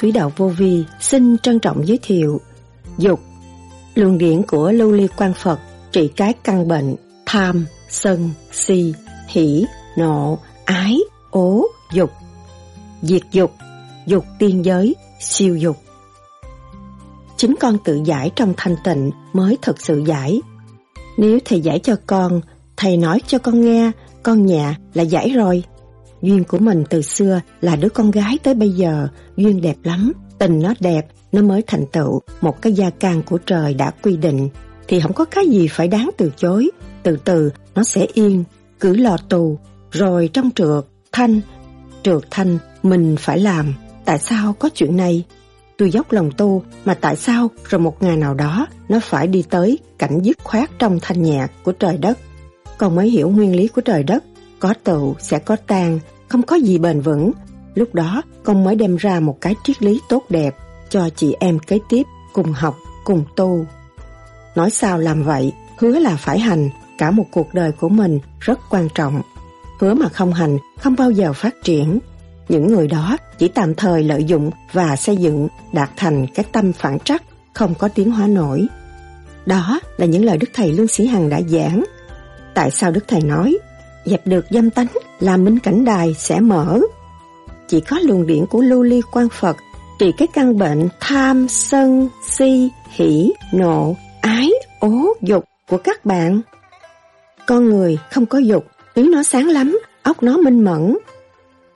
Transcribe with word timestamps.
Suý 0.00 0.12
đạo 0.12 0.32
vô 0.36 0.48
vi 0.48 0.84
xin 1.00 1.38
trân 1.38 1.58
trọng 1.58 1.86
giới 1.86 1.98
thiệu 2.02 2.40
Dục 2.98 3.20
Luồng 3.94 4.18
điển 4.18 4.42
của 4.42 4.72
Lưu 4.72 4.92
Ly 4.92 5.08
Quan 5.16 5.32
Phật 5.34 5.58
trị 5.92 6.08
cái 6.16 6.34
căn 6.44 6.68
bệnh 6.68 6.96
tham, 7.26 7.66
sân, 7.88 8.30
si, 8.52 8.94
hỉ, 9.28 9.66
nộ, 9.96 10.38
ái, 10.64 10.98
ố, 11.30 11.66
dục. 11.92 12.10
Diệt 13.02 13.22
dục, 13.32 13.52
dục 14.06 14.24
tiên 14.38 14.64
giới, 14.64 14.94
siêu 15.20 15.56
dục. 15.56 15.76
Chính 17.36 17.54
con 17.60 17.78
tự 17.84 18.00
giải 18.04 18.30
trong 18.36 18.54
thanh 18.56 18.76
tịnh 18.84 19.10
mới 19.32 19.58
thật 19.62 19.80
sự 19.80 20.02
giải. 20.06 20.40
Nếu 21.16 21.38
thầy 21.44 21.60
giải 21.60 21.78
cho 21.78 21.96
con, 22.06 22.40
thầy 22.76 22.96
nói 22.96 23.20
cho 23.26 23.38
con 23.38 23.60
nghe, 23.60 23.90
con 24.22 24.46
nhà 24.46 24.76
là 24.94 25.02
giải 25.02 25.30
rồi. 25.30 25.62
Duyên 26.22 26.44
của 26.44 26.58
mình 26.58 26.84
từ 26.90 27.02
xưa 27.02 27.40
là 27.60 27.76
đứa 27.76 27.88
con 27.88 28.10
gái 28.10 28.38
tới 28.42 28.54
bây 28.54 28.70
giờ, 28.70 29.08
duyên 29.36 29.60
đẹp 29.60 29.76
lắm, 29.82 30.12
tình 30.38 30.62
nó 30.62 30.74
đẹp, 30.80 31.06
nó 31.32 31.42
mới 31.42 31.62
thành 31.66 31.86
tựu 31.92 32.20
một 32.40 32.62
cái 32.62 32.72
gia 32.72 32.90
can 32.90 33.22
của 33.22 33.38
trời 33.38 33.74
đã 33.74 33.90
quy 34.02 34.16
định, 34.16 34.48
thì 34.88 35.00
không 35.00 35.12
có 35.12 35.24
cái 35.24 35.48
gì 35.48 35.68
phải 35.68 35.88
đáng 35.88 36.10
từ 36.16 36.32
chối. 36.36 36.70
Từ 37.02 37.18
từ 37.24 37.50
nó 37.74 37.82
sẽ 37.82 38.06
yên, 38.14 38.44
cứ 38.80 38.96
lò 38.96 39.16
tù, 39.28 39.58
rồi 39.90 40.30
trong 40.32 40.50
trượt, 40.54 40.84
thanh, 41.12 41.40
trượt 42.02 42.22
thanh 42.30 42.58
mình 42.82 43.16
phải 43.18 43.38
làm. 43.38 43.74
Tại 44.04 44.18
sao 44.18 44.52
có 44.52 44.68
chuyện 44.74 44.96
này? 44.96 45.24
Tôi 45.78 45.90
dốc 45.90 46.12
lòng 46.12 46.30
tu, 46.36 46.62
mà 46.84 46.94
tại 46.94 47.16
sao 47.16 47.50
rồi 47.68 47.78
một 47.78 48.02
ngày 48.02 48.16
nào 48.16 48.34
đó 48.34 48.66
nó 48.88 49.00
phải 49.02 49.26
đi 49.26 49.44
tới 49.50 49.78
cảnh 49.98 50.20
dứt 50.22 50.38
khoát 50.44 50.70
trong 50.78 50.98
thanh 51.02 51.22
nhạc 51.22 51.48
của 51.64 51.72
trời 51.72 51.98
đất? 51.98 52.18
Con 52.78 52.94
mới 52.94 53.10
hiểu 53.10 53.28
nguyên 53.28 53.56
lý 53.56 53.68
của 53.68 53.80
trời 53.80 54.02
đất 54.02 54.24
có 54.60 54.74
tụ 54.84 55.16
sẽ 55.18 55.38
có 55.38 55.56
tan, 55.66 55.98
không 56.28 56.42
có 56.42 56.56
gì 56.56 56.78
bền 56.78 57.00
vững. 57.00 57.32
Lúc 57.74 57.94
đó 57.94 58.22
con 58.44 58.64
mới 58.64 58.74
đem 58.74 58.96
ra 58.96 59.20
một 59.20 59.40
cái 59.40 59.54
triết 59.64 59.82
lý 59.82 60.00
tốt 60.08 60.24
đẹp 60.28 60.56
cho 60.90 61.08
chị 61.16 61.36
em 61.40 61.58
kế 61.58 61.78
tiếp 61.88 62.02
cùng 62.32 62.52
học, 62.52 62.76
cùng 63.04 63.24
tu. 63.36 63.66
Nói 64.54 64.70
sao 64.70 64.98
làm 64.98 65.22
vậy, 65.22 65.52
hứa 65.78 65.98
là 65.98 66.16
phải 66.16 66.38
hành, 66.38 66.70
cả 66.98 67.10
một 67.10 67.24
cuộc 67.30 67.54
đời 67.54 67.72
của 67.72 67.88
mình 67.88 68.20
rất 68.40 68.58
quan 68.70 68.88
trọng. 68.94 69.22
Hứa 69.80 69.94
mà 69.94 70.08
không 70.08 70.32
hành, 70.32 70.58
không 70.78 70.94
bao 70.98 71.10
giờ 71.10 71.32
phát 71.32 71.54
triển. 71.64 71.98
Những 72.48 72.66
người 72.66 72.88
đó 72.88 73.16
chỉ 73.38 73.48
tạm 73.48 73.74
thời 73.74 74.02
lợi 74.02 74.24
dụng 74.24 74.50
và 74.72 74.96
xây 74.96 75.16
dựng 75.16 75.48
đạt 75.72 75.90
thành 75.96 76.26
cái 76.34 76.44
tâm 76.52 76.72
phản 76.72 76.98
trắc, 76.98 77.22
không 77.54 77.74
có 77.74 77.88
tiến 77.88 78.10
hóa 78.10 78.26
nổi. 78.26 78.66
Đó 79.46 79.80
là 79.96 80.06
những 80.06 80.24
lời 80.24 80.38
Đức 80.38 80.50
Thầy 80.54 80.72
Lương 80.72 80.88
Sĩ 80.88 81.06
Hằng 81.06 81.28
đã 81.28 81.40
giảng. 81.48 81.84
Tại 82.54 82.70
sao 82.70 82.90
Đức 82.90 83.04
Thầy 83.08 83.20
nói 83.20 83.58
dẹp 84.10 84.26
được 84.26 84.46
dâm 84.50 84.70
tánh 84.70 84.86
là 85.20 85.36
minh 85.36 85.58
cảnh 85.58 85.84
đài 85.84 86.14
sẽ 86.14 86.40
mở. 86.40 86.80
Chỉ 87.68 87.80
có 87.80 87.98
luồng 87.98 88.26
điện 88.26 88.46
của 88.50 88.60
lưu 88.60 88.82
ly 88.82 89.00
quan 89.12 89.28
Phật 89.28 89.56
trị 89.98 90.12
cái 90.18 90.28
căn 90.32 90.58
bệnh 90.58 90.88
tham, 91.00 91.48
sân, 91.48 92.08
si, 92.26 92.70
hỉ, 92.90 93.32
nộ, 93.52 93.96
ái, 94.20 94.50
ố, 94.80 95.14
dục 95.22 95.44
của 95.68 95.78
các 95.78 96.04
bạn. 96.04 96.40
Con 97.46 97.64
người 97.64 97.98
không 98.10 98.26
có 98.26 98.38
dục, 98.38 98.64
ý 98.94 99.08
nó 99.08 99.22
sáng 99.22 99.48
lắm, 99.48 99.78
óc 100.02 100.22
nó 100.22 100.36
minh 100.36 100.64
mẫn. 100.64 100.96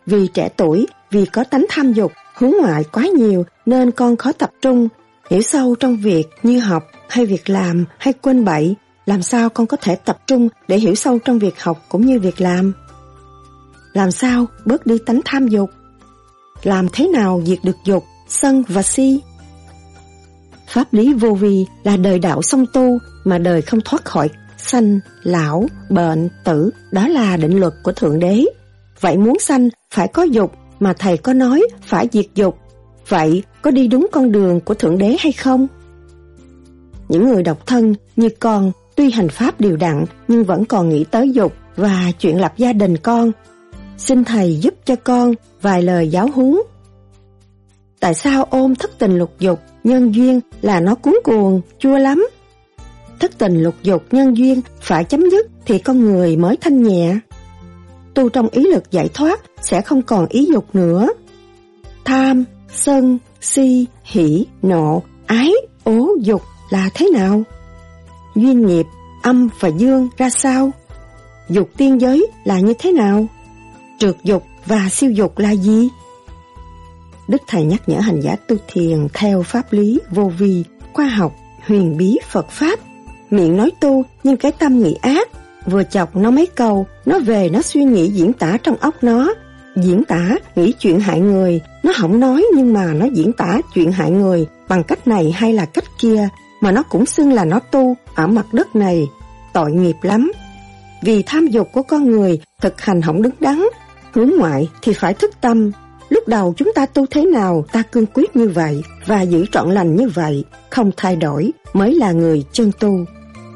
Vì 0.07 0.27
trẻ 0.35 0.49
tuổi, 0.57 0.87
vì 1.11 1.25
có 1.27 1.45
tánh 1.45 1.67
tham 1.69 1.93
dục, 1.93 2.13
hướng 2.35 2.53
ngoại 2.61 2.85
quá 2.93 3.07
nhiều 3.07 3.45
nên 3.67 3.91
con 3.91 4.17
khó 4.17 4.33
tập 4.33 4.51
trung, 4.61 4.89
hiểu 5.31 5.43
sâu 5.43 5.75
trong 5.75 5.97
việc 5.97 6.25
như 6.43 6.59
học 6.59 6.83
hay 7.09 7.27
việc 7.27 7.51
làm 7.51 7.85
hay 7.99 8.13
quên 8.13 8.45
bậy 8.45 8.77
làm 9.07 9.23
sao 9.23 9.49
con 9.49 9.67
có 9.67 9.77
thể 9.77 9.95
tập 9.95 10.19
trung 10.27 10.49
để 10.69 10.79
hiểu 10.79 10.95
sâu 10.95 11.19
trong 11.19 11.39
việc 11.39 11.63
học 11.63 11.83
cũng 11.89 12.07
như 12.07 12.21
việc 12.21 12.41
làm? 12.41 12.73
Làm 13.93 14.11
sao 14.11 14.47
bớt 14.65 14.87
đi 14.87 14.99
tánh 15.07 15.21
tham 15.25 15.49
dục? 15.49 15.71
Làm 16.63 16.87
thế 16.93 17.09
nào 17.09 17.43
diệt 17.47 17.59
được 17.65 17.77
dục, 17.85 18.05
sân 18.29 18.63
và 18.69 18.83
si? 18.83 19.21
Pháp 20.69 20.95
lý 20.95 21.15
vô 21.15 21.35
vi 21.35 21.67
là 21.85 21.97
đời 21.97 22.19
đạo 22.19 22.43
song 22.43 22.65
tu 22.73 22.99
mà 23.25 23.39
đời 23.39 23.63
không 23.63 23.81
thoát 23.85 24.05
khỏi 24.05 24.31
sanh, 24.59 25.01
lão, 25.23 25.67
bệnh, 25.91 26.29
tử, 26.45 26.71
đó 26.91 27.09
là 27.09 27.37
định 27.37 27.61
luật 27.61 27.73
của 27.83 27.93
Thượng 27.93 28.19
Đế. 28.19 28.45
Vậy 29.01 29.17
muốn 29.17 29.39
sanh 29.39 29.69
phải 29.95 30.09
có 30.09 30.23
dục 30.23 30.53
mà 30.81 30.93
Thầy 30.99 31.17
có 31.17 31.33
nói 31.33 31.63
phải 31.83 32.09
diệt 32.13 32.27
dục. 32.35 32.59
Vậy 33.09 33.43
có 33.63 33.71
đi 33.71 33.89
đúng 33.89 34.07
con 34.13 34.33
đường 34.33 34.61
của 34.61 34.75
Thượng 34.75 34.99
Đế 34.99 35.17
hay 35.19 35.33
không? 35.33 35.67
Những 37.09 37.29
người 37.29 37.43
độc 37.43 37.67
thân 37.67 37.95
như 38.17 38.29
con 38.41 38.73
Tuy 38.97 39.11
hành 39.11 39.29
pháp 39.29 39.61
điều 39.61 39.77
đặn 39.77 40.05
nhưng 40.29 40.45
vẫn 40.45 40.65
còn 40.65 40.89
nghĩ 40.89 41.05
tới 41.05 41.31
dục 41.31 41.53
và 41.77 42.13
chuyện 42.21 42.41
lập 42.41 42.53
gia 42.57 42.73
đình 42.73 42.97
con. 42.97 43.33
Xin 43.99 44.25
Thầy 44.25 44.57
giúp 44.57 44.75
cho 44.85 44.97
con 44.97 45.35
vài 45.63 45.83
lời 45.83 46.09
giáo 46.09 46.29
huấn. 46.35 46.59
Tại 48.01 48.15
sao 48.15 48.45
ôm 48.51 48.75
thất 48.75 48.99
tình 48.99 49.19
lục 49.19 49.33
dục, 49.39 49.61
nhân 49.85 50.15
duyên 50.15 50.41
là 50.63 50.81
nó 50.81 50.95
cuốn 50.95 51.15
cuồng, 51.25 51.61
chua 51.79 51.99
lắm? 51.99 52.27
Thất 53.21 53.39
tình 53.39 53.63
lục 53.63 53.75
dục, 53.83 54.03
nhân 54.11 54.37
duyên 54.37 54.61
phải 54.81 55.05
chấm 55.05 55.31
dứt 55.31 55.47
thì 55.67 55.79
con 55.79 56.01
người 56.01 56.37
mới 56.37 56.57
thanh 56.57 56.83
nhẹ. 56.83 57.19
Tu 58.15 58.29
trong 58.29 58.49
ý 58.49 58.63
lực 58.63 58.91
giải 58.91 59.09
thoát 59.15 59.41
sẽ 59.61 59.81
không 59.81 60.03
còn 60.03 60.27
ý 60.29 60.49
dục 60.53 60.75
nữa. 60.75 61.09
Tham, 62.05 62.45
sân, 62.75 63.19
si, 63.41 63.87
hỉ, 64.05 64.47
nộ, 64.63 65.03
ái, 65.27 65.53
ố, 65.85 66.09
dục 66.21 66.43
là 66.71 66.91
thế 66.95 67.11
nào? 67.13 67.43
Duyên 68.35 68.67
nghiệp, 68.67 68.87
âm 69.23 69.49
và 69.61 69.69
dương 69.69 70.09
ra 70.17 70.31
sao? 70.31 70.71
Dục 71.49 71.71
tiên 71.77 72.01
giới 72.01 72.27
là 72.45 72.61
như 72.61 72.75
thế 72.79 72.93
nào? 72.93 73.27
Trượt 73.99 74.17
dục 74.25 74.45
và 74.67 74.89
siêu 74.91 75.11
dục 75.11 75.39
là 75.39 75.51
gì? 75.51 75.89
Đức 77.29 77.43
Thầy 77.47 77.65
nhắc 77.65 77.89
nhở 77.89 78.01
hành 78.01 78.21
giả 78.21 78.37
tu 78.49 78.57
thiền 78.73 79.07
theo 79.13 79.43
pháp 79.43 79.73
lý 79.73 80.01
vô 80.11 80.33
vi, 80.39 80.65
khoa 80.93 81.07
học, 81.07 81.37
huyền 81.67 81.97
bí 81.97 82.19
Phật 82.31 82.51
Pháp. 82.51 82.79
Miệng 83.31 83.57
nói 83.57 83.71
tu 83.81 84.05
nhưng 84.25 84.37
cái 84.37 84.53
tâm 84.53 84.83
nghĩ 84.83 84.95
ác, 84.95 85.29
vừa 85.67 85.83
chọc 85.83 86.17
nó 86.17 86.31
mấy 86.31 86.47
câu, 86.47 86.87
nó 87.07 87.19
về 87.19 87.49
nó 87.49 87.63
suy 87.63 87.85
nghĩ 87.85 88.09
diễn 88.09 88.33
tả 88.33 88.57
trong 88.63 88.77
óc 88.77 88.95
nó. 89.03 89.35
Diễn 89.77 90.05
tả, 90.05 90.37
nghĩ 90.57 90.73
chuyện 90.79 91.01
hại 91.01 91.21
người, 91.21 91.61
nó 91.83 91.93
không 91.97 92.21
nói 92.21 92.45
nhưng 92.57 92.73
mà 92.73 92.93
nó 92.93 93.07
diễn 93.07 93.33
tả 93.33 93.61
chuyện 93.75 93.93
hại 93.93 94.11
người 94.11 94.47
bằng 94.69 94.83
cách 94.83 95.07
này 95.07 95.33
hay 95.33 95.53
là 95.53 95.65
cách 95.65 95.85
kia, 95.99 96.29
mà 96.61 96.73
nó 96.73 96.83
cũng 96.83 97.07
xưng 97.07 97.33
là 97.33 97.45
nó 97.45 97.59
tu 97.59 97.97
ở 98.15 98.27
mặt 98.27 98.47
đất 98.53 98.77
này, 98.77 99.07
tội 99.53 99.73
nghiệp 99.73 99.97
lắm. 100.03 100.33
Vì 101.03 101.23
tham 101.23 101.47
dục 101.47 101.69
của 101.73 101.83
con 101.83 102.11
người 102.11 102.41
thực 102.61 102.81
hành 102.81 103.03
không 103.03 103.23
đứng 103.23 103.35
đắn, 103.41 103.65
hướng 104.13 104.31
ngoại 104.39 104.69
thì 104.83 104.93
phải 104.93 105.15
thức 105.15 105.31
tâm. 105.41 105.71
Lúc 106.09 106.29
đầu 106.29 106.55
chúng 106.57 106.73
ta 106.75 106.87
tu 106.87 107.07
thế 107.07 107.25
nào 107.25 107.65
ta 107.73 107.83
cương 107.83 108.07
quyết 108.07 108.37
như 108.37 108.49
vậy 108.49 108.83
và 109.07 109.23
giữ 109.23 109.47
trọn 109.53 109.71
lành 109.71 109.97
như 109.97 110.09
vậy, 110.09 110.45
không 110.71 110.91
thay 110.97 111.17
đổi 111.17 111.53
mới 111.73 111.95
là 111.95 112.13
người 112.13 112.45
chân 112.53 112.73
tu. 112.81 113.05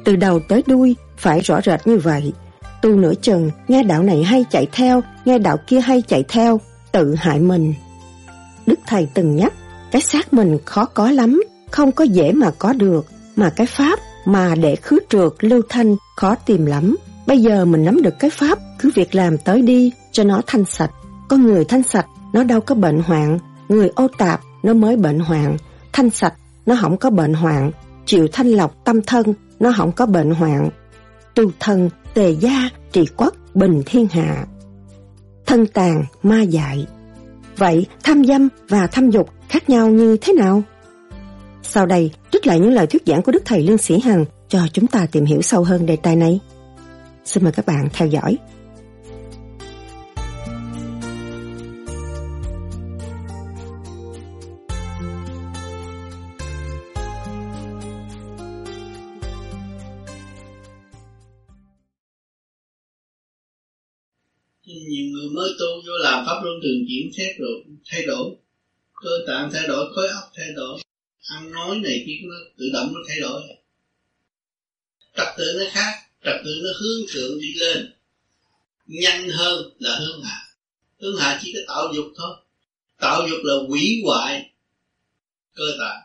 Từ 0.05 0.17
đầu 0.17 0.41
tới 0.49 0.63
đuôi 0.67 0.97
phải 1.17 1.41
rõ 1.41 1.61
rệt 1.65 1.87
như 1.87 1.99
vậy. 1.99 2.33
Tu 2.83 2.91
nửa 2.91 3.15
chừng, 3.23 3.51
nghe 3.69 3.83
đạo 3.83 4.03
này 4.03 4.23
hay 4.23 4.45
chạy 4.51 4.67
theo, 4.73 5.01
nghe 5.25 5.39
đạo 5.39 5.57
kia 5.67 5.81
hay 5.81 6.03
chạy 6.03 6.25
theo, 6.29 6.61
tự 6.93 7.15
hại 7.15 7.41
mình. 7.41 7.75
Đức 8.67 8.79
Thầy 8.87 9.09
từng 9.15 9.37
nhắc, 9.37 9.53
cái 9.91 10.03
xác 10.03 10.33
mình 10.35 10.59
khó 10.65 10.85
có 10.85 11.11
lắm, 11.11 11.43
không 11.71 11.93
có 11.93 12.05
dễ 12.05 12.33
mà 12.33 12.51
có 12.59 12.73
được, 12.73 13.07
mà 13.37 13.51
cái 13.51 13.67
pháp 13.67 13.99
mà 14.27 14.55
để 14.55 14.77
khứ 14.77 14.99
trượt 15.09 15.33
lưu 15.41 15.63
thanh 15.69 15.97
khó 16.17 16.35
tìm 16.35 16.67
lắm. 16.67 16.97
Bây 17.27 17.39
giờ 17.39 17.65
mình 17.65 17.85
nắm 17.85 18.03
được 18.03 18.15
cái 18.19 18.31
pháp, 18.31 18.59
cứ 18.79 18.91
việc 18.95 19.15
làm 19.15 19.39
tới 19.39 19.63
đi 19.63 19.93
cho 20.13 20.25
nó 20.25 20.41
thanh 20.47 20.65
sạch. 20.65 20.91
Con 21.29 21.43
người 21.43 21.65
thanh 21.65 21.83
sạch, 21.83 22.07
nó 22.33 22.43
đâu 22.43 22.61
có 22.61 22.75
bệnh 22.75 22.99
hoạn, 22.99 23.39
người 23.69 23.91
ô 23.95 24.09
tạp 24.19 24.41
nó 24.63 24.75
mới 24.75 24.97
bệnh 24.97 25.19
hoạn, 25.19 25.57
thanh 25.93 26.11
sạch 26.11 26.35
nó 26.67 26.77
không 26.81 26.97
có 26.97 27.11
bệnh 27.11 27.35
hoạn, 27.35 27.71
chịu 28.07 28.29
thanh 28.33 28.49
lọc 28.49 28.85
tâm 28.85 29.03
thân 29.03 29.35
nó 29.61 29.73
không 29.77 29.93
có 29.93 30.07
bệnh 30.07 30.31
hoạn. 30.31 30.71
Tu 31.35 31.51
thân, 31.61 31.91
tề 32.15 32.31
gia, 32.31 32.71
trị 32.93 33.07
quốc, 33.17 33.35
bình 33.55 33.83
thiên 33.87 34.07
hạ. 34.09 34.47
Thân 35.47 35.67
tàn, 35.67 36.05
ma 36.23 36.43
dại. 36.43 36.87
Vậy 37.57 37.87
tham 38.03 38.25
dâm 38.25 38.49
và 38.69 38.87
tham 38.87 39.11
dục 39.11 39.31
khác 39.49 39.71
nhau 39.71 39.89
như 39.89 40.17
thế 40.21 40.33
nào? 40.33 40.63
Sau 41.69 41.87
đây, 41.87 42.11
trích 42.33 42.47
lại 42.47 42.61
những 42.61 42.73
lời 42.73 42.87
thuyết 42.87 43.03
giảng 43.07 43.23
của 43.23 43.33
Đức 43.33 43.43
Thầy 43.45 43.63
Lương 43.63 43.79
Sĩ 43.79 44.01
Hằng 44.01 44.25
cho 44.49 44.61
chúng 44.73 44.87
ta 44.87 45.07
tìm 45.13 45.25
hiểu 45.25 45.43
sâu 45.43 45.65
hơn 45.65 45.87
đề 45.87 45.97
tài 45.97 46.17
này. 46.17 46.41
Xin 47.25 47.45
mời 47.45 47.53
các 47.53 47.67
bạn 47.67 47.89
theo 47.93 48.09
dõi. 48.09 48.39
nhiều 64.67 65.07
người 65.13 65.29
mới 65.35 65.51
tu 65.59 65.67
vô 65.87 65.93
làm 66.03 66.25
pháp 66.27 66.41
luân 66.45 66.57
thường 66.63 66.87
chuyển 66.89 67.13
xét 67.17 67.37
rồi 67.39 67.65
thay 67.91 68.07
đổi 68.07 68.37
cơ 68.95 69.11
tạng 69.27 69.51
thay 69.53 69.69
đổi 69.69 69.87
khối 69.95 70.09
óc 70.09 70.25
thay 70.37 70.47
đổi 70.57 70.79
ăn 71.27 71.51
nói 71.51 71.79
này 71.79 72.03
kia 72.07 72.19
nó 72.23 72.35
tự 72.59 72.65
động 72.73 72.93
nó 72.95 73.01
thay 73.09 73.21
đổi. 73.21 73.43
Trật 75.17 75.29
tự 75.39 75.57
nó 75.59 75.65
khác, 75.73 75.93
trật 76.25 76.35
tự 76.45 76.51
nó 76.63 76.71
hướng 76.81 77.07
thượng 77.13 77.41
đi 77.41 77.53
lên. 77.55 77.93
Nhanh 78.87 79.29
hơn 79.29 79.77
là 79.79 79.99
hướng 79.99 80.23
hạ. 80.23 80.43
Hướng 81.01 81.17
hạ 81.17 81.41
chỉ 81.43 81.53
có 81.55 81.75
tạo 81.75 81.93
dục 81.95 82.07
thôi. 82.17 82.37
Tạo 82.99 83.29
dục 83.29 83.39
là 83.43 83.55
hủy 83.69 84.03
hoại 84.05 84.51
cơ 85.55 85.65
tạng. 85.79 86.03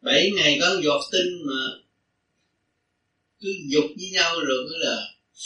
Bảy 0.00 0.30
ngày 0.36 0.58
có 0.60 0.80
giọt 0.82 1.00
tinh 1.12 1.42
mà 1.46 1.80
cứ 3.40 3.48
dục 3.68 3.84
với 3.96 4.10
nhau 4.10 4.40
rồi 4.40 4.66
cứ 4.68 4.76
là 4.76 4.96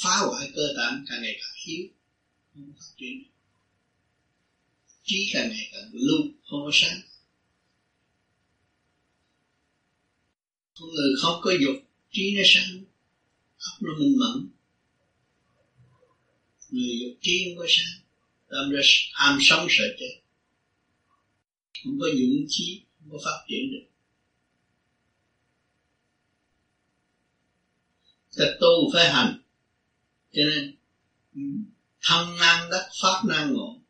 phá 0.03 0.17
hoại 0.17 0.51
cơ 0.55 0.63
tạng, 0.77 1.05
càng 1.09 1.23
ngày 1.23 1.37
càng 1.41 1.55
yếu, 1.67 1.87
không 2.55 2.73
phát 2.79 2.93
triển. 2.97 3.23
Trí 5.05 5.31
càng 5.33 5.49
ngày 5.49 5.69
càng 5.73 5.91
lưu 5.93 6.21
không 6.51 6.61
có 6.65 6.71
sáng. 6.73 7.01
Con 10.79 10.89
người 10.89 11.11
không 11.23 11.41
có 11.43 11.51
dục, 11.51 11.77
trí 12.13 12.35
nó 12.37 12.43
sanh 12.45 12.85
óc 13.59 13.83
nó 13.83 13.91
minh 13.99 14.19
mẫn. 14.19 14.49
Người 16.71 16.99
dục 17.01 17.19
trí 17.21 17.45
không 17.45 17.59
có 17.59 17.67
sanh, 17.69 18.03
làm 18.49 18.71
ra 18.71 18.81
ham 19.13 19.39
sống 19.43 19.67
sợ 19.71 19.85
chết. 19.99 20.21
Không 21.85 21.99
có 22.01 22.07
dũng 22.07 22.47
chí 22.49 22.83
không 22.99 23.11
có 23.11 23.19
phát 23.25 23.45
triển 23.49 23.71
được. 23.73 23.87
Ta 28.37 28.45
tu 28.61 28.93
phải 28.95 29.13
hành. 29.13 29.43
Cho 30.33 30.43
nên, 30.51 30.77
thân 32.03 32.37
năng, 32.37 32.71
đắc 32.71 32.89
pháp 33.03 33.23
năng 33.29 33.53
ngộ. 33.53 33.81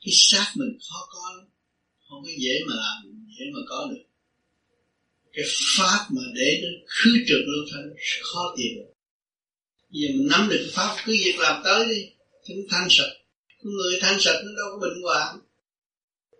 Cái 0.00 0.12
xác 0.12 0.52
mình 0.56 0.78
khó 0.90 1.06
có 1.10 1.36
lắm, 1.36 1.46
không 2.08 2.22
có 2.22 2.28
dễ 2.38 2.60
mà 2.68 2.74
làm, 2.76 3.26
dễ 3.28 3.44
mà 3.54 3.60
có 3.68 3.88
được 3.90 4.11
cái 5.32 5.44
pháp 5.76 6.06
mà 6.10 6.22
để 6.34 6.60
nó 6.62 6.68
khứ 6.86 7.10
trực 7.28 7.40
lưu 7.46 7.64
thanh 7.72 7.94
khó 8.22 8.54
tìm. 8.56 8.72
Được 8.76 8.92
giờ 9.90 10.08
mình 10.08 10.28
nắm 10.30 10.48
được 10.50 10.56
cái 10.60 10.72
pháp, 10.72 11.02
cứ 11.04 11.12
việc 11.12 11.36
làm 11.38 11.62
tới 11.64 11.86
đi, 11.88 12.12
chúng 12.46 12.66
thanh 12.70 12.86
sạch. 12.90 13.12
Người 13.62 13.98
thanh 14.00 14.20
sạch 14.20 14.42
nó 14.44 14.50
đâu 14.56 14.66
có 14.72 14.78
bệnh 14.78 15.02
hoạn. 15.02 15.38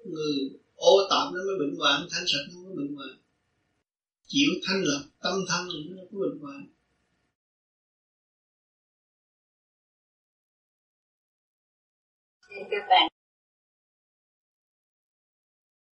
Người 0.04 0.50
ô 0.74 1.08
tạp 1.10 1.32
nó 1.34 1.40
mới 1.46 1.56
bệnh 1.58 1.76
hoạn, 1.78 2.06
thanh 2.10 2.24
sạch 2.26 2.44
nó 2.48 2.54
không 2.54 2.64
có 2.68 2.74
bệnh 2.82 2.94
hoạn. 2.94 3.08
Chịu 4.26 4.50
thanh 4.66 4.82
lập 4.84 5.02
tâm 5.22 5.34
thanh 5.48 5.68
thì 5.72 5.78
nó 5.88 6.02
có 6.12 6.18
bệnh 6.18 6.38
hoạn. 6.40 6.66
Các 12.70 12.86
bạn. 12.88 13.08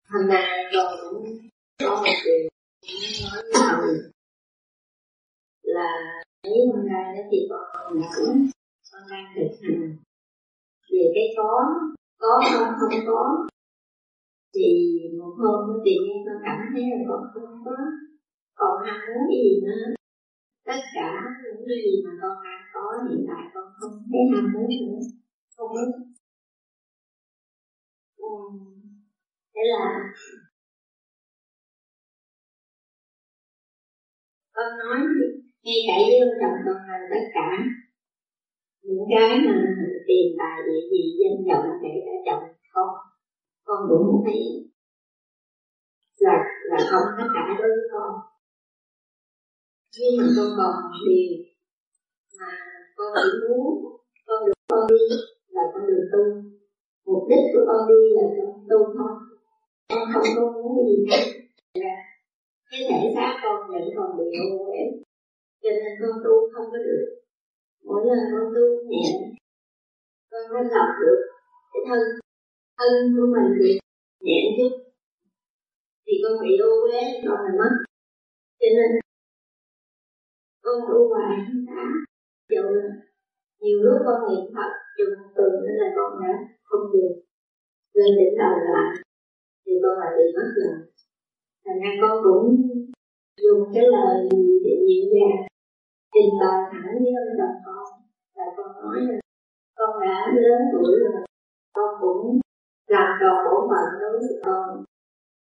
Hôm 0.09 0.29
nay 0.29 0.65
con 0.73 0.99
cũng 1.01 1.49
có 1.79 1.97
một 1.97 2.13
điều 2.25 2.58
là 5.63 5.91
thấy 6.43 6.53
hôm 6.73 6.87
nay 6.87 7.05
đó 7.17 7.23
thì 7.31 7.39
con 7.51 7.65
cũng 8.17 8.51
con 8.93 9.03
đang 9.11 9.27
thực 9.37 9.51
hành. 9.63 9.97
Về 10.91 11.05
cái 11.15 11.35
có 11.37 11.51
có 12.19 12.41
không 12.53 12.73
không 12.81 13.01
có, 13.07 13.47
thì 14.55 14.67
một 15.19 15.35
hôm 15.39 15.79
tự 15.85 15.91
nhiên 16.05 16.19
con 16.27 16.37
cảm 16.45 16.59
thấy 16.73 16.83
là 16.83 16.97
con 17.09 17.21
không 17.35 17.65
có 17.65 17.77
còn 18.55 18.87
ham 18.87 19.01
muốn 19.07 19.29
gì 19.31 19.61
nữa. 19.67 19.95
Tất 20.67 20.81
cả 20.95 21.11
những 21.45 21.65
cái 21.69 21.79
gì 21.85 22.03
mà 22.05 22.11
con 22.23 22.37
đang 22.45 22.63
có 22.75 22.85
hiện 23.09 23.27
tại 23.29 23.45
con 23.55 23.65
không 23.81 24.03
thấy 24.11 24.21
ham 24.33 24.53
muốn 24.53 24.69
nữa. 24.69 25.01
Không 25.57 25.69
muốn 25.75 25.89
ừ. 28.17 28.35
thế 29.55 29.63
là 29.73 30.13
con 34.59 34.79
nói 34.79 34.99
ngay 35.65 35.79
cả 35.89 35.97
với 36.07 36.19
ông 36.25 36.35
chồng 36.41 36.59
con 36.67 36.79
là 36.89 36.99
tất 37.11 37.25
cả 37.35 37.49
những 38.83 39.05
cái 39.13 39.39
mà 39.47 39.55
tiền 40.07 40.27
tài 40.39 40.57
địa 40.67 40.83
gì 40.91 41.03
danh 41.21 41.39
vọng 41.49 41.79
kể 41.83 41.93
cả 42.07 42.15
chồng 42.27 42.45
con 42.75 42.89
con 43.65 43.79
cũng 43.89 44.23
thấy 44.25 44.41
là 46.19 46.37
là 46.71 46.79
không 46.91 47.07
tất 47.19 47.29
cả 47.35 47.45
đối 47.59 47.69
với 47.69 47.89
con. 47.93 48.13
Nhưng 49.99 50.13
mà 50.19 50.25
con 50.37 50.49
còn 50.57 50.73
một 50.83 50.99
điều 51.09 51.33
mà 52.41 52.51
con 52.97 53.09
chỉ 53.15 53.39
muốn 53.49 53.67
con 54.27 54.39
được 54.47 54.53
con 54.69 54.81
đi 54.89 55.03
là 55.49 55.63
con 55.73 55.87
được 55.87 56.09
tu. 56.13 56.23
Mục 57.07 57.23
đích 57.31 57.45
của 57.53 57.65
con 57.69 57.89
đi 57.89 58.01
là 58.17 58.25
con 58.37 58.67
tu 58.71 58.79
thôi. 58.99 59.13
Con 59.89 60.09
không 60.13 60.29
có 60.37 60.53
muốn 60.53 60.87
gì 60.87 61.07
hết 61.11 61.39
cái 62.71 62.81
thể 62.89 63.01
xác 63.15 63.33
con 63.43 63.57
vẫn 63.71 63.85
còn 63.97 64.09
bị 64.19 64.27
ô 64.45 64.47
uế? 64.67 64.81
Cho 65.63 65.71
nên 65.79 65.93
con 66.01 66.15
tu 66.25 66.35
không 66.53 66.67
có 66.73 66.79
được. 66.89 67.07
Mỗi 67.85 68.01
lần 68.07 68.21
con 68.33 68.47
tu 68.55 68.65
nhẹ, 68.91 69.07
con 70.31 70.43
mới 70.53 70.65
lọc 70.75 70.91
được 71.03 71.21
cái 71.73 71.83
thân 71.89 72.01
thân 72.79 72.93
của 73.17 73.27
mình 73.35 73.49
bị 73.61 73.73
nhẹ 74.27 74.41
chút. 74.57 74.73
Thì 76.07 76.13
con 76.23 76.35
bị 76.43 76.53
ô 76.69 76.71
uế 76.85 77.01
rồi 77.27 77.39
là 77.45 77.53
mất. 77.61 77.73
Cho 78.61 78.69
nên 78.77 78.91
con 80.65 80.77
tu 80.89 80.99
hoài 81.09 81.37
không 81.47 81.67
đã. 81.67 81.85
Dẫu 82.51 82.71
là 82.79 82.89
nhiều 83.61 83.79
lúc 83.83 83.99
con 84.07 84.19
niệm 84.29 84.45
phật 84.55 84.73
dùng 84.99 85.17
từ 85.37 85.47
nữa 85.63 85.75
là 85.81 85.89
con 85.97 86.11
đã 86.23 86.33
không 86.65 86.93
được. 86.93 87.13
Lên 87.95 88.11
đỉnh 88.19 88.39
đầu 88.39 88.55
lại, 88.75 88.93
thì 89.67 89.73
con 89.83 89.99
lại 90.01 90.11
bị 90.17 90.25
mất 90.37 90.49
rồi 90.57 90.75
thành 91.69 91.81
ra 91.85 91.91
con 92.03 92.17
cũng 92.25 92.47
dùng 93.45 93.63
cái 93.75 93.85
lời 93.95 94.29
để 94.65 94.75
dịu 94.87 95.05
dàng 95.15 95.41
trình 96.15 96.33
bày 96.41 96.59
thẳng 96.71 96.95
với 97.03 97.13
ông 97.23 97.33
chồng 97.39 97.57
con 97.67 97.85
là 98.37 98.45
con 98.57 98.69
nói 98.83 98.99
là 99.09 99.19
con 99.79 99.91
đã 100.01 100.33
lớn 100.35 100.61
tuổi 100.73 100.93
rồi, 101.03 101.23
con 101.77 101.91
cũng 102.01 102.41
làm 102.89 103.09
tròn 103.21 103.37
bổn 103.47 103.63
phận 103.71 103.89
đối 104.01 104.13
với 104.23 104.35
con. 104.45 104.85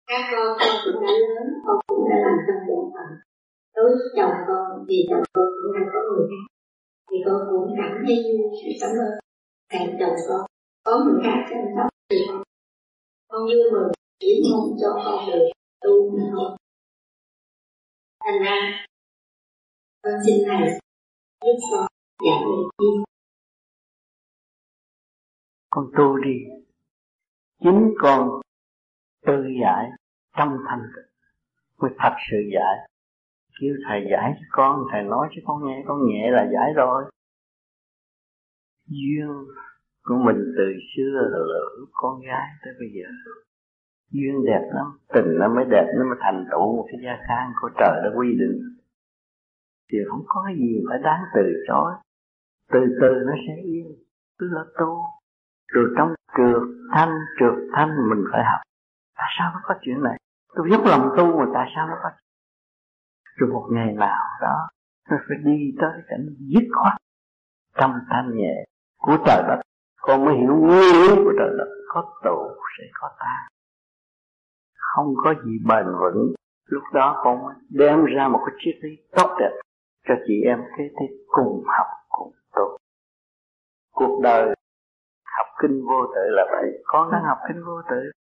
Các 0.08 0.22
con 0.32 0.58
con 0.60 0.74
cũng 0.86 1.02
đã 1.04 1.12
lớn, 1.12 1.46
con 1.66 1.78
cũng 1.88 2.10
đã 2.10 2.16
làm 2.26 2.38
tròn 2.48 2.60
bổn 2.68 2.84
phận 2.94 3.10
đối 3.76 3.90
với 3.90 4.08
chồng 4.18 4.38
con, 4.48 4.86
vì 4.88 5.00
chồng 5.10 5.24
con 5.34 5.48
cũng 5.58 5.72
đang 5.76 5.90
có 5.94 6.00
người 6.08 6.26
khác. 6.30 6.46
Thì 7.12 7.18
con 7.26 7.40
cũng 7.50 7.76
cảm 7.78 7.92
thấy 8.06 8.16
sự 8.60 8.70
cảm 8.82 8.92
ơn 9.06 9.14
cạnh 9.72 9.90
chồng 10.00 10.18
con. 10.30 10.42
Có 10.86 10.94
người 11.04 11.20
khác 11.24 11.38
chăm 11.50 11.62
sóc 11.76 11.88
thì 12.10 12.18
con 12.28 12.42
con 13.30 13.42
vui 13.42 13.64
mừng, 13.72 13.92
chỉ 14.20 14.32
mong 14.52 14.70
cho 14.82 14.90
con 15.06 15.20
được 15.28 15.57
tu 15.82 16.18
mà 16.18 16.56
thành 18.20 18.44
ra. 18.44 18.86
Con 20.02 20.14
xin 20.26 20.36
thầy 20.48 20.80
giúp 21.42 21.58
con 21.72 21.88
giải 22.26 22.40
được 22.46 22.70
chi 22.78 23.08
con 25.70 25.92
tu 25.98 26.18
đi. 26.18 26.38
Chính 27.60 27.94
con 28.00 28.30
tự 29.26 29.44
giải 29.62 29.90
trong 30.38 30.58
thành 30.68 30.82
tựu. 30.96 31.04
Mới 31.78 31.92
thật 32.00 32.16
sự 32.32 32.38
giải. 32.54 32.90
Kêu 33.62 33.76
thầy 33.88 34.08
giải 34.12 34.34
cho 34.40 34.46
con, 34.52 34.84
thầy 34.92 35.04
nói 35.04 35.28
cho 35.32 35.42
con 35.46 35.66
nghe, 35.66 35.84
con 35.88 35.98
nhẹ 36.08 36.32
là 36.32 36.50
giải 36.54 36.74
rồi. 36.76 37.12
Duyên 38.86 39.28
của 40.04 40.16
mình 40.26 40.54
từ 40.58 40.64
xưa 40.96 41.12
là 41.14 41.40
lỡ 41.40 41.86
con 41.92 42.22
gái 42.22 42.48
tới 42.64 42.74
bây 42.80 42.90
giờ 42.96 43.10
duyên 44.12 44.46
đẹp 44.46 44.70
lắm, 44.74 44.86
tình 45.14 45.40
nó 45.40 45.48
mới 45.56 45.66
đẹp, 45.66 45.86
nó 45.98 46.06
mới 46.06 46.18
thành 46.22 46.46
tựu 46.52 46.76
một 46.78 46.86
cái 46.88 47.00
gia 47.06 47.26
can 47.28 47.52
của 47.62 47.70
trời 47.80 48.02
đã 48.04 48.10
quy 48.18 48.28
định. 48.40 48.78
Thì 49.92 49.98
không 50.10 50.24
có 50.28 50.50
gì 50.58 50.84
phải 50.90 51.00
đáng 51.04 51.24
từ 51.36 51.42
chối. 51.68 51.94
Từ 52.72 52.80
từ 53.02 53.10
nó 53.28 53.34
sẽ 53.48 53.62
yên 53.64 53.88
cứ 54.40 54.50
là 54.52 54.62
tu. 54.80 55.04
Từ 55.74 55.94
trong 55.98 56.14
trượt 56.38 56.62
thanh 56.94 57.14
trượt 57.40 57.54
thanh 57.74 57.90
mình 58.10 58.24
phải 58.32 58.44
học. 58.44 58.62
Tại 59.18 59.28
sao 59.38 59.52
nó 59.54 59.60
có 59.64 59.76
chuyện 59.82 60.04
này? 60.04 60.18
Tôi 60.56 60.68
dốc 60.72 60.82
lòng 60.86 61.10
tu 61.18 61.40
mà 61.40 61.46
tại 61.54 61.68
sao 61.76 61.88
nó 61.88 61.96
có 62.04 62.10
rồi 63.38 63.50
một 63.54 63.68
ngày 63.72 63.94
nào 63.94 64.24
đó 64.42 64.70
nó 65.10 65.18
phải 65.28 65.38
đi 65.44 65.76
tới 65.82 65.92
cảnh 66.08 66.28
dứt 66.40 66.68
khoát. 66.76 66.94
Trong 67.76 67.94
thanh 68.10 68.36
nhẹ 68.36 68.66
của 68.98 69.18
trời 69.26 69.44
đất, 69.48 69.62
con 70.02 70.26
mới 70.26 70.36
hiểu 70.36 70.56
nguyên 70.56 70.94
lý 71.02 71.16
của 71.16 71.34
trời 71.40 71.50
đất. 71.58 71.70
Có 71.90 72.20
tụ 72.24 72.56
sẽ 72.78 72.84
có 72.94 73.10
tan 73.20 73.57
không 74.96 75.14
có 75.24 75.34
gì 75.46 75.52
bền 75.68 75.86
vững. 76.02 76.34
Lúc 76.68 76.84
đó 76.94 77.22
con 77.24 77.38
đem 77.70 78.06
ra 78.06 78.28
một 78.28 78.40
cái 78.46 78.56
triết 78.60 78.76
lý 78.82 78.90
tốt 79.16 79.36
đẹp 79.40 79.52
cho 80.08 80.16
chị 80.28 80.34
em 80.46 80.60
kế 80.78 80.84
tiếp 81.00 81.16
cùng 81.28 81.64
học 81.78 81.88
cùng 82.10 82.32
tu. 82.56 82.78
Cuộc 83.92 84.22
đời 84.24 84.56
học 85.38 85.48
kinh 85.62 85.82
vô 85.88 86.08
tự 86.16 86.22
là 86.30 86.44
vậy. 86.52 86.84
Con 86.86 87.12
đang 87.12 87.24
học 87.24 87.38
kinh 87.48 87.64
vô 87.66 87.82
tự. 87.90 88.12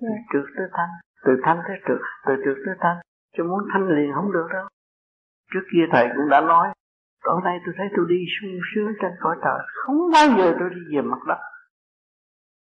Từ 0.00 0.08
yeah. 0.08 0.20
trượt 0.32 0.44
tới 0.56 0.66
thanh 0.72 0.88
từ 1.24 1.32
thanh 1.44 1.58
tới 1.68 1.76
trượt 1.88 2.00
từ 2.26 2.32
trượt 2.44 2.56
tới 2.66 2.74
thanh. 2.80 2.96
Chứ 3.36 3.42
muốn 3.42 3.60
thanh 3.72 3.88
liền 3.88 4.12
không 4.14 4.32
được 4.32 4.46
đâu. 4.52 4.66
Trước 5.52 5.64
kia 5.72 5.84
thầy 5.92 6.08
cũng 6.16 6.28
đã 6.28 6.40
nói 6.40 6.68
ở 7.22 7.40
đây 7.44 7.58
tôi 7.66 7.74
thấy 7.78 7.86
tôi 7.96 8.06
đi 8.08 8.20
sung 8.40 8.58
sướng 8.74 8.92
trên 9.00 9.12
cõi 9.20 9.36
trời. 9.44 9.58
Không 9.74 10.10
bao 10.12 10.26
giờ 10.38 10.56
tôi 10.58 10.70
đi 10.70 10.96
về 10.96 11.02
mặt 11.02 11.18
đất. 11.26 11.38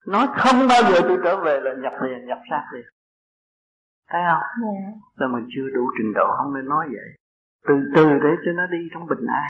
Nói 0.07 0.27
không 0.37 0.59
bao 0.69 0.83
giờ 0.83 0.99
tôi 1.09 1.19
trở 1.25 1.37
về 1.45 1.61
là 1.61 1.71
nhập 1.83 1.93
liền 2.03 2.27
nhập 2.27 2.39
sát 2.51 2.65
liền 2.73 2.87
thấy 4.13 4.23
không? 4.31 4.45
Yeah. 4.65 4.95
là 5.21 5.27
mình 5.35 5.47
chưa 5.53 5.67
đủ 5.77 5.85
trình 5.99 6.13
độ 6.19 6.27
không 6.37 6.55
nên 6.55 6.65
nói 6.69 6.85
vậy? 6.97 7.09
Từ 7.69 7.75
từ 7.95 8.05
để 8.25 8.33
cho 8.45 8.53
nó 8.59 8.67
đi 8.67 8.79
trong 8.93 9.07
bình 9.11 9.25
an. 9.41 9.49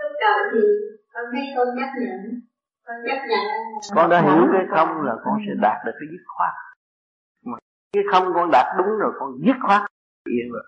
Lúc 0.00 0.12
đầu 0.20 0.38
thì 0.52 0.60
con 1.12 1.24
thấy 1.32 1.44
con 1.56 1.68
chấp 1.78 1.90
nhận 2.02 2.20
con 2.86 2.96
chấp 3.06 3.20
nhận 3.30 3.44
con 3.94 4.10
đã 4.10 4.20
hiểu 4.22 4.42
cái 4.52 4.64
không 4.70 5.02
là 5.02 5.14
con 5.24 5.38
sẽ 5.46 5.52
đạt 5.60 5.76
được 5.86 5.92
cái 6.00 6.08
dứt 6.12 6.24
khoát. 6.26 6.52
Mà 7.44 7.56
cái 7.92 8.04
không 8.12 8.26
con 8.34 8.50
đạt 8.52 8.66
đúng 8.78 8.98
rồi 8.98 9.12
con 9.18 9.30
dứt 9.46 9.56
khoát. 9.66 9.82
Yên 10.28 10.52
rồi. 10.52 10.64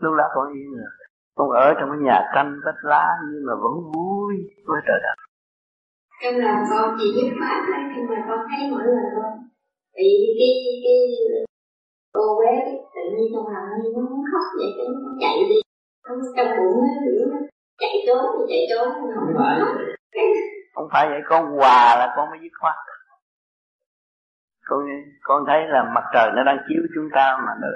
Lúc 0.00 0.14
đó 0.18 0.24
con 0.34 0.52
yên 0.52 0.70
rồi. 0.76 0.90
Con 1.36 1.50
ở 1.50 1.74
trong 1.78 1.88
cái 1.90 1.98
nhà 1.98 2.18
tranh 2.34 2.60
vách 2.64 2.84
lá 2.84 3.06
nhưng 3.32 3.46
mà 3.46 3.54
vẫn 3.54 3.74
vui 3.94 4.34
với 4.66 4.80
trời 4.86 5.00
đất. 5.02 5.14
Trong 6.22 6.34
lòng 6.44 6.62
con 6.70 6.96
chỉ 6.98 7.06
dứt 7.16 7.36
khoát 7.38 7.58
đấy 7.70 7.82
nhưng 7.96 8.06
mà 8.06 8.24
con 8.28 8.46
thấy 8.50 8.70
mỗi 8.70 8.84
lần 8.84 9.04
con 9.16 9.32
bị 9.96 10.10
cái 10.38 10.52
cái 10.84 10.98
cô 12.12 12.40
bé 12.40 12.54
tự 12.94 13.02
nhiên 13.14 13.28
trong 13.34 13.48
lòng 13.54 13.66
nó 13.94 14.00
muốn 14.00 14.24
khóc 14.32 14.46
vậy 14.58 14.70
cái 14.76 14.86
nó 14.88 15.10
chạy 15.20 15.36
đi. 15.50 15.58
Trong 16.08 16.18
trong 16.36 16.50
bụng 16.58 16.76
nó 16.86 16.94
kiểu 17.04 17.26
nó 17.32 17.38
chạy 17.80 17.94
trốn 18.06 18.24
thì 18.34 18.44
chạy 18.48 18.62
trốn 18.70 18.88
không 19.14 19.34
phải. 19.38 19.60
không 20.74 20.88
phải 20.92 21.08
vậy 21.08 21.20
con 21.28 21.44
hòa 21.56 21.96
là 21.98 22.12
con 22.16 22.30
mới 22.30 22.38
dứt 22.42 22.54
khoát. 22.60 22.74
Con 24.64 24.80
con 25.22 25.44
thấy 25.46 25.60
là 25.68 25.92
mặt 25.94 26.04
trời 26.14 26.28
nó 26.36 26.42
đang 26.44 26.58
chiếu 26.68 26.82
chúng 26.94 27.08
ta 27.14 27.38
mà 27.46 27.52
nó 27.60 27.68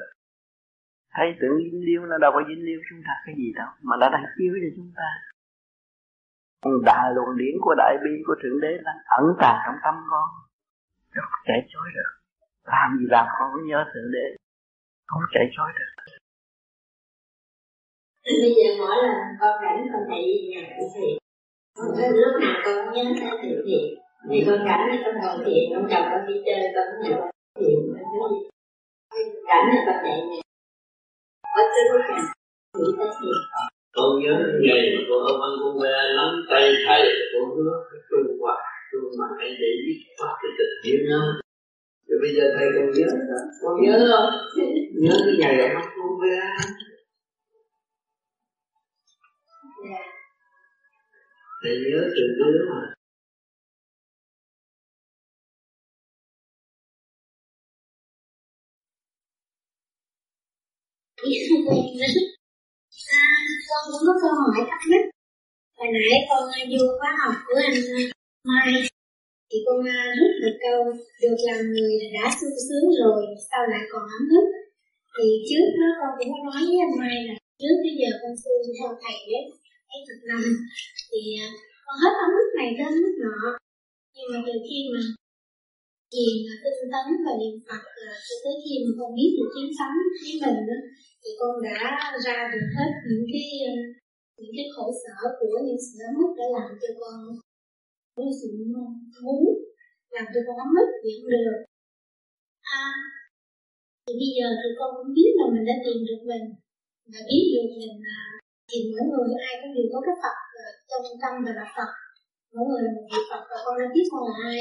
thấy 1.17 1.27
tưởng 1.41 1.59
dính 1.59 1.81
liêu 1.87 2.01
nó 2.07 2.19
đâu 2.19 2.33
có 2.35 2.43
dính 2.49 2.65
liêu 2.65 2.81
chúng 2.91 3.01
ta 3.07 3.13
cái 3.27 3.35
gì 3.39 3.53
đâu 3.57 3.69
mà 3.83 3.97
nó 3.97 4.09
đang 4.09 4.25
chiếu 4.39 4.53
cho 4.63 4.71
chúng 4.77 4.93
ta. 4.97 5.09
Con 6.63 6.73
đại 6.85 7.15
luồng 7.15 7.37
điển 7.39 7.55
của 7.61 7.75
đại 7.79 7.97
bi 8.05 8.11
của 8.27 8.35
thượng 8.43 8.61
đế 8.61 8.73
đang 8.85 8.97
ẩn 9.19 9.25
tàng 9.41 9.59
trong 9.67 9.77
tâm 9.85 9.95
con 10.11 10.29
không 11.15 11.43
chạy 11.47 11.61
chối 11.73 11.87
được. 11.97 12.11
Làm 12.73 12.99
gì 12.99 13.07
làm 13.15 13.27
con 13.39 13.51
cũng 13.53 13.67
nhớ 13.69 13.85
thượng 13.93 14.11
đế. 14.15 14.27
Không 15.07 15.23
chạy 15.33 15.45
chối 15.57 15.71
được. 15.79 15.91
Bây 18.25 18.53
giờ 18.57 18.67
mỗi 18.79 18.97
lần 19.03 19.17
con 19.41 19.55
rảnh 19.63 19.79
con 19.93 20.03
chạy 20.11 20.23
đi 20.29 20.37
nhà 20.51 20.63
thì 20.97 21.09
lúc 22.23 22.35
nào 22.43 22.55
con 22.65 22.75
cũng 22.85 22.95
nhớ 22.95 23.05
tới 23.21 23.39
thiện 23.43 23.59
thiện 23.67 23.85
vì 24.29 24.39
con 24.47 24.59
rảnh 24.67 24.83
thì 24.91 24.99
con 25.05 25.15
ngồi 25.21 25.37
thiện 25.47 25.63
con 25.75 25.85
chồng 25.91 26.07
con 26.11 26.27
đi 26.29 26.35
chơi 26.47 26.73
con 26.75 26.85
cũng 26.91 27.03
nhớ 27.05 27.17
thiện 27.59 27.77
con 27.93 28.03
nhớ 28.13 28.25
gì. 28.33 28.41
Rảnh 29.49 29.67
thì 29.73 29.79
con 29.87 29.97
chạy 30.05 30.19
nhà 30.31 30.41
bất 31.57 31.67
cứ 31.75 31.81
lúc 31.93 32.03
nào 32.11 32.25
nghĩ 32.79 32.89
tới 32.99 33.09
thiện 33.21 33.39
con 33.97 34.11
nhớ 34.23 34.35
ngày 34.65 34.83
con 35.09 35.21
ở 35.31 35.33
Vancouver 35.41 36.01
nắm 36.17 36.31
tay 36.51 36.65
thầy 36.87 37.03
con 37.33 37.45
hứa 37.57 37.73
trung 38.11 38.27
hoạt 38.93 39.13
mà 39.19 39.27
anh 39.45 39.55
để 39.61 39.71
biết 39.87 39.99
phát 40.19 40.35
cái 40.41 40.51
tình 40.59 40.93
yêu 40.93 41.01
nhau 41.09 41.27
rồi 42.11 42.19
bây 42.23 42.35
giờ 42.37 42.45
thầy 42.57 42.67
còn 42.75 42.87
nhớ 42.93 43.07
con 43.63 43.83
nhớ 43.83 43.95
không? 44.11 44.31
Nhớ 45.03 45.15
cái 45.27 45.35
ngày 45.39 45.55
ở 45.61 45.69
về. 46.23 46.39
thầy 51.63 51.77
nhớ 51.93 52.01
từ 52.15 52.23
đứa 52.39 52.65
mà. 52.71 52.95
À, 63.09 63.25
con 63.69 63.83
cũng 63.93 64.03
có 64.07 64.13
câu 64.23 64.31
hỏi 64.35 64.67
thắc 64.71 64.81
mắc. 64.91 65.05
Hồi 65.79 65.89
nãy 65.93 66.21
con 66.29 66.43
vô 66.71 66.99
khóa 66.99 67.11
học 67.25 67.35
của 67.47 67.55
anh 67.65 68.20
Mai 68.49 68.73
thì 69.49 69.59
con 69.67 69.79
à, 69.99 70.01
rút 70.19 70.33
một 70.43 70.55
câu 70.65 70.79
được 71.23 71.39
làm 71.49 71.61
người 71.73 71.93
là 72.01 72.09
đã 72.17 72.27
sung 72.39 72.57
sướng 72.67 72.87
rồi 73.01 73.21
sau 73.49 73.63
lại 73.73 73.85
còn 73.93 74.05
ấm 74.19 74.25
ức 74.39 74.47
thì 75.15 75.27
trước 75.49 75.67
đó 75.81 75.89
con 76.01 76.13
cũng 76.19 76.31
có 76.33 76.39
nói 76.49 76.61
với 76.69 76.79
anh 76.85 76.95
Mai 77.01 77.17
là 77.29 77.35
trước 77.61 77.77
bây 77.85 77.95
giờ 77.99 78.09
con 78.23 78.33
tu 78.43 78.55
theo 78.77 78.91
thầy 79.03 79.19
đấy 79.33 79.45
mấy 79.89 80.01
chục 80.07 80.21
năm 80.31 80.43
thì 81.11 81.21
à, 81.45 81.49
con 81.85 81.97
hết 82.03 82.15
ấm 82.25 82.33
ức 82.43 82.49
này 82.59 82.71
đến 82.79 82.93
ức 83.09 83.15
nọ. 83.25 83.41
Nhưng 84.15 84.29
mà 84.31 84.39
từ 84.47 84.55
khi 84.67 84.79
mà 84.93 85.03
thiền 86.13 86.37
à, 86.53 86.55
tinh 86.63 86.91
tấn 86.93 87.07
và 87.25 87.33
niệm 87.41 87.57
phật 87.67 87.83
cho 88.27 88.35
tới 88.43 88.55
khi 88.63 88.75
mà 88.85 88.91
con 88.99 89.11
biết 89.19 89.31
được 89.37 89.51
chiến 89.55 89.69
thắng 89.79 89.95
với 90.23 90.35
mình 90.43 90.59
đó, 90.71 90.79
thì 91.23 91.31
con 91.41 91.53
đã 91.67 91.79
ra 92.25 92.39
được 92.53 92.67
hết 92.77 92.91
những 93.09 93.27
cái 93.33 93.49
những 94.41 94.55
cái 94.57 94.67
khổ 94.75 94.87
sở 95.03 95.17
của 95.41 95.55
những 95.67 95.81
sự 95.87 95.97
ấm 96.09 96.15
ức 96.25 96.33
đã 96.39 96.47
làm 96.57 96.71
cho 96.83 96.91
con 97.01 97.15
có 98.27 98.33
sự 98.41 98.49
muốn 99.25 99.45
làm 100.15 100.27
cho 100.33 100.41
con 100.47 100.57
ấm 100.65 100.71
ức 100.83 100.89
thì 101.01 101.11
không 101.17 101.31
được. 101.35 101.59
À, 102.81 102.87
thì 104.05 104.13
bây 104.21 104.31
giờ 104.37 104.47
tụi 104.61 104.73
con 104.79 104.91
cũng 104.97 105.11
biết 105.17 105.33
là 105.39 105.47
mình 105.53 105.65
đã 105.71 105.77
tìm 105.85 105.99
được 106.09 106.21
mình 106.31 106.45
và 107.13 107.21
biết 107.29 107.45
được 107.53 107.69
mình 107.81 107.97
là 108.09 108.21
thì 108.69 108.79
mỗi 108.91 109.05
người 109.11 109.29
ai 109.49 109.55
cũng 109.61 109.73
đều 109.77 109.87
có 109.93 109.99
cái 110.07 110.17
Phật 110.23 110.37
à, 110.65 110.67
trong 110.89 111.05
tâm 111.23 111.35
và 111.45 111.53
là 111.59 111.67
Phật. 111.77 111.91
Mỗi 112.55 112.65
người 112.69 112.83
là 112.87 112.91
một 112.97 113.07
vị 113.11 113.21
Phật 113.31 113.43
và 113.51 113.59
con 113.65 113.75
đã 113.81 113.87
biết 113.95 114.07
con 114.13 114.23
là 114.29 114.35
ai. 114.53 114.61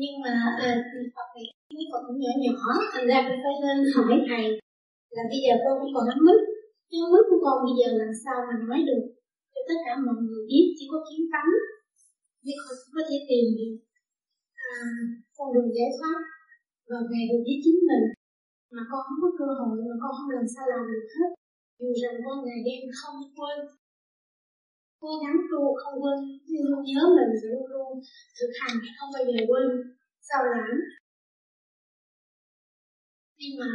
Nhưng 0.00 0.16
mà 0.24 0.34
à, 0.68 0.70
Phật 1.16 1.28
này 1.36 1.46
cái 1.78 1.86
Phật 1.92 2.02
cũng 2.06 2.18
nhỏ 2.22 2.32
nhỏ 2.44 2.58
thành 2.92 3.06
ra 3.10 3.18
con 3.26 3.36
phải 3.44 3.56
lên 3.62 3.78
hỏi 3.94 4.14
thầy 4.28 4.44
là 5.16 5.22
bây 5.30 5.40
giờ 5.44 5.52
con 5.64 5.74
cũng 5.80 5.92
còn 5.96 6.06
ấm 6.14 6.20
mít 6.26 6.40
cái 6.90 7.00
mít 7.12 7.24
của 7.30 7.40
con 7.44 7.56
bây 7.66 7.74
giờ 7.78 7.86
làm 8.00 8.12
sao 8.24 8.36
mà 8.48 8.54
nói 8.68 8.80
được? 8.88 9.04
Cho 9.56 9.62
tất 9.68 9.78
cả 9.84 9.92
mọi 10.06 10.18
người 10.26 10.42
biết 10.50 10.66
chỉ 10.76 10.84
có 10.92 10.98
kiến 11.06 11.22
tánh 11.32 11.50
mới 12.46 12.56
có 12.94 13.02
thể 13.08 13.18
tìm 13.28 13.46
được 13.58 13.74
à, 14.68 14.72
con 15.36 15.48
đường 15.54 15.70
giải 15.76 15.90
thoát 15.96 16.18
và 16.88 16.98
về 17.10 17.20
được 17.30 17.42
với 17.46 17.58
chính 17.64 17.78
mình. 17.88 18.04
Mà 18.74 18.82
con 18.90 19.00
không 19.06 19.20
có 19.22 19.30
cơ 19.40 19.48
hội 19.58 19.76
mà 19.88 19.94
con 20.02 20.12
không 20.16 20.30
làm 20.36 20.46
sao 20.54 20.64
làm 20.72 20.82
được 20.92 21.06
hết. 21.16 21.30
Dù 21.78 21.88
rằng 22.02 22.16
con 22.24 22.36
ngày 22.44 22.60
đêm 22.66 22.80
không 23.00 23.16
quên 23.36 23.58
cố 25.02 25.10
gắng 25.22 25.38
tu 25.50 25.62
không 25.80 25.96
quên 26.02 26.18
nhưng 26.50 26.64
luôn 26.70 26.82
nhớ 26.90 27.02
mình 27.16 27.32
và 27.40 27.48
luôn 27.52 27.66
luôn 27.74 27.90
thực 28.38 28.52
hành 28.60 28.76
không 28.98 29.10
bao 29.14 29.22
giờ 29.28 29.38
quên. 29.50 29.66
Sao 30.28 30.40
lãng? 30.52 30.76
Nhưng 33.40 33.54
mà 33.60 33.70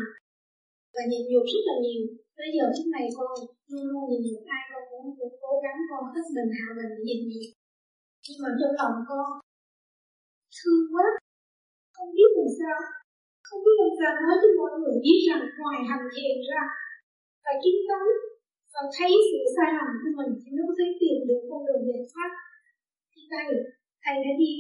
và 0.93 1.01
nhịn 1.09 1.23
nhục 1.29 1.45
rất 1.53 1.63
là 1.69 1.75
nhiều 1.83 2.03
tới 2.41 2.51
giờ 2.57 2.65
phút 2.75 2.87
này 2.95 3.05
con 3.17 3.31
luôn 3.71 3.85
luôn 3.91 4.03
nhìn 4.09 4.21
nhục 4.25 4.43
ai 4.55 4.63
con 4.69 4.83
cũng, 4.89 5.07
cũng 5.17 5.35
cố 5.43 5.51
gắng 5.63 5.79
con 5.89 6.03
hết 6.13 6.25
mình 6.35 6.49
hạ 6.57 6.67
mình 6.77 6.91
để 6.95 7.01
nhìn 7.07 7.21
nhục 7.31 7.49
nhưng 8.23 8.39
mà 8.43 8.49
trong 8.59 8.73
lòng 8.79 8.95
con 9.09 9.27
thương 10.57 10.83
quá. 10.93 11.07
Không 11.95 12.09
biết 12.17 12.29
làm 12.37 12.49
sao. 12.59 12.77
Không 13.47 13.61
biết 13.65 13.77
làm 13.81 13.93
sao 13.99 14.11
nói 14.23 14.35
cho 14.41 14.49
mọi 14.59 14.73
người 14.79 14.97
biết 15.05 15.19
rằng 15.27 15.43
ngoài 15.59 15.79
hành 15.89 16.05
thiền 16.13 16.35
ra 16.49 16.61
phải 17.43 17.55
kiến 17.61 17.77
tấn 17.89 18.05
và 18.73 18.81
thấy 18.95 19.11
sự 19.29 19.39
sai 19.55 19.69
lầm 19.77 19.89
của 20.01 20.11
mình. 20.19 20.31
Thì 20.41 20.49
nó 20.55 20.61
có 20.69 20.73
thể 20.79 20.87
tìm 21.01 21.17
được 21.27 21.41
con 21.49 21.61
đường 21.67 21.83
giải 21.89 22.03
thoát. 22.11 22.31
Thì 23.11 23.21
thầy 23.31 23.47
thầy 24.03 24.15
đã 24.25 24.33
đi 24.41 24.51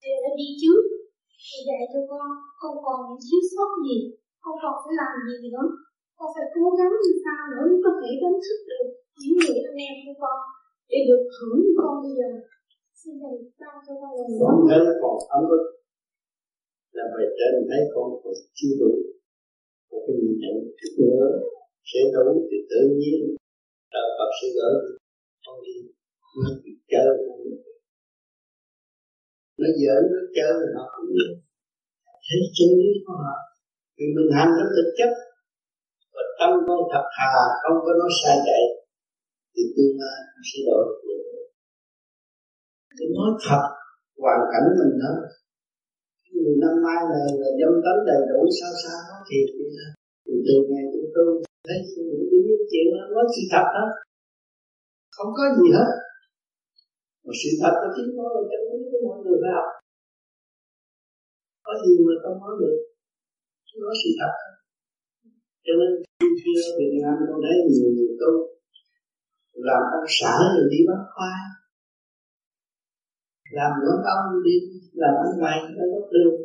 thầy 0.00 0.12
đã 0.24 0.30
đi 0.40 0.48
trước. 0.60 0.82
Thì 1.44 1.58
dạy 1.68 1.82
cho 1.92 2.00
con 2.10 2.26
không 2.60 2.76
còn 2.86 2.98
những 3.06 3.22
thiếu 3.26 3.42
sót 3.52 3.70
gì? 3.86 3.98
Không 4.42 4.56
còn 4.62 4.74
phải 4.82 4.94
làm 5.00 5.12
gì 5.42 5.48
nữa? 5.56 5.68
Con 6.18 6.28
phải 6.34 6.46
cố 6.54 6.64
gắng 6.78 6.94
như 7.02 7.12
sao 7.24 7.42
nữa 7.50 7.62
mới 7.70 7.80
có 7.84 7.90
thể 8.00 8.10
đánh 8.22 8.38
thức 8.44 8.60
được 8.70 8.86
những 9.20 9.36
người 9.40 9.58
anh 9.68 9.80
em 9.88 9.94
của 10.04 10.16
con 10.22 10.38
để 10.90 10.98
được 11.08 11.22
hưởng 11.34 11.56
như 11.62 11.70
con 11.80 11.92
bây 12.04 12.12
giờ. 12.18 12.30
Xin 13.00 13.12
thầy 13.22 13.36
ban 13.60 13.76
cho 13.84 13.92
con 14.00 14.10
lời 14.16 14.26
con 14.42 14.56
thấy 14.68 14.80
còn 15.02 15.16
ấm 15.36 15.42
ức 15.56 15.64
là 16.96 17.04
về 17.14 17.24
trên 17.38 17.52
thấy 17.68 17.82
con 17.94 18.06
còn 18.22 18.34
chưa 18.58 18.74
đủ 18.80 18.92
một 19.90 20.00
cái 20.04 20.14
nhìn 20.20 20.34
nhận 20.42 20.54
chút 20.78 20.92
nữa 21.02 21.26
sẽ 21.90 22.00
đủ 22.14 22.26
thì 22.48 22.58
tự 22.70 22.80
nhiên 23.00 23.20
đạo 23.94 24.08
Phật 24.16 24.30
sẽ 24.38 24.46
gỡ 24.56 24.70
con 25.44 25.56
đi. 25.66 25.76
Nó 26.40 26.50
chỉ 26.62 26.72
chơi 26.92 27.10
nó 29.60 29.68
giỡn 29.80 30.02
nó 30.14 30.22
chơi 30.36 30.54
họ 30.74 30.84
cũng 30.96 31.10
thấy 32.26 32.40
chân 32.56 32.70
lý 32.80 32.90
của 33.04 33.14
họ. 33.22 33.34
Vì 33.96 34.06
mình 34.16 34.30
hành 34.36 34.52
nó 34.58 34.64
thực 34.76 34.88
chất 34.98 35.10
và 36.18 36.24
tâm 36.38 36.52
con 36.66 36.80
thật 36.92 37.04
thà, 37.16 37.32
không 37.62 37.78
có 37.84 37.92
nói 38.00 38.10
sai 38.20 38.36
chạy 38.46 38.62
thì 39.54 39.62
tương 39.74 39.94
lai 40.00 40.18
sẽ 40.48 40.58
đổi 40.68 40.84
thì 42.96 43.04
nói 43.16 43.30
thật, 43.44 43.64
hoàn 44.22 44.40
cảnh 44.52 44.66
mình 44.78 44.94
đó 45.02 45.14
nhiều 46.34 46.54
năm 46.64 46.74
nay 46.86 47.00
này 47.12 47.26
là 47.40 47.50
dâm 47.60 47.74
tánh 47.84 48.00
đầy 48.10 48.20
đủ, 48.30 48.40
sao 48.58 48.72
sao 48.82 48.98
nói 49.08 49.20
thiệt 49.28 49.46
vậy 49.56 49.68
đó 49.78 49.88
thì 50.24 50.34
từ 50.46 50.54
ngày 50.68 50.84
chúng 50.92 51.08
tôi 51.14 51.28
thấy 51.66 51.78
những 52.30 52.44
cái 52.48 52.66
chuyện 52.70 52.86
đó 52.94 53.02
nói 53.14 53.24
sự 53.34 53.42
thật 53.52 53.66
đó. 53.76 53.86
Không 55.16 55.30
có 55.38 55.44
gì 55.56 55.66
hết. 55.76 55.92
Mà 57.24 57.32
sự 57.40 57.50
thật 57.60 57.74
của 57.80 57.90
chính 57.94 58.10
nó 58.18 58.26
là 58.34 58.42
chân 58.50 58.62
lý 58.68 58.78
của 58.90 59.00
mọi 59.06 59.18
người 59.22 59.38
phải 59.42 59.52
học. 59.56 59.68
Có 61.66 61.72
gì 61.84 61.94
mà 62.06 62.14
không 62.22 62.38
nói 62.42 62.54
được? 62.60 62.76
Nói 63.82 63.94
sự 64.02 64.10
thật 64.20 64.32
cho 65.68 65.74
nên 65.80 65.90
khi 66.40 66.52
ở 66.66 66.70
Việt 66.78 66.92
Nam 67.02 67.14
tôi 67.28 67.38
thấy 67.44 67.56
nhiều 67.72 67.90
người 67.96 68.12
tôi 68.20 68.34
làm 69.68 69.82
ông 69.96 70.08
xã 70.18 70.34
rồi 70.54 70.66
đi 70.72 70.80
bắt 70.88 71.00
khoai 71.14 71.40
làm 73.56 73.72
nữa 73.82 73.96
ông 74.16 74.42
đi 74.46 74.56
làm 75.02 75.14
ăn 75.24 75.32
mày 75.42 75.58
ở 75.82 75.84
góc 75.92 76.06
đường 76.14 76.36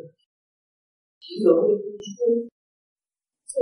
chỉ 1.22 1.34
đủ 1.44 1.58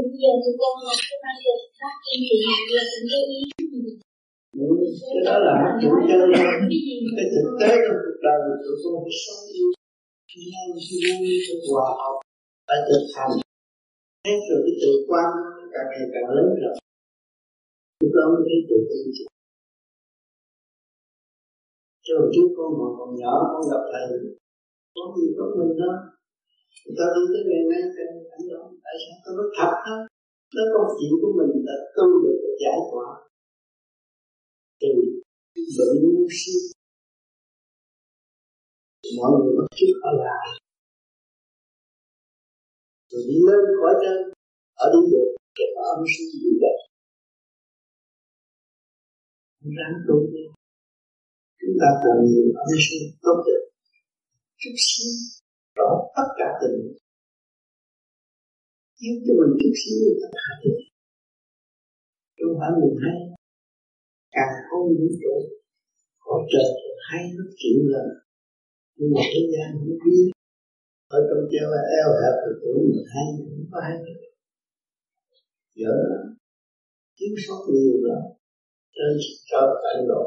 bây 0.06 0.16
giờ 0.22 0.32
thì 0.42 0.50
con 0.60 0.74
là 0.86 0.94
cái 1.08 1.16
năng 1.24 1.40
lực 1.44 1.60
phát 1.78 1.94
triển 2.02 2.18
thì 2.28 2.36
là 2.74 2.82
cũng 2.90 3.06
lưu 3.10 3.24
ý 3.34 3.40
cái 5.14 5.22
đó 5.26 5.34
là 5.46 5.52
mất 5.62 5.72
chủ 5.82 5.90
chơi 6.08 6.24
cái 7.16 7.26
thực 7.34 7.48
tế 7.60 7.70
trong 7.84 7.98
cuộc 8.04 8.18
đời 8.26 8.38
của 8.44 8.56
tụi 8.62 8.76
con 8.82 8.94
phải 9.04 9.14
sống 9.24 9.42
yêu 9.56 9.68
nhau 10.52 10.66
vui 10.88 11.12
vui 11.46 11.58
hòa 11.68 11.88
hợp 12.00 12.16
phải 12.66 12.78
thực 12.88 13.04
hành. 13.14 13.32
Hết 14.26 14.38
rồi 14.48 14.60
cái 14.64 14.74
tự 14.82 14.92
quan. 15.08 15.28
nó 15.44 15.51
càng 15.74 15.86
ngày 15.90 16.06
càng 16.12 16.26
lớn 16.36 16.46
rồi 16.62 16.74
lúc 18.00 18.12
đó 18.16 18.24
mới 18.32 18.42
thấy 18.46 18.58
tự 18.68 18.78
tin 18.88 19.04
chứ 19.16 19.24
hồi 22.18 22.28
trước 22.34 22.48
con 22.56 22.70
còn 22.78 22.90
còn 22.98 23.10
nhỏ, 23.20 23.34
con 23.52 23.62
gặp 23.70 23.82
thầy 23.92 24.04
có 24.94 25.02
gì 25.16 25.26
có 25.36 25.44
mình 25.58 25.72
đó. 25.80 25.92
Người 26.82 26.94
ta 26.98 27.06
đi 27.14 27.22
tới 27.32 27.42
ngày 27.48 27.64
nay 27.70 27.82
cái 27.94 28.06
cảnh 28.30 28.44
đó, 28.52 28.62
tại 28.84 28.94
sao 29.02 29.14
ta 29.24 29.30
nói 29.38 29.48
thật 29.56 29.72
đó? 29.86 29.96
Nó 30.54 30.62
công 30.74 30.88
chuyện 30.96 31.12
của 31.20 31.32
mình 31.38 31.52
đã 31.68 31.76
tu 31.96 32.06
được 32.22 32.38
để 32.44 32.52
giải 32.62 32.78
tỏa. 32.90 33.08
Từ 34.80 34.92
bệnh 35.76 35.94
ngu 36.02 36.26
si 36.38 36.54
mọi 39.18 39.30
người 39.38 39.54
bắt 39.58 39.68
chước 39.78 39.96
họ 40.02 40.10
làm 40.24 40.46
rồi 43.10 43.22
đi 43.28 43.38
lên 43.48 43.62
khỏi 43.78 43.94
chân 44.02 44.18
ở 44.84 44.86
đi 44.94 45.00
được 45.12 45.28
cái 45.56 45.68
âm 45.92 46.00
sinh 46.12 46.30
gì 46.42 46.50
vậy 46.62 46.78
ráng 49.76 49.96
tu 50.06 50.16
đi 50.32 50.44
chúng 51.60 51.76
ta 51.80 51.88
cần 52.02 52.16
nhiều 52.28 52.46
âm 52.62 52.68
sinh 52.86 53.04
tốt 53.24 53.36
đẹp 53.46 53.62
chút 54.60 54.74
xíu 54.86 55.12
rõ 55.76 55.90
tất 56.16 56.28
cả 56.38 56.48
tình 56.60 56.78
giúp 59.00 59.16
cho 59.24 59.32
mình 59.38 59.52
chút 59.60 59.74
xíu 59.80 59.98
tất 60.22 60.30
cả 60.38 60.48
tình 60.62 60.80
không 62.38 62.56
phải 62.60 62.70
mình 62.80 62.96
hay 63.04 63.18
càng 64.36 64.54
không 64.66 64.86
vũ 64.98 65.08
trụ 65.22 65.36
có 66.24 66.34
trời 66.52 66.70
hay 67.08 67.22
nó 67.36 67.44
chịu 67.60 67.78
lần 67.92 68.08
nhưng 68.96 69.10
mà 69.14 69.22
thế 69.30 69.40
gian 69.52 69.68
không 69.78 69.98
biết 70.04 70.30
ở 71.16 71.18
trong 71.28 71.42
treo 71.50 71.66
là 71.74 71.82
eo 71.98 72.08
hẹp 72.20 72.34
thì 72.42 72.50
tưởng 72.60 72.78
mình 72.88 73.04
hay 73.12 73.26
không 73.36 73.66
có 73.72 73.78
hay 73.86 73.96
giờ 75.80 75.94
thiếu 77.16 77.34
sót 77.44 77.60
nhiều 77.72 77.96
lắm. 78.08 78.22
Trên 78.94 79.12
cho 79.50 79.60
cảnh 79.82 80.00
độ 80.08 80.24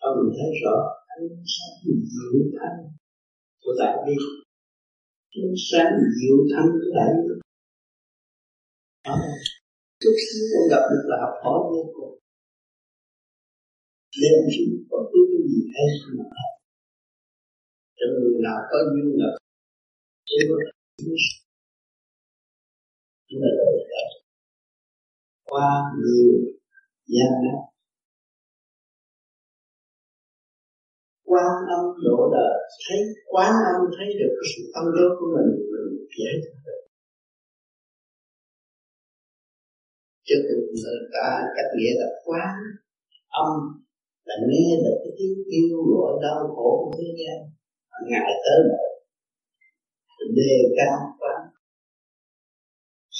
cho 0.00 0.06
mình 0.16 0.30
thấy 0.36 0.50
rõ 0.62 0.76
ánh 1.14 1.28
sáng 1.54 1.76
diệu 2.12 2.36
thanh 2.56 2.78
của 3.62 3.72
đại 3.80 3.96
bi. 4.06 4.16
Ánh 5.36 5.54
sáng 5.68 5.92
diệu 6.16 6.36
thanh 6.52 6.68
của 6.72 6.90
đại 6.98 7.10
bi. 7.16 7.34
Chút 10.00 10.14
xíu 10.26 10.44
con 10.52 10.64
gặp 10.70 10.82
được 10.90 11.04
là 11.10 11.16
học 11.24 11.34
hỏi 11.44 11.60
vô 11.72 11.82
cùng 11.94 12.06
nên 14.22 14.38
xuống 14.54 14.74
có 14.90 14.98
cứ 15.10 15.20
cái 15.30 15.42
gì 15.50 15.60
hay 15.74 15.86
mà 16.18 16.24
học. 16.36 16.52
Cho 17.96 18.06
người 18.12 18.36
nào 18.46 18.58
có 18.70 18.78
duyên 18.90 19.08
gặp 19.20 19.34
chứ 20.28 20.38
là 23.42 23.65
qua 25.50 25.68
nhiều 26.02 26.30
gian 27.14 27.32
nan 27.44 27.58
quan 31.30 31.52
âm 31.76 31.84
độ 32.04 32.18
đời, 32.36 32.56
thấy, 32.84 33.00
quán 33.32 33.52
âm 33.72 33.80
thấy 33.96 34.08
được 34.20 34.32
cái 34.36 34.46
sự 34.52 34.62
tâm 34.74 34.84
rốt 34.96 35.12
của 35.18 35.28
mình 35.34 35.48
mình 35.72 35.88
dễ 36.18 36.30
được 36.42 36.56
chứ 40.26 40.36
người 40.82 41.00
ta 41.14 41.28
cách 41.56 41.70
nghĩa 41.76 41.94
là 42.00 42.08
quán 42.24 42.54
âm, 43.44 43.50
là 44.28 44.34
nghe 44.48 44.68
được 44.84 44.96
cái 45.02 45.12
tiếng 45.18 45.38
kêu 45.50 45.76
gọi 45.92 46.12
đau 46.22 46.38
khổ 46.54 46.70
của 46.82 46.92
thế 46.98 47.08
gian 47.20 47.38
ngại 48.10 48.30
tới 48.44 48.58
nữa 48.68 48.86
đề 50.34 50.54
cao 50.76 50.98
quán 51.20 51.35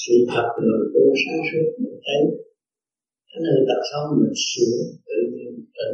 sự 0.07 0.17
thật 0.33 0.49
người 0.65 0.85
tu 0.93 1.05
sáng 1.21 1.41
suốt 1.49 1.67
mình 1.83 1.99
thấy. 2.07 2.23
Cái 3.29 3.41
nơi 3.45 3.59
tập 3.69 3.81
xong 3.91 4.07
mình 4.21 4.37
sửa 4.49 4.77
tự 5.09 5.19
nhiên 5.35 5.55
tự 5.77 5.91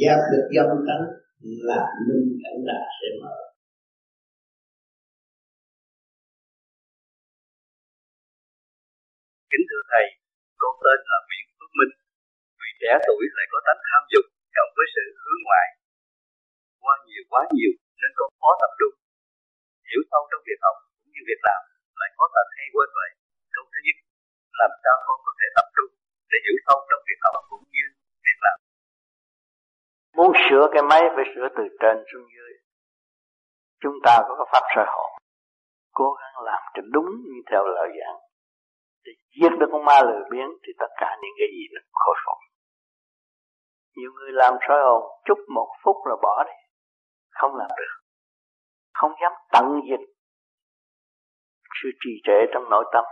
giác 0.00 0.18
được 0.32 0.46
dâm 0.56 0.68
tánh, 0.88 1.04
là 1.68 1.82
minh 2.06 2.28
cảnh 2.42 2.58
đạt 2.68 2.86
sẽ 2.98 3.08
mở. 3.22 3.36
Kính 9.50 9.64
thưa 9.68 9.82
thầy, 9.90 10.06
con 10.60 10.74
tên 10.84 10.98
là 11.10 11.18
Nguyễn 11.26 11.44
Phước 11.56 11.70
Minh. 11.78 11.92
Vì 12.60 12.70
trẻ 12.80 12.92
tuổi 13.06 13.22
lại 13.36 13.46
có 13.52 13.58
tánh 13.66 13.80
tham 13.88 14.02
dục, 14.12 14.26
cộng 14.56 14.72
với 14.76 14.86
sự 14.94 15.04
hướng 15.22 15.40
ngoại. 15.46 15.66
Qua 16.82 16.94
nhiều 17.06 17.24
quá 17.30 17.42
nhiều, 17.54 17.72
nên 18.00 18.10
con 18.18 18.28
khó 18.40 18.50
tập 18.60 18.72
trung. 18.78 18.94
Hiểu 19.88 20.02
sâu 20.10 20.22
trong 20.30 20.42
việc 20.48 20.60
học 20.64 20.76
cũng 20.98 21.10
như 21.14 21.22
việc 21.30 21.42
làm 21.48 21.75
có 22.18 22.24
tật 22.34 22.48
hay 22.58 22.66
quên 22.74 22.88
vậy. 22.98 23.10
Câu 23.54 23.64
thứ 23.72 23.80
nhất, 23.86 23.96
làm 24.60 24.72
sao 24.82 24.94
con 25.06 25.18
có 25.26 25.32
thể 25.38 25.46
tập 25.56 25.66
trung 25.76 25.90
để 26.30 26.38
giữ 26.44 26.54
sâu 26.66 26.78
trong 26.88 27.02
việc 27.08 27.20
học 27.24 27.34
cũng 27.50 27.64
như 27.74 27.84
việc 28.26 28.38
làm? 28.46 28.58
Muốn 30.16 30.30
sửa 30.44 30.64
cái 30.72 30.82
máy 30.90 31.02
phải 31.14 31.26
sửa 31.32 31.48
từ 31.56 31.64
trên 31.80 31.96
xuống 32.10 32.26
dưới. 32.34 32.52
Chúng 33.82 33.96
ta 34.04 34.14
có 34.28 34.44
pháp 34.52 34.64
soi 34.74 34.86
hồn. 34.94 35.10
Cố 35.98 36.08
gắng 36.20 36.36
làm 36.48 36.62
cho 36.74 36.82
đúng 36.94 37.10
như 37.28 37.38
theo 37.50 37.62
lời 37.76 37.88
giảng. 37.98 38.18
Để 39.04 39.12
giết 39.38 39.52
được 39.58 39.68
con 39.72 39.84
ma 39.84 39.98
lười 40.08 40.22
biến 40.32 40.48
thì 40.62 40.72
tất 40.78 40.90
cả 41.00 41.10
những 41.22 41.34
cái 41.38 41.48
gì 41.56 41.64
nó 41.74 41.80
khôi 41.92 42.16
phục. 42.24 42.38
Nhiều 43.96 44.10
người 44.16 44.32
làm 44.32 44.54
soi 44.68 44.80
hồn 44.86 45.02
chút 45.24 45.38
một 45.54 45.68
phút 45.82 45.96
là 46.06 46.16
bỏ 46.22 46.44
đi. 46.46 46.56
Không 47.30 47.56
làm 47.56 47.70
được. 47.78 47.94
Không 48.94 49.12
dám 49.22 49.32
tận 49.52 49.64
diệt 49.88 50.00
sự 51.86 51.92
trì 52.02 52.12
trệ 52.26 52.38
trong 52.52 52.64
nội 52.70 52.84
tâm 52.94 53.04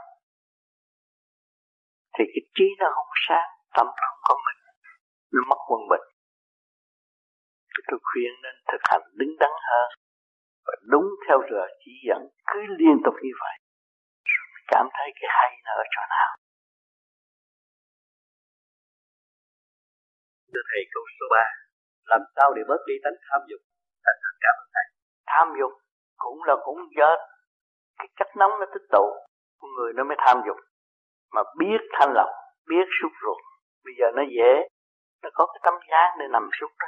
thì 2.15 2.25
cái 2.33 2.45
trí 2.57 2.67
nó 2.81 2.87
không 2.95 3.13
sáng 3.29 3.49
tâm 3.77 3.87
nó 3.87 4.07
không 4.11 4.23
có 4.29 4.35
mình 4.47 4.59
nó 5.33 5.41
mất 5.51 5.61
quân 5.69 5.81
bình. 5.91 6.07
Tôi 7.89 7.99
khuyên 8.09 8.31
nên 8.43 8.55
thực 8.71 8.83
hành 8.91 9.05
đứng 9.19 9.35
đắn 9.41 9.55
hơn 9.69 9.89
và 10.67 10.75
đúng 10.93 11.09
theo 11.29 11.39
giờ 11.51 11.63
chỉ 11.81 11.93
dẫn 12.09 12.23
cứ 12.51 12.61
liên 12.81 12.97
tục 13.05 13.15
như 13.25 13.33
vậy. 13.43 13.57
Cảm 14.73 14.87
thấy 14.95 15.09
cái 15.19 15.29
hay 15.39 15.51
nó 15.65 15.73
ở 15.83 15.85
chỗ 15.95 16.03
nào? 16.17 16.31
Thưa 20.53 20.65
Thầy 20.71 20.83
câu 20.93 21.05
số 21.17 21.27
3 21.31 21.37
Làm 22.11 22.21
sao 22.37 22.49
để 22.57 22.63
bớt 22.69 22.81
đi 22.89 22.95
tánh 23.05 23.17
tham 23.27 23.41
dục? 23.51 23.61
Thành 24.05 24.19
thật 24.23 24.35
cảm 24.45 24.55
ơn 24.63 24.69
Thầy. 24.75 24.87
Tham 25.33 25.47
dục 25.61 25.73
cũng 26.17 26.39
là 26.49 26.55
cũng 26.65 26.81
do 26.99 27.11
cái 27.99 28.09
chất 28.19 28.29
nóng 28.37 28.51
nó 28.61 28.67
tích 28.75 28.87
tụ, 28.93 29.05
con 29.61 29.71
người 29.77 29.93
nó 29.97 30.05
mới 30.05 30.17
tham 30.21 30.37
dục. 30.47 30.57
Mà 31.35 31.43
biết 31.59 31.81
thanh 31.93 32.13
lọc, 32.15 32.29
biết 32.69 32.87
xúc 33.03 33.13
ruột, 33.23 33.39
bây 33.85 33.95
giờ 33.99 34.07
nó 34.17 34.23
dễ. 34.37 34.69
Nó 35.23 35.31
có 35.35 35.47
cái 35.47 35.61
tấm 35.63 35.75
giá 35.91 36.03
để 36.19 36.27
nằm 36.33 36.49
xúc 36.61 36.71
đó. 36.79 36.87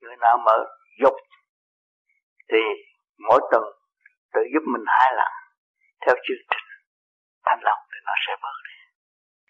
Người 0.00 0.16
nào 0.20 0.38
mở 0.46 0.56
dục 1.02 1.14
thì 2.52 2.58
mỗi 3.28 3.40
tuần 3.50 3.62
tự 4.32 4.40
giúp 4.52 4.64
mình 4.72 4.84
hai 4.86 5.12
lần, 5.16 5.32
theo 6.06 6.14
chương 6.14 6.44
trình 6.50 6.68
thanh 7.44 7.60
lọc 7.62 7.78
thì 7.90 7.98
nó 8.06 8.12
sẽ 8.26 8.32
bớt 8.42 8.56
đi. 8.68 8.76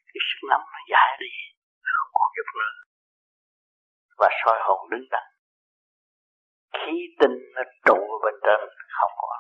Cái 0.07 0.21
sức 0.29 0.41
nóng 0.51 0.65
nó 0.73 0.79
giải 0.93 1.11
đi, 1.21 1.33
nó 1.85 1.91
không 1.99 2.13
còn 2.19 2.29
dục 2.37 2.51
nữa. 2.61 2.75
Và 4.19 4.29
soi 4.45 4.59
hồn 4.67 4.91
đứng 4.91 5.07
đắn. 5.11 5.27
Khí 6.73 6.95
tinh 7.21 7.37
nó 7.55 7.63
trụ 7.87 7.95
ở 7.95 8.19
bên 8.25 8.35
trên, 8.45 8.61
không 9.01 9.13
còn 9.17 9.39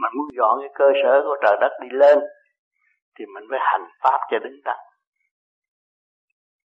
mình 0.00 0.12
muốn 0.16 0.28
dọn 0.38 0.54
cái 0.62 0.72
cơ 0.80 0.88
sở 1.02 1.12
của 1.26 1.36
trời 1.42 1.56
đất 1.60 1.72
đi 1.82 1.88
lên, 2.02 2.18
thì 3.14 3.22
mình 3.34 3.44
phải 3.50 3.60
hành 3.70 3.86
pháp 4.02 4.20
cho 4.30 4.38
đứng 4.44 4.58
đắn. 4.64 4.80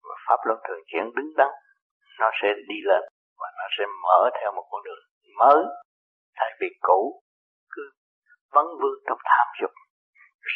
Và 0.06 0.16
pháp 0.26 0.40
luân 0.46 0.58
thường 0.66 0.82
chuyển 0.86 1.04
đứng 1.16 1.30
đắn, 1.40 1.52
nó 2.20 2.28
sẽ 2.42 2.48
đi 2.68 2.78
lên 2.90 3.02
và 3.40 3.48
nó 3.58 3.66
sẽ 3.78 3.84
mở 4.04 4.20
theo 4.38 4.52
một 4.56 4.66
con 4.70 4.80
đường 4.86 5.02
mới. 5.38 5.62
Thay 6.38 6.50
vì 6.60 6.66
cũ, 6.80 7.22
cứ 7.70 7.82
vấn 8.54 8.66
vương 8.80 8.98
trong 9.06 9.18
tham 9.30 9.46
dục 9.60 9.70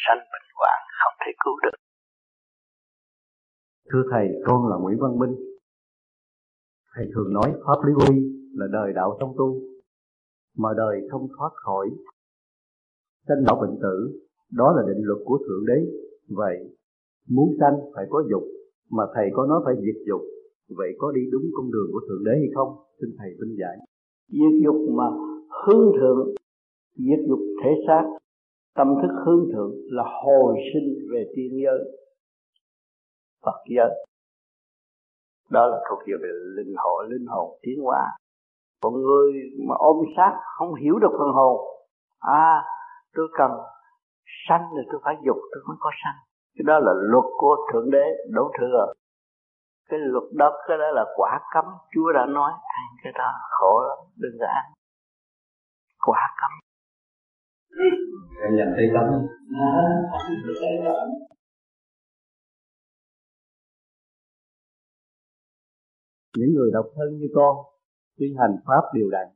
sanh 0.07 0.21
bệnh 0.31 0.47
hoạn, 0.55 0.79
không 0.99 1.13
thể 1.21 1.31
cứu 1.43 1.55
được. 1.63 1.77
Thưa 3.91 4.03
thầy, 4.11 4.27
con 4.47 4.59
là 4.69 4.75
Nguyễn 4.81 4.97
Văn 5.01 5.19
Minh. 5.19 5.35
Thầy 6.95 7.05
thường 7.15 7.33
nói 7.33 7.49
pháp 7.65 7.79
lý 7.85 7.93
uy 8.07 8.15
là 8.59 8.65
đời 8.71 8.93
đạo 8.95 9.17
trong 9.19 9.33
tu, 9.37 9.47
mà 10.57 10.69
đời 10.77 10.95
không 11.11 11.27
thoát 11.37 11.49
khỏi 11.53 11.87
sanh 13.27 13.41
lão 13.45 13.55
bệnh 13.61 13.75
tử, 13.81 13.95
đó 14.51 14.73
là 14.75 14.81
định 14.87 15.01
luật 15.07 15.19
của 15.25 15.37
thượng 15.37 15.65
đế. 15.67 15.79
Vậy, 16.29 16.57
muốn 17.29 17.49
sanh 17.59 17.75
phải 17.95 18.05
có 18.09 18.23
dục, 18.31 18.43
mà 18.91 19.03
thầy 19.13 19.29
có 19.33 19.45
nói 19.45 19.61
phải 19.65 19.75
diệt 19.75 19.99
dục. 20.07 20.21
Vậy 20.77 20.89
có 20.99 21.11
đi 21.11 21.21
đúng 21.31 21.45
con 21.53 21.71
đường 21.71 21.89
của 21.93 22.01
thượng 22.07 22.23
đế 22.25 22.31
hay 22.31 22.49
không? 22.55 22.69
Xin 22.99 23.09
thầy 23.19 23.29
minh 23.39 23.55
giải. 23.59 23.77
Diệt 24.27 24.63
dục 24.63 24.75
mà 24.97 25.05
hướng 25.65 25.91
thượng, 25.99 26.27
diệt 26.95 27.19
dục 27.29 27.39
thể 27.63 27.71
xác. 27.87 28.03
Tâm 28.75 28.87
thức 29.01 29.13
hướng 29.25 29.49
thượng 29.53 29.71
là 29.85 30.03
hồi 30.23 30.55
sinh 30.73 30.87
về 31.11 31.31
tiên 31.35 31.51
giới, 31.63 31.79
Phật 33.45 33.59
giới. 33.75 33.89
Đó 35.51 35.67
là 35.67 35.77
thuộc 35.89 35.99
về 36.07 36.29
linh 36.55 36.73
hồn 36.77 37.09
linh 37.09 37.25
hồn 37.27 37.59
tiến 37.61 37.79
hóa. 37.83 38.01
Còn 38.81 38.93
người 38.93 39.31
mà 39.67 39.75
ôm 39.77 39.97
xác 40.17 40.39
không 40.57 40.75
hiểu 40.75 40.99
được 40.99 41.11
phần 41.11 41.31
hồn 41.33 41.57
à 42.19 42.63
tôi 43.17 43.27
cần 43.37 43.51
sanh 44.47 44.63
thì 44.75 44.83
tôi 44.91 44.99
phải 45.03 45.15
dục 45.25 45.37
tôi 45.51 45.61
mới 45.67 45.77
có 45.79 45.91
sanh. 46.03 46.17
Cái 46.55 46.63
đó 46.69 46.79
là 46.79 46.93
luật 47.11 47.27
của 47.37 47.55
thượng 47.69 47.91
đế 47.91 48.05
đổ 48.35 48.51
thừa. 48.59 48.93
Cái 49.89 49.99
luật 50.03 50.23
đó 50.33 50.47
cái 50.67 50.77
đó 50.77 50.91
là 50.91 51.05
quả 51.15 51.39
cấm. 51.53 51.65
Chúa 51.93 52.11
đã 52.13 52.25
nói 52.25 52.51
ăn 52.51 52.87
cái 53.03 53.13
đó 53.15 53.29
khổ 53.49 53.73
lắm 53.89 53.97
đừng 54.15 54.35
có 54.39 54.45
ăn. 54.45 54.65
Quả 56.05 56.21
cấm. 56.41 56.51
Nhận 58.57 58.67
thấy 58.75 58.85
cấm. 58.93 59.05
Những 66.37 66.53
người 66.55 66.69
độc 66.73 66.85
thân 66.95 67.17
như 67.17 67.27
con 67.35 67.55
Tuy 68.17 68.35
hành 68.39 68.55
Pháp 68.65 68.81
điều 68.93 69.09
đặn 69.09 69.27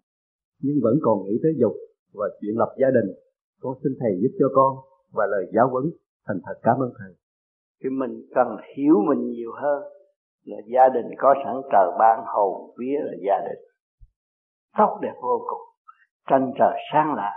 Nhưng 0.59 0.75
vẫn 0.83 0.93
còn 1.01 1.17
nghĩ 1.23 1.39
tới 1.43 1.51
dục 1.61 1.73
Và 2.13 2.25
chuyện 2.41 2.57
lập 2.57 2.75
gia 2.81 2.87
đình 2.87 3.15
con 3.61 3.73
xin 3.83 3.93
Thầy 3.99 4.11
giúp 4.21 4.33
cho 4.39 4.45
con 4.55 4.77
Và 5.13 5.25
lời 5.25 5.45
giáo 5.55 5.69
huấn 5.69 5.85
Thành 6.27 6.37
thật 6.45 6.59
cảm 6.63 6.77
ơn 6.79 6.91
Thầy. 6.99 7.13
Thì 7.83 7.89
mình 7.89 8.13
cần 8.35 8.47
hiểu 8.75 8.95
mình 9.09 9.29
nhiều 9.29 9.51
hơn 9.61 9.83
Là 10.43 10.57
gia 10.73 10.89
đình 10.89 11.05
có 11.17 11.35
sẵn 11.43 11.55
trời 11.71 11.87
ban 11.99 12.19
hồn 12.25 12.75
vía 12.79 12.97
là 13.03 13.13
gia 13.27 13.39
đình. 13.47 13.61
Tốt 14.77 14.99
đẹp 15.01 15.13
vô 15.21 15.45
cùng. 15.49 15.61
Tranh 16.29 16.51
trời 16.59 16.77
sáng 16.93 17.15
lạ 17.15 17.31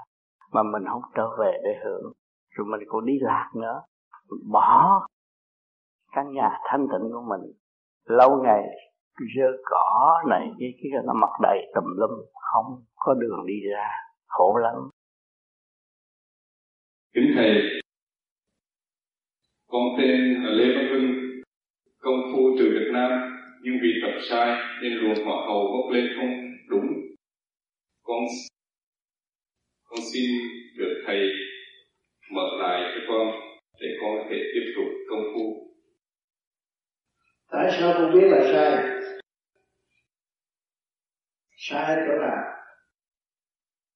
Mà 0.52 0.62
mình 0.62 0.82
không 0.90 1.02
trở 1.14 1.28
về 1.38 1.52
để 1.64 1.70
hưởng. 1.84 2.12
Rồi 2.50 2.66
mình 2.70 2.80
còn 2.88 3.04
đi 3.04 3.18
lạc 3.20 3.50
nữa. 3.54 3.82
Bỏ 4.52 5.06
căn 6.14 6.32
nhà 6.32 6.58
thanh 6.64 6.86
tịnh 6.92 7.10
của 7.12 7.24
mình. 7.28 7.52
Lâu 8.04 8.42
ngày 8.42 8.62
rơ 9.36 9.46
cỏ 9.64 10.22
này 10.28 10.50
cái 10.58 10.68
cái 10.82 11.02
nó 11.04 11.12
mặt 11.12 11.30
đầy 11.42 11.72
tùm 11.74 11.84
lum, 11.96 12.10
không 12.52 12.82
có 12.96 13.14
đường 13.14 13.46
đi 13.46 13.54
ra. 13.70 13.88
Khổ 14.26 14.56
lắm 14.56 14.74
kính 17.14 17.32
thầy, 17.34 17.80
con 19.66 19.82
tên 19.98 20.42
là 20.42 20.50
lê 20.50 20.64
văn 20.76 20.88
hưng, 20.92 21.40
công 21.98 22.20
phu 22.32 22.56
từ 22.58 22.64
việt 22.70 22.90
nam, 22.92 23.10
nhưng 23.62 23.74
vì 23.82 23.88
tập 24.02 24.18
sai 24.28 24.62
nên 24.82 24.92
luồng 24.92 25.24
hỏa 25.24 25.36
hầu 25.46 25.62
bốc 25.72 25.92
lên 25.92 26.04
không 26.16 26.30
đúng. 26.68 26.86
Con 28.02 28.18
con 29.84 29.98
xin 30.12 30.30
được 30.76 31.02
thầy 31.06 31.30
mở 32.30 32.48
lại 32.60 32.92
cho 32.94 33.00
con 33.08 33.30
để 33.80 33.88
con 34.00 34.18
có 34.18 34.24
thể 34.30 34.36
tiếp 34.54 34.72
tục 34.76 34.86
công 35.10 35.22
phu. 35.34 35.70
Tại 37.50 37.70
sao 37.80 37.94
con 37.94 38.14
biết 38.14 38.28
là 38.28 38.40
sai? 38.52 39.00
Sai 41.56 41.96
chỗ 41.96 42.14
nào 42.20 42.63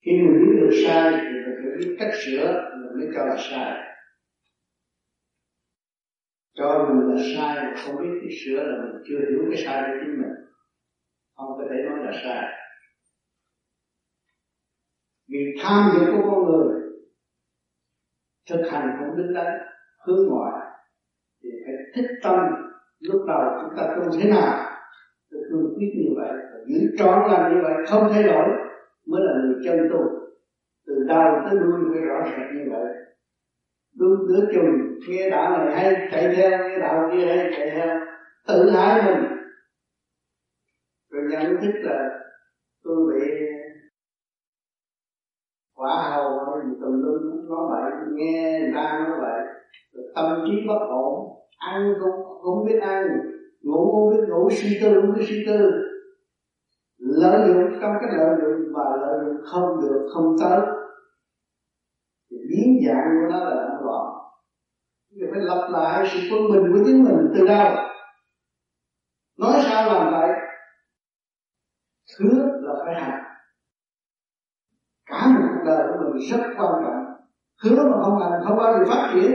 khi 0.04 0.12
mình 0.12 0.42
biết 0.42 0.60
được 0.60 0.70
sai 0.84 1.12
thì 1.12 1.18
mình 1.18 1.54
phải 1.62 1.72
biết 1.78 1.96
cách 1.98 2.14
sửa, 2.24 2.70
mình 2.80 2.98
mới 2.98 3.14
cho 3.14 3.24
là 3.24 3.36
sai. 3.50 3.74
Cho 6.54 6.88
mình 6.88 7.14
là 7.14 7.22
sai 7.34 7.64
mà 7.64 7.74
không 7.76 7.96
biết 7.96 8.18
cái 8.20 8.30
sửa 8.44 8.62
là 8.62 8.82
mình 8.82 9.02
chưa 9.08 9.18
hiểu 9.30 9.44
cái 9.50 9.62
sai 9.64 9.82
của 9.82 9.98
chính 10.00 10.22
mình. 10.22 10.34
Không 11.34 11.48
có 11.58 11.64
thể 11.70 11.82
nói 11.82 11.98
là 12.04 12.20
sai. 12.24 12.44
Vì 15.28 15.38
tham 15.62 15.90
dục 15.94 16.08
của 16.12 16.30
con 16.30 16.44
người, 16.44 16.82
thực 18.50 18.70
hành 18.70 18.96
không 18.98 19.16
đứng 19.16 19.34
đắn, 19.34 19.46
hướng 20.06 20.28
ngoại, 20.28 20.66
thì 21.42 21.48
phải 21.66 21.74
thích 21.94 22.10
tâm. 22.22 22.36
Lúc 23.00 23.22
đầu 23.26 23.40
chúng 23.62 23.76
ta 23.76 23.94
không 23.94 24.20
thế 24.20 24.30
nào 24.30 24.68
tôi 25.30 25.40
cương 25.50 25.74
quyết 25.76 25.92
như 25.94 26.14
vậy 26.16 26.32
giữ 26.68 26.96
trọn 26.98 27.30
làm 27.30 27.54
như 27.54 27.60
vậy 27.62 27.74
không 27.86 28.08
thay 28.12 28.22
đổi 28.22 28.48
mới 29.08 29.20
là 29.24 29.32
người 29.32 29.54
chân 29.64 29.88
tu. 29.90 30.00
Từ 30.86 30.94
đầu 31.08 31.32
tới 31.44 31.58
đuôi 31.60 31.80
phải 31.92 32.02
rõ 32.02 32.20
ràng 32.24 32.54
như 32.54 32.70
vậy. 32.70 32.92
Đứa 33.98 34.16
đứa 34.28 34.46
chừng, 34.52 34.98
nghe 35.08 35.30
đạo 35.30 35.58
này 35.58 35.76
hay, 35.76 36.08
chạy 36.10 36.34
theo, 36.36 36.58
nghe 36.58 36.78
đạo 36.78 37.10
kia 37.12 37.26
hay, 37.26 37.50
chạy 37.56 37.70
theo. 37.70 38.00
Tự 38.48 38.70
hại 38.70 39.02
mình. 39.02 39.24
Rồi 41.10 41.22
nhận 41.30 41.60
thức 41.60 41.72
là 41.82 42.08
tôi 42.84 42.96
bị 43.14 43.30
quả 45.74 46.10
hầu 46.10 46.38
hay 46.38 46.66
gì 46.66 46.76
tùm 46.80 47.02
lum 47.02 47.48
nói 47.48 47.66
vậy, 47.70 47.92
nghe 48.14 48.60
người 48.60 48.72
ta 48.74 49.06
nói 49.08 49.18
vậy. 49.20 49.42
Rồi 49.92 50.04
tâm 50.14 50.44
trí 50.46 50.52
bất 50.68 50.86
ổn, 50.88 51.28
ăn 51.58 51.94
cũng 52.00 52.24
không 52.42 52.66
biết 52.66 52.78
ăn, 52.82 53.06
ngủ 53.62 53.92
không 53.92 54.10
biết 54.10 54.24
ngủ, 54.28 54.48
suy 54.50 54.78
tư 54.82 55.00
không 55.00 55.14
biết 55.14 55.24
suy 55.28 55.44
tư 55.46 55.70
lợi 56.98 57.48
dụng 57.48 57.80
trong 57.80 57.92
cái 58.00 58.10
lợi 58.16 58.36
dụng 58.40 58.72
và 58.74 58.82
lợi 59.02 59.18
dụng 59.22 59.42
không 59.44 59.80
được, 59.80 60.08
không 60.14 60.36
tới. 60.40 60.60
Thì 62.30 62.36
biến 62.48 62.86
dạng 62.86 63.16
của 63.16 63.34
nó 63.34 63.40
là 63.44 63.54
động 63.54 63.84
loạn 63.84 64.18
thì 65.10 65.22
phải 65.30 65.40
lập 65.40 65.68
lại 65.70 66.04
sự 66.06 66.18
quân 66.30 66.50
bình 66.50 66.72
của 66.72 66.78
chính 66.86 67.02
mình 67.02 67.30
từ 67.34 67.44
đâu? 67.46 67.68
Nói 69.38 69.60
sao 69.60 69.88
làm 69.88 70.12
vậy? 70.12 70.30
Hứa 72.18 72.44
là 72.62 72.72
phải 72.84 72.94
hành 73.02 73.24
cả 75.06 75.28
một 75.34 75.40
cuộc 75.50 75.62
đời 75.66 75.84
của 75.88 76.04
mình 76.04 76.28
rất 76.30 76.40
quan 76.56 76.72
trọng. 76.82 77.02
Hứa 77.62 77.84
mà 77.90 78.02
không 78.02 78.18
hành 78.20 78.40
không 78.44 78.56
bao 78.56 78.72
giờ 78.72 78.84
phát 78.88 79.10
triển. 79.14 79.32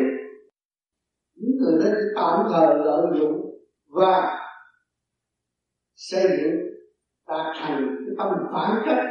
Những 1.36 1.58
người 1.60 1.78
đó 1.80 1.86
chỉ 1.98 2.04
tạm 2.16 2.48
thời 2.52 2.76
lợi 2.76 3.04
dụng 3.18 3.34
và 3.90 4.40
xây 5.96 6.24
dựng 6.38 6.73
ta 7.34 7.54
thành 7.60 7.96
cái 8.06 8.16
tâm 8.18 8.28
phản 8.54 8.84
cách 8.86 9.06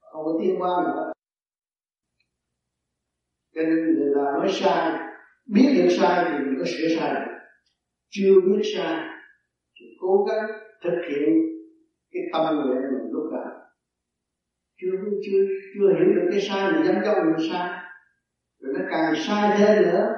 không 0.00 0.24
có 0.24 0.38
tiên 0.40 0.56
qua 0.58 0.84
nữa. 0.86 1.12
Cho 3.54 3.62
nên 3.62 3.94
người 3.94 4.12
ta 4.14 4.22
nói 4.22 4.48
sai. 4.52 5.00
Biết 5.46 5.74
được 5.76 5.88
sai 5.90 6.24
thì 6.24 6.44
mình 6.44 6.54
có 6.58 6.64
sửa 6.64 6.88
sai. 6.98 7.12
Chưa 8.08 8.40
biết 8.46 8.62
sai 8.76 9.08
thì 9.80 9.86
cố 10.00 10.26
gắng 10.28 10.50
thực 10.84 10.98
hiện 11.08 11.28
cái 12.12 12.22
tâm 12.32 12.56
nguyện 12.56 12.82
mình 12.92 13.12
lúc 13.12 13.32
nào 13.32 13.52
chưa 14.80 14.90
chưa 15.22 15.38
chưa 15.74 15.88
hiểu 15.98 16.14
được 16.14 16.28
cái 16.30 16.40
sai 16.40 16.72
thì 16.72 16.88
dám 16.88 16.96
cho 17.04 17.14
mình 17.24 17.50
sai. 17.50 17.70
Rồi 18.60 18.74
nó 18.78 18.84
càng 18.90 19.14
sai 19.16 19.56
thêm 19.58 19.82
nữa. 19.82 20.14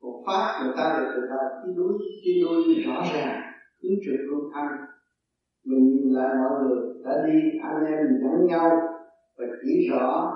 Một 0.00 0.24
pháp 0.26 0.60
người 0.62 0.72
ta 0.76 0.98
được 0.98 1.12
người 1.14 1.28
ta 1.30 1.36
chi 1.62 1.72
đuôi 1.76 1.98
chi 2.24 2.42
đuôi 2.42 2.84
rõ 2.86 3.02
ràng, 3.14 3.52
hướng 3.82 3.98
trực 4.04 4.20
luôn 4.20 4.50
thanh 4.54 4.88
mình 5.64 5.84
nhìn 5.88 6.12
lại 6.12 6.34
mọi 6.36 6.62
người 6.62 7.02
đã 7.04 7.26
đi, 7.26 7.58
anh 7.62 7.84
em 7.86 8.06
dẫn 8.22 8.46
nhau 8.46 8.70
và 9.38 9.44
chỉ 9.62 9.88
rõ 9.90 10.34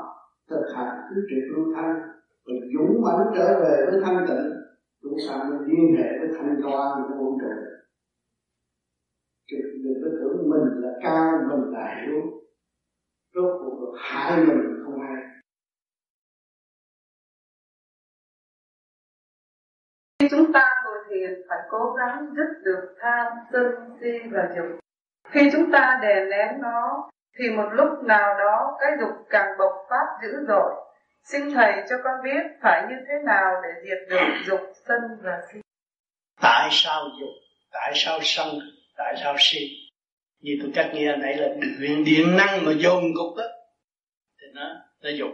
thực 0.50 0.64
hành 0.74 1.00
cứ 1.11 1.26
trực 1.30 1.56
lưu 1.56 1.74
thanh 1.74 1.96
và 2.44 2.52
dũng 2.74 3.02
mãnh 3.02 3.32
trở 3.37 3.61
về 3.61 3.87
với 3.90 4.00
thanh 4.04 4.26
tịnh. 4.28 4.52
Chúng 5.02 5.16
ta 5.28 5.44
mới 5.44 5.58
liên 5.66 5.96
hệ 5.96 6.18
với 6.18 6.28
thanh 6.38 6.61
quan 6.64 6.88
của 6.96 7.14
vũ 7.18 7.38
trụ. 7.40 7.52
Trực 9.46 9.64
đừng 9.85 10.02
có 10.04 10.11
tưởng 10.20 10.50
mình 10.50 10.82
là 10.82 10.90
cao, 11.02 11.32
mình 11.48 11.72
là 11.72 12.02
hiểu 12.02 12.20
rốt 13.35 13.61
cuộc 13.61 13.94
hại 13.98 14.46
mình 14.46 14.82
không 14.85 15.00
hay 15.00 15.22
khi 20.22 20.28
chúng 20.30 20.52
ta 20.52 20.64
ngồi 20.85 20.98
thiền, 21.11 21.42
phải 21.48 21.58
cố 21.70 21.94
gắng 21.98 22.35
dứt 22.37 22.62
được 22.64 22.94
tham 23.00 23.32
sân 23.52 23.66
si 24.00 24.28
và 24.32 24.54
dục 24.56 24.81
khi 25.32 25.40
chúng 25.52 25.72
ta 25.72 25.98
đè 26.02 26.24
nén 26.30 26.60
nó, 26.60 27.10
thì 27.38 27.50
một 27.50 27.68
lúc 27.72 27.88
nào 28.04 28.38
đó 28.38 28.76
cái 28.80 28.90
dục 29.00 29.26
càng 29.30 29.58
bộc 29.58 29.72
phát 29.90 30.06
dữ 30.22 30.28
dội. 30.48 30.72
Xin 31.24 31.54
thầy 31.54 31.72
cho 31.90 31.96
con 32.04 32.14
biết 32.24 32.42
phải 32.62 32.82
như 32.90 32.96
thế 33.08 33.14
nào 33.24 33.52
để 33.62 33.68
diệt 33.82 34.08
được 34.10 34.26
dục 34.46 34.60
sân 34.86 35.00
và 35.22 35.40
si. 35.52 35.60
Tại 36.40 36.68
sao 36.70 37.04
dục, 37.20 37.30
tại 37.72 37.92
sao 37.94 38.18
sân, 38.22 38.48
tại 38.96 39.14
sao 39.22 39.34
si? 39.38 39.58
Như 40.40 40.58
tôi 40.62 40.70
cách 40.74 40.90
nghe 40.94 41.16
nãy 41.16 41.36
là 41.36 41.48
điện 41.80 42.04
điện 42.04 42.36
năng 42.36 42.64
mà 42.64 42.72
dồn 42.76 43.02
cục 43.16 43.36
đó, 43.36 43.44
thì 44.40 44.46
nó 44.54 44.74
nó 45.02 45.10
dục. 45.10 45.30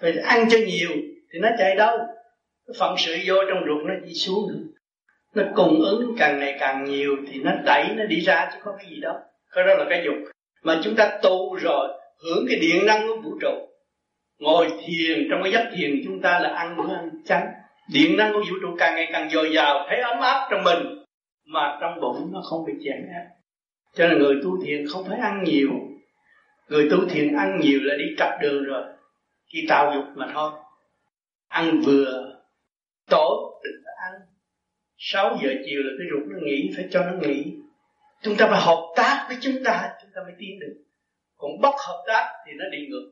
Rồi 0.00 0.12
ăn 0.24 0.48
cho 0.50 0.58
nhiều 0.66 0.90
thì 1.32 1.38
nó 1.38 1.48
chạy 1.58 1.76
đâu? 1.76 1.98
Cái 2.66 2.74
phận 2.80 2.94
sự 2.98 3.16
vô 3.26 3.34
trong 3.48 3.64
ruột 3.66 3.86
nó 3.86 3.94
đi 3.94 4.14
xuống 4.14 4.48
được 4.48 4.77
nó 5.34 5.42
cung 5.54 5.80
ứng 5.80 6.14
càng 6.18 6.38
ngày 6.38 6.56
càng 6.60 6.84
nhiều 6.84 7.16
thì 7.28 7.40
nó 7.42 7.52
đẩy 7.64 7.88
nó 7.96 8.04
đi 8.04 8.20
ra 8.20 8.50
chứ 8.52 8.58
có 8.64 8.74
cái 8.78 8.86
gì 8.90 9.00
đâu. 9.00 9.14
Cái 9.50 9.64
đó 9.66 9.74
là 9.74 9.84
cái 9.90 10.02
dục. 10.04 10.14
Mà 10.62 10.80
chúng 10.84 10.94
ta 10.96 11.18
tu 11.22 11.54
rồi, 11.54 11.88
hưởng 12.24 12.46
cái 12.48 12.58
điện 12.60 12.86
năng 12.86 13.08
của 13.08 13.16
vũ 13.22 13.38
trụ. 13.40 13.68
Ngồi 14.38 14.68
thiền, 14.86 15.26
trong 15.30 15.42
cái 15.42 15.52
giấc 15.52 15.68
thiền 15.76 15.90
chúng 16.04 16.20
ta 16.22 16.38
là 16.38 16.48
ăn 16.48 16.76
bữa 16.76 16.94
ăn 16.94 17.10
chánh. 17.24 17.46
Điện 17.92 18.16
năng 18.16 18.32
của 18.32 18.40
vũ 18.50 18.56
trụ 18.62 18.76
càng 18.78 18.94
ngày 18.94 19.08
càng 19.12 19.30
dồi 19.30 19.52
dào, 19.54 19.86
thấy 19.88 20.00
ấm 20.00 20.20
áp 20.20 20.48
trong 20.50 20.64
mình. 20.64 21.04
Mà 21.46 21.78
trong 21.80 22.00
bụng 22.00 22.30
nó 22.32 22.42
không 22.50 22.64
bị 22.66 22.72
chèn 22.84 22.96
ép. 22.96 23.26
Cho 23.94 24.08
nên 24.08 24.18
người 24.18 24.34
tu 24.44 24.64
thiền 24.64 24.84
không 24.92 25.04
phải 25.08 25.18
ăn 25.18 25.44
nhiều. 25.44 25.70
Người 26.68 26.88
tu 26.90 26.96
thiền 27.08 27.36
ăn 27.36 27.60
nhiều 27.60 27.80
là 27.82 27.94
đi 27.96 28.04
trật 28.18 28.28
đường 28.40 28.64
rồi. 28.64 28.82
Đi 29.52 29.60
tạo 29.68 29.92
dục 29.94 30.04
mà 30.14 30.28
thôi. 30.34 30.50
Ăn 31.48 31.80
vừa 31.80 32.34
tối 33.10 33.60
đừng 33.64 33.82
có 33.84 33.90
ăn 34.02 34.12
6 34.98 35.38
giờ 35.42 35.50
chiều 35.66 35.82
là 35.82 35.90
cái 35.98 36.06
ruột 36.10 36.28
nó 36.28 36.38
nghỉ, 36.42 36.70
phải 36.76 36.88
cho 36.90 37.04
nó 37.04 37.12
nghỉ. 37.12 37.54
Chúng 38.22 38.36
ta 38.38 38.46
phải 38.50 38.60
hợp 38.60 38.92
tác 38.96 39.24
với 39.28 39.36
chúng 39.40 39.64
ta 39.64 39.90
chúng 40.02 40.10
ta 40.14 40.20
mới 40.22 40.34
tiến 40.38 40.60
được. 40.60 40.84
Còn 41.36 41.60
bất 41.60 41.74
hợp 41.86 42.04
tác 42.06 42.32
thì 42.46 42.52
nó 42.56 42.64
đi 42.72 42.86
ngược, 42.86 43.10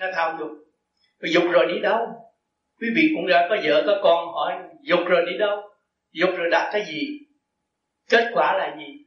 nó 0.00 0.06
thao 0.14 0.36
dục. 0.38 0.50
Rồi 1.18 1.30
dục 1.32 1.44
rồi 1.52 1.66
đi 1.74 1.80
đâu? 1.80 1.98
Quý 2.80 2.88
vị 2.96 3.12
cũng 3.16 3.26
đã 3.26 3.46
có 3.50 3.56
vợ 3.64 3.82
có 3.86 4.00
con 4.02 4.28
hỏi, 4.34 4.62
dục 4.82 5.00
rồi 5.08 5.26
đi 5.30 5.38
đâu? 5.38 5.62
Dục 6.12 6.30
rồi 6.36 6.50
đạt 6.50 6.72
cái 6.72 6.84
gì? 6.86 7.18
Kết 8.08 8.30
quả 8.34 8.58
là 8.58 8.76
gì? 8.78 9.04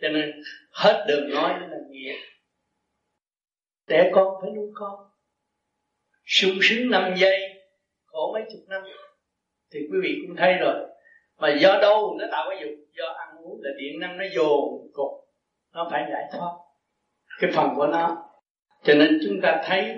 Cho 0.00 0.08
nên 0.08 0.42
hết 0.70 1.04
đường 1.08 1.30
nói 1.30 1.60
là 1.60 1.76
nghĩa. 1.90 2.14
Để 3.86 4.10
con 4.14 4.26
phải 4.42 4.50
nuôi 4.50 4.68
con. 4.74 4.94
Sung 6.26 6.58
sướng 6.62 6.90
năm 6.90 7.14
giây, 7.16 7.40
khổ 8.04 8.32
mấy 8.32 8.42
chục 8.52 8.60
năm. 8.68 8.82
Thì 9.70 9.80
quý 9.92 9.98
vị 10.02 10.18
cũng 10.26 10.36
thấy 10.36 10.54
rồi 10.54 10.95
mà 11.38 11.56
do 11.60 11.78
đâu 11.82 12.16
nó 12.20 12.26
tạo 12.30 12.46
cái 12.50 12.58
dục? 12.62 12.74
Do 12.96 13.04
ăn 13.18 13.28
uống 13.44 13.60
là 13.62 13.70
điện 13.78 14.00
năng 14.00 14.18
nó 14.18 14.24
dồn 14.34 14.88
cục 14.92 15.10
nó 15.74 15.88
phải 15.90 16.04
giải 16.12 16.22
thoát 16.32 16.50
cái 17.40 17.50
phần 17.54 17.70
của 17.76 17.86
nó. 17.86 18.16
Cho 18.84 18.94
nên 18.94 19.20
chúng 19.28 19.40
ta 19.40 19.62
thấy 19.64 19.94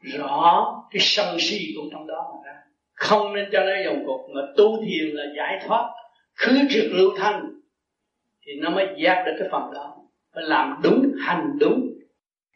rõ 0.00 0.74
cái 0.90 1.00
sân 1.00 1.36
si 1.38 1.58
cũng 1.76 1.88
trong 1.92 2.06
đó 2.06 2.32
mà 2.34 2.50
ra. 2.50 2.58
Không 2.94 3.34
nên 3.34 3.48
cho 3.52 3.60
nó 3.60 3.72
dồn 3.84 4.06
cục 4.06 4.20
mà 4.34 4.40
tu 4.56 4.76
thiền 4.84 5.06
là 5.14 5.24
giải 5.36 5.64
thoát. 5.66 5.92
Khứ 6.34 6.58
trực 6.70 6.92
lưu 6.92 7.10
thanh 7.16 7.60
thì 8.46 8.52
nó 8.60 8.70
mới 8.70 8.86
giác 9.04 9.22
được 9.26 9.32
cái 9.38 9.48
phần 9.52 9.62
đó. 9.74 9.96
Phải 10.34 10.44
làm 10.46 10.80
đúng 10.82 11.12
hành 11.20 11.56
đúng. 11.60 11.88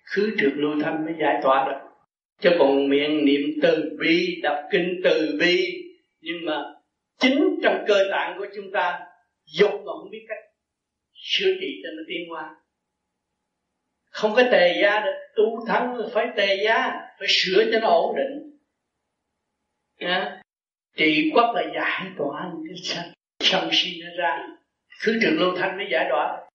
Khứ 0.05 0.31
trực 0.41 0.53
lưu 0.57 0.73
thanh 0.83 1.05
mới 1.05 1.15
giải 1.21 1.41
tỏa 1.43 1.69
được. 1.69 1.87
Chứ 2.41 2.51
còn 2.59 2.89
miệng 2.89 3.25
niệm 3.25 3.41
từ 3.63 3.97
bi, 4.01 4.41
đọc 4.43 4.57
kinh 4.71 5.01
từ 5.05 5.39
bi, 5.41 5.85
nhưng 6.21 6.37
mà 6.45 6.65
chính 7.21 7.59
trong 7.63 7.85
cơ 7.89 8.05
tạng 8.11 8.39
của 8.39 8.47
chúng 8.57 8.73
ta 8.73 9.01
dục 9.45 9.71
mà 9.73 9.93
không 9.93 10.11
biết 10.11 10.25
cách 10.29 10.45
sửa 11.15 11.51
trị 11.61 11.81
cho 11.83 11.89
nó 11.97 12.03
tiến 12.09 12.33
qua 12.33 12.61
không 14.11 14.35
có 14.37 14.43
tề 14.53 14.81
giá 14.83 15.01
được 15.01 15.13
tu 15.37 15.67
thắng 15.67 15.99
phải 16.13 16.27
tề 16.37 16.65
giá 16.65 17.01
phải 17.19 17.29
sửa 17.29 17.65
cho 17.73 17.79
nó 17.81 17.89
ổn 17.89 18.17
định. 18.17 18.59
À, 19.99 20.43
trị 20.97 21.31
quốc 21.35 21.53
là 21.55 21.63
giải 21.75 22.11
tỏa 22.19 22.53
cái 22.69 22.77
sân 22.83 23.05
sân 23.41 23.69
si 23.73 24.03
nó 24.03 24.11
ra. 24.19 24.49
Thứ 25.05 25.19
trường 25.23 25.39
lưu 25.39 25.57
thanh 25.57 25.77
mới 25.77 25.87
giải 25.93 26.07
tỏa. 26.11 26.47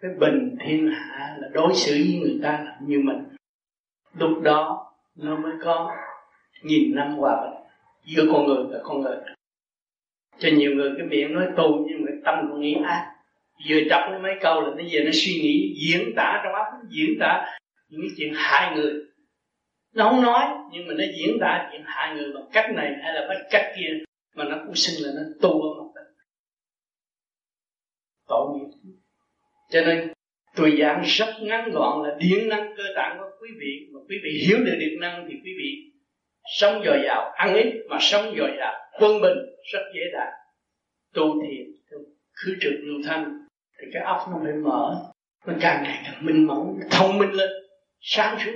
Cái 0.00 0.10
bình 0.18 0.56
thiên 0.60 0.88
hạ 0.92 1.36
là 1.38 1.48
đối 1.52 1.74
xử 1.74 1.92
với 1.92 2.20
người 2.20 2.40
ta 2.42 2.50
là 2.64 2.78
như 2.82 3.00
mình. 3.04 3.24
Lúc 4.18 4.42
đó 4.42 4.92
nó 5.14 5.36
mới 5.36 5.52
có 5.64 5.96
nghìn 6.62 6.94
năm 6.94 7.16
hòa 7.16 7.36
bình. 7.44 7.62
Giữa 8.04 8.22
con 8.32 8.46
người 8.46 8.64
và 8.70 8.78
con 8.82 9.00
người 9.00 9.16
cho 10.38 10.48
nhiều 10.52 10.74
người 10.74 10.90
cái 10.98 11.06
miệng 11.06 11.34
nói 11.34 11.46
tu 11.56 11.86
nhưng 11.88 12.04
mà 12.04 12.10
tâm 12.24 12.34
còn 12.50 12.60
nghĩ 12.60 12.76
ác 12.84 13.16
vừa 13.68 13.80
đọc 13.90 14.10
mấy 14.22 14.32
câu 14.40 14.60
là 14.60 14.68
nó 14.68 14.82
về 14.90 15.02
nó 15.04 15.10
suy 15.12 15.32
nghĩ, 15.32 15.74
diễn 15.82 16.12
tả 16.16 16.40
trong 16.44 16.54
óc 16.54 16.66
diễn 16.88 17.16
tả 17.20 17.58
những 17.88 18.00
cái 18.00 18.10
chuyện 18.16 18.32
hại 18.36 18.76
người. 18.76 18.92
Nó 19.94 20.04
không 20.04 20.22
nói, 20.22 20.44
nhưng 20.72 20.86
mà 20.86 20.94
nó 20.98 21.04
diễn 21.18 21.38
tả 21.40 21.68
chuyện 21.72 21.82
hại 21.84 22.14
người 22.14 22.32
bằng 22.34 22.48
cách 22.52 22.70
này 22.74 22.92
hay 23.02 23.14
là 23.14 23.26
bằng 23.28 23.46
cách 23.50 23.72
kia, 23.76 23.88
mà 24.34 24.44
nó 24.44 24.56
cũng 24.66 24.74
xưng 24.74 25.06
là 25.06 25.12
nó 25.16 25.22
tu 25.42 25.62
ở 25.62 25.82
mặt 25.82 25.90
đất. 25.94 26.10
Tội 28.28 28.46
nghiệp. 28.54 28.90
Cho 29.70 29.80
nên 29.86 30.12
tôi 30.56 30.76
giảng 30.78 31.02
rất 31.06 31.34
ngắn 31.40 31.70
gọn 31.72 32.02
là 32.02 32.16
điện 32.18 32.48
năng 32.48 32.76
cơ 32.76 32.84
tạng 32.96 33.16
của 33.18 33.30
quý 33.40 33.48
vị. 33.60 33.88
Mà 33.92 34.00
quý 34.08 34.16
vị 34.24 34.46
hiểu 34.46 34.58
được 34.58 34.76
điện 34.80 35.00
năng 35.00 35.26
thì 35.28 35.34
quý 35.44 35.50
vị 35.58 35.90
sống 36.58 36.82
dồi 36.84 37.02
dào 37.04 37.32
ăn 37.36 37.54
ít 37.54 37.72
mà 37.88 37.98
sống 38.00 38.34
dồi 38.38 38.50
dào 38.58 38.74
quân 39.00 39.20
bình, 39.20 39.38
rất 39.72 39.82
dễ 39.94 40.00
đạt 40.12 40.32
tu 41.14 41.42
thiền 41.42 41.76
khứ 42.36 42.56
trực 42.60 42.72
lưu 42.82 43.00
thanh. 43.06 43.46
Thì 43.78 43.86
cái 43.92 44.02
óc 44.02 44.26
nó 44.30 44.38
mới 44.38 44.52
mở, 44.52 45.12
nó 45.46 45.54
càng 45.60 45.82
ngày 45.82 46.02
càng 46.04 46.26
minh 46.26 46.46
mẫn, 46.46 46.88
thông 46.90 47.18
minh 47.18 47.30
lên, 47.30 47.50
sáng 48.00 48.38
suốt. 48.44 48.52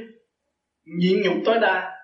Nhịn 0.85 1.23
nhục 1.23 1.37
tối 1.45 1.59
đa. 1.61 1.97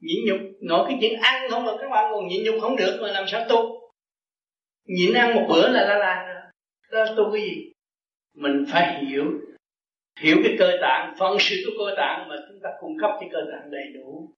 Nhịn 0.00 0.24
nhục, 0.26 0.40
nói 0.62 0.84
cái 0.88 0.98
chuyện 1.00 1.20
ăn 1.20 1.50
không 1.50 1.64
mà 1.64 1.72
các 1.80 1.88
bạn 1.90 2.12
còn 2.12 2.28
nhịn 2.28 2.44
nhục 2.44 2.54
không 2.60 2.76
được 2.76 2.98
mà 3.02 3.12
làm 3.12 3.24
sao 3.28 3.46
tu? 3.48 3.90
Nhịn 4.84 5.14
ăn 5.14 5.34
một 5.34 5.46
bữa 5.48 5.68
là 5.68 5.84
la 5.84 5.98
la 5.98 6.24
rồi 6.90 7.06
đó, 7.06 7.14
tu 7.16 7.32
cái 7.32 7.42
gì? 7.42 7.72
Mình 8.34 8.64
phải 8.72 9.04
hiểu. 9.04 9.24
Hiểu 10.20 10.36
cái 10.44 10.56
cơ 10.58 10.72
tạng, 10.80 11.14
phân 11.18 11.36
sự 11.38 11.56
của 11.66 11.84
cơ 11.84 11.94
tạng 11.96 12.28
mà 12.28 12.36
chúng 12.48 12.58
ta 12.62 12.68
cung 12.80 12.98
cấp 13.00 13.10
cho 13.20 13.26
cơ 13.32 13.38
tạng 13.52 13.70
đầy 13.70 13.84
đủ 13.94 14.30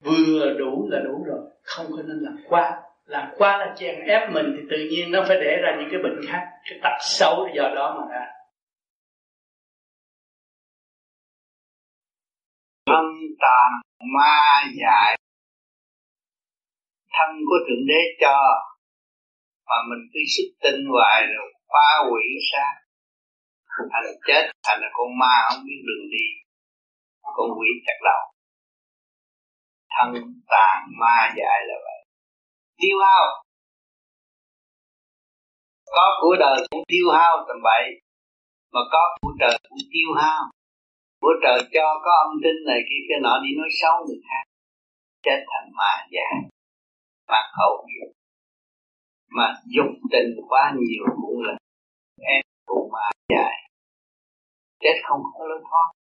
vừa 0.00 0.54
đủ 0.58 0.88
là 0.90 0.98
đủ 1.04 1.24
rồi, 1.26 1.40
không 1.62 1.86
có 1.90 2.02
nên 2.02 2.18
làm 2.20 2.36
quá. 2.48 2.82
Làm 3.04 3.28
quá 3.38 3.58
là 3.58 3.74
chèn 3.78 3.94
ép 4.06 4.30
mình 4.32 4.46
thì 4.56 4.62
tự 4.70 4.76
nhiên 4.90 5.10
nó 5.10 5.24
phải 5.28 5.36
để 5.40 5.56
ra 5.62 5.76
những 5.78 5.88
cái 5.90 6.00
bệnh 6.02 6.20
khác, 6.28 6.46
cái 6.70 6.78
tật 6.82 6.98
xấu 7.00 7.48
do 7.56 7.62
đó 7.74 7.96
mà 7.98 8.14
ra. 8.14 8.26
Thân 12.86 13.04
tàn 13.40 13.70
ma 14.16 14.62
dại 14.80 15.18
thân 17.12 17.36
của 17.48 17.58
thượng 17.68 17.86
đế 17.88 18.00
cho, 18.20 18.36
mà 19.66 19.76
mình 19.90 20.08
cứ 20.12 20.20
sức 20.36 20.48
tinh 20.62 20.80
hoài 20.92 21.22
rồi 21.36 21.52
phá 21.68 21.88
hủy 22.10 22.22
xa 22.52 22.64
thành 23.92 24.04
chết 24.26 24.50
thành 24.66 24.80
là 24.80 24.88
con 24.92 25.18
ma 25.18 25.34
không 25.48 25.62
biết 25.66 25.80
đường 25.88 26.06
đi, 26.10 26.26
con 27.36 27.50
quỷ 27.58 27.68
chặt 27.86 27.98
đầu 28.04 28.37
thân 29.98 30.14
tàn 30.48 30.76
ma 31.00 31.16
dại 31.36 31.58
là 31.68 31.74
vậy. 31.84 32.00
Tiêu 32.76 32.98
hao. 33.04 33.42
Có 35.86 36.18
của 36.20 36.36
đời 36.38 36.66
cũng 36.70 36.82
tiêu 36.88 37.06
hao 37.12 37.44
tầm 37.48 37.56
bậy, 37.62 37.84
mà 38.72 38.80
có 38.92 39.16
của 39.20 39.32
trời 39.40 39.58
cũng 39.68 39.78
tiêu 39.92 40.10
hao. 40.16 40.42
Của 41.20 41.32
trời 41.42 41.60
cho 41.74 42.00
có 42.04 42.10
âm 42.24 42.30
tinh 42.42 42.60
này 42.66 42.80
kia, 42.88 43.02
cái 43.08 43.18
nọ 43.22 43.34
đi 43.42 43.50
nói 43.58 43.68
xấu 43.80 43.94
người 44.06 44.20
khác, 44.28 44.44
chết 45.22 45.38
thành 45.50 45.70
ma 45.78 45.92
dại. 46.10 46.34
Mà 47.28 47.40
hậu 47.58 47.86
nghiệp 47.86 48.18
mà 49.30 49.54
dục 49.74 49.92
tình 50.12 50.30
quá 50.48 50.74
nhiều 50.78 51.04
cũng 51.22 51.42
là 51.42 51.54
em 52.20 52.42
cũng 52.66 52.88
mà 52.92 53.10
dại. 53.34 53.54
Chết 54.80 54.96
không 55.04 55.22
có 55.38 55.46
lối 55.48 55.60
thoát. 55.70 55.97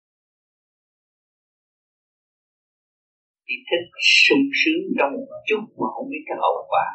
Chỉ 3.47 3.55
thích 3.69 3.85
sung 4.23 4.45
sướng 4.59 4.83
trong 4.97 5.11
một 5.17 5.39
chút 5.47 5.61
mà 5.79 5.87
không 5.93 6.07
biết 6.11 6.23
cái 6.27 6.37
hậu 6.43 6.57
quả. 6.71 6.87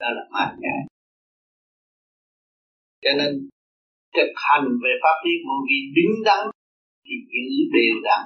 Đó 0.00 0.08
là 0.16 0.24
ma 0.34 0.44
nhãn 0.62 0.80
cho 3.02 3.10
nên, 3.18 3.32
thực 4.16 4.30
hành 4.46 4.66
về 4.82 4.92
pháp 5.02 5.16
lý 5.24 5.32
vô 5.44 5.54
vi 5.66 5.78
đứng 5.96 6.14
đắn 6.24 6.42
thì 7.04 7.14
giữ 7.30 7.46
đều 7.74 7.96
đặn 8.08 8.22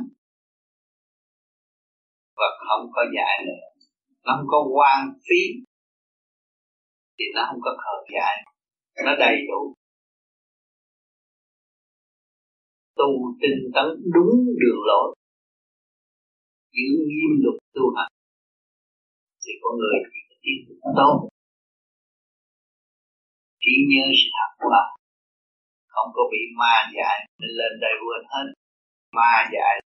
và 2.36 2.46
không 2.68 2.84
có 2.92 3.02
giải 3.16 3.36
nữa. 3.46 3.64
Nó 4.24 4.32
không 4.36 4.46
có 4.48 4.58
quan 4.74 5.00
phí. 5.26 5.42
Thì 7.18 7.24
nó 7.34 7.42
không 7.48 7.60
có 7.62 7.70
khờ 7.82 7.96
giải 8.14 8.34
nó 9.04 9.16
đầy 9.18 9.36
đủ. 9.48 9.74
Tu 12.96 13.10
tinh 13.40 13.70
tấn 13.74 13.86
đúng 14.14 14.34
đường 14.60 14.80
lối 14.86 15.14
giữ 16.76 16.88
nghiêm 17.08 17.30
luật 17.42 17.56
tu 17.74 17.84
hành. 17.96 18.12
Thì 19.42 19.52
con 19.62 19.72
người 19.78 19.96
tiến 20.42 20.58
tốt 20.98 21.28
trí 23.62 23.74
nhớ 23.90 24.06
sự 24.20 24.28
thật 24.36 24.50
quá 24.58 24.82
không 25.94 26.10
có 26.14 26.22
bị 26.32 26.38
ma 26.60 26.74
dại 26.94 27.16
lên 27.38 27.72
đây 27.80 27.92
quên 28.02 28.22
hết. 28.32 28.46
Ma 29.12 29.32
dại. 29.52 29.80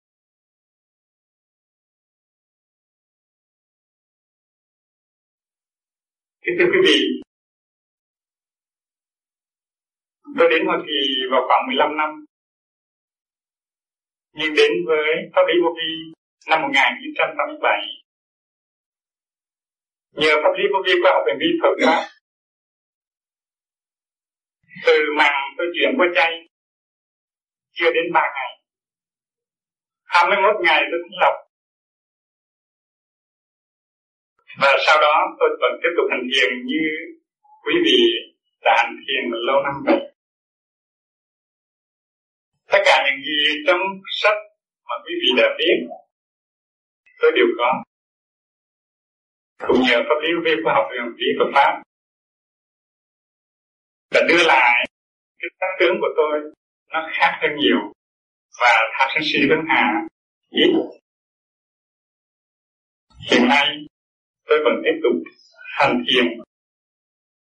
Kính 6.41 6.55
thưa 6.59 6.65
quý 6.73 6.79
vị, 6.87 6.99
tôi 10.37 10.47
đến 10.51 10.61
Hoa 10.65 10.77
Kỳ 10.87 10.99
vào 11.31 11.41
khoảng 11.47 11.67
15 11.67 11.97
năm, 11.97 12.25
nhưng 14.33 14.53
đến 14.55 14.71
với 14.87 15.07
pháp 15.33 15.41
lý 15.47 15.53
vô 15.63 15.69
vi 15.77 16.18
năm 16.49 16.61
1987 16.61 17.79
nhờ 20.11 20.33
pháp 20.43 20.53
lý 20.57 20.63
vô 20.73 20.79
vi 20.85 20.93
khoa 21.01 21.11
học 21.11 21.23
về 21.27 21.33
vi 21.39 21.49
Phật 21.61 21.75
pháp 21.85 22.01
từ 24.85 24.93
màng 25.17 25.41
tôi 25.57 25.67
chuyển 25.75 25.91
qua 25.97 26.07
chay, 26.15 26.31
chưa 27.71 27.91
đến 27.93 28.05
3 28.13 28.21
ngày. 28.35 28.51
21 30.03 30.55
ngày 30.65 30.81
tôi 30.91 30.99
cũng 31.03 31.19
lọc. 31.21 31.35
Và 34.61 34.71
sau 34.85 35.01
đó 35.01 35.13
tôi 35.39 35.49
vẫn 35.61 35.71
tiếp 35.81 35.93
tục 35.97 36.05
hành 36.11 36.27
thiền 36.33 36.49
như 36.65 36.83
quý 37.65 37.73
vị 37.85 37.99
đã 38.61 38.75
hành 38.77 38.95
thiền 39.07 39.23
lâu 39.47 39.63
năm 39.63 39.73
vậy 39.85 40.09
tất 42.71 42.81
cả 42.85 43.03
những 43.05 43.25
gì 43.25 43.63
trong 43.67 43.81
sách 44.21 44.37
mà 44.89 44.95
quý 45.05 45.13
vị 45.21 45.29
đã 45.37 45.47
biết 45.57 45.77
tôi 47.19 47.31
đều 47.35 47.45
có 47.57 47.83
cũng 49.67 49.81
nhờ 49.81 49.97
pháp 50.07 50.19
lý 50.23 50.29
vi 50.45 50.51
khoa 50.63 50.73
học 50.73 50.87
lý 51.17 51.27
Phật 51.39 51.51
pháp. 51.55 51.81
Và 54.11 54.21
đưa 54.29 54.43
lại 54.47 54.85
cái 55.39 55.49
tác 55.59 55.67
tướng 55.79 55.95
của 56.01 56.09
tôi, 56.17 56.39
nó 56.91 57.09
khác 57.11 57.39
hơn 57.41 57.51
nhiều. 57.57 57.79
Và 58.61 58.73
tham 58.99 59.09
sân 59.13 59.23
si 59.25 59.39
hướng 59.49 59.65
hạ 59.67 60.01
ít 60.49 60.71
hiện 63.31 63.47
nay, 63.47 63.67
tôi 64.45 64.59
vẫn 64.63 64.73
tiếp 64.83 64.99
tục 65.03 65.13
hành 65.77 66.03
thiền 66.07 66.25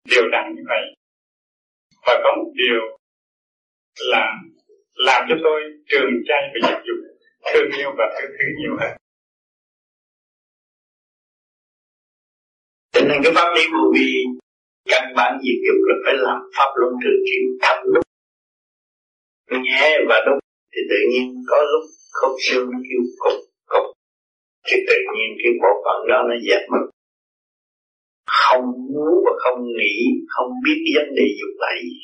điều 0.05 0.29
đặn 0.33 0.45
như 0.57 0.63
vậy. 0.69 0.95
Và 2.07 2.21
có 2.25 2.37
một 2.37 2.51
điều 2.55 2.99
là 4.11 4.33
làm 4.95 5.27
cho 5.29 5.35
tôi 5.45 5.63
trường 5.87 6.11
chay 6.29 6.43
và 6.53 6.69
dục 6.71 6.81
dục, 6.87 7.17
thương 7.53 7.71
yêu 7.79 7.91
và 7.99 8.05
thương 8.15 8.31
thứ 8.39 8.45
nhiều 8.59 8.77
hơn. 8.81 8.97
Cho 12.97 13.03
nên 13.09 13.19
cái 13.25 13.33
pháp 13.37 13.49
lý 13.57 13.63
vô 13.73 13.85
vi 13.95 14.11
căn 14.91 15.05
bản 15.17 15.33
diệt 15.43 15.59
dục 15.67 15.81
là 15.89 15.95
phải 16.05 16.15
làm 16.27 16.39
pháp 16.57 16.71
luân 16.81 16.93
thường 17.03 17.21
chuyển 17.27 17.43
thật 17.63 17.79
đúng 17.95 18.07
nhẹ 19.65 19.99
và 20.09 20.17
đúng 20.27 20.39
thì 20.73 20.81
tự 20.91 20.97
nhiên 21.11 21.35
có 21.51 21.57
lúc 21.73 21.85
không 22.13 22.37
xương 22.47 22.67
nó 22.73 22.79
kêu 22.89 23.03
cục 23.23 23.39
cục. 23.73 23.87
Thì 24.67 24.77
tự 24.89 24.99
nhiên 25.15 25.29
cái 25.43 25.53
bộ 25.63 25.73
phận 25.85 25.99
đó 26.11 26.19
nó 26.29 26.35
dẹp 26.49 26.63
mất. 26.73 26.85
Không 28.41 28.65
muốn 28.93 29.15
và 29.25 29.33
không 29.45 29.61
nghĩ, 29.79 29.97
không 30.29 30.51
biết 30.65 30.79
vấn 30.97 31.15
đề 31.17 31.27
dục 31.39 31.55
là 31.59 31.71
gì. 31.83 31.99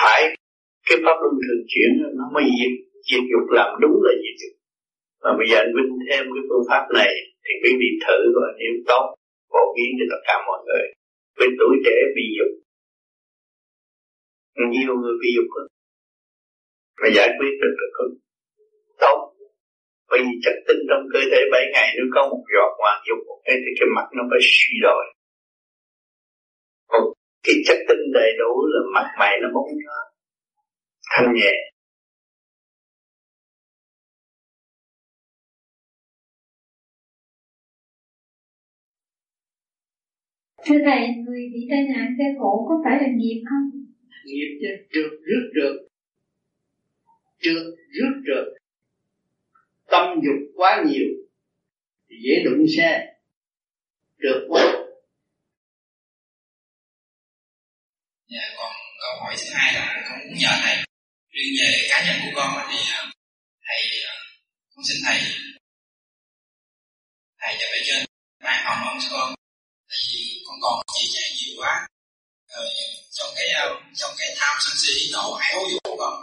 Phải, 0.00 0.20
cái 0.88 0.98
pháp 1.04 1.16
luân 1.22 1.34
thường 1.42 1.62
chuyển 1.68 1.90
nó 2.18 2.24
mới 2.34 2.44
diệt 2.58 2.74
diệt 3.06 3.24
dục 3.30 3.50
làm 3.50 3.70
đúng 3.80 3.96
là 4.06 4.12
diệt 4.22 4.36
dục. 4.40 4.54
Mà 5.22 5.30
bây 5.38 5.46
giờ 5.50 5.56
anh 5.56 5.72
Vinh 5.76 5.92
thêm 6.08 6.24
cái 6.34 6.42
phương 6.48 6.66
pháp 6.68 6.84
này 6.94 7.12
thì 7.50 7.54
quý 7.62 7.72
vị 7.80 7.90
thử 8.04 8.18
và 8.36 8.48
nếu 8.60 8.72
tốt, 8.90 9.04
phổ 9.52 9.64
biến 9.74 9.90
cho 9.98 10.06
tất 10.12 10.20
cả 10.28 10.34
mọi 10.48 10.60
người. 10.66 10.84
Với 11.38 11.48
tuổi 11.58 11.74
trẻ 11.84 11.96
bị 12.16 12.24
dục. 12.38 12.52
Nhiều 14.72 14.92
người 15.00 15.16
bị 15.22 15.28
dục 15.36 15.48
mà 17.00 17.08
giải 17.16 17.28
quyết 17.38 17.52
được 17.62 17.74
được 17.80 17.92
không 17.96 18.12
tốt. 19.00 19.18
Bởi 20.10 20.20
vì 20.24 20.34
chất 20.44 20.56
tinh 20.66 20.80
trong 20.88 21.02
cơ 21.12 21.20
thể 21.30 21.40
7 21.52 21.62
ngày 21.72 21.88
nếu 21.96 22.06
có 22.14 22.22
một 22.30 22.42
giọt 22.54 22.72
hoàng 22.80 23.02
dục 23.08 23.18
một 23.28 23.40
cái 23.44 23.56
thì 23.62 23.70
cái 23.78 23.88
mặt 23.96 24.06
nó 24.16 24.22
phải 24.30 24.40
suy 24.42 24.74
đồi. 24.82 25.04
Còn 26.90 27.02
cái 27.44 27.54
chất 27.66 27.78
tinh 27.88 28.02
đầy 28.14 28.30
đủ 28.40 28.52
là 28.72 28.80
mặt 28.94 29.08
mày 29.20 29.34
nó 29.42 29.48
bóng 29.54 29.70
nó 29.86 30.00
thanh 31.10 31.34
nhẹ. 31.34 31.54
Thưa 40.64 40.78
Thầy, 40.84 41.08
người 41.24 41.40
bị 41.52 41.68
tai 41.70 41.82
nạn 41.82 42.14
xe 42.18 42.24
cộ 42.40 42.66
có 42.68 42.74
phải 42.84 42.98
là 43.00 43.08
nghiệp 43.16 43.42
không? 43.50 43.70
Nghiệp 44.24 44.58
chứ, 44.60 44.68
trượt 44.92 45.10
rước 45.26 45.50
trượt. 45.54 45.76
Trượt 47.40 47.62
rước 47.90 48.22
trượt. 48.26 48.62
Tâm 49.86 50.20
dục 50.24 50.52
quá 50.56 50.84
nhiều 50.86 51.06
thì 52.08 52.16
dễ 52.24 52.42
đụng 52.44 52.66
xe. 52.76 53.14
Trượt 54.22 54.42
quá. 54.48 54.80
Dạ, 58.28 58.44
còn 58.56 58.72
câu 59.00 59.20
hỏi 59.20 59.34
thứ 59.38 59.50
hai 59.54 59.74
là 59.74 60.04
con 60.08 60.18
muốn 60.28 60.38
nhờ 60.38 60.48
thầy 60.62 60.76
riêng 61.30 61.54
về 61.60 61.86
cá 61.90 62.06
nhân 62.06 62.16
của 62.24 62.40
con 62.40 62.66
thì 62.70 62.78
à, 62.92 63.00
thầy 63.66 63.82
à, 64.06 64.14
con 64.74 64.84
xin 64.88 64.96
thầy 65.06 65.20
thầy 67.40 67.54
cho 67.60 67.66
về 67.72 67.80
trên 67.84 68.06
ban 68.44 68.64
hồng 68.64 68.88
ân 68.88 68.98
cho 69.00 69.08
con 69.10 69.39
không 70.50 70.62
còn 70.64 70.76
chia 70.94 71.08
sẻ 71.14 71.24
nhiều 71.36 71.52
quá. 71.60 71.74
Rồi, 72.52 72.66
trong 73.16 73.30
cái 73.36 73.48
ờ, 73.62 73.66
trong 74.00 74.12
cái 74.18 74.28
tham 74.38 74.54
sân 74.64 74.74
si 74.82 74.94
nộ 75.12 75.26
ái 75.44 75.50
hối 75.56 75.66
dục 75.72 75.82
con 76.02 76.14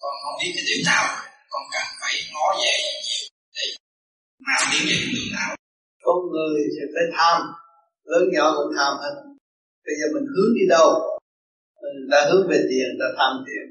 con 0.00 0.14
không 0.22 0.36
biết 0.40 0.50
cái 0.56 0.64
điểm 0.68 0.80
nào 0.90 1.04
con 1.52 1.62
cần 1.72 1.86
phải 2.00 2.14
ngó 2.32 2.46
về 2.62 2.74
nhiều 3.06 3.24
để 3.56 3.66
mà 4.46 4.54
tiến 4.70 4.82
về 4.88 4.96
con 5.02 5.10
đường 5.14 5.30
nào. 5.38 5.50
Con 6.04 6.18
người 6.32 6.58
sẽ 6.74 6.84
phải 6.94 7.06
tham, 7.16 7.36
lớn 8.10 8.24
nhỏ 8.34 8.46
cũng 8.56 8.72
tham 8.78 8.92
hết. 9.02 9.14
Bây 9.86 9.94
giờ 9.98 10.06
mình 10.14 10.26
hướng 10.32 10.52
đi 10.58 10.64
đâu? 10.74 10.88
Mình 11.82 11.96
đã 12.12 12.20
hướng 12.28 12.44
về 12.50 12.58
tiền 12.70 12.88
ta 13.00 13.06
tham 13.18 13.32
tiền 13.46 13.64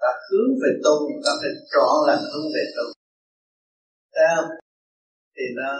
ta 0.00 0.10
hướng 0.28 0.50
về 0.62 0.70
tu 0.84 0.94
ta 1.24 1.32
phải 1.40 1.52
trọn 1.72 1.94
là 2.06 2.14
hướng 2.32 2.46
về 2.54 2.64
tu 2.76 2.86
thấy 4.14 4.26
không? 4.36 4.50
Thì 5.34 5.44
nó 5.58 5.70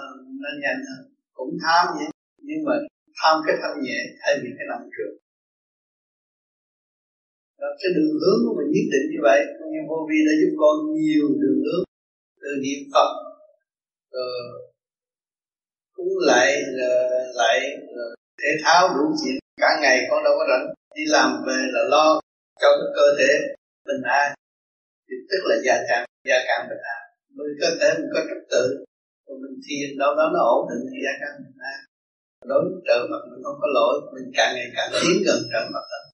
nó 0.43 0.51
nhanh 0.63 0.81
hơn. 0.89 1.03
Cũng 1.39 1.53
tham 1.63 1.87
vậy 1.99 2.16
nhưng 2.49 2.61
mà 2.67 2.75
tham 3.19 3.35
cái 3.47 3.57
thân 3.61 3.75
nhẹ 3.87 3.99
thay 4.21 4.35
vì 4.43 4.49
cái 4.59 4.67
nặng 4.71 4.89
trường 4.95 5.17
đó, 7.61 7.69
cái 7.81 7.91
đường 7.97 8.13
hướng 8.23 8.41
của 8.45 8.55
mình 8.59 8.71
nhất 8.75 8.87
định 8.95 9.07
như 9.13 9.21
vậy. 9.29 9.41
Nhưng 9.73 9.85
vô 9.91 9.99
vi 10.09 10.19
đã 10.27 10.33
giúp 10.41 10.53
con 10.63 10.75
nhiều 10.99 11.27
đường 11.43 11.61
hướng. 11.65 11.85
Từ 12.43 12.51
niệm 12.65 12.81
phật 12.95 13.11
rồi 14.13 14.37
cũng 15.97 16.13
lại 16.31 16.49
lại 17.41 17.57
thể 18.41 18.51
thao 18.65 18.83
đủ 18.97 19.05
chuyện. 19.21 19.39
Cả 19.63 19.71
ngày 19.83 20.07
con 20.11 20.25
đâu 20.25 20.35
có 20.39 20.45
rảnh. 20.51 20.67
Đi 20.97 21.03
làm 21.07 21.31
về 21.47 21.61
là 21.75 21.83
lo 21.95 22.21
cho 22.61 22.69
cái 22.79 22.91
cơ 22.99 23.07
thể 23.19 23.31
bình 23.87 24.03
an. 24.21 24.29
Thì 25.07 25.15
tức 25.31 25.41
là 25.49 25.57
gia 25.67 25.77
càng 25.89 26.05
gia 26.29 26.39
càng 26.49 26.69
bình 26.71 26.83
an. 26.95 27.03
Mới 27.37 27.49
cơ 27.61 27.69
thể 27.81 27.89
mình 27.99 28.11
có 28.15 28.21
trật 28.29 28.43
tự 28.51 28.85
rồi 29.27 29.39
mình 29.43 29.57
thiền 29.65 29.99
đâu 29.99 30.15
đó 30.19 30.25
nó 30.35 30.41
ổn 30.57 30.63
định 30.71 30.83
thì 30.91 30.99
gia 31.05 31.15
càng 31.21 31.37
bình 31.45 31.59
an 31.73 31.79
đối 32.51 32.61
với 32.69 32.81
trợ 32.87 32.99
mặt 33.11 33.23
mình 33.31 33.43
không 33.45 33.59
có 33.63 33.69
lỗi, 33.77 33.95
mình 34.15 34.29
càng 34.37 34.53
ngày 34.57 34.69
càng 34.77 34.89
tiến 35.01 35.17
gần 35.27 35.39
trợ 35.53 35.63
mặt 35.75 35.85
hơn 35.93 36.05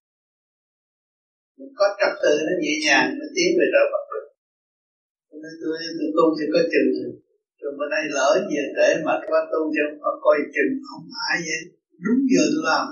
mình 1.58 1.72
có 1.78 1.86
trật 1.98 2.12
tự 2.22 2.32
nó 2.46 2.54
nhẹ 2.62 2.74
nhàng, 2.86 3.08
nó 3.18 3.26
tiến 3.36 3.48
về 3.58 3.66
trợ 3.74 3.82
mặt 3.92 4.04
được 4.10 4.26
nên 5.42 5.54
tôi 5.62 5.76
tôi 5.98 6.10
tu 6.16 6.26
thì 6.36 6.44
có 6.54 6.60
chừng. 6.72 6.90
Rồi 7.60 7.72
bữa 7.78 7.88
nay 7.94 8.02
lỡ 8.16 8.30
gì 8.50 8.62
để 8.78 8.88
mà 9.06 9.14
qua 9.28 9.40
tu 9.52 9.60
cho 9.74 9.84
mà 10.02 10.12
coi 10.24 10.38
chừng, 10.54 10.72
không 10.88 11.04
phải 11.14 11.34
vậy. 11.46 11.62
Đúng 12.04 12.20
giờ 12.32 12.42
tôi 12.52 12.62
làm. 12.70 12.84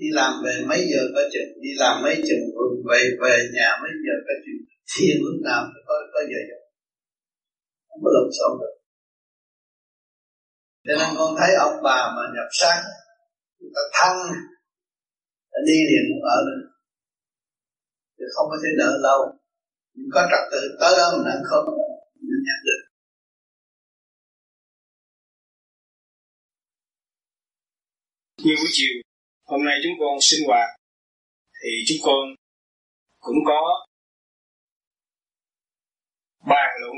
Đi 0.00 0.08
làm 0.18 0.32
về 0.44 0.54
mấy 0.70 0.80
giờ 0.90 1.02
có 1.14 1.22
chừng, 1.32 1.50
đi 1.64 1.72
làm 1.82 1.94
mấy 2.04 2.16
chừng 2.28 2.44
về 2.90 3.00
về 3.22 3.36
nhà 3.56 3.68
mấy 3.82 3.92
giờ 4.04 4.14
có 4.26 4.34
chừng. 4.44 4.60
Thiền 4.92 5.16
lúc 5.24 5.38
nào 5.48 5.60
có 5.86 5.94
có 6.12 6.20
giờ 6.30 6.40
giờ 6.48 6.58
không 7.88 8.00
có 8.04 8.10
lộn 8.14 8.28
xộn 8.38 8.52
được 8.60 8.74
cho 10.84 10.92
nên 10.98 11.08
con 11.18 11.34
thấy 11.38 11.50
ông 11.54 11.76
bà 11.82 11.98
mà 12.16 12.22
nhập 12.34 12.48
sáng 12.60 12.84
người 13.58 13.70
ta 13.74 13.82
thăng 13.98 14.18
đi 15.66 15.76
liền 15.88 16.06
ở 16.34 16.36
được 16.46 16.74
thì 18.18 18.24
không 18.34 18.46
có 18.50 18.56
thể 18.62 18.70
đợi 18.78 18.94
lâu. 19.06 19.20
Nhưng 19.94 20.10
có 20.14 20.20
trật 20.30 20.44
tự 20.52 20.60
tới 20.80 20.92
đó 20.98 21.06
mình 21.16 21.26
ăn 21.34 21.40
không 21.50 21.64
mình 22.28 22.42
nhận 22.46 22.60
được. 22.68 22.82
Như 28.44 28.54
buổi 28.58 28.70
chiều 28.72 28.94
hôm 29.44 29.64
nay 29.64 29.76
chúng 29.82 29.96
con 30.00 30.18
sinh 30.20 30.46
hoạt 30.48 30.68
thì 31.62 31.70
chúng 31.88 31.98
con 32.06 32.22
cũng 33.18 33.40
có 33.46 33.86
bàn 36.50 36.70
luận 36.80 36.96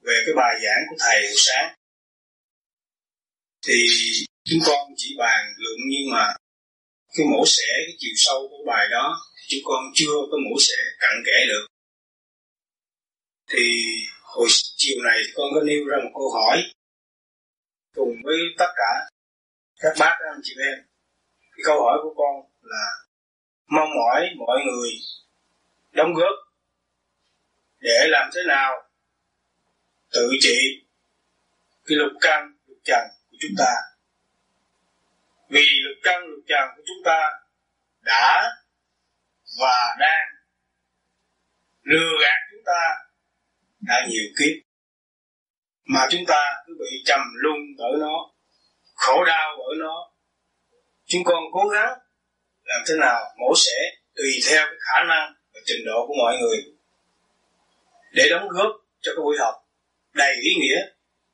về 0.00 0.16
cái 0.26 0.34
bài 0.36 0.54
giảng 0.64 0.82
của 0.90 0.96
thầy 1.00 1.20
buổi 1.22 1.40
sáng 1.46 1.81
thì 3.66 3.74
chúng 4.44 4.60
con 4.66 4.88
chỉ 4.96 5.14
bàn 5.18 5.52
luận 5.56 5.78
nhưng 5.90 6.10
mà 6.10 6.34
cái 7.16 7.26
mổ 7.26 7.44
xẻ, 7.46 7.72
cái 7.86 7.94
chiều 7.98 8.12
sâu 8.16 8.48
của 8.50 8.64
bài 8.66 8.86
đó 8.90 9.20
chúng 9.48 9.60
con 9.64 9.84
chưa 9.94 10.16
có 10.30 10.36
mổ 10.50 10.56
xẻ 10.60 10.74
cặn 10.98 11.22
kẽ 11.26 11.46
được. 11.48 11.66
Thì 13.50 13.62
hồi 14.22 14.48
chiều 14.76 15.02
này 15.02 15.18
con 15.34 15.46
có 15.54 15.60
nêu 15.62 15.84
ra 15.84 15.96
một 16.04 16.10
câu 16.14 16.30
hỏi 16.30 16.72
cùng 17.94 18.14
với 18.24 18.36
tất 18.58 18.72
cả 18.76 19.08
các 19.80 19.92
bác 19.98 20.16
anh 20.32 20.40
chị 20.42 20.52
em. 20.72 20.78
Cái 21.40 21.62
câu 21.64 21.80
hỏi 21.80 21.98
của 22.02 22.14
con 22.16 22.50
là 22.62 22.86
mong 23.66 23.88
mỏi 23.98 24.28
mọi 24.38 24.58
người 24.66 24.90
đóng 25.92 26.14
góp 26.14 26.34
để 27.80 28.06
làm 28.08 28.30
thế 28.34 28.40
nào 28.48 28.72
tự 30.12 30.30
trị 30.40 30.58
cái 31.84 31.96
lục 31.96 32.12
căn, 32.20 32.56
lục 32.66 32.78
trần 32.84 33.21
chúng 33.42 33.56
ta. 33.58 33.72
Vì 35.48 35.66
lực 35.84 36.00
căn 36.02 36.22
lực 36.24 36.42
trần 36.48 36.68
của 36.76 36.82
chúng 36.86 37.02
ta 37.04 37.30
đã 38.00 38.50
và 39.60 39.96
đang 39.98 40.28
lừa 41.82 42.12
gạt 42.22 42.38
chúng 42.50 42.62
ta 42.66 42.80
đã 43.80 44.06
nhiều 44.08 44.24
kiếp, 44.38 44.54
mà 45.84 46.00
chúng 46.10 46.24
ta 46.28 46.62
cứ 46.66 46.72
bị 46.78 47.02
trầm 47.04 47.20
luân 47.34 47.56
bởi 47.78 47.92
nó, 48.00 48.30
khổ 48.94 49.24
đau 49.24 49.56
bởi 49.58 49.76
nó. 49.78 50.12
Chúng 51.06 51.22
con 51.24 51.42
cố 51.52 51.68
gắng 51.68 51.98
làm 52.64 52.80
thế 52.88 52.94
nào 53.00 53.20
mổ 53.38 53.54
xẻ 53.56 53.78
tùy 54.16 54.30
theo 54.50 54.64
cái 54.66 54.78
khả 54.80 55.04
năng 55.08 55.34
và 55.54 55.60
trình 55.64 55.86
độ 55.86 56.06
của 56.06 56.14
mọi 56.24 56.36
người 56.40 56.56
để 58.12 58.28
đóng 58.30 58.48
góp 58.48 58.70
cho 59.00 59.12
cái 59.16 59.22
buổi 59.24 59.36
học 59.40 59.54
đầy 60.14 60.32
ý 60.42 60.50
nghĩa 60.60 60.80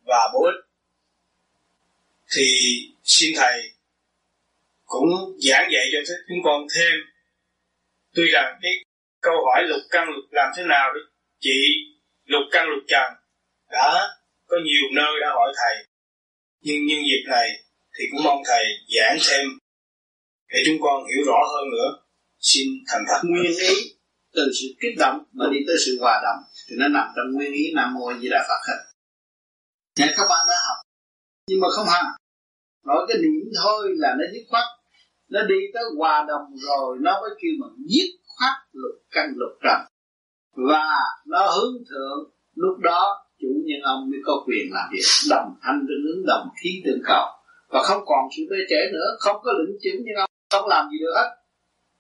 và 0.05 0.31
bổ 0.33 0.45
ích 0.45 0.68
thì 2.37 2.47
xin 3.05 3.31
thầy 3.37 3.73
cũng 4.85 5.09
giảng 5.39 5.69
dạy 5.73 5.85
cho 5.93 6.15
chúng 6.29 6.39
con 6.45 6.67
thêm. 6.75 6.93
Tuy 8.15 8.25
rằng 8.33 8.59
cái 8.63 8.73
câu 9.21 9.35
hỏi 9.47 9.63
lục 9.69 9.83
căn 9.91 10.09
lục 10.09 10.25
làm 10.31 10.49
thế 10.57 10.63
nào 10.69 10.93
để 10.95 11.01
chị 11.41 11.59
lục 12.25 12.43
căn 12.53 12.67
lục 12.69 12.85
trần 12.89 13.13
đã 13.71 14.09
có 14.47 14.57
nhiều 14.65 14.89
nơi 14.95 15.13
đã 15.21 15.29
hỏi 15.35 15.53
thầy. 15.57 15.85
Nhưng 16.61 16.87
nhân 16.87 16.99
dịp 16.99 17.31
này 17.31 17.49
thì 17.99 18.05
cũng 18.11 18.25
mong 18.25 18.43
thầy 18.47 18.65
giảng 18.97 19.19
thêm 19.29 19.47
để 20.49 20.59
chúng 20.67 20.77
con 20.81 21.05
hiểu 21.09 21.25
rõ 21.27 21.41
hơn 21.53 21.71
nữa. 21.71 21.89
Xin 22.41 22.69
thành 22.89 23.05
thật. 23.09 23.21
Nguyên 23.23 23.59
ý 23.59 23.75
từ 24.33 24.43
sự 24.61 24.67
kích 24.81 24.99
động 24.99 25.25
mà 25.33 25.47
đi 25.53 25.59
tới 25.67 25.77
sự 25.87 25.99
hòa 26.01 26.21
đồng 26.25 26.43
thì 26.69 26.77
nó 26.79 26.89
nằm 26.89 27.07
trong 27.17 27.33
nguyên 27.33 27.53
ý 27.53 27.73
nam 27.75 27.95
mô 27.95 28.13
di 28.21 28.29
đà 28.29 28.47
phật 28.49 28.73
hết. 28.73 28.79
Nhà 29.97 30.15
các 30.17 30.27
bạn 30.31 30.47
đã 30.49 30.55
học, 30.69 30.77
nhưng 31.49 31.61
mà 31.61 31.69
không 31.71 31.87
hành 31.89 32.05
nói 32.89 33.07
cái 33.09 33.17
niệm 33.23 33.45
thôi 33.63 33.83
là 33.97 34.11
nó 34.19 34.25
dứt 34.33 34.45
khoát. 34.51 34.65
Nó 35.29 35.41
đi 35.43 35.61
tới 35.75 35.85
hòa 35.99 36.25
đồng 36.29 36.47
rồi, 36.57 36.97
nó 37.01 37.13
mới 37.23 37.31
kêu 37.41 37.53
mình 37.61 37.87
dứt 37.93 38.11
khoát 38.37 38.55
lục 38.73 38.97
căn 39.11 39.27
lục 39.37 39.55
trần. 39.65 39.81
Và 40.71 40.87
nó 41.27 41.41
hướng 41.55 41.77
thượng, 41.91 42.21
lúc 42.55 42.79
đó 42.79 43.03
chủ 43.41 43.49
nhân 43.67 43.81
ông 43.83 44.11
mới 44.11 44.21
có 44.25 44.45
quyền 44.47 44.67
làm 44.73 44.89
việc. 44.93 45.09
Đồng 45.31 45.49
thanh 45.63 45.81
tương 45.89 46.05
ứng 46.13 46.27
đồng, 46.27 46.49
khí 46.63 46.71
tương 46.85 47.03
cầu. 47.05 47.27
Và 47.73 47.83
không 47.83 48.03
còn 48.07 48.23
sự 48.37 48.43
bê 48.51 48.57
trễ 48.71 48.81
nữa, 48.93 49.09
không 49.19 49.37
có 49.43 49.53
lĩnh 49.59 49.77
chứng 49.83 50.03
nhưng 50.05 50.17
ông 50.17 50.31
không 50.51 50.69
làm 50.69 50.89
gì 50.91 50.99
được 50.99 51.13
hết. 51.17 51.31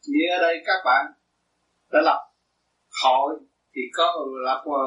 Như 0.06 0.20
ở 0.36 0.38
đây 0.42 0.56
các 0.66 0.80
bạn 0.84 1.04
đã 1.92 2.00
lập 2.04 2.20
hội, 3.02 3.34
thì 3.74 3.82
có 3.92 4.26
lập 4.44 4.62
ờ, 4.64 4.86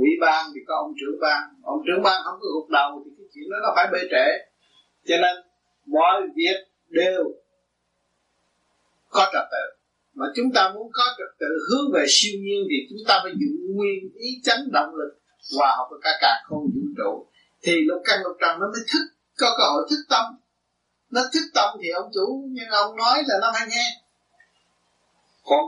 ủy 0.00 0.10
ban, 0.20 0.50
thì 0.54 0.60
có 0.66 0.74
ông 0.84 0.92
trưởng 1.00 1.20
ban. 1.20 1.42
Ông 1.62 1.80
trưởng 1.86 2.02
ban 2.02 2.22
không 2.24 2.38
có 2.40 2.46
gục 2.54 2.70
đầu, 2.70 3.02
thì 3.04 3.10
cái 3.18 3.26
chuyện 3.34 3.44
đó 3.50 3.56
nó 3.62 3.72
phải 3.76 3.86
bê 3.92 3.98
trễ 4.10 4.26
cho 5.06 5.16
nên, 5.16 5.36
mọi 5.86 6.22
việc 6.36 6.56
đều 6.88 7.24
có 9.08 9.30
trật 9.32 9.44
tự. 9.50 9.76
Mà 10.14 10.26
chúng 10.36 10.52
ta 10.54 10.72
muốn 10.74 10.90
có 10.92 11.04
trật 11.18 11.38
tự, 11.38 11.46
hướng 11.68 11.92
về 11.94 12.04
siêu 12.08 12.32
nhiên 12.40 12.66
thì 12.70 12.76
chúng 12.90 13.08
ta 13.08 13.20
phải 13.22 13.32
dùng 13.32 13.76
nguyên 13.76 14.12
ý 14.14 14.28
chánh 14.44 14.72
động 14.72 14.94
lực, 14.94 15.18
hòa 15.56 15.74
hợp 15.78 15.86
với 15.90 16.00
cả 16.02 16.10
cả 16.20 16.42
không 16.44 16.64
vũ 16.74 16.80
trụ. 16.96 17.26
Thì 17.62 17.72
lục 17.84 18.02
căn 18.04 18.20
lục 18.24 18.36
trần 18.40 18.60
nó 18.60 18.66
mới 18.66 18.80
thức, 18.92 19.04
có 19.38 19.54
cơ 19.58 19.64
hội 19.72 19.86
thức 19.90 20.02
tâm. 20.08 20.24
Nó 21.10 21.20
thức 21.32 21.50
tâm 21.54 21.68
thì 21.82 21.88
ông 21.88 22.10
chủ, 22.14 22.48
nhưng 22.50 22.68
ông 22.68 22.96
nói 22.96 23.22
là 23.26 23.34
nó 23.40 23.52
phải 23.54 23.66
nghe. 23.70 24.02
Còn 25.42 25.64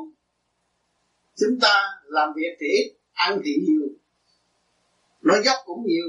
chúng 1.37 1.61
ta 1.61 1.75
làm 2.05 2.29
việc 2.37 2.57
thì 2.61 2.67
ít, 2.67 2.95
ăn 3.13 3.41
thì 3.45 3.51
nhiều. 3.67 3.89
Nói 5.23 5.43
dốc 5.45 5.57
cũng 5.65 5.87
nhiều 5.87 6.07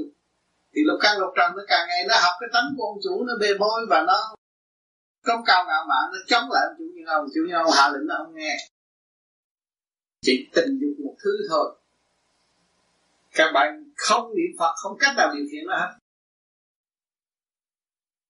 thì 0.73 0.81
lục 0.85 0.99
căn 1.01 1.19
lục 1.19 1.33
trần 1.37 1.51
nó 1.57 1.63
càng 1.67 1.87
ngày 1.87 2.01
nó 2.09 2.15
học 2.23 2.33
cái 2.39 2.49
tánh 2.53 2.67
của 2.77 2.83
ông 2.83 2.99
chủ, 3.03 3.23
nó 3.27 3.33
bề 3.41 3.47
bôi 3.59 3.85
và 3.89 4.03
nó 4.07 4.35
công 5.25 5.41
cao 5.45 5.65
ngạo 5.67 5.83
mạn, 5.89 6.05
nó 6.13 6.19
chống 6.27 6.45
lại 6.51 6.63
ông 6.69 6.75
chủ 6.77 6.83
như 6.95 7.03
ông, 7.07 7.25
chủ 7.33 7.41
như 7.47 7.53
ông 7.53 7.71
hạ 7.77 7.89
lệnh 7.93 8.07
nó 8.07 8.15
không 8.17 8.35
nghe. 8.35 8.57
Chỉ 10.21 10.49
tình 10.55 10.79
dục 10.81 11.05
một 11.05 11.15
thứ 11.23 11.31
thôi. 11.49 11.75
Các 13.31 13.51
bạn 13.53 13.83
không 13.95 14.29
niệm 14.35 14.51
phật, 14.59 14.73
không 14.75 14.97
cách 14.99 15.13
nào 15.17 15.33
điều 15.35 15.45
khiển 15.51 15.63
nó 15.67 15.77
hết. 15.77 15.91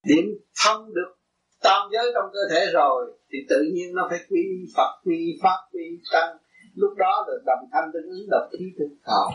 Điểm 0.03 0.25
thông 0.65 0.93
được 0.93 1.15
tam 1.61 1.89
giới 1.91 2.11
trong 2.13 2.29
cơ 2.33 2.39
thể 2.51 2.65
rồi, 2.73 3.17
thì 3.31 3.37
tự 3.49 3.63
nhiên 3.73 3.95
nó 3.95 4.07
phải 4.09 4.19
quy 4.29 4.45
phật, 4.75 5.01
quy 5.05 5.39
pháp, 5.43 5.57
quy 5.71 5.99
tăng. 6.11 6.37
Lúc 6.75 6.93
đó 6.97 7.25
là 7.27 7.33
đồng 7.45 7.69
thanh 7.71 7.91
tương 7.93 8.09
ứng 8.09 8.29
độc 8.29 8.49
khí 8.51 8.65
tương 8.79 8.97
cầu 9.03 9.29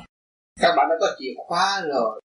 các 0.60 0.74
bạn 0.76 0.86
đã 0.90 0.96
có 1.00 1.06
chìa 1.18 1.34
khóa 1.36 1.82
rồi 1.88 2.20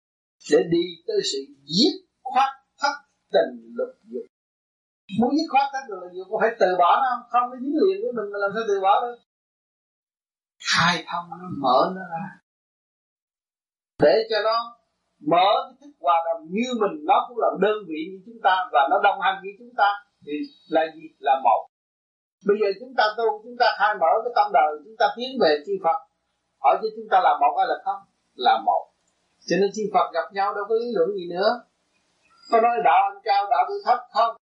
để 0.52 0.60
đi 0.74 0.86
tới 1.08 1.20
sự 1.32 1.40
giết 1.76 1.94
khoát 2.24 2.50
thất 2.82 2.96
tình 3.34 3.52
lục 3.78 3.94
dục. 4.12 4.26
Muốn 5.20 5.32
giết 5.38 5.50
khoát 5.52 5.66
thất 5.74 5.84
tình 5.88 6.00
lục 6.02 6.12
dục 6.18 6.28
có 6.32 6.38
phải 6.42 6.52
từ 6.60 6.70
bỏ 6.82 6.90
nó 7.02 7.08
không? 7.12 7.24
Không, 7.32 7.46
nó 7.52 7.56
dính 7.62 7.78
liền 7.82 7.98
với 8.02 8.12
mình 8.18 8.28
mà 8.34 8.38
làm 8.44 8.52
sao 8.56 8.64
từ 8.70 8.76
bỏ 8.86 8.94
được? 9.04 9.18
Khai 10.70 10.96
thông 11.10 11.26
nó 11.30 11.48
mở 11.64 11.80
nó 11.96 12.04
ra. 12.14 12.26
Để 14.04 14.16
cho 14.30 14.38
nó 14.48 14.58
mở 15.32 15.48
cái 15.66 15.76
thức 15.82 15.94
hòa 16.00 16.18
đồng 16.26 16.42
như 16.56 16.68
mình, 16.82 16.96
nó 17.10 17.18
cũng 17.28 17.38
là 17.44 17.50
đơn 17.62 17.78
vị 17.90 18.00
như 18.10 18.18
chúng 18.26 18.40
ta 18.44 18.56
và 18.74 18.82
nó 18.92 18.98
đồng 19.04 19.20
hành 19.26 19.38
như 19.44 19.52
chúng 19.60 19.74
ta, 19.78 19.90
thì 20.26 20.34
là 20.76 20.82
gì? 20.96 21.06
Là 21.20 21.36
một. 21.44 21.62
Bây 22.48 22.58
giờ 22.62 22.68
chúng 22.80 22.94
ta 22.98 23.04
tu, 23.18 23.26
chúng 23.44 23.58
ta 23.60 23.68
khai 23.80 23.96
mở 24.02 24.12
cái 24.24 24.34
tâm 24.36 24.48
đời, 24.54 24.72
chúng 24.86 24.98
ta 25.00 25.06
tiến 25.16 25.30
về 25.42 25.52
chư 25.66 25.74
Phật, 25.84 25.98
hỏi 26.64 26.76
cho 26.82 26.88
chúng 26.96 27.08
ta 27.12 27.18
là 27.24 27.34
một 27.42 27.54
hay 27.58 27.68
là 27.72 27.78
không? 27.86 28.02
Là 28.36 28.62
một 28.66 28.84
cho 29.46 29.56
nên 29.60 29.70
chư 29.76 29.84
Phật 29.94 30.12
gặp 30.14 30.34
nhau 30.34 30.54
đâu 30.56 30.66
có 30.70 30.76
lý 30.76 30.86
luận 30.94 31.10
gì 31.16 31.28
nữa. 31.30 31.50
Có 32.52 32.62
nói 32.62 32.72
đạo 32.84 33.02
anh 33.12 33.22
cao 33.24 33.48
đạo 33.50 33.66
tôi 33.68 33.78
thấp 33.86 34.00
không? 34.14 34.36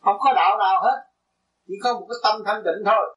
Không 0.00 0.16
có 0.18 0.32
đạo 0.34 0.58
nào 0.58 0.82
hết. 0.82 0.98
Chỉ 1.66 1.74
có 1.82 1.92
một 1.92 2.06
cái 2.08 2.16
tâm 2.22 2.42
thanh 2.46 2.62
tịnh 2.64 2.84
thôi. 2.84 3.16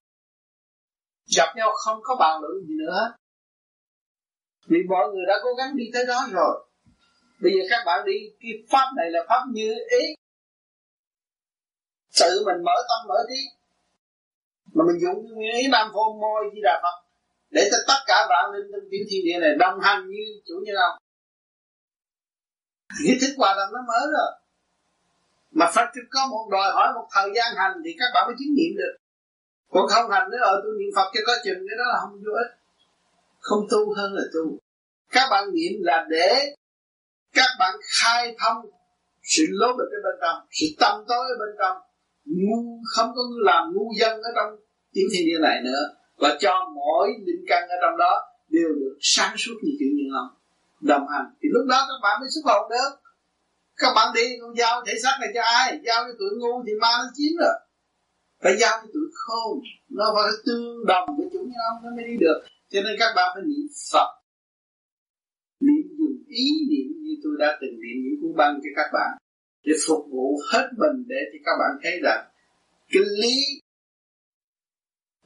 Gặp 1.37 1.53
nhau 1.55 1.69
không 1.85 1.99
có 2.03 2.15
bàn 2.19 2.41
luận 2.41 2.53
gì 2.67 2.73
nữa. 2.79 3.13
Vì 4.67 4.77
mọi 4.89 5.07
người 5.09 5.25
đã 5.27 5.33
cố 5.43 5.49
gắng 5.57 5.75
đi 5.75 5.83
tới 5.93 6.05
đó 6.07 6.19
rồi. 6.31 6.67
Bây 7.41 7.51
giờ 7.51 7.61
các 7.69 7.83
bạn 7.85 8.05
đi, 8.05 8.13
cái 8.41 8.51
pháp 8.71 8.87
này 8.97 9.07
là 9.09 9.19
pháp 9.29 9.41
như 9.51 9.73
ý. 9.99 10.03
Tự 12.19 12.43
mình 12.45 12.63
mở 12.63 12.73
tâm 12.89 13.07
mở 13.07 13.15
trí. 13.29 13.41
Mà 14.73 14.83
mình 14.87 15.01
dùng 15.01 15.35
nguyên 15.35 15.55
ý 15.55 15.67
nam 15.71 15.87
phô 15.93 16.17
môi 16.21 16.43
di 16.53 16.59
đà 16.63 16.79
phật 16.83 17.10
để 17.51 17.61
cho 17.71 17.77
tất 17.87 17.99
cả 18.07 18.17
vạn 18.29 18.45
linh 18.53 18.67
trong 18.71 18.85
tiểu 18.91 19.03
thiên 19.09 19.21
địa 19.25 19.37
này 19.41 19.51
đồng 19.59 19.79
hành 19.81 20.01
như 20.09 20.23
chủ 20.47 20.55
nhân 20.63 20.75
ông. 20.75 20.95
Cái 23.05 23.17
thức 23.21 23.33
hòa 23.37 23.53
đồng 23.57 23.71
nó 23.73 23.81
mới 23.87 24.05
rồi. 24.15 24.31
Mà 25.51 25.65
Phật 25.75 25.87
có 26.09 26.27
một 26.31 26.45
đòi 26.51 26.71
hỏi 26.71 26.87
một 26.95 27.07
thời 27.15 27.29
gian 27.35 27.49
hành 27.55 27.73
thì 27.85 27.91
các 27.99 28.09
bạn 28.13 28.23
mới 28.27 28.35
chứng 28.39 28.53
nghiệm 28.55 28.73
được. 28.77 28.93
Còn 29.69 29.87
không 29.87 30.11
hành 30.11 30.29
nữa, 30.31 30.41
ở 30.41 30.61
tôi 30.63 30.73
niệm 30.79 30.91
Phật 30.95 31.07
cho 31.13 31.21
có 31.27 31.33
chừng, 31.45 31.59
cái 31.67 31.77
đó 31.79 31.85
là 31.93 31.97
không 32.01 32.13
vô 32.25 32.33
ích. 32.43 32.51
Không 33.39 33.67
tu 33.71 33.93
hơn 33.97 34.13
là 34.13 34.23
tu. 34.33 34.57
Các 35.11 35.27
bạn 35.31 35.43
niệm 35.53 35.73
là 35.79 36.05
để 36.09 36.55
các 37.33 37.49
bạn 37.59 37.75
khai 38.01 38.35
thông 38.39 38.57
sự 39.23 39.43
lố 39.49 39.67
bịch 39.67 39.91
ở 39.97 39.99
bên 40.05 40.15
trong, 40.21 40.47
sự 40.51 40.65
tâm 40.79 41.03
tối 41.07 41.25
ở 41.33 41.35
bên 41.39 41.55
trong. 41.59 41.77
Ngu, 42.25 42.79
không 42.95 43.11
có 43.15 43.21
làm 43.39 43.73
ngu 43.73 43.91
dân 43.99 44.21
ở 44.21 44.29
trong 44.35 44.49
tiểu 44.93 45.05
thiên 45.13 45.25
địa 45.25 45.39
này 45.41 45.61
nữa 45.63 45.81
và 46.21 46.37
cho 46.39 46.53
mỗi 46.75 47.07
linh 47.25 47.43
căn 47.47 47.63
ở 47.69 47.75
trong 47.81 47.97
đó 47.97 48.13
đều 48.49 48.69
được 48.79 48.97
sáng 49.01 49.37
suốt 49.37 49.53
như 49.63 49.71
chuyện 49.79 49.89
như 49.95 50.07
ông 50.21 50.31
đồng 50.81 51.05
hành. 51.13 51.27
Thì 51.41 51.47
lúc 51.53 51.65
đó 51.69 51.79
các 51.89 51.99
bạn 52.03 52.19
mới 52.19 52.29
xuất 52.33 52.41
hồn 52.45 52.69
được. 52.69 52.91
Các 53.77 53.91
bạn 53.95 54.07
đi, 54.15 54.25
con 54.41 54.57
giao 54.57 54.83
thể 54.87 54.93
xác 55.03 55.17
này 55.21 55.29
cho 55.35 55.41
ai? 55.41 55.79
Giao 55.85 56.03
cho 56.03 56.13
tụi 56.19 56.29
ngu 56.39 56.63
thì 56.65 56.73
ma 56.81 56.91
nó 56.99 57.07
chiếm 57.15 57.33
rồi. 57.39 57.55
Phải 58.43 58.53
giao 58.61 58.73
cho 58.81 58.87
tụi 58.93 59.07
khôn. 59.13 59.59
Nó 59.89 60.05
phải 60.15 60.31
tương 60.45 60.85
đồng 60.85 61.07
với 61.17 61.27
chúng 61.33 61.45
như 61.49 61.59
ông 61.71 61.83
nó 61.83 61.89
mới 61.95 62.05
đi 62.09 62.15
được. 62.19 62.39
Cho 62.71 62.79
nên 62.81 62.93
các 62.99 63.11
bạn 63.15 63.29
phải 63.33 63.43
niệm 63.45 63.67
phật. 63.91 64.09
Niệm 65.59 65.85
dùng 65.99 66.17
ý 66.27 66.45
niệm 66.71 66.87
như 67.03 67.13
tôi 67.23 67.33
đã 67.39 67.57
từng 67.61 67.75
niệm 67.83 67.97
những 68.03 68.17
cuốn 68.21 68.33
băng 68.37 68.53
cho 68.63 68.69
các 68.75 68.89
bạn. 68.93 69.11
Để 69.65 69.73
phục 69.87 70.03
vụ 70.11 70.39
hết 70.51 70.67
mình 70.81 70.97
để 71.07 71.21
cho 71.31 71.39
các 71.45 71.55
bạn 71.59 71.71
thấy 71.83 71.99
rằng 72.03 72.21
cái 72.91 73.03
lý 73.21 73.35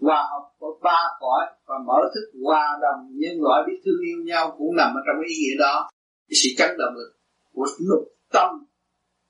hòa 0.06 0.22
hợp 0.32 0.45
của 0.60 0.80
ba 0.84 1.01
cõi 1.20 1.45
và 1.66 1.76
mở 1.88 1.99
thức 2.14 2.26
hòa 2.43 2.78
đồng. 2.82 3.01
Nhân 3.22 3.36
loại 3.41 3.64
biết 3.68 3.82
thương 3.86 4.01
yêu 4.10 4.18
nhau 4.26 4.56
cũng 4.58 4.76
nằm 4.76 4.89
ở 4.95 5.01
trong 5.08 5.24
ý 5.28 5.34
nghĩa 5.36 5.58
đó. 5.60 5.89
Cái 6.30 6.36
sự 6.43 6.49
chấn 6.58 6.78
động 6.78 6.93
lực 6.95 7.12
của 7.53 7.66
lục 7.80 8.03
tâm, 8.34 8.49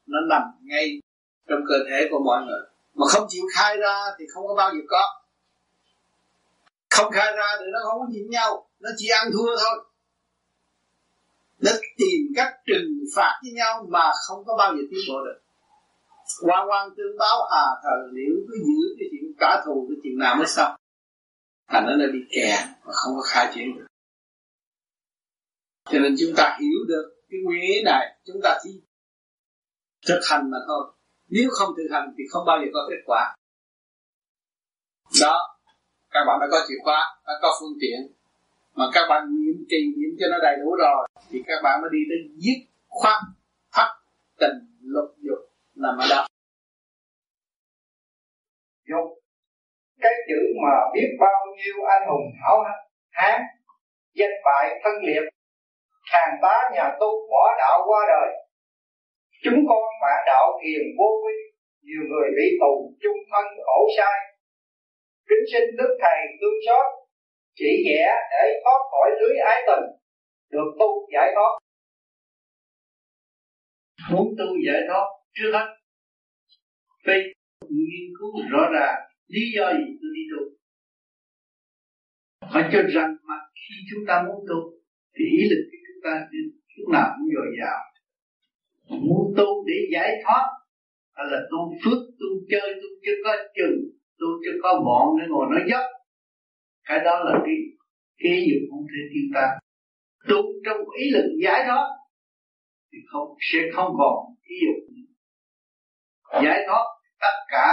nó 0.08 0.20
nằm 0.30 0.42
ngay 0.62 1.02
trong 1.50 1.60
cơ 1.70 1.76
thể 1.90 2.08
của 2.12 2.20
mọi 2.26 2.46
người. 2.46 2.64
Mà 2.96 3.06
không 3.10 3.26
chịu 3.30 3.44
khai 3.56 3.78
ra 3.78 3.96
thì 4.20 4.26
không 4.34 4.48
có 4.48 4.56
bao 4.56 4.72
giờ 4.74 4.82
có. 4.88 5.04
Không 6.90 7.12
khai 7.12 7.32
ra 7.38 7.48
thì 7.60 7.66
nó 7.74 7.80
không 7.84 8.00
có 8.00 8.06
nhìn 8.10 8.30
nhau, 8.30 8.68
nó 8.80 8.90
chỉ 8.98 9.08
ăn 9.08 9.28
thua 9.34 9.56
thôi. 9.58 9.86
Nó 11.60 11.72
tìm 11.98 12.22
cách 12.36 12.54
trừng 12.66 12.90
phạt 13.16 13.40
với 13.44 13.52
nhau 13.52 13.86
mà 13.90 14.12
không 14.28 14.46
có 14.46 14.56
bao 14.58 14.76
giờ 14.76 14.82
tiến 14.92 15.00
bộ 15.10 15.26
được 15.26 15.40
quan 16.42 16.70
quan 16.70 16.90
tương 16.98 17.18
báo 17.20 17.42
à 17.44 17.66
thờ 17.84 18.10
liệu 18.14 18.36
cứ 18.48 18.56
giữ 18.58 18.96
cái 19.00 19.08
chuyện 19.12 19.32
trả 19.40 19.62
thù 19.66 19.88
cái 19.90 19.98
chuyện 20.04 20.18
nào 20.20 20.36
mới 20.36 20.48
xong, 20.48 20.76
thành 21.68 21.86
nó 21.86 22.06
bị 22.14 22.20
kẹt 22.30 22.60
mà 22.86 22.92
không 22.94 23.16
có 23.16 23.22
khai 23.26 23.52
triển 23.56 23.76
được. 23.76 23.86
Cho 25.92 26.00
nên 26.00 26.16
chúng 26.20 26.34
ta 26.38 26.58
hiểu 26.62 26.80
được 26.88 27.16
cái 27.30 27.40
nguyên 27.44 27.62
lý 27.62 27.84
này, 27.86 28.20
chúng 28.26 28.42
ta 28.44 28.60
chỉ 28.64 28.82
thực 30.08 30.20
hành 30.30 30.52
mà 30.52 30.58
thôi. 30.68 30.94
Nếu 31.30 31.50
không 31.52 31.74
thực 31.78 31.88
hành 31.92 32.14
thì 32.18 32.24
không 32.30 32.46
bao 32.46 32.58
giờ 32.62 32.68
có 32.74 32.88
kết 32.90 33.02
quả. 33.06 33.36
Đó, 35.22 35.58
các 36.10 36.20
bạn 36.28 36.40
đã 36.42 36.48
có 36.52 36.66
chìa 36.68 36.76
khóa, 36.84 37.20
đã 37.28 37.34
có 37.42 37.58
phương 37.60 37.78
tiện. 37.82 38.00
Mà 38.74 38.86
các 38.94 39.06
bạn 39.10 39.22
niệm 39.28 39.66
trì 39.70 39.78
niệm 39.98 40.10
cho 40.20 40.26
nó 40.32 40.38
đầy 40.42 40.56
đủ 40.62 40.76
rồi, 40.76 41.08
thì 41.30 41.44
các 41.48 41.60
bạn 41.64 41.82
mới 41.82 41.90
đi 41.94 42.00
đến 42.10 42.38
giết 42.38 42.68
khoát, 42.88 43.22
thắt 43.72 43.88
tình 44.40 44.58
lục 44.82 45.16
dục 45.18 45.45
nằm 45.76 45.96
ở 46.04 46.08
đó 46.10 46.28
dục, 48.90 49.08
cái 50.02 50.14
chữ 50.28 50.40
mà 50.64 50.76
biết 50.94 51.10
bao 51.20 51.42
nhiêu 51.58 51.76
anh 51.94 52.04
hùng 52.10 52.28
hảo 52.42 52.58
hán 53.12 53.42
danh 54.14 54.36
bại 54.46 54.80
thân 54.84 54.94
liệt 55.08 55.26
hàng 56.14 56.34
tá 56.42 56.70
nhà 56.74 56.98
tu 57.00 57.10
bỏ 57.32 57.56
đạo 57.58 57.78
qua 57.88 58.02
đời. 58.08 58.30
Chúng 59.44 59.60
con 59.70 59.84
phản 60.02 60.20
đạo 60.28 60.60
thiền 60.62 60.82
vô 60.98 61.10
vi, 61.26 61.38
nhiều 61.82 62.04
người 62.10 62.30
bị 62.38 62.48
tù 62.62 62.94
chung 63.02 63.18
thân 63.32 63.46
khổ 63.66 63.88
sai. 63.98 64.18
Kính 65.30 65.46
xin 65.52 65.76
đức 65.78 65.98
thầy 66.02 66.20
tương 66.42 66.60
xót 66.66 66.86
chỉ 67.56 67.70
vẽ 67.88 68.06
để 68.32 68.62
thoát 68.64 68.80
khỏi 68.92 69.10
lưới 69.20 69.38
ái 69.46 69.64
tình, 69.68 69.86
được 70.52 70.70
tu 70.80 71.08
giải 71.14 71.32
thoát. 71.36 71.52
Muốn 74.12 74.28
tu 74.38 74.46
giải 74.68 74.82
thoát 74.88 75.06
trước 75.36 75.52
hết 75.54 75.68
phải 77.06 77.20
nghiên 77.70 78.06
cứu 78.20 78.32
rõ 78.52 78.70
ràng, 78.74 79.00
lý 79.28 79.42
do 79.56 79.74
gì 79.74 79.86
tôi 80.02 80.12
đi 80.16 80.24
tu. 80.32 80.42
Phải 82.54 82.70
cho 82.72 82.82
rằng 82.96 83.16
mà 83.28 83.36
khi 83.56 83.76
chúng 83.90 84.04
ta 84.08 84.24
muốn 84.28 84.46
tu, 84.50 84.60
thì 85.16 85.24
ý 85.40 85.50
lực 85.50 85.64
của 85.72 85.78
chúng 85.88 86.02
ta 86.04 86.28
lúc 86.78 86.90
nào 86.94 87.08
cũng 87.16 87.28
dồi 87.36 87.48
dào. 87.62 87.80
Muốn 89.08 89.34
tu 89.38 89.66
để 89.68 89.78
giải 89.94 90.12
thoát 90.24 90.46
hay 91.16 91.26
là 91.32 91.40
tu 91.52 91.60
phước, 91.84 92.00
tu 92.20 92.28
chơi, 92.52 92.74
tu 92.74 92.88
chưa 93.06 93.18
có 93.24 93.36
chừng, 93.56 93.78
tu 94.20 94.28
chưa 94.44 94.58
có 94.64 94.82
bọn 94.86 95.06
để 95.20 95.26
ngồi 95.30 95.46
nói 95.52 95.64
dốc. 95.72 95.86
Cái 96.88 97.00
đó 97.06 97.24
là 97.26 97.40
cái 97.46 97.56
cái 98.18 98.48
dục 98.48 98.62
không 98.70 98.86
thể 98.92 99.02
tiêu 99.14 99.26
tan 99.34 99.50
tu 100.28 100.42
trong 100.66 100.78
ý 101.00 101.10
lực 101.14 101.28
giải 101.44 101.64
thoát, 101.68 101.86
thì 102.92 102.98
không, 103.12 103.28
sẽ 103.40 103.60
không 103.74 103.92
còn 103.98 104.16
ý 104.44 104.56
dục 104.66 104.85
giải 106.44 106.60
thoát 106.68 106.86
tất 107.22 107.38
cả 107.48 107.68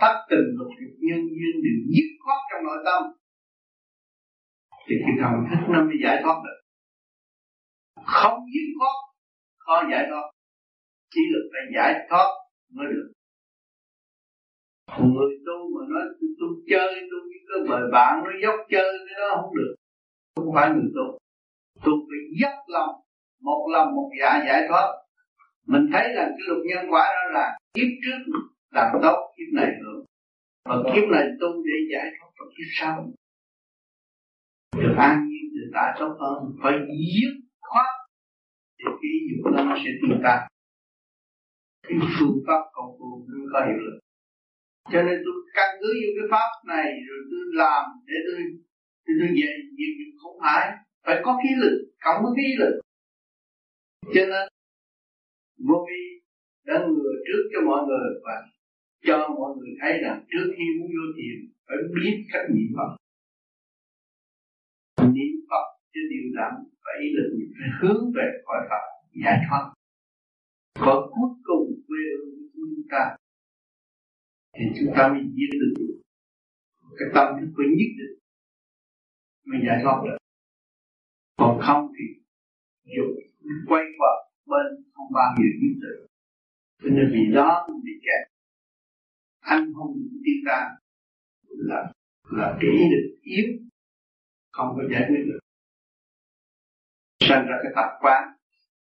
tất 0.00 0.14
tình 0.30 0.48
lục 0.58 0.68
dục 0.80 0.94
nhân 1.08 1.20
duyên 1.36 1.54
đều 1.64 1.78
dứt 1.94 2.08
khoát 2.24 2.40
trong 2.50 2.64
nội 2.64 2.78
tâm. 2.84 3.02
Thì 4.86 4.94
cái 5.02 5.14
thần 5.20 5.34
thức 5.48 5.62
nó 5.72 5.84
mới 5.84 5.96
giải 6.04 6.16
thoát 6.22 6.36
được? 6.44 6.58
Không 8.14 8.38
dứt 8.54 8.66
khoát, 8.78 8.96
khó 9.58 9.76
giải 9.90 10.04
thoát. 10.10 10.26
Chỉ 11.14 11.20
được 11.32 11.46
phải 11.52 11.64
giải 11.76 12.06
thoát 12.08 12.28
mới 12.74 12.86
được. 12.92 13.08
Người 14.98 15.32
tu 15.46 15.58
mà 15.74 15.82
nói 15.92 16.04
tu 16.38 16.46
chơi 16.70 16.94
tu 17.10 17.18
với 17.28 17.40
cái 17.48 17.60
bời 17.68 17.90
bạn 17.92 18.12
nó 18.24 18.30
dốc 18.42 18.56
chơi 18.70 18.98
cái 19.06 19.14
đó 19.20 19.36
không 19.40 19.56
được. 19.56 19.74
Không 20.36 20.54
phải 20.54 20.70
người 20.70 20.90
tu. 20.96 21.18
Tu 21.84 21.92
phải 22.08 22.20
dốc 22.40 22.58
lòng, 22.66 22.94
một 23.40 23.68
lòng, 23.72 23.88
một 23.94 24.10
dạ 24.20 24.44
giải 24.46 24.62
thoát 24.68 24.88
mình 25.66 25.86
thấy 25.92 26.14
là 26.14 26.24
cái 26.28 26.44
luật 26.48 26.60
nhân 26.68 26.92
quả 26.92 27.04
đó 27.16 27.30
là 27.32 27.58
kiếp 27.74 27.88
trước 28.02 28.32
làm 28.70 28.86
tốt, 29.02 29.34
kiếp 29.36 29.52
này 29.52 29.70
hưởng. 29.80 30.04
Và 30.64 30.76
kiếp 30.94 31.04
này 31.12 31.24
tu 31.40 31.48
để 31.66 31.76
giải 31.92 32.06
thoát 32.18 32.30
và 32.38 32.46
kiếp 32.56 32.68
sau. 32.78 33.12
Được 34.76 34.94
an 34.98 35.28
nhiên 35.28 35.44
được 35.54 35.70
tại 35.74 35.96
tốt 35.98 36.16
hơn. 36.20 36.56
Phải 36.62 36.72
dứt 37.14 37.34
khoát 37.60 37.92
thì 38.78 38.84
cái 39.02 39.12
dục 39.28 39.52
nó 39.66 39.76
sẽ 39.84 39.90
tiêu 40.00 40.16
tan. 40.24 40.48
Cái 41.88 41.98
phương 42.18 42.38
pháp 42.46 42.62
công 42.72 42.96
phu 42.98 43.26
nó 43.28 43.44
có 43.52 43.66
hiệu 43.66 43.78
lực. 43.86 43.98
Cho 44.92 45.02
nên 45.02 45.22
tôi 45.24 45.34
căn 45.54 45.68
cứ 45.80 45.88
vô 46.02 46.10
cái 46.16 46.26
pháp 46.30 46.50
này 46.66 46.86
rồi 47.08 47.18
tôi 47.30 47.40
làm 47.52 47.84
để 48.06 48.14
tôi 48.26 48.36
thì 49.04 49.12
tôi 49.18 49.28
về 49.28 49.48
việc 49.78 49.94
không 50.22 50.36
phải 50.42 50.76
phải 51.06 51.16
có 51.24 51.40
khí 51.42 51.48
lực 51.62 51.76
cộng 52.04 52.22
với 52.22 52.32
khí 52.36 52.48
lực. 52.58 52.80
Cho 54.14 54.24
nên 54.30 54.48
vô 55.68 55.86
vi 55.88 56.02
đã 56.66 56.74
ngừa 56.88 57.12
trước 57.26 57.42
cho 57.52 57.60
mọi 57.68 57.80
người 57.88 58.08
và 58.24 58.36
cho 59.06 59.16
mọi 59.38 59.50
người 59.56 59.72
thấy 59.80 59.92
rằng 60.02 60.24
trước 60.30 60.46
khi 60.56 60.64
muốn 60.78 60.88
vô 60.96 61.06
thiền 61.16 61.36
phải 61.66 61.76
biết 61.94 62.14
cách 62.32 62.46
niệm 62.54 62.70
phật 62.76 62.90
niệm 65.16 65.34
phật 65.50 65.66
cho 65.92 66.00
điều 66.10 66.26
đẳng 66.38 66.56
và 66.84 66.92
ý 67.02 67.06
lực 67.16 67.28
mình 67.38 67.52
phải 67.58 67.68
hướng 67.80 68.12
về 68.16 68.26
khỏi 68.44 68.60
phật, 68.70 68.84
giải 69.24 69.38
thoát 69.48 69.64
và 70.74 70.94
cuối 71.12 71.30
cùng 71.44 71.66
quê 71.86 72.02
hương 72.18 72.48
của 72.52 72.64
chúng 72.76 72.86
ta, 72.90 73.16
thì 74.54 74.64
chúng 74.76 74.94
ta 74.96 75.08
mới 75.08 75.22
diễn 75.36 75.50
được 75.60 75.74
cái 76.98 77.08
tâm 77.14 77.26
thức 77.40 77.52
của 77.56 77.62
nhất 77.62 77.92
định 77.98 78.18
mình 79.44 79.60
giải 79.66 79.78
thoát 79.82 80.02
được 80.04 80.16
còn 81.36 81.60
không 81.62 81.92
thì 81.96 82.04
dục, 82.96 83.16
quay 83.66 83.84
vào 84.00 84.31
bên 84.46 84.66
không 84.94 85.06
bao 85.14 85.34
giờ 85.38 85.48
biết 85.60 85.74
được 85.82 86.06
cho 86.82 86.88
nên 86.90 87.10
vì 87.12 87.34
đó 87.34 87.68
bị 87.84 87.92
kẹt. 88.04 88.22
Anh 89.40 89.72
hùng 89.72 89.96
đi 90.22 90.32
ra 90.46 90.68
là 91.48 91.92
là 92.30 92.58
kỹ 92.60 92.72
được 92.92 93.16
yếu. 93.22 93.46
Không 94.52 94.68
có 94.76 94.82
giải 94.92 95.04
quyết 95.08 95.24
được. 95.26 95.38
Sinh 97.20 97.44
ra 97.48 97.56
cái 97.62 97.72
tập 97.76 97.88
quán 98.00 98.22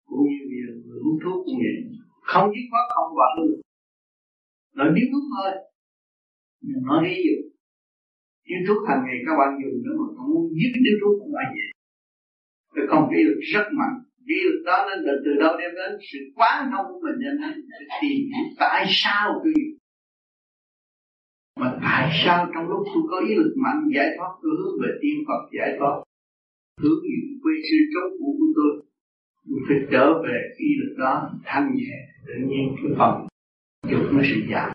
cũng 0.04 0.22
như 0.28 0.38
việc 0.50 0.82
người 0.86 0.98
uống 0.98 1.18
thuốc 1.24 1.44
cũng 1.44 1.58
vậy. 1.64 1.76
Không 2.22 2.50
dứt 2.54 2.66
khoát 2.70 2.84
không 2.94 3.16
bỏ 3.16 3.26
luôn 3.36 3.60
nó 4.76 4.84
biết 4.94 5.06
thuốc 5.12 5.24
thôi 5.34 5.52
nhưng 6.60 6.82
nó 6.88 7.02
ví 7.04 7.16
dụ 7.26 7.36
điếu 8.46 8.60
thuốc 8.66 8.88
hàng 8.88 9.02
ngày 9.06 9.18
các 9.26 9.34
bạn 9.40 9.50
dùng 9.62 9.82
nữa 9.84 9.94
mà 10.00 10.06
không 10.16 10.28
muốn 10.34 10.44
giết 10.58 10.72
điếu 10.84 10.96
thuốc 11.00 11.14
cũng 11.20 11.32
phải 11.34 11.46
vậy. 11.56 11.70
Cái 12.74 12.84
không 12.90 13.04
cái 13.10 13.20
lực 13.24 13.40
rất 13.54 13.66
mạnh 13.78 13.96
cái 14.30 14.40
lực 14.46 14.62
đó 14.68 14.76
nên 14.88 14.98
từ, 15.06 15.12
từ 15.24 15.32
đâu 15.42 15.52
đem 15.60 15.70
đến 15.78 15.98
sự 16.12 16.18
quán 16.36 16.70
thông 16.72 16.86
của 16.92 17.00
mình 17.06 17.18
nên 17.24 17.34
phải 17.42 17.52
tìm 18.02 18.18
hiểu 18.32 18.46
tại 18.58 18.84
sao 18.88 19.40
tôi 19.44 19.54
mà 21.60 21.78
tại 21.82 22.10
sao 22.24 22.50
trong 22.54 22.68
lúc 22.68 22.82
tôi 22.94 23.02
có 23.10 23.16
ý 23.28 23.34
lực 23.34 23.54
mạnh 23.64 23.80
giải 23.94 24.08
thoát 24.16 24.32
tôi 24.42 24.52
hướng 24.58 24.76
về 24.82 24.90
tiên 25.02 25.16
Phật 25.28 25.42
giải 25.58 25.70
thoát 25.78 25.96
hướng 26.82 27.00
về 27.04 27.16
quê 27.42 27.54
sư 27.68 27.76
chống 27.92 28.12
của 28.18 28.32
tôi 28.56 28.72
tôi 29.48 29.58
phải 29.68 29.78
trở 29.92 30.06
về 30.22 30.36
cái 30.48 30.66
ý 30.68 30.70
lực 30.80 30.94
đó 30.98 31.30
thanh 31.44 31.74
nhẹ 31.74 31.96
tự 32.26 32.34
nhiên 32.48 32.76
cái 32.76 32.92
phần 32.98 33.30
dục 33.90 34.02
nó 34.12 34.22
sẽ 34.22 34.36
giảm. 34.52 34.72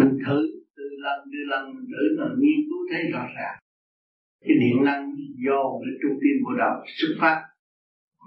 Mình 0.00 0.18
thử 0.26 0.38
từ 0.76 0.84
lần 0.98 1.18
từ 1.32 1.38
lần 1.46 1.74
mình 1.74 1.86
thử 1.86 2.16
là 2.18 2.28
nghiên 2.38 2.58
cứu 2.68 2.78
thấy 2.90 3.10
rõ 3.12 3.26
ràng 3.36 3.58
cái 4.40 4.56
điện 4.60 4.84
năng 4.84 5.14
do 5.46 5.62
để 5.84 5.92
trung 6.02 6.18
tim 6.22 6.44
bộ 6.44 6.50
đạo 6.58 6.84
xuất 6.86 7.16
phát 7.20 7.42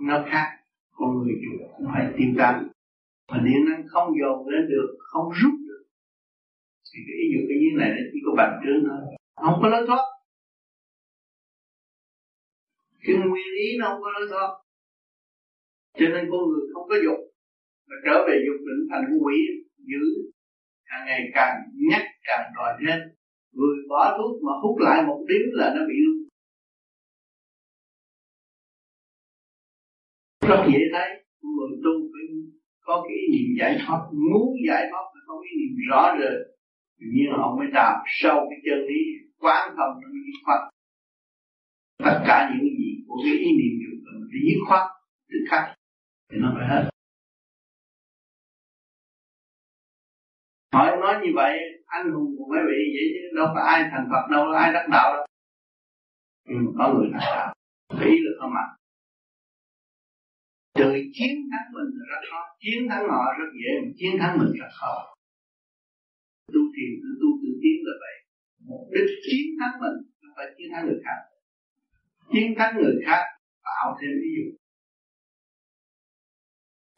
nó 0.02 0.26
khác. 0.32 0.48
Con 0.92 1.18
người 1.18 1.36
chủ 1.44 1.66
cũng 1.78 1.88
phải 1.94 2.14
tiêu 2.18 2.28
tan 2.38 2.68
mà 3.32 3.38
điện 3.46 3.66
năng 3.70 3.88
không 3.88 4.14
dồn 4.20 4.48
lên 4.48 4.68
được, 4.70 4.98
không 5.00 5.30
rút 5.30 5.54
được. 5.68 5.84
Thì 6.94 7.00
cái 7.08 7.16
ý 7.24 7.26
dục 7.34 7.44
cái 7.50 7.58
dưới 7.62 7.74
này 7.80 7.90
nó 7.96 8.02
chỉ 8.12 8.20
có 8.26 8.32
bằng 8.38 8.62
trướng 8.64 8.82
thôi. 8.88 9.02
Không 9.36 9.60
có 9.62 9.68
lối 9.70 9.88
thoát. 9.88 10.06
Cái 13.04 13.16
nguyên 13.16 13.50
ý 13.66 13.78
nó 13.80 13.88
không 13.90 14.02
có 14.04 14.12
lối 14.12 14.28
thoát. 14.32 14.50
Cho 16.00 16.08
nên 16.14 16.24
con 16.32 16.42
người 16.50 16.66
không 16.74 16.88
có 16.90 16.96
dục. 17.06 17.20
Mà 17.88 17.96
trở 18.06 18.16
về 18.28 18.36
dục 18.46 18.60
định 18.68 18.88
thành 18.92 19.06
quỷ 19.24 19.36
giữ 19.78 20.04
càng 20.90 21.06
ngày 21.06 21.22
càng 21.34 21.56
nhắc 21.92 22.02
càng 22.24 22.52
đòi 22.56 22.74
thêm 22.82 23.00
người 23.52 23.78
bỏ 23.90 24.18
thuốc 24.18 24.44
mà 24.44 24.54
hút 24.62 24.78
lại 24.80 25.04
một 25.08 25.26
điếu 25.28 25.46
là 25.52 25.74
nó 25.76 25.82
bị 25.88 25.96
rất 30.50 30.62
dễ 30.74 30.82
thấy 30.94 31.10
người 31.42 31.72
tu 31.84 31.94
phải 32.12 32.26
có 32.82 33.06
cái 33.06 33.18
ý 33.24 33.26
niệm 33.34 33.50
giải 33.60 33.74
thoát, 33.82 34.02
muốn 34.32 34.48
giải 34.68 34.84
thoát 34.92 35.04
phải 35.14 35.24
có 35.28 35.34
ý 35.50 35.52
niệm 35.60 35.74
rõ 35.90 36.02
rệt. 36.20 36.38
Tự 37.00 37.06
nhiên 37.14 37.30
họ 37.38 37.56
mới 37.58 37.68
đạp 37.74 38.04
sâu 38.06 38.38
cái 38.50 38.60
chân 38.66 38.80
lý, 38.90 39.00
quán 39.40 39.70
thông 39.78 39.94
nó 40.02 40.08
mới 40.14 40.22
dứt 40.26 40.40
khoát. 40.46 40.60
Tất 42.06 42.18
cả 42.28 42.52
những 42.52 42.64
gì 42.80 42.90
của 43.08 43.18
cái 43.24 43.34
ý 43.34 43.50
niệm 43.60 43.74
dục 43.84 44.00
cần 44.06 44.16
phải 44.32 44.40
dứt 44.48 44.60
khoát 44.68 44.84
tức 45.30 45.40
khắc 45.50 45.76
thì 46.32 46.38
nó 46.42 46.54
phải 46.58 46.68
hết. 46.68 46.90
Hỏi 50.74 50.98
nói 50.98 51.16
như 51.24 51.32
vậy, 51.36 51.60
anh 51.86 52.12
hùng 52.12 52.36
của 52.38 52.46
mấy 52.52 52.62
vị 52.70 52.82
vậy 52.96 53.06
chứ 53.14 53.36
đâu 53.36 53.48
có 53.56 53.62
ai 53.62 53.84
thành 53.92 54.08
phật 54.12 54.32
đâu, 54.32 54.52
ai 54.52 54.74
đắc 54.74 54.88
đạo 54.92 55.16
đâu. 55.16 55.26
Nhưng 56.48 56.66
mà 56.66 56.72
có 56.78 56.94
người 56.94 57.10
đắc 57.14 57.20
đạo, 57.36 57.54
ý 58.06 58.12
lực 58.20 58.38
không 58.40 58.54
mạnh 58.54 58.79
tự 60.80 60.92
chiến 61.14 61.36
thắng 61.52 61.68
mình 61.76 61.90
là 61.98 62.04
rất 62.12 62.22
khó. 62.30 62.42
Chiến 62.64 62.80
thắng 62.90 63.04
họ 63.14 63.24
rất 63.40 63.50
dễ, 63.60 63.72
mà 63.84 63.92
chiến 63.98 64.14
thắng 64.20 64.38
mình 64.40 64.52
rất 64.60 64.72
khó. 64.80 64.96
Tu 66.54 66.62
thiền 66.76 66.92
tự 67.02 67.10
tu 67.22 67.30
tự 67.42 67.50
tiến 67.62 67.78
là 67.88 67.94
vậy. 68.04 68.16
Mục 68.70 68.84
đích 68.94 69.10
chiến 69.26 69.46
thắng 69.60 69.74
mình 69.82 69.98
không 70.20 70.34
phải 70.36 70.48
chiến 70.58 70.68
thắng 70.74 70.86
người 70.86 71.00
khác. 71.06 71.20
Chiến 72.32 72.48
thắng 72.58 72.72
người 72.78 72.96
khác 73.06 73.22
tạo 73.64 73.98
thêm 74.02 74.12
ví 74.22 74.30
dụ. 74.38 74.48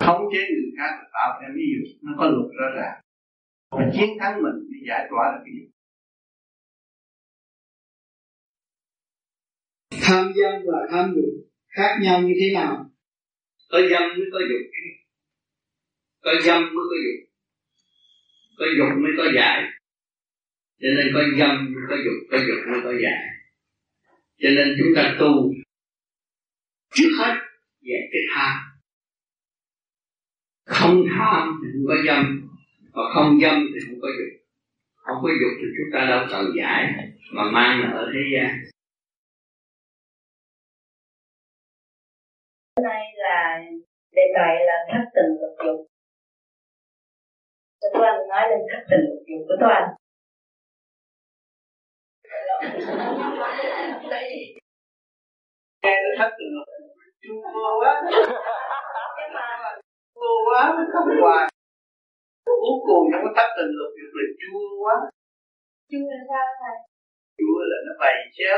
Khống 0.06 0.24
chế 0.32 0.40
người 0.40 0.72
khác 0.78 0.92
tạo 1.14 1.30
thêm 1.42 1.52
ví 1.56 1.66
dụ. 1.74 1.82
Nó 2.02 2.12
có 2.18 2.26
luật 2.34 2.50
rõ 2.60 2.68
ràng. 2.82 3.02
Và 3.72 3.92
chiến 3.94 4.10
thắng 4.20 4.42
mình 4.44 4.58
thì 4.70 4.78
giải 4.88 5.08
tỏa 5.10 5.24
được 5.34 5.42
cái 5.46 5.54
gì? 5.58 5.66
Tham 10.02 10.34
dâm 10.36 10.62
và 10.68 10.88
tham 10.92 11.14
dục 11.16 11.50
khác 11.68 11.98
nhau 12.02 12.22
như 12.22 12.34
thế 12.40 12.54
nào? 12.54 12.91
Có 13.72 13.82
dâm 13.92 14.02
mới 14.02 14.28
có 14.32 14.40
dục 14.50 14.62
có 16.22 16.32
dâm 16.42 16.62
mới 16.62 16.86
có 16.92 16.98
dục 17.06 17.30
có 18.58 18.66
dục 18.78 19.02
mới 19.02 19.12
có 19.18 19.26
giải 19.36 19.64
cho 20.82 20.88
nên 20.96 21.14
có 21.14 21.22
dâm 21.40 21.74
mới 21.74 21.84
có 21.90 21.96
dục 21.96 22.18
có 22.32 22.38
dục 22.38 22.58
mới 22.72 22.82
có 22.84 22.92
giải 23.04 23.24
cho 24.42 24.50
nên 24.50 24.76
chúng 24.78 24.96
ta 24.96 25.16
tu 25.20 25.54
trước 26.94 27.10
hết 27.20 27.36
dạy 27.82 28.02
cái 28.12 28.22
tham. 28.36 28.58
Không 30.66 31.04
tham 31.18 31.60
thì 31.64 31.70
không 31.74 31.86
có 31.88 31.96
dâm 32.06 32.50
và 32.94 33.04
không 33.14 33.40
dâm 33.42 33.68
thì 33.74 33.80
không 33.88 34.02
có 34.02 34.08
dục 34.08 34.42
không 34.96 35.18
có 35.24 35.30
dục 35.30 35.52
thì 35.60 35.68
chúng 35.78 35.90
ta 35.94 36.06
đâu 36.10 36.28
cần 36.30 36.52
giải, 36.58 36.94
mà 37.34 37.52
mang 37.52 37.92
ở 37.94 38.12
thế 38.14 38.20
gian. 38.34 38.71
Đề 44.16 44.26
tài 44.36 44.56
là 44.70 44.78
thất 44.92 45.04
tình 45.16 45.32
lục 45.42 45.56
dục. 45.66 45.80
Tôi 47.94 48.06
anh 48.12 48.28
nói 48.32 48.44
lên 48.50 48.62
thất 48.72 48.82
tình 48.90 49.04
lục 49.10 49.24
dục 49.28 49.42
của 49.48 49.58
tôi 49.62 49.72
anh 49.80 49.90
nghe 55.84 55.96
nó 56.04 56.10
thất 56.20 56.32
tình 56.38 56.52
lục 56.56 56.68
chua 57.24 57.82
quá. 57.82 57.94
Chua 60.16 60.38
quá 60.48 60.62
không 60.94 61.10
hoài. 61.22 61.48
Cuối 62.46 62.78
cùng 62.88 63.04
nó 63.12 63.18
có 63.24 63.30
thất 63.38 63.50
tình 63.58 63.72
lục 63.80 63.92
dục 63.98 64.12
là 64.18 64.26
chua 64.42 64.84
quá. 64.84 64.96
Chua 65.90 66.10
là 66.12 66.24
sao 66.30 66.46
thầy? 66.62 66.78
Chua 67.38 67.60
là 67.70 67.78
nó 67.86 67.94
bày 68.00 68.16
chéo 68.38 68.58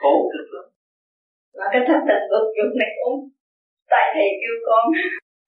khổ 0.00 0.30
cực 0.32 0.46
lắm 0.54 0.75
mà 1.58 1.64
cái 1.72 1.82
thất 1.88 2.00
tình 2.08 2.24
lục 2.32 2.46
dục 2.56 2.72
này 2.80 2.90
cũng 2.98 3.16
tại 3.92 4.06
thầy 4.14 4.28
kêu 4.40 4.56
con. 4.66 4.84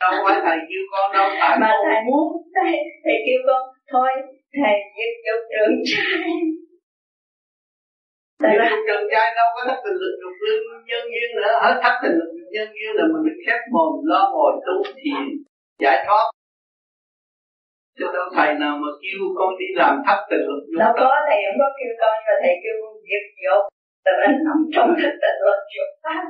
Đâu 0.01 0.13
phải 0.25 0.37
thầy 0.45 0.59
kêu 0.69 0.85
con 0.93 1.07
đâu 1.17 1.29
tại 1.41 1.55
mà 1.63 1.71
thầy 1.85 1.99
muốn 2.09 2.27
thầy, 2.57 2.73
thầy 3.05 3.17
kêu 3.27 3.41
con 3.49 3.63
thôi 3.93 4.11
thầy 4.59 4.75
giật 4.97 5.13
dục 5.27 5.43
trường 5.53 5.77
trai. 5.91 6.31
Tại 8.43 8.55
là 8.59 8.69
trường 8.87 9.05
trai 9.13 9.27
đâu 9.39 9.49
có 9.55 9.61
thất 9.69 9.79
tình 9.85 9.99
lực 10.03 10.15
dục 10.23 10.37
lương 10.45 10.65
nhân 10.89 11.05
duyên 11.13 11.29
nữa. 11.37 11.53
Hết 11.63 11.77
thất 11.83 11.95
tình 12.03 12.17
lực 12.19 12.31
dục 12.37 12.49
nhân 12.55 12.69
duyên 12.77 12.93
là 12.99 13.05
mình 13.13 13.23
phải 13.27 13.37
khép 13.45 13.61
mồm 13.73 13.93
lo 14.11 14.23
ngồi 14.33 14.53
tu 14.67 14.77
thiền 14.99 15.25
giải 15.83 15.99
thoát. 16.07 16.27
Chứ 17.99 18.05
đâu 18.15 18.27
thầy 18.37 18.51
nào 18.63 18.75
mà 18.83 18.91
kêu 19.03 19.21
con 19.39 19.51
đi 19.61 19.67
làm 19.81 19.95
thất 20.07 20.19
tình 20.31 20.45
lực 20.49 20.63
dục 20.71 20.79
đâu 20.79 20.93
có 21.11 21.17
thầy 21.29 21.39
không 21.47 21.59
có 21.63 21.69
kêu 21.79 21.93
con 22.01 22.15
mà 22.27 22.35
thầy 22.43 22.55
kêu 22.63 22.77
giật 23.11 23.27
dục 23.45 23.65
là 24.09 24.15
anh 24.27 24.37
nằm 24.47 24.59
trong 24.75 24.89
thất 24.99 25.13
tình 25.23 25.39
lực 25.45 25.61
dục 25.75 25.91
pháp 26.05 26.25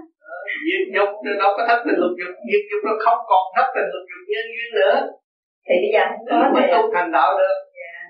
diệt 0.67 0.85
dục 0.95 1.11
thì 1.25 1.31
đâu 1.43 1.51
có 1.57 1.63
thất 1.69 1.79
tình 1.87 1.99
lục 2.03 2.15
dục 2.21 2.35
diệt 2.49 2.65
dục 2.71 2.83
nó 2.89 2.95
không 3.05 3.21
còn 3.31 3.45
thất 3.57 3.67
tình 3.75 3.89
lục 3.93 4.05
dục 4.11 4.25
nhân 4.33 4.47
duyên 4.55 4.71
nữa. 4.79 4.97
Thì 5.67 5.75
bây 5.83 5.91
giờ 5.95 6.03
không 6.11 6.23
có 6.29 6.47
mới 6.55 6.67
tu 6.73 6.81
thành 6.95 7.11
đạo 7.17 7.31
được. 7.41 7.59
Yeah. 7.81 8.09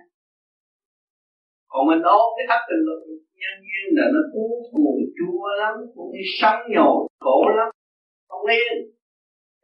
còn 1.70 1.82
mình 1.90 2.02
ôm 2.18 2.26
cái 2.36 2.46
thất 2.50 2.60
tình 2.68 2.82
lục 2.88 3.00
dục 3.08 3.22
nhân 3.40 3.56
duyên 3.68 3.86
là 3.98 4.04
nó 4.14 4.22
cuốn 4.32 4.52
buồn 4.74 4.98
chua 5.16 5.44
lắm 5.62 5.74
cũng 5.94 6.10
như 6.14 6.24
sóng 6.40 6.60
nhồi 6.74 6.98
khổ 7.24 7.38
lắm. 7.58 7.68
Không 8.28 8.46
yên 8.56 8.74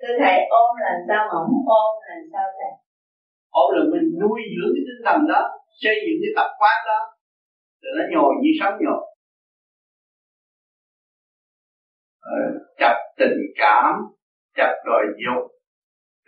thưa 0.00 0.14
thầy 0.22 0.38
ôm 0.62 0.70
là 0.84 0.92
sao 1.08 1.22
mà 1.28 1.36
không 1.44 1.64
ôm 1.82 1.92
là 2.06 2.16
sao 2.32 2.46
thầy? 2.58 2.72
Ôm 3.60 3.68
là 3.76 3.82
mình 3.92 4.06
nuôi 4.20 4.40
dưỡng 4.54 4.72
cái 4.74 4.84
tinh 4.88 5.02
thần 5.06 5.18
đó 5.32 5.40
xây 5.82 5.96
dựng 6.04 6.18
cái 6.22 6.32
tập 6.38 6.48
quán 6.60 6.78
đó. 6.90 7.00
Rồi 7.82 7.92
nó 7.98 8.04
nhồi 8.12 8.30
như 8.42 8.50
sóng 8.60 8.74
nhồi 8.84 9.02
Ờ, 12.24 12.40
chập 12.78 12.96
tình 13.18 13.38
cảm 13.56 13.94
chập 14.56 14.72
đòi 14.86 15.04
dục 15.24 15.50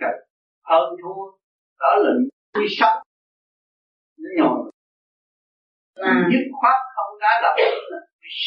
chập 0.00 0.14
hơn 0.64 0.96
thua. 1.02 1.22
Đó 1.80 1.94
là 2.02 2.10
nuôi 2.54 2.66
sống 2.78 2.98
nó 4.18 4.30
nhồi. 4.38 4.72
À. 5.94 6.28
dứt 6.32 6.44
khoát 6.60 6.78
không 6.96 7.18
đá 7.20 7.40
đập 7.42 7.54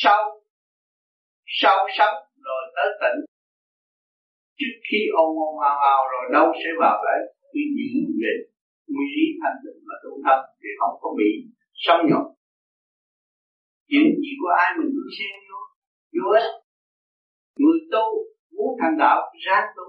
sâu 0.02 0.42
sâu 1.46 1.78
sống 1.98 2.16
rồi 2.46 2.64
tới 2.76 2.88
tỉnh. 3.02 3.20
Trước 4.60 4.76
khi 4.92 4.98
ôm 5.18 5.30
ôm 5.46 5.56
ao 5.70 5.78
ao 5.94 6.02
rồi 6.12 6.24
đâu 6.34 6.54
sẽ 6.64 6.70
vào 6.80 7.04
lại 7.06 7.20
cái 7.54 7.64
giữ 7.76 8.00
về 8.22 8.34
nguyên 8.88 9.10
lý 9.16 9.26
thanh 9.42 9.58
tịnh 9.64 9.82
và 9.88 9.96
tu 10.04 10.12
thân 10.26 10.40
thì 10.62 10.70
không 10.80 10.96
có 11.02 11.10
bị 11.18 11.30
sâu 11.74 11.98
nhọn 12.10 12.26
chuyện 13.90 14.08
gì 14.24 14.32
của 14.40 14.52
ai 14.64 14.70
mình 14.78 14.90
cũng 14.96 15.12
xen 15.18 15.34
vô 15.48 15.60
vô 16.18 16.28
ích 16.40 16.50
người 17.60 17.80
tu 17.94 18.06
muốn 18.56 18.70
thành 18.80 18.96
đạo 19.04 19.20
ráng 19.46 19.68
tu. 19.78 19.88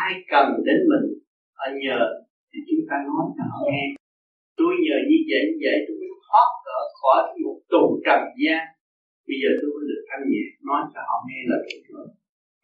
Ai 0.00 0.10
cần 0.32 0.46
đến 0.66 0.78
mình 0.90 1.06
ở 1.64 1.66
nhờ. 1.82 2.00
Thì 2.50 2.58
chúng 2.68 2.82
ta 2.88 2.96
nói 3.08 3.24
cho 3.36 3.44
họ 3.52 3.60
nghe. 3.70 3.84
Tôi 4.58 4.72
nhờ 4.84 4.96
như 5.08 5.18
vậy 5.30 5.42
như 5.48 5.58
vậy 5.66 5.76
tôi 5.86 5.94
mới 6.00 6.10
thoát 6.26 6.48
cỡ 6.64 6.78
khỏi 7.00 7.22
một 7.44 7.58
tù 7.72 7.84
trần 8.06 8.20
gian. 8.42 8.62
Bây 9.28 9.36
giờ 9.42 9.50
tôi 9.58 9.68
mới 9.74 9.84
được 9.90 10.02
thanh 10.08 10.24
nhẹ 10.30 10.44
nói 10.68 10.82
cho 10.92 11.00
họ 11.08 11.16
nghe 11.26 11.40
là 11.50 11.56
được 11.66 11.82
rồi. 11.92 12.06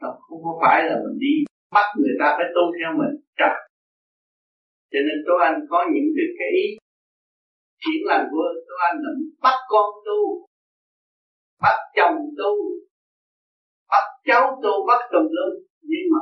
Đó 0.00 0.10
không 0.24 0.40
có 0.46 0.52
phải 0.62 0.78
là 0.88 0.96
mình 1.04 1.18
đi 1.24 1.34
bắt 1.76 1.86
người 2.00 2.14
ta 2.20 2.26
phải 2.36 2.48
tu 2.54 2.64
theo 2.76 2.90
mình 3.00 3.14
trời 3.38 3.56
cho 4.92 5.00
nên 5.06 5.18
tôi 5.26 5.38
anh 5.48 5.58
có 5.70 5.78
những 5.92 6.08
cái, 6.16 6.28
cái 6.38 6.50
ý 6.64 6.66
triển 7.82 8.00
lành 8.10 8.24
của 8.30 8.46
tôi 8.66 8.78
anh 8.88 8.96
là 9.04 9.10
bắt 9.44 9.58
con 9.72 9.88
tu 10.06 10.20
bắt 11.62 11.78
chồng 11.96 12.18
tu 12.38 12.52
bắt 13.92 14.04
cháu 14.28 14.42
tu 14.62 14.72
bắt 14.88 15.00
tùm 15.12 15.26
lum 15.36 15.52
nhưng 15.90 16.06
mà 16.12 16.20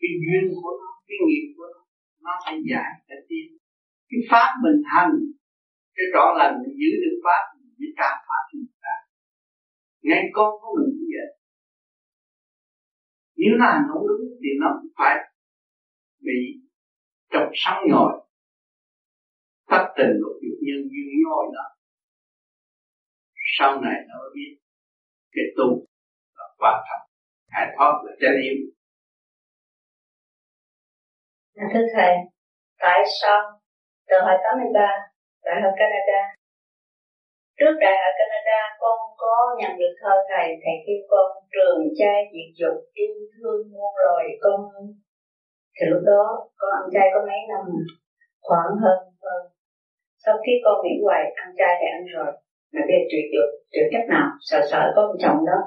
cái 0.00 0.10
duyên 0.22 0.44
của 0.62 0.72
nó, 0.80 0.90
cái 1.06 1.18
nghiệp 1.26 1.46
của 1.56 1.68
nó 1.74 1.80
nó 2.24 2.32
phải 2.44 2.56
giải 2.70 2.90
phải 3.08 3.20
tiến 3.28 3.46
cái 4.08 4.20
pháp 4.30 4.48
mình 4.64 4.80
hành, 4.92 5.14
cái 5.96 6.06
rõ 6.14 6.34
lành 6.38 6.54
mình 6.62 6.74
giữ 6.80 6.90
được 7.02 7.16
pháp, 7.24 7.42
mình 7.54 7.74
mới 7.78 7.90
trả 7.98 8.10
pháp 8.26 8.42
cho 8.48 8.56
người 8.58 8.78
ta 8.86 8.96
ngay 10.06 10.22
con 10.32 10.50
của 10.60 10.70
mình 10.76 10.90
cũng 10.94 11.08
vậy. 11.14 11.30
Nếu 13.36 13.52
nó 13.58 13.66
hành 13.72 13.86
không 13.88 14.04
đúng 14.08 14.24
thì 14.40 14.50
nó 14.60 14.68
cũng 14.76 14.90
phải 14.98 15.16
bị 16.26 16.38
trồng 17.32 17.50
sóng 17.54 17.80
nhồi. 17.90 18.12
Tất 19.70 19.84
tình 19.96 20.12
lục 20.20 20.36
dục 20.42 20.58
nhân 20.66 20.80
duyên 20.90 21.06
nhồi 21.22 21.44
đó. 21.56 21.66
Sau 23.58 23.80
này 23.80 23.96
nó 24.08 24.14
mới 24.22 24.30
biết 24.34 24.52
cái 25.32 25.44
tu 25.56 25.86
và 26.62 26.72
thật 26.72 26.82
trọng 26.88 27.04
giải 27.52 27.66
thoát 27.76 27.92
là 28.04 28.12
chân 28.20 28.34
yêu. 28.46 28.56
Dạ, 31.56 31.64
thưa 31.72 31.86
thầy, 31.94 32.12
tại 32.78 33.00
sao 33.20 33.40
từ 34.08 34.16
hồi 34.26 34.36
83 34.44 34.80
đại 35.44 35.56
học 35.62 35.74
Canada? 35.80 36.20
Trước 37.58 37.74
đại 37.84 37.96
học 38.02 38.14
Canada, 38.20 38.60
con 38.82 38.98
có 39.22 39.34
nhận 39.58 39.72
được 39.80 39.94
thơ 40.00 40.12
thầy 40.30 40.46
thầy 40.62 40.76
kêu 40.86 41.00
con 41.12 41.28
trường 41.54 41.80
trai 41.98 42.18
diệt 42.32 42.50
dục 42.60 42.78
yêu 43.02 43.14
thương 43.34 43.60
muôn 43.72 43.92
loài 44.04 44.26
con. 44.42 44.60
Thì 45.76 45.84
lúc 45.92 46.02
đó, 46.12 46.24
con 46.58 46.70
ăn 46.80 46.86
chay 46.94 47.06
có 47.14 47.20
mấy 47.28 47.40
năm? 47.50 47.62
Khoảng 48.46 48.72
hơn 48.82 48.98
hơn. 49.24 49.42
Sau 50.24 50.34
khi 50.46 50.52
con 50.64 50.76
nghỉ 50.82 50.94
hoài, 51.04 51.22
ăn 51.42 51.48
chay 51.58 51.72
thì 51.80 51.86
ăn 51.96 52.02
rồi. 52.14 52.30
Mà 52.72 52.80
bây 52.88 52.96
giờ 52.98 53.02
tuyệt 53.10 53.26
dục, 53.34 53.48
tuyệt 53.72 53.86
cách 53.92 54.06
nào? 54.12 54.26
Sợ 54.48 54.60
sợ 54.70 54.82
có 54.96 55.02
một 55.08 55.16
chồng 55.24 55.40
đó 55.50 55.58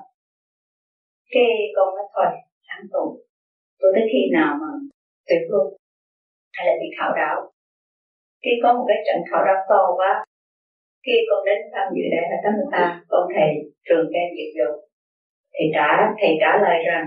cái 1.34 1.45
con 1.75 1.88
nói 1.95 2.07
thôi 2.13 2.30
tháng 2.67 2.86
tù. 2.93 3.03
Tôi 3.80 3.91
tới 3.95 4.03
khi 4.11 4.21
nào 4.38 4.51
mà 4.61 4.69
tuyệt 5.27 5.41
luôn 5.49 5.67
hay 6.55 6.67
là 6.67 6.73
bị 6.82 6.88
khảo 6.99 7.11
đạo 7.15 7.51
khi 8.43 8.51
có 8.63 8.69
một 8.73 8.86
cái 8.88 8.97
trận 9.07 9.19
khảo 9.30 9.41
đạo 9.47 9.59
to 9.69 9.82
quá, 9.97 10.11
khi 11.05 11.15
con 11.30 11.39
đến 11.45 11.59
tham 11.73 11.88
dự 11.95 12.03
đại 12.13 12.23
hội 12.30 12.39
tám 12.43 12.53
ta 12.73 12.86
con 13.11 13.23
thầy 13.36 13.49
trường 13.88 14.05
can 14.13 14.27
diệt 14.36 14.51
dục 14.57 14.75
thì 15.53 15.63
trả, 15.75 15.89
thầy 16.19 16.32
trả 16.41 16.51
lời 16.65 16.77
rằng, 16.89 17.05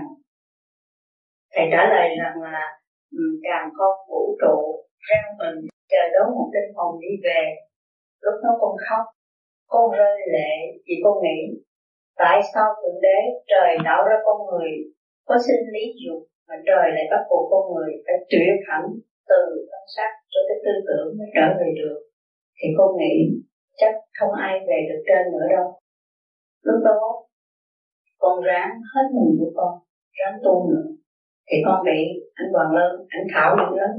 thầy 1.53 1.65
trả 1.71 1.81
lời 1.93 2.07
rằng 2.21 2.35
là 2.41 2.63
ừ, 3.19 3.23
càng 3.43 3.69
con 3.77 3.93
vũ 4.09 4.21
trụ 4.41 4.57
reo 5.07 5.27
mình 5.39 5.57
chờ 5.91 6.03
đón 6.13 6.27
một 6.35 6.49
tinh 6.53 6.69
hồn 6.75 6.91
đi 7.01 7.11
về. 7.23 7.41
Lúc 8.21 8.35
đó 8.43 8.49
con 8.61 8.75
khóc, 8.85 9.05
con 9.67 9.91
rơi 9.97 10.17
lệ 10.33 10.53
vì 10.85 10.95
con 11.03 11.13
nghĩ 11.23 11.39
tại 12.21 12.37
sao 12.53 12.67
thượng 12.79 13.01
đế 13.01 13.19
trời 13.51 13.69
tạo 13.85 14.01
ra 14.07 14.15
con 14.25 14.37
người, 14.47 14.69
có 15.27 15.35
sinh 15.45 15.63
lý 15.73 15.85
dục 16.03 16.21
mà 16.47 16.55
trời 16.67 16.85
lại 16.95 17.05
bắt 17.11 17.21
buộc 17.29 17.45
con 17.51 17.63
người 17.73 17.91
phải 18.05 18.15
chuyển 18.29 18.53
hẳn 18.67 18.83
từ 19.29 19.41
thân 19.69 19.83
xác 19.95 20.11
cho 20.31 20.39
tới 20.47 20.57
tư 20.65 20.73
tưởng 20.87 21.07
mới 21.17 21.27
trở 21.35 21.47
về 21.59 21.69
được? 21.79 21.99
Thì 22.57 22.67
con 22.77 22.89
nghĩ 22.97 23.15
chắc 23.79 23.93
không 24.19 24.31
ai 24.47 24.53
về 24.67 24.79
được 24.89 25.01
trên 25.07 25.23
nữa 25.31 25.47
đâu. 25.55 25.67
Lúc 26.61 26.79
đó, 26.83 26.99
con 28.17 28.43
ráng 28.43 28.71
hết 28.93 29.05
mình 29.15 29.31
của 29.39 29.51
con, 29.55 29.73
ráng 30.19 30.35
tu 30.43 30.69
nữa. 30.71 30.87
Thì 31.47 31.57
con 31.65 31.85
bị 31.85 31.99
anh 32.33 32.51
Hoàng 32.53 32.71
Lân, 32.77 32.91
anh 33.09 33.25
Thảo 33.33 33.55
dữ 33.57 33.77
lắm 33.81 33.93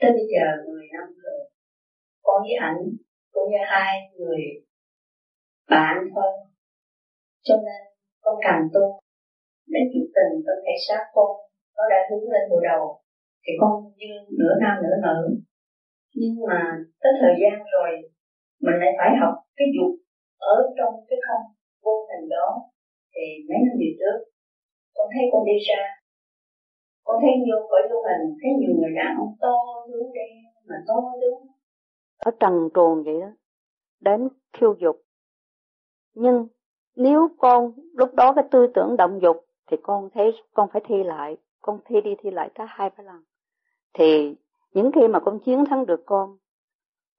tới 0.00 0.10
bây 0.10 0.26
giờ 0.32 0.46
10 0.66 0.86
năm 0.92 1.08
rồi, 1.22 1.40
con 2.22 2.42
với 2.42 2.56
ảnh 2.60 2.80
cũng 3.32 3.50
như 3.50 3.58
hai 3.66 3.92
người 4.16 4.40
bạn 5.70 5.96
thôi 6.14 6.32
cho 7.46 7.54
nên 7.64 7.80
con 8.24 8.36
càng 8.46 8.62
tu, 8.74 8.84
đến 9.72 9.84
chuyện 9.90 10.06
tình 10.16 10.32
con 10.46 10.56
thể 10.64 10.74
xác 10.86 11.02
con, 11.14 11.30
nó 11.76 11.84
đã 11.92 11.98
hướng 12.08 12.26
lên 12.32 12.44
bộ 12.50 12.58
đầu. 12.70 12.82
Thì 13.44 13.52
con 13.60 13.72
như 14.00 14.12
nửa 14.38 14.54
nam 14.62 14.74
nửa 14.84 14.96
nữ. 15.06 15.18
Nhưng 16.20 16.36
mà 16.48 16.60
tới 17.00 17.12
thời 17.20 17.34
gian 17.40 17.56
rồi, 17.74 17.90
mình 18.64 18.76
lại 18.82 18.92
phải 18.98 19.10
học 19.20 19.34
cái 19.56 19.68
dục 19.76 19.92
ở 20.54 20.56
trong 20.78 20.94
cái 21.08 21.18
không 21.26 21.44
vô 21.84 21.94
hình 22.08 22.28
đó. 22.36 22.48
Thì 23.12 23.24
mấy 23.48 23.58
năm 23.66 23.74
về 23.80 23.90
trước, 24.00 24.18
con 24.94 25.06
thấy 25.14 25.24
con 25.32 25.44
đi 25.44 25.56
ra 25.68 25.82
con 27.04 27.16
thấy 27.22 27.32
vô 27.46 27.56
khỏi 27.68 27.82
vô 27.90 27.98
hình, 28.08 28.24
thấy 28.40 28.50
nhiều 28.60 28.74
người 28.78 28.92
đàn 28.98 29.16
ông 29.22 29.34
to 29.40 29.54
hướng 29.88 30.12
đen 30.14 30.32
mà 30.68 30.76
to 30.88 30.98
đúng 31.22 31.46
ở 32.18 32.30
trần 32.40 32.52
truồng 32.74 33.02
vậy 33.04 33.14
đó, 33.20 33.30
đến 34.00 34.28
khiêu 34.52 34.74
dục. 34.80 34.96
Nhưng 36.14 36.46
nếu 36.96 37.28
con 37.38 37.72
lúc 37.94 38.14
đó 38.14 38.32
cái 38.32 38.44
tư 38.50 38.66
tưởng 38.74 38.96
động 38.96 39.18
dục 39.22 39.46
thì 39.66 39.76
con 39.82 40.08
thấy, 40.14 40.32
con 40.54 40.68
phải 40.72 40.82
thi 40.88 41.04
lại, 41.04 41.36
con 41.60 41.78
thi 41.84 42.00
đi 42.00 42.14
thi 42.22 42.30
lại 42.30 42.50
tới 42.54 42.66
hai 42.70 42.90
ba 42.98 43.04
lần. 43.04 43.22
Thì 43.94 44.34
những 44.72 44.90
khi 44.94 45.08
mà 45.08 45.20
con 45.20 45.38
chiến 45.38 45.64
thắng 45.64 45.86
được 45.86 46.02
con 46.06 46.36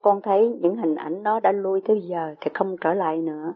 con 0.03 0.21
thấy 0.21 0.57
những 0.61 0.75
hình 0.75 0.95
ảnh 0.95 1.23
đó 1.23 1.39
đã 1.39 1.51
lui 1.51 1.81
tới 1.85 2.01
giờ 2.01 2.35
thì 2.41 2.51
không 2.53 2.75
trở 2.81 2.93
lại 2.93 3.17
nữa. 3.17 3.53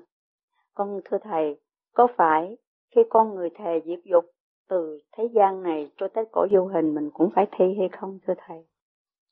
Con 0.73 1.01
thưa 1.05 1.17
thầy, 1.17 1.57
có 1.93 2.07
phải 2.17 2.57
khi 2.95 3.01
con 3.09 3.35
người 3.35 3.49
thề 3.49 3.81
diệt 3.85 3.99
dục 4.03 4.25
từ 4.67 4.99
thế 5.11 5.29
gian 5.33 5.63
này 5.63 5.91
cho 5.97 6.07
tới 6.07 6.25
cõi 6.31 6.47
vô 6.51 6.65
hình 6.65 6.95
mình 6.95 7.09
cũng 7.13 7.29
phải 7.35 7.47
thi 7.51 7.65
hay 7.77 7.89
không, 7.89 8.19
thưa 8.27 8.33
thầy? 8.37 8.65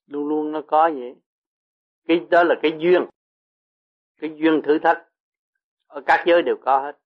Luôn 0.08 0.28
luôn 0.28 0.52
nó 0.52 0.62
có 0.68 0.90
vậy. 0.94 1.16
Cái, 2.08 2.20
đó 2.30 2.44
là 2.44 2.56
cái 2.62 2.72
duyên. 2.78 3.06
Cái 4.20 4.32
duyên 4.36 4.62
thử 4.62 4.80
thách 4.80 5.08
ở 5.88 6.02
các 6.06 6.24
giới 6.26 6.42
đều 6.42 6.56
có 6.62 6.80
hết. 6.80 6.98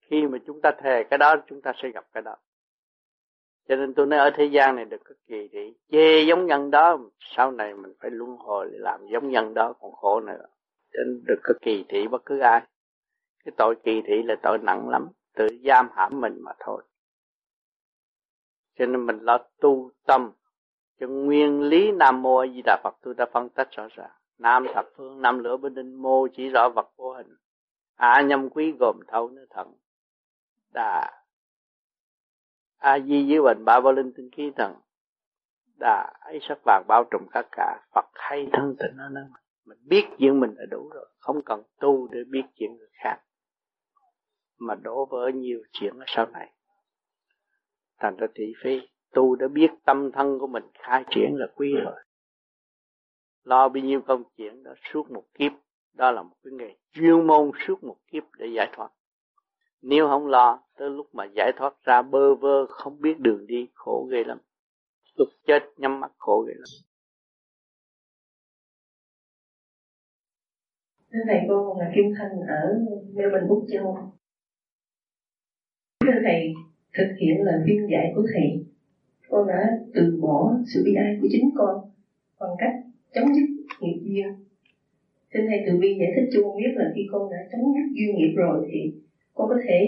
Khi 0.00 0.26
mà 0.26 0.38
chúng 0.46 0.60
ta 0.60 0.70
thề 0.82 1.04
cái 1.10 1.18
đó, 1.18 1.36
chúng 1.46 1.62
ta 1.62 1.72
sẽ 1.82 1.88
gặp 1.88 2.06
cái 2.12 2.22
đó. 2.22 2.36
Cho 3.68 3.76
nên 3.76 3.94
tôi 3.94 4.06
nói 4.06 4.18
ở 4.18 4.30
thế 4.34 4.44
gian 4.44 4.76
này 4.76 4.84
được 4.84 5.00
có 5.04 5.14
kỳ 5.26 5.48
thị. 5.52 5.74
Chê 5.90 6.22
giống 6.28 6.46
nhân 6.46 6.70
đó, 6.70 6.98
sau 7.20 7.50
này 7.50 7.74
mình 7.74 7.92
phải 8.00 8.10
luân 8.10 8.36
hồi 8.36 8.68
làm 8.72 9.06
giống 9.12 9.30
nhân 9.30 9.54
đó, 9.54 9.72
còn 9.80 9.92
khổ 9.92 10.20
nữa. 10.20 10.46
Cho 10.92 10.98
nên 11.06 11.24
được 11.26 11.40
có 11.42 11.54
kỳ 11.62 11.84
thị 11.88 12.08
bất 12.08 12.22
cứ 12.26 12.38
ai. 12.38 12.60
Cái 13.44 13.52
tội 13.56 13.74
kỳ 13.84 14.02
thị 14.06 14.22
là 14.22 14.34
tội 14.42 14.58
nặng 14.62 14.88
lắm, 14.88 15.08
tự 15.34 15.48
giam 15.64 15.88
hãm 15.94 16.20
mình 16.20 16.38
mà 16.40 16.52
thôi. 16.58 16.82
Cho 18.78 18.86
nên 18.86 19.06
mình 19.06 19.18
lo 19.18 19.38
tu 19.60 19.90
tâm. 20.06 20.32
Cho 21.00 21.08
nguyên 21.08 21.62
lý 21.62 21.92
nam 21.92 22.22
mô 22.22 22.36
a 22.36 22.46
di 22.54 22.62
đà 22.64 22.80
phật, 22.84 22.96
tôi 23.02 23.14
đã 23.14 23.26
phân 23.32 23.48
tích 23.48 23.68
rõ 23.70 23.88
ràng 23.90 24.19
nam 24.40 24.66
thập 24.74 24.86
phương, 24.96 25.22
năm 25.22 25.38
lửa 25.38 25.56
bên 25.56 25.74
đinh, 25.74 26.02
mô 26.02 26.26
chỉ 26.36 26.48
rõ 26.48 26.68
vật 26.68 26.92
vô 26.96 27.12
hình. 27.12 27.36
A 27.94 28.22
nhâm 28.22 28.50
quý 28.50 28.72
gồm 28.80 29.00
thâu 29.08 29.28
nữ 29.28 29.46
thần. 29.50 29.72
Đà. 30.74 31.22
A 32.78 32.98
di 32.98 33.26
dưới 33.26 33.42
bệnh, 33.42 33.64
ba 33.64 33.80
ba 33.80 33.92
linh 33.92 34.12
tinh 34.16 34.30
khí 34.32 34.52
thần. 34.56 34.74
Đà. 35.78 36.12
Ấy 36.20 36.38
sắc 36.42 36.58
vàng 36.64 36.84
bao 36.88 37.04
trùm 37.10 37.22
tất 37.34 37.46
cả. 37.52 37.80
Phật 37.94 38.06
hay 38.14 38.48
thân 38.52 38.76
tịnh 38.78 38.96
nó 38.96 39.08
nữa 39.08 39.26
mình 39.64 39.78
biết 39.86 40.06
chuyện 40.18 40.40
mình 40.40 40.54
là 40.56 40.66
đủ 40.70 40.90
rồi. 40.94 41.06
Không 41.18 41.42
cần 41.42 41.62
tu 41.80 42.08
để 42.08 42.20
biết 42.30 42.42
chuyện 42.54 42.76
người 42.78 42.90
khác. 42.92 43.18
Mà 44.58 44.74
đổ 44.74 45.06
vỡ 45.10 45.30
nhiều 45.34 45.62
chuyện 45.72 45.98
ở 45.98 46.04
sau 46.06 46.26
này. 46.26 46.52
Thành 47.98 48.16
ra 48.16 48.26
thị 48.34 48.52
phi, 48.62 48.80
tu 49.12 49.36
đã 49.36 49.48
biết 49.48 49.70
tâm 49.84 50.12
thân 50.12 50.38
của 50.38 50.46
mình 50.46 50.64
khai 50.74 51.04
triển 51.10 51.36
là 51.36 51.46
quý 51.56 51.74
rồi 51.84 51.96
lo 53.50 53.68
bao 53.68 53.82
nhiêu 53.82 54.00
công 54.06 54.22
chuyện 54.36 54.62
đó 54.62 54.74
suốt 54.92 55.10
một 55.10 55.24
kiếp. 55.38 55.52
Đó 55.94 56.10
là 56.10 56.22
một 56.22 56.36
cái 56.44 56.52
nghề 56.52 56.76
chuyên 56.92 57.26
môn 57.26 57.50
suốt 57.66 57.84
một 57.84 57.96
kiếp 58.12 58.22
để 58.38 58.46
giải 58.56 58.68
thoát. 58.72 58.90
Nếu 59.82 60.08
không 60.08 60.26
lo 60.26 60.62
tới 60.76 60.90
lúc 60.90 61.14
mà 61.14 61.24
giải 61.36 61.52
thoát 61.56 61.74
ra 61.84 62.02
bơ 62.02 62.34
vơ 62.34 62.66
không 62.66 63.00
biết 63.00 63.18
đường 63.18 63.46
đi 63.46 63.68
khổ 63.74 64.08
ghê 64.10 64.24
lắm. 64.24 64.38
Lúc 65.16 65.28
chết 65.46 65.62
nhắm 65.76 66.00
mắt 66.00 66.12
khổ 66.18 66.44
ghê 66.48 66.54
lắm. 66.56 66.68
Thưa 71.12 71.20
thầy 71.26 71.40
cô 71.48 71.76
là 71.78 71.92
Kim 71.94 72.04
Thanh 72.18 72.30
ở 72.48 72.78
Melbourne, 73.14 73.48
Úc 73.48 73.66
Châu. 73.72 74.12
Thưa 76.00 76.20
thầy, 76.24 76.54
thực 76.98 77.14
hiện 77.20 77.36
lời 77.44 77.60
khuyên 77.64 77.88
dạy 77.90 78.12
của 78.14 78.22
thầy, 78.34 78.66
con 79.28 79.46
đã 79.48 79.78
từ 79.94 80.18
bỏ 80.22 80.54
sự 80.74 80.82
bi 80.84 80.94
ai 80.94 81.18
của 81.20 81.28
chính 81.30 81.50
con 81.56 81.90
bằng 82.40 82.50
cách 82.58 82.89
chấm 83.14 83.24
dứt 83.34 83.48
nghiệp 83.80 84.00
duyên. 84.02 84.28
Xin 85.32 85.42
thầy 85.48 85.58
từ 85.66 85.78
bi 85.78 85.88
giải 86.00 86.08
thích 86.16 86.28
cho 86.32 86.42
con 86.42 86.56
biết 86.56 86.72
là 86.74 86.92
khi 86.94 87.02
con 87.12 87.30
đã 87.30 87.38
chấm 87.52 87.60
dứt 87.60 87.86
duyên 87.92 88.16
nghiệp 88.16 88.34
rồi 88.36 88.68
thì 88.72 88.92
con 89.34 89.48
có 89.48 89.56
thể 89.68 89.80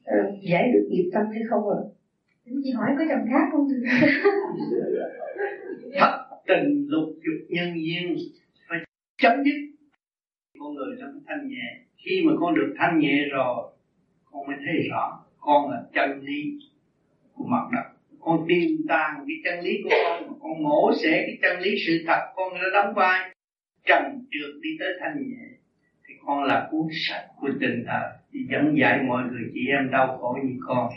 uh, 0.00 0.42
giải 0.42 0.70
được 0.72 0.86
nghiệp 0.90 1.10
tâm 1.12 1.26
hay 1.32 1.42
không 1.50 1.62
ạ? 1.68 1.78
À? 1.80 1.86
Chị 2.64 2.70
hỏi 2.70 2.90
có 2.98 3.04
chồng 3.08 3.26
khác 3.30 3.48
không? 3.52 3.68
Thất 5.98 6.26
tình 6.48 6.86
lục 6.88 7.08
dục 7.08 7.46
nhân 7.48 7.68
duyên 7.74 8.16
phải 8.68 8.78
chấm 9.22 9.44
dứt 9.44 9.76
con 10.58 10.74
người 10.74 10.96
nó 10.98 11.06
thanh 11.26 11.48
nhẹ 11.48 11.80
khi 11.96 12.22
mà 12.26 12.32
con 12.40 12.54
được 12.54 12.74
thanh 12.78 12.98
nhẹ 12.98 13.24
rồi 13.30 13.72
con 14.24 14.46
mới 14.46 14.56
thấy 14.66 14.88
rõ 14.90 15.24
con 15.38 15.70
là 15.70 15.82
chân 15.94 16.20
lý 16.20 16.58
của 17.34 17.44
mặt 17.44 17.68
đất 17.72 17.95
con 18.26 18.44
tìm 18.48 18.70
tàng 18.88 19.24
cái 19.26 19.36
chân 19.44 19.64
lý 19.64 19.72
của 19.84 19.90
con 20.04 20.38
con 20.40 20.62
mổ 20.62 20.92
xẻ 21.02 21.24
cái 21.26 21.38
chân 21.42 21.60
lý 21.60 21.70
sự 21.86 22.04
thật, 22.06 22.20
con 22.36 22.54
đã 22.54 22.66
đóng 22.72 22.94
vai 22.94 23.34
trần 23.84 24.02
trượt 24.30 24.54
đi 24.62 24.70
tới 24.78 24.88
thanh 25.00 25.16
nhẹ. 25.16 25.46
Thì 26.08 26.14
con 26.26 26.44
là 26.44 26.68
cuốn 26.70 26.86
sách 27.08 27.26
của 27.40 27.48
tình 27.60 27.84
thật 27.86 28.12
thì 28.32 28.40
dẫn 28.50 28.78
dạy 28.78 29.02
mọi 29.08 29.22
người 29.24 29.50
chị 29.54 29.60
em 29.68 29.90
đau 29.90 30.18
khổ 30.20 30.38
như 30.44 30.54
con. 30.66 30.88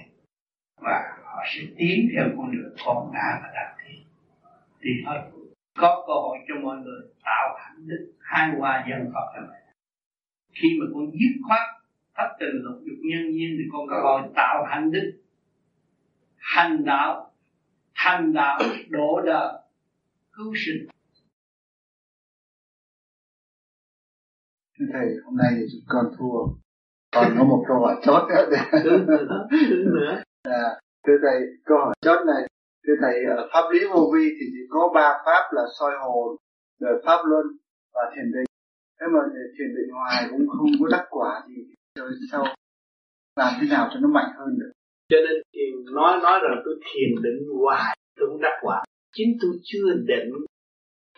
Và 0.82 1.18
họ 1.24 1.44
sẽ 1.56 1.62
tiến 1.78 2.10
theo 2.16 2.26
con 2.38 2.52
đường 2.52 2.74
con 2.86 3.12
đã 3.14 3.40
và 3.42 3.50
đạt 3.56 3.76
thì 3.86 3.94
thì 4.82 4.90
thôi, 5.06 5.18
có 5.78 6.04
cơ 6.08 6.14
hội 6.14 6.38
cho 6.48 6.56
mọi 6.62 6.78
người 6.78 7.02
tạo 7.24 7.58
hạnh 7.60 7.88
đức, 7.88 8.12
hai 8.20 8.50
hòa 8.58 8.86
dân 8.90 9.12
Phật 9.14 9.28
là 9.36 9.48
vậy. 9.48 9.62
Khi 10.54 10.70
mà 10.80 10.86
con 10.94 11.12
dứt 11.12 11.42
khoát 11.48 11.68
thất 12.16 12.30
tình 12.40 12.56
lục 12.64 12.80
dục 12.86 12.98
nhân 13.02 13.34
duyên 13.34 13.56
thì 13.58 13.64
con 13.72 13.88
có 13.90 14.02
hội 14.04 14.22
tạo 14.36 14.66
hạnh 14.70 14.92
đức 14.92 15.12
hành 16.40 16.86
đạo 16.86 17.32
thành 17.96 18.34
đạo 18.34 18.60
độ 18.90 19.22
đời 19.26 19.54
cứu 20.32 20.54
sinh. 20.56 20.88
Thầy 24.94 25.08
hôm 25.26 25.38
nay 25.38 25.52
thì 25.56 25.66
chúng 25.72 25.82
con 25.88 26.06
thua. 26.18 26.40
Còn 27.12 27.36
có 27.38 27.44
một 27.44 27.66
câu 27.68 27.80
hỏi 27.80 27.96
chót 28.04 28.24
nữa. 29.86 30.24
À, 30.44 30.64
thưa 31.08 31.18
thầy 31.24 31.42
câu 31.66 31.78
hỏi 31.78 31.96
chót 32.02 32.26
này. 32.28 32.48
Thưa 32.88 32.94
thầy 33.02 33.16
ở 33.38 33.50
pháp 33.54 33.70
lý 33.72 33.80
vô 33.94 34.12
vi 34.14 34.30
thì 34.40 34.46
chỉ 34.52 34.62
có 34.70 34.92
ba 34.96 35.22
pháp 35.26 35.50
là 35.52 35.62
soi 35.80 35.92
hồn 36.02 36.36
đời 36.80 36.94
pháp 37.06 37.20
luân 37.26 37.46
và 37.94 38.02
thiền 38.16 38.32
định. 38.32 38.46
Thế 39.00 39.08
mà 39.14 39.20
thiền 39.58 39.76
định 39.76 39.94
hoài 39.94 40.28
cũng 40.30 40.48
không 40.48 40.70
có 40.80 40.88
đắc 40.92 41.06
quả 41.10 41.44
thì 41.48 41.54
rồi 41.96 42.12
sau 42.32 42.46
làm 43.36 43.54
thế 43.62 43.68
nào 43.70 43.90
cho 43.94 44.00
nó 44.00 44.08
mạnh 44.08 44.32
hơn 44.38 44.60
được 44.60 44.72
cho 45.10 45.18
nên 45.26 45.36
thiền 45.54 45.94
nói 45.96 46.20
nói 46.24 46.40
rằng 46.44 46.62
tôi 46.66 46.76
thiền 46.86 47.24
định 47.24 47.40
hoài, 47.62 47.98
tôi 48.18 48.28
cũng 48.30 48.42
đắc 48.42 48.58
quả. 48.62 48.84
Chính 49.14 49.38
tôi 49.42 49.52
chưa 49.64 49.88
định, 50.12 50.30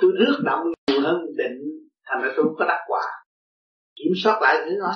tôi 0.02 0.12
rước 0.20 0.36
động 0.44 0.64
nhiều 0.88 1.02
hơn 1.02 1.18
định, 1.38 1.60
thành 2.06 2.22
ra 2.22 2.34
tôi 2.36 2.46
không 2.46 2.56
có 2.60 2.66
đắc 2.66 2.82
quả. 2.88 3.04
Kiểm 3.96 4.14
soát 4.24 4.42
lại 4.42 4.56
thứ 4.66 4.72
nói 4.80 4.94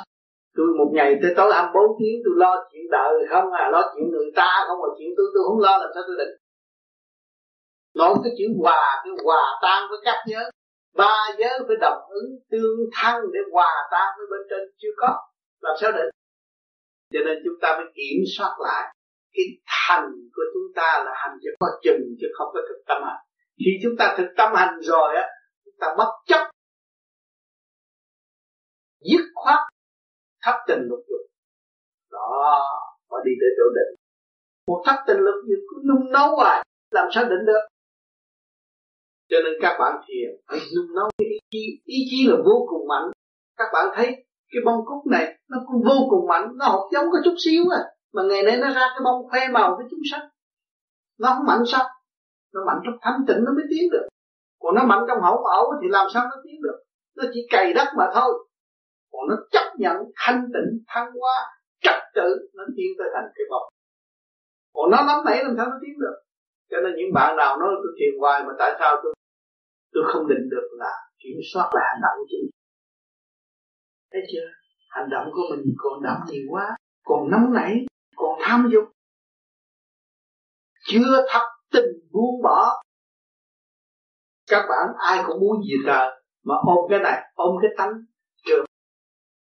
tôi 0.56 0.68
một 0.80 0.90
ngày 0.98 1.12
tới 1.22 1.32
tối 1.38 1.50
24 1.54 1.98
tiếng, 2.00 2.18
tôi 2.26 2.34
lo 2.44 2.52
chuyện 2.72 2.86
đời 2.92 3.14
không 3.30 3.48
à 3.52 3.70
lo 3.74 3.82
chuyện 3.94 4.06
người 4.12 4.30
ta 4.36 4.50
không 4.68 4.80
mà 4.84 4.90
chuyện 4.98 5.10
tôi 5.18 5.28
tôi 5.34 5.44
không 5.48 5.60
lo 5.66 5.78
làm 5.82 5.90
sao 5.94 6.04
tôi 6.08 6.18
định. 6.22 6.34
Nói 8.00 8.14
cái 8.24 8.34
chữ 8.38 8.46
hòa, 8.62 8.84
cái 9.04 9.14
hòa 9.26 9.44
tan 9.64 9.80
với 9.90 10.00
các 10.06 10.18
nhớ. 10.28 10.44
Ba 10.96 11.16
giới 11.40 11.60
phải 11.68 11.78
đồng 11.82 12.02
ứng 12.10 12.30
tương 12.52 12.80
thân 12.96 13.16
để 13.34 13.40
hòa 13.52 13.74
tan 13.92 14.08
với 14.18 14.28
bên 14.32 14.42
trên. 14.50 14.60
Chưa 14.82 14.94
có. 14.98 15.12
Làm 15.62 15.76
sao 15.82 15.92
định? 15.92 16.10
Cho 17.16 17.22
nên 17.26 17.36
chúng 17.44 17.58
ta 17.62 17.70
phải 17.78 17.88
kiểm 17.98 18.20
soát 18.38 18.54
lại 18.68 18.84
cái 19.36 19.46
hành 19.66 20.10
của 20.36 20.46
chúng 20.54 20.70
ta 20.76 21.04
là 21.06 21.12
hành 21.22 21.38
cho 21.44 21.50
có 21.60 21.68
chừng 21.84 22.04
chứ 22.20 22.28
không 22.38 22.50
có 22.54 22.60
thực 22.70 22.80
tâm 22.88 22.98
hành. 23.06 23.22
Khi 23.66 23.72
chúng 23.84 23.96
ta 24.00 24.16
thực 24.18 24.30
tâm 24.38 24.50
hành 24.56 24.74
rồi 24.82 25.16
á, 25.16 25.26
chúng 25.66 25.78
ta 25.80 25.88
bất 25.98 26.12
chấp 26.26 26.52
dứt 29.12 29.26
khoát 29.36 29.60
thất 30.44 30.58
tình 30.68 30.82
lục 30.90 31.00
dục. 31.10 31.26
Đó 32.12 32.64
mà 33.10 33.18
đi 33.26 33.32
tới 33.40 33.50
chỗ 33.58 33.64
định. 33.78 33.92
Một 34.68 34.84
thất 34.86 34.98
tình 35.08 35.18
lục 35.18 35.36
dục 35.50 35.64
cứ 35.70 35.82
nung 35.88 36.12
nấu 36.12 36.36
hoài, 36.36 36.66
làm 36.92 37.08
sao 37.14 37.24
định 37.24 37.46
được? 37.46 37.64
Cho 39.30 39.38
nên 39.44 39.54
các 39.62 39.78
bạn 39.80 39.94
thiền 40.08 40.30
phải 40.48 40.60
nung 40.76 40.96
nấu. 40.96 41.10
Cái 41.18 41.28
ý 41.28 41.40
chí 41.52 41.82
ý 41.86 42.00
chí 42.10 42.28
là 42.30 42.36
vô 42.46 42.66
cùng 42.70 42.88
mạnh. 42.88 43.12
Các 43.58 43.70
bạn 43.74 43.88
thấy 43.96 44.26
cái 44.52 44.62
bông 44.66 44.86
cúc 44.86 45.08
này, 45.12 45.40
nó 45.50 45.58
cũng 45.68 45.84
vô 45.84 46.08
cùng 46.10 46.28
mạnh, 46.28 46.48
nó 46.56 46.66
học 46.66 46.84
giống 46.94 47.06
có 47.12 47.20
chút 47.24 47.36
xíu 47.46 47.64
à. 47.72 47.82
Mà 48.14 48.24
ngày 48.24 48.44
nay 48.44 48.58
nó 48.58 48.68
ra 48.68 48.88
cái 48.90 49.02
bông 49.04 49.30
khoe 49.30 49.48
màu 49.48 49.76
với 49.78 49.86
chúng 49.92 50.00
sanh 50.12 50.30
nó 51.20 51.28
không 51.36 51.46
mạnh 51.48 51.64
sao? 51.66 51.86
Nó 52.54 52.62
mạnh 52.68 52.80
trong 52.86 52.98
thanh 53.02 53.20
tịnh 53.28 53.44
nó 53.46 53.52
mới 53.52 53.66
tiến 53.70 53.84
được. 53.92 54.08
Còn 54.60 54.76
nó 54.76 54.84
mạnh 54.84 55.04
trong 55.08 55.22
hậu 55.22 55.38
ẩu 55.38 55.66
thì 55.82 55.88
làm 55.90 56.08
sao 56.14 56.24
nó 56.24 56.36
tiến 56.44 56.62
được? 56.64 56.78
Nó 57.18 57.24
chỉ 57.34 57.48
cày 57.50 57.74
đất 57.74 57.88
mà 57.98 58.06
thôi. 58.16 58.48
Còn 59.12 59.22
nó 59.30 59.36
chấp 59.52 59.68
nhận 59.78 59.98
thanh 60.16 60.42
tịnh, 60.54 60.84
thăng 60.88 61.12
hoa, 61.20 61.38
trật 61.82 62.00
tự, 62.16 62.50
nó 62.54 62.64
tiến 62.78 62.90
tới 62.98 63.08
thành 63.16 63.30
cái 63.36 63.46
bông. 63.52 63.68
Còn 64.74 64.92
nó 64.92 64.98
nắm 65.08 65.26
nảy 65.26 65.44
làm 65.44 65.54
sao 65.58 65.66
nó 65.66 65.78
tiến 65.82 66.00
được? 66.00 66.16
Cho 66.72 66.78
nên 66.84 66.94
những 66.98 67.14
bạn 67.14 67.38
nào 67.38 67.58
nói 67.58 67.70
tôi 67.84 67.92
thiền 68.00 68.20
hoài 68.20 68.44
mà 68.44 68.54
tại 68.60 68.72
sao 68.80 68.96
tôi 69.04 69.14
tôi 69.94 70.04
không 70.14 70.28
định 70.28 70.50
được 70.50 70.68
là 70.72 70.92
kiểm 71.24 71.38
soát 71.54 71.70
lại 71.74 71.84
hành 71.90 72.02
động 72.02 72.16
của 72.18 72.26
chính 72.30 72.46
thấy 74.16 74.24
chưa? 74.34 74.48
Hành 74.90 75.10
động 75.10 75.28
của 75.34 75.42
mình 75.50 75.76
còn 75.78 76.04
đậm 76.04 76.18
nhiều 76.28 76.44
quá, 76.50 76.78
còn 77.06 77.32
nóng 77.32 77.54
nảy, 77.54 77.86
còn 78.16 78.40
tham 78.42 78.70
dục. 78.74 78.84
Chưa 80.88 81.26
thật 81.30 81.46
tình 81.72 81.92
buông 82.12 82.42
bỏ. 82.44 82.82
Các 84.50 84.66
bạn 84.70 84.88
ai 84.98 85.24
cũng 85.28 85.40
muốn 85.40 85.62
gì 85.64 85.76
trời 85.86 86.08
mà 86.44 86.56
ôm 86.66 86.78
cái 86.90 87.00
này, 87.00 87.22
ôm 87.34 87.56
cái 87.62 87.72
tánh. 87.78 87.94
Trường 88.46 88.66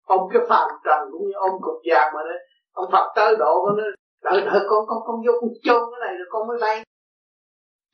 ôm 0.07 0.19
cái 0.33 0.41
phàm 0.49 0.69
trần 0.85 0.99
cũng 1.11 1.27
như 1.27 1.33
ôm 1.33 1.51
cục 1.61 1.81
vàng 1.89 2.13
mà 2.15 2.21
đấy 2.29 2.39
ông 2.71 2.89
Phật 2.91 3.13
tới 3.15 3.35
độ 3.39 3.65
con 3.65 3.77
nó 3.77 3.83
đợi 4.23 4.41
đợi 4.41 4.59
con 4.69 4.85
con 4.87 4.97
con 5.05 5.15
vô 5.25 5.33
con 5.41 5.49
chôn 5.63 5.81
cái 5.91 5.99
này 6.07 6.17
rồi 6.17 6.27
con 6.29 6.47
mới 6.47 6.57
bay. 6.61 6.83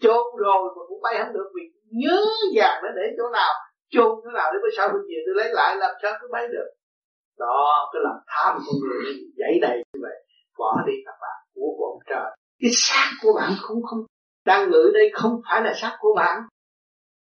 Chôn 0.02 0.24
rồi 0.38 0.58
mà 0.76 0.84
cũng 0.88 1.02
bay 1.02 1.16
không 1.18 1.34
được 1.34 1.50
vì 1.56 1.62
nhớ 1.92 2.26
vàng 2.56 2.84
nó 2.84 2.90
để 2.96 3.04
chỗ 3.18 3.30
nào 3.30 3.54
chôn 3.94 4.12
thế 4.24 4.30
nào 4.34 4.48
để 4.54 4.58
mới 4.62 4.72
sao 4.78 4.88
tôi 4.92 5.02
về 5.10 5.18
tôi 5.26 5.36
lấy 5.36 5.54
lại 5.54 5.76
làm 5.76 5.92
sao 6.02 6.12
tôi 6.22 6.30
bay 6.32 6.48
được. 6.48 6.70
Đó, 7.38 7.90
cái 7.94 8.02
lòng 8.06 8.20
tham 8.28 8.60
của 8.66 8.74
người 8.82 9.14
dậy 9.38 9.60
đầy 9.62 9.78
như 9.78 10.00
vậy, 10.02 10.18
bỏ 10.58 10.78
đi 10.88 10.94
các 11.06 11.16
bạn 11.22 11.38
của 11.56 11.70
của 11.78 11.86
ông 11.86 12.02
trời. 12.10 12.30
Cái 12.62 12.72
xác 12.74 13.10
của 13.22 13.34
bạn 13.36 13.52
không 13.62 13.84
không, 13.84 14.00
đang 14.46 14.70
ngự 14.70 14.92
đây 14.94 15.12
không 15.14 15.42
phải 15.50 15.62
là 15.62 15.74
xác 15.82 15.98
của 16.00 16.14
bạn. 16.16 16.42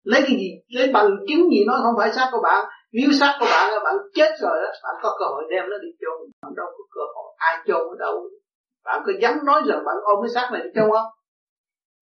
Lấy 0.03 0.21
cái 0.21 0.37
gì, 0.41 0.51
lấy 0.69 0.91
bằng 0.93 1.11
chứng 1.29 1.51
gì 1.51 1.65
nó 1.67 1.75
không 1.83 1.95
phải 1.99 2.13
xác 2.13 2.29
của 2.33 2.41
bạn. 2.43 2.65
Nếu 2.93 3.11
xác 3.21 3.37
của 3.41 3.47
bạn 3.47 3.73
là 3.73 3.81
bạn 3.85 3.95
chết 4.15 4.31
rồi 4.41 4.57
đó, 4.63 4.71
bạn 4.83 4.95
có 5.03 5.17
cơ 5.19 5.25
hội 5.25 5.45
đem 5.51 5.65
nó 5.71 5.77
đi 5.79 5.89
chôn. 6.01 6.31
Bạn 6.43 6.53
đâu 6.57 6.67
có 6.67 6.85
cơ 6.95 7.01
hội, 7.15 7.35
ai 7.37 7.59
chôn 7.67 7.81
ở 7.81 7.97
đâu? 7.99 8.31
Bạn 8.85 9.03
có 9.07 9.13
dám 9.23 9.35
nói 9.45 9.63
rằng 9.67 9.85
bạn 9.87 9.97
ôm 10.05 10.19
cái 10.23 10.31
xác 10.35 10.51
này 10.53 10.63
đi 10.65 10.71
chôn 10.75 10.91
không? 10.91 11.11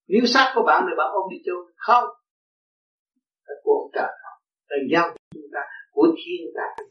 Nếu 0.09 0.27
xác 0.27 0.53
của 0.55 0.63
bạn 0.63 0.87
thì 0.89 0.95
bạn 0.99 1.11
ôm 1.13 1.25
đi 1.31 1.37
chôn. 1.47 1.73
Không. 1.77 2.05
Là 3.47 3.55
của 3.65 3.73
ông 3.73 3.91
trời 3.95 4.24
là 4.77 4.85
giao 4.93 5.11
của 5.11 5.19
chúng 5.35 5.49
ta, 5.55 5.61
của 5.93 6.07
thiên 6.19 6.43
tài 6.57 6.87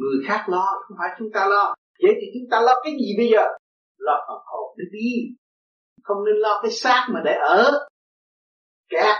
người 0.00 0.24
khác 0.26 0.44
lo, 0.48 0.66
không 0.82 0.96
phải 0.98 1.16
chúng 1.18 1.28
ta 1.34 1.46
lo. 1.46 1.74
Vậy 2.02 2.12
thì 2.20 2.26
chúng 2.34 2.50
ta 2.50 2.60
lo 2.60 2.74
cái 2.84 2.92
gì 2.92 3.08
bây 3.18 3.28
giờ? 3.28 3.44
Lo 3.98 4.24
phần 4.28 4.40
hồn 4.44 4.76
để 4.78 4.84
đi. 4.92 5.10
Không 6.02 6.24
nên 6.24 6.34
lo 6.36 6.60
cái 6.62 6.70
xác 6.70 7.06
mà 7.10 7.20
để 7.24 7.34
ở. 7.34 7.88
Kẹt. 8.88 9.16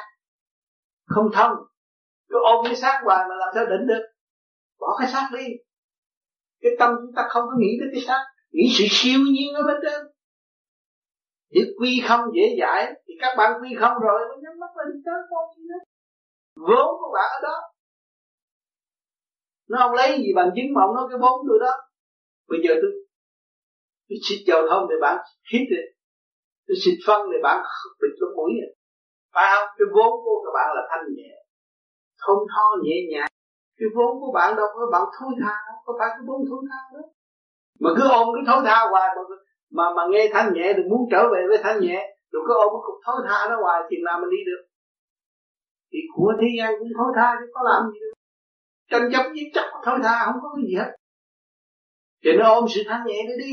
Không 1.07 1.31
thông. 1.35 1.53
Cứ 2.29 2.37
ôm 2.45 2.64
cái 2.64 2.77
xác 2.77 3.01
hoài 3.05 3.25
mà 3.29 3.35
làm 3.35 3.49
sao 3.55 3.66
định 3.66 3.87
được? 3.87 4.03
Bỏ 4.81 4.87
cái 4.99 5.09
xác 5.12 5.29
đi. 5.33 5.47
Cái 6.62 6.73
tâm 6.79 6.95
chúng 7.01 7.14
ta 7.16 7.23
không 7.29 7.45
có 7.47 7.55
nghĩ 7.59 7.73
tới 7.81 7.89
cái 7.93 8.03
xác. 8.07 8.25
Nghĩ 8.53 8.68
sự 8.79 8.85
siêu 8.91 9.21
nhiên 9.33 9.55
ở 9.55 9.62
bên 9.66 9.77
trên. 9.83 10.01
Chữ 11.55 11.75
quy 11.79 12.03
không 12.09 12.21
dễ 12.35 12.57
dãi, 12.61 12.93
thì 13.07 13.14
các 13.21 13.35
bạn 13.39 13.62
quy 13.62 13.71
không 13.81 13.93
rồi 14.03 14.21
mới 14.29 14.39
nhắm 14.43 14.59
mắt 14.61 14.71
lên 14.77 15.03
tới 15.05 15.14
con 15.31 15.57
gì 15.57 15.62
đó 15.68 15.89
vốn 16.68 16.88
của 17.00 17.11
bạn 17.14 17.28
ở 17.36 17.40
đó. 17.42 17.56
Nó 19.70 19.78
không 19.82 19.94
lấy 19.94 20.18
gì 20.18 20.30
bằng 20.36 20.50
chứng 20.56 20.68
mà 20.74 20.80
ông 20.86 20.94
nói 20.94 21.06
cái 21.11 21.18
vốn 21.22 21.36
tôi 21.48 21.58
đó. 21.61 21.72
Bây 22.48 22.61
giờ 22.64 22.72
tôi 22.82 22.90
tôi 24.08 24.18
xịt 24.26 24.40
giao 24.48 24.62
thông 24.68 24.82
thì 24.90 24.96
bạn 25.00 25.16
hít 25.52 25.64
đi 25.72 25.82
tôi 26.66 26.76
xịt 26.82 26.96
phân 27.06 27.20
thì 27.30 27.38
bạn 27.42 27.58
bịt 28.00 28.14
lỗ 28.20 28.28
mũi 28.36 28.50
rồi. 28.61 28.72
Phải 29.34 29.46
không? 29.52 29.68
Cái 29.78 29.86
vốn 29.94 30.12
của 30.24 30.36
các 30.44 30.52
bạn 30.56 30.68
là 30.76 30.82
thanh 30.90 31.04
nhẹ 31.16 31.32
thông 32.22 32.42
tho 32.52 32.66
nhẹ 32.84 32.96
nhàng. 33.11 33.30
Cái 33.78 33.88
vốn 33.96 34.12
của 34.20 34.32
bạn 34.34 34.56
đâu 34.56 34.66
có 34.74 34.86
bạn 34.92 35.02
thối 35.16 35.32
tha 35.42 35.54
có 35.84 35.92
phải 35.98 36.08
cái 36.08 36.24
vốn 36.28 36.40
thối 36.48 36.62
tha 36.70 36.80
đó. 36.94 37.02
Mà 37.82 37.90
cứ 37.96 38.04
ôm 38.18 38.28
cái 38.34 38.44
thối 38.48 38.61
tha 38.66 38.78
hoài 38.90 39.08
mà 39.16 39.22
mà, 39.76 39.84
mà 39.96 40.02
nghe 40.11 40.30
thanh 40.32 40.52
nhẹ 40.54 40.72
thì 40.76 40.82
muốn 40.90 41.02
trở 41.12 41.22
về 41.32 41.40
với 41.48 41.58
thanh 41.62 41.80
nhẹ. 41.80 41.98
Rồi 42.32 42.42
cứ 42.46 42.54
ôm 42.54 42.68
cái 42.74 42.82
cục 42.86 42.98
thối 43.04 43.18
tha 43.28 43.38
nó 43.50 43.56
hoài 43.62 43.80
thì 43.90 43.96
làm 44.00 44.20
mình 44.20 44.30
đi 44.30 44.40
được 44.48 44.62
thì 45.93 45.99
của 46.14 46.32
thế 46.41 46.49
gian 46.59 46.70
cũng 46.78 46.88
thối 46.99 47.12
tha 47.16 47.36
chứ 47.41 47.47
có 47.55 47.61
làm 47.70 47.82
gì 47.93 47.99
đâu 48.01 48.14
tranh 48.91 49.11
chấp 49.12 49.24
giết 49.34 49.49
chấp 49.55 49.66
thối 49.84 49.99
tha 50.03 50.24
không 50.24 50.41
có 50.43 50.49
cái 50.57 50.64
gì 50.68 50.74
hết. 50.74 50.91
Cho 52.22 52.30
nên 52.32 52.41
ôm 52.41 52.64
sự 52.68 52.80
thanh 52.88 53.07
nhẹ 53.07 53.18
để 53.28 53.34
đi. 53.45 53.53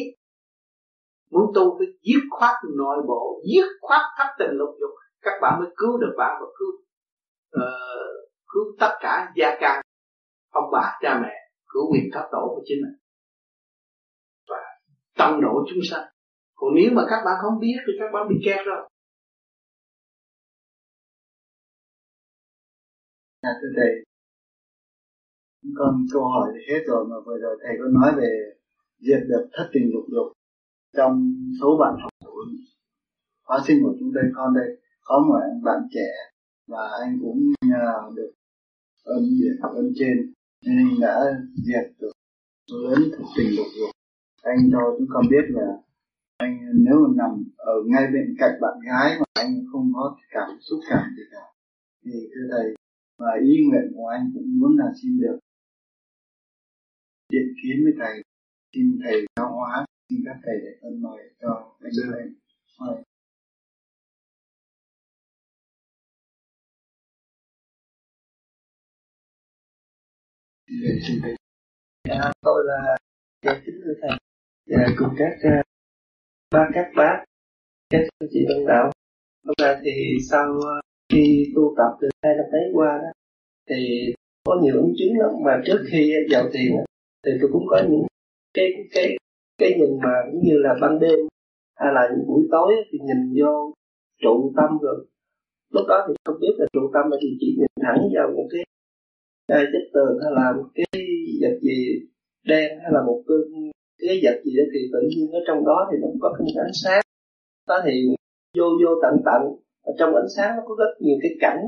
Muốn 1.32 1.52
tu 1.56 1.78
phải 1.78 1.88
giết 2.02 2.22
khoát 2.30 2.56
nội 2.78 2.98
bộ 3.08 3.42
giết 3.50 3.66
khoát 3.82 4.02
thất 4.18 4.28
tình 4.40 4.52
lục 4.52 4.70
dục. 4.80 4.90
Các 5.22 5.34
bạn 5.42 5.60
mới 5.60 5.70
cứu 5.78 5.98
được 5.98 6.14
bạn 6.18 6.42
và 6.42 6.48
cứu 6.58 6.72
uh, 7.56 8.30
cứu 8.48 8.64
tất 8.80 8.98
cả 9.00 9.32
gia 9.36 9.58
can 9.60 9.82
ông 10.52 10.70
bà 10.72 10.98
cha 11.02 11.20
mẹ 11.22 11.34
cứu 11.68 11.92
quyền 11.92 12.04
thất 12.14 12.28
tổ 12.32 12.42
của 12.56 12.62
chính 12.66 12.78
mình. 12.84 12.98
Và 14.50 14.62
tăng 15.18 15.42
độ 15.42 15.66
chúng 15.70 15.84
sanh. 15.90 16.06
Còn 16.56 16.70
nếu 16.76 16.92
mà 16.94 17.02
các 17.10 17.22
bạn 17.26 17.36
không 17.42 17.60
biết 17.60 17.78
thì 17.88 17.94
các 18.00 18.06
bạn 18.14 18.28
bị 18.30 18.36
kẹt 18.46 18.66
rồi. 18.66 18.90
Dạ 23.48 23.54
thưa 23.62 23.74
thầy, 23.76 23.92
con 25.76 26.06
câu 26.14 26.24
hỏi 26.24 26.52
thì 26.54 26.74
hết 26.74 26.82
rồi 26.88 27.06
mà 27.10 27.16
vừa 27.26 27.38
rồi 27.38 27.58
thầy 27.64 27.76
có 27.80 27.86
nói 28.00 28.12
về 28.18 28.32
diệt 29.00 29.20
được 29.28 29.50
thất 29.54 29.70
tình 29.74 29.92
lục 29.94 30.06
dục 30.12 30.28
trong 30.98 31.34
số 31.62 31.78
bạn 31.80 31.96
học 32.02 32.12
của 32.26 32.46
khóa 33.44 33.60
sinh 33.68 33.84
của 33.84 33.96
chúng 34.00 34.14
đây 34.14 34.24
con 34.36 34.54
đây 34.54 34.82
có 35.04 35.26
một 35.28 35.40
anh 35.42 35.64
bạn 35.64 35.80
trẻ 35.92 36.10
và 36.68 36.90
anh 37.02 37.20
cũng 37.22 37.40
à, 37.74 37.94
được 38.16 38.32
ơn 39.04 39.24
diệt 39.40 39.56
ơn 39.62 39.92
trên. 39.96 40.34
Nên 40.66 40.88
đã 41.02 41.16
diệt 41.68 41.92
được 42.00 42.12
số 42.72 42.78
lớn 42.78 43.10
thất 43.12 43.24
tình 43.38 43.50
lục 43.58 43.68
dục. 43.80 43.90
Anh 44.42 44.58
cho 44.72 44.80
chúng 44.98 45.08
con 45.10 45.26
biết 45.30 45.46
là 45.50 45.68
anh 46.38 46.58
nếu 46.74 46.96
mà 47.08 47.14
nằm 47.16 47.44
ở 47.58 47.74
ngay 47.86 48.04
bên 48.14 48.36
cạnh 48.40 48.52
bạn 48.62 48.78
gái 48.88 49.20
mà 49.20 49.26
anh 49.34 49.66
không 49.72 49.92
có 49.96 50.18
cảm 50.30 50.50
xúc 50.62 50.80
cảm 50.90 51.04
gì 51.18 51.24
cả 51.32 51.46
thì 52.06 52.30
thưa 52.34 52.48
thầy 52.52 52.77
và 53.18 53.32
ý 53.42 53.54
nguyện 53.66 53.92
của 53.96 54.08
anh 54.08 54.32
cũng 54.34 54.60
muốn 54.60 54.78
là 54.78 54.86
xin 55.02 55.20
được 55.22 55.40
điện 57.30 57.48
kiến 57.64 57.84
với 57.84 57.94
thầy. 58.00 58.24
Xin 58.74 59.00
thầy 59.04 59.26
giáo 59.36 59.52
hóa 59.52 59.86
xin 60.10 60.20
các 60.26 60.38
thầy 60.44 60.56
để 60.64 60.72
ơn 60.82 61.02
mời 61.02 61.20
cho 61.42 61.76
anh 61.80 61.92
đưa 61.98 62.12
lên. 62.16 62.36
Mời. 62.80 63.04
Dạ, 72.08 72.32
tôi 72.42 72.64
là 72.66 72.98
dạ, 73.46 73.62
kính 73.66 73.82
thưa 73.84 73.94
thầy. 74.02 74.10
Và 74.10 74.78
dạ, 74.78 74.96
cùng 74.98 75.16
các 75.18 75.32
ờ, 75.44 75.60
uh, 75.60 75.66
ba 76.52 76.70
các 76.74 76.92
bác 76.96 77.26
các 77.90 78.02
chị 78.32 78.40
đồng 78.50 78.68
đạo. 78.68 78.92
Hôm 79.46 79.54
nay 79.62 79.76
thì 79.84 80.18
sau 80.30 80.50
uh, 80.58 80.87
khi 81.10 81.52
tu 81.56 81.74
tập 81.78 81.92
từ 82.02 82.08
hai 82.24 82.34
năm 82.38 82.46
đấy 82.52 82.72
qua 82.74 83.00
đó 83.04 83.12
thì 83.70 84.14
có 84.46 84.60
nhiều 84.64 84.76
ứng 84.76 84.94
chứng 84.98 85.18
lắm. 85.20 85.32
Mà 85.46 85.62
trước 85.66 85.80
khi 85.92 86.14
vào 86.32 86.44
thiền 86.54 86.72
thì 87.26 87.32
tôi 87.42 87.50
cũng 87.54 87.66
có 87.70 87.82
những 87.90 88.04
cái 88.54 88.66
cái 88.92 89.18
cái 89.58 89.70
nhìn 89.80 90.00
mà 90.04 90.14
cũng 90.32 90.42
như 90.44 90.58
là 90.58 90.76
ban 90.82 91.00
đêm 91.00 91.20
hay 91.76 91.94
là 91.94 92.02
những 92.12 92.28
buổi 92.28 92.48
tối 92.52 92.74
thì 92.92 93.00
nhìn 93.00 93.42
vô 93.42 93.74
trụ 94.22 94.54
tâm 94.58 94.78
rồi. 94.82 95.06
Lúc 95.74 95.86
đó 95.88 96.06
thì 96.08 96.14
không 96.26 96.40
biết 96.42 96.54
là 96.58 96.66
trụ 96.74 96.92
tâm 96.94 97.12
là 97.12 97.18
gì 97.22 97.38
chỉ 97.40 97.56
nhìn 97.58 97.72
thẳng 97.82 98.02
vào 98.16 98.28
một 98.36 98.48
cái 98.52 98.64
cái 99.48 99.66
chất 99.74 99.90
tường 99.94 100.20
hay 100.24 100.32
là 100.36 100.54
một 100.58 100.68
cái 100.76 100.86
vật 101.42 101.60
gì 101.62 101.78
đen 102.46 102.80
hay 102.82 102.92
là 102.92 103.02
một 103.06 103.24
cái, 103.28 103.38
cái 104.00 104.20
vật 104.24 104.42
gì 104.46 104.52
đó 104.58 104.64
thì 104.74 104.80
tự 104.94 105.00
nhiên 105.10 105.32
ở 105.32 105.40
trong 105.48 105.66
đó 105.66 105.90
thì 105.92 105.98
nó 106.02 106.08
có 106.22 106.36
cái 106.38 106.48
ánh 106.66 106.78
sáng. 106.84 107.02
Đó 107.68 107.82
thì 107.86 108.08
vô 108.58 108.66
vô 108.84 108.92
tận 109.02 109.22
tận 109.26 109.42
ở 109.90 109.92
trong 110.00 110.16
ánh 110.16 110.32
sáng 110.36 110.52
nó 110.58 110.64
có 110.68 110.76
rất 110.80 110.92
nhiều 111.00 111.18
cái 111.22 111.32
cảnh. 111.40 111.62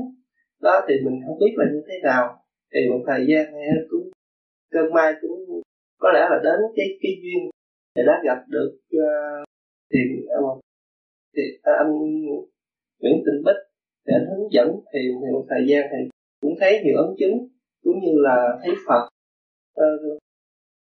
Đó 0.60 0.74
thì 0.88 0.94
mình 1.04 1.16
không 1.26 1.38
biết 1.38 1.52
là 1.56 1.64
như 1.72 1.82
thế 1.88 1.94
nào. 2.02 2.24
Thì 2.72 2.80
một 2.90 3.02
thời 3.06 3.22
gian 3.28 3.52
này 3.52 3.66
cũng 3.90 4.06
cơn 4.70 4.92
mai 4.94 5.14
cũng 5.20 5.62
có 6.02 6.08
lẽ 6.14 6.20
là 6.30 6.38
đến 6.44 6.60
cái 6.76 6.86
cái 7.02 7.12
duyên 7.22 7.50
thì 7.94 8.02
đã 8.06 8.14
gặp 8.26 8.38
được 8.48 8.72
uh, 8.96 9.44
thì 9.92 10.00
uh, 10.38 10.60
thì 11.36 11.42
uh, 11.56 11.78
anh 11.82 11.92
Nguyễn 13.00 13.16
Tinh 13.24 13.42
Bích 13.46 13.60
để 14.06 14.12
anh 14.18 14.26
hướng 14.30 14.52
dẫn. 14.52 14.68
Thì, 14.92 15.00
thì 15.20 15.28
một 15.32 15.46
thời 15.50 15.62
gian 15.68 15.82
thì 15.90 15.98
cũng 16.42 16.54
thấy 16.60 16.72
nhiều 16.84 16.96
ấn 16.96 17.10
chứng 17.18 17.36
cũng 17.84 17.98
như 18.04 18.12
là 18.26 18.58
thấy 18.62 18.74
Phật 18.86 19.04
uh, 19.80 20.18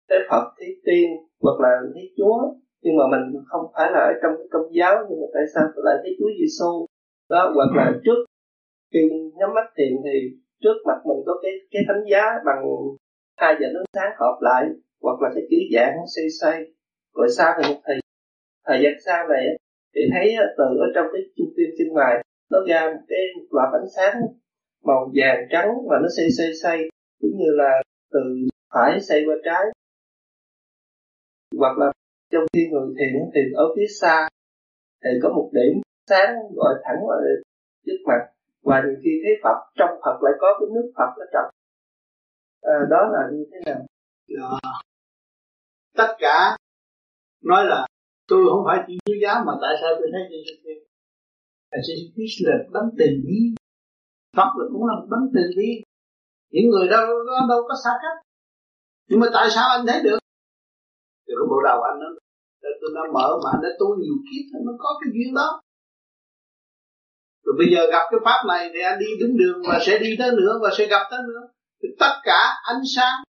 thấy 0.09 0.19
Phật 0.29 0.45
thấy 0.57 0.69
tiên 0.85 1.09
hoặc 1.41 1.59
là 1.63 1.71
thấy 1.93 2.13
Chúa. 2.17 2.37
Nhưng 2.81 2.95
mà 2.97 3.03
mình 3.11 3.43
không 3.45 3.65
phải 3.73 3.91
là 3.91 3.99
ở 3.99 4.13
trong 4.21 4.31
cái 4.37 4.47
công 4.51 4.67
giáo 4.77 4.95
nhưng 5.09 5.19
mà 5.21 5.27
tại 5.33 5.43
sao 5.53 5.63
lại 5.75 5.95
thấy 6.03 6.15
Chúa 6.19 6.29
Giêsu 6.39 6.85
đó, 7.29 7.51
hoặc 7.55 7.71
là 7.75 7.91
trước 8.05 8.25
khi 8.93 8.99
nhắm 9.37 9.49
mắt 9.55 9.67
thiền 9.77 9.93
thì 10.03 10.37
trước 10.63 10.77
mặt 10.85 10.99
mình 11.05 11.23
có 11.25 11.33
cái 11.43 11.51
cái 11.71 11.83
thánh 11.87 12.03
giá 12.11 12.23
bằng 12.45 12.63
hai 13.37 13.55
giờ 13.59 13.67
ánh 13.67 13.85
sáng 13.93 14.11
hợp 14.19 14.37
lại, 14.41 14.65
hoặc 15.01 15.21
là 15.21 15.29
cái 15.35 15.43
ký 15.49 15.69
dạng 15.73 15.93
nó 15.95 16.03
xây 16.07 16.27
rồi 17.15 17.27
sau 17.37 17.53
thì 17.57 17.73
một 17.73 17.81
thời 17.85 17.97
thời 18.67 18.79
gian 18.83 18.93
sau 19.05 19.27
này 19.27 19.45
thì 19.95 20.01
thấy 20.13 20.35
từ 20.57 20.63
ở 20.63 20.87
trong 20.95 21.05
cái 21.13 21.21
trung 21.37 21.53
tim 21.57 21.69
bên 21.79 21.87
ngoài, 21.93 22.23
nó 22.51 22.59
ra 22.67 22.91
một 22.93 23.01
cái 23.07 23.19
loạt 23.51 23.69
ánh 23.73 23.89
sáng 23.95 24.21
màu 24.83 25.11
vàng 25.15 25.47
trắng 25.51 25.69
và 25.89 25.95
nó 26.01 26.07
xây 26.17 26.27
xây 26.37 26.51
xây 26.63 26.89
cũng 27.21 27.31
như 27.37 27.51
là 27.51 27.81
từ 28.11 28.19
phải 28.73 28.99
xây 29.01 29.23
qua 29.25 29.35
trái. 29.45 29.63
Hoặc 31.59 31.77
là 31.77 31.91
trong 32.31 32.43
thiên 32.53 32.71
người 32.71 32.93
thiền 32.99 33.13
thì 33.35 33.41
ở 33.55 33.65
phía 33.75 33.87
xa 34.01 34.27
thì 35.03 35.09
có 35.23 35.29
một 35.29 35.49
điểm 35.53 35.81
sáng 36.07 36.35
gọi 36.55 36.73
thẳng 36.83 36.99
vào 37.07 37.19
trước 37.85 37.99
mặt 38.07 38.21
và 38.63 38.81
nhiều 38.85 38.95
khi 39.03 39.11
thấy 39.23 39.33
Phật 39.43 39.57
trong 39.75 39.89
Phật 40.03 40.17
lại 40.23 40.33
có 40.39 40.47
cái 40.59 40.67
nước 40.75 40.91
Phật 40.97 41.11
ở 41.23 41.25
trong. 41.33 41.49
À, 42.61 42.75
đó 42.89 43.01
là 43.13 43.21
như 43.31 43.45
thế 43.51 43.59
nào? 43.65 43.81
Yeah. 44.27 44.61
tất 45.97 46.15
cả 46.19 46.57
nói 47.43 47.65
là 47.65 47.87
tôi 48.27 48.45
không 48.49 48.63
phải 48.67 48.77
chỉ 48.87 49.13
giáo 49.23 49.43
mà 49.45 49.53
tại 49.61 49.73
sao 49.81 49.89
tôi 49.99 50.09
thấy 50.13 50.21
Giêsu 50.31 50.53
Christ 50.63 50.83
là 51.71 51.77
sự 51.87 51.93
Christ 52.13 52.37
là 52.47 52.55
đấng 52.73 52.89
tình 52.99 53.15
lý 53.27 53.39
Phật 54.37 54.49
là 54.57 54.65
cũng 54.73 54.85
là 54.87 54.93
một 54.99 55.29
tình 55.35 55.51
lý 55.57 55.69
những 56.55 56.69
người 56.69 56.87
đâu 56.87 57.05
đâu, 57.07 57.47
đâu 57.49 57.61
có 57.67 57.75
xa 57.83 57.91
cách. 58.03 58.17
Nhưng 59.07 59.19
mà 59.19 59.27
tại 59.33 59.47
sao 59.55 59.69
anh 59.69 59.85
thấy 59.87 60.03
được? 60.03 60.19
Thì 61.25 61.33
cái 61.37 61.47
bộ 61.49 61.57
đầu 61.69 61.81
anh 61.89 61.99
nó 61.99 62.07
tôi 62.81 62.89
nó 62.95 63.01
mở 63.13 63.27
mà 63.43 63.49
anh 63.53 63.61
đã 63.63 63.69
tu 63.79 63.87
nhiều 64.01 64.17
kiếp 64.27 64.45
nó 64.65 64.73
có 64.79 64.89
cái 64.99 65.09
duyên 65.13 65.33
đó 65.39 65.61
rồi 67.45 67.55
bây 67.57 67.67
giờ 67.71 67.91
gặp 67.91 68.03
cái 68.11 68.19
pháp 68.25 68.39
này 68.47 68.69
thì 68.73 68.79
anh 68.81 68.99
đi 68.99 69.05
đúng 69.21 69.37
đường 69.37 69.61
và 69.69 69.79
sẽ 69.81 69.99
đi 69.99 70.15
tới 70.19 70.31
nữa 70.31 70.59
và 70.61 70.69
sẽ 70.77 70.85
gặp 70.87 71.07
tới 71.11 71.19
nữa. 71.27 71.41
Thì 71.83 71.89
tất 71.99 72.13
cả 72.23 72.41
ánh 72.63 72.81
sáng 72.95 73.23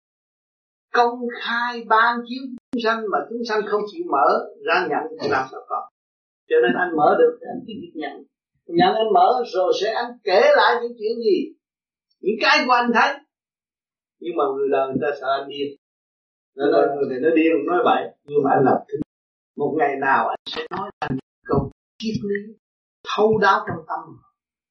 công 0.92 1.18
khai 1.42 1.84
ban 1.88 2.18
chiếu 2.28 2.42
chúng 2.72 2.82
sanh 2.84 3.02
mà 3.12 3.18
chúng 3.30 3.38
sanh 3.48 3.60
không 3.66 3.82
chịu 3.92 4.04
mở 4.10 4.28
ra 4.66 4.86
nhận 4.90 5.18
thì 5.20 5.28
làm 5.28 5.46
sao 5.50 5.60
có. 5.68 5.88
Cho 6.48 6.56
nên 6.62 6.72
anh 6.78 6.96
mở 6.96 7.16
được 7.18 7.38
thì 7.40 7.46
anh 7.54 7.60
cứ 7.66 7.72
việc 7.82 7.92
nhận. 7.94 8.24
Nhận 8.66 8.94
anh 8.94 9.12
mở 9.14 9.28
rồi 9.54 9.72
sẽ 9.80 9.92
anh 9.92 10.10
kể 10.24 10.40
lại 10.56 10.74
những 10.82 10.92
chuyện 10.98 11.16
gì, 11.24 11.38
những 12.20 12.36
cái 12.40 12.58
của 12.66 12.72
anh 12.72 12.90
thấy. 12.94 13.14
Nhưng 14.20 14.36
mà 14.36 14.44
người 14.56 14.68
đời 14.72 14.86
người 14.88 15.02
ta 15.02 15.16
sợ 15.20 15.26
anh 15.40 15.48
điên. 15.48 15.76
Nó 16.56 16.66
nói 16.66 16.86
người 16.96 17.08
này 17.10 17.18
nó 17.22 17.36
điên, 17.36 17.52
nói 17.66 17.78
vậy 17.84 18.02
nhưng 18.24 18.38
mà 18.44 18.50
anh 18.50 18.64
làm 18.64 18.76
thứ 18.88 18.98
một 19.56 19.74
ngày 19.78 19.96
nào 20.00 20.28
anh 20.28 20.38
sẽ 20.46 20.62
nói 20.70 20.90
thành 21.00 21.18
câu 21.46 21.70
triết 21.98 22.14
lý 22.22 22.54
thấu 23.10 23.38
đáo 23.38 23.64
trong 23.66 23.84
tâm. 23.88 24.00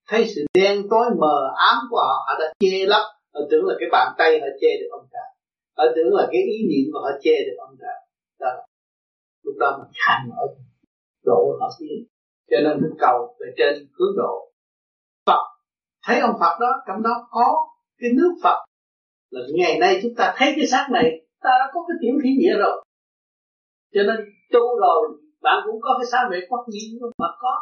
Thấy 0.07 0.25
sự 0.35 0.45
đen 0.53 0.87
tối 0.89 1.05
mờ 1.19 1.53
ám 1.71 1.77
của 1.89 1.97
họ 1.97 2.25
họ 2.27 2.39
đã 2.39 2.53
che 2.59 2.85
lấp. 2.87 3.03
Họ 3.33 3.41
tưởng 3.51 3.65
là 3.65 3.75
cái 3.79 3.89
bàn 3.91 4.13
tay 4.17 4.39
họ 4.39 4.47
che 4.61 4.67
được 4.79 4.87
ông 4.91 5.07
trời. 5.11 5.29
Họ 5.77 5.83
tưởng 5.95 6.13
là 6.13 6.27
cái 6.31 6.41
ý 6.41 6.57
niệm 6.69 6.93
của 6.93 6.99
họ 6.99 7.11
che 7.21 7.31
được 7.45 7.55
ông 7.57 7.75
trời. 7.79 7.97
Đó 8.39 8.51
lúc 9.43 9.55
đó 9.59 9.77
mình 9.77 9.91
khai 10.05 10.19
mở 10.29 10.41
độ 11.25 11.57
họ 11.59 11.69
tiến. 11.79 12.05
Cho 12.51 12.57
nên 12.63 12.81
mình 12.81 12.93
cầu 12.99 13.35
về 13.39 13.47
trên 13.57 13.87
hướng 13.99 14.15
độ. 14.17 14.51
Phật. 15.25 15.43
Thấy 16.03 16.19
ông 16.19 16.35
Phật 16.39 16.57
đó, 16.59 16.71
trong 16.87 17.03
đó 17.03 17.27
có 17.29 17.67
cái 17.99 18.09
nước 18.13 18.31
Phật. 18.43 18.65
Là 19.29 19.41
ngày 19.53 19.79
nay 19.79 19.99
chúng 20.03 20.15
ta 20.17 20.33
thấy 20.37 20.53
cái 20.55 20.67
xác 20.67 20.87
này, 20.91 21.11
ta 21.41 21.49
đã 21.59 21.71
có 21.73 21.85
cái 21.87 21.95
tiểu 22.01 22.13
thí 22.23 22.29
nghĩa 22.39 22.57
rồi. 22.57 22.85
Cho 23.93 24.01
nên 24.07 24.15
tu 24.53 24.79
rồi 24.79 25.17
bạn 25.41 25.63
cũng 25.65 25.81
có 25.81 25.95
cái 25.99 26.05
xác 26.11 26.27
về 26.31 26.39
quốc 26.49 26.65
nhiên 26.67 26.99
mà 27.17 27.27
có 27.39 27.53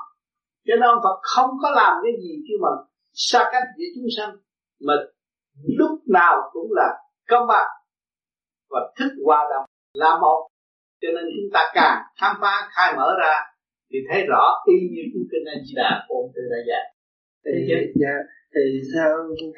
cho 0.67 0.75
nên 0.75 0.89
ông 0.95 1.03
Phật 1.03 1.17
không 1.21 1.49
có 1.61 1.69
làm 1.69 1.93
cái 2.03 2.13
gì 2.21 2.31
khi 2.47 2.53
mà 2.61 2.69
xa 3.13 3.49
cách 3.51 3.63
giữa 3.77 3.89
chúng 3.95 4.09
sanh 4.17 4.31
mà 4.87 4.93
lúc 5.79 5.91
nào 6.07 6.49
cũng 6.53 6.69
là 6.71 6.89
công 7.29 7.47
bằng 7.47 7.67
và 8.69 8.79
thức 8.99 9.11
hòa 9.25 9.39
đồng 9.51 9.65
là 9.93 10.19
một. 10.21 10.47
Cho 11.01 11.07
nên 11.15 11.25
chúng 11.35 11.49
ta 11.53 11.61
càng 11.73 11.97
khám 12.19 12.35
phá 12.41 12.53
khai 12.75 12.93
mở 12.97 13.07
ra 13.21 13.35
thì 13.89 13.97
thấy 14.09 14.21
rõ 14.31 14.43
y 14.65 14.77
như 14.93 15.03
cuốn 15.11 15.23
kinh 15.31 15.45
A 15.53 15.55
Di 15.65 15.73
Đà 15.75 15.91
của 16.07 16.15
ông 16.21 16.31
Từ 16.35 16.41
Đại 16.51 16.63
Dạ. 16.69 16.81
Thì, 17.45 17.51
dạ, 18.01 18.15
thì 18.53 18.63
sao 18.93 19.09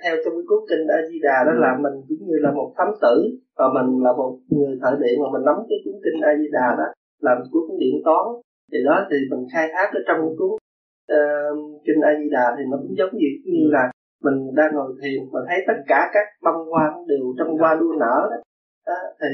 theo 0.01 0.15
trong 0.21 0.33
cái 0.37 0.45
cuốn 0.49 0.61
kinh 0.69 0.83
A 0.97 0.99
Di 1.09 1.17
Đà 1.27 1.37
đó 1.47 1.53
là 1.63 1.71
mình 1.83 1.95
cũng 2.07 2.21
như 2.27 2.37
là 2.45 2.51
một 2.59 2.69
thám 2.77 2.89
tử 3.03 3.15
và 3.57 3.65
mình 3.75 3.89
là 4.05 4.11
một 4.19 4.31
người 4.55 4.73
thợ 4.81 4.91
điện 5.01 5.15
mà 5.21 5.27
mình 5.33 5.45
nắm 5.47 5.57
cái 5.69 5.77
cuốn 5.83 5.95
kinh 6.03 6.17
A 6.29 6.31
Di 6.39 6.47
Đà 6.57 6.67
đó 6.79 6.87
làm 7.27 7.37
cuốn 7.51 7.63
điện 7.81 7.95
toán. 8.05 8.25
Thì 8.71 8.79
đó 8.87 8.95
thì 9.09 9.17
mình 9.31 9.43
khai 9.53 9.65
thác 9.73 9.87
ở 9.99 10.01
trong 10.07 10.19
cuốn 10.37 10.51
uh, 11.13 11.81
kinh 11.85 12.01
A 12.01 12.11
Di 12.19 12.29
Đà 12.31 12.55
thì 12.57 12.63
nó 12.71 12.77
cũng 12.81 12.95
giống 12.97 13.13
như 13.13 13.27
như 13.45 13.69
là 13.75 13.91
mình 14.23 14.55
đang 14.55 14.71
ngồi 14.75 14.91
thiền 15.01 15.19
mà 15.31 15.39
thấy 15.47 15.59
tất 15.67 15.79
cả 15.87 16.09
các 16.13 16.25
băng 16.43 16.65
hoa 16.71 16.93
đều 17.07 17.33
trong 17.37 17.57
hoa 17.57 17.75
đua 17.75 17.93
nở 17.99 18.17
đó, 18.31 18.37
đó 18.87 18.99
thì 19.21 19.31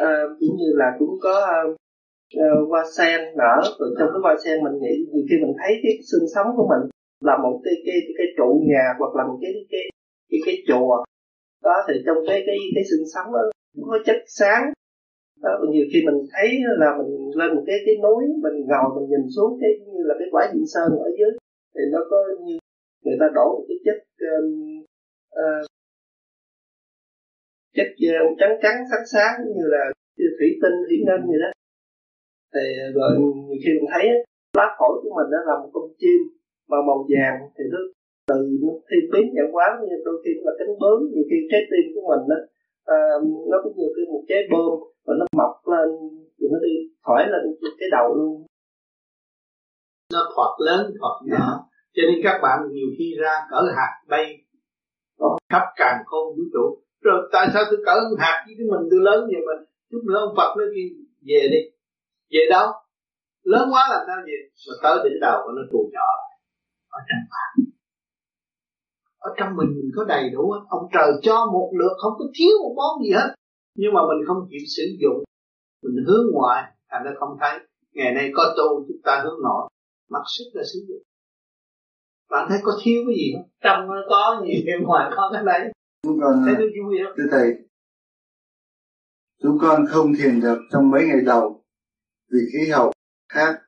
uh, 0.00 0.38
cũng 0.40 0.56
như 0.60 0.70
là 0.74 0.88
cũng 0.98 1.14
có 1.22 1.34
uh, 1.70 1.76
uh, 2.36 2.68
hoa 2.70 2.84
sen 2.96 3.20
nở. 3.36 3.56
Rồi 3.78 3.90
trong 3.98 4.08
cái 4.12 4.20
hoa 4.22 4.36
sen 4.44 4.64
mình 4.64 4.76
nghĩ 4.82 4.94
nhiều 5.12 5.24
khi 5.30 5.36
mình 5.42 5.54
thấy 5.60 5.72
cái 5.82 5.92
xương 6.10 6.28
sống 6.34 6.46
của 6.56 6.66
mình 6.72 6.90
là 7.20 7.36
một 7.42 7.60
cái 7.64 7.74
cái 7.86 7.98
cái, 8.18 8.26
trụ 8.36 8.64
nhà 8.68 8.84
hoặc 8.98 9.12
là 9.16 9.24
một 9.28 9.38
cái 9.42 9.52
cái 9.70 9.84
cái 10.30 10.40
cái, 10.46 10.56
chùa. 10.68 11.04
Đó 11.64 11.76
thì 11.88 11.94
trong 12.06 12.16
cái 12.26 12.42
cái 12.46 12.56
cái 12.74 12.84
xương 12.90 13.06
sống 13.14 13.32
đó 13.32 13.40
có 13.90 13.98
chất 14.06 14.16
sáng 14.26 14.72
đó, 15.42 15.50
nhiều 15.72 15.86
khi 15.92 15.98
mình 16.06 16.18
thấy 16.32 16.48
là 16.82 16.88
mình 16.98 17.10
lên 17.38 17.50
một 17.56 17.64
cái 17.66 17.78
cái 17.86 17.94
núi 18.04 18.22
mình 18.44 18.56
ngồi 18.70 18.88
mình 18.96 19.06
nhìn 19.10 19.24
xuống 19.36 19.58
cái 19.60 19.70
như 19.92 20.02
là 20.08 20.14
cái 20.18 20.28
quả 20.32 20.42
diện 20.52 20.64
sơn 20.72 20.88
ở 21.06 21.08
dưới 21.18 21.30
thì 21.74 21.82
nó 21.92 22.00
có 22.10 22.18
như 22.44 22.56
người 23.04 23.16
ta 23.20 23.26
đổ 23.34 23.64
cái 23.68 23.76
chất 23.86 23.98
um, 24.32 24.46
uh, 25.42 25.64
chất 27.76 27.88
uh, 28.10 28.38
trắng 28.40 28.54
trắng 28.62 28.78
sáng 28.90 29.06
sáng 29.12 29.34
như 29.56 29.64
là 29.74 29.82
thủy 30.38 30.50
tinh 30.62 30.76
thủy 30.86 30.98
ngân 31.06 31.20
gì 31.30 31.38
đó. 31.44 31.50
Thì 32.54 32.64
rồi 32.96 33.10
nhiều 33.48 33.60
khi 33.62 33.70
mình 33.78 33.90
thấy 33.92 34.04
lá 34.58 34.66
phổi 34.78 34.94
của 35.02 35.12
mình 35.18 35.28
đó 35.34 35.40
là 35.48 35.54
một 35.62 35.70
con 35.72 35.86
chim 36.00 36.20
mà 36.70 36.78
màu 36.88 37.00
vàng 37.12 37.38
thì 37.56 37.64
nó 37.72 37.80
từ 38.28 38.38
nó 38.62 38.72
thiên 38.88 39.04
biến 39.12 39.26
dạng 39.34 39.54
quá 39.56 39.66
như 39.80 39.96
đôi 40.06 40.16
khi 40.24 40.30
là 40.46 40.52
cánh 40.58 40.72
bướm 40.80 40.98
nhiều 41.12 41.24
khi 41.30 41.38
trái 41.50 41.62
tim 41.70 41.84
của 41.94 42.04
mình 42.10 42.22
đó 42.30 42.38
uh, 42.94 43.20
nó 43.50 43.56
cũng 43.64 43.74
như 43.78 43.88
cái 43.96 44.04
một 44.12 44.22
trái 44.28 44.42
bơm 44.52 44.89
và 45.04 45.14
nó 45.18 45.24
mọc 45.36 45.54
lên 45.72 45.88
rồi 46.38 46.48
nó 46.52 46.58
đi 46.66 46.74
thổi 47.04 47.22
lên 47.32 47.42
cái 47.80 47.88
đầu 47.92 48.14
luôn. 48.14 48.46
Nó 50.12 50.20
thoạt 50.34 50.52
lớn 50.58 50.92
thoạt 51.00 51.16
nhỏ. 51.30 51.46
Cho 51.94 52.02
nên 52.08 52.20
các 52.24 52.38
bạn 52.42 52.58
nhiều 52.72 52.88
khi 52.98 53.14
ra 53.20 53.34
cỡ 53.50 53.60
hạt 53.76 53.92
bay 54.08 54.26
khắp 55.50 55.64
càng 55.76 55.98
không 56.06 56.26
vũ 56.36 56.42
trụ. 56.52 56.82
Rồi 57.00 57.28
tại 57.32 57.48
sao 57.52 57.62
tôi 57.70 57.80
cỡ 57.86 57.94
hạt 58.18 58.44
với 58.46 58.54
cái 58.58 58.66
mình 58.72 58.88
tôi 58.90 59.00
lớn 59.08 59.20
vậy 59.32 59.42
mà 59.46 59.54
chút 59.90 60.02
nữa 60.08 60.18
ông 60.26 60.34
Phật 60.36 60.50
nói 60.58 60.66
kia 60.74 60.88
về 61.28 61.42
đi. 61.52 61.62
Về 62.32 62.42
đâu? 62.50 62.66
Lớn 63.42 63.68
quá 63.72 63.82
làm 63.90 64.02
sao 64.06 64.16
về 64.26 64.38
mà 64.68 64.74
tới 64.82 64.96
đỉnh 65.04 65.20
đầu 65.20 65.36
của 65.44 65.52
nó 65.56 65.62
tù 65.72 65.90
nhỏ 65.92 66.08
ở 66.88 67.00
trong 67.08 67.24
bạn. 67.32 67.52
Ở 69.18 69.30
trong 69.38 69.56
mình 69.56 69.70
mình 69.76 69.90
có 69.96 70.04
đầy 70.04 70.24
đủ 70.34 70.50
hết. 70.52 70.60
Ông 70.68 70.84
trời 70.94 71.10
cho 71.22 71.46
một 71.52 71.70
lượt 71.78 71.94
không 72.02 72.12
có 72.18 72.24
thiếu 72.38 72.54
một 72.62 72.74
món 72.76 73.02
gì 73.04 73.10
hết 73.18 73.30
nhưng 73.80 73.92
mà 73.94 74.00
mình 74.08 74.26
không 74.26 74.40
chịu 74.50 74.64
sử 74.76 74.86
dụng. 75.02 75.18
Mình 75.82 76.04
hướng 76.06 76.26
ngoại 76.32 76.62
thành 76.90 77.02
ra 77.04 77.10
không 77.20 77.36
thấy. 77.40 77.58
Ngày 77.92 78.14
nay 78.14 78.30
có 78.34 78.54
tu 78.56 78.84
chúng 78.88 79.02
ta 79.04 79.22
hướng 79.24 79.42
nội. 79.42 79.70
Mặc 80.10 80.22
sức 80.36 80.44
là 80.52 80.62
sử 80.72 80.78
dụng. 80.88 81.02
Bạn 82.30 82.46
thấy 82.48 82.58
có 82.62 82.72
thiếu 82.82 83.02
cái 83.06 83.16
gì 83.16 83.32
không? 83.34 83.48
Trong 83.64 83.88
nó 83.88 84.02
có 84.08 84.42
gì 84.46 84.54
bên 84.66 84.82
ngoài 84.82 85.10
có 85.16 85.30
cái 85.32 85.42
đấy. 85.46 85.72
Còn 86.22 86.42
thấy 86.44 86.54
nó 86.54 86.66
vui 86.76 86.98
không? 87.04 87.14
thưa 87.16 87.28
thầy 87.30 87.52
chúng 89.42 89.58
con 89.60 89.86
không 89.88 90.12
thiền 90.18 90.40
được 90.40 90.58
trong 90.72 90.90
mấy 90.90 91.06
ngày 91.06 91.20
đầu 91.26 91.64
vì 92.32 92.38
khí 92.52 92.70
hậu 92.70 92.92
khác. 93.32 93.60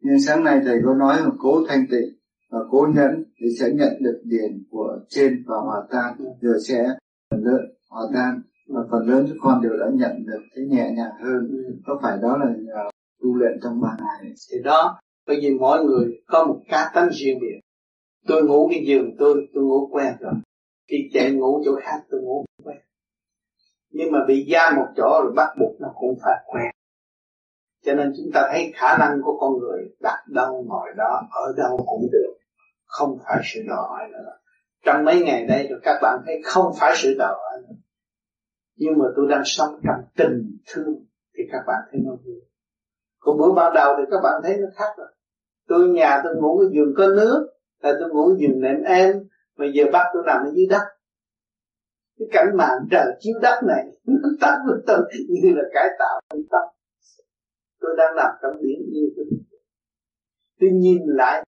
Nhưng 0.00 0.20
sáng 0.26 0.44
nay 0.44 0.60
thầy 0.64 0.78
có 0.84 0.94
nói 0.94 1.16
là 1.20 1.30
cố 1.38 1.66
thanh 1.68 1.86
tịnh 1.90 2.18
và 2.50 2.58
cố 2.70 2.88
nhẫn 2.94 3.24
thì 3.40 3.46
sẽ 3.60 3.70
nhận 3.74 3.92
được 4.00 4.20
điển 4.24 4.64
của 4.70 4.98
trên 5.08 5.44
và 5.46 5.56
hòa 5.56 5.82
tan. 5.90 6.16
Rồi 6.40 6.56
sẽ 6.68 6.84
phần 7.30 7.40
lớn 7.44 7.60
hòa 7.90 8.02
tan 8.14 8.42
và 8.68 8.80
phần 8.90 9.08
lớn 9.08 9.24
các 9.28 9.36
con 9.40 9.62
đều 9.62 9.72
đã 9.80 9.86
nhận 9.94 10.26
được 10.26 10.42
thấy 10.54 10.64
nhẹ 10.64 10.90
nhàng 10.96 11.12
hơn. 11.24 11.50
Có 11.86 11.98
phải 12.02 12.18
đó 12.22 12.36
là 12.36 12.46
nhờ 12.58 12.90
tu 13.22 13.34
luyện 13.34 13.52
trong 13.62 13.80
ba 13.80 13.96
ngày? 13.98 14.32
Thì 14.52 14.58
đó 14.64 15.00
bởi 15.26 15.38
vì 15.42 15.50
mỗi 15.60 15.84
người 15.84 16.22
có 16.26 16.44
một 16.44 16.60
cá 16.68 16.90
tánh 16.94 17.08
riêng 17.12 17.38
biệt. 17.40 17.60
Tôi 18.26 18.42
ngủ 18.42 18.68
cái 18.70 18.84
giường 18.86 19.16
tôi 19.18 19.48
tôi 19.54 19.64
ngủ 19.64 19.88
quen 19.92 20.14
rồi. 20.20 20.32
Khi 20.88 20.96
chạy 21.12 21.32
ngủ 21.32 21.62
chỗ 21.64 21.76
khác 21.82 22.00
tôi 22.10 22.20
ngủ 22.20 22.44
quen. 22.64 22.76
Nhưng 23.90 24.12
mà 24.12 24.18
bị 24.28 24.48
giam 24.52 24.76
một 24.76 24.86
chỗ 24.96 25.20
rồi 25.22 25.32
bắt 25.36 25.48
buộc 25.60 25.80
nó 25.80 25.88
cũng 25.94 26.18
phải 26.22 26.44
quen. 26.46 26.70
Cho 27.84 27.94
nên 27.94 28.12
chúng 28.16 28.32
ta 28.34 28.48
thấy 28.52 28.72
khả 28.74 28.98
năng 28.98 29.22
của 29.22 29.38
con 29.40 29.58
người 29.58 29.82
đặt 30.00 30.24
đâu 30.28 30.64
ngồi 30.66 30.88
đó 30.96 31.22
ở 31.30 31.52
đâu 31.56 31.76
cũng 31.86 32.06
được. 32.12 32.34
Không 32.86 33.18
phải 33.24 33.42
sự 33.44 33.60
đòi 33.68 33.88
hỏi 33.88 34.08
nữa. 34.12 34.32
Trong 34.84 35.04
mấy 35.04 35.22
ngày 35.22 35.46
đây 35.46 35.66
rồi 35.70 35.80
các 35.82 35.98
bạn 36.02 36.18
thấy 36.26 36.40
không 36.44 36.72
phải 36.78 36.92
sự 36.96 37.14
đòi 37.18 37.34
nhưng 38.76 38.98
mà 38.98 39.04
tôi 39.16 39.26
đang 39.30 39.42
sống 39.44 39.80
trong 39.84 40.04
tình 40.16 40.58
thương, 40.66 41.04
thì 41.36 41.44
các 41.52 41.60
bạn 41.66 41.78
thấy 41.90 42.00
nó 42.04 42.12
vui. 42.24 42.40
Còn 43.18 43.38
bữa 43.38 43.52
ban 43.52 43.72
đầu 43.74 43.94
thì 43.98 44.04
các 44.10 44.20
bạn 44.22 44.40
thấy 44.44 44.56
nó 44.56 44.66
khác 44.74 44.92
rồi. 44.96 45.08
Tôi 45.68 45.88
nhà 45.88 46.20
tôi 46.24 46.36
ngủ 46.36 46.58
cái 46.60 46.68
giường 46.74 46.94
có 46.96 47.06
nước, 47.06 47.48
là 47.82 47.92
tôi 48.00 48.10
ngủ 48.10 48.36
giường 48.38 48.60
nệm 48.60 48.82
em 48.82 49.12
mà 49.56 49.66
giờ 49.74 49.84
bắt 49.92 50.06
tôi 50.14 50.22
nằm 50.26 50.36
ở 50.44 50.50
dưới 50.54 50.66
đất. 50.70 50.82
Cái 52.18 52.28
cảnh 52.32 52.56
mạng 52.56 52.78
trời 52.90 53.06
chiếu 53.20 53.34
đất 53.42 53.60
này, 53.68 53.84
nó 54.04 54.28
tác 54.40 54.56
với 54.66 54.78
tôi 54.86 54.98
như 55.28 55.52
là 55.56 55.62
cải 55.74 55.88
tạo 55.98 56.20
tâm 56.28 56.40
tâm 56.50 56.76
tôi 57.86 57.96
đang 57.98 58.16
nằm 58.16 58.30
trong 58.42 58.62
biển 58.62 58.78
như 58.92 59.12
tôi 59.16 59.26
tôi 60.60 60.70
nhìn 60.70 61.02
lại 61.06 61.44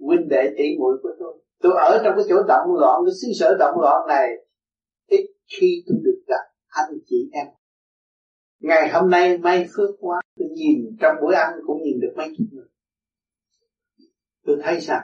huynh 0.00 0.28
đệ 0.28 0.50
tỷ 0.58 0.64
muội 0.78 0.98
của 1.02 1.10
tôi. 1.18 1.38
Tôi 1.62 1.72
ở 1.76 2.00
trong 2.04 2.14
cái 2.16 2.24
chỗ 2.28 2.42
động 2.48 2.74
loạn, 2.80 3.02
cái 3.06 3.14
xứ 3.22 3.28
sở 3.40 3.56
động 3.58 3.80
loạn 3.80 4.06
này, 4.08 4.28
ít 5.08 5.26
khi 5.46 5.84
tôi 5.86 5.96
được 6.02 6.22
gặp 6.26 6.44
anh 6.72 6.98
chị 7.06 7.30
em. 7.32 7.46
Ngày 8.60 8.90
hôm 8.92 9.10
nay 9.10 9.38
may 9.38 9.66
phước 9.76 9.90
quá, 10.00 10.20
tôi 10.38 10.48
nhìn 10.48 10.96
trong 11.00 11.16
bữa 11.22 11.34
ăn 11.34 11.52
cũng 11.66 11.82
nhìn 11.82 12.00
được 12.00 12.12
mấy 12.16 12.28
chục 12.38 12.46
người. 12.52 12.66
Tôi 14.46 14.56
thấy 14.62 14.80
rằng 14.80 15.02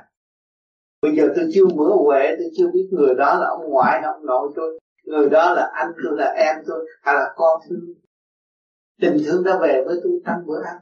bây 1.03 1.16
giờ 1.16 1.29
tôi 1.37 1.51
chưa 1.55 1.66
mở 1.77 1.91
huệ 2.05 2.37
tôi 2.39 2.51
chưa 2.57 2.71
biết 2.73 2.89
người 2.91 3.14
đó 3.14 3.39
là 3.41 3.47
ông 3.47 3.71
ngoại 3.71 4.01
hay 4.03 4.12
ông 4.14 4.27
nội 4.27 4.53
tôi. 4.57 4.79
Người 5.05 5.29
đó 5.31 5.55
là 5.55 5.71
anh 5.75 5.93
tôi, 6.05 6.19
là 6.19 6.35
em 6.37 6.57
tôi, 6.66 6.87
hay 7.03 7.14
là 7.14 7.33
con 7.37 7.61
tôi 7.69 7.79
tình 9.01 9.16
thương 9.27 9.45
đã 9.45 9.59
về 9.62 9.83
với 9.87 9.97
tôi 10.03 10.12
trong 10.27 10.47
bữa 10.47 10.62
ăn. 10.64 10.77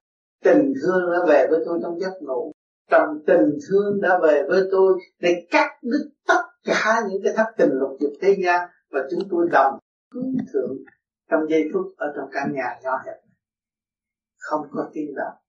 Tình 0.45 0.73
thương 0.83 1.13
đã 1.13 1.19
về 1.29 1.47
với 1.51 1.61
tôi 1.67 1.79
trong 1.83 2.01
giấc 2.01 2.13
ngủ. 2.21 2.53
Trong 2.91 3.09
tình 3.27 3.59
thương 3.69 4.01
đã 4.01 4.19
về 4.23 4.43
với 4.49 4.63
tôi 4.71 4.99
để 5.21 5.47
cắt 5.51 5.69
đứt 5.83 6.11
tất 6.29 6.43
cả 6.65 7.01
những 7.11 7.23
cái 7.25 7.33
thất 7.37 7.47
tình 7.59 7.71
lục 7.73 7.91
dục 8.01 8.13
thế 8.21 8.37
gian 8.45 8.69
và 8.91 9.01
chúng 9.11 9.21
tôi 9.31 9.49
đồng 9.53 9.79
hướng 10.13 10.37
thượng 10.53 10.77
trong 11.31 11.41
giây 11.51 11.65
phút 11.73 11.95
ở 11.97 12.07
trong 12.17 12.29
căn 12.33 12.53
nhà 12.55 12.81
nhỏ 12.83 12.93
hẹp 13.07 13.27
không 14.37 14.61
có 14.73 14.91
tiếng 14.93 15.15
động. 15.15 15.43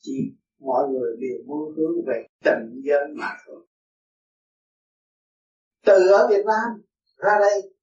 Chỉ 0.00 0.34
mọi 0.58 0.88
người 0.88 1.16
đều 1.20 1.44
muốn 1.46 1.74
hướng 1.76 2.04
về 2.06 2.26
tình 2.44 2.82
giới 2.84 3.06
mà 3.14 3.28
thôi. 3.46 3.66
Từ 5.86 6.08
ở 6.08 6.28
Việt 6.30 6.44
Nam 6.46 6.82
ra 7.16 7.32
đây, 7.40 7.74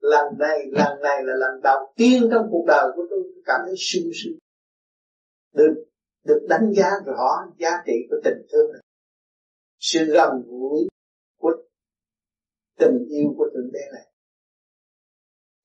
lần 0.00 0.38
này 0.38 0.58
lần 0.72 1.02
này 1.02 1.22
là 1.24 1.34
lần 1.36 1.60
đầu 1.62 1.92
tiên 1.96 2.28
trong 2.30 2.48
cuộc 2.50 2.64
đời 2.66 2.92
của 2.96 3.06
tôi 3.10 3.22
cảm 3.44 3.60
thấy 3.66 3.74
sung 3.78 4.10
sướng. 4.14 4.38
Được 5.52 5.84
được 6.24 6.46
đánh 6.48 6.72
giá 6.76 6.90
rõ 7.06 7.30
giá 7.58 7.70
trị 7.86 7.92
của 8.10 8.16
tình 8.24 8.46
thương 8.52 8.72
này. 8.72 8.82
Sự 9.78 10.04
gần 10.04 10.30
gũi 10.46 10.88
của 11.38 11.52
tình 12.78 13.06
yêu 13.08 13.34
của 13.36 13.50
thượng 13.54 13.72
đế 13.72 13.80
này 13.92 14.09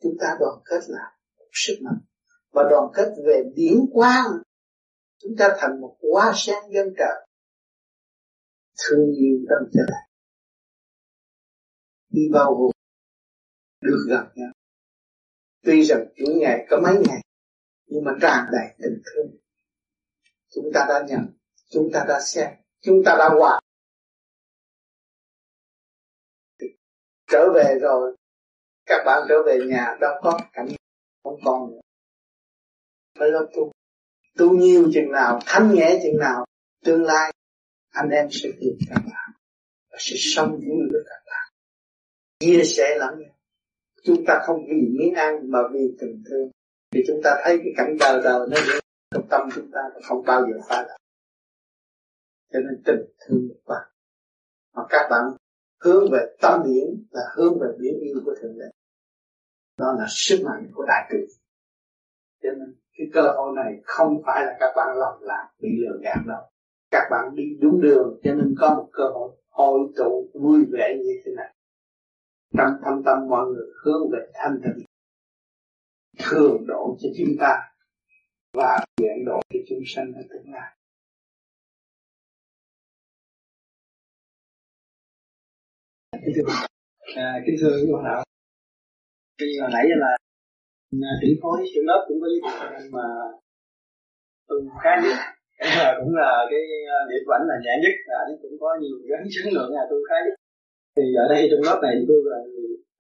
chúng 0.06 0.18
ta 0.20 0.38
đoàn 0.39 0.60
kết 0.66 0.80
lại 0.88 1.12
sức 1.51 1.76
mạnh. 1.82 1.99
Và 2.51 2.64
đoàn 2.70 2.91
kết 2.93 3.10
về 3.26 3.43
điển 3.56 3.78
quang, 3.93 4.26
chúng 5.18 5.32
ta 5.38 5.56
thành 5.60 5.82
một 5.82 5.97
hoa 6.12 6.34
sen 6.36 6.64
dân 6.74 6.88
trời 6.97 7.28
thương 8.78 9.12
yêu 9.18 9.38
tâm 9.49 9.70
trời 9.74 9.97
đi 12.10 12.22
bao 12.32 12.56
gồm 12.56 12.72
được 13.82 14.06
gặp 14.10 14.32
nhau. 14.36 14.51
Tuy 15.64 15.84
rằng 15.84 16.06
chủ 16.16 16.26
ngày 16.41 16.66
có 16.70 16.82
mấy 16.84 16.93
ngày, 17.08 17.22
nhưng 17.86 18.03
mà 18.03 18.12
tràn 18.22 18.45
đầy 18.51 18.76
tình 18.78 19.01
thương. 19.06 19.38
Chúng 20.47 20.66
ta 20.74 20.86
đã 20.89 21.06
nhận, 21.08 21.38
chúng 21.70 21.89
ta 21.93 22.06
đã 22.08 22.20
xem, 22.26 22.49
chúng 22.82 23.01
ta 23.06 23.16
đã 23.20 23.30
hòa. 23.39 23.60
Trở 27.28 27.47
về 27.56 27.80
rồi 27.82 28.16
các 28.86 29.03
bạn 29.05 29.25
trở 29.29 29.36
về 29.45 29.59
nhà, 29.67 29.97
đâu 30.01 30.13
có 30.21 30.39
cảnh 30.53 30.67
không 31.23 31.39
còn 31.45 31.71
nữa. 31.71 31.79
Phải 33.19 33.29
lo 33.31 33.39
tu. 33.55 33.71
Tu 34.38 34.57
nhiều 34.57 34.89
chừng 34.93 35.11
nào, 35.11 35.39
thanh 35.45 35.73
nhẹ 35.73 35.99
chừng 36.03 36.17
nào, 36.19 36.45
tương 36.83 37.03
lai 37.03 37.33
anh 37.89 38.09
em 38.09 38.27
sẽ 38.31 38.49
tìm 38.59 38.73
các 38.89 39.01
bạn 39.05 39.31
và 39.91 39.97
sẽ 39.99 40.15
sống 40.17 40.51
vui 40.51 40.89
với 40.91 41.01
các 41.05 41.21
bạn. 41.25 41.53
Chia 42.39 42.63
sẻ 42.63 42.97
lẫn 42.99 43.19
nhau 43.19 43.36
chúng 44.05 44.25
ta 44.27 44.39
không 44.45 44.65
vì 44.67 44.88
miếng 44.99 45.13
ăn 45.13 45.51
mà 45.51 45.59
vì 45.73 45.79
tình 45.99 46.23
thương. 46.29 46.49
Thì 46.91 47.03
chúng 47.07 47.21
ta 47.23 47.41
thấy 47.43 47.57
cái 47.57 47.73
cảnh 47.77 47.97
đời 47.99 48.21
đời 48.23 48.47
nó 48.51 48.57
trong 49.11 49.27
tâm 49.29 49.49
chúng 49.55 49.71
ta 49.71 49.79
không 50.03 50.23
bao 50.25 50.41
giờ 50.41 50.59
phá 50.69 50.86
được. 50.88 50.95
Cho 52.53 52.59
nên 52.59 52.83
tình 52.86 53.05
thương 53.19 53.47
các 53.49 53.61
bạn. 53.65 53.91
Mà 54.75 54.83
các 54.89 55.07
bạn 55.09 55.23
hướng 55.83 56.11
về 56.11 56.36
tâm 56.41 56.61
biển 56.65 57.05
là 57.11 57.21
hướng 57.36 57.59
về 57.59 57.67
biển 57.79 57.99
yêu 57.99 58.21
của 58.25 58.36
thượng 58.41 58.59
đế 58.59 58.65
đó 59.78 59.95
là 59.99 60.05
sức 60.09 60.41
mạnh 60.45 60.71
của 60.73 60.86
đại 60.88 61.09
từ 61.11 61.17
cho 62.43 62.49
nên 62.51 62.76
cái 62.97 63.07
cơ 63.13 63.21
hội 63.21 63.55
này 63.55 63.82
không 63.84 64.21
phải 64.26 64.45
là 64.45 64.57
các 64.59 64.73
bạn 64.76 64.97
lầm 64.97 65.21
lạc 65.21 65.49
bị 65.59 65.69
lừa 65.78 65.97
gạt 66.03 66.19
đâu. 66.28 66.41
Các 66.91 67.07
bạn 67.11 67.36
đi 67.36 67.43
đúng 67.61 67.82
đường 67.82 68.19
cho 68.23 68.34
nên 68.34 68.55
có 68.59 68.76
một 68.76 68.89
cơ 68.93 69.03
hội 69.03 69.32
hội 69.49 69.80
tụ 69.97 70.32
vui 70.34 70.65
vẻ 70.71 70.95
như 70.97 71.21
thế 71.26 71.32
này. 71.38 71.55
Trong 72.57 72.71
thâm 72.84 73.03
tâm 73.05 73.17
mọi 73.30 73.45
người 73.45 73.67
hướng 73.84 74.11
về 74.11 74.19
thanh 74.34 74.59
tịnh 74.63 74.86
thường 76.19 76.67
độ 76.67 76.97
cho 76.99 77.09
chúng 77.17 77.36
ta 77.39 77.61
và 78.53 78.86
nguyện 79.01 79.26
độ 79.26 79.41
cho 79.49 79.59
chúng 79.69 79.80
sanh 79.86 80.13
ở 80.13 80.21
tương 80.30 80.53
lai. 80.53 80.76
Kính 86.11 86.34
thưa 86.36 86.53
à, 87.15 87.39
kính 87.45 87.55
thưa 87.61 87.78
quý 87.82 87.91
đạo 88.03 88.26
thì 89.39 89.47
hồi 89.61 89.69
nãy 89.75 89.86
là 90.03 90.11
à, 91.09 91.11
trưởng 91.21 91.38
phối 91.41 91.57
trưởng 91.73 91.88
lớp 91.89 92.01
cũng 92.07 92.19
có 92.21 92.27
giới 92.31 92.41
thiệu 92.43 92.89
mà 92.97 93.05
tôi 94.47 94.59
khá 94.83 94.93
nhất 95.03 95.17
cái 95.59 95.69
là 95.79 95.88
cũng 95.99 96.13
là 96.21 96.31
cái 96.51 96.63
à, 96.95 96.97
điểm 97.09 97.21
của 97.25 97.33
ảnh 97.38 97.45
là 97.51 97.55
nhẹ 97.63 97.73
nhất 97.83 97.93
là 98.09 98.15
ảnh 98.25 98.33
cũng 98.41 98.55
có 98.61 98.69
nhiều 98.81 98.95
gắn 99.09 99.23
chứng 99.33 99.53
lượng 99.55 99.71
là 99.77 99.83
tôi 99.89 99.99
khá 100.09 100.17
nhất 100.25 100.36
thì 100.95 101.03
ở 101.23 101.25
đây 101.33 101.41
trong 101.49 101.65
lớp 101.67 101.77
này 101.86 101.93
tôi 102.09 102.19
là 102.31 102.39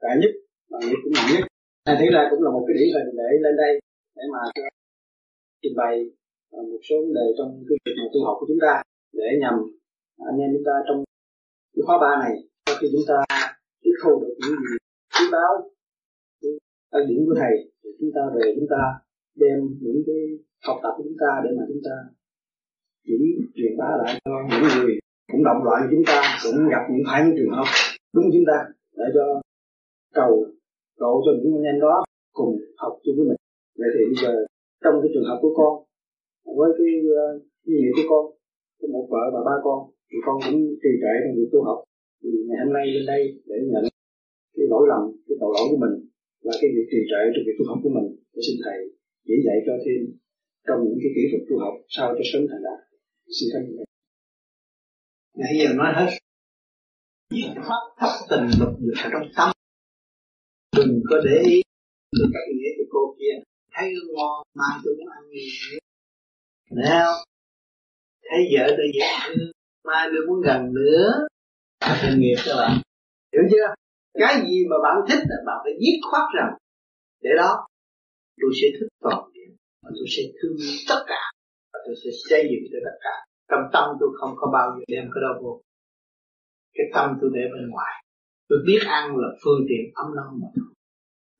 khá 0.01 0.11
nhất 0.21 0.31
mà 0.69 0.77
người 0.81 0.97
cũng 1.03 1.13
mạnh 1.15 1.29
nhất. 1.33 1.43
Anh 1.89 1.97
thấy 1.99 2.09
là 2.17 2.21
cũng 2.31 2.41
là 2.45 2.49
một 2.55 2.63
cái 2.67 2.75
điển 2.77 2.89
hình 2.95 3.09
để 3.19 3.29
lên 3.45 3.55
đây 3.63 3.73
để 4.17 4.23
mà 4.33 4.41
trình 5.61 5.75
bày 5.81 5.95
à, 6.57 6.59
một 6.71 6.81
số 6.87 6.95
vấn 7.03 7.13
đề 7.19 7.25
trong 7.37 7.49
cái 7.67 7.77
việc 7.97 8.09
tu 8.13 8.19
học 8.25 8.35
của 8.39 8.47
chúng 8.49 8.61
ta, 8.65 8.73
để 9.19 9.27
nhằm 9.41 9.55
anh 10.29 10.37
em 10.43 10.49
chúng 10.53 10.65
ta 10.69 10.75
trong 10.87 10.99
cái 11.73 11.83
khóa 11.85 11.97
ba 12.03 12.11
này, 12.23 12.33
sau 12.65 12.75
khi 12.79 12.87
chúng 12.93 13.05
ta 13.09 13.17
tiếp 13.83 13.95
thu 14.01 14.11
được 14.21 14.35
những 14.39 14.57
gì 14.61 14.73
quý 15.15 15.25
báo 15.35 15.51
ở 16.97 16.99
điển 17.09 17.21
của 17.27 17.35
thầy 17.41 17.55
thì 17.81 17.89
chúng 17.99 18.11
ta 18.15 18.21
về 18.35 18.45
chúng 18.55 18.69
ta 18.73 18.81
đem 19.41 19.57
những 19.83 19.99
cái 20.07 20.21
học 20.67 20.77
tập 20.83 20.93
của 20.97 21.03
chúng 21.07 21.19
ta 21.23 21.31
để 21.43 21.49
mà 21.57 21.63
chúng 21.69 21.83
ta 21.87 21.95
chỉ 23.05 23.17
truyền 23.55 23.73
bá 23.79 23.89
lại 24.01 24.11
cho 24.25 24.33
những 24.49 24.63
người 24.67 24.91
cũng 25.31 25.43
động 25.47 25.61
loạn 25.65 25.79
chúng 25.91 26.05
ta 26.09 26.17
cũng 26.43 26.57
gặp 26.73 26.83
những 26.91 27.05
phải 27.07 27.19
những 27.23 27.35
trường 27.37 27.55
hợp 27.57 27.69
đúng 28.15 28.27
chúng 28.33 28.47
ta 28.51 28.57
để 28.97 29.05
cho 29.15 29.25
cầu 30.19 30.31
cầu 31.01 31.13
cho 31.25 31.31
những 31.41 31.53
anh 31.59 31.67
em 31.71 31.77
đó 31.85 31.95
cùng 32.37 32.51
học 32.81 32.93
chung 33.03 33.15
với 33.17 33.25
mình. 33.29 33.39
Vậy 33.79 33.89
thì 33.93 34.01
bây 34.09 34.17
giờ 34.23 34.31
trong 34.83 34.95
cái 35.01 35.09
trường 35.13 35.27
hợp 35.29 35.39
của 35.41 35.53
con 35.59 35.73
với 36.57 36.69
cái 36.77 36.91
ờ, 37.23 37.25
uh, 37.35 37.41
nghiệp 37.65 37.93
của 37.95 38.07
con 38.11 38.23
có 38.79 38.85
một 38.93 39.05
vợ 39.11 39.23
và 39.33 39.41
ba 39.49 39.55
con 39.65 39.79
thì 40.09 40.17
con 40.25 40.35
cũng 40.45 40.59
trì 40.81 40.91
trệ 41.01 41.13
trong 41.21 41.35
việc 41.37 41.49
tu 41.51 41.59
học. 41.67 41.79
Thì 42.21 42.29
ngày 42.47 42.59
hôm 42.63 42.73
nay 42.77 42.85
lên 42.93 43.05
đây 43.11 43.21
để 43.49 43.55
nhận 43.71 43.83
cái 44.55 44.65
lỗi 44.71 44.83
lầm 44.91 45.01
cái 45.27 45.35
tội 45.41 45.51
lỗi 45.55 45.65
của 45.71 45.79
mình 45.83 45.95
và 46.45 46.53
cái 46.59 46.69
việc 46.75 46.87
trì 46.91 46.99
trệ 47.11 47.21
trong 47.33 47.43
việc 47.47 47.55
tu 47.57 47.63
học 47.69 47.79
của 47.83 47.93
mình, 47.97 48.07
để 48.33 48.39
xin 48.47 48.55
thầy 48.65 48.79
chỉ 49.27 49.35
dạy 49.45 49.57
cho 49.65 49.73
thêm 49.83 49.99
trong 50.67 50.79
những 50.85 50.99
cái 51.01 51.11
kỹ 51.15 51.23
thuật 51.31 51.43
tu 51.47 51.55
học 51.63 51.75
sao 51.95 52.07
cho 52.17 52.23
sớm 52.31 52.41
thành 52.49 52.63
đạt. 52.67 52.79
Xin 53.37 53.47
cảm 53.53 53.61
ơn 53.81 53.85
nãy 55.41 55.53
giờ 55.59 55.67
nói 55.79 55.91
hết. 55.97 56.09
Pháp 57.67 57.83
thất 57.99 58.13
tình 58.29 58.45
lục 58.59 58.73
dục 58.79 58.95
ở 59.03 59.09
trong 59.13 59.27
tâm. 59.37 59.49
Đừng 60.77 61.01
có 61.09 61.15
để 61.25 61.43
ý 61.53 61.61
được 62.17 62.29
cái 62.33 62.43
nghĩa 62.55 62.71
của 62.77 62.87
cô 62.89 63.15
kia. 63.19 63.35
Thấy 63.73 63.87
ngon 64.15 64.47
mai 64.53 64.79
tôi 64.83 64.95
muốn 64.97 65.09
ăn 65.17 65.23
gì. 65.31 65.47
Nữa 66.71 66.89
nào 66.89 67.11
thấy 68.29 68.39
vợ 68.53 68.65
tôi 68.77 68.87
dễ 68.93 69.07
thương, 69.27 69.51
mai 69.83 70.07
tôi 70.11 70.27
muốn 70.27 70.41
gần 70.41 70.73
nữa. 70.73 71.27
Thật 71.79 72.15
nghiệp 72.17 72.35
các 72.45 72.55
bạn. 72.55 72.81
Hiểu 73.33 73.43
chưa? 73.51 73.84
Cái 74.19 74.33
gì 74.47 74.57
mà 74.69 74.77
bạn 74.85 74.95
thích 75.07 75.21
là 75.29 75.37
bạn 75.47 75.57
phải 75.63 75.73
dứt 75.83 75.97
khoát 76.07 76.25
rằng, 76.37 76.51
để 77.23 77.31
đó 77.41 77.51
tôi 78.41 78.51
sẽ 78.59 78.67
thích 78.75 78.91
toàn 79.05 79.21
diện 79.33 79.49
và 79.83 79.89
tôi 79.97 80.07
sẽ 80.13 80.23
thương 80.37 80.57
tất 80.89 81.01
cả 81.11 81.23
và 81.71 81.79
tôi 81.85 81.95
sẽ 82.01 82.09
xây 82.29 82.41
dựng 82.51 82.65
cho 82.71 82.79
tất 82.87 82.97
cả. 83.05 83.15
Trong 83.49 83.63
tâm 83.73 83.85
tôi 83.99 84.09
không 84.19 84.33
có 84.39 84.45
bao 84.53 84.67
giờ 84.73 84.83
đem 84.93 85.05
cái 85.13 85.21
đó 85.25 85.31
vô. 85.41 85.61
Cái 86.75 86.87
tâm 86.95 87.07
tôi 87.19 87.29
để 87.33 87.43
bên 87.53 87.69
ngoài. 87.73 87.93
Tôi 88.49 88.59
biết 88.67 88.81
ăn 88.99 89.05
là 89.21 89.29
phương 89.43 89.61
tiện 89.69 89.83
ấm 90.01 90.07
no 90.17 90.27
mà 90.41 90.47
thôi. 90.55 90.69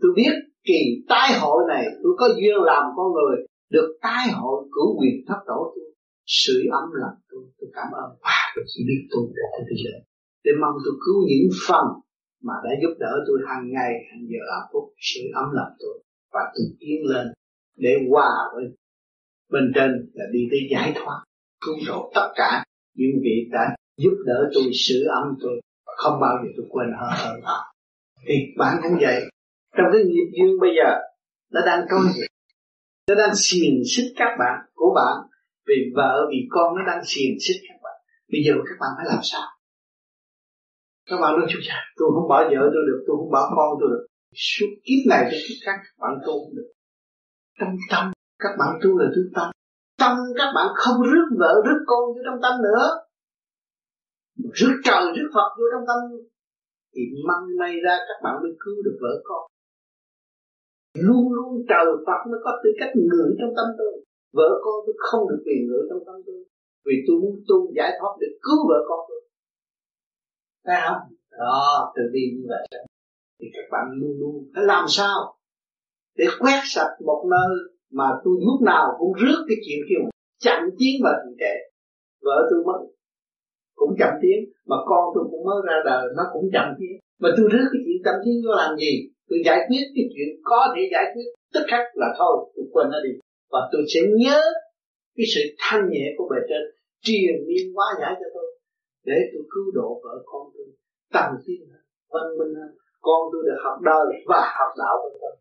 Tôi 0.02 0.12
biết 0.16 0.34
kỳ 0.68 0.82
tái 1.10 1.30
hội 1.42 1.60
này, 1.74 1.86
tôi 2.04 2.14
có 2.20 2.28
duyên 2.38 2.58
làm 2.72 2.84
con 2.96 3.08
người, 3.16 3.38
được 3.76 3.90
tái 4.02 4.24
hội 4.40 4.58
cử 4.74 4.86
quyền 5.00 5.16
thất 5.28 5.40
tổ 5.48 5.60
tôi, 5.76 5.88
sưởi 6.26 6.64
ấm 6.72 6.88
lòng 7.02 7.18
tôi 7.30 7.44
tôi 7.58 7.70
cảm 7.78 7.88
ơn. 8.02 8.10
Và 8.26 8.40
tôi 8.56 8.64
chỉ 8.72 8.80
biết 8.88 9.02
tôi 9.12 9.24
để 9.38 9.48
tôi 9.68 9.78
lên. 9.86 10.00
Để 10.44 10.52
mong 10.62 10.76
tôi 10.86 10.96
cứu 11.06 11.18
những 11.30 11.50
phần 11.68 11.86
mà 12.48 12.54
đã 12.64 12.72
giúp 12.82 12.94
đỡ 13.00 13.14
tôi 13.28 13.38
hàng 13.48 13.66
ngày, 13.74 13.92
hàng 14.10 14.24
giờ 14.32 14.42
ở 14.58 14.60
phúc 14.74 14.84
sự 15.00 15.22
ấm 15.34 15.46
lòng 15.54 15.74
tôi 15.80 16.04
và 16.34 16.42
tôi 16.54 16.66
tiến 16.80 17.00
lên 17.06 17.28
để 17.78 17.92
hòa 18.10 18.32
với 18.54 18.64
bên 19.52 19.72
trên 19.76 19.92
là 20.14 20.26
đi 20.32 20.40
tới 20.52 20.60
giải 20.72 20.94
thoát, 20.96 21.24
cứu 21.66 21.76
độ 21.88 22.12
tất 22.16 22.28
cả 22.36 22.64
những 22.96 23.12
vị 23.24 23.50
đã 23.52 23.76
giúp 23.98 24.16
đỡ 24.26 24.50
tôi 24.54 24.64
sửa 24.74 25.04
ấm 25.22 25.38
tôi 25.42 25.62
không 25.86 26.20
bao 26.22 26.38
giờ 26.44 26.50
tôi 26.58 26.66
quên 26.70 26.88
hơn 27.00 27.10
hơn 27.18 27.42
họ. 27.44 27.74
Thì 28.28 28.36
bản 28.58 28.78
thân 28.84 28.92
vậy. 29.02 29.30
Trong 29.78 29.88
cái 29.94 30.04
nghiệp 30.04 30.30
dương 30.38 30.60
bây 30.62 30.70
giờ, 30.78 30.92
nó 31.52 31.62
đang 31.66 31.86
trôi 31.90 32.06
về 32.18 32.26
nó 33.08 33.16
đang 33.16 33.36
xiềng 33.36 33.84
xích 33.96 34.14
các 34.16 34.36
bạn, 34.40 34.66
của 34.74 34.94
bạn. 34.96 35.16
Vì 35.68 35.76
vợ, 35.96 36.28
vì 36.32 36.38
con, 36.50 36.76
nó 36.76 36.82
đang 36.88 37.02
xiềng 37.06 37.38
xích 37.40 37.62
các 37.68 37.80
bạn. 37.84 37.94
Bây 38.32 38.42
giờ 38.46 38.54
các 38.68 38.76
bạn 38.80 38.90
phải 38.98 39.06
làm 39.10 39.20
sao? 39.24 39.55
Các 41.10 41.18
bạn 41.22 41.32
nói 41.38 41.46
chú 41.52 41.60
cha 41.68 41.78
tôi 41.98 42.08
không 42.14 42.28
bỏ 42.32 42.38
vợ 42.52 42.64
tôi 42.74 42.84
được, 42.90 43.00
tôi 43.06 43.16
không 43.20 43.32
bỏ 43.36 43.42
con 43.58 43.70
tôi 43.80 43.90
được. 43.94 44.04
Suốt 44.52 44.72
kiếp 44.86 45.02
này 45.12 45.22
cho 45.30 45.38
kiếp 45.46 45.58
khác, 45.66 45.78
các 45.86 45.96
bạn 46.02 46.14
tu 46.26 46.34
không 46.42 46.56
được. 46.58 46.70
Trong 47.60 47.74
tâm, 47.92 48.04
các 48.44 48.54
bạn 48.60 48.72
tu 48.82 48.90
là 49.00 49.08
tu 49.16 49.22
tâm. 49.36 49.48
Tâm 50.02 50.14
các 50.40 50.50
bạn 50.56 50.68
không 50.82 50.98
rước 51.10 51.28
vợ, 51.42 51.54
rước 51.66 51.80
con 51.92 52.04
vô 52.14 52.22
trong 52.26 52.40
tâm 52.44 52.54
nữa. 52.68 52.84
Rước 54.60 54.76
trời, 54.88 55.04
rước 55.16 55.30
Phật 55.36 55.50
vô 55.58 55.66
trong 55.74 55.86
tâm 55.90 56.00
thì 56.94 57.02
măng 57.28 57.46
may 57.60 57.74
ra, 57.86 57.96
các 58.08 58.20
bạn 58.24 58.36
mới 58.44 58.54
cứu 58.64 58.78
được 58.86 58.98
vợ 59.04 59.14
con. 59.30 59.44
Luôn 61.06 61.26
luôn 61.38 61.52
trời 61.70 61.86
Phật 62.08 62.22
mới 62.30 62.40
có 62.46 62.52
tư 62.62 62.70
cách 62.80 62.94
ngự 63.10 63.26
trong 63.40 63.54
tâm 63.58 63.68
tôi. 63.80 63.94
Vợ 64.38 64.50
con 64.64 64.76
tôi 64.86 64.96
không 65.08 65.24
được 65.30 65.42
quyền 65.46 65.62
ngửi 65.68 65.84
trong 65.90 66.04
tâm 66.08 66.16
tôi. 66.28 66.40
Vì 66.86 66.96
tôi 67.06 67.16
muốn 67.22 67.36
tu 67.48 67.58
giải 67.78 67.92
thoát 67.98 68.14
để 68.22 68.28
cứu 68.46 68.60
vợ 68.70 68.80
con 68.90 69.00
tôi 69.10 69.22
phải 70.66 70.82
không 70.88 71.02
đó 71.40 71.94
từ 71.96 72.02
đi 72.14 72.22
như 72.36 72.46
vậy. 72.50 72.68
Thì 73.40 73.48
các 73.54 73.66
bạn 73.72 73.86
luôn 74.00 74.20
luôn 74.20 74.36
phải 74.56 74.64
làm 74.64 74.86
sao 74.88 75.36
để 76.18 76.26
quét 76.40 76.60
sạch 76.64 76.94
một 77.06 77.26
nơi 77.32 77.52
mà 77.92 78.08
tôi 78.24 78.36
lúc 78.46 78.62
nào 78.62 78.96
cũng 79.00 79.14
rước 79.14 79.46
cái 79.48 79.58
chuyện 79.66 79.80
kia 79.90 80.10
chậm 80.40 80.60
tiến 80.80 80.96
vào 81.04 81.14
trì 81.24 81.36
trệ. 81.40 81.56
Vợ 82.22 82.38
tôi 82.50 82.60
mất, 82.68 82.80
cũng 83.76 83.96
chậm 84.00 84.14
tiến, 84.22 84.38
mà 84.66 84.76
con 84.90 85.04
tôi 85.16 85.24
cũng 85.32 85.44
mới 85.46 85.62
ra 85.68 85.78
đời, 85.86 86.04
nó 86.18 86.24
cũng 86.34 86.46
chậm 86.54 86.68
tiến. 86.80 86.94
Mà 87.22 87.30
tôi 87.38 87.46
rước 87.52 87.68
cái 87.74 87.82
chuyện 87.86 87.98
chậm 88.06 88.16
tiến 88.24 88.36
vô 88.46 88.54
làm 88.62 88.78
gì? 88.78 88.94
Tôi 89.30 89.40
giải 89.46 89.60
quyết 89.68 89.86
cái 89.96 90.06
chuyện 90.14 90.30
có 90.44 90.74
thể 90.76 90.82
giải 90.92 91.06
quyết 91.14 91.28
tức 91.54 91.64
khắc 91.72 91.84
là 91.94 92.08
thôi, 92.18 92.52
tôi 92.56 92.66
quên 92.72 92.88
nó 92.92 93.00
đi. 93.06 93.14
Và 93.52 93.60
tôi 93.72 93.82
sẽ 93.94 94.00
nhớ 94.22 94.42
cái 95.18 95.26
sự 95.36 95.42
thanh 95.60 95.90
nhẹ 95.90 96.06
của 96.18 96.28
bề 96.32 96.40
trên 96.50 96.64
truyền 97.06 97.36
liên 97.48 97.74
hóa 97.76 97.86
giải 98.02 98.14
cho 98.20 98.28
tôi 98.34 98.55
để 99.10 99.18
tôi 99.32 99.44
cứu 99.54 99.68
độ 99.78 99.90
vợ 100.04 100.16
con 100.26 100.44
tôi. 100.54 100.68
Tăng 101.16 101.32
tiến 101.46 101.62
hơn 101.72 101.84
văn 102.14 102.28
minh 102.38 102.54
hơn. 102.60 102.72
Con 103.08 103.22
tôi 103.32 103.42
được 103.48 103.60
học 103.66 103.78
đời 103.90 104.08
và 104.30 104.40
học 104.60 104.72
đạo 104.82 104.96
của 105.04 105.18
tôi 105.22 105.36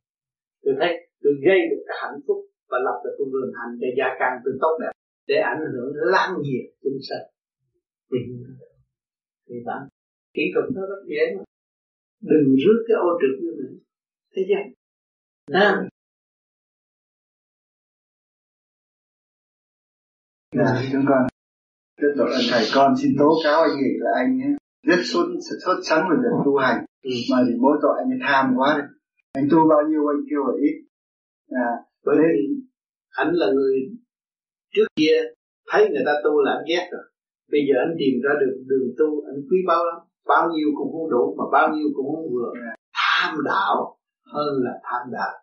tôi 0.65 0.75
thấy 0.81 0.91
tôi 1.23 1.33
gây 1.47 1.61
được 1.71 1.83
cái 1.87 1.97
hạnh 2.03 2.21
phúc 2.27 2.39
và 2.71 2.79
lập 2.87 2.97
được 3.05 3.15
con 3.19 3.29
đường 3.33 3.53
hành 3.59 3.73
để 3.83 3.89
gia 3.99 4.09
càng 4.21 4.35
tôi 4.45 4.55
tốt 4.61 4.75
đẹp 4.83 4.93
để 5.27 5.37
ảnh 5.53 5.63
hưởng 5.73 5.91
lan 5.95 6.31
nhiệt 6.43 6.67
chúng 6.83 6.99
sanh. 7.09 7.27
Thì 8.11 8.19
thì 9.49 9.55
bạn 9.67 9.83
kỹ 10.35 10.43
thuật 10.55 10.67
nó 10.75 10.83
rất 10.87 11.03
dễ 11.11 11.23
mà. 11.37 11.45
Đừng 12.21 12.47
rước 12.63 12.79
cái 12.89 12.97
ô 13.07 13.11
trực 13.21 13.35
như 13.43 13.51
mình. 13.59 13.79
Thế 14.37 14.43
gian. 14.51 14.73
À. 15.63 15.89
Dạ, 20.53 20.89
chúng 20.93 21.05
con 21.09 21.34
rất 21.97 22.13
độ 22.17 22.25
thầy 22.51 22.65
con 22.75 22.95
xin 23.03 23.13
tố 23.19 23.39
cáo 23.45 23.63
anh 23.63 23.77
nghĩ 23.77 23.93
là 23.99 24.11
anh 24.17 24.41
ấy 24.41 24.53
rất 24.83 25.03
xuất 25.05 25.27
xuất 25.65 25.79
sắc 25.83 26.01
về 26.11 26.17
việc 26.23 26.37
tu 26.45 26.57
hành. 26.57 26.85
Ừ. 27.03 27.11
mà 27.31 27.39
thì 27.47 27.53
mỗi 27.61 27.77
tội 27.83 27.95
anh 28.03 28.11
ấy 28.11 28.19
tham 28.23 28.55
quá 28.57 28.75
đấy. 28.79 28.89
Anh 29.33 29.49
tu 29.51 29.59
bao 29.71 29.83
nhiêu 29.89 30.03
anh 30.07 30.23
kêu 30.31 30.43
là 30.47 30.55
ít. 30.69 30.77
À, 31.51 31.71
bởi 32.05 32.17
vì 32.19 32.35
anh 33.11 33.31
là 33.33 33.47
người 33.55 33.77
trước 34.75 34.87
kia 34.97 35.17
thấy 35.71 35.89
người 35.91 36.03
ta 36.07 36.13
tu 36.25 36.43
là 36.43 36.53
anh 36.53 36.65
ghét 36.69 36.89
rồi. 36.93 37.05
Bây 37.53 37.61
giờ 37.69 37.75
anh 37.85 37.97
tìm 37.99 38.15
ra 38.25 38.33
được 38.41 38.55
đường 38.67 38.89
tu 38.99 39.09
anh 39.29 39.39
quý 39.51 39.59
báu 39.67 39.85
lắm. 39.85 39.99
Bao 40.27 40.51
nhiêu 40.55 40.69
cũng 40.77 40.93
không 40.93 41.11
đủ 41.11 41.35
mà 41.39 41.45
bao 41.53 41.75
nhiêu 41.75 41.89
cũng 41.95 42.07
không 42.07 42.29
vừa. 42.35 42.53
À. 42.55 42.75
tham 43.01 43.35
đạo 43.45 43.97
hơn 44.33 44.53
là 44.65 44.75
tham 44.83 45.13
đạo. 45.13 45.35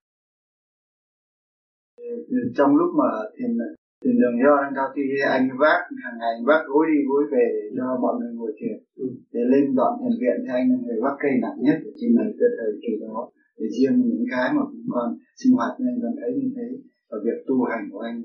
Trong 2.56 2.76
lúc 2.76 2.90
mà 3.00 3.10
thiền 3.38 3.58
thiền 4.02 4.16
đường 4.22 4.36
do 4.44 4.54
anh 4.64 4.74
cao 4.78 4.88
tuy 4.96 5.06
anh 5.38 5.46
vác 5.62 5.82
hàng 6.04 6.18
ngày 6.20 6.32
anh 6.38 6.46
vác 6.50 6.62
gối 6.72 6.86
đi 6.92 7.00
gối 7.10 7.24
về 7.34 7.46
để 7.56 7.66
cho 7.78 7.86
mọi 8.04 8.14
người 8.18 8.34
ngồi 8.38 8.52
thiền. 8.60 8.78
Ừ. 9.04 9.08
để 9.34 9.42
lên 9.52 9.66
dọn 9.78 9.92
thiền 10.00 10.14
viện 10.22 10.38
thì 10.44 10.50
anh 10.60 10.66
là 10.72 10.78
người 10.84 11.00
vác 11.04 11.16
cây 11.24 11.34
nặng 11.44 11.58
nhất 11.66 11.78
ở 11.90 11.92
trên 12.00 12.12
này 12.18 12.30
cái 12.40 12.50
thời 12.58 12.74
kỳ 12.84 12.92
đó. 13.04 13.18
Để 13.58 13.66
riêng 13.76 13.96
những 14.10 14.26
cái 14.34 14.48
mà 14.56 14.64
cũng 14.72 14.88
còn 14.96 15.08
sinh 15.40 15.54
hoạt 15.58 15.74
nên 15.84 15.94
vẫn 16.04 16.14
thấy 16.20 16.32
như 16.40 16.50
thế. 16.56 16.68
Và 17.10 17.18
việc 17.26 17.38
tu 17.48 17.56
hành 17.70 17.84
của 17.92 18.02
anh 18.10 18.18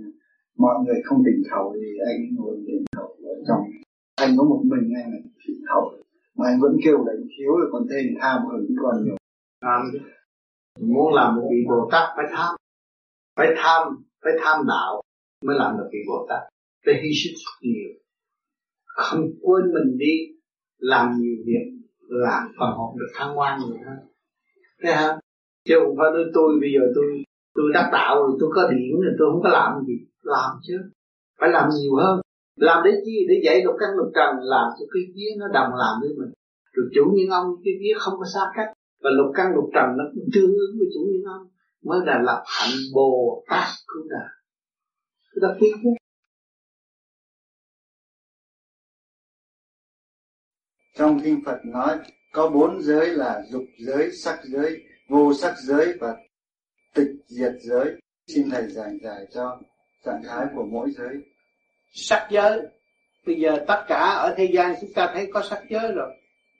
mọi 0.65 0.77
người 0.85 0.98
không 1.07 1.20
tỉnh 1.27 1.40
khẩu 1.51 1.66
thì 1.81 1.89
anh 2.11 2.19
ngồi 2.36 2.55
tỉnh 2.66 2.85
khẩu 2.97 3.11
ở 3.35 3.36
trong. 3.48 3.62
Anh 4.24 4.31
có 4.36 4.44
một 4.51 4.61
mình 4.73 4.86
anh 5.01 5.07
là 5.12 5.19
tỉnh 5.47 5.61
khẩu 5.69 5.85
mà 6.36 6.44
anh 6.51 6.59
vẫn 6.61 6.77
kêu 6.85 6.98
đánh 7.09 7.23
thiếu 7.32 7.53
rồi 7.59 7.69
còn 7.73 7.82
thêm 7.90 8.05
tham 8.20 8.39
hơn 8.48 8.61
còn 8.82 9.05
nhiều. 9.05 9.16
Tham. 9.65 9.81
Muốn 10.81 11.15
làm 11.15 11.36
một 11.36 11.47
vị 11.51 11.61
bồ 11.69 11.89
tát 11.93 12.05
phải 12.16 12.27
tham. 12.35 12.53
Phải 13.36 13.48
tham 13.57 13.82
phải 14.23 14.32
tham 14.43 14.59
đạo 14.69 15.03
mới 15.45 15.57
làm 15.59 15.77
được 15.79 15.89
vị 15.93 15.99
bồ 16.09 16.27
tát. 16.29 16.43
Phải 16.85 16.95
hy 17.03 17.11
sinh 17.21 17.35
rất 17.45 17.57
nhiều. 17.61 17.91
Không 18.85 19.25
quên 19.43 19.65
mình 19.75 19.99
đi, 19.99 20.15
làm 20.79 21.07
nhiều 21.19 21.37
việc, 21.47 21.65
làm 22.09 22.43
phần 22.59 22.71
hồn 22.77 22.99
được 22.99 23.11
thăng 23.15 23.39
quan 23.39 23.61
nhiều 23.61 23.77
hơn. 23.87 23.99
Thấy 24.83 24.93
không 24.97 25.19
chứ 25.67 25.75
không 25.83 25.95
phải 25.99 26.11
nói 26.15 26.25
tôi 26.35 26.51
bây 26.63 26.71
giờ 26.75 26.83
tôi 26.95 27.07
tôi 27.57 27.67
đắc 27.75 27.89
đạo 27.93 28.13
rồi 28.23 28.37
tôi 28.41 28.51
có 28.55 28.63
điển 28.73 28.95
rồi 29.05 29.15
tôi 29.19 29.27
không 29.33 29.43
có 29.43 29.51
làm 29.59 29.71
gì. 29.87 29.97
Làm 30.23 30.51
chứ. 30.67 30.77
Phải 31.41 31.51
làm 31.57 31.69
nhiều 31.77 31.95
hơn. 32.03 32.21
Làm 32.57 32.79
để 32.85 32.91
chi? 33.05 33.17
Để 33.29 33.35
dạy 33.45 33.57
lục 33.65 33.75
căn 33.81 33.91
lục 33.99 34.11
trần, 34.15 34.31
làm 34.55 34.67
cho 34.77 34.85
cái 34.93 35.03
vía 35.15 35.31
nó 35.41 35.47
đồng 35.57 35.71
làm 35.83 35.95
với 36.01 36.11
mình. 36.19 36.33
Rồi 36.75 36.87
chủ 36.95 37.05
nhân 37.15 37.29
ông 37.41 37.47
cái 37.65 37.75
vía 37.81 37.95
không 37.99 38.15
có 38.21 38.27
xa 38.35 38.41
cách. 38.57 38.71
Và 39.03 39.11
lục 39.19 39.31
căn 39.35 39.47
lục 39.57 39.69
trần 39.75 39.87
nó 39.99 40.05
cũng 40.15 40.29
tương 40.35 40.53
ứng 40.65 40.73
với 40.79 40.89
chủ 40.95 41.01
nhân 41.11 41.23
ông. 41.35 41.45
Mới 41.89 42.01
là 42.07 42.23
lập 42.29 42.43
hạnh 42.47 42.79
bồ 42.95 43.45
tát 43.51 43.67
cứu 43.89 44.03
đời 44.11 44.29
cái 45.37 45.49
đó 45.49 45.57
quý 45.61 45.73
chứ 45.83 45.91
trong 50.95 51.21
kinh 51.25 51.43
Phật 51.47 51.61
nói 51.65 51.99
có 52.33 52.51
bốn 52.51 52.83
giới 52.83 53.07
là 53.11 53.43
dục 53.51 53.65
giới, 53.79 54.11
sắc 54.13 54.41
giới, 54.45 54.85
vô 55.09 55.35
sắc 55.35 55.55
giới 55.59 55.99
và 56.01 56.17
tịch 56.95 57.11
diệt 57.27 57.53
giới. 57.61 58.01
Xin 58.27 58.51
thầy 58.51 58.69
giảng 58.69 58.99
giải 59.03 59.27
cho 59.35 59.61
trạng 60.05 60.23
thái 60.25 60.47
của 60.55 60.67
mỗi 60.67 60.91
giới. 60.91 61.17
Sắc 61.93 62.29
giới, 62.31 62.61
bây 63.27 63.41
giờ 63.41 63.65
tất 63.69 63.85
cả 63.89 63.99
ở 63.99 64.35
thế 64.37 64.49
gian 64.55 64.75
chúng 64.81 64.93
ta 64.93 65.11
thấy 65.15 65.31
có 65.33 65.43
sắc 65.43 65.63
giới 65.71 65.93
rồi. 65.93 66.15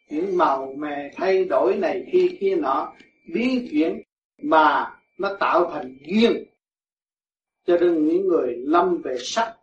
Những 0.09 0.37
màu 0.37 0.75
mè 0.79 1.11
thay 1.17 1.45
đổi 1.45 1.77
này 1.77 2.09
kia 2.13 2.37
kia 2.41 2.57
nọ 2.57 2.93
biến 3.35 3.69
chuyển 3.71 4.03
mà 4.43 4.97
nó 5.19 5.37
tạo 5.41 5.71
thành 5.71 5.97
duyên 6.07 6.45
cho 7.67 7.77
nên 7.81 8.09
những 8.09 8.29
người 8.29 8.57
lâm 8.57 9.03
về 9.03 9.17
sắc 9.21 9.57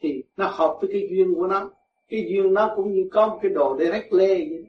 thì 0.00 0.22
nó 0.36 0.48
hợp 0.48 0.78
với 0.80 0.90
cái 0.92 1.08
duyên 1.10 1.34
của 1.34 1.46
nó. 1.46 1.70
Cái 2.08 2.26
duyên 2.28 2.54
nó 2.54 2.72
cũng 2.76 2.92
như 2.92 3.08
có 3.12 3.28
một 3.28 3.38
cái 3.42 3.50
đồ 3.50 3.76
để 3.78 3.90
rách 3.90 4.12
lê 4.12 4.34
vậy 4.34 4.64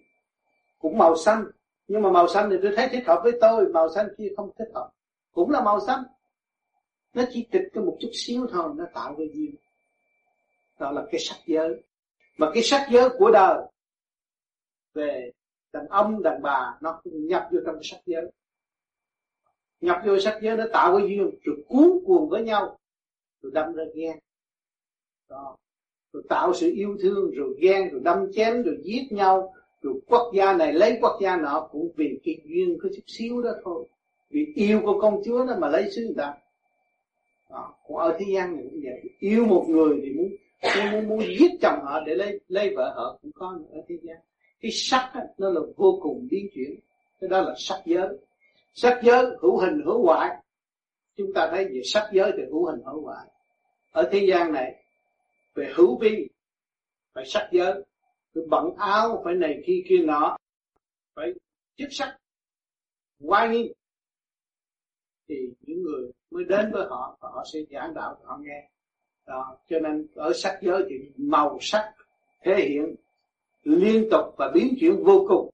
cũng 0.79 0.97
màu 0.97 1.15
xanh. 1.15 1.45
Nhưng 1.87 2.01
mà 2.01 2.11
màu 2.11 2.27
xanh 2.27 2.49
thì 2.49 2.55
tôi 2.61 2.73
thấy 2.75 2.89
thích 2.91 3.03
hợp 3.07 3.21
với 3.23 3.31
tôi, 3.41 3.67
màu 3.67 3.89
xanh 3.89 4.07
kia 4.17 4.27
không 4.37 4.49
thích 4.57 4.69
hợp. 4.73 4.89
Cũng 5.33 5.49
là 5.49 5.61
màu 5.61 5.79
xanh. 5.79 6.03
Nó 7.13 7.23
chỉ 7.31 7.47
trịch 7.51 7.63
cái 7.73 7.83
một 7.83 7.97
chút 7.99 8.09
xíu 8.13 8.47
thôi, 8.51 8.73
nó 8.75 8.85
tạo 8.93 9.15
cái 9.17 9.29
duyên. 9.33 9.55
Đó 10.79 10.91
là 10.91 11.05
cái 11.11 11.19
sắc 11.19 11.37
giới. 11.45 11.83
Mà 12.37 12.51
cái 12.53 12.63
sắc 12.63 12.87
giới 12.91 13.09
của 13.17 13.31
đời 13.31 13.61
về 14.93 15.31
đàn 15.73 15.87
ông, 15.87 16.23
đàn 16.23 16.41
bà, 16.41 16.77
nó 16.81 16.99
cũng 17.03 17.27
nhập 17.27 17.47
vô 17.51 17.59
trong 17.65 17.75
cái 17.75 17.83
sắc 17.83 17.99
giới 18.05 18.31
nhập 19.81 19.97
vô 20.05 20.19
sắc 20.19 20.39
giới 20.41 20.57
nó 20.57 20.65
tạo 20.73 20.97
cái 20.97 21.07
duyên 21.07 21.29
rồi 21.43 21.63
cuốn 21.67 21.99
cuồng 22.05 22.29
với 22.29 22.43
nhau. 22.43 22.77
Rồi 23.41 23.51
đâm 23.55 23.73
ra 23.73 23.83
ghen. 23.95 24.17
Đó. 25.29 25.57
rồi 26.13 26.23
tạo 26.29 26.53
sự 26.53 26.71
yêu 26.75 26.97
thương 27.01 27.31
rồi 27.31 27.55
ghen 27.59 27.89
rồi 27.91 28.01
đâm 28.03 28.31
chém 28.33 28.63
rồi 28.63 28.77
giết 28.83 29.07
nhau. 29.11 29.53
Rồi 29.81 29.93
quốc 30.07 30.31
gia 30.35 30.53
này 30.53 30.73
lấy 30.73 30.97
quốc 31.01 31.19
gia 31.21 31.37
nọ 31.37 31.67
cũng 31.71 31.91
vì 31.95 32.19
cái 32.23 32.41
duyên 32.45 32.77
có 32.83 32.89
chút 32.95 33.03
xíu 33.07 33.41
đó 33.41 33.51
thôi. 33.63 33.87
Vì 34.29 34.45
yêu 34.55 34.81
của 34.83 35.01
công 35.01 35.21
chúa 35.25 35.45
đó 35.45 35.55
mà 35.59 35.69
lấy 35.69 35.91
xứ 35.91 36.01
người 36.01 36.15
ta. 36.17 36.33
Đó. 37.49 37.73
còn 37.87 37.97
ở 37.97 38.17
thế 38.19 38.25
gian 38.33 38.55
này 38.55 38.65
cũng 38.71 38.81
vậy. 38.83 39.01
Yêu 39.19 39.45
một 39.45 39.65
người 39.69 39.99
thì 40.03 40.09
muốn 40.09 40.29
muốn, 40.61 40.91
muốn, 40.91 41.07
muốn 41.09 41.19
giết 41.39 41.51
chồng 41.61 41.79
họ 41.83 41.99
để 42.05 42.15
lấy 42.15 42.39
lấy 42.47 42.73
vợ 42.75 42.93
họ 42.95 43.19
cũng 43.21 43.31
có 43.35 43.59
ở 43.71 43.81
thế 43.87 43.97
gian. 44.01 44.17
Cái 44.61 44.71
sắc 44.71 45.11
đó, 45.15 45.21
nó 45.37 45.49
là 45.49 45.61
vô 45.75 45.99
cùng 46.01 46.27
biến 46.31 46.47
chuyển. 46.55 46.79
Cái 47.21 47.27
đó 47.29 47.41
là 47.41 47.53
sắc 47.57 47.81
giới 47.85 48.07
sắc 48.81 48.99
giới 49.03 49.25
hữu 49.41 49.57
hình 49.57 49.81
hữu 49.85 50.05
hoại. 50.05 50.29
Chúng 51.15 51.33
ta 51.33 51.49
thấy 51.51 51.65
về 51.65 51.81
sắc 51.83 52.09
giới 52.13 52.31
thì 52.37 52.43
hữu 52.43 52.65
hình 52.65 52.81
hữu 52.85 53.01
hoại. 53.01 53.27
Ở 53.91 54.09
thế 54.11 54.25
gian 54.29 54.53
này, 54.53 54.83
về 55.55 55.73
hữu 55.75 55.97
vi, 55.97 56.27
phải 57.13 57.25
sắc 57.25 57.49
giới. 57.51 57.73
Phải 58.33 58.43
bận 58.49 58.75
áo, 58.77 59.21
phải 59.25 59.33
này 59.35 59.63
kia 59.65 59.83
kia 59.89 59.97
nọ. 59.97 60.37
Phải 61.15 61.33
chức 61.77 61.87
sắc 61.91 62.17
quan 63.19 63.51
nghi. 63.51 63.73
Thì 65.27 65.35
những 65.61 65.83
người 65.83 66.11
mới 66.31 66.43
đến 66.43 66.71
với 66.71 66.87
họ 66.89 67.17
và 67.19 67.29
họ 67.29 67.43
sẽ 67.53 67.59
giảng 67.69 67.93
đạo 67.93 68.17
cho 68.19 68.29
họ 68.29 68.37
nghe. 68.41 68.69
Đó. 69.25 69.57
cho 69.69 69.79
nên 69.79 70.07
ở 70.15 70.33
sắc 70.33 70.59
giới 70.61 70.83
thì 70.89 70.95
màu 71.17 71.57
sắc 71.61 71.93
thể 72.41 72.55
hiện 72.69 72.95
liên 73.63 74.07
tục 74.11 74.35
và 74.37 74.51
biến 74.53 74.75
chuyển 74.79 75.03
vô 75.03 75.25
cùng 75.27 75.49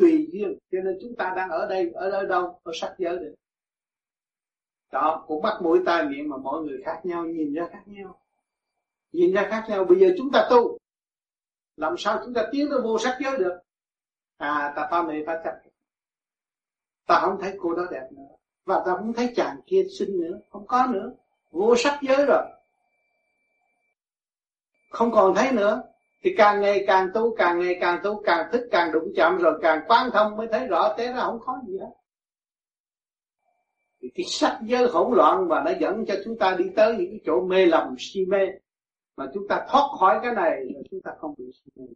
tùy 0.00 0.28
duyên. 0.32 0.58
Cho 0.72 0.78
nên 0.80 0.98
chúng 1.02 1.14
ta 1.16 1.32
đang 1.36 1.50
ở 1.50 1.66
đây, 1.68 1.90
ở 1.94 2.10
nơi 2.10 2.26
đâu, 2.26 2.60
ở 2.62 2.72
sắc 2.74 2.94
giới 2.98 3.18
được 3.18 3.34
đó, 4.90 5.24
cũng 5.26 5.42
bắt 5.42 5.62
mũi 5.62 5.80
tai 5.86 6.04
miệng 6.04 6.28
mà 6.28 6.36
mọi 6.36 6.62
người 6.62 6.82
khác 6.84 7.00
nhau, 7.04 7.24
nhìn 7.24 7.54
ra 7.54 7.68
khác 7.72 7.82
nhau. 7.86 8.20
Nhìn 9.12 9.32
ra 9.32 9.46
khác 9.50 9.66
nhau. 9.68 9.84
Bây 9.84 9.98
giờ 9.98 10.14
chúng 10.18 10.30
ta 10.32 10.46
tu. 10.50 10.78
Làm 11.76 11.94
sao 11.98 12.20
chúng 12.24 12.34
ta 12.34 12.48
tiến 12.52 12.68
tới 12.70 12.80
vô 12.80 12.98
sắc 12.98 13.18
giới 13.20 13.38
được? 13.38 13.58
À 14.36 14.72
ta 14.76 14.88
pha 14.90 15.02
này 15.02 15.22
ta 15.26 15.40
chặt 15.44 15.60
ta 17.06 17.20
không 17.20 17.38
thấy 17.40 17.56
cô 17.60 17.74
đó 17.74 17.82
đẹp 17.90 18.08
nữa. 18.10 18.22
Và 18.64 18.82
ta 18.86 18.96
không 18.96 19.12
thấy 19.12 19.32
chàng 19.36 19.60
kia 19.66 19.86
xinh 19.98 20.20
nữa. 20.20 20.40
Không 20.50 20.66
có 20.66 20.86
nữa. 20.86 21.12
Vô 21.50 21.76
sắc 21.76 21.98
giới 22.02 22.24
rồi. 22.26 22.44
Không 24.90 25.12
còn 25.12 25.34
thấy 25.34 25.52
nữa 25.52 25.82
thì 26.22 26.34
càng 26.36 26.60
ngày 26.60 26.84
càng 26.86 27.08
tu 27.14 27.34
càng 27.34 27.58
ngày 27.58 27.78
càng 27.80 28.00
tu 28.02 28.22
càng 28.24 28.48
thức 28.52 28.68
càng 28.70 28.92
đụng 28.92 29.12
chạm 29.16 29.38
rồi 29.38 29.58
càng 29.62 29.84
quán 29.88 30.10
thông 30.12 30.36
mới 30.36 30.46
thấy 30.52 30.66
rõ 30.66 30.94
thế 30.98 31.12
là 31.12 31.24
không 31.24 31.38
có 31.40 31.60
gì 31.66 31.78
hết. 31.78 31.90
Thì 34.02 34.10
cái 34.14 34.26
sắc 34.28 34.58
giới 34.62 34.86
hỗn 34.88 35.16
loạn 35.16 35.48
và 35.48 35.62
nó 35.64 35.70
dẫn 35.80 36.06
cho 36.06 36.14
chúng 36.24 36.38
ta 36.38 36.56
đi 36.58 36.64
tới 36.76 36.96
những 36.98 37.10
cái 37.10 37.20
chỗ 37.24 37.40
mê 37.40 37.66
lầm 37.66 37.94
si 37.98 38.24
mê 38.24 38.46
mà 39.16 39.26
chúng 39.34 39.48
ta 39.48 39.66
thoát 39.70 39.88
khỏi 39.98 40.20
cái 40.22 40.34
này 40.34 40.60
là 40.74 40.80
chúng 40.90 41.00
ta 41.00 41.10
không 41.18 41.34
bị 41.38 41.44
si 41.52 41.70
mê. 41.74 41.86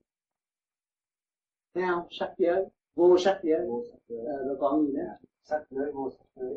Thấy 1.74 1.84
không? 1.90 2.06
Sắc 2.10 2.34
giới 2.38 2.64
vô 2.94 3.18
sắc 3.18 3.40
giới, 3.42 3.66
vô 3.68 3.82
sắc 3.90 3.98
giới. 4.08 4.26
À, 4.26 4.36
rồi 4.46 4.56
còn 4.60 4.86
gì 4.86 4.92
nữa? 4.92 5.16
Sắc 5.42 5.64
giới 5.70 5.92
vô 5.92 6.10
sắc 6.18 6.24
giới 6.36 6.54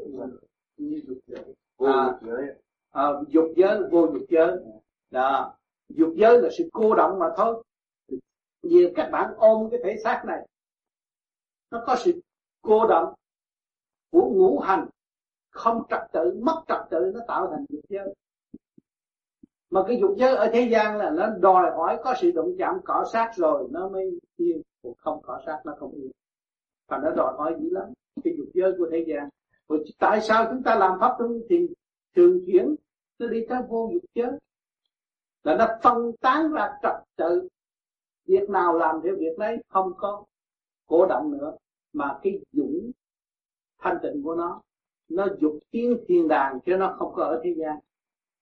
như 0.77 1.01
dục 1.07 1.17
giới. 1.27 1.55
Vô 1.77 1.87
à, 1.87 2.05
dục 2.05 2.29
giới. 2.29 2.55
à, 2.91 3.03
dục 3.27 3.45
giới 3.55 3.79
vô 3.91 4.07
dục 4.13 4.25
giới. 4.29 4.57
Đó 5.11 5.57
dục 5.89 6.13
giới 6.15 6.41
là 6.41 6.49
sự 6.57 6.69
cô 6.73 6.95
động 6.95 7.19
mà 7.19 7.25
thôi. 7.37 7.63
Vì 8.63 8.93
các 8.95 9.09
bạn 9.11 9.33
ôm 9.37 9.69
cái 9.71 9.79
thể 9.83 9.95
xác 10.03 10.23
này, 10.27 10.47
nó 11.71 11.83
có 11.87 11.95
sự 11.95 12.21
cô 12.61 12.87
động 12.87 13.13
của 14.11 14.29
ngũ 14.29 14.59
hành. 14.59 14.87
Không 15.49 15.83
trật 15.89 16.01
tự, 16.11 16.39
mất 16.41 16.63
trật 16.67 16.79
tự, 16.89 17.11
nó 17.13 17.19
tạo 17.27 17.47
thành 17.51 17.65
dục 17.69 17.81
giới. 17.89 18.13
Mà 19.69 19.83
cái 19.87 19.97
dục 20.01 20.15
giới 20.17 20.35
ở 20.35 20.49
thế 20.53 20.67
gian 20.71 20.97
là 20.97 21.09
nó 21.09 21.27
đòi 21.39 21.71
hỏi 21.71 21.99
có 22.03 22.13
sự 22.21 22.31
động 22.31 22.55
chạm 22.59 22.79
cỏ 22.85 23.05
sát 23.13 23.31
rồi 23.35 23.67
nó 23.71 23.89
mới 23.89 24.19
yên. 24.35 24.61
Còn 24.83 24.93
không 24.97 25.21
cỏ 25.23 25.41
sát, 25.45 25.61
nó 25.65 25.75
không 25.79 25.91
yên. 25.91 26.11
Và 26.87 26.97
nó 26.97 27.11
đòi 27.11 27.33
hỏi 27.37 27.55
dữ 27.59 27.69
lắm. 27.71 27.93
Cái 28.23 28.33
dục 28.37 28.47
giới 28.53 28.73
của 28.77 28.87
thế 28.91 29.05
gian. 29.07 29.29
Rồi 29.69 29.83
tại 29.99 30.21
sao 30.21 30.47
chúng 30.51 30.63
ta 30.63 30.75
làm 30.75 30.99
pháp 30.99 31.19
luân 31.19 31.41
thì 31.49 31.67
thường 32.15 32.39
chuyển, 32.45 32.75
nó 33.19 33.27
đi 33.27 33.45
tới 33.49 33.61
vô 33.69 33.89
dục 33.93 34.03
giới? 34.15 34.31
Là 35.43 35.55
nó 35.55 35.67
phân 35.83 36.11
tán 36.21 36.51
ra 36.51 36.79
trật 36.83 36.95
tự. 37.15 37.47
Việc 38.25 38.49
nào 38.49 38.77
làm 38.77 39.01
theo 39.03 39.15
việc 39.15 39.37
đấy 39.37 39.57
không 39.67 39.93
có 39.97 40.23
cố 40.87 41.05
động 41.05 41.31
nữa 41.31 41.57
mà 41.93 42.19
cái 42.23 42.39
dũng 42.51 42.91
thanh 43.79 43.97
tịnh 44.03 44.23
của 44.23 44.35
nó 44.35 44.61
nó 45.09 45.27
dục 45.39 45.59
tiến 45.71 45.97
thiên 46.07 46.27
đàng 46.27 46.59
chứ 46.65 46.77
nó 46.77 46.95
không 46.99 47.13
có 47.15 47.23
ở 47.23 47.41
thế 47.43 47.55
gian. 47.57 47.79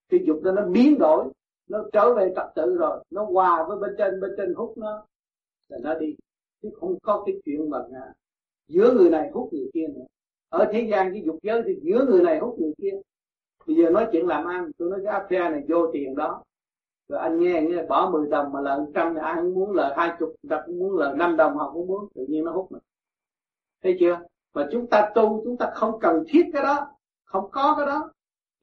Cái 0.09 0.19
dục 0.27 0.41
đó 0.43 0.51
nó 0.51 0.61
biến 0.67 0.97
đổi 0.99 1.25
nó 1.69 1.83
trở 1.93 2.13
về 2.13 2.33
trật 2.35 2.45
tự 2.55 2.75
rồi 2.77 3.03
nó 3.09 3.25
hòa 3.25 3.65
với 3.67 3.77
bên 3.77 3.95
trên 3.97 4.19
bên 4.21 4.31
trên 4.37 4.53
hút 4.53 4.73
nó 4.77 5.05
là 5.67 5.77
nó 5.81 5.99
đi. 5.99 6.15
Chứ 6.61 6.69
không 6.79 6.99
có 7.03 7.23
cái 7.25 7.35
chuyện 7.45 7.69
mà 7.69 7.77
à, 7.93 8.13
giữa 8.67 8.93
người 8.93 9.09
này 9.09 9.29
hút 9.33 9.49
người 9.53 9.69
kia 9.73 9.87
nữa. 9.87 10.05
Ở 10.49 10.69
thế 10.71 10.87
gian 10.91 11.13
cái 11.13 11.23
dục 11.25 11.39
giới 11.43 11.61
thì 11.65 11.79
giữa 11.81 12.05
người 12.09 12.23
này 12.23 12.39
hút 12.39 12.59
người 12.59 12.73
kia. 12.77 12.99
Bây 13.67 13.75
giờ 13.75 13.89
nói 13.89 14.07
chuyện 14.11 14.27
làm 14.27 14.45
ăn 14.45 14.71
tôi 14.77 14.89
nói 14.89 15.01
cái 15.05 15.21
affair 15.21 15.51
này 15.51 15.63
vô 15.67 15.91
tiền 15.93 16.15
đó 16.15 16.43
rồi 17.07 17.19
anh 17.19 17.39
nghe 17.39 17.61
nghe, 17.61 17.83
bỏ 17.83 18.09
10 18.09 18.27
đồng 18.27 18.51
mà 18.51 18.61
lời 18.61 18.79
trăm 18.95 19.13
thì 19.13 19.19
ai 19.23 19.35
cũng 19.41 19.53
muốn 19.53 19.71
lời 19.71 19.93
hai 19.97 20.11
chục 20.19 20.35
ta 20.49 20.63
cũng 20.65 20.79
muốn 20.79 20.97
lời 20.97 21.15
năm 21.15 21.37
đồng 21.37 21.57
họ 21.57 21.71
cũng 21.73 21.87
muốn. 21.87 22.07
Tự 22.15 22.25
nhiên 22.29 22.45
nó 22.45 22.51
hút 22.51 22.71
mình. 22.71 22.81
Thấy 23.83 23.97
chưa? 23.99 24.19
Mà 24.53 24.67
chúng 24.71 24.87
ta 24.87 25.11
tu, 25.15 25.41
chúng 25.43 25.57
ta 25.57 25.71
không 25.75 25.99
cần 25.99 26.23
thiết 26.27 26.43
cái 26.53 26.63
đó, 26.63 26.87
không 27.25 27.51
có 27.51 27.75
cái 27.77 27.85
đó. 27.85 28.11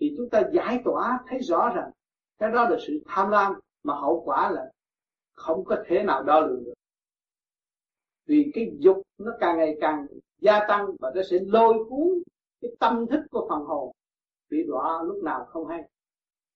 Thì 0.01 0.15
chúng 0.17 0.31
ta 0.31 0.43
giải 0.53 0.83
tỏa, 0.85 1.19
thấy 1.29 1.39
rõ 1.39 1.73
rằng 1.75 1.91
cái 2.39 2.51
đó 2.51 2.69
là 2.69 2.77
sự 2.87 3.03
tham 3.07 3.31
lam 3.31 3.53
mà 3.83 3.95
hậu 3.95 4.23
quả 4.25 4.51
là 4.51 4.71
không 5.33 5.65
có 5.65 5.77
thể 5.87 6.03
nào 6.03 6.23
đo 6.23 6.41
lường 6.41 6.65
được. 6.65 6.75
Vì 8.27 8.51
cái 8.55 8.73
dục 8.79 9.03
nó 9.19 9.33
càng 9.41 9.59
ngày 9.59 9.77
càng 9.81 10.07
gia 10.39 10.67
tăng 10.69 10.87
và 11.01 11.13
nó 11.15 11.23
sẽ 11.31 11.39
lôi 11.47 11.75
cuốn 11.89 12.23
cái 12.61 12.71
tâm 12.81 13.07
thức 13.07 13.21
của 13.31 13.47
phần 13.49 13.65
hồn. 13.65 13.93
Bị 14.51 14.65
đọa 14.69 15.03
lúc 15.03 15.23
nào 15.23 15.45
không 15.45 15.67
hay 15.67 15.89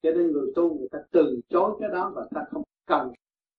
cho 0.07 0.13
nên 0.13 0.33
người 0.33 0.53
tu 0.55 0.79
người 0.79 0.89
ta 0.89 0.99
từ 1.11 1.41
chối 1.49 1.77
cái 1.81 1.89
đó 1.89 2.13
và 2.15 2.27
ta 2.35 2.45
không 2.51 2.63
cần 2.87 3.13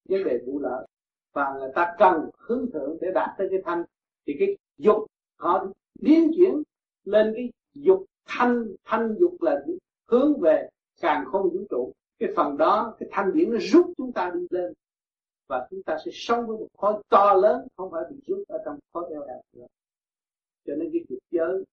vấn 0.10 0.24
đề 0.24 0.40
vụ 0.46 0.60
lợi. 0.60 0.88
Và 1.34 1.54
người 1.60 1.72
ta 1.76 1.96
cần 2.00 2.30
hướng 2.38 2.72
thượng 2.72 2.98
để 3.02 3.12
đạt 3.14 3.30
tới 3.38 3.48
cái 3.52 3.60
thanh. 3.66 3.84
Thì 4.26 4.36
cái 4.40 4.58
dục 4.78 5.06
họ 5.38 5.68
biến 6.00 6.32
chuyển 6.38 6.64
lên 7.06 7.34
cái 7.36 7.52
dục 7.74 8.06
thanh. 8.26 8.68
Thanh 8.86 9.16
dục 9.20 9.42
là 9.42 9.66
hướng 10.08 10.40
về 10.40 10.70
càng 11.02 11.26
không 11.26 11.50
vũ 11.50 11.60
trụ. 11.70 11.94
Cái 12.20 12.30
phần 12.36 12.58
đó, 12.58 12.96
cái 13.00 13.10
thanh 13.12 13.34
điển 13.34 13.52
nó 13.52 13.58
rút 13.60 13.86
chúng 13.98 14.12
ta 14.12 14.32
đi 14.34 14.48
lên. 14.50 14.74
Và 15.48 15.68
chúng 15.70 15.84
ta 15.84 15.98
sẽ 16.06 16.12
sống 16.14 16.48
với 16.48 16.58
một 16.58 16.68
khối 16.78 17.04
to 17.10 17.34
lớn, 17.34 17.68
không 17.78 17.92
phải 17.92 18.04
bị 18.10 18.18
rút 18.28 18.48
ở 18.48 18.58
trong 18.66 18.80
khối 18.94 19.12
eo 19.12 19.22
hẹp 19.28 19.42
nữa. 19.54 19.68
Cho 20.66 20.74
nên 20.76 20.90
cái 20.94 21.06
dục 21.10 21.20
giới 21.32 21.64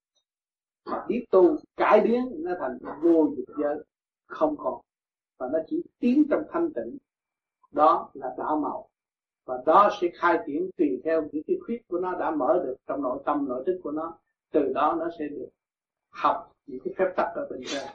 mà 0.85 1.05
biết 1.09 1.25
tu, 1.31 1.57
cải 1.77 2.01
biến, 2.01 2.31
nó 2.37 2.53
thành 2.61 2.79
vô 3.03 3.35
dục 3.37 3.57
giới 3.59 3.77
không 4.35 4.55
còn. 4.59 4.81
Và 5.39 5.49
nó 5.53 5.59
chỉ 5.67 5.83
tiến 5.99 6.25
trong 6.31 6.43
thanh 6.53 6.73
tịnh. 6.75 6.99
Đó 7.73 8.11
là 8.15 8.35
đạo 8.39 8.61
màu. 8.61 8.89
Và 9.45 9.63
đó 9.67 9.91
sẽ 10.01 10.09
khai 10.15 10.39
triển 10.47 10.71
tùy 10.77 10.89
theo 11.05 11.29
những 11.33 11.43
cái 11.47 11.57
khuyết 11.67 11.89
của 11.89 11.99
nó 11.99 12.19
đã 12.19 12.31
mở 12.31 12.63
được 12.67 12.77
trong 12.87 13.03
nội 13.03 13.23
tâm, 13.27 13.49
nội 13.49 13.65
thức 13.67 13.81
của 13.83 13.91
nó. 13.91 14.19
Từ 14.53 14.73
đó 14.75 14.97
nó 14.99 15.09
sẽ 15.19 15.25
được 15.29 15.49
học 16.09 16.53
những 16.67 16.81
cái 16.85 16.95
phép 16.99 17.13
tắc 17.17 17.27
ở 17.35 17.49
bên 17.51 17.61
trên. 17.67 17.87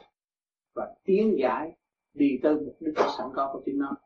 Và 0.74 0.94
tiến 1.04 1.36
giải 1.38 1.76
đi 2.14 2.38
tới 2.42 2.54
mục 2.54 2.76
đích 2.80 2.94
sẵn 3.18 3.26
có 3.34 3.50
của 3.52 3.62
chính 3.66 3.78
nó. 3.78 3.96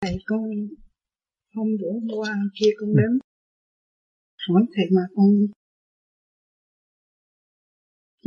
Thầy 0.00 0.16
con 0.26 0.40
hôm 1.56 1.66
bữa 1.80 1.92
hôm 1.92 2.08
qua 2.18 2.34
kia 2.60 2.70
con 2.80 2.88
đến. 2.96 3.18
Hỏi 4.48 4.62
thầy 4.74 4.84
mà 4.96 5.02
con 5.16 5.26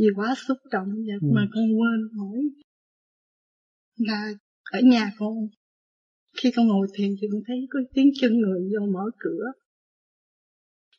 vì 0.00 0.06
quá 0.16 0.34
xúc 0.46 0.58
động 0.70 0.88
vậy 1.06 1.18
ừ. 1.20 1.28
mà 1.34 1.48
con 1.52 1.64
quên 1.64 2.18
hỏi. 2.18 2.38
Là 3.96 4.32
ở 4.72 4.80
nhà 4.84 5.10
con 5.18 5.34
khi 6.42 6.50
con 6.56 6.66
ngồi 6.66 6.86
thiền 6.94 7.10
thì 7.20 7.26
con 7.32 7.40
thấy 7.46 7.56
có 7.70 7.80
tiếng 7.94 8.10
chân 8.20 8.32
người 8.38 8.60
vô 8.72 8.86
mở 8.86 9.04
cửa. 9.18 9.44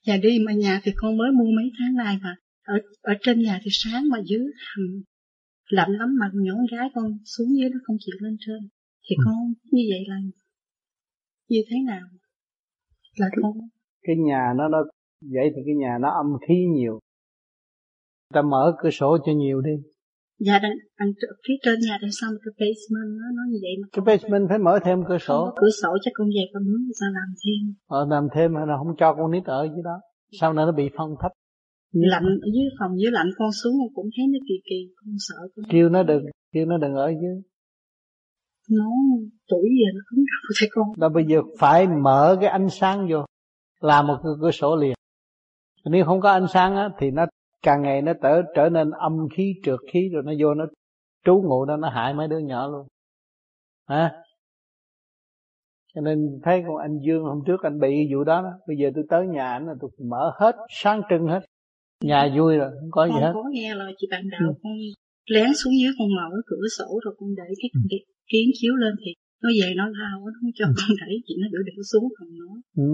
Và 0.07 0.18
đi 0.18 0.40
mà 0.45 0.53
nhà 0.53 0.82
thì 0.84 0.91
con 0.95 1.18
mới 1.18 1.32
mua 1.32 1.52
mấy 1.57 1.72
tháng 1.80 1.95
nay 1.95 2.18
mà. 2.23 2.36
Ở 2.64 2.76
ở 3.02 3.14
trên 3.22 3.41
nhà 3.41 3.60
thì 3.64 3.69
sáng 3.72 4.10
mà 4.10 4.18
dưới 4.26 4.45
hầm 4.76 5.03
lạnh 5.69 5.91
lắm 5.91 6.10
mà 6.19 6.32
nhỏ 6.34 6.56
gái 6.72 6.90
con 6.95 7.18
xuống 7.26 7.48
dưới 7.57 7.69
nó 7.69 7.80
không 7.84 7.98
chịu 7.99 8.15
lên 8.19 8.38
trên. 8.40 8.69
Thì 9.10 9.15
ừ. 9.18 9.22
con 9.26 9.53
như 9.72 9.84
vậy 9.91 10.03
là 10.07 10.15
như 11.49 11.61
thế 11.69 11.76
nào? 11.86 12.07
Là 13.18 13.28
con 13.41 13.53
cái 14.03 14.15
nhà 14.15 14.53
nó 14.57 14.69
nó 14.69 14.78
vậy 15.22 15.49
thì 15.56 15.61
cái 15.65 15.76
nhà 15.76 15.98
nó 16.02 16.10
âm 16.10 16.28
khí 16.48 16.56
nhiều 16.76 16.99
ta 18.33 18.41
mở 18.41 18.75
cửa 18.79 18.89
sổ 18.89 19.17
cho 19.25 19.31
nhiều 19.31 19.61
đi. 19.61 19.71
Dạ 20.47 20.59
đang, 20.63 20.71
đang 20.99 21.09
phía 21.47 21.53
trên 21.63 21.79
nhà 21.87 21.97
đằng 22.01 22.11
sau 22.11 22.29
cái 22.43 22.51
basement 22.59 23.09
nó 23.21 23.27
nói 23.37 23.45
như 23.49 23.59
vậy 23.61 23.73
mà 23.81 23.87
cái 23.91 24.03
basement 24.05 24.49
phải 24.49 24.59
mở 24.59 24.79
thêm 24.85 24.97
cửa 25.07 25.17
sổ. 25.17 25.45
Không 25.45 25.55
cửa 25.61 25.69
sổ 25.81 25.89
cho 26.03 26.11
con 26.13 26.27
về 26.27 26.43
con 26.53 26.63
muốn 26.63 26.81
sao 26.99 27.09
làm 27.13 27.29
thêm. 27.41 27.73
Ờ 27.87 28.05
làm 28.09 28.27
thêm 28.35 28.55
hay 28.55 28.67
là 28.67 28.73
không 28.77 28.95
cho 28.99 29.13
con 29.13 29.31
nít 29.31 29.45
ở 29.45 29.63
dưới 29.63 29.83
đó. 29.83 29.97
Sau 30.39 30.53
này 30.53 30.65
nó 30.65 30.71
bị 30.71 30.89
phong 30.97 31.15
thấp. 31.21 31.31
Lạnh 31.93 32.23
ở 32.45 32.47
dưới 32.55 32.65
phòng 32.79 32.91
dưới 32.99 33.11
lạnh 33.11 33.29
con 33.37 33.51
xuống 33.51 33.73
con 33.79 33.89
cũng 33.95 34.09
thấy 34.17 34.25
nó 34.33 34.39
kỳ 34.47 34.55
kỳ 34.69 34.79
con 34.95 35.15
sợ 35.19 35.35
con 35.55 35.65
kêu 35.69 35.89
nó 35.89 36.03
đừng 36.03 36.23
kêu 36.53 36.65
nó 36.65 36.77
đừng 36.77 36.93
ở 36.93 37.07
dưới. 37.07 37.35
Nó 38.69 38.91
tuổi 39.49 39.69
giờ 39.79 39.89
nó 39.93 40.01
cứng 40.09 40.25
đầu 40.25 40.51
cho 40.59 40.67
con. 40.71 40.87
Đó 40.97 41.09
bây 41.09 41.25
giờ 41.25 41.41
phải 41.59 41.87
mở 41.87 42.37
cái 42.41 42.49
ánh 42.49 42.69
sáng 42.69 43.07
vô. 43.11 43.25
Làm 43.81 44.07
một 44.07 44.17
cái 44.23 44.31
cửa 44.41 44.51
sổ 44.51 44.75
liền. 44.75 44.93
Nếu 45.85 46.05
không 46.05 46.21
có 46.21 46.29
ánh 46.31 46.47
sáng 46.53 46.75
á, 46.75 46.89
thì 46.99 47.11
nó 47.11 47.25
càng 47.63 47.81
ngày 47.81 48.01
nó 48.01 48.13
trở 48.23 48.41
trở 48.55 48.69
nên 48.69 48.91
âm 48.91 49.27
khí 49.35 49.53
trượt 49.63 49.79
khí 49.93 50.09
rồi 50.13 50.23
nó 50.25 50.31
vô 50.39 50.53
nó 50.53 50.65
trú 51.25 51.41
ngụ 51.45 51.65
đó 51.65 51.77
nó 51.77 51.89
hại 51.89 52.13
mấy 52.13 52.27
đứa 52.27 52.39
nhỏ 52.39 52.67
luôn. 52.67 52.88
Hả? 53.88 54.11
Cho 55.93 56.01
nên 56.01 56.39
thấy 56.43 56.63
con 56.67 56.77
anh 56.77 56.99
Dương 57.05 57.23
hôm 57.23 57.39
trước 57.47 57.63
anh 57.63 57.79
bị 57.79 58.13
vụ 58.13 58.23
đó, 58.23 58.41
đó. 58.41 58.51
bây 58.67 58.77
giờ 58.77 58.89
tôi 58.95 59.03
tới 59.09 59.27
nhà 59.27 59.47
anh 59.51 59.67
là 59.67 59.73
tôi 59.81 59.91
mở 60.09 60.31
hết 60.39 60.55
sáng 60.69 61.01
trưng 61.09 61.27
hết. 61.27 61.39
Nhà 62.03 62.33
vui 62.38 62.57
rồi 62.57 62.69
không 62.79 62.91
có 62.91 63.07
con 63.07 63.15
gì 63.15 63.21
hết. 63.21 63.31
có 63.33 63.43
nghe 63.51 63.75
lời 63.75 63.93
chị 63.97 64.07
bạn 64.11 64.23
đạo 64.31 64.49
ừ. 64.49 64.53
con 64.63 64.73
lén 65.29 65.49
xuống 65.63 65.73
dưới 65.81 65.91
con 65.99 66.07
mở 66.17 66.38
cửa 66.45 66.65
sổ 66.77 66.99
rồi 67.05 67.15
con 67.19 67.29
để 67.35 67.43
cái, 67.61 67.69
cái 67.89 67.99
kiến 68.31 68.49
chiếu 68.53 68.75
lên 68.75 68.93
thì 69.05 69.11
nó 69.43 69.49
về 69.61 69.73
nó 69.75 69.85
lao 69.99 70.19
nó 70.25 70.31
không 70.41 70.51
cho 70.55 70.65
ừ. 70.65 70.73
con 70.77 70.89
đẩy 71.01 71.15
chị 71.25 71.33
nó 71.41 71.47
đỡ 71.51 71.59
đỡ 71.65 71.81
xuống 71.91 72.03
phòng 72.19 72.31
nó 72.39 72.51
ừ 72.77 72.85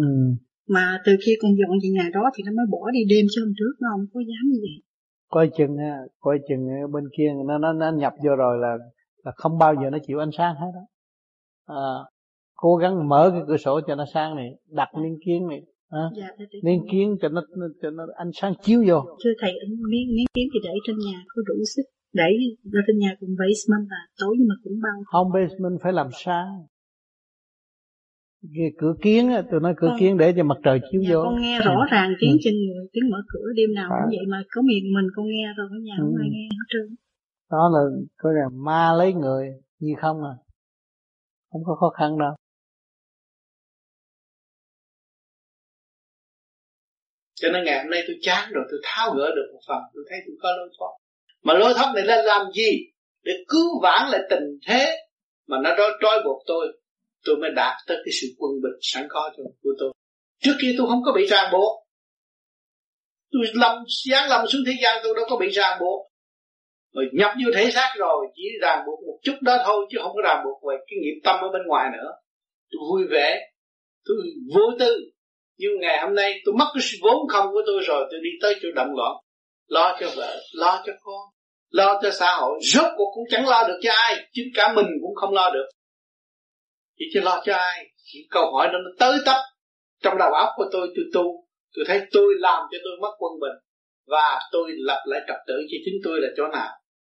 mà 0.67 1.01
từ 1.05 1.11
khi 1.25 1.31
con 1.41 1.51
dọn 1.59 1.77
về 1.83 1.89
nhà 1.97 2.09
đó 2.13 2.23
thì 2.35 2.43
nó 2.45 2.51
mới 2.57 2.65
bỏ 2.71 2.91
đi 2.91 2.99
đêm 3.09 3.25
chứ 3.35 3.41
hôm 3.45 3.53
trước 3.59 3.73
nó 3.81 3.87
không 3.91 4.05
có 4.13 4.19
dám 4.19 4.43
như 4.51 4.59
vậy. 4.61 4.77
Coi 5.29 5.49
chừng 5.57 5.77
ha 5.77 5.97
coi 6.19 6.39
chừng 6.49 6.61
bên 6.93 7.03
kia 7.17 7.29
nó 7.47 7.57
nó 7.57 7.73
nó 7.73 7.91
nhập 7.91 8.13
vô 8.23 8.35
rồi 8.35 8.57
là 8.61 8.77
là 9.23 9.31
không 9.35 9.57
bao 9.57 9.73
giờ 9.81 9.89
nó 9.89 9.97
chịu 10.07 10.19
ánh 10.19 10.29
sáng 10.37 10.55
hết 10.55 10.71
đó 10.75 10.83
à, 11.67 11.93
cố 12.55 12.75
gắng 12.75 13.09
mở 13.09 13.29
cái 13.33 13.41
cửa 13.47 13.57
sổ 13.57 13.81
cho 13.87 13.95
nó 13.95 14.05
sáng 14.13 14.35
này 14.35 14.49
đặt 14.69 14.89
miếng 15.01 15.17
kiến 15.25 15.47
này 15.47 15.61
à, 15.89 15.99
dạ, 16.17 16.27
miếng 16.63 16.81
kiến 16.91 17.15
cho 17.21 17.29
nó 17.29 17.41
cho 17.81 17.89
nó 17.89 18.03
ánh 18.15 18.31
sáng 18.33 18.53
chiếu 18.61 18.83
vô. 18.87 18.99
Chưa 19.23 19.33
thầy 19.41 19.53
miếng 19.69 20.07
miếng 20.15 20.27
kiến 20.33 20.47
thì 20.53 20.59
để 20.63 20.73
trên 20.87 20.95
nhà 21.05 21.23
có 21.27 21.41
đủ 21.47 21.55
sức. 21.75 21.83
Để 22.13 22.29
ra 22.73 22.81
trên 22.87 22.97
nhà 22.99 23.15
cùng 23.19 23.29
basement 23.29 23.89
là 23.89 24.01
tối 24.19 24.35
nhưng 24.39 24.47
mà 24.47 24.55
cũng 24.63 24.73
bao. 24.83 24.97
Không 25.05 25.27
basement 25.33 25.81
phải 25.83 25.93
làm 25.93 26.07
sáng 26.11 26.65
cái 28.41 28.71
cửa 28.77 28.93
kiến 29.01 29.29
á 29.29 29.41
tôi 29.51 29.59
nói 29.59 29.73
cửa 29.77 29.87
con, 29.89 29.99
kiến 29.99 30.17
để 30.17 30.33
cho 30.37 30.43
mặt 30.43 30.57
trời 30.63 30.79
chiếu 30.91 31.01
dạ, 31.03 31.09
vô. 31.13 31.21
con 31.23 31.41
nghe 31.41 31.59
rõ 31.59 31.85
ràng 31.91 32.13
tiếng 32.19 32.31
ừ. 32.31 32.37
trên 32.41 32.53
người 32.53 32.87
tiếng 32.93 33.09
mở 33.11 33.17
cửa 33.27 33.45
đêm 33.55 33.73
nào 33.73 33.89
cũng 33.89 34.09
vậy 34.09 34.25
mà 34.27 34.43
có 34.51 34.61
miệng 34.61 34.93
mình 34.93 35.07
con 35.15 35.25
nghe 35.27 35.53
rồi 35.57 35.67
ở 35.71 35.77
nhà 35.83 35.95
ừ. 35.99 36.01
không 36.01 36.15
ai 36.21 36.29
nghe 36.31 36.47
hết 36.51 36.67
trơn. 36.69 36.95
Đó 37.51 37.69
là 37.73 37.79
có 38.17 38.31
là 38.31 38.49
ma 38.53 38.93
lấy 38.97 39.13
người 39.13 39.47
như 39.79 39.93
không 40.01 40.17
à. 40.23 40.35
Không 41.51 41.61
có 41.65 41.75
khó 41.75 41.89
khăn 41.89 42.17
đâu. 42.19 42.33
Cho 47.35 47.49
nên 47.53 47.63
ngày 47.63 47.83
hôm 47.83 47.91
nay 47.91 48.03
tôi 48.07 48.15
chán 48.21 48.51
rồi 48.53 48.65
tôi 48.71 48.79
tháo 48.83 49.13
gỡ 49.17 49.35
được 49.35 49.49
một 49.53 49.59
phần 49.67 49.81
tôi 49.93 50.03
thấy 50.09 50.19
tôi 50.27 50.35
có 50.41 50.49
lối 50.57 50.69
thoát. 50.79 50.91
Mà 51.43 51.53
lối 51.53 51.73
thoát 51.77 51.91
này 51.95 52.05
là 52.05 52.21
làm 52.21 52.51
gì? 52.51 52.71
Để 53.23 53.31
cứu 53.47 53.81
vãn 53.83 54.09
lại 54.11 54.21
tình 54.29 54.59
thế 54.67 54.95
mà 55.47 55.57
nó 55.63 55.69
trói 56.01 56.23
buộc 56.25 56.43
tôi 56.47 56.67
tôi 57.25 57.35
mới 57.41 57.49
đạt 57.55 57.75
tới 57.87 57.97
cái 58.05 58.11
sự 58.21 58.27
quân 58.37 58.51
bình 58.63 58.79
sẵn 58.81 59.07
có 59.09 59.31
của 59.63 59.73
tôi. 59.79 59.93
Trước 60.43 60.53
kia 60.61 60.75
tôi 60.77 60.87
không 60.87 61.01
có 61.05 61.11
bị 61.15 61.25
ràng 61.25 61.51
buộc. 61.51 61.83
Tôi 63.31 63.43
lâm 63.53 63.77
giáng 64.05 64.29
lâm 64.29 64.47
xuống 64.47 64.61
thế 64.67 64.73
gian 64.83 65.01
tôi 65.03 65.13
đâu 65.15 65.25
có 65.29 65.37
bị 65.37 65.49
ràng 65.49 65.79
buộc. 65.79 66.07
Mà 66.93 67.01
nhập 67.13 67.31
vô 67.45 67.51
thể 67.55 67.71
xác 67.71 67.93
rồi, 67.97 68.27
chỉ 68.35 68.43
ràng 68.61 68.83
buộc 68.85 68.99
một 69.07 69.19
chút 69.23 69.35
đó 69.41 69.57
thôi, 69.65 69.85
chứ 69.91 69.97
không 70.01 70.11
có 70.15 70.21
ràng 70.23 70.43
buộc 70.45 70.69
về 70.69 70.75
cái 70.87 70.97
nghiệp 71.01 71.19
tâm 71.23 71.35
ở 71.41 71.47
bên 71.53 71.61
ngoài 71.67 71.89
nữa. 71.93 72.11
Tôi 72.71 72.79
vui 72.91 73.07
vẻ, 73.11 73.39
tôi 74.05 74.17
vô 74.55 74.61
tư. 74.79 75.11
Nhưng 75.57 75.71
ngày 75.79 76.01
hôm 76.01 76.15
nay 76.15 76.33
tôi 76.45 76.55
mất 76.57 76.71
cái 76.73 76.83
vốn 77.01 77.27
không 77.27 77.47
của 77.53 77.61
tôi 77.65 77.81
rồi, 77.87 78.07
tôi 78.11 78.19
đi 78.23 78.29
tới 78.41 78.55
chỗ 78.61 78.69
động 78.75 78.95
loạn. 78.97 79.15
Lo 79.67 79.97
cho 79.99 80.09
vợ, 80.15 80.37
lo 80.53 80.83
cho 80.85 80.93
con, 81.01 81.21
lo 81.69 81.99
cho 82.03 82.11
xã 82.11 82.35
hội. 82.35 82.59
Rốt 82.61 82.85
cuộc 82.97 83.11
cũng 83.15 83.23
chẳng 83.29 83.47
lo 83.47 83.67
được 83.67 83.79
cho 83.83 83.91
ai, 83.93 84.15
chính 84.33 84.47
cả 84.55 84.73
mình 84.75 84.85
cũng 85.01 85.15
không 85.15 85.33
lo 85.33 85.49
được 85.49 85.67
chỉ 86.97 87.05
cho 87.13 87.21
lo 87.23 87.41
cho 87.45 87.55
ai? 87.55 87.89
Những 88.13 88.27
câu 88.29 88.51
hỏi 88.51 88.67
đó 88.67 88.79
nó 88.83 88.89
tới 88.99 89.19
tấp 89.25 89.41
trong 90.03 90.17
đầu 90.17 90.33
óc 90.33 90.49
của 90.55 90.65
tôi 90.71 90.87
tôi 90.95 91.05
tu. 91.13 91.47
Tôi 91.75 91.85
thấy 91.87 92.01
tôi 92.11 92.33
làm 92.37 92.63
cho 92.71 92.77
tôi 92.83 92.93
mất 93.01 93.15
quân 93.19 93.33
bình 93.39 93.57
và 94.07 94.39
tôi 94.51 94.71
lập 94.77 95.03
lại 95.05 95.21
trật 95.27 95.37
tự 95.47 95.53
cho 95.71 95.77
chính 95.85 96.01
tôi 96.03 96.21
là 96.21 96.27
chỗ 96.37 96.47
nào? 96.47 96.69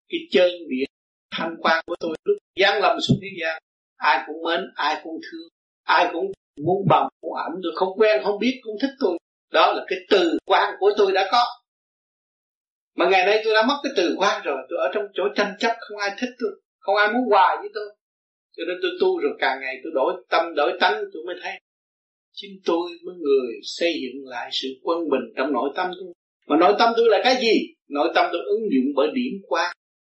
Cái 0.09 0.19
chân 0.31 0.49
điện 0.69 0.89
thanh 1.31 1.55
quan 1.59 1.83
của 1.87 1.95
tôi 1.99 2.15
lúc 2.23 2.37
giáng 2.59 2.81
lâm 2.81 3.01
xuống 3.01 3.17
thế 3.21 3.27
gian, 3.41 3.61
ai 3.97 4.23
cũng 4.27 4.43
mến, 4.43 4.71
ai 4.75 5.01
cũng 5.03 5.19
thương, 5.31 5.49
ai 5.83 6.09
cũng 6.13 6.31
muốn 6.63 6.85
bằng 6.89 7.07
muốn 7.21 7.33
ẩm. 7.35 7.51
Tôi 7.63 7.71
không 7.75 7.89
quen, 7.97 8.21
không 8.23 8.39
biết 8.39 8.59
cũng 8.63 8.75
thích 8.81 8.95
tôi. 8.99 9.17
Đó 9.51 9.73
là 9.75 9.85
cái 9.87 9.99
từ 10.09 10.37
quan 10.45 10.75
của 10.79 10.91
tôi 10.97 11.11
đã 11.11 11.29
có. 11.31 11.45
Mà 12.95 13.09
ngày 13.09 13.25
nay 13.25 13.41
tôi 13.43 13.53
đã 13.53 13.65
mất 13.67 13.79
cái 13.83 13.93
từ 13.97 14.15
quan 14.17 14.41
rồi. 14.43 14.57
Tôi 14.69 14.79
ở 14.79 14.91
trong 14.93 15.03
chỗ 15.13 15.23
tranh 15.35 15.53
chấp, 15.59 15.75
không 15.79 15.97
ai 15.97 16.11
thích 16.19 16.29
tôi, 16.39 16.51
không 16.79 16.95
ai 16.95 17.13
muốn 17.13 17.29
hòa 17.29 17.57
với 17.59 17.69
tôi 17.73 17.95
cho 18.57 18.63
nên 18.67 18.77
tôi 18.81 18.91
tu 19.01 19.19
rồi 19.19 19.31
càng 19.39 19.57
ngày 19.61 19.75
tôi 19.83 19.91
đổi 19.95 20.13
tâm, 20.29 20.55
đổi 20.55 20.71
tánh, 20.79 21.03
tôi 21.13 21.23
mới 21.25 21.35
thấy 21.43 21.53
chính 22.33 22.51
tôi 22.65 22.89
mới 23.05 23.15
người 23.15 23.53
xây 23.63 23.93
dựng 24.01 24.27
lại 24.27 24.49
sự 24.51 24.67
quân 24.83 24.99
bình 25.09 25.33
trong 25.37 25.53
nội 25.53 25.69
tâm 25.75 25.91
tôi. 25.99 26.13
Mà 26.47 26.57
nội 26.59 26.73
tâm 26.79 26.93
tôi 26.97 27.05
là 27.09 27.21
cái 27.23 27.35
gì? 27.41 27.73
Nội 27.89 28.11
tâm 28.15 28.25
tôi 28.31 28.41
ứng 28.45 28.61
dụng 28.61 28.93
bởi 28.95 29.07
điểm 29.13 29.41
quan 29.47 29.71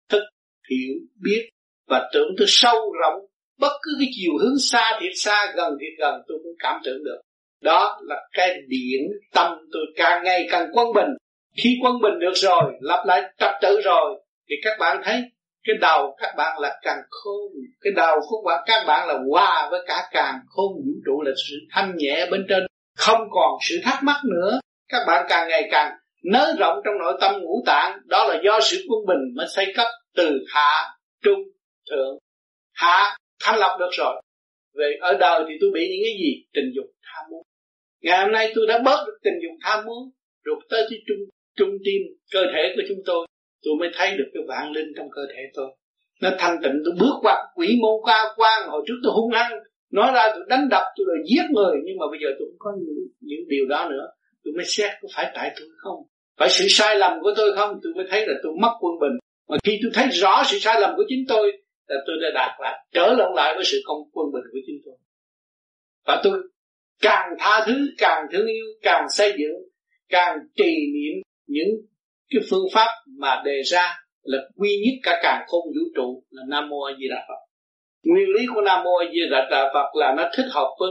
thức, 0.09 0.23
hiểu, 0.71 0.95
biết 1.23 1.49
và 1.89 2.11
tưởng 2.15 2.29
tôi 2.39 2.47
sâu 2.49 2.93
rộng. 3.01 3.27
Bất 3.59 3.73
cứ 3.83 3.91
cái 3.99 4.09
chiều 4.17 4.33
hướng 4.41 4.59
xa 4.59 4.99
thiệt 5.01 5.13
xa, 5.15 5.53
gần 5.57 5.73
thiệt 5.81 5.99
gần, 5.99 6.15
tôi 6.29 6.39
cũng 6.43 6.55
cảm 6.59 6.81
tưởng 6.85 7.05
được. 7.05 7.21
Đó 7.63 8.01
là 8.03 8.17
cái 8.33 8.57
điển 8.69 9.01
tâm 9.35 9.57
tôi 9.73 9.83
càng 9.97 10.25
ngày 10.25 10.47
càng 10.51 10.69
quân 10.73 10.87
bình. 10.95 11.11
Khi 11.57 11.77
quân 11.83 11.95
bình 12.03 12.19
được 12.21 12.35
rồi 12.35 12.73
lập 12.81 13.05
lại 13.07 13.23
trật 13.39 13.51
tự 13.63 13.81
rồi, 13.85 14.23
thì 14.49 14.57
các 14.63 14.77
bạn 14.81 15.01
thấy 15.05 15.23
cái 15.65 15.77
đầu 15.81 16.17
các 16.19 16.35
bạn 16.37 16.59
là 16.59 16.79
càng 16.83 16.99
khôn. 17.11 17.53
Cái 17.81 17.93
đầu 17.97 18.17
của 18.29 18.43
bạn 18.47 18.65
các 18.67 18.85
bạn 18.87 19.09
là 19.09 19.19
hòa 19.31 19.69
với 19.71 19.81
cả 19.87 20.09
càng 20.13 20.39
khôn 20.49 20.73
vũ 20.75 20.93
trụ 21.07 21.23
là 21.23 21.33
sự 21.49 21.57
thanh 21.71 21.97
nhẹ 21.97 22.27
bên 22.31 22.47
trên. 22.49 22.67
Không 22.97 23.21
còn 23.31 23.59
sự 23.69 23.81
thắc 23.85 24.03
mắc 24.03 24.17
nữa. 24.25 24.61
Các 24.89 25.05
bạn 25.07 25.27
càng 25.29 25.49
ngày 25.49 25.69
càng 25.71 25.93
nới 26.25 26.53
rộng 26.59 26.79
trong 26.85 26.95
nội 26.99 27.19
tâm 27.21 27.41
ngũ 27.41 27.63
tạng. 27.67 27.99
Đó 28.07 28.25
là 28.25 28.41
do 28.45 28.61
sự 28.61 28.85
quân 28.89 29.07
bình 29.07 29.37
mới 29.37 29.47
xây 29.57 29.73
cấp 29.77 29.87
từ 30.17 30.45
hạ, 30.55 30.91
trung, 31.23 31.41
thượng. 31.91 32.19
Hạ, 32.73 33.17
thanh 33.45 33.59
lọc 33.59 33.81
được 33.81 33.91
rồi. 33.93 34.23
Về 34.75 34.99
ở 35.01 35.17
đời 35.21 35.45
thì 35.49 35.55
tôi 35.61 35.71
bị 35.75 35.81
những 35.81 36.03
cái 36.05 36.15
gì? 36.23 36.45
Tình 36.55 36.73
dục, 36.77 36.87
tham 37.03 37.25
muốn. 37.31 37.43
Ngày 38.03 38.21
hôm 38.25 38.33
nay 38.33 38.53
tôi 38.55 38.67
đã 38.69 38.79
bớt 38.79 39.05
được 39.07 39.19
tình 39.25 39.35
dục, 39.43 39.59
tham 39.63 39.85
muốn. 39.85 40.11
Rồi 40.45 40.57
tới 40.71 40.87
cái 40.91 40.99
trung 41.09 41.19
trung 41.57 41.71
tim, 41.85 42.03
cơ 42.33 42.41
thể 42.55 42.73
của 42.77 42.83
chúng 42.89 42.99
tôi 43.07 43.27
tôi 43.63 43.75
mới 43.81 43.89
thấy 43.95 44.17
được 44.19 44.29
cái 44.35 44.43
vạn 44.49 44.73
linh 44.73 44.89
trong 44.97 45.11
cơ 45.11 45.23
thể 45.35 45.43
tôi. 45.55 45.69
Nó 46.23 46.31
thanh 46.39 46.57
tịnh 46.63 46.83
tôi 46.85 46.95
bước 47.01 47.17
qua 47.23 47.37
quỷ 47.55 47.79
môn 47.83 47.97
qua 48.03 48.35
quan 48.37 48.69
hồi 48.69 48.83
trước 48.87 48.95
tôi 49.03 49.13
hung 49.13 49.33
hăng. 49.33 49.53
Nói 49.91 50.13
ra 50.15 50.31
tôi 50.35 50.45
đánh 50.49 50.69
đập 50.69 50.83
tôi 50.97 51.05
rồi 51.09 51.17
giết 51.31 51.47
người. 51.51 51.75
Nhưng 51.85 51.99
mà 51.99 52.07
bây 52.11 52.19
giờ 52.23 52.29
tôi 52.39 52.49
cũng 52.51 52.59
có 52.59 52.71
những, 52.79 52.97
những 53.21 53.49
điều 53.49 53.67
đó 53.69 53.89
nữa. 53.91 54.07
Tôi 54.45 54.55
mới 54.57 54.65
xét 54.65 54.91
có 55.03 55.09
phải 55.15 55.33
tại 55.35 55.53
tôi 55.57 55.69
không? 55.77 55.97
Phải 56.39 56.49
sự 56.51 56.65
sai 56.69 56.99
lầm 56.99 57.13
của 57.23 57.33
tôi 57.37 57.57
không? 57.57 57.81
Tôi 57.83 57.93
mới 57.97 58.07
thấy 58.11 58.27
là 58.27 58.35
tôi 58.43 58.53
mất 58.61 58.73
quân 58.81 58.93
bình. 59.01 59.19
Mà 59.49 59.57
khi 59.65 59.79
tôi 59.83 59.91
thấy 59.95 60.09
rõ 60.09 60.43
sự 60.47 60.59
sai 60.59 60.81
lầm 60.81 60.91
của 60.97 61.05
chính 61.09 61.25
tôi 61.29 61.53
là 61.89 61.97
tôi 62.07 62.17
đã 62.23 62.29
đạt 62.35 62.61
lại 62.61 62.87
trở 62.93 63.13
lộn 63.13 63.35
lại 63.35 63.55
với 63.55 63.65
sự 63.65 63.81
công 63.85 63.99
quân 64.13 64.27
bình 64.33 64.43
của 64.53 64.59
chính 64.67 64.77
tôi. 64.85 64.95
Và 66.07 66.21
tôi 66.25 66.43
càng 67.03 67.35
tha 67.39 67.65
thứ 67.67 67.75
càng 67.99 68.27
thương 68.33 68.47
yêu 68.47 68.65
càng 68.83 69.07
xây 69.11 69.33
dựng 69.39 69.73
càng 70.09 70.39
trì 70.57 70.75
niệm 70.95 71.23
những 71.47 71.69
cái 72.33 72.43
phương 72.51 72.67
pháp 72.75 72.89
mà 73.19 73.43
đề 73.45 73.63
ra 73.65 73.97
là 74.23 74.39
quy 74.57 74.77
nhất 74.85 75.01
cả 75.03 75.21
càng 75.23 75.45
khôn 75.47 75.63
vũ 75.67 75.85
trụ 75.97 76.25
là 76.31 76.43
nam 76.49 76.69
mô 76.69 76.83
a 76.83 76.93
di 76.99 77.09
đà 77.11 77.25
phật. 77.29 77.41
Nguyên 78.05 78.29
lý 78.29 78.47
của 78.55 78.61
nam 78.61 78.85
mô 78.85 78.97
a 78.97 79.07
di 79.13 79.21
đà 79.31 79.71
phật 79.75 79.99
là 80.01 80.15
nó 80.17 80.31
thích 80.37 80.47
hợp 80.51 80.69
với 80.81 80.91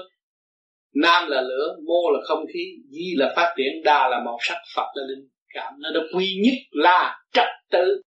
nam 0.96 1.28
là 1.28 1.42
lửa, 1.42 1.76
mô 1.88 2.12
là 2.14 2.20
không 2.28 2.46
khí, 2.54 2.64
di 2.90 3.16
là 3.18 3.34
phát 3.36 3.54
triển 3.58 3.84
đà 3.84 4.08
là 4.08 4.22
màu 4.26 4.38
sắc, 4.42 4.58
phật 4.76 4.88
là 4.96 5.04
linh 5.10 5.28
cảm. 5.54 5.74
Nó 5.80 5.90
được 5.94 6.10
quy 6.16 6.28
nhất 6.44 6.54
là 6.72 7.20
trật 7.34 7.48
tự. 7.72 8.02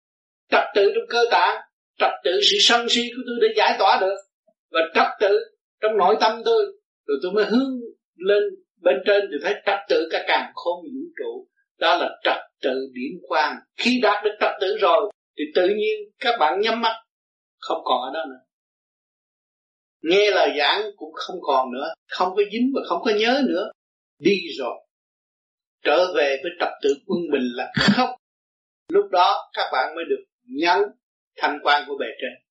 Trật 0.50 0.64
tự 0.74 0.92
trong 0.94 1.04
cơ 1.08 1.24
tạng, 1.30 1.60
trật 1.98 2.10
tự 2.24 2.40
sự 2.42 2.56
sân 2.60 2.88
si 2.88 3.02
của 3.16 3.22
tôi 3.26 3.36
để 3.48 3.54
giải 3.56 3.76
tỏa 3.78 3.98
được. 4.00 4.16
Và 4.70 4.80
trật 4.94 5.06
tự 5.20 5.38
trong 5.80 5.96
nội 5.96 6.16
tâm 6.20 6.42
tôi, 6.44 6.64
rồi 7.06 7.18
tôi 7.22 7.32
mới 7.32 7.44
hướng 7.44 7.70
lên 8.16 8.42
bên 8.82 8.96
trên 9.06 9.22
thì 9.30 9.36
thấy 9.42 9.54
trật 9.66 9.78
tự 9.88 10.08
cả 10.10 10.24
càng 10.28 10.52
khôn 10.54 10.82
vũ 10.82 11.02
trụ 11.18 11.46
đó 11.82 11.96
là 11.96 12.08
trật 12.24 12.36
tự 12.62 12.90
điển 12.92 13.20
quang. 13.28 13.56
Khi 13.76 14.00
đạt 14.02 14.24
được 14.24 14.36
trật 14.40 14.50
tự 14.60 14.76
rồi, 14.80 15.12
thì 15.38 15.44
tự 15.54 15.68
nhiên 15.68 15.94
các 16.18 16.34
bạn 16.40 16.60
nhắm 16.60 16.80
mắt, 16.80 16.94
không 17.58 17.78
còn 17.84 18.00
ở 18.02 18.10
đó 18.14 18.24
nữa. 18.28 18.40
Nghe 20.02 20.30
lời 20.30 20.50
giảng 20.58 20.82
cũng 20.96 21.12
không 21.14 21.36
còn 21.42 21.72
nữa, 21.72 21.94
không 22.08 22.28
có 22.36 22.42
dính 22.52 22.72
và 22.74 22.80
không 22.88 23.02
có 23.04 23.10
nhớ 23.10 23.42
nữa. 23.48 23.70
Đi 24.18 24.36
rồi. 24.58 24.86
Trở 25.84 26.12
về 26.14 26.40
với 26.42 26.52
trật 26.60 26.68
tự 26.82 26.94
quân 27.06 27.20
bình 27.32 27.48
là 27.54 27.72
khóc. 27.80 28.08
Lúc 28.88 29.04
đó 29.10 29.50
các 29.52 29.70
bạn 29.72 29.94
mới 29.94 30.04
được 30.10 30.24
nhắn 30.42 30.82
thanh 31.36 31.58
quan 31.62 31.84
của 31.86 31.96
bề 32.00 32.06
trên. 32.20 32.48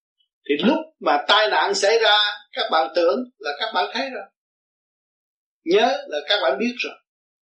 Thì 0.48 0.54
lúc 0.66 0.78
mà 1.00 1.24
tai 1.28 1.48
nạn 1.50 1.74
xảy 1.74 1.98
ra, 1.98 2.18
các 2.52 2.68
bạn 2.72 2.92
tưởng 2.96 3.18
là 3.38 3.50
các 3.60 3.72
bạn 3.74 3.90
thấy 3.92 4.10
rồi. 4.10 4.24
Nhớ 5.64 6.04
là 6.08 6.18
các 6.28 6.38
bạn 6.42 6.58
biết 6.58 6.74
rồi. 6.78 6.94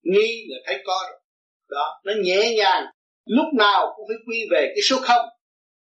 Nghi 0.04 0.46
là 0.50 0.58
thấy 0.66 0.84
có 0.86 1.00
rồi 1.10 1.21
đó, 1.72 2.02
nó 2.06 2.14
nhẹ 2.22 2.54
nhàng. 2.58 2.86
Lúc 3.26 3.46
nào 3.58 3.94
cũng 3.96 4.06
phải 4.08 4.18
quy 4.28 4.38
về 4.52 4.72
cái 4.76 4.82
số 4.84 4.98
không. 5.02 5.26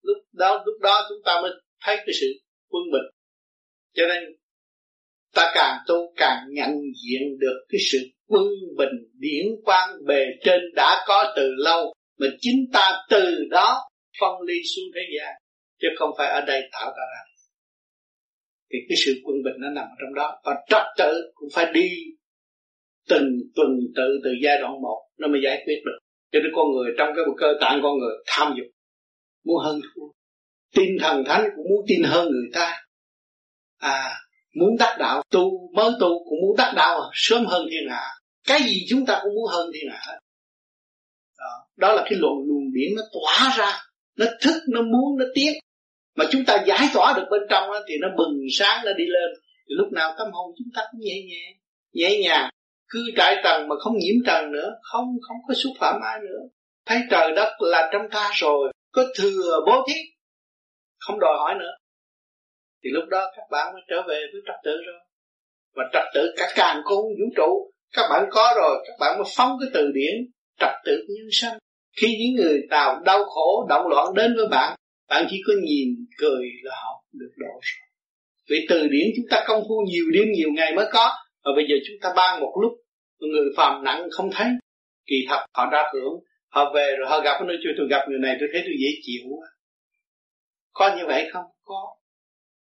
Lúc 0.02 0.18
đó 0.32 0.62
lúc 0.66 0.80
đó 0.80 1.06
chúng 1.08 1.18
ta 1.24 1.40
mới 1.42 1.50
thấy 1.84 1.96
cái 1.96 2.14
sự 2.20 2.26
quân 2.68 2.82
bình. 2.92 3.10
Cho 3.94 4.06
nên, 4.06 4.22
ta 5.34 5.52
càng 5.54 5.78
tu 5.86 6.12
càng 6.16 6.38
nhận 6.50 6.70
diện 7.04 7.38
được 7.38 7.64
cái 7.68 7.80
sự 7.92 7.98
quân 8.28 8.44
bình 8.76 9.10
điển 9.18 9.46
quang 9.64 9.90
bề 10.06 10.24
trên 10.44 10.60
đã 10.74 11.04
có 11.06 11.32
từ 11.36 11.50
lâu, 11.56 11.94
mà 12.18 12.26
chính 12.40 12.66
ta 12.72 13.02
từ 13.10 13.44
đó 13.50 13.88
phân 14.20 14.40
ly 14.46 14.54
xuống 14.76 14.84
thế 14.94 15.00
gian, 15.18 15.34
chứ 15.80 15.88
không 15.98 16.10
phải 16.18 16.28
ở 16.28 16.40
đây 16.40 16.62
tạo 16.72 16.86
ra 16.86 17.04
ra. 17.14 17.30
Thì 18.72 18.78
cái 18.88 18.96
sự 18.96 19.12
quân 19.24 19.36
bình 19.44 19.54
nó 19.58 19.70
nằm 19.70 19.86
trong 20.00 20.14
đó, 20.14 20.40
và 20.44 20.54
trật 20.68 20.82
tự 20.98 21.30
cũng 21.34 21.48
phải 21.54 21.72
đi 21.72 21.90
từng 23.08 23.28
tuần 23.54 23.68
tự 23.96 24.20
từ 24.24 24.30
giai 24.42 24.60
đoạn 24.60 24.82
một 24.82 25.02
nó 25.18 25.28
mới 25.28 25.40
giải 25.44 25.62
quyết 25.66 25.82
được. 25.84 25.98
Cho 26.32 26.40
nên 26.40 26.52
con 26.54 26.72
người 26.72 26.92
trong 26.98 27.08
cái 27.16 27.24
cơ 27.38 27.46
tạng 27.60 27.80
con 27.82 27.98
người 27.98 28.14
tham 28.26 28.54
dục 28.56 28.66
muốn 29.44 29.56
hơn 29.64 29.80
thua. 29.80 30.06
Tin 30.76 30.88
thần 31.00 31.24
thánh 31.26 31.44
cũng 31.56 31.66
muốn 31.70 31.84
tin 31.88 32.02
hơn 32.02 32.28
người 32.30 32.50
ta. 32.52 32.76
À 33.78 34.16
muốn 34.54 34.76
đắc 34.78 34.96
đạo 34.98 35.22
tu 35.30 35.70
mới 35.74 35.90
tu 36.00 36.24
cũng 36.24 36.38
muốn 36.42 36.56
đắc 36.56 36.72
đạo 36.76 37.10
sớm 37.12 37.46
hơn 37.46 37.66
thiên 37.70 37.88
hạ. 37.90 38.06
Cái 38.48 38.60
gì 38.62 38.86
chúng 38.88 39.06
ta 39.06 39.20
cũng 39.22 39.34
muốn 39.34 39.46
hơn 39.52 39.70
thiên 39.74 39.90
hạ 39.92 40.18
đó, 41.38 41.66
đó 41.76 41.92
là 41.94 42.02
cái 42.04 42.18
luồng 42.18 42.38
luồng 42.48 42.72
điển 42.72 42.92
nó 42.96 43.02
tỏa 43.12 43.56
ra 43.58 43.80
nó 44.16 44.26
thức 44.40 44.62
nó 44.68 44.82
muốn 44.82 45.18
nó 45.18 45.24
tiếc 45.34 45.52
mà 46.16 46.24
chúng 46.30 46.44
ta 46.44 46.64
giải 46.66 46.88
tỏa 46.94 47.12
được 47.16 47.24
bên 47.30 47.40
trong 47.50 47.70
đó, 47.70 47.80
thì 47.88 47.94
nó 48.00 48.08
bừng 48.18 48.38
sáng 48.52 48.84
nó 48.84 48.92
đi 48.92 49.04
lên. 49.06 49.30
Thì 49.68 49.74
lúc 49.78 49.92
nào 49.92 50.14
tâm 50.18 50.28
hồn 50.32 50.54
chúng 50.58 50.68
ta 50.74 50.82
cũng 50.92 51.00
nhẹ 51.00 51.14
nhẹ 51.28 51.54
nhẹ 51.92 52.20
nhàng 52.22 52.50
cư 52.90 53.00
trại 53.16 53.36
trần 53.44 53.68
mà 53.68 53.76
không 53.78 53.98
nhiễm 53.98 54.14
trần 54.26 54.52
nữa, 54.52 54.70
không 54.82 55.06
không 55.28 55.36
có 55.48 55.54
xúc 55.54 55.72
phạm 55.80 56.00
ai 56.02 56.18
nữa. 56.20 56.40
Thấy 56.86 56.98
trời 57.10 57.32
đất 57.36 57.52
là 57.58 57.90
trong 57.92 58.02
ta 58.10 58.30
rồi, 58.34 58.72
có 58.92 59.04
thừa 59.18 59.60
bố 59.66 59.84
thí. 59.88 59.94
Không 60.98 61.20
đòi 61.20 61.34
hỏi 61.38 61.54
nữa. 61.60 61.72
Thì 62.84 62.90
lúc 62.92 63.04
đó 63.08 63.30
các 63.36 63.42
bạn 63.50 63.72
mới 63.72 63.82
trở 63.88 64.02
về 64.08 64.20
với 64.32 64.40
trật 64.46 64.56
tự 64.64 64.70
rồi. 64.86 65.00
Và 65.74 65.84
trật 65.92 66.04
tự 66.14 66.34
cả 66.36 66.48
càng 66.56 66.80
không 66.84 67.04
vũ 67.04 67.26
trụ, 67.36 67.70
các 67.92 68.08
bạn 68.10 68.24
có 68.30 68.54
rồi, 68.56 68.84
các 68.86 68.94
bạn 69.00 69.18
mới 69.18 69.26
phóng 69.36 69.56
cái 69.60 69.70
từ 69.74 69.90
điển 69.94 70.14
trật 70.60 70.72
tự 70.84 70.92
nhân 71.08 71.28
sinh 71.32 71.58
khi 71.96 72.06
những 72.20 72.44
người 72.44 72.60
nào 72.70 73.00
đau 73.04 73.24
khổ, 73.24 73.66
động 73.68 73.86
loạn 73.88 74.14
đến 74.14 74.36
với 74.36 74.48
bạn 74.48 74.76
bạn 75.10 75.26
chỉ 75.30 75.36
có 75.46 75.52
nhìn, 75.64 75.88
cười 76.18 76.44
là 76.62 76.74
họ 76.84 77.04
được 77.12 77.32
độ 77.36 77.46
rồi. 77.46 77.88
Vì 78.50 78.66
từ 78.68 78.88
điển 78.88 79.06
chúng 79.16 79.26
ta 79.30 79.44
công 79.46 79.62
phu 79.68 79.74
nhiều 79.86 80.04
đêm 80.14 80.24
nhiều 80.32 80.48
ngày 80.56 80.74
mới 80.74 80.86
có 80.92 81.10
và 81.44 81.50
bây 81.56 81.64
giờ 81.68 81.76
chúng 81.86 81.96
ta 82.02 82.12
ban 82.16 82.40
một 82.40 82.54
lúc, 82.62 82.72
người 83.18 83.46
phàm 83.56 83.84
nặng 83.84 84.08
không 84.10 84.30
thấy. 84.32 84.48
Kỳ 85.06 85.16
thật, 85.28 85.44
họ 85.56 85.70
ra 85.72 85.82
hưởng 85.92 86.14
họ 86.48 86.72
về 86.74 86.96
rồi, 86.98 87.08
họ 87.08 87.20
gặp 87.20 87.42
nó 87.46 87.54
chưa 87.62 87.70
tôi 87.78 87.86
gặp 87.90 88.06
người 88.08 88.18
này, 88.18 88.36
tôi 88.40 88.48
thấy 88.52 88.62
tôi 88.64 88.74
dễ 88.82 88.88
chịu 89.02 89.22
quá. 89.28 89.46
Có 90.72 90.96
như 90.96 91.06
vậy 91.06 91.28
không? 91.32 91.44
Có. 91.64 91.96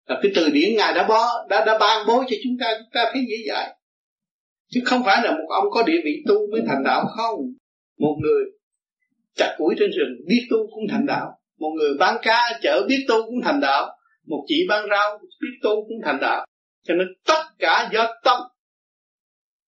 Là 0.08 0.20
cái 0.24 0.32
từ 0.36 0.50
điển 0.54 0.76
ngài 0.78 0.94
đã 0.94 1.08
bó, 1.08 1.46
đã 1.50 1.66
đã 1.66 1.78
ban 1.78 2.08
bố 2.08 2.24
cho 2.30 2.36
chúng 2.44 2.58
ta 2.60 2.68
chúng 2.80 2.90
ta 2.94 3.10
thấy 3.14 3.22
dễ 3.30 3.36
dãi. 3.48 3.76
Chứ 4.70 4.82
không 4.86 5.02
phải 5.06 5.22
là 5.24 5.32
một 5.32 5.48
ông 5.50 5.66
có 5.72 5.84
địa 5.84 6.02
vị 6.06 6.24
tu 6.28 6.52
mới 6.52 6.62
thành 6.68 6.84
đạo 6.86 7.06
không? 7.18 7.40
Một 8.00 8.16
người 8.22 8.44
chặt 9.36 9.56
củi 9.58 9.76
trên 9.80 9.90
rừng 9.92 10.16
biết 10.28 10.48
tu 10.50 10.58
cũng 10.58 10.84
thành 10.90 11.06
đạo. 11.06 11.40
Một 11.60 11.72
người 11.78 11.94
bán 12.00 12.18
cá 12.22 12.60
chợ 12.62 12.86
biết 12.88 13.06
tu 13.08 13.16
cũng 13.26 13.42
thành 13.44 13.60
đạo. 13.60 13.98
Một 14.28 14.46
chị 14.48 14.56
bán 14.70 14.86
rau 14.90 15.18
biết 15.20 15.58
tu 15.64 15.70
cũng 15.70 15.98
thành 16.06 16.18
đạo. 16.22 16.46
Cho 16.84 16.94
nên 16.94 17.08
tất 17.28 17.44
cả 17.60 17.90
do 17.94 18.08
tâm 18.24 18.42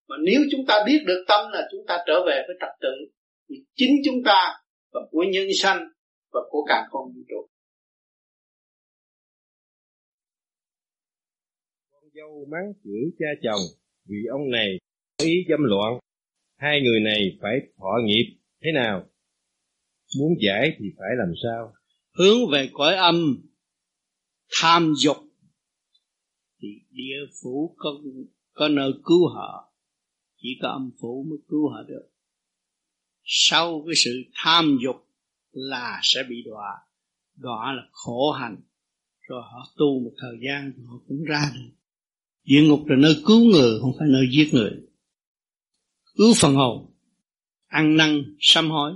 mà 0.07 0.15
nếu 0.23 0.41
chúng 0.51 0.65
ta 0.67 0.83
biết 0.85 0.99
được 1.05 1.25
tâm 1.27 1.51
là 1.51 1.67
chúng 1.71 1.85
ta 1.87 1.97
trở 2.07 2.13
về 2.27 2.43
với 2.47 2.55
trật 2.59 2.69
tự 2.81 2.93
thì 3.49 3.55
chính 3.75 3.91
chúng 4.05 4.23
ta 4.25 4.53
và 4.93 4.99
của 5.11 5.23
nhân 5.31 5.47
sanh 5.55 5.87
và 6.31 6.39
của 6.49 6.65
cả 6.67 6.87
con 6.91 7.03
vũ 7.13 7.21
trụ. 7.29 7.47
Con 11.91 12.03
dâu 12.13 12.45
mắng 12.51 12.73
chửi 12.83 13.11
cha 13.19 13.27
chồng 13.43 13.61
vì 14.09 14.17
ông 14.31 14.49
này 14.49 14.77
có 15.17 15.25
ý 15.25 15.45
dâm 15.49 15.59
loạn. 15.63 15.99
Hai 16.57 16.81
người 16.81 16.99
này 16.99 17.37
phải 17.41 17.59
thọ 17.77 17.99
nghiệp 18.05 18.37
thế 18.63 18.71
nào? 18.73 19.05
Muốn 20.19 20.31
giải 20.41 20.75
thì 20.79 20.85
phải 20.97 21.09
làm 21.17 21.33
sao? 21.43 21.73
Hướng 22.17 22.51
về 22.51 22.69
cõi 22.73 22.95
âm 22.95 23.15
tham 24.61 24.93
dục. 24.97 25.17
Thì 26.61 26.67
địa 26.89 27.31
phủ 27.43 27.75
có 27.77 27.89
có 28.53 28.67
nơi 28.67 28.91
cứu 29.05 29.27
họ 29.27 29.74
chỉ 30.45 30.59
có 30.61 30.69
âm 30.69 30.91
phủ 31.01 31.25
mới 31.29 31.37
cứu 31.49 31.69
họ 31.69 31.83
được. 31.87 32.09
Sau 33.23 33.83
cái 33.87 33.95
sự 33.95 34.11
tham 34.33 34.77
dục 34.83 34.95
là 35.51 35.99
sẽ 36.03 36.23
bị 36.29 36.35
đọa. 36.45 36.71
Đọa 37.35 37.73
là 37.73 37.83
khổ 37.91 38.31
hành 38.31 38.57
rồi 39.21 39.41
họ 39.41 39.67
tu 39.77 39.99
một 40.03 40.11
thời 40.21 40.37
gian 40.45 40.71
rồi 40.77 40.85
họ 40.89 40.97
cũng 41.07 41.23
ra 41.23 41.51
được. 41.55 41.71
Địa 42.43 42.61
ngục 42.67 42.79
là 42.87 42.95
nơi 42.99 43.23
cứu 43.27 43.45
người, 43.45 43.79
không 43.81 43.91
phải 43.99 44.07
nơi 44.11 44.25
giết 44.31 44.49
người. 44.53 44.71
Cứu 46.17 46.33
phần 46.41 46.55
hồn. 46.55 46.93
Ăn 47.67 47.97
năn, 47.97 48.35
sám 48.39 48.69
hối. 48.69 48.91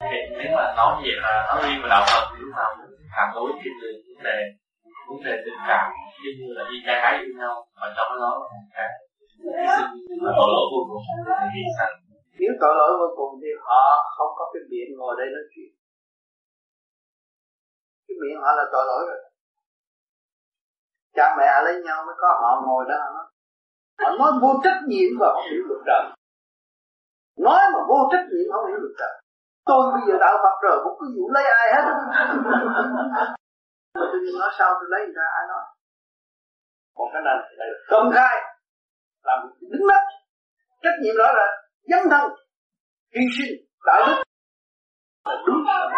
Nếu 0.00 0.50
mà 0.56 0.74
nói 0.76 1.02
vậy 1.02 1.16
là 1.22 1.46
nói 1.48 1.70
riêng 1.70 1.82
về 1.82 1.88
đạo 1.88 2.06
Phật 2.10 2.24
thì 2.32 2.38
chúng 2.40 2.52
ta 2.56 2.64
cũng 2.76 2.96
phản 3.16 3.34
đối 3.34 3.52
cái 3.52 3.72
vấn 3.80 4.24
đề 4.24 4.38
vấn 5.08 5.24
đề 5.24 5.42
tình 5.44 5.60
cảm 5.68 5.90
như 6.22 6.30
như 6.38 6.48
là 6.56 6.62
đi 6.70 6.76
trai 6.86 6.96
gái 7.02 7.12
yêu 7.22 7.32
nhau 7.40 7.54
mà 7.80 7.86
trong 7.96 8.10
đó 8.22 8.30
là 8.40 8.46
cái 8.74 8.88
là 10.24 10.32
tội 10.38 10.48
lỗi 10.54 10.66
vô 10.72 10.80
cùng. 10.88 11.02
Thì 11.54 11.62
sao 11.76 11.88
nếu 12.40 12.52
tội 12.60 12.74
lỗi 12.80 12.92
vô 13.00 13.08
cùng 13.18 13.32
thì 13.42 13.50
họ 13.66 13.82
không 14.16 14.32
có 14.38 14.44
cái 14.52 14.62
biện 14.70 14.88
ngồi 14.98 15.14
đây 15.18 15.26
nói 15.34 15.44
chuyện. 15.52 15.70
Cái 18.06 18.14
miệng 18.20 18.38
họ 18.42 18.50
là 18.58 18.64
tội 18.72 18.84
lỗi 18.90 19.02
rồi. 19.08 19.20
Cha 21.16 21.26
mẹ 21.38 21.48
lấy 21.64 21.74
nhau 21.86 21.98
mới 22.06 22.14
có 22.18 22.28
họ 22.40 22.50
ngồi 22.66 22.84
đó 22.88 22.96
họ 23.04 23.10
nói 23.16 23.26
họ 24.00 24.10
nói 24.18 24.32
vô 24.42 24.60
trách 24.64 24.80
nhiệm 24.90 25.10
và 25.20 25.28
không 25.34 25.46
hiểu 25.50 25.62
luật 25.68 25.80
trời. 25.88 26.02
Nói 27.46 27.60
mà 27.72 27.80
vô 27.88 27.98
trách 28.12 28.26
nhiệm 28.30 28.46
không 28.52 28.66
hiểu 28.68 28.78
luật 28.82 28.94
trời. 29.00 29.14
Tôi 29.68 29.82
bây 29.92 30.02
giờ 30.06 30.14
đạo 30.20 30.34
Phật 30.42 30.56
rồi 30.62 30.76
cũng 30.84 30.96
có 30.98 31.06
vụ 31.16 31.30
lấy 31.34 31.44
ai 31.60 31.66
hết. 31.74 31.84
Mà 33.94 34.06
tôi 34.12 34.20
nói 34.40 34.50
sao 34.58 34.68
tôi 34.78 34.88
lấy 34.92 35.00
người 35.04 35.14
ta 35.16 35.26
ai 35.38 35.44
nói 35.48 35.62
còn 36.94 37.06
cái 37.12 37.22
này 37.24 37.36
là 37.58 37.64
công 37.90 38.10
khai 38.14 38.36
làm 39.22 39.38
đứng 39.60 39.86
mắt 39.86 40.02
trách 40.82 40.98
nhiệm 41.02 41.16
đó 41.18 41.32
là 41.32 41.46
dân 41.90 42.02
thân, 42.10 42.30
hy 43.14 43.22
sinh 43.36 43.52
đạo 43.86 44.00
đức. 44.06 44.22
Là 45.24 45.34
đúng 45.46 45.64
là 45.66 45.88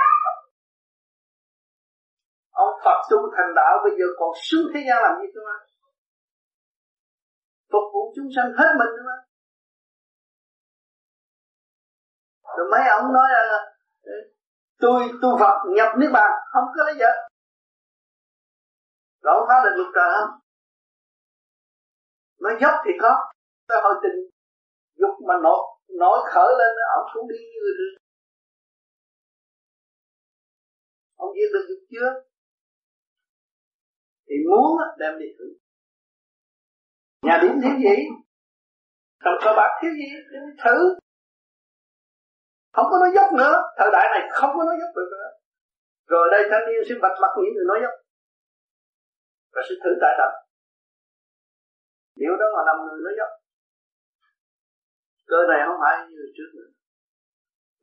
ông 2.50 2.74
Phật 2.84 2.98
tu 3.10 3.18
thành 3.36 3.54
đạo, 3.56 3.78
bây 3.84 3.92
giờ 3.98 4.06
còn 4.18 4.30
xuống 4.42 4.66
thế 4.74 4.80
gian 4.88 4.98
làm 5.02 5.12
gì 5.20 5.26
cơ 5.34 5.40
mà? 5.48 5.56
Phục 7.72 7.86
vụ 7.92 8.12
chúng 8.16 8.28
sanh 8.36 8.52
hết 8.58 8.70
mình 8.78 8.92
cơ 8.96 9.02
mà. 9.10 9.16
Rồi 12.56 12.66
mấy 12.72 12.88
ông 12.88 13.12
nói 13.12 13.28
là 13.32 13.58
ừ, 14.02 14.12
tôi 14.80 15.00
tu 15.22 15.38
Phật 15.40 15.56
nhập 15.76 15.88
niết 15.98 16.10
bàn, 16.12 16.30
không 16.52 16.64
có 16.76 16.84
lấy 16.84 16.94
vợ. 16.98 17.12
Rồi 19.22 19.46
phá 19.48 19.54
được 19.64 19.74
luật 19.76 19.88
trời 19.94 20.08
không? 20.14 20.41
Nó 22.42 22.50
dốc 22.60 22.74
thì 22.84 22.92
có. 23.02 23.12
Cái 23.68 23.78
hồi 23.84 23.94
tình 24.02 24.18
dục 25.00 25.14
mà 25.28 25.34
nổi 25.42 25.60
nổi 26.02 26.18
khởi 26.32 26.50
lên 26.58 26.72
ông 26.96 27.06
xuống 27.14 27.28
đi 27.28 27.36
như 27.54 27.66
được, 27.78 27.94
ông 31.16 31.30
giết 31.36 31.48
được 31.54 31.64
dục 31.68 31.82
chưa? 31.90 32.10
Thì 34.26 34.34
muốn 34.50 34.78
đem 34.98 35.18
đi 35.18 35.26
thử. 35.38 35.46
Nhà 37.26 37.38
điểm 37.42 37.54
thiếu 37.62 37.76
gì? 37.84 37.96
Trong 39.24 39.34
cơ 39.44 39.50
bạc 39.56 39.72
thiếu 39.82 39.92
gì? 40.00 40.08
Đem 40.32 40.42
đi 40.48 40.54
thử. 40.64 40.78
Không 42.72 42.86
có 42.90 42.96
nói 43.02 43.10
dốc 43.14 43.28
nữa. 43.38 43.54
Thời 43.78 43.90
đại 43.92 44.06
này 44.14 44.28
không 44.32 44.50
có 44.56 44.64
nói 44.64 44.76
dốc 44.80 44.90
được 44.96 45.08
nữa. 45.14 45.28
Rồi 46.06 46.28
đây 46.32 46.42
thanh 46.50 46.64
niên 46.66 46.82
sẽ 46.88 46.94
bạch 47.02 47.16
mặt 47.22 47.32
những 47.36 47.54
người 47.54 47.68
nói 47.68 47.78
dốc. 47.82 47.94
Và 49.52 49.62
sẽ 49.68 49.74
thử 49.84 49.90
tại 50.02 50.14
tập 50.18 50.32
nếu 52.22 52.32
đó 52.40 52.46
mà 52.56 52.62
năm 52.68 52.76
người 52.84 53.00
nói 53.04 53.14
dốc 53.20 53.32
cơ 55.32 55.40
này 55.50 55.60
không 55.66 55.78
phải 55.82 55.94
như 56.10 56.22
trước 56.36 56.50
nữa. 56.56 56.70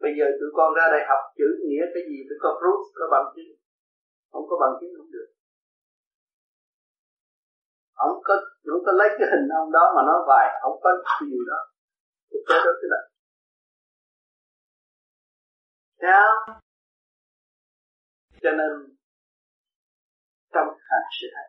Bây 0.03 0.11
giờ 0.17 0.25
tụi 0.39 0.49
con 0.57 0.69
ra 0.77 0.85
đây 0.93 1.01
học, 1.09 1.21
chữ 1.37 1.47
nghĩa 1.67 1.85
cái 1.93 2.03
gì 2.09 2.17
phải 2.27 2.37
có 2.43 2.49
proof, 2.59 2.81
có 2.99 3.05
bằng 3.13 3.27
chứng. 3.35 3.51
Không 4.31 4.45
có 4.49 4.55
bằng 4.63 4.75
chứng 4.79 4.93
không 4.97 5.11
được. 5.15 5.29
Ông 8.05 8.15
có 8.27 8.33
ông 8.75 8.83
có 8.85 8.91
lấy 8.99 9.09
cái 9.17 9.27
hình 9.31 9.47
ông 9.61 9.71
đó 9.77 9.83
mà 9.95 10.01
nói 10.09 10.19
vài 10.29 10.45
ông 10.67 10.75
có 10.83 10.89
cái 11.05 11.29
gì 11.31 11.39
đó. 11.51 11.59
Cái 12.47 12.57
đó 12.65 12.71
cái 12.81 12.89
là 12.93 13.01
sao? 16.01 16.29
Cho 18.43 18.51
nên, 18.59 18.71
trong 20.53 20.67
hành 20.89 21.07
sự 21.17 21.27
hành 21.35 21.48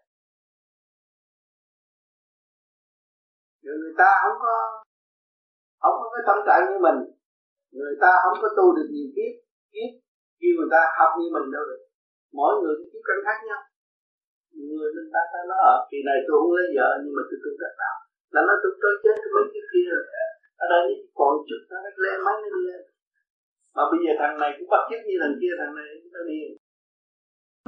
Người, 3.70 3.78
người 3.82 3.96
ta 4.02 4.10
không 4.22 4.36
có 4.44 4.54
không 5.82 5.96
có 6.00 6.06
cái 6.14 6.22
tâm 6.28 6.38
trạng 6.46 6.62
như 6.68 6.78
mình. 6.86 6.98
Người 7.78 7.94
ta 8.02 8.10
không 8.22 8.36
có 8.42 8.48
tu 8.56 8.66
được 8.76 8.88
nhiều 8.94 9.08
kiếp 9.16 9.32
kiếp 9.72 9.90
khi 10.38 10.48
người 10.56 10.70
ta 10.74 10.80
học 10.98 11.10
như 11.18 11.26
mình 11.36 11.46
đâu. 11.54 11.64
Được 11.70 11.82
mỗi 12.38 12.52
người 12.60 12.74
cái 12.78 12.88
kiếp 12.92 13.02
căn 13.08 13.18
khác 13.26 13.38
nhau. 13.48 13.60
Người 14.68 14.90
nên 14.96 15.06
ta 15.14 15.22
ta 15.32 15.40
nói 15.48 15.60
ở 15.72 15.74
kỳ 15.90 15.98
này 16.08 16.18
tôi 16.26 16.34
không 16.40 16.54
lấy 16.58 16.66
vợ 16.76 16.88
nhưng 17.02 17.14
mà 17.16 17.22
tôi 17.28 17.38
tu 17.42 17.50
đã 17.62 17.70
tạo 17.80 17.96
là 18.34 18.40
nó 18.48 18.54
tôi 18.62 18.72
tôi 18.82 18.92
chết 19.02 19.14
tôi 19.22 19.30
mấy 19.34 19.44
kiếp 19.52 19.66
kia 19.72 19.88
rồi. 19.94 20.04
Ở 20.62 20.66
đây 20.74 20.84
còn 21.18 21.32
chút 21.48 21.60
nó 21.70 21.78
lên 22.04 22.16
máy 22.26 22.36
lên 22.42 22.54
lên. 22.66 22.82
Mà 23.76 23.82
bây 23.90 23.98
giờ 24.04 24.12
thằng 24.20 24.34
này 24.42 24.50
cũng 24.56 24.68
bắt 24.72 24.82
chước 24.88 25.00
như 25.06 25.16
thằng 25.22 25.36
kia 25.40 25.52
thằng 25.60 25.72
này 25.78 25.88
chúng 26.00 26.12
ta 26.14 26.20
đi. 26.30 26.38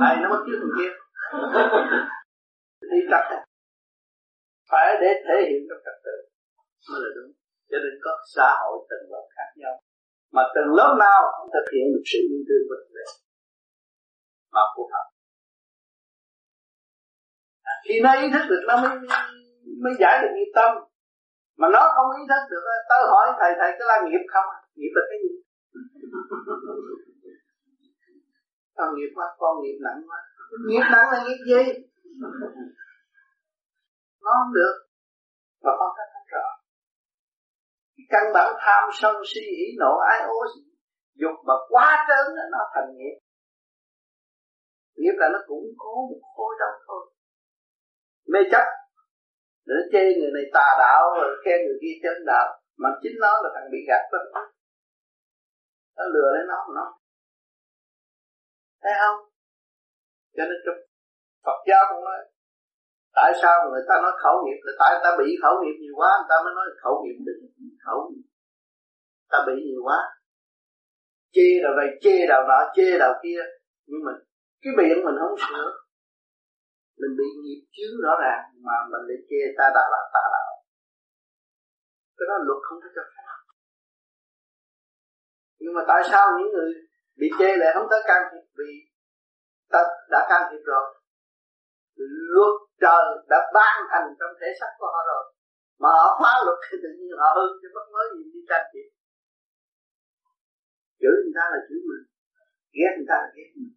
Này 0.02 0.14
nó 0.22 0.26
bắt 0.32 0.40
chước 0.44 0.58
thằng 0.62 0.74
kia. 0.78 0.92
Đi 2.92 3.00
tập 3.12 3.24
phải 4.72 4.88
để 5.02 5.10
thể 5.24 5.36
hiện 5.48 5.60
trong 5.68 5.82
trật 5.86 5.98
tự. 6.06 6.16
Mới 6.88 6.98
là 7.04 7.10
đúng. 7.16 7.30
Cho 7.70 7.78
nên 7.84 7.94
có 8.04 8.12
xã 8.34 8.48
hội 8.60 8.76
từng 8.90 9.04
lớp 9.12 9.26
khác 9.36 9.50
nhau. 9.62 9.74
Mà 10.36 10.42
từng 10.54 10.68
lớp 10.78 10.92
nào 11.04 11.20
cũng 11.36 11.50
thực 11.54 11.66
hiện 11.72 11.86
được 11.92 12.04
sự 12.10 12.18
yêu 12.32 12.42
thương 12.48 12.64
và 12.70 12.76
đẳng 12.96 13.12
mà 14.54 14.62
phù 14.74 14.82
hợp. 14.92 15.06
À, 17.70 17.74
khi 17.84 17.94
nó 18.04 18.10
ý 18.22 18.26
thức 18.32 18.44
được, 18.50 18.62
nó 18.68 18.74
mới 18.82 18.92
mới 19.82 19.92
giải 20.00 20.14
được 20.22 20.32
nghiệp 20.34 20.50
tâm. 20.54 20.70
Mà 21.60 21.66
nó 21.74 21.82
không 21.94 22.08
ý 22.20 22.22
thức 22.30 22.42
được, 22.50 22.62
tớ 22.90 22.98
hỏi 23.12 23.26
thầy 23.40 23.52
thầy 23.60 23.70
có 23.78 23.84
là 23.90 23.96
nghiệp 24.04 24.24
không? 24.32 24.48
Nghiệp 24.78 24.92
là 24.96 25.02
cái 25.10 25.18
gì? 25.24 25.32
Con 28.76 28.88
nghiệp 28.94 29.12
quá, 29.14 29.26
con 29.38 29.62
nghiệp 29.62 29.78
nặng 29.84 30.02
quá. 30.08 30.18
Nghiệp 30.68 30.86
nặng 30.92 31.08
là 31.12 31.24
nghiệp 31.24 31.40
gì? 31.46 31.62
Nó 34.24 34.30
không 34.38 34.54
được. 34.60 34.74
Và 35.64 35.72
con 35.78 35.90
thấy 35.96 36.06
không 36.12 36.28
rõ 36.34 36.46
cái 37.96 38.06
căn 38.12 38.32
bản 38.34 38.48
tham 38.60 38.82
sân 38.92 39.14
si 39.30 39.40
hỉ 39.40 39.66
nộ 39.78 39.92
ái 40.10 40.20
ố 40.28 40.38
dục 41.14 41.36
mà 41.46 41.54
quá 41.68 42.04
trớn 42.08 42.26
là 42.36 42.44
nó 42.52 42.58
thành 42.74 42.90
nghiệp. 42.96 43.16
Nghiệp 44.96 45.16
là 45.16 45.28
nó 45.32 45.38
cũng 45.46 45.64
có 45.78 45.90
một 46.10 46.22
khối 46.36 46.54
đó 46.60 46.66
thôi. 46.86 47.02
Mê 48.32 48.40
chấp. 48.52 48.66
Để 49.66 49.74
chê 49.92 50.02
người 50.18 50.30
này 50.36 50.44
tà 50.54 50.68
đạo 50.78 51.02
rồi 51.20 51.30
khen 51.44 51.58
người 51.66 51.78
kia 51.82 51.96
chân 52.02 52.24
đạo, 52.26 52.46
mà 52.76 52.88
chính 53.02 53.16
nó 53.20 53.32
là 53.42 53.48
thằng 53.54 53.68
bị 53.72 53.78
gạt 53.88 54.02
đó. 54.12 54.42
Nó 55.96 56.04
lừa 56.14 56.28
lấy 56.34 56.44
nó 56.48 56.58
nó. 56.74 56.98
Thấy 58.82 58.92
không? 59.00 59.18
Cho 60.36 60.44
nên 60.48 60.58
trong 60.66 60.78
Phật 61.44 61.58
giáo 61.68 61.82
cũng 61.88 62.04
nói 62.04 62.18
tại 63.18 63.30
sao 63.40 63.54
người 63.70 63.84
ta 63.88 63.94
nói 64.04 64.12
khẩu 64.22 64.36
nghiệp? 64.42 64.60
Là 64.66 64.72
tại 64.80 64.90
người 64.92 65.04
ta 65.06 65.10
bị 65.20 65.28
khẩu 65.42 65.54
nghiệp 65.58 65.76
nhiều 65.82 65.94
quá, 66.00 66.10
người 66.18 66.30
ta 66.32 66.36
mới 66.44 66.52
nói 66.58 66.66
khẩu 66.82 66.94
nghiệp 67.00 67.16
đừng 67.26 67.40
khẩu 67.86 67.98
nghiệp. 68.08 68.26
Ta 69.30 69.38
bị 69.46 69.54
nhiều 69.66 69.82
quá. 69.88 69.98
Chê 71.34 71.48
đầu 71.64 71.72
này 71.78 71.88
chê 72.02 72.14
đầu 72.32 72.42
nọ, 72.48 72.60
chê 72.76 72.98
đầu 72.98 73.12
kia. 73.22 73.40
Nhưng 73.88 74.02
mà 74.06 74.12
cái 74.62 74.72
miệng 74.78 75.04
mình 75.04 75.16
không 75.20 75.36
sửa 75.46 75.68
mình 77.00 77.12
bị 77.18 77.28
nghiệp 77.42 77.60
chướng 77.74 77.94
rõ 78.04 78.12
ràng, 78.24 78.42
mà 78.66 78.76
mình 78.90 79.04
lại 79.08 79.18
chê 79.28 79.40
ta 79.58 79.66
đạo 79.76 79.88
là 79.94 80.00
ta 80.14 80.22
đạo. 80.34 80.52
Cái 82.16 82.26
đó 82.30 82.36
luật 82.46 82.60
không 82.66 82.78
có 82.82 82.88
cho 82.96 83.02
phép. 83.12 83.22
Nhưng 85.60 85.74
mà 85.76 85.82
tại 85.88 86.02
sao 86.10 86.24
những 86.38 86.50
người 86.54 86.70
bị 87.20 87.28
chê 87.38 87.56
lại 87.56 87.70
không 87.74 87.86
tới 87.90 88.00
can 88.06 88.22
thiệp? 88.30 88.44
Vì 88.58 88.70
ta 89.72 89.80
đã 90.10 90.26
can 90.30 90.42
thiệp 90.50 90.62
rồi 90.64 91.01
luật 92.34 92.56
trời 92.82 93.04
đã 93.30 93.38
ban 93.56 93.76
thành 93.90 94.08
trong 94.18 94.34
thể 94.40 94.48
xác 94.60 94.72
của 94.78 94.88
họ 94.94 95.00
rồi, 95.10 95.24
mà 95.82 95.88
họ 95.98 96.08
phá 96.22 96.32
luật 96.46 96.58
thì 96.64 96.74
tự 96.82 96.90
nhiên 96.98 97.12
họ 97.22 97.28
hư, 97.36 97.46
chứ 97.60 97.68
bất 97.76 97.86
mới 97.94 98.06
gì 98.14 98.22
đi 98.34 98.40
tranh 98.50 98.66
chuyện. 98.72 98.88
Chửi 101.00 101.16
người 101.22 101.36
ta 101.38 101.44
là 101.52 101.58
chửi 101.66 101.80
mình, 101.88 102.04
ghét 102.76 102.92
người 102.96 103.08
ta 103.10 103.16
là 103.22 103.28
ghét 103.36 103.50
mình. 103.56 103.74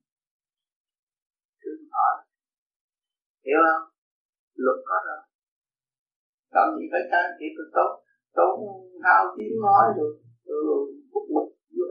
Thương 1.61 1.81
họ 1.95 2.07
hiểu 3.45 3.59
không? 3.65 3.83
Luật 4.63 4.79
có 4.89 4.97
rồi. 5.07 5.21
Làm 6.55 6.67
gì 6.77 6.85
phải 6.91 7.03
tranh 7.11 7.29
thiệp 7.37 7.51
tôi 7.57 7.67
tốt, 7.77 7.91
tốn 8.37 8.55
hao 9.05 9.23
tiếng 9.37 9.55
nói 9.65 9.85
rồi 9.97 10.11
rồi 10.45 10.81
bút 11.11 11.25
mực 11.35 11.47
vô 11.75 11.85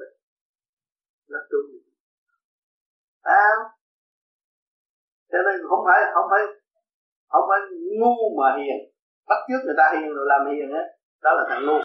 là 1.26 1.40
tôi 1.50 1.62
à 3.22 3.46
cho 5.34 5.40
nên 5.46 5.56
không 5.68 5.82
phải 5.86 6.00
không 6.14 6.26
phải 6.32 6.42
không 7.32 7.46
phải 7.50 7.60
ngu 7.98 8.16
mà 8.38 8.48
hiền. 8.60 8.78
Bắt 9.28 9.38
trước 9.46 9.60
người 9.64 9.78
ta 9.80 9.86
hiền 9.94 10.10
rồi 10.16 10.26
làm 10.32 10.42
hiền 10.50 10.68
á, 10.80 10.84
đó 11.24 11.30
là 11.38 11.44
thằng 11.50 11.62
ngu. 11.66 11.78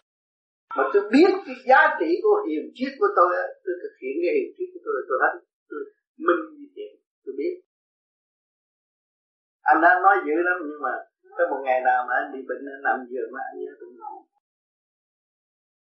Mà 0.78 0.84
tôi 0.94 1.04
biết 1.14 1.32
cái 1.46 1.56
giá 1.70 1.82
trị 2.00 2.10
của 2.24 2.38
hiền 2.48 2.64
triết 2.78 2.92
của 3.00 3.12
tôi 3.18 3.30
á, 3.44 3.46
tôi 3.64 3.74
thực 3.84 3.94
hiện 4.02 4.16
cái 4.24 4.32
hiền 4.38 4.50
triết 4.56 4.68
của 4.74 4.82
tôi 4.86 4.96
tôi 5.10 5.18
hết. 5.24 5.34
Tôi 5.70 5.80
minh 6.26 6.44
như 6.60 6.68
thế, 6.76 6.88
tôi 7.24 7.34
biết. 7.40 7.54
Anh 9.72 9.80
đã 9.84 9.92
nói 10.06 10.16
dữ 10.26 10.36
lắm, 10.48 10.58
nhưng 10.68 10.82
mà 10.86 10.94
tới 11.38 11.46
một 11.52 11.62
ngày 11.66 11.80
nào 11.90 12.00
mà 12.08 12.14
anh 12.22 12.28
bị 12.34 12.40
bệnh, 12.50 12.64
anh 12.76 12.84
nằm 12.88 12.98
giường 13.12 13.30
mà 13.36 13.42
anh 13.50 13.58
nhớ 13.60 13.72
tôi 13.80 13.90
ngủ 13.98 14.14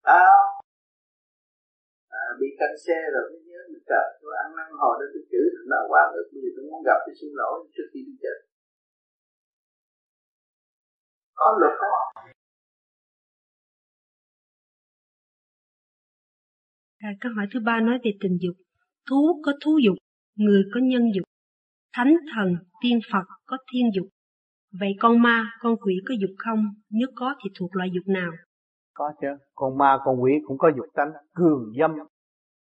đó 0.06 0.22
bị 2.40 2.48
căng 2.60 2.76
xe 2.84 2.98
rồi 3.14 3.24
mới 3.32 3.40
nhớ 3.48 3.60
mình 3.72 3.84
trời 3.90 4.06
tôi 4.20 4.32
ăn 4.42 4.48
năn 4.56 4.68
hồi 4.82 4.94
đó 5.00 5.06
tôi 5.12 5.22
chửi 5.30 5.46
thằng 5.54 5.68
đó 5.72 5.80
quá 5.90 6.02
rồi 6.14 6.22
bây 6.30 6.38
giờ 6.42 6.50
tôi 6.56 6.64
muốn 6.68 6.80
gặp 6.88 6.98
tôi 7.04 7.14
xin 7.20 7.30
lỗi 7.40 7.54
trước 7.74 7.86
khi 7.92 8.00
đi 8.08 8.14
chết 8.22 8.36
có 11.40 11.48
luật 11.60 11.74
đó 11.82 11.94
À, 16.98 17.10
câu 17.20 17.32
hỏi 17.36 17.46
thứ 17.52 17.60
ba 17.64 17.80
nói 17.80 17.98
về 18.04 18.10
tình 18.20 18.38
dục. 18.40 18.56
Thú 19.10 19.40
có 19.44 19.52
thú 19.64 19.78
dục, 19.84 19.96
người 20.36 20.62
có 20.74 20.80
nhân 20.82 21.02
dục. 21.14 21.24
Thánh 21.92 22.16
thần, 22.34 22.56
tiên 22.82 22.98
Phật 23.12 23.24
có 23.46 23.56
thiên 23.72 23.90
dục. 23.94 24.06
Vậy 24.80 24.96
con 25.00 25.22
ma, 25.22 25.50
con 25.60 25.76
quỷ 25.76 25.94
có 26.08 26.14
dục 26.20 26.30
không? 26.38 26.64
Nếu 26.90 27.08
có 27.14 27.34
thì 27.44 27.50
thuộc 27.58 27.76
loại 27.76 27.88
dục 27.94 28.04
nào? 28.06 28.32
Có 28.94 29.12
chứ. 29.20 29.26
Con 29.54 29.78
ma, 29.78 29.98
con 30.04 30.22
quỷ 30.22 30.32
cũng 30.46 30.58
có 30.58 30.70
dục 30.76 30.86
tánh. 30.94 31.12
Cường 31.34 31.72
dâm, 31.78 31.90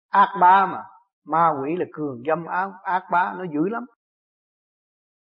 ác 0.10 0.30
bá 0.42 0.66
mà. 0.66 0.84
Ma 1.26 1.50
quỷ 1.62 1.76
là 1.76 1.86
cường 1.94 2.24
dâm, 2.28 2.46
ác, 2.46 2.70
ác 2.84 3.04
bá, 3.12 3.34
nó 3.38 3.44
dữ 3.54 3.70
lắm. 3.70 3.86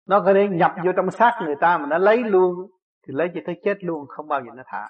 Nó 0.07 0.21
có 0.21 0.33
thể 0.35 0.49
nhập 0.51 0.75
vô 0.85 0.93
trong 0.97 1.11
xác 1.11 1.41
người 1.45 1.57
ta 1.61 1.79
mà 1.79 1.87
nó 1.87 1.99
lấy 1.99 2.17
luôn. 2.25 2.55
Thì 3.07 3.15
lấy 3.15 3.29
cho 3.35 3.41
tới 3.47 3.61
chết 3.65 3.75
luôn, 3.81 4.07
không 4.09 4.29
bao 4.29 4.41
giờ 4.41 4.51
nó 4.55 4.63
thả. 4.67 4.89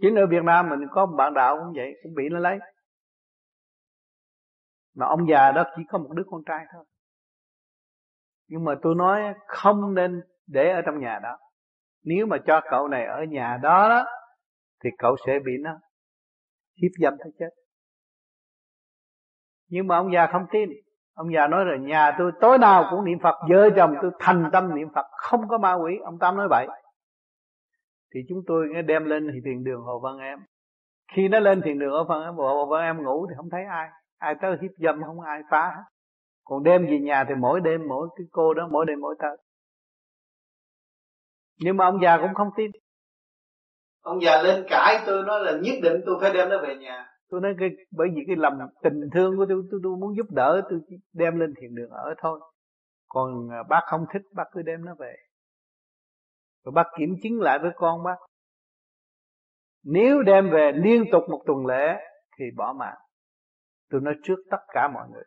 Chính 0.00 0.14
ở 0.14 0.26
Việt 0.30 0.42
Nam 0.44 0.68
mình 0.68 0.88
có 0.90 1.06
một 1.06 1.14
bạn 1.16 1.34
đạo 1.34 1.56
cũng 1.58 1.72
vậy, 1.76 1.92
cũng 2.02 2.14
bị 2.14 2.28
nó 2.30 2.38
lấy. 2.38 2.58
Mà 4.96 5.06
ông 5.06 5.28
già 5.28 5.52
đó 5.52 5.64
chỉ 5.76 5.82
có 5.88 5.98
một 5.98 6.10
đứa 6.12 6.22
con 6.30 6.40
trai 6.46 6.64
thôi. 6.72 6.84
Nhưng 8.48 8.64
mà 8.64 8.74
tôi 8.82 8.94
nói 8.94 9.34
không 9.46 9.94
nên 9.94 10.22
để 10.46 10.70
ở 10.70 10.82
trong 10.86 10.98
nhà 11.00 11.20
đó. 11.22 11.38
Nếu 12.04 12.26
mà 12.26 12.36
cho 12.46 12.60
cậu 12.70 12.88
này 12.88 13.06
ở 13.06 13.24
nhà 13.28 13.58
đó 13.62 13.88
đó, 13.88 14.04
thì 14.84 14.90
cậu 14.98 15.16
sẽ 15.26 15.38
bị 15.44 15.52
nó 15.60 15.70
hiếp 16.82 16.90
dâm 17.00 17.14
tới 17.18 17.32
chết. 17.38 17.50
Nhưng 19.68 19.86
mà 19.86 19.96
ông 19.96 20.12
già 20.12 20.26
không 20.32 20.46
tin. 20.52 20.68
Ông 21.14 21.32
già 21.34 21.46
nói 21.46 21.64
rồi 21.64 21.78
nhà 21.78 22.14
tôi 22.18 22.32
tối 22.40 22.58
nào 22.58 22.88
cũng 22.90 23.04
niệm 23.04 23.18
Phật, 23.22 23.34
vợ 23.50 23.70
chồng 23.76 23.94
tôi 24.02 24.10
thành 24.18 24.50
tâm 24.52 24.74
niệm 24.74 24.88
Phật, 24.94 25.06
không 25.10 25.48
có 25.48 25.58
ma 25.58 25.74
quỷ. 25.74 25.92
Ông 26.04 26.18
Tam 26.18 26.36
nói 26.36 26.48
vậy 26.50 26.66
thì 28.14 28.20
chúng 28.28 28.38
tôi 28.46 28.68
nghe 28.68 28.82
đem 28.82 29.04
lên 29.04 29.30
thì 29.32 29.40
thiền 29.44 29.64
đường 29.64 29.80
hồ 29.80 30.00
văn 30.00 30.18
em 30.18 30.38
khi 31.12 31.28
nó 31.28 31.40
lên 31.40 31.62
thiền 31.64 31.78
đường 31.78 31.92
ở 31.92 32.04
phần 32.08 32.36
hồ 32.36 32.66
văn 32.66 32.82
em 32.82 33.02
ngủ 33.02 33.26
thì 33.28 33.34
không 33.36 33.50
thấy 33.50 33.64
ai 33.64 33.88
ai 34.18 34.34
tới 34.42 34.56
hiếp 34.62 34.70
dâm 34.78 35.02
không 35.02 35.20
ai 35.20 35.40
phá 35.50 35.72
hết 35.76 35.82
còn 36.44 36.62
đem 36.62 36.86
về 36.86 36.98
nhà 36.98 37.24
thì 37.28 37.34
mỗi 37.34 37.60
đêm 37.60 37.80
mỗi 37.88 38.08
cái 38.16 38.26
cô 38.30 38.54
đó 38.54 38.68
mỗi 38.70 38.86
đêm 38.86 39.00
mỗi 39.00 39.14
tới 39.18 39.36
nhưng 41.58 41.76
mà 41.76 41.84
ông 41.84 42.00
già 42.02 42.18
cũng 42.20 42.34
không 42.34 42.48
tin 42.56 42.70
ông 44.00 44.22
già 44.22 44.42
lên 44.42 44.64
cãi 44.68 45.02
tôi 45.06 45.22
nói 45.22 45.44
là 45.44 45.52
nhất 45.62 45.74
định 45.82 46.00
tôi 46.06 46.16
phải 46.20 46.32
đem 46.34 46.48
nó 46.48 46.62
về 46.62 46.76
nhà. 46.76 47.06
Tôi 47.28 47.40
nói 47.40 47.54
cái 47.58 47.68
bởi 47.90 48.08
vì 48.14 48.22
cái 48.26 48.36
lòng 48.36 48.58
tình 48.82 49.00
thương 49.14 49.36
của 49.36 49.46
tôi 49.48 49.62
tôi, 49.70 49.80
tôi 49.82 49.96
muốn 49.96 50.16
giúp 50.16 50.26
đỡ 50.30 50.62
tôi 50.70 50.80
đem 51.12 51.40
lên 51.40 51.54
thiền 51.60 51.74
đường 51.74 51.90
ở 51.90 52.14
thôi. 52.18 52.40
Còn 53.08 53.48
à, 53.50 53.62
bác 53.68 53.80
không 53.86 54.06
thích 54.12 54.22
bác 54.34 54.44
cứ 54.52 54.62
đem 54.62 54.84
nó 54.84 54.94
về. 54.98 55.14
Rồi 56.64 56.72
bác 56.72 56.86
kiểm 56.98 57.14
chứng 57.22 57.40
lại 57.40 57.58
với 57.62 57.70
con 57.74 58.04
bác. 58.04 58.16
Nếu 59.84 60.22
đem 60.22 60.50
về 60.50 60.72
liên 60.74 61.04
tục 61.12 61.22
một 61.30 61.42
tuần 61.46 61.66
lễ 61.66 61.96
thì 62.38 62.44
bỏ 62.56 62.74
mạng. 62.78 62.98
Tôi 63.90 64.00
nói 64.00 64.14
trước 64.22 64.36
tất 64.50 64.60
cả 64.68 64.88
mọi 64.94 65.08
người. 65.12 65.24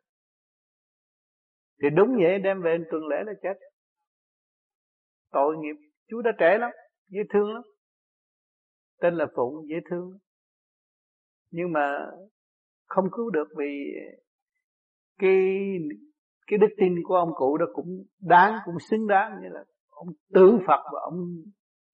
Thì 1.82 1.90
đúng 1.90 2.16
vậy 2.22 2.40
đem 2.40 2.62
về 2.62 2.78
tuần 2.92 3.08
lễ 3.08 3.18
là 3.26 3.34
chết. 3.44 3.54
Tội 5.32 5.58
nghiệp 5.58 5.76
chú 6.08 6.22
đã 6.22 6.32
trẻ 6.40 6.58
lắm 6.60 6.72
dễ 7.08 7.22
thương 7.34 7.54
lắm 7.54 7.64
tên 9.02 9.16
là 9.16 9.26
phụng 9.36 9.68
dễ 9.70 9.76
thương. 9.90 10.12
Nhưng 11.52 11.72
mà 11.72 12.12
không 12.88 13.06
cứu 13.12 13.30
được 13.30 13.48
vì 13.58 13.94
cái 15.20 15.68
cái 16.48 16.58
đức 16.58 16.68
tin 16.78 16.96
của 17.04 17.16
ông 17.16 17.30
cụ 17.36 17.58
đó 17.58 17.66
cũng 17.74 18.04
đáng, 18.20 18.60
cũng 18.66 18.76
xứng 18.90 19.08
đáng. 19.08 19.32
Như 19.42 19.50
là 19.52 19.64
ông 19.90 20.08
tưởng 20.34 20.60
Phật 20.68 20.84
và 20.94 21.00
ông 21.02 21.16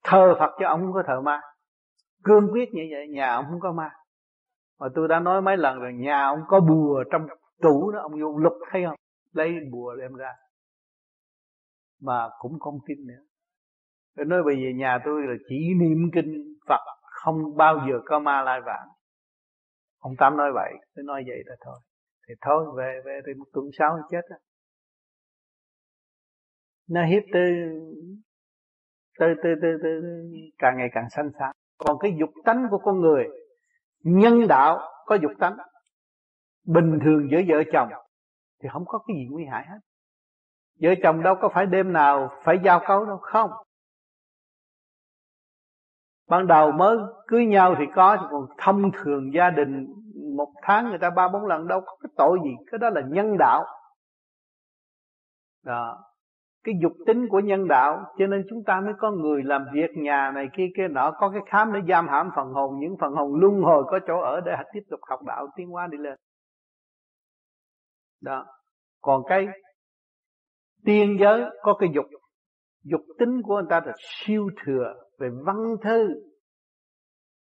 thờ 0.04 0.34
Phật 0.38 0.50
cho 0.60 0.68
ông 0.68 0.80
không 0.80 0.92
có 0.92 1.02
thờ 1.06 1.20
ma. 1.20 1.40
Cương 2.24 2.48
quyết 2.52 2.68
như 2.72 2.82
vậy, 2.90 3.08
nhà 3.08 3.34
ông 3.34 3.44
không 3.50 3.60
có 3.60 3.72
ma. 3.72 3.90
Mà 4.80 4.86
tôi 4.94 5.08
đã 5.08 5.20
nói 5.20 5.42
mấy 5.42 5.56
lần 5.56 5.78
rồi, 5.78 5.92
nhà 5.92 6.22
ông 6.22 6.38
có 6.48 6.60
bùa 6.60 7.04
trong 7.12 7.26
tủ 7.62 7.90
đó, 7.90 8.00
ông 8.02 8.12
vô 8.20 8.38
lục 8.38 8.52
thấy 8.70 8.82
không? 8.86 8.96
Lấy 9.32 9.52
bùa 9.72 9.94
đem 9.96 10.14
ra. 10.14 10.32
Mà 12.00 12.28
cũng 12.38 12.58
không 12.58 12.78
tin 12.86 13.06
nữa. 13.06 13.22
Tôi 14.16 14.26
nói 14.26 14.42
bây 14.42 14.56
giờ 14.56 14.68
nhà 14.76 14.98
tôi 15.04 15.22
là 15.26 15.34
chỉ 15.48 15.56
niệm 15.80 16.10
kinh 16.14 16.54
Phật 16.68 16.80
không 17.24 17.56
bao 17.56 17.86
giờ 17.88 18.00
có 18.04 18.18
ma 18.18 18.42
lai 18.42 18.60
vãng 18.60 18.88
ông 19.98 20.16
Tám 20.18 20.36
nói 20.36 20.52
vậy 20.54 20.72
cứ 20.94 21.02
nói 21.02 21.24
vậy 21.26 21.42
là 21.46 21.56
thôi. 21.60 21.78
Thì 22.28 22.34
thôi 22.40 22.66
về 22.76 23.00
về 23.04 23.20
thì 23.26 23.34
một 23.34 23.44
tuần 23.52 23.64
sau 23.78 23.98
chết 24.10 24.20
á. 24.30 24.36
Nó 26.88 27.04
hiếp 27.04 27.22
tới 27.32 27.52
tới 29.18 29.34
tới 29.42 29.54
tới, 29.62 29.72
tới 29.82 30.02
càng 30.58 30.76
ngày 30.76 30.88
càng 30.92 31.10
sanh 31.10 31.30
sáng 31.38 31.52
còn 31.78 31.98
cái 31.98 32.16
dục 32.20 32.30
tánh 32.44 32.66
của 32.70 32.78
con 32.78 33.00
người 33.00 33.24
nhân 34.04 34.48
đạo 34.48 34.78
có 35.06 35.14
dục 35.14 35.32
tánh 35.38 35.56
bình 36.66 36.98
thường 37.04 37.28
giữa 37.30 37.40
vợ 37.48 37.62
chồng 37.72 37.88
thì 38.62 38.68
không 38.72 38.84
có 38.86 38.98
cái 38.98 39.16
gì 39.16 39.26
nguy 39.30 39.44
hại 39.44 39.64
hết. 39.66 39.78
Vợ 40.80 40.94
chồng 41.02 41.22
đâu 41.22 41.34
có 41.40 41.48
phải 41.54 41.66
đêm 41.66 41.92
nào 41.92 42.30
phải 42.44 42.56
giao 42.64 42.80
cấu 42.86 43.04
đâu 43.04 43.18
không 43.18 43.50
ban 46.28 46.46
đầu 46.46 46.72
mới 46.72 46.98
cưới 47.26 47.46
nhau 47.46 47.74
thì 47.78 47.84
có 47.94 48.28
còn 48.30 48.46
thông 48.58 48.90
thường 48.92 49.34
gia 49.34 49.50
đình 49.50 49.86
một 50.36 50.52
tháng 50.62 50.88
người 50.88 50.98
ta 50.98 51.10
ba 51.10 51.28
bốn 51.28 51.46
lần 51.46 51.68
đâu 51.68 51.80
có 51.80 51.96
cái 52.02 52.10
tội 52.16 52.38
gì. 52.44 52.50
Cái 52.70 52.78
đó 52.78 52.90
là 52.90 53.00
nhân 53.08 53.36
đạo. 53.38 53.64
Đó. 55.64 56.04
Cái 56.64 56.74
dục 56.82 56.92
tính 57.06 57.28
của 57.28 57.40
nhân 57.40 57.68
đạo, 57.68 58.14
cho 58.18 58.26
nên 58.26 58.46
chúng 58.50 58.64
ta 58.66 58.80
mới 58.80 58.94
có 58.98 59.10
người 59.10 59.42
làm 59.42 59.64
việc 59.72 59.90
nhà 59.96 60.30
này 60.34 60.48
kia 60.56 60.66
kia 60.76 60.88
nọ. 60.88 61.10
Có 61.10 61.30
cái 61.30 61.40
khám 61.46 61.72
để 61.72 61.80
giam 61.88 62.08
hãm 62.08 62.30
phần 62.36 62.52
hồn, 62.52 62.78
những 62.80 62.96
phần 63.00 63.12
hồn 63.12 63.40
luân 63.40 63.62
hồi 63.62 63.84
có 63.86 63.98
chỗ 64.06 64.20
ở 64.20 64.40
để 64.40 64.52
tiếp 64.72 64.82
tục 64.90 65.00
học 65.02 65.20
đạo, 65.26 65.48
tiến 65.56 65.68
hóa 65.68 65.86
đi 65.86 65.98
lên. 65.98 66.18
Đó. 68.20 68.46
Còn 69.00 69.22
cái 69.28 69.46
tiên 70.84 71.16
giới 71.20 71.44
có 71.62 71.76
cái 71.80 71.90
dục 71.94 72.04
dục 72.82 73.00
tính 73.18 73.42
của 73.42 73.54
người 73.54 73.66
ta 73.70 73.80
là 73.86 73.92
siêu 73.98 74.48
thừa 74.64 74.94
về 75.18 75.28
văn 75.44 75.56
thư, 75.84 76.08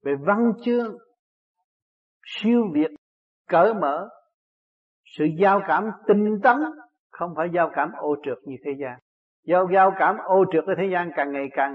về 0.03 0.15
văn 0.25 0.51
chương. 0.65 0.97
Siêu 2.25 2.61
việt, 2.73 2.91
cởi 3.49 3.73
mở. 3.73 4.09
Sự 5.05 5.25
giao 5.39 5.61
cảm 5.67 5.83
tinh 6.07 6.39
tấn 6.43 6.57
không 7.11 7.33
phải 7.37 7.47
giao 7.53 7.71
cảm 7.75 7.91
ô 7.97 8.15
trượt 8.23 8.37
như 8.43 8.55
thế 8.65 8.71
gian. 8.79 8.99
Giao 9.45 9.67
giao 9.73 9.91
cảm 9.99 10.15
ô 10.25 10.45
trượt 10.51 10.63
ở 10.63 10.73
thế 10.77 10.89
gian 10.91 11.09
càng 11.15 11.31
ngày 11.31 11.47
càng 11.51 11.73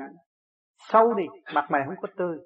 sâu 0.78 1.14
đi, 1.14 1.24
mặt 1.54 1.66
mày 1.70 1.82
không 1.86 1.94
có 2.02 2.08
tươi. 2.16 2.38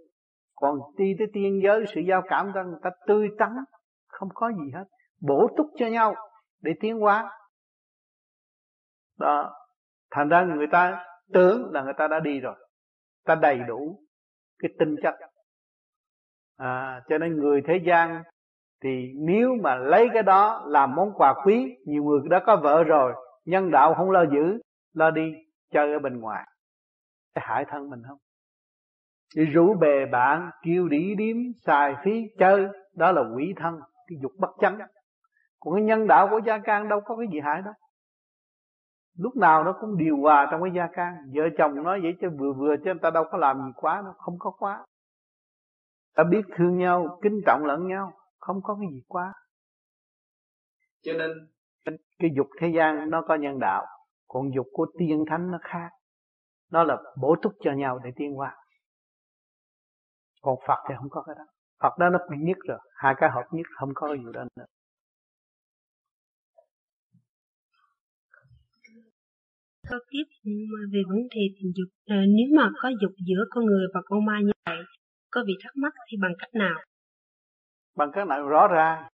Còn 0.55 0.79
đi 0.97 1.15
tới 1.19 1.27
tiên 1.33 1.61
giới, 1.65 1.85
sự 1.95 2.01
giao 2.09 2.23
cảm 2.29 2.53
đó 2.53 2.62
người 2.65 2.81
ta 2.83 2.91
tươi 3.07 3.29
tắn, 3.39 3.51
không 4.09 4.29
có 4.35 4.53
gì 4.53 4.70
hết. 4.74 4.85
Bổ 5.20 5.49
túc 5.57 5.66
cho 5.79 5.87
nhau 5.87 6.15
để 6.62 6.73
tiến 6.81 6.99
hóa. 6.99 7.31
Đó 9.19 9.53
thành 10.15 10.29
ra 10.29 10.43
người 10.43 10.67
ta 10.67 11.05
tưởng 11.33 11.71
là 11.73 11.83
người 11.83 11.95
ta 11.99 12.09
đã 12.09 12.21
đi 12.21 12.41
rồi. 12.41 12.55
Ta 13.25 13.35
đầy 13.35 13.59
đủ 13.59 13.99
cái 14.59 14.71
tinh 14.79 14.97
chất. 15.03 15.15
À, 16.57 17.03
cho 17.09 17.19
nên 17.19 17.37
người 17.37 17.63
thế 17.67 17.81
gian 17.87 18.23
thì 18.83 19.13
nếu 19.17 19.57
mà 19.63 19.75
lấy 19.77 20.09
cái 20.15 20.23
đó 20.23 20.65
làm 20.67 20.95
món 20.95 21.13
quà 21.15 21.35
quý 21.45 21.77
nhiều 21.87 22.05
người 22.05 22.21
đã 22.31 22.41
có 22.47 22.57
vợ 22.57 22.85
rồi 22.85 23.15
nhân 23.45 23.71
đạo 23.71 23.95
không 23.95 24.11
lo 24.11 24.25
giữ 24.33 24.61
lo 24.95 25.11
đi 25.11 25.33
chơi 25.71 25.93
ở 25.93 25.99
bên 25.99 26.21
ngoài. 26.21 26.49
Để 27.35 27.43
hại 27.45 27.65
thân 27.69 27.91
mình 27.91 28.03
không? 28.09 28.19
Đi 29.37 29.45
rủ 29.45 29.75
bè 29.75 30.07
bạn 30.07 30.51
kêu 30.63 30.89
đĩ 30.89 31.15
điếm 31.15 31.37
xài 31.67 31.95
phí 32.05 32.25
chơi 32.39 32.67
đó 32.97 33.13
là 33.13 33.23
quỷ 33.37 33.55
thân 33.57 33.81
cái 34.07 34.19
dục 34.23 34.33
bất 34.39 34.51
chánh. 34.61 34.79
Còn 35.61 35.75
cái 35.75 35.83
nhân 35.83 36.07
đạo 36.07 36.29
của 36.31 36.41
gia 36.47 36.59
can 36.59 36.89
đâu 36.89 37.01
có 37.01 37.17
cái 37.17 37.27
gì 37.33 37.41
hại 37.41 37.63
đâu 37.65 37.75
lúc 39.19 39.37
nào 39.37 39.65
nó 39.65 39.77
cũng 39.81 39.97
điều 39.97 40.17
hòa 40.17 40.49
trong 40.51 40.63
cái 40.63 40.73
gia 40.77 40.87
can. 40.93 41.15
Vợ 41.35 41.43
chồng 41.59 41.83
nói 41.83 42.01
vậy 42.03 42.17
chứ 42.21 42.29
vừa 42.39 42.53
vừa 42.53 42.77
chứ 42.77 42.85
người 42.85 42.99
ta 43.03 43.11
đâu 43.11 43.25
có 43.31 43.39
làm 43.39 43.59
gì 43.59 43.73
quá 43.77 44.03
đâu 44.05 44.13
không 44.13 44.39
có 44.39 44.51
quá. 44.51 44.87
Ta 46.15 46.25
biết 46.25 46.43
thương 46.57 46.79
nhau 46.79 47.19
kính 47.23 47.41
trọng 47.47 47.65
lẫn 47.65 47.87
nhau 47.87 48.13
không 48.39 48.63
có 48.63 48.77
cái 48.81 48.91
gì 48.91 49.03
quá. 49.09 49.33
Cho 51.03 51.13
nên 51.13 51.31
cái 52.19 52.31
dục 52.37 52.47
thế 52.61 52.69
gian 52.77 53.11
nó 53.11 53.23
có 53.29 53.35
nhân 53.35 53.59
đạo 53.61 53.87
còn 54.29 54.55
dục 54.55 54.67
của 54.73 54.87
tiên 54.99 55.25
thánh 55.31 55.51
nó 55.51 55.59
khác. 55.63 55.91
Nó 56.71 56.83
là 56.83 57.03
bổ 57.21 57.37
túc 57.43 57.53
cho 57.61 57.73
nhau 57.73 57.99
để 58.05 58.11
tiến 58.17 58.35
hóa. 58.35 58.57
Còn 60.43 60.55
Phật 60.67 60.79
thì 60.89 60.95
không 60.99 61.11
có 61.11 61.23
cái 61.23 61.35
đó. 61.39 61.45
Phật 61.83 61.99
đó 61.99 62.09
nó 62.09 62.19
bị 62.31 62.37
nhất 62.41 62.57
rồi 62.69 62.79
hai 62.95 63.15
cái 63.17 63.31
hợp 63.31 63.45
nhất 63.51 63.67
không 63.79 63.91
có 63.95 64.17
gì 64.17 64.33
đó 64.33 64.45
nữa 64.57 64.65
Thôi 69.89 70.01
tiếp 70.11 70.51
về 70.93 71.01
vấn 71.09 71.19
đề 71.19 71.43
tình 71.57 71.73
dục 71.77 71.89
à, 72.07 72.17
nếu 72.17 72.59
mà 72.59 72.71
có 72.83 72.89
dục 73.01 73.13
giữa 73.27 73.45
con 73.51 73.65
người 73.65 73.87
và 73.95 74.01
con 74.05 74.25
ma 74.25 74.41
như 74.45 74.53
vậy 74.67 74.79
có 75.31 75.45
bị 75.47 75.53
thắc 75.63 75.73
mắc 75.77 75.93
thì 76.11 76.17
bằng 76.23 76.33
cách 76.39 76.55
nào? 76.55 76.75
Bằng 77.97 78.11
cách 78.13 78.27
nào? 78.27 78.49
Rõ 78.49 78.69
ràng. 78.69 79.09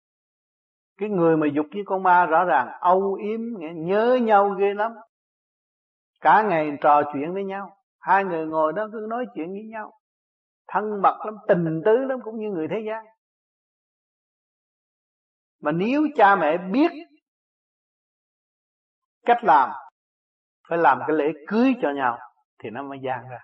Cái 0.97 1.09
người 1.09 1.37
mà 1.37 1.47
dục 1.55 1.65
với 1.73 1.83
con 1.85 2.03
ma 2.03 2.25
rõ 2.25 2.45
ràng 2.45 2.67
âu 2.79 3.13
yếm 3.13 3.39
nhớ 3.75 4.19
nhau 4.21 4.49
ghê 4.49 4.73
lắm. 4.73 4.91
Cả 6.21 6.43
ngày 6.49 6.71
trò 6.81 7.01
chuyện 7.13 7.33
với 7.33 7.43
nhau 7.43 7.77
hai 7.99 8.23
người 8.23 8.45
ngồi 8.45 8.73
đó 8.73 8.87
cứ 8.91 9.07
nói 9.09 9.25
chuyện 9.35 9.51
với 9.51 9.63
nhau. 9.63 9.93
Thân 10.67 10.83
mật 11.03 11.25
lắm 11.25 11.35
tình 11.47 11.81
tứ 11.85 11.97
lắm 12.09 12.19
cũng 12.23 12.39
như 12.39 12.49
người 12.49 12.67
thế 12.67 12.77
gian. 12.87 13.05
Mà 15.61 15.71
nếu 15.71 16.07
cha 16.15 16.35
mẹ 16.35 16.57
biết 16.71 16.91
cách 19.25 19.43
làm 19.43 19.69
phải 20.69 20.77
làm 20.77 20.99
cái 21.07 21.15
lễ 21.15 21.33
cưới 21.47 21.75
cho 21.81 21.91
nhau 21.91 22.19
thì 22.59 22.69
nó 22.69 22.83
mới 22.83 22.99
gian 23.03 23.29
ra. 23.29 23.39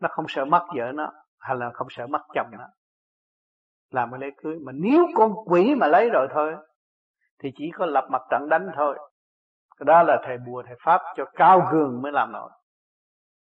Nó 0.00 0.08
không 0.12 0.24
sợ 0.28 0.44
mất 0.44 0.66
vợ 0.76 0.92
nó, 0.94 1.12
hay 1.38 1.56
là 1.56 1.70
không 1.74 1.86
sợ 1.90 2.06
mất 2.06 2.22
chồng 2.34 2.50
nó. 2.52 2.66
Làm 3.90 4.10
cái 4.10 4.20
lễ 4.20 4.26
cưới 4.42 4.58
mà 4.66 4.72
nếu 4.72 5.06
con 5.14 5.32
quỷ 5.46 5.74
mà 5.74 5.86
lấy 5.86 6.10
rồi 6.10 6.28
thôi, 6.34 6.56
thì 7.42 7.52
chỉ 7.56 7.70
có 7.74 7.86
lập 7.86 8.08
mặt 8.10 8.22
trận 8.30 8.48
đánh 8.48 8.70
thôi. 8.76 8.98
Cái 9.78 9.84
đó 9.84 10.02
là 10.02 10.22
thầy 10.24 10.38
bùa, 10.38 10.62
thầy 10.66 10.76
pháp 10.84 11.00
cho 11.16 11.24
cao 11.34 11.68
cường 11.70 12.02
mới 12.02 12.12
làm 12.12 12.32
nổi. 12.32 12.50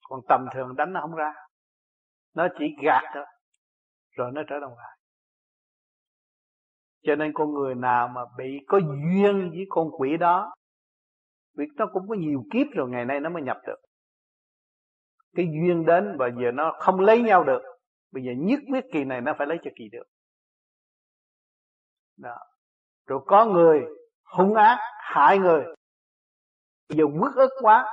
Còn 0.03 0.21
tầm 0.29 0.47
thường 0.55 0.77
đánh 0.77 0.93
nó 0.93 1.01
không 1.01 1.15
ra. 1.15 1.33
Nó 2.35 2.49
chỉ 2.59 2.65
gạt 2.83 3.03
thôi, 3.15 3.25
rồi 4.11 4.31
nó 4.33 4.43
trở 4.49 4.61
đồng 4.61 4.79
lại. 4.79 4.99
Cho 7.03 7.17
nên 7.17 7.33
con 7.35 7.55
người 7.55 7.75
nào 7.75 8.09
mà 8.09 8.21
bị 8.37 8.59
có 8.69 8.79
duyên 8.79 9.51
với 9.51 9.67
con 9.69 9.89
quỷ 9.99 10.17
đó 10.17 10.55
vì 11.57 11.65
nó 11.77 11.87
cũng 11.93 12.09
có 12.09 12.15
nhiều 12.15 12.45
kiếp 12.53 12.67
rồi, 12.73 12.89
ngày 12.89 13.05
nay 13.05 13.21
nó 13.21 13.31
mới 13.31 13.43
nhập 13.43 13.57
được. 13.67 13.81
Cái 15.37 15.47
duyên 15.47 15.87
đến 15.87 16.17
và 16.19 16.29
giờ 16.41 16.51
nó 16.51 16.77
không 16.79 17.01
lấy 17.01 17.23
nhau 17.23 17.45
được. 17.45 17.63
Bây 18.13 18.23
giờ 18.25 18.33
nhất 18.37 18.61
quyết 18.71 18.85
kỳ 18.93 19.05
này 19.05 19.21
nó 19.21 19.35
phải 19.39 19.47
lấy 19.47 19.59
cho 19.63 19.71
kỳ 19.77 19.89
được. 19.93 20.05
Đó. 22.17 22.37
rồi 23.07 23.21
có 23.27 23.47
người 23.47 23.81
hung 24.25 24.55
ác, 24.55 24.79
hại 24.99 25.39
người. 25.39 25.65
Bây 26.89 26.99
giờ 26.99 27.05
quất 27.21 27.33
ức 27.35 27.51
quá, 27.61 27.87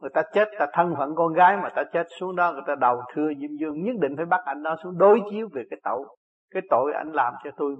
người 0.00 0.10
ta 0.14 0.22
chết 0.34 0.48
ta 0.58 0.66
thân 0.72 0.94
phận 0.98 1.14
con 1.16 1.32
gái 1.32 1.56
mà 1.56 1.68
ta 1.76 1.84
chết 1.92 2.06
xuống 2.18 2.36
đó, 2.36 2.52
người 2.52 2.62
ta 2.66 2.74
đầu 2.74 3.02
thưa 3.14 3.28
diêm 3.40 3.56
dương, 3.60 3.84
nhất 3.84 3.96
định 4.00 4.16
phải 4.16 4.26
bắt 4.26 4.40
anh 4.44 4.62
đó 4.62 4.76
xuống 4.82 4.98
đối 4.98 5.20
chiếu 5.30 5.48
về 5.52 5.62
cái 5.70 5.80
tội. 5.84 6.16
Cái 6.50 6.62
tội 6.70 6.92
anh 6.94 7.12
làm 7.12 7.34
cho 7.44 7.50
tôi, 7.56 7.76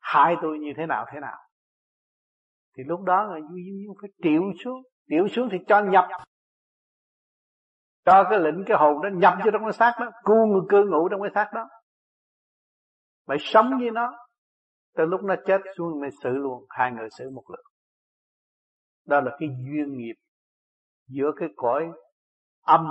hại 0.00 0.36
tôi 0.42 0.58
như 0.58 0.72
thế 0.76 0.86
nào 0.86 1.06
thế 1.12 1.20
nào 1.20 1.38
thì 2.76 2.82
lúc 2.86 3.00
đó 3.00 3.22
là 3.22 3.40
duy 3.52 3.62
diêm 3.64 3.94
phải 4.00 4.10
triệu 4.22 4.42
xuống. 4.64 4.82
Triệu 5.08 5.28
xuống 5.28 5.48
thì 5.52 5.58
cho 5.68 5.82
nhập. 5.82 6.04
Cho 8.04 8.24
cái 8.30 8.38
lệnh 8.38 8.64
cái 8.66 8.76
hồn 8.80 9.02
đó 9.02 9.08
nhập 9.12 9.34
vô 9.44 9.50
trong 9.52 9.62
cái 9.62 9.72
xác 9.72 9.92
đó. 10.00 10.10
Cu 10.22 10.46
người, 10.46 10.60
cư 10.68 10.84
ngụ 10.90 11.08
trong 11.08 11.22
cái 11.22 11.30
xác 11.34 11.50
đó. 11.54 11.68
Phải 13.26 13.36
sống 13.40 13.70
với 13.80 13.90
nó. 13.90 14.12
Tới 14.96 15.06
lúc 15.06 15.20
nó 15.24 15.34
chết 15.46 15.60
xuống 15.76 16.00
mới 16.00 16.10
xử 16.22 16.30
luôn. 16.30 16.64
Hai 16.68 16.92
người 16.92 17.08
xử 17.18 17.30
một 17.30 17.44
lượt 17.50 17.70
đó 19.10 19.20
là 19.20 19.36
cái 19.38 19.48
duyên 19.48 19.96
nghiệp 19.96 20.14
giữa 21.08 21.30
cái 21.36 21.48
cõi 21.56 21.90
âm 22.62 22.86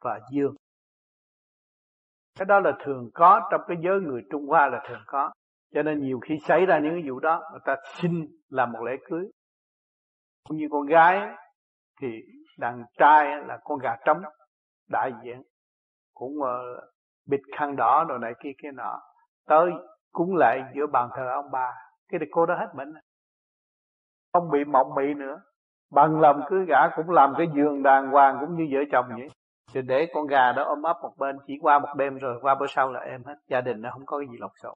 và 0.00 0.20
dương. 0.32 0.54
Cái 2.38 2.46
đó 2.46 2.60
là 2.60 2.72
thường 2.84 3.10
có 3.14 3.48
trong 3.50 3.60
cái 3.68 3.76
giới 3.84 4.00
người 4.00 4.22
Trung 4.30 4.46
Hoa 4.46 4.68
là 4.68 4.84
thường 4.88 5.02
có 5.06 5.32
cho 5.74 5.82
nên 5.82 6.00
nhiều 6.00 6.20
khi 6.20 6.38
xảy 6.46 6.66
ra 6.66 6.78
những 6.78 6.92
cái 6.92 7.10
vụ 7.10 7.20
đó 7.20 7.42
người 7.50 7.60
ta 7.64 7.76
xin 7.94 8.26
làm 8.48 8.72
một 8.72 8.82
lễ 8.82 8.96
cưới. 9.04 9.30
Cũng 10.48 10.56
như 10.56 10.68
con 10.70 10.86
gái 10.86 11.20
thì 12.00 12.08
đàn 12.58 12.84
trai 12.98 13.26
là 13.46 13.58
con 13.64 13.78
gà 13.78 13.96
trống 14.04 14.22
đại 14.90 15.12
diện. 15.24 15.42
Cũng 16.14 16.32
uh, 16.40 16.48
bịt 17.26 17.40
khăn 17.56 17.76
đỏ 17.76 18.04
rồi 18.08 18.18
này 18.18 18.32
kia 18.42 18.50
kia 18.62 18.70
nọ. 18.74 19.00
Tới 19.46 19.70
cúng 20.12 20.36
lại 20.36 20.62
giữa 20.74 20.86
bàn 20.86 21.08
thờ 21.16 21.28
ông 21.32 21.50
bà. 21.50 21.72
Cái 22.08 22.18
này 22.18 22.28
cô 22.30 22.46
đó 22.46 22.54
hết 22.54 22.68
bệnh. 22.74 22.92
Không 24.32 24.50
bị 24.50 24.64
mộng 24.64 24.94
mị 24.94 25.14
nữa. 25.14 25.40
Bằng 25.90 26.20
lòng 26.20 26.42
cứ 26.48 26.64
gã 26.64 26.88
cũng 26.96 27.10
làm 27.10 27.34
cái 27.38 27.46
giường 27.54 27.82
đàng 27.82 28.10
hoàng 28.10 28.36
cũng 28.40 28.56
như 28.56 28.68
vợ 28.72 28.80
chồng 28.92 29.06
vậy. 29.18 29.28
Thì 29.74 29.82
để 29.82 30.08
con 30.14 30.26
gà 30.26 30.52
đó 30.52 30.64
ôm 30.64 30.82
ấp 30.82 30.96
một 31.02 31.12
bên 31.18 31.36
chỉ 31.46 31.58
qua 31.60 31.78
một 31.78 31.94
đêm 31.96 32.18
rồi 32.18 32.38
qua 32.42 32.54
bữa 32.54 32.66
sau 32.66 32.92
là 32.92 33.00
em 33.00 33.24
hết. 33.24 33.36
Gia 33.48 33.60
đình 33.60 33.80
nó 33.80 33.90
không 33.92 34.06
có 34.06 34.18
cái 34.18 34.28
gì 34.30 34.36
lộn 34.40 34.50
xộn 34.62 34.74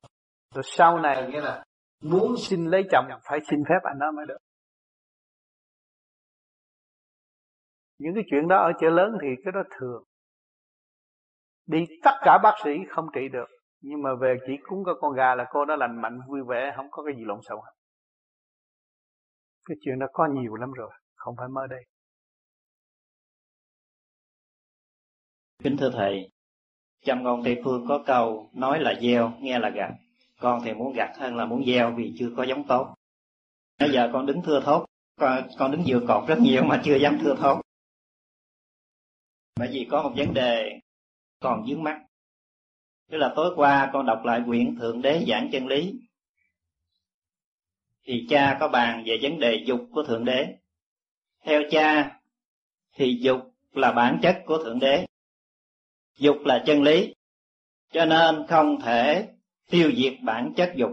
rồi 0.56 0.62
sau 0.64 0.98
này 0.98 1.28
nghĩa 1.30 1.40
là 1.40 1.64
muốn 2.02 2.34
xin 2.38 2.64
lấy 2.64 2.82
chồng 2.90 3.04
phải 3.30 3.38
xin 3.50 3.58
phép 3.68 3.80
anh 3.82 3.98
đó 3.98 4.06
mới 4.16 4.26
được. 4.26 4.38
Những 7.98 8.14
cái 8.14 8.24
chuyện 8.30 8.48
đó 8.48 8.56
ở 8.56 8.72
chợ 8.80 8.90
lớn 8.90 9.18
thì 9.22 9.28
cái 9.44 9.52
đó 9.52 9.60
thường. 9.78 10.02
Đi 11.66 11.78
tất 12.02 12.14
cả 12.20 12.38
bác 12.42 12.54
sĩ 12.64 12.70
không 12.88 13.06
trị 13.14 13.20
được, 13.32 13.46
nhưng 13.80 14.02
mà 14.02 14.10
về 14.20 14.36
chỉ 14.46 14.52
cúng 14.62 14.84
có 14.84 14.94
con 15.00 15.12
gà 15.12 15.34
là 15.34 15.44
cô 15.50 15.64
đó 15.64 15.76
lành 15.76 16.02
mạnh, 16.02 16.20
vui 16.28 16.40
vẻ, 16.48 16.72
không 16.76 16.86
có 16.90 17.02
cái 17.02 17.14
gì 17.16 17.22
lộn 17.24 17.40
xộn. 17.42 17.58
Hết 17.64 17.72
cái 19.68 19.76
chuyện 19.80 19.98
đó 19.98 20.06
có 20.12 20.28
nhiều 20.34 20.54
lắm 20.54 20.72
rồi, 20.72 20.90
không 21.14 21.34
phải 21.38 21.48
mới 21.48 21.68
đây. 21.68 21.84
Kính 25.62 25.76
thưa 25.80 25.90
thầy 25.92 26.30
trong 27.04 27.22
ngôn 27.22 27.44
tây 27.44 27.60
phương 27.64 27.84
có 27.88 28.04
câu 28.06 28.50
nói 28.54 28.80
là 28.80 28.94
gieo, 29.00 29.32
nghe 29.40 29.58
là 29.58 29.70
gặt 29.70 29.90
con 30.40 30.60
thì 30.64 30.74
muốn 30.74 30.92
gặt 30.92 31.12
hơn 31.18 31.36
là 31.36 31.44
muốn 31.44 31.66
gieo 31.66 31.94
vì 31.96 32.12
chưa 32.18 32.30
có 32.36 32.42
giống 32.42 32.66
tốt. 32.66 32.94
Bây 33.78 33.90
giờ 33.92 34.10
con 34.12 34.26
đứng 34.26 34.42
thưa 34.42 34.60
thốt 34.64 34.86
con, 35.16 35.48
con 35.58 35.72
đứng 35.72 35.84
dựa 35.84 36.00
cột 36.08 36.28
rất 36.28 36.38
nhiều 36.38 36.64
mà 36.64 36.82
chưa 36.84 36.96
dám 36.96 37.18
thưa 37.20 37.34
thốt. 37.34 37.60
Bởi 39.56 39.68
vì 39.72 39.86
có 39.90 40.02
một 40.02 40.12
vấn 40.16 40.34
đề 40.34 40.80
còn 41.40 41.66
dướng 41.66 41.82
mắt 41.82 42.00
tức 43.10 43.18
là 43.18 43.32
tối 43.36 43.52
qua 43.56 43.90
con 43.92 44.06
đọc 44.06 44.20
lại 44.24 44.42
quyển 44.46 44.76
thượng 44.76 45.02
đế 45.02 45.24
giảng 45.28 45.48
chân 45.52 45.66
lý. 45.66 45.94
Thì 48.04 48.26
cha 48.30 48.56
có 48.60 48.68
bàn 48.68 49.04
về 49.06 49.18
vấn 49.22 49.40
đề 49.40 49.64
dục 49.66 49.80
của 49.92 50.02
thượng 50.02 50.24
đế. 50.24 50.56
Theo 51.44 51.62
cha 51.70 52.18
thì 52.94 53.18
dục 53.20 53.54
là 53.72 53.92
bản 53.92 54.18
chất 54.22 54.42
của 54.46 54.64
thượng 54.64 54.78
đế. 54.78 55.06
Dục 56.18 56.36
là 56.44 56.62
chân 56.66 56.82
lý. 56.82 57.14
Cho 57.92 58.04
nên 58.04 58.46
không 58.48 58.80
thể 58.80 59.28
tiêu 59.70 59.92
diệt 59.96 60.14
bản 60.22 60.52
chất 60.56 60.72
dục 60.76 60.90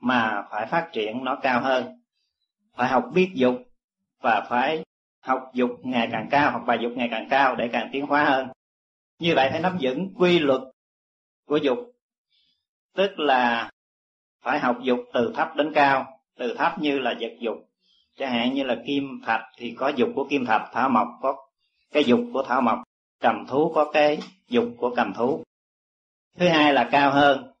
mà 0.00 0.42
phải 0.50 0.66
phát 0.66 0.88
triển 0.92 1.24
nó 1.24 1.36
cao 1.42 1.60
hơn. 1.60 2.00
Phải 2.76 2.88
học 2.88 3.04
biết 3.14 3.30
dục 3.34 3.54
và 4.20 4.46
phải 4.48 4.84
học 5.20 5.50
dục 5.54 5.70
ngày 5.82 6.08
càng 6.12 6.28
cao, 6.30 6.50
học 6.50 6.62
bài 6.66 6.78
dục 6.80 6.92
ngày 6.96 7.08
càng 7.10 7.26
cao 7.30 7.56
để 7.56 7.68
càng 7.72 7.88
tiến 7.92 8.06
hóa 8.06 8.24
hơn. 8.24 8.48
Như 9.18 9.32
vậy 9.36 9.48
phải 9.50 9.60
nắm 9.60 9.78
vững 9.80 10.14
quy 10.14 10.38
luật 10.38 10.60
của 11.46 11.56
dục, 11.56 11.78
tức 12.94 13.18
là 13.18 13.70
phải 14.42 14.58
học 14.58 14.76
dục 14.82 14.98
từ 15.14 15.32
thấp 15.36 15.56
đến 15.56 15.72
cao, 15.74 16.20
từ 16.36 16.54
thấp 16.58 16.78
như 16.78 16.98
là 16.98 17.14
vật 17.20 17.32
dục. 17.40 17.54
Chẳng 18.16 18.32
hạn 18.32 18.54
như 18.54 18.62
là 18.62 18.76
kim 18.86 19.20
thạch 19.26 19.42
thì 19.56 19.74
có 19.78 19.88
dục 19.88 20.08
của 20.14 20.26
kim 20.30 20.46
thạch, 20.46 20.70
thảo 20.72 20.88
mộc 20.88 21.08
có 21.22 21.36
cái 21.92 22.04
dục 22.04 22.20
của 22.32 22.42
thảo 22.42 22.60
mộc, 22.60 22.78
cầm 23.20 23.46
thú 23.48 23.72
có 23.74 23.90
cái 23.92 24.18
dục 24.48 24.64
của 24.76 24.94
cầm 24.96 25.12
thú. 25.14 25.44
Thứ 26.38 26.48
hai 26.48 26.72
là 26.72 26.88
cao 26.92 27.10
hơn 27.10 27.52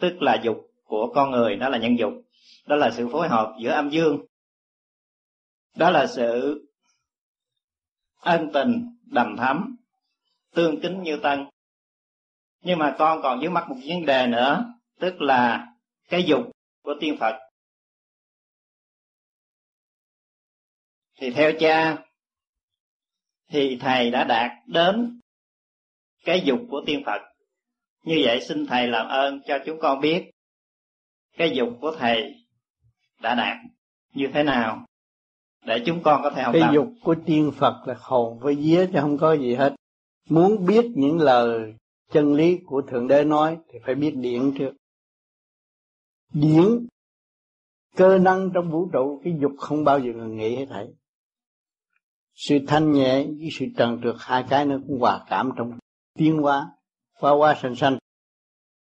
tức 0.00 0.22
là 0.22 0.40
dục 0.44 0.70
của 0.84 1.12
con 1.14 1.30
người, 1.30 1.56
đó 1.56 1.68
là 1.68 1.78
nhân 1.78 1.98
dục. 1.98 2.12
Đó 2.66 2.76
là 2.76 2.90
sự 2.90 3.08
phối 3.12 3.28
hợp 3.28 3.56
giữa 3.60 3.70
âm 3.70 3.90
dương. 3.90 4.24
Đó 5.76 5.90
là 5.90 6.06
sự 6.06 6.62
ân 8.20 8.50
tình, 8.54 8.96
đầm 9.04 9.36
thắm, 9.36 9.76
tương 10.54 10.80
kính 10.80 11.02
như 11.02 11.18
tân. 11.22 11.46
Nhưng 12.60 12.78
mà 12.78 12.96
con 12.98 13.22
còn 13.22 13.40
dưới 13.40 13.50
mắt 13.50 13.68
một 13.68 13.76
vấn 13.88 14.06
đề 14.06 14.26
nữa, 14.26 14.74
tức 14.98 15.20
là 15.20 15.66
cái 16.08 16.24
dục 16.26 16.50
của 16.82 16.94
tiên 17.00 17.16
phật. 17.20 17.34
Thì 21.18 21.30
theo 21.30 21.52
cha, 21.60 21.96
thì 23.48 23.78
thầy 23.80 24.10
đã 24.10 24.24
đạt 24.24 24.50
đến 24.66 25.20
cái 26.24 26.42
dục 26.44 26.60
của 26.70 26.82
tiên 26.86 27.02
phật 27.06 27.35
như 28.06 28.22
vậy 28.24 28.40
xin 28.48 28.66
thầy 28.66 28.88
làm 28.88 29.08
ơn 29.08 29.40
cho 29.46 29.58
chúng 29.66 29.78
con 29.80 30.00
biết 30.00 30.30
cái 31.36 31.52
dục 31.56 31.68
của 31.80 31.92
thầy 31.98 32.34
đã 33.20 33.34
đạt 33.34 33.56
như 34.14 34.26
thế 34.34 34.42
nào 34.42 34.86
để 35.66 35.82
chúng 35.86 36.02
con 36.02 36.20
có 36.22 36.30
thể 36.30 36.42
học 36.42 36.52
cái 36.52 36.62
tập. 36.62 36.70
dục 36.74 36.88
của 37.02 37.14
tiên 37.26 37.52
phật 37.56 37.82
là 37.86 37.94
hồn 37.98 38.38
với 38.38 38.54
vía 38.54 38.86
chứ 38.92 38.98
không 39.00 39.18
có 39.18 39.32
gì 39.32 39.54
hết. 39.54 39.74
Muốn 40.28 40.66
biết 40.66 40.84
những 40.94 41.18
lời 41.18 41.74
chân 42.12 42.34
lý 42.34 42.58
của 42.66 42.82
thượng 42.82 43.08
đế 43.08 43.24
nói 43.24 43.58
thì 43.68 43.78
phải 43.84 43.94
biết 43.94 44.14
điển 44.16 44.52
trước. 44.58 44.72
Điển 46.32 46.86
cơ 47.96 48.18
năng 48.18 48.50
trong 48.54 48.70
vũ 48.70 48.88
trụ 48.92 49.20
cái 49.24 49.34
dục 49.40 49.52
không 49.58 49.84
bao 49.84 49.98
giờ 49.98 50.12
ngừng 50.12 50.36
nghỉ 50.36 50.56
hết 50.56 50.66
thảy. 50.70 50.86
Sự 52.34 52.58
thanh 52.66 52.92
nhẹ 52.92 53.24
với 53.24 53.48
sự 53.58 53.66
trần 53.76 54.00
trượt 54.02 54.14
hai 54.18 54.44
cái 54.48 54.66
nó 54.66 54.76
cũng 54.88 55.00
hòa 55.00 55.24
cảm 55.28 55.50
trong 55.56 55.78
tiến 56.18 56.38
hóa 56.38 56.75
qua 57.20 57.32
qua 57.32 57.54
sanh 57.62 57.76
sanh. 57.76 57.98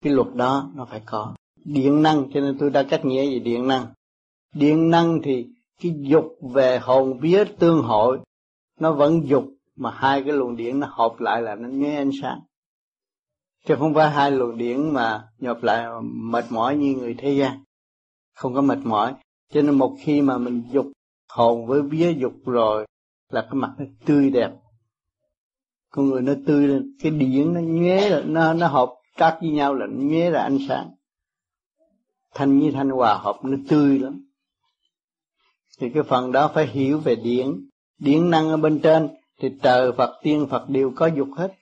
Cái 0.02 0.12
luật 0.12 0.34
đó 0.34 0.70
nó 0.74 0.84
phải 0.84 1.02
có. 1.06 1.34
Điện 1.64 2.02
năng, 2.02 2.30
cho 2.34 2.40
nên 2.40 2.58
tôi 2.58 2.70
đã 2.70 2.82
cách 2.82 3.04
nghĩa 3.04 3.30
về 3.30 3.38
điện 3.38 3.68
năng. 3.68 3.86
Điện 4.54 4.90
năng 4.90 5.20
thì 5.22 5.46
cái 5.82 5.94
dục 6.00 6.38
về 6.54 6.78
hồn 6.78 7.18
vía 7.18 7.44
tương 7.58 7.82
hội, 7.82 8.20
nó 8.80 8.92
vẫn 8.92 9.28
dục, 9.28 9.44
mà 9.76 9.90
hai 9.90 10.22
cái 10.22 10.32
luồng 10.32 10.56
điện 10.56 10.80
nó 10.80 10.86
hợp 10.90 11.20
lại 11.20 11.42
là 11.42 11.54
nó 11.54 11.68
nghe 11.68 11.96
ánh 11.96 12.10
sáng. 12.22 12.40
Chứ 13.66 13.76
không 13.78 13.94
phải 13.94 14.10
hai 14.10 14.30
luồng 14.30 14.58
điện 14.58 14.92
mà 14.92 15.28
nhập 15.38 15.62
lại 15.62 15.86
mệt 16.02 16.44
mỏi 16.50 16.76
như 16.76 16.94
người 16.94 17.14
thế 17.18 17.34
gian. 17.34 17.64
Không 18.34 18.54
có 18.54 18.60
mệt 18.60 18.78
mỏi. 18.84 19.14
Cho 19.52 19.62
nên 19.62 19.74
một 19.74 19.96
khi 20.00 20.22
mà 20.22 20.38
mình 20.38 20.62
dục 20.72 20.86
hồn 21.32 21.66
với 21.66 21.82
vía 21.82 22.14
dục 22.18 22.32
rồi, 22.46 22.86
là 23.28 23.42
cái 23.42 23.54
mặt 23.54 23.74
nó 23.78 23.84
tươi 24.06 24.30
đẹp 24.30 24.50
con 25.92 26.06
người 26.06 26.22
nó 26.22 26.32
tươi 26.46 26.68
lên, 26.68 26.96
cái 27.02 27.12
điện 27.12 27.54
nó 27.54 27.60
nhuế 27.60 28.08
là 28.08 28.22
nó 28.26 28.52
nó 28.52 28.66
hợp 28.66 28.92
tác 29.16 29.38
với 29.40 29.50
nhau 29.50 29.74
là 29.74 29.86
nó 29.86 30.02
nhuế 30.02 30.30
là 30.30 30.42
ánh 30.42 30.58
sáng. 30.68 30.90
Thanh 32.34 32.60
với 32.60 32.72
thanh 32.72 32.90
hòa 32.90 33.14
hợp, 33.14 33.36
nó 33.42 33.56
tươi 33.68 33.98
lắm. 33.98 34.24
Thì 35.78 35.90
cái 35.90 36.02
phần 36.02 36.32
đó 36.32 36.50
phải 36.54 36.66
hiểu 36.66 36.98
về 36.98 37.16
điển. 37.16 37.68
Điển 37.98 38.30
năng 38.30 38.48
ở 38.48 38.56
bên 38.56 38.80
trên, 38.80 39.08
thì 39.40 39.48
trời 39.62 39.92
Phật, 39.92 40.20
tiên 40.22 40.46
Phật 40.50 40.68
đều 40.68 40.92
có 40.96 41.06
dục 41.06 41.28
hết. 41.36 41.52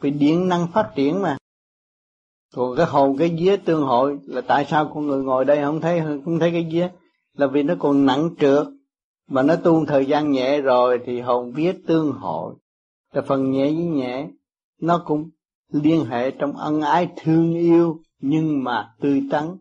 Vì 0.00 0.10
điển 0.10 0.48
năng 0.48 0.66
phát 0.72 0.92
triển 0.94 1.22
mà. 1.22 1.36
Còn 2.54 2.76
cái 2.76 2.86
hồn, 2.86 3.16
cái 3.18 3.36
vía 3.38 3.56
tương 3.56 3.82
hội, 3.82 4.18
là 4.26 4.40
tại 4.40 4.64
sao 4.64 4.90
con 4.94 5.06
người 5.06 5.22
ngồi 5.22 5.44
đây 5.44 5.62
không 5.62 5.80
thấy 5.80 6.00
không 6.24 6.38
thấy 6.38 6.50
cái 6.50 6.68
vía? 6.70 6.88
Là 7.34 7.46
vì 7.46 7.62
nó 7.62 7.74
còn 7.78 8.06
nặng 8.06 8.30
trượt. 8.40 8.66
Mà 9.28 9.42
nó 9.42 9.56
tu 9.56 9.86
thời 9.86 10.06
gian 10.06 10.32
nhẹ 10.32 10.60
rồi 10.60 11.00
thì 11.06 11.20
hồn 11.20 11.52
vía 11.52 11.72
tương 11.86 12.12
hội 12.12 12.54
là 13.12 13.22
phần 13.22 13.50
nhẹ 13.50 13.64
với 13.64 13.84
nhẹ. 13.84 14.28
Nó 14.80 15.02
cũng 15.06 15.30
liên 15.72 16.04
hệ 16.04 16.30
trong 16.30 16.56
ân 16.56 16.80
ái 16.80 17.08
thương 17.16 17.54
yêu, 17.54 18.02
nhưng 18.18 18.64
mà 18.64 18.94
tươi 19.00 19.22
tắn. 19.30 19.56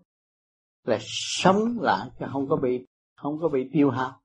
Là 0.84 0.98
sống 1.02 1.80
lại 1.82 2.10
chứ 2.20 2.26
không 2.32 2.50
có 2.50 2.56
bị, 2.56 2.86
không 3.16 3.40
có 3.42 3.50
bị 3.50 3.70
tiêu 3.74 3.90
hao. 3.90 4.22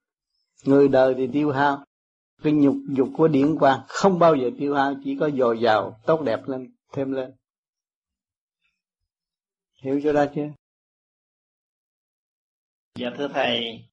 Người 0.64 0.88
đời 0.88 1.14
thì 1.16 1.28
tiêu 1.32 1.50
hao. 1.50 1.84
Cái 2.42 2.52
nhục 2.52 2.76
dục 2.88 3.08
của 3.16 3.28
điển 3.28 3.58
quang 3.58 3.80
không 3.88 4.18
bao 4.18 4.34
giờ 4.34 4.50
tiêu 4.58 4.74
hao, 4.74 4.94
chỉ 5.04 5.16
có 5.20 5.30
dồi 5.30 5.60
dào, 5.60 6.00
tốt 6.06 6.22
đẹp 6.22 6.48
lên, 6.48 6.74
thêm 6.92 7.12
lên. 7.12 7.32
Hiểu 9.82 10.00
cho 10.04 10.12
ra 10.12 10.26
chưa? 10.34 10.48
Dạ 12.94 13.10
thưa 13.18 13.28
thầy. 13.28 13.84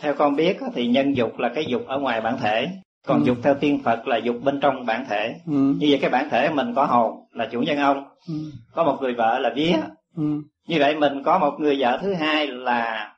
Theo 0.00 0.14
con 0.18 0.36
biết 0.36 0.56
thì 0.74 0.86
nhân 0.86 1.16
dục 1.16 1.38
là 1.38 1.52
cái 1.54 1.64
dục 1.68 1.82
ở 1.86 1.98
ngoài 1.98 2.20
bản 2.20 2.38
thể 2.40 2.68
còn 3.06 3.20
ừ. 3.20 3.26
dục 3.26 3.36
theo 3.42 3.54
tiên 3.54 3.80
phật 3.84 4.06
là 4.06 4.16
dục 4.16 4.36
bên 4.42 4.60
trong 4.60 4.86
bản 4.86 5.06
thể 5.08 5.40
ừ. 5.46 5.52
như 5.52 5.86
vậy 5.90 5.98
cái 6.00 6.10
bản 6.10 6.28
thể 6.30 6.50
mình 6.50 6.74
có 6.74 6.84
hồn 6.84 7.26
là 7.30 7.48
chủ 7.52 7.60
nhân 7.60 7.78
ông 7.78 8.04
ừ. 8.28 8.34
có 8.74 8.84
một 8.84 8.98
người 9.00 9.14
vợ 9.14 9.38
là 9.38 9.52
vía 9.56 9.76
ừ. 10.16 10.42
như 10.66 10.76
vậy 10.78 10.96
mình 10.96 11.22
có 11.24 11.38
một 11.38 11.56
người 11.58 11.76
vợ 11.78 11.98
thứ 12.02 12.14
hai 12.14 12.46
là 12.46 13.14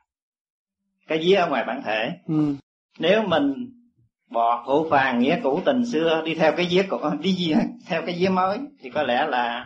cái 1.07 1.17
vía 1.17 1.35
ở 1.35 1.49
ngoài 1.49 1.63
bản 1.67 1.81
thể 1.85 2.11
ừ. 2.27 2.55
nếu 2.99 3.23
mình 3.27 3.71
bỏ 4.31 4.63
hữu 4.67 4.89
phàn 4.89 5.19
nghĩa 5.19 5.39
cũ 5.43 5.61
tình 5.65 5.85
xưa 5.85 6.21
đi 6.25 6.35
theo 6.35 6.53
cái 6.57 6.67
vía 6.71 6.85
cũ 6.89 6.97
đi 7.19 7.53
theo 7.87 8.01
cái 8.05 8.15
vía 8.19 8.29
mới 8.29 8.59
thì 8.79 8.89
có 8.89 9.03
lẽ 9.03 9.27
là 9.27 9.65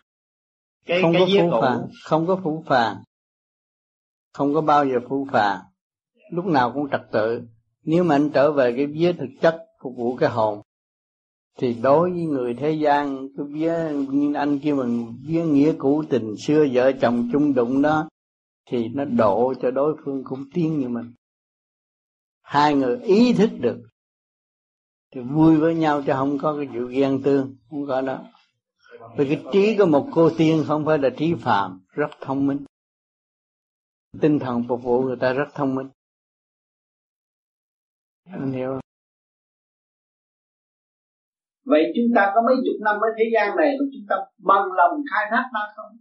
cái 0.86 1.02
không 1.02 1.14
cái 1.14 1.26
vía 1.28 1.42
cũ 1.52 1.62
phàng 1.62 1.88
không 2.04 2.28
có 2.28 2.40
phũ 2.44 2.64
phàng 2.68 2.96
không 4.34 4.54
có 4.54 4.62
bao 4.62 4.86
giờ 4.86 5.00
phũ 5.10 5.28
phàng 5.32 5.60
lúc 6.32 6.46
nào 6.46 6.72
cũng 6.72 6.90
trật 6.92 7.02
tự 7.12 7.42
nếu 7.84 8.04
mà 8.04 8.16
anh 8.16 8.30
trở 8.30 8.52
về 8.52 8.74
cái 8.78 8.86
vía 8.86 9.14
thực 9.14 9.30
chất 9.42 9.66
phục 9.84 9.96
vụ 9.98 10.16
cái 10.16 10.30
hồn. 10.30 10.62
Thì 11.58 11.74
đối 11.74 12.12
với 12.12 12.22
người 12.22 12.54
thế 12.54 12.72
gian, 12.72 13.28
cái 13.38 13.46
vía 13.50 13.92
như 14.10 14.34
anh 14.34 14.60
kia 14.60 14.74
mình 14.74 15.18
vía 15.28 15.44
nghĩa 15.44 15.74
cũ 15.78 16.04
tình 16.10 16.36
xưa 16.38 16.66
vợ 16.74 16.92
chồng 17.02 17.30
chung 17.32 17.54
đụng 17.54 17.82
đó, 17.82 18.10
thì 18.70 18.88
nó 18.88 19.06
độ 19.06 19.54
cho 19.62 19.72
đối 19.72 19.98
phương 20.06 20.24
cũng 20.24 20.44
tiến 20.54 20.80
như 20.80 20.90
mình. 20.90 21.14
Hai 22.42 22.76
người 22.76 23.00
ý 23.00 23.34
thức 23.34 23.50
được, 23.60 23.82
thì 25.12 25.22
vui 25.22 25.58
với 25.58 25.76
nhau 25.76 26.02
chứ 26.06 26.14
không 26.16 26.38
có 26.42 26.56
cái 26.58 26.66
vụ 26.66 26.86
ghen 26.86 27.22
tương, 27.24 27.58
không 27.70 27.88
có 27.88 28.02
đó. 28.02 28.24
Vì 29.18 29.26
cái 29.28 29.44
trí 29.54 29.78
của 29.78 29.86
một 29.86 30.10
cô 30.12 30.30
tiên 30.38 30.64
không 30.68 30.86
phải 30.86 30.98
là 30.98 31.10
trí 31.18 31.34
phạm 31.34 31.80
rất 31.90 32.10
thông 32.22 32.48
minh. 32.48 32.66
Tinh 34.22 34.40
thần 34.40 34.64
phục 34.68 34.84
vụ 34.84 35.02
người 35.02 35.18
ta 35.20 35.34
rất 35.34 35.48
thông 35.54 35.76
minh. 35.76 35.90
Anh 38.26 38.52
hiểu 38.52 38.70
không? 38.70 38.89
Vậy 41.72 41.84
chúng 41.96 42.10
ta 42.16 42.24
có 42.34 42.40
mấy 42.48 42.56
chục 42.66 42.78
năm 42.86 42.96
ở 43.08 43.10
thế 43.18 43.26
gian 43.34 43.48
này 43.60 43.70
mà 43.78 43.86
chúng 43.94 44.06
ta 44.10 44.16
bằng 44.50 44.66
lòng 44.80 44.94
khai 45.10 45.24
thác 45.32 45.46
nó 45.56 45.64
không? 45.76 45.92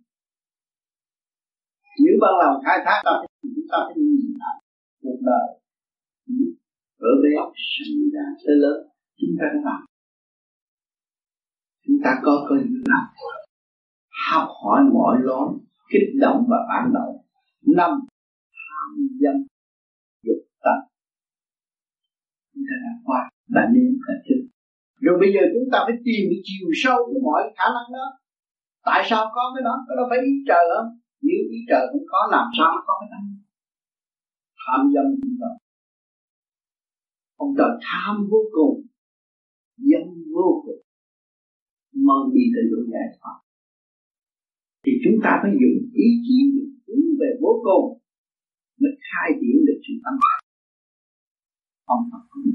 Nếu 2.03 2.15
bằng 2.23 2.37
lòng 2.43 2.57
khai 2.65 2.79
thác 2.85 2.99
nó 3.05 3.13
thì 3.43 3.49
chúng 3.55 3.69
ta 3.71 3.79
phải 3.87 3.97
nhìn 3.97 4.31
lại 4.43 4.57
cuộc 5.03 5.21
đời. 5.31 5.47
Ở 7.09 7.13
bé 7.23 7.31
sinh 7.73 7.95
ra 8.15 8.25
tới 8.43 8.57
lớn, 8.63 8.79
chúng 9.19 9.35
ta 9.39 9.45
có 9.53 9.61
làm. 9.69 9.81
Chúng 11.85 11.99
ta 12.05 12.11
có 12.25 12.33
cơ 12.49 12.57
làm. 12.93 13.05
Học 14.31 14.49
hỏi 14.63 14.81
mọi 14.95 15.17
lối, 15.21 15.49
kích 15.91 16.11
động 16.21 16.47
và 16.51 16.57
phản 16.69 16.93
động. 16.95 17.15
Năm, 17.77 17.91
tham 18.59 18.91
dâm, 19.21 19.37
dục 20.23 20.43
tật 20.65 20.79
chúng 22.55 22.65
ta 22.69 22.75
đã 22.85 22.93
qua. 23.05 23.31
Đã 23.49 23.63
nên 23.75 23.99
đã 24.09 24.15
chứng 24.29 24.58
rồi 25.05 25.17
bây 25.23 25.31
giờ 25.35 25.43
chúng 25.55 25.69
ta 25.73 25.79
phải 25.87 25.97
tìm 26.07 26.23
cái 26.31 26.41
chiều 26.49 26.69
sâu 26.83 26.99
của 27.07 27.21
mọi 27.27 27.41
khả 27.57 27.67
năng 27.77 27.89
đó. 27.97 28.07
Tại 28.89 29.01
sao 29.09 29.23
có 29.37 29.45
cái 29.55 29.63
đó? 29.69 29.75
Cái 29.87 29.95
đó 29.99 30.05
phải 30.11 30.21
ý 30.31 30.35
trời 30.49 30.65
không 30.73 30.91
nếu 31.27 31.41
ý 31.57 31.59
trời 31.71 31.85
cũng 31.93 32.07
có, 32.13 32.21
làm 32.37 32.47
sao 32.57 32.69
nó 32.75 32.81
có 32.89 32.95
cái 33.01 33.09
đó? 33.15 33.21
Tham 34.61 34.81
dâm 34.95 35.07
chúng 35.23 35.37
ta. 35.41 35.51
Ông 37.45 37.53
trời 37.59 37.73
tham 37.87 38.15
vô 38.31 38.41
cùng, 38.57 38.75
dâm 39.91 40.07
vô 40.35 40.49
cùng. 40.65 40.83
Mong 42.07 42.25
đi 42.35 42.45
tới 42.55 42.65
chỗ 42.71 42.81
giải 42.93 43.09
thoát 43.19 43.39
thì 44.89 44.95
chúng 45.05 45.19
ta 45.25 45.31
phải 45.43 45.53
dùng 45.61 45.79
ý 46.07 46.09
chí 46.25 46.37
hướng 46.87 47.07
về 47.21 47.31
vô 47.43 47.53
cùng, 47.67 47.87
mới 48.81 48.93
khai 49.07 49.29
triển 49.41 49.57
được 49.67 49.79
sự 49.85 49.95
tâm. 50.05 50.15
Ông 51.85 52.03
Phật 52.11 52.23
cũng 52.31 52.43
đi 52.45 52.53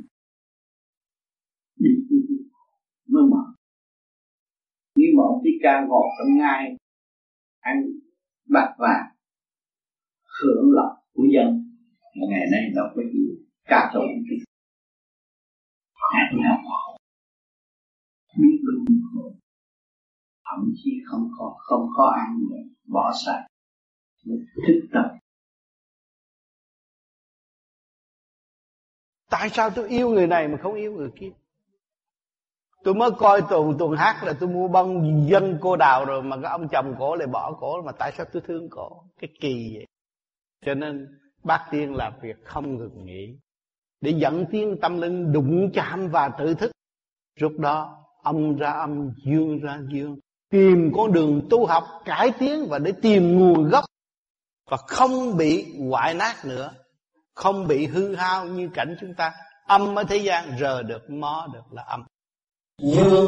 mới 3.14 3.24
mở. 3.32 3.44
Nếu 4.96 5.12
mà 5.18 5.24
ông 5.24 5.42
Thích 5.44 5.60
Ca 5.64 5.86
ngồi 5.88 6.08
trong 6.18 6.38
ngai 6.38 6.78
ăn 7.60 7.76
bạc 8.50 8.76
vàng, 8.78 9.08
hưởng 10.42 10.72
lợi 10.72 10.96
của 11.14 11.24
dân. 11.34 11.48
Ngày 12.30 12.46
nay 12.52 12.62
đâu 12.76 12.86
có 12.96 13.02
gì 13.14 13.44
ca 13.66 13.92
tụng 13.94 14.24
cái 14.30 14.38
nào 16.44 16.58
là 16.64 16.98
biết 18.38 18.58
bao 18.66 18.98
khổ 19.14 19.32
thậm 20.46 20.74
chí 20.84 20.92
không 21.06 21.30
có 21.38 21.56
không 21.58 21.88
có 21.96 22.14
ăn 22.18 22.40
bỏ 22.88 23.12
sạch 23.26 23.48
thức 24.68 24.88
tập 24.94 25.18
tại 29.30 29.50
sao 29.50 29.70
tôi 29.76 29.90
yêu 29.90 30.10
người 30.10 30.28
này 30.28 30.48
mà 30.48 30.58
không 30.62 30.74
yêu 30.74 30.94
người 30.94 31.10
kia? 31.20 31.32
Tôi 32.84 32.94
mới 32.94 33.12
coi 33.12 33.42
tuần 33.50 33.76
tuần 33.80 33.96
hát 33.98 34.24
là 34.24 34.34
tôi 34.40 34.50
mua 34.50 34.68
bông 34.68 35.26
dân 35.30 35.58
cô 35.62 35.76
đào 35.76 36.06
rồi 36.06 36.24
mà 36.24 36.38
cái 36.42 36.52
ông 36.52 36.68
chồng 36.68 36.96
cổ 37.00 37.16
lại 37.16 37.28
bỏ 37.28 37.58
cổ 37.60 37.82
mà 37.82 37.92
tại 37.92 38.12
sao 38.18 38.26
tôi 38.34 38.42
thương 38.48 38.70
cổ? 38.70 39.04
Cái 39.20 39.30
kỳ 39.42 39.72
vậy. 39.76 39.86
Cho 40.66 40.74
nên 40.74 41.08
bác 41.44 41.68
tiên 41.72 41.96
làm 41.96 42.14
việc 42.22 42.36
không 42.46 42.78
ngừng 42.78 43.06
nghỉ 43.06 43.38
để 44.02 44.14
dẫn 44.18 44.46
tiến 44.52 44.78
tâm 44.82 45.02
linh 45.02 45.32
đụng 45.32 45.72
chạm 45.74 46.08
và 46.08 46.30
tự 46.30 46.54
thức. 46.54 46.72
Lúc 47.40 47.60
đó, 47.60 48.06
âm 48.24 48.56
ra 48.56 48.72
âm, 48.72 49.12
dương 49.26 49.60
ra 49.60 49.80
dương, 49.94 50.18
tìm 50.50 50.92
con 50.96 51.14
đường 51.14 51.42
tu 51.50 51.66
học, 51.66 51.84
cải 52.06 52.32
tiến 52.40 52.66
và 52.70 52.80
để 52.80 52.92
tìm 53.02 53.40
nguồn 53.40 53.70
gốc. 53.70 53.86
Và 54.70 54.78
không 54.78 55.38
bị 55.38 55.78
hoại 55.90 56.14
nát 56.14 56.36
nữa, 56.46 56.72
không 57.36 57.68
bị 57.68 57.88
hư 57.88 58.16
hao 58.16 58.46
như 58.46 58.70
cảnh 58.74 58.96
chúng 59.02 59.14
ta. 59.14 59.34
Âm 59.68 59.96
ở 59.96 60.04
thế 60.04 60.18
gian, 60.18 60.58
rờ 60.60 60.84
được, 60.84 61.10
mó 61.10 61.48
được 61.54 61.74
là 61.74 61.84
âm 61.84 62.04
dương 62.78 63.28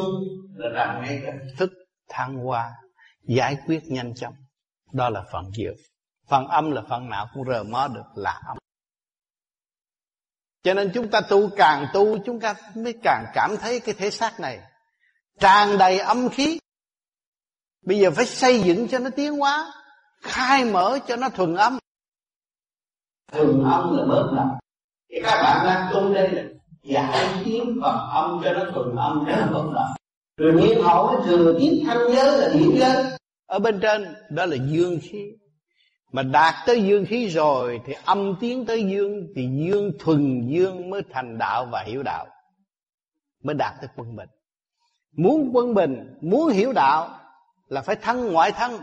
là 0.55 0.69
làm 0.69 1.01
ngay 1.01 1.21
cái 1.25 1.33
thức 1.57 1.69
thăng 2.09 2.35
hoa 2.35 2.73
giải 3.23 3.57
quyết 3.65 3.83
nhanh 3.85 4.15
chóng. 4.15 4.33
Đó 4.93 5.09
là 5.09 5.23
phần 5.31 5.43
dương 5.53 5.75
phần 6.27 6.47
âm 6.47 6.71
là 6.71 6.81
phần 6.89 7.09
nào 7.09 7.27
cũng 7.33 7.43
rờ 7.47 7.63
mó 7.63 7.87
được 7.87 8.05
là 8.15 8.41
âm. 8.47 8.57
Cho 10.63 10.73
nên 10.73 10.91
chúng 10.93 11.09
ta 11.11 11.21
tu 11.21 11.49
càng 11.57 11.87
tu 11.93 12.17
chúng 12.25 12.39
ta 12.39 12.55
mới 12.75 12.93
càng 13.03 13.25
cảm 13.33 13.55
thấy 13.57 13.79
cái 13.79 13.95
thể 13.97 14.11
xác 14.11 14.39
này 14.39 14.59
tràn 15.39 15.77
đầy 15.77 15.99
âm 15.99 16.29
khí. 16.29 16.59
Bây 17.81 17.99
giờ 17.99 18.11
phải 18.11 18.25
xây 18.25 18.61
dựng 18.61 18.87
cho 18.87 18.99
nó 18.99 19.09
tiến 19.09 19.37
hóa 19.37 19.73
khai 20.21 20.65
mở 20.65 20.99
cho 21.07 21.15
nó 21.15 21.29
thuần 21.29 21.55
âm. 21.55 21.79
Thuần 23.31 23.63
âm 23.63 23.97
là 23.97 24.05
bớt 24.09 24.31
lòng 24.33 24.57
các 25.23 25.41
bạn 25.43 25.65
đang 25.65 25.93
tu 25.93 26.13
đây 26.13 26.29
là 26.31 26.43
giải 26.85 27.27
tiếng 27.45 27.79
phần 27.81 27.97
âm 28.11 28.41
cho 28.43 28.53
nó 28.53 28.71
thuần 28.71 28.95
âm 28.95 29.25
cho 29.27 29.35
nó 29.35 29.47
bớt 29.53 29.71
lợi 29.73 29.87
rồi 30.37 30.53
nhiên 30.53 30.83
hậu 30.83 31.21
thừa 31.25 31.55
tiếp 31.59 31.83
thanh 31.85 32.15
giới 32.15 32.37
là 32.37 32.53
điểm 32.53 32.71
giới 32.79 33.15
ở 33.47 33.59
bên 33.59 33.79
trên, 33.81 34.15
đó 34.29 34.45
là 34.45 34.57
dương 34.69 34.99
khí. 35.01 35.31
Mà 36.11 36.23
đạt 36.23 36.55
tới 36.65 36.83
dương 36.83 37.05
khí 37.05 37.27
rồi 37.27 37.81
thì 37.85 37.93
âm 38.05 38.35
tiến 38.39 38.65
tới 38.65 38.83
dương, 38.83 39.27
thì 39.35 39.47
dương 39.55 39.91
thuần 39.99 40.47
dương 40.47 40.89
mới 40.89 41.01
thành 41.11 41.37
đạo 41.37 41.67
và 41.71 41.83
hiểu 41.87 42.03
đạo. 42.03 42.25
Mới 43.43 43.55
đạt 43.55 43.73
tới 43.81 43.89
quân 43.95 44.15
bình. 44.15 44.29
Muốn 45.17 45.51
quân 45.53 45.73
bình, 45.73 46.17
muốn 46.21 46.49
hiểu 46.49 46.73
đạo 46.73 47.19
là 47.67 47.81
phải 47.81 47.95
thân 47.95 48.31
ngoại 48.31 48.51
thân. 48.51 48.81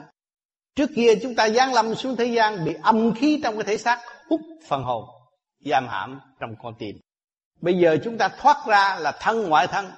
Trước 0.75 0.91
kia 0.97 1.15
chúng 1.23 1.35
ta 1.35 1.49
giáng 1.49 1.75
lâm 1.75 1.95
xuống 1.95 2.17
thế 2.17 2.25
gian 2.25 2.65
bị 2.65 2.75
âm 2.83 3.15
khí 3.15 3.41
trong 3.45 3.55
cái 3.55 3.65
thể 3.65 3.79
xác 3.79 3.99
hút 4.31 4.41
phần 4.69 4.83
hồn, 4.83 5.05
giam 5.65 5.89
hãm 5.89 6.21
trong 6.41 6.55
con 6.63 6.75
tim 6.79 6.97
bây 7.63 7.79
giờ 7.79 7.99
chúng 8.05 8.19
ta 8.19 8.29
thoát 8.29 8.57
ra 8.67 8.97
là 9.01 9.13
thân 9.21 9.49
ngoại 9.49 9.67
thân. 9.67 9.91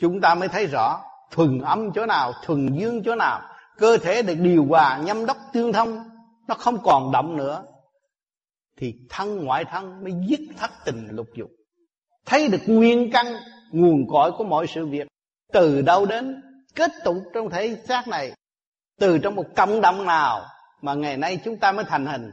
Chúng 0.00 0.20
ta 0.20 0.34
mới 0.34 0.48
thấy 0.48 0.66
rõ 0.66 1.00
thuần 1.30 1.60
âm 1.60 1.92
chỗ 1.92 2.06
nào, 2.06 2.32
thuần 2.44 2.78
dương 2.78 3.02
chỗ 3.04 3.14
nào. 3.14 3.42
Cơ 3.78 3.98
thể 3.98 4.22
được 4.22 4.34
điều 4.34 4.64
hòa, 4.64 5.00
nhâm 5.04 5.26
đốc 5.26 5.36
tương 5.52 5.72
thông, 5.72 6.10
nó 6.48 6.54
không 6.54 6.82
còn 6.82 7.12
động 7.12 7.36
nữa. 7.36 7.64
Thì 8.76 8.94
thân 9.08 9.44
ngoại 9.44 9.64
thân 9.64 10.04
mới 10.04 10.12
dứt 10.28 10.40
thất 10.56 10.70
tình 10.84 11.08
lục 11.10 11.26
dục. 11.34 11.50
Thấy 12.26 12.48
được 12.48 12.60
nguyên 12.66 13.10
căn, 13.12 13.26
nguồn 13.70 14.08
cội 14.08 14.32
của 14.32 14.44
mọi 14.44 14.66
sự 14.66 14.86
việc. 14.86 15.08
Từ 15.52 15.82
đâu 15.82 16.06
đến? 16.06 16.42
Kết 16.74 16.90
tụ 17.04 17.22
trong 17.34 17.50
thể 17.50 17.76
xác 17.88 18.08
này. 18.08 18.32
Từ 18.98 19.18
trong 19.18 19.34
một 19.34 19.46
cộng 19.56 19.80
đồng 19.80 20.06
nào 20.06 20.46
mà 20.80 20.94
ngày 20.94 21.16
nay 21.16 21.40
chúng 21.44 21.58
ta 21.58 21.72
mới 21.72 21.84
thành 21.84 22.06
hình. 22.06 22.30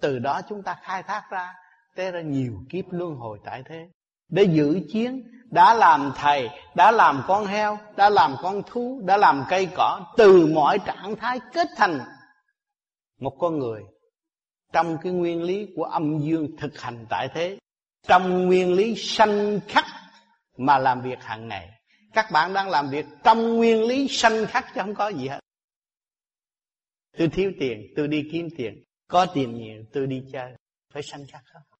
Từ 0.00 0.18
đó 0.18 0.40
chúng 0.48 0.62
ta 0.62 0.78
khai 0.82 1.02
thác 1.02 1.22
ra. 1.30 1.54
Té 1.98 2.10
ra 2.10 2.20
nhiều 2.20 2.52
kiếp 2.68 2.84
luân 2.90 3.16
hồi 3.16 3.38
tại 3.44 3.62
thế. 3.66 3.88
Để 4.28 4.42
giữ 4.42 4.80
chiến, 4.92 5.22
đã 5.50 5.74
làm 5.74 6.12
thầy, 6.16 6.48
đã 6.76 6.90
làm 6.90 7.22
con 7.26 7.46
heo, 7.46 7.78
đã 7.96 8.10
làm 8.10 8.34
con 8.42 8.62
thú, 8.66 9.02
đã 9.04 9.16
làm 9.16 9.44
cây 9.48 9.68
cỏ, 9.76 10.14
từ 10.16 10.46
mọi 10.46 10.78
trạng 10.86 11.16
thái 11.16 11.40
kết 11.52 11.68
thành 11.76 12.00
một 13.20 13.36
con 13.38 13.58
người. 13.58 13.82
Trong 14.72 14.98
cái 15.02 15.12
nguyên 15.12 15.42
lý 15.42 15.68
của 15.76 15.84
âm 15.84 16.18
dương 16.18 16.56
thực 16.56 16.80
hành 16.80 17.06
tại 17.08 17.28
thế, 17.34 17.58
trong 18.02 18.46
nguyên 18.46 18.72
lý 18.72 18.94
sanh 18.96 19.60
khắc 19.68 19.84
mà 20.56 20.78
làm 20.78 21.00
việc 21.00 21.18
hàng 21.20 21.48
ngày. 21.48 21.68
Các 22.12 22.26
bạn 22.32 22.52
đang 22.52 22.70
làm 22.70 22.88
việc 22.90 23.06
trong 23.24 23.56
nguyên 23.56 23.82
lý 23.82 24.08
sanh 24.10 24.46
khắc 24.46 24.66
chứ 24.74 24.80
không 24.80 24.94
có 24.94 25.08
gì 25.08 25.28
hết. 25.28 25.40
Tôi 27.18 27.28
thiếu 27.28 27.52
tiền, 27.60 27.86
tôi 27.96 28.08
đi 28.08 28.28
kiếm 28.32 28.48
tiền. 28.56 28.84
Có 29.08 29.26
tiền 29.34 29.54
nhiều, 29.54 29.84
tôi 29.92 30.06
đi 30.06 30.24
chơi. 30.32 30.52
Phải 30.92 31.02
sanh 31.02 31.26
khắc 31.26 31.42
không? 31.52 31.77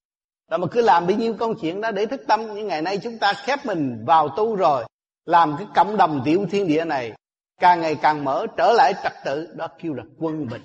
Rồi 0.50 0.58
mà 0.58 0.66
cứ 0.70 0.82
làm 0.82 1.06
bấy 1.06 1.16
nhiêu 1.16 1.34
công 1.38 1.54
chuyện 1.60 1.80
đó 1.80 1.90
để 1.90 2.06
thức 2.06 2.20
tâm, 2.26 2.54
nhưng 2.54 2.66
ngày 2.66 2.82
nay 2.82 2.98
chúng 2.98 3.18
ta 3.18 3.32
khép 3.32 3.66
mình 3.66 4.04
vào 4.06 4.28
tu 4.28 4.56
rồi, 4.56 4.84
làm 5.24 5.54
cái 5.58 5.66
cộng 5.74 5.96
đồng 5.96 6.22
tiểu 6.24 6.46
thiên 6.50 6.66
địa 6.66 6.84
này, 6.84 7.12
càng 7.60 7.80
ngày 7.80 7.94
càng 8.02 8.24
mở 8.24 8.46
trở 8.56 8.72
lại 8.72 8.94
trật 9.02 9.12
tự, 9.24 9.48
đó 9.54 9.68
kêu 9.82 9.94
là 9.94 10.02
quân 10.18 10.46
bình. 10.46 10.62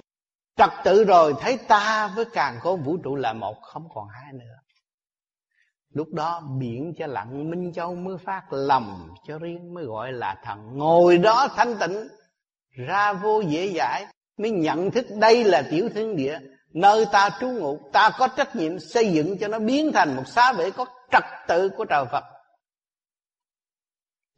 Trật 0.58 0.70
tự 0.84 1.04
rồi 1.04 1.34
thấy 1.40 1.58
ta 1.58 2.14
với 2.16 2.26
càng 2.26 2.60
có 2.62 2.76
vũ 2.76 2.98
trụ 3.04 3.16
là 3.16 3.34
một, 3.34 3.62
không 3.62 3.88
còn 3.94 4.08
hai 4.08 4.34
nữa. 4.34 4.56
Lúc 5.94 6.08
đó 6.14 6.42
biển 6.60 6.94
cho 6.98 7.08
lặng, 7.08 7.50
minh 7.50 7.74
châu 7.74 7.96
mới 7.96 8.18
phát 8.18 8.54
lầm 8.54 9.14
cho 9.28 9.40
riêng, 9.40 9.74
mới 9.74 9.86
gọi 9.86 10.14
là 10.14 10.42
thần. 10.44 10.78
Ngồi 10.78 11.18
đó 11.18 11.48
thanh 11.56 11.76
tịnh, 11.80 12.08
ra 12.88 13.14
vô 13.14 13.42
dễ 13.42 13.74
dãi, 13.76 14.06
mới 14.38 14.52
nhận 14.52 14.92
thức 14.92 15.06
đây 15.20 15.44
là 15.44 15.64
tiểu 15.72 15.90
thiên 15.96 16.16
địa. 16.16 16.40
Nơi 16.74 17.06
ta 17.12 17.30
trú 17.40 17.50
ngụ, 17.50 17.90
Ta 17.94 18.12
có 18.18 18.28
trách 18.28 18.56
nhiệm 18.56 18.80
xây 18.80 19.14
dựng 19.14 19.38
cho 19.40 19.48
nó 19.48 19.60
biến 19.60 19.92
thành 19.94 20.16
một 20.16 20.24
xá 20.28 20.54
vệ 20.54 20.72
có 20.72 20.86
trật 21.12 21.24
tự 21.48 21.70
của 21.78 21.86
trời 21.86 22.06
Phật. 22.12 22.24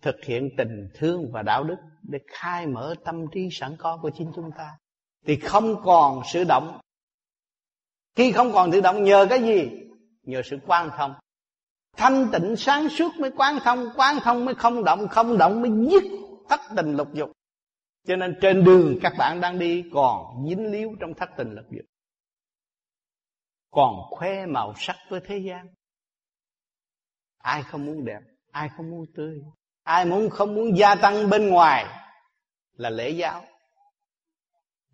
Thực 0.02 0.16
hiện 0.26 0.50
tình 0.58 0.90
thương 0.94 1.32
và 1.32 1.42
đạo 1.42 1.64
đức 1.64 1.76
Để 2.02 2.20
khai 2.28 2.68
mở 2.68 2.96
tâm 3.06 3.26
trí 3.34 3.50
sẵn 3.52 3.76
có 3.80 4.00
của 4.02 4.10
chính 4.18 4.32
chúng 4.36 4.52
ta. 4.58 4.78
Thì 5.26 5.36
không 5.36 5.82
còn 5.84 6.22
sự 6.34 6.44
động. 6.44 6.80
Khi 8.16 8.32
không 8.32 8.52
còn 8.52 8.72
tự 8.72 8.82
động, 8.82 9.04
nhờ 9.04 9.28
cái 9.30 9.44
gì? 9.44 9.70
Nhờ 10.24 10.42
sự 10.46 10.58
quan 10.68 10.90
thông. 10.98 11.14
Thanh 11.98 12.30
tịnh 12.32 12.56
sáng 12.56 12.90
suốt 12.90 13.12
mới 13.20 13.32
quán 13.32 13.60
thông 13.64 13.90
Quán 13.96 14.18
thông 14.24 14.46
mới 14.46 14.56
không 14.56 14.84
động 14.84 15.08
Không 15.08 15.38
động 15.38 15.62
mới 15.62 15.72
dứt 15.92 16.04
thất 16.50 16.62
tình 16.76 16.96
lục 16.96 17.14
dục. 17.14 17.32
Cho 18.08 18.16
nên 18.16 18.38
trên 18.42 18.64
đường 18.64 19.00
các 19.02 19.14
bạn 19.18 19.42
đang 19.42 19.60
đi 19.60 19.84
Còn 19.94 20.46
dính 20.50 20.72
líu 20.72 20.96
trong 21.00 21.14
thất 21.14 21.30
tình 21.38 21.52
lục 21.56 21.66
dục 21.72 21.86
còn 23.76 23.96
khoe 24.10 24.46
màu 24.46 24.74
sắc 24.78 24.96
với 25.10 25.20
thế 25.26 25.38
gian. 25.38 25.68
Ai 27.38 27.64
không 27.64 27.86
muốn 27.86 28.06
đẹp, 28.06 28.20
ai 28.52 28.70
không 28.78 28.92
muốn 28.92 29.06
tươi, 29.16 29.42
ai 29.84 30.06
muốn 30.06 30.30
không 30.30 30.56
muốn 30.56 30.78
gia 30.78 30.96
tăng 30.96 31.30
bên 31.30 31.50
ngoài 31.50 31.86
là 32.74 32.90
lễ 32.90 33.10
giáo. 33.10 33.46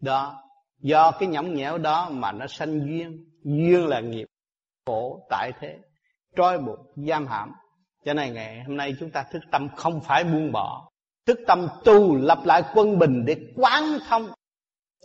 Đó, 0.01 0.43
do 0.79 1.11
cái 1.11 1.29
nhõng 1.29 1.53
nhẽo 1.53 1.77
đó 1.77 2.09
mà 2.11 2.31
nó 2.31 2.47
sanh 2.47 2.79
duyên 2.79 3.25
duyên 3.43 3.87
là 3.87 3.99
nghiệp 3.99 4.27
khổ 4.85 5.27
tại 5.29 5.51
thế, 5.59 5.77
trói 6.35 6.57
buộc, 6.57 6.79
giam 6.95 7.27
hãm. 7.27 7.51
Cho 8.05 8.13
nên 8.13 8.33
ngày 8.33 8.63
hôm 8.63 8.77
nay 8.77 8.95
chúng 8.99 9.11
ta 9.11 9.23
thức 9.31 9.41
tâm 9.51 9.67
không 9.75 10.01
phải 10.01 10.23
buông 10.23 10.51
bỏ, 10.51 10.89
thức 11.25 11.39
tâm 11.47 11.67
tu 11.83 12.15
lập 12.15 12.39
lại 12.45 12.63
quân 12.73 12.99
bình 12.99 13.25
để 13.25 13.35
quán 13.55 13.83
thông, 14.09 14.27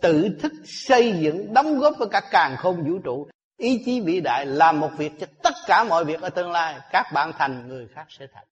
tự 0.01 0.37
thức 0.41 0.51
xây 0.65 1.13
dựng, 1.19 1.53
đóng 1.53 1.79
góp 1.79 1.93
với 1.97 2.07
cả 2.11 2.21
càng 2.31 2.55
không 2.57 2.75
vũ 2.87 2.99
trụ. 3.03 3.27
Ý 3.57 3.81
chí 3.85 4.01
vĩ 4.01 4.19
đại 4.19 4.45
làm 4.45 4.79
một 4.79 4.89
việc 4.97 5.11
cho 5.19 5.27
tất 5.43 5.53
cả 5.67 5.83
mọi 5.83 6.05
việc 6.05 6.21
ở 6.21 6.29
tương 6.29 6.51
lai. 6.51 6.75
Các 6.91 7.05
bạn 7.13 7.31
thành 7.37 7.67
người 7.67 7.87
khác 7.87 8.05
sẽ 8.09 8.27
thành. 8.33 8.45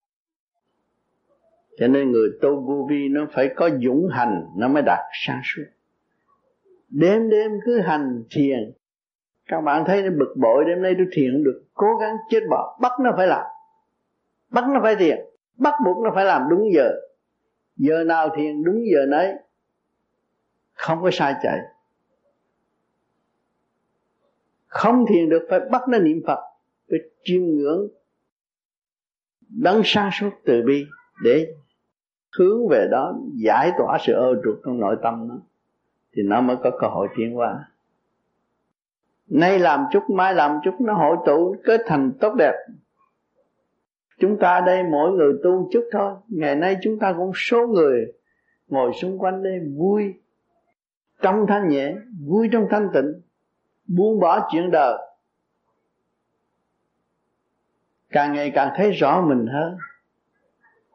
Cho 1.77 1.87
nên 1.87 2.11
người 2.11 2.29
tu 2.41 2.61
vô 2.61 2.87
vi 2.89 3.09
nó 3.09 3.25
phải 3.33 3.49
có 3.55 3.69
dũng 3.83 4.07
hành, 4.11 4.45
Nó 4.57 4.67
mới 4.67 4.83
đạt 4.85 4.99
sáng 5.25 5.41
suốt. 5.43 5.63
Đêm 6.89 7.29
đêm 7.29 7.51
cứ 7.65 7.79
hành 7.81 8.23
thiền. 8.31 8.71
Các 9.45 9.61
bạn 9.61 9.83
thấy 9.87 10.03
nó 10.03 10.09
bực 10.19 10.33
bội, 10.41 10.65
Đêm 10.67 10.81
nay 10.81 10.93
tôi 10.97 11.07
thiền 11.11 11.43
được. 11.43 11.63
Cố 11.73 11.87
gắng 11.99 12.15
chết 12.29 12.39
bỏ. 12.49 12.77
Bắt 12.81 12.91
nó 12.99 13.11
phải 13.17 13.27
làm. 13.27 13.45
Bắt 14.49 14.65
nó 14.73 14.79
phải 14.83 14.95
thiền. 14.95 15.17
Bắt 15.57 15.73
buộc 15.85 15.97
nó 16.03 16.11
phải 16.15 16.25
làm 16.25 16.41
đúng 16.49 16.73
giờ. 16.73 16.91
Giờ 17.77 18.03
nào 18.03 18.29
thiền 18.35 18.63
đúng 18.63 18.81
giờ 18.93 19.05
nấy. 19.07 19.33
Không 20.73 21.03
có 21.03 21.11
sai 21.11 21.35
chạy 21.43 21.59
không 24.75 25.05
thiền 25.09 25.29
được 25.29 25.47
phải 25.49 25.59
bắt 25.71 25.81
nó 25.87 25.97
niệm 25.97 26.21
phật. 26.27 26.39
Phải 26.89 26.99
chiêm 27.23 27.41
ngưỡng, 27.43 27.87
đấng 29.49 29.81
sáng 29.85 30.09
suốt 30.13 30.29
từ 30.45 30.61
bi 30.65 30.85
để 31.23 31.53
hướng 32.37 32.67
về 32.67 32.87
đó, 32.91 33.15
giải 33.35 33.71
tỏa 33.77 33.97
sự 34.01 34.13
ơ 34.13 34.41
trục 34.43 34.55
trong 34.65 34.79
nội 34.79 34.95
tâm 35.03 35.27
nó 35.27 35.35
thì 36.13 36.23
nó 36.23 36.41
mới 36.41 36.55
có 36.63 36.71
cơ 36.81 36.87
hội 36.87 37.07
tiến 37.17 37.33
hóa. 37.33 37.65
Nay 39.27 39.59
làm 39.59 39.85
chút, 39.91 40.03
mai 40.09 40.33
làm 40.33 40.59
chút, 40.63 40.81
nó 40.81 40.93
hội 40.93 41.17
tụ 41.25 41.55
kết 41.63 41.81
thành 41.85 42.11
tốt 42.19 42.33
đẹp. 42.37 42.53
Chúng 44.19 44.37
ta 44.39 44.61
đây 44.65 44.83
mỗi 44.91 45.11
người 45.11 45.33
tu 45.43 45.69
chút 45.71 45.89
thôi. 45.91 46.13
Ngày 46.27 46.55
nay 46.55 46.77
chúng 46.81 46.99
ta 46.99 47.13
cũng 47.17 47.31
số 47.35 47.67
người 47.67 48.13
ngồi 48.67 48.91
xung 48.93 49.19
quanh 49.19 49.43
đây 49.43 49.59
vui 49.77 50.13
trong 51.21 51.45
thanh 51.47 51.69
nhẹ, 51.69 51.95
vui 52.27 52.49
trong 52.51 52.67
thanh 52.69 52.89
tịnh 52.93 53.24
buông 53.87 54.19
bỏ 54.19 54.47
chuyện 54.51 54.71
đời. 54.71 54.97
Càng 58.09 58.33
ngày 58.33 58.51
càng 58.55 58.73
thấy 58.75 58.91
rõ 58.91 59.21
mình 59.21 59.47
hơn 59.47 59.77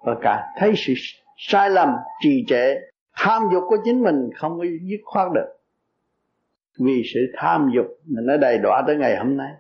và 0.03 0.17
càng 0.23 0.45
thấy 0.57 0.73
sự 0.77 0.95
sai 1.37 1.71
lầm, 1.71 1.89
trì 2.21 2.45
trệ, 2.49 2.75
tham 3.17 3.43
dục 3.53 3.63
của 3.69 3.77
chính 3.85 4.03
mình 4.03 4.31
không 4.37 4.59
có 4.59 4.65
dứt 4.83 5.01
khoát 5.05 5.33
được. 5.35 5.57
Vì 6.79 7.03
sự 7.15 7.21
tham 7.37 7.71
dục 7.75 7.87
mà 8.07 8.21
nó 8.25 8.37
đầy 8.37 8.59
đọa 8.59 8.83
tới 8.87 8.97
ngày 8.97 9.17
hôm 9.17 9.37
nay. 9.37 9.53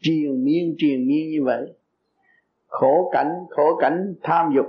Triền 0.00 0.44
miên 0.44 0.74
triền 0.78 1.06
miên 1.08 1.30
như 1.30 1.44
vậy. 1.44 1.74
Khổ 2.66 3.10
cảnh 3.12 3.32
khổ 3.50 3.76
cảnh 3.80 4.14
tham 4.22 4.52
dục. 4.54 4.66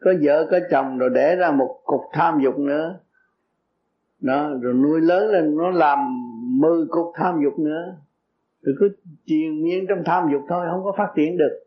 Có 0.00 0.12
vợ, 0.22 0.46
có 0.50 0.58
chồng 0.70 0.98
rồi 0.98 1.10
để 1.14 1.36
ra 1.36 1.50
một 1.50 1.80
cục 1.84 2.00
tham 2.12 2.40
dục 2.42 2.58
nữa. 2.58 2.98
Đó, 4.20 4.50
rồi 4.60 4.74
nuôi 4.74 5.00
lớn 5.00 5.26
lên, 5.28 5.56
nó 5.56 5.70
làm 5.70 6.15
mười 6.60 6.86
cục 6.88 7.06
tham 7.14 7.40
dục 7.44 7.58
nữa. 7.58 7.96
Rồi 8.62 8.74
cứ 8.80 8.96
triền 9.24 9.62
miên 9.62 9.86
trong 9.88 10.02
tham 10.06 10.28
dục 10.32 10.42
thôi, 10.48 10.66
không 10.70 10.84
có 10.84 10.94
phát 10.98 11.12
triển 11.16 11.36
được. 11.38 11.64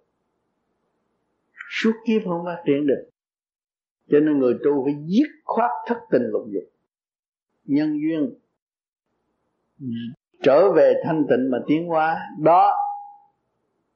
Suốt 1.69 1.91
kiếp 2.05 2.21
không 2.25 2.45
phát 2.45 2.63
triển 2.65 2.87
được. 2.87 3.09
Cho 4.07 4.19
nên 4.19 4.39
người 4.39 4.53
tu 4.63 4.85
phải 4.85 4.95
dứt 5.05 5.27
khoát 5.45 5.71
thất 5.87 5.97
tình 6.11 6.23
lục 6.23 6.43
dục. 6.47 6.63
Nhân 7.65 7.99
duyên. 8.01 8.33
Trở 10.43 10.71
về 10.71 10.93
thanh 11.05 11.25
tịnh 11.29 11.51
mà 11.51 11.57
tiến 11.67 11.87
hóa. 11.87 12.17
Đó 12.39 12.73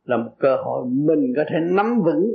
là 0.04 0.18
một 0.18 0.32
cơ 0.40 0.58
hội 0.66 0.86
mình 0.86 1.34
có 1.36 1.44
thể 1.50 1.56
nắm 1.62 2.02
vững. 2.06 2.26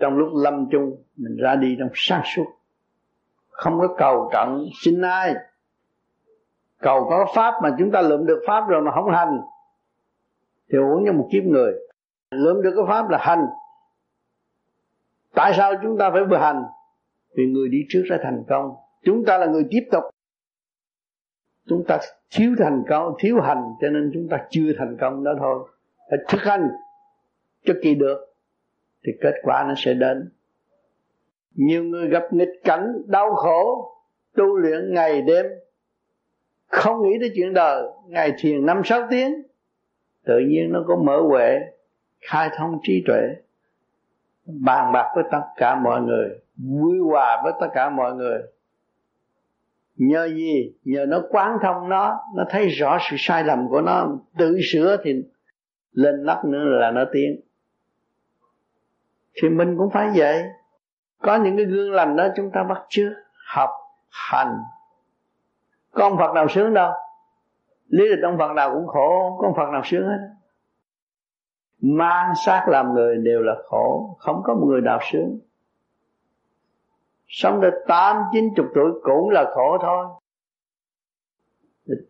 Trong 0.00 0.16
lúc 0.16 0.28
lâm 0.34 0.66
chung, 0.70 1.02
mình 1.16 1.36
ra 1.36 1.56
đi 1.56 1.76
trong 1.78 1.88
sáng 1.94 2.22
suốt. 2.36 2.46
Không 3.48 3.78
có 3.80 3.94
cầu 3.98 4.30
trận 4.32 4.66
xin 4.84 5.00
ai 5.00 5.34
cầu 6.82 7.06
có 7.10 7.26
pháp 7.34 7.54
mà 7.62 7.76
chúng 7.78 7.90
ta 7.90 8.02
lượm 8.02 8.26
được 8.26 8.42
pháp 8.46 8.68
rồi 8.68 8.82
mà 8.82 8.92
không 8.92 9.10
hành, 9.10 9.40
thì 10.72 10.78
uống 10.78 11.04
như 11.04 11.12
một 11.12 11.28
kiếp 11.32 11.44
người. 11.44 11.72
Lượm 12.30 12.62
được 12.62 12.72
cái 12.76 12.84
pháp 12.88 13.08
là 13.08 13.18
hành. 13.20 13.46
Tại 15.34 15.52
sao 15.56 15.74
chúng 15.82 15.98
ta 15.98 16.10
phải 16.10 16.24
vừa 16.24 16.36
hành? 16.36 16.64
Vì 17.36 17.46
người 17.46 17.68
đi 17.68 17.78
trước 17.88 18.02
đã 18.10 18.18
thành 18.22 18.44
công. 18.48 18.74
Chúng 19.02 19.24
ta 19.24 19.38
là 19.38 19.46
người 19.46 19.66
tiếp 19.70 19.88
tục. 19.92 20.04
Chúng 21.68 21.84
ta 21.88 21.98
thiếu 22.30 22.54
thành 22.58 22.82
công, 22.88 23.14
thiếu 23.18 23.40
hành, 23.40 23.64
cho 23.80 23.88
nên 23.88 24.10
chúng 24.14 24.28
ta 24.30 24.46
chưa 24.50 24.72
thành 24.78 24.96
công 25.00 25.24
đó 25.24 25.34
thôi. 25.38 25.68
Phải 26.10 26.18
thực 26.28 26.40
hành 26.40 26.68
cho 27.64 27.74
kỳ 27.82 27.94
được, 27.94 28.34
thì 29.06 29.12
kết 29.20 29.34
quả 29.42 29.64
nó 29.68 29.74
sẽ 29.76 29.94
đến. 29.94 30.30
Nhiều 31.54 31.84
người 31.84 32.08
gặp 32.08 32.22
nghịch 32.30 32.60
cảnh, 32.64 33.02
đau 33.06 33.34
khổ, 33.34 33.90
tu 34.36 34.56
luyện 34.56 34.94
ngày 34.94 35.22
đêm 35.22 35.46
không 36.74 37.02
nghĩ 37.02 37.18
đến 37.18 37.32
chuyện 37.36 37.54
đời. 37.54 37.82
Ngày 38.06 38.32
thiền 38.38 38.66
năm 38.66 38.80
sáu 38.84 39.00
tiếng, 39.10 39.42
tự 40.24 40.38
nhiên 40.38 40.72
nó 40.72 40.84
có 40.86 40.96
mở 40.96 41.20
huệ, 41.20 41.60
khai 42.20 42.50
thông 42.56 42.78
trí 42.82 43.04
tuệ, 43.06 43.20
bàn 44.46 44.92
bạc 44.92 45.12
với 45.14 45.24
tất 45.32 45.42
cả 45.56 45.74
mọi 45.74 46.00
người, 46.00 46.28
vui 46.56 46.98
hòa 46.98 47.40
với 47.44 47.52
tất 47.60 47.66
cả 47.74 47.90
mọi 47.90 48.14
người. 48.14 48.42
Nhờ 49.96 50.28
gì? 50.28 50.72
Nhờ 50.84 51.06
nó 51.08 51.22
quán 51.30 51.58
thông 51.62 51.88
nó 51.88 52.20
nó 52.34 52.44
thấy 52.50 52.68
rõ 52.68 52.98
sự 53.10 53.16
sai 53.18 53.44
lầm 53.44 53.68
của 53.68 53.80
nó, 53.80 54.08
tự 54.38 54.58
sửa 54.72 54.96
thì 55.04 55.22
lên 55.92 56.26
nắp 56.26 56.44
nữa 56.44 56.64
là 56.64 56.90
nó 56.90 57.04
tiến. 57.12 57.40
Thì 59.42 59.48
mình 59.48 59.76
cũng 59.78 59.90
phải 59.90 60.08
vậy. 60.16 60.44
Có 61.18 61.36
những 61.36 61.56
cái 61.56 61.66
gương 61.66 61.92
lành 61.92 62.16
đó 62.16 62.28
chúng 62.36 62.50
ta 62.50 62.62
bắt 62.62 62.82
chước, 62.88 63.12
học, 63.46 63.70
hành 64.10 64.58
con 65.94 66.18
phật 66.18 66.34
nào 66.34 66.48
sướng 66.48 66.74
đâu? 66.74 66.92
Lý 67.88 68.04
lịch 68.04 68.22
ông 68.22 68.38
phật 68.38 68.52
nào 68.52 68.70
cũng 68.74 68.86
khổ, 68.86 69.38
con 69.40 69.54
phật 69.56 69.70
nào 69.72 69.82
sướng 69.84 70.06
hết. 70.06 70.34
Ma 71.80 72.32
sát 72.46 72.64
làm 72.68 72.94
người 72.94 73.16
đều 73.16 73.40
là 73.40 73.54
khổ, 73.64 74.16
không 74.18 74.42
có 74.44 74.54
một 74.54 74.66
người 74.70 74.80
nào 74.80 74.98
sướng. 75.12 75.38
Sống 77.26 77.60
được 77.60 77.84
tám, 77.88 78.16
chín 78.32 78.44
chục 78.56 78.66
tuổi 78.74 78.90
cũng 79.02 79.30
là 79.30 79.52
khổ 79.54 79.78
thôi. 79.82 80.06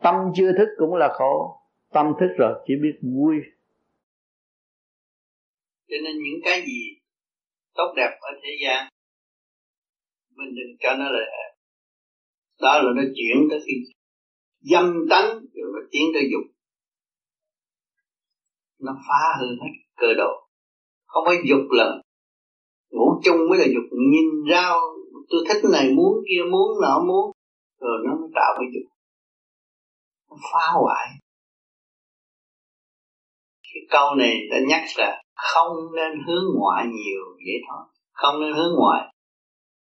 Tâm 0.01 0.15
chưa 0.35 0.53
thức 0.53 0.69
cũng 0.79 0.95
là 0.95 1.09
khổ, 1.13 1.61
tâm 1.93 2.13
thức 2.21 2.29
rồi 2.39 2.63
chỉ 2.67 2.75
biết 2.83 2.99
vui. 3.03 3.37
Cho 5.89 5.97
nên 6.05 6.13
những 6.17 6.41
cái 6.45 6.61
gì 6.67 7.01
tốt 7.75 7.93
đẹp 7.97 8.19
ở 8.21 8.31
thế 8.43 8.51
gian, 8.65 8.89
mình 10.37 10.55
đừng 10.57 10.77
cho 10.81 10.91
nó 10.99 11.05
là 11.11 11.54
đó 12.65 12.83
là 12.83 12.91
nó 12.97 13.03
chuyển 13.17 13.49
tới 13.51 13.61
khi 13.67 13.73
dâm 14.61 15.07
tánh, 15.11 15.29
rồi 15.29 15.69
nó 15.75 15.81
tiến 15.91 16.03
tới 16.15 16.23
dục. 16.33 16.45
Nó 18.81 18.93
phá 19.09 19.39
hư 19.41 19.47
hết 19.47 19.73
cơ 19.97 20.15
độ 20.17 20.45
không 21.15 21.25
phải 21.27 21.37
dục 21.45 21.71
là 21.71 22.01
ngủ 22.91 23.21
chung 23.25 23.37
mới 23.51 23.59
là 23.59 23.65
dục, 23.75 23.85
nhìn 24.13 24.45
ra, 24.51 24.71
tôi 25.29 25.45
thích 25.49 25.71
này 25.73 25.91
muốn, 25.95 26.13
kia 26.29 26.43
muốn, 26.51 26.69
nọ 26.83 27.05
muốn, 27.07 27.33
rồi 27.81 27.99
nó 28.05 28.15
mới 28.21 28.31
tạo 28.35 28.53
cái 28.57 28.67
dục. 28.75 28.93
Nó 30.31 30.37
phá 30.53 30.73
hoại. 30.73 31.07
Cái 33.63 33.83
câu 33.91 34.15
này 34.15 34.35
đã 34.51 34.57
nhắc 34.69 34.85
là 34.97 35.23
không 35.35 35.77
nên 35.97 36.13
hướng 36.27 36.45
ngoại 36.59 36.87
nhiều, 36.87 37.25
vậy 37.37 37.59
thôi. 37.69 37.87
Không 38.13 38.41
nên 38.41 38.53
hướng 38.53 38.75
ngoại. 38.79 39.15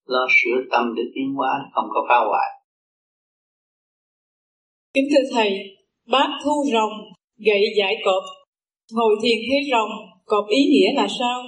Lo 0.06 0.28
sửa 0.30 0.58
tâm 0.72 0.94
để 0.96 1.04
tiến 1.16 1.34
hóa, 1.34 1.60
không 1.74 1.86
có 1.90 2.06
phá 2.10 2.20
hoại 2.28 2.61
kính 4.94 5.08
thưa 5.12 5.26
thầy, 5.34 5.52
bác 6.08 6.30
thu 6.44 6.56
rồng 6.74 6.94
gậy 7.38 7.62
giải 7.78 7.96
cọp. 8.06 8.24
Ngồi 8.92 9.16
thiền 9.24 9.38
thấy 9.48 9.62
rồng, 9.72 9.92
cọp 10.26 10.46
ý 10.50 10.62
nghĩa 10.72 10.90
là 10.96 11.08
sao? 11.20 11.44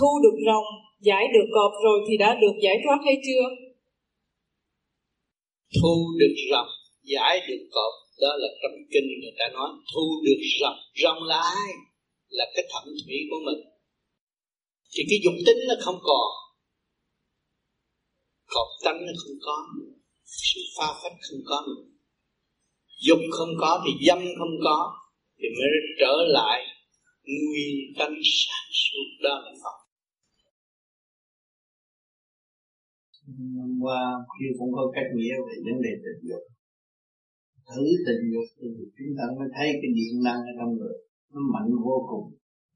Thu 0.00 0.08
được 0.22 0.38
rồng, 0.46 0.64
giải 1.00 1.24
được 1.34 1.48
cọp 1.54 1.72
rồi 1.84 1.98
thì 2.08 2.16
đã 2.16 2.34
được 2.42 2.54
giải 2.62 2.76
thoát 2.84 2.98
hay 3.04 3.16
chưa? 3.26 3.44
Thu 5.80 5.94
được 6.20 6.34
rồng, 6.50 6.70
giải 7.02 7.40
được 7.48 7.62
cọp. 7.70 7.92
Đó 8.22 8.32
là 8.36 8.48
trong 8.62 8.76
kinh 8.92 9.08
người 9.20 9.34
ta 9.38 9.44
nói, 9.52 9.70
thu 9.94 10.04
được 10.26 10.40
rồng. 10.60 10.78
Rồng 11.02 11.22
là 11.22 11.40
ai? 11.40 11.72
Là 12.28 12.44
cái 12.54 12.64
thẩm 12.72 12.84
thủy 12.84 13.16
của 13.30 13.40
mình. 13.46 13.60
Thì 14.92 15.02
cái 15.08 15.18
dục 15.24 15.34
tính 15.46 15.60
nó 15.68 15.74
không 15.80 15.98
còn. 16.02 16.28
Cọp 18.54 18.68
tánh 18.84 19.06
nó 19.06 19.12
không 19.22 19.38
có. 19.46 19.56
Sự 20.24 20.60
pha 20.78 20.86
phách 21.02 21.18
không 21.30 21.40
có 21.46 21.64
dục 23.06 23.18
không 23.36 23.52
có 23.62 23.82
thì 23.84 24.06
dâm 24.06 24.18
không 24.38 24.54
có, 24.64 24.78
thì 25.38 25.46
mới 25.56 25.68
trở 26.00 26.14
lại 26.36 26.58
nguyên 27.24 27.76
tánh 27.98 28.16
sáng 28.38 28.68
suốt 28.82 29.08
đó 29.24 29.34
là 29.44 29.52
Phật. 29.62 29.78
Hôm 33.58 33.72
qua 33.84 34.00
kia 34.34 34.50
cũng 34.58 34.72
có 34.76 34.82
cách 34.94 35.08
nghĩa 35.16 35.36
về 35.46 35.54
vấn 35.66 35.76
đề 35.84 35.92
tình 36.04 36.20
dục. 36.30 36.44
Thử 37.70 37.84
tình 38.06 38.22
dục 38.32 38.48
thì 38.58 38.68
chúng 38.96 39.12
ta 39.18 39.24
mới 39.38 39.48
thấy 39.56 39.68
cái 39.80 39.90
điện 39.98 40.14
năng 40.26 40.40
ở 40.50 40.52
trong 40.58 40.72
người 40.78 40.96
nó 41.32 41.40
mạnh 41.54 41.70
vô 41.84 41.96
cùng, 42.10 42.26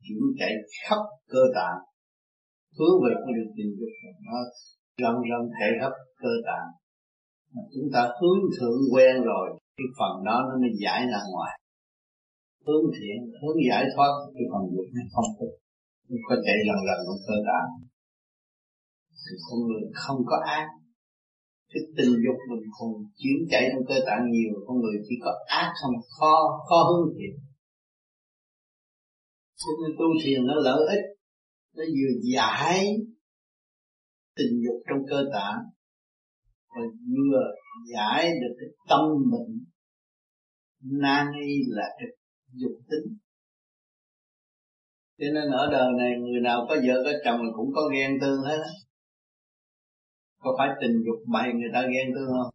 chuyển 0.05 0.23
chạy 0.39 0.53
khắp 0.85 1.03
cơ 1.33 1.43
tạng. 1.57 1.79
Hướng 2.77 2.97
về 3.05 3.13
con 3.23 3.33
đường 3.37 3.53
tình 3.57 3.73
dục 3.79 3.93
nó 4.27 4.39
râm 5.03 5.15
râm 5.31 5.43
thể 5.57 5.69
khắp 5.81 5.95
cơ 6.23 6.33
tạng. 6.49 6.69
Mà 7.53 7.63
chúng 7.75 7.89
ta 7.95 8.03
hướng 8.19 8.41
thượng 8.57 8.81
quen 8.93 9.15
rồi 9.31 9.47
cái 9.77 9.89
phần 9.99 10.13
đó 10.29 10.37
nó 10.49 10.55
mới 10.63 10.73
giải 10.83 11.01
ra 11.13 11.21
ngoài. 11.33 11.53
Hướng 12.67 12.87
thiện, 12.97 13.19
hướng 13.41 13.59
giải 13.69 13.85
thoát, 13.95 14.13
cái 14.35 14.45
phần 14.53 14.63
dục 14.75 14.87
nó 14.97 15.03
không 15.15 15.31
có 15.39 15.47
không 16.09 16.23
có 16.29 16.35
chạy 16.45 16.57
lần 16.69 16.79
lần 16.89 16.99
trong 17.07 17.21
cơ 17.27 17.37
đã 17.49 17.61
thì 19.23 19.33
con 19.47 19.59
người 19.67 19.83
không 19.95 20.21
có 20.27 20.37
ác. 20.47 20.67
Cái 21.71 21.83
tình 21.97 22.13
dục 22.25 22.39
mình 22.51 22.65
còn 22.79 22.91
chuyển 23.21 23.39
chạy 23.51 23.63
trong 23.73 23.85
cơ 23.89 23.95
tạng 24.07 24.31
nhiều, 24.31 24.53
con 24.67 24.77
người 24.81 24.97
chỉ 25.09 25.15
có 25.25 25.31
ác 25.47 25.73
không 25.83 25.95
khó 26.19 26.35
khó 26.69 26.79
hướng 26.89 27.15
thiện. 27.17 27.35
Cho 29.57 29.71
nên 29.81 29.97
tu 29.99 30.09
thiền 30.25 30.47
nó 30.47 30.55
lợi 30.55 30.81
ích, 30.97 31.05
nó 31.77 31.85
vừa 31.97 32.13
giải 32.35 32.97
tình 34.37 34.53
dục 34.65 34.83
trong 34.89 34.99
cơ 35.11 35.25
tạng 35.33 35.59
và 36.69 36.83
vừa 37.09 37.41
giải 37.95 38.31
được 38.41 38.55
cái 38.61 38.69
tâm 38.89 39.01
mình. 39.31 39.65
Nan 41.03 41.27
y 41.47 41.55
là 41.67 41.85
cái 41.99 42.09
dục 42.53 42.73
tính. 42.91 43.17
Cho 45.19 45.27
nên 45.35 45.51
ở 45.51 45.69
đời 45.73 45.89
này, 45.99 46.11
người 46.21 46.41
nào 46.41 46.67
có 46.69 46.77
vợ 46.87 47.03
có 47.05 47.13
chồng 47.25 47.41
cũng 47.57 47.71
có 47.75 47.83
ghen 47.95 48.19
tương 48.21 48.43
hết 48.43 48.59
có 50.43 50.55
phải 50.59 50.69
tình 50.81 50.97
dục 51.07 51.21
bày 51.33 51.49
người 51.53 51.71
ta 51.75 51.83
ghen 51.93 52.07
tương 52.15 52.29
không? 52.29 52.55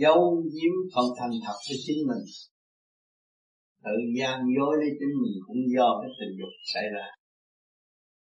Giấu 0.00 0.42
giếm 0.54 0.74
phần 0.94 1.04
thành 1.18 1.30
thật 1.46 1.58
cho 1.68 1.74
chính 1.86 2.00
mình. 2.08 2.24
Tự 3.84 3.96
gian 4.18 4.40
dối 4.56 4.76
với 4.80 4.90
chính 4.98 5.14
mình 5.22 5.36
cũng 5.46 5.56
do 5.76 5.88
cái 6.02 6.10
tình 6.18 6.38
dục 6.38 6.52
xảy 6.74 6.84
ra 6.94 7.06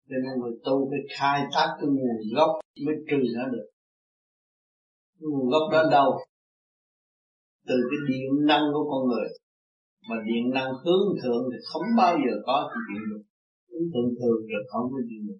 cho 0.10 0.18
nên 0.24 0.34
người 0.40 0.56
tu 0.66 0.90
phải 0.90 1.00
khai 1.18 1.40
thác 1.54 1.70
cái 1.78 1.88
nguồn 1.96 2.20
gốc 2.36 2.52
mới 2.86 2.96
trừ 3.10 3.20
nó 3.38 3.46
được. 3.54 3.68
Nguồn 5.20 5.50
gốc 5.50 5.66
đó 5.72 5.84
đâu? 5.92 6.10
Từ 7.68 7.76
cái 7.90 8.00
điện 8.10 8.30
năng 8.50 8.64
của 8.74 8.84
con 8.92 9.02
người. 9.10 9.28
Mà 10.10 10.16
điện 10.28 10.46
năng 10.54 10.70
hướng 10.84 11.06
thượng 11.22 11.44
thì 11.52 11.58
không 11.70 11.88
bao 11.98 12.14
giờ 12.24 12.34
có 12.46 12.70
chuyện 12.88 13.02
được 13.10 13.24
hướng 13.70 13.88
thượng 13.94 14.10
thường 14.20 14.40
rồi 14.52 14.64
không 14.72 14.86
có 14.92 15.00
chuyện 15.10 15.28
được 15.28 15.40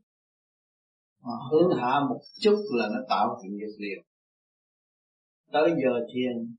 mà 1.26 1.36
hướng 1.52 1.70
hạ 1.80 1.94
một 2.10 2.20
chút 2.42 2.58
là 2.78 2.86
nó 2.94 3.00
tạo 3.10 3.38
chuyện 3.42 3.58
nghiệp 3.58 3.74
liền. 3.78 4.00
Tới 5.52 5.70
giờ 5.82 5.94
thiền, 6.14 6.56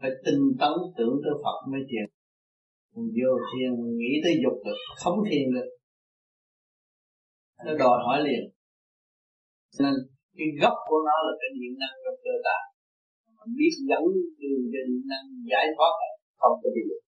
phải 0.00 0.10
tinh 0.24 0.42
tấn 0.60 0.72
tưởng 0.96 1.14
tới 1.22 1.32
Phật 1.44 1.58
mới 1.72 1.80
thiền. 1.90 2.06
Còn 2.94 3.04
vô 3.04 3.32
thiền 3.48 3.70
nghĩ 3.98 4.12
tới 4.24 4.34
dục 4.42 4.56
được 4.64 4.78
không 4.96 5.18
thiền 5.30 5.44
được 5.54 5.68
nó 7.64 7.72
đòi 7.82 7.96
hỏi 8.06 8.18
liền. 8.26 8.42
Nên 9.82 9.94
cái 10.36 10.48
gốc 10.60 10.76
của 10.88 11.00
nó 11.08 11.16
là 11.26 11.32
cái 11.40 11.50
điện 11.56 11.72
năng 11.80 11.94
trong 12.04 12.18
cơ 12.24 12.34
ta 12.46 12.58
mình 13.40 13.52
biết 13.58 13.74
dẫn 13.88 14.02
đường 14.40 14.62
cho 14.72 14.80
điện 14.88 15.02
năng 15.12 15.26
giải 15.50 15.66
thoát 15.76 15.92
này 16.02 16.14
không 16.40 16.54
có 16.62 16.68
gì 16.74 16.82
được. 16.90 17.02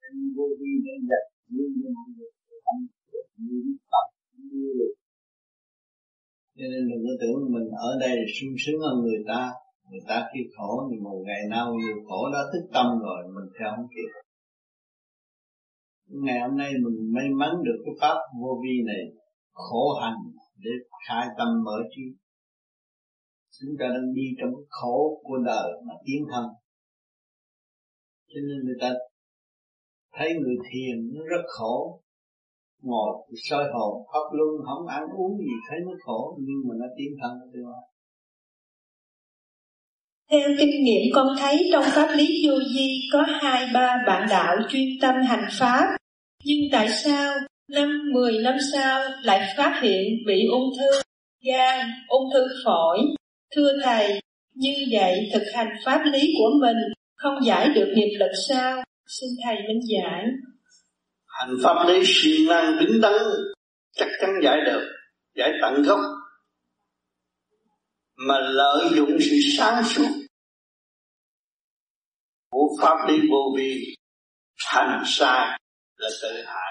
Nên 0.00 0.14
vô 0.36 0.46
vi 0.60 0.72
nên 0.86 0.98
giật 1.10 1.24
như 1.52 1.64
như 1.76 1.88
mọi 1.96 2.08
người 2.14 2.30
không 2.64 2.80
như 3.44 3.58
tập 3.92 4.06
như 4.50 4.68
cho 6.58 6.66
nên 6.72 6.82
đừng 6.90 7.02
có 7.06 7.14
tưởng 7.20 7.40
mình 7.54 7.68
ở 7.88 7.90
đây 8.04 8.14
sung 8.36 8.54
sướng 8.62 8.80
hơn 8.84 8.96
người 9.04 9.22
ta. 9.30 9.42
Người 9.90 10.04
ta 10.08 10.16
kêu 10.30 10.44
khổ, 10.56 10.70
nhưng 10.88 11.02
một 11.04 11.18
ngày 11.26 11.42
nào 11.50 11.66
nhiều 11.74 11.98
khổ 12.08 12.20
đó 12.32 12.40
thức 12.52 12.64
tâm 12.74 12.86
rồi, 13.04 13.20
mình 13.34 13.48
theo 13.58 13.68
không 13.76 13.88
kịp. 13.94 14.10
Ngày 16.24 16.38
hôm 16.40 16.56
nay 16.56 16.70
mình 16.84 16.98
may 17.14 17.28
mắn 17.40 17.52
được 17.66 17.78
cái 17.84 17.94
pháp 18.00 18.16
vô 18.40 18.60
vi 18.62 18.74
này 18.86 19.02
khổ 19.64 19.84
hành 20.02 20.20
để 20.64 20.70
khai 21.08 21.26
tâm 21.38 21.48
mở 21.64 21.78
trí. 21.90 22.02
Chúng 23.60 23.74
ta 23.80 23.86
đang 23.94 24.14
đi 24.14 24.26
trong 24.40 24.50
cái 24.56 24.66
khổ 24.68 25.20
của 25.22 25.38
đời 25.46 25.68
mà 25.86 25.94
tiến 26.04 26.20
thân. 26.30 26.44
Cho 28.28 28.40
nên 28.48 28.58
người 28.64 28.78
ta 28.80 28.90
thấy 30.16 30.28
người 30.40 30.56
thiền 30.70 30.96
nó 31.14 31.22
rất 31.24 31.44
khổ. 31.46 32.00
Ngồi 32.82 33.10
soi 33.48 33.64
hồn 33.74 34.06
pháp 34.12 34.26
luân 34.36 34.50
không 34.66 34.86
ăn 34.86 35.02
uống 35.16 35.38
gì, 35.38 35.54
thấy 35.68 35.78
nó 35.86 35.92
khổ, 36.04 36.38
nhưng 36.40 36.60
mà 36.68 36.74
nó 36.80 36.86
tiến 36.96 37.10
thân 37.20 37.52
được 37.52 37.62
không 37.64 37.88
theo 40.30 40.48
kinh 40.58 40.84
nghiệm 40.84 41.02
con 41.14 41.26
thấy 41.38 41.68
trong 41.72 41.84
pháp 41.94 42.08
lý 42.16 42.46
vô 42.46 42.54
vi 42.74 43.00
có 43.12 43.24
hai 43.28 43.68
ba 43.74 43.96
bạn 44.06 44.26
đạo 44.30 44.56
chuyên 44.68 44.88
tâm 45.00 45.14
hành 45.28 45.44
pháp, 45.58 45.96
nhưng 46.44 46.58
tại 46.72 46.88
sao 47.04 47.34
năm 47.68 47.88
mười 48.14 48.38
năm 48.38 48.54
sau 48.72 49.04
lại 49.22 49.54
phát 49.56 49.80
hiện 49.82 50.04
bị 50.26 50.46
ung 50.50 50.70
thư 50.78 51.00
gan, 51.40 51.90
ung 52.08 52.30
thư 52.34 52.46
phổi. 52.64 52.98
Thưa 53.56 53.72
thầy, 53.84 54.20
như 54.54 54.74
vậy 54.90 55.30
thực 55.32 55.42
hành 55.54 55.68
pháp 55.84 56.02
lý 56.12 56.20
của 56.38 56.50
mình 56.60 56.76
không 57.16 57.44
giải 57.44 57.68
được 57.74 57.92
nghiệp 57.94 58.16
lực 58.18 58.32
sao? 58.48 58.82
Xin 59.06 59.28
thầy 59.44 59.56
minh 59.56 59.80
giải 59.88 60.24
hành 61.38 61.56
pháp 61.62 61.86
lý 61.88 62.02
siêng 62.04 62.48
năng 62.48 62.78
đứng 62.78 63.00
đắn, 63.00 63.12
chắc 63.92 64.08
chắn 64.20 64.30
giải 64.42 64.56
được, 64.66 64.88
giải 65.34 65.50
tận 65.62 65.82
gốc. 65.82 66.00
Mà 68.16 68.34
lợi 68.40 68.88
dụng 68.94 69.16
sự 69.20 69.36
sáng 69.56 69.84
suốt 69.84 70.08
của 72.50 72.68
pháp 72.82 72.96
lý 73.08 73.18
vô 73.30 73.54
vi, 73.56 73.94
hành 74.56 75.02
sai 75.06 75.58
là 75.96 76.08
tự 76.22 76.42
hại 76.46 76.67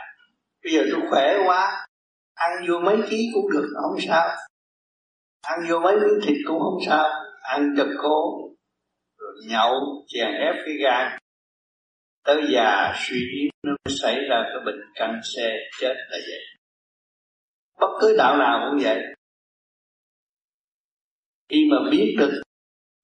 bây 0.67 0.73
giờ 0.73 0.83
tôi 0.91 1.01
khỏe 1.09 1.37
quá. 1.45 1.87
Ăn 2.33 2.51
vô 2.67 2.79
mấy 2.79 2.97
ký 3.09 3.29
cũng 3.33 3.51
được, 3.51 3.67
không 3.81 3.99
sao. 4.07 4.29
Ăn 5.41 5.59
vô 5.69 5.79
mấy 5.79 5.95
miếng 5.95 6.19
thịt 6.23 6.37
cũng 6.47 6.59
không 6.59 6.79
sao. 6.85 7.05
Ăn 7.41 7.73
cho 7.77 7.85
cố 7.97 8.47
rồi 9.17 9.33
nhậu, 9.47 9.73
chèn 10.07 10.27
ép 10.27 10.55
cái 10.65 10.75
gan. 10.83 11.19
Tới 12.23 12.41
già, 12.53 12.93
suy 12.95 13.17
yếu 13.17 13.49
nó 13.63 13.71
mới 13.71 13.97
xảy 14.01 14.15
ra 14.29 14.43
cái 14.43 14.65
bệnh 14.65 14.81
căn 14.95 15.19
xe 15.35 15.55
chết 15.79 15.93
là 16.09 16.17
vậy. 16.27 16.41
Bất 17.79 17.97
cứ 18.01 18.15
đạo 18.17 18.37
nào 18.37 18.69
cũng 18.69 18.79
vậy. 18.83 19.01
Khi 21.49 21.57
mà 21.71 21.77
biết 21.91 22.15
được 22.19 22.41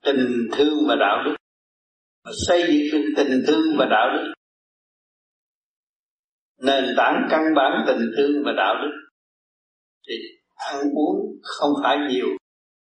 tình 0.04 0.48
thương 0.52 0.88
và 0.88 0.96
đạo 0.96 1.24
đức, 1.26 1.36
mà 2.26 2.32
xây 2.48 2.62
dựng 2.68 3.02
được 3.02 3.14
tình 3.18 3.44
thương 3.48 3.78
và 3.78 3.86
đạo 3.86 4.10
đức 4.14 4.34
nền 6.64 6.84
tảng 6.98 7.28
căn 7.30 7.42
bản 7.56 7.84
tình 7.88 8.12
thương 8.18 8.44
và 8.46 8.52
đạo 8.58 8.76
đức. 8.82 8.92
Thì 10.08 10.14
ăn 10.56 10.82
uống 10.82 11.42
không 11.44 11.72
phải 11.84 11.98
nhiều, 12.10 12.28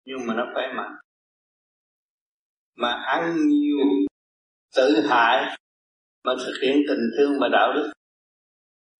nhưng 0.05 0.17
mà 0.27 0.33
nó 0.33 0.43
phải 0.55 0.67
mạnh. 0.77 0.95
Mà 2.75 3.03
ăn 3.07 3.47
nhiều, 3.47 3.77
tự 4.75 5.01
hại, 5.09 5.57
mà 6.23 6.33
thực 6.45 6.53
hiện 6.61 6.77
tình 6.87 7.09
thương 7.17 7.33
và 7.41 7.47
đạo 7.51 7.73
đức, 7.75 7.91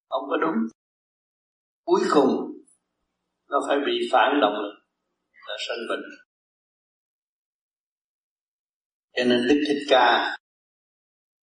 không 0.10 0.24
có 0.30 0.38
đúng. 0.38 0.56
Cuối 1.86 2.02
cùng, 2.14 2.30
nó 3.50 3.58
phải 3.68 3.78
bị 3.86 4.10
phản 4.12 4.40
động 4.42 4.54
lực 4.54 4.76
là 5.48 5.56
sanh 5.68 5.78
bệnh. 5.90 6.04
Cho 9.16 9.24
nên 9.24 9.48
đức 9.50 9.64
thích 9.68 9.86
ca, 9.90 10.38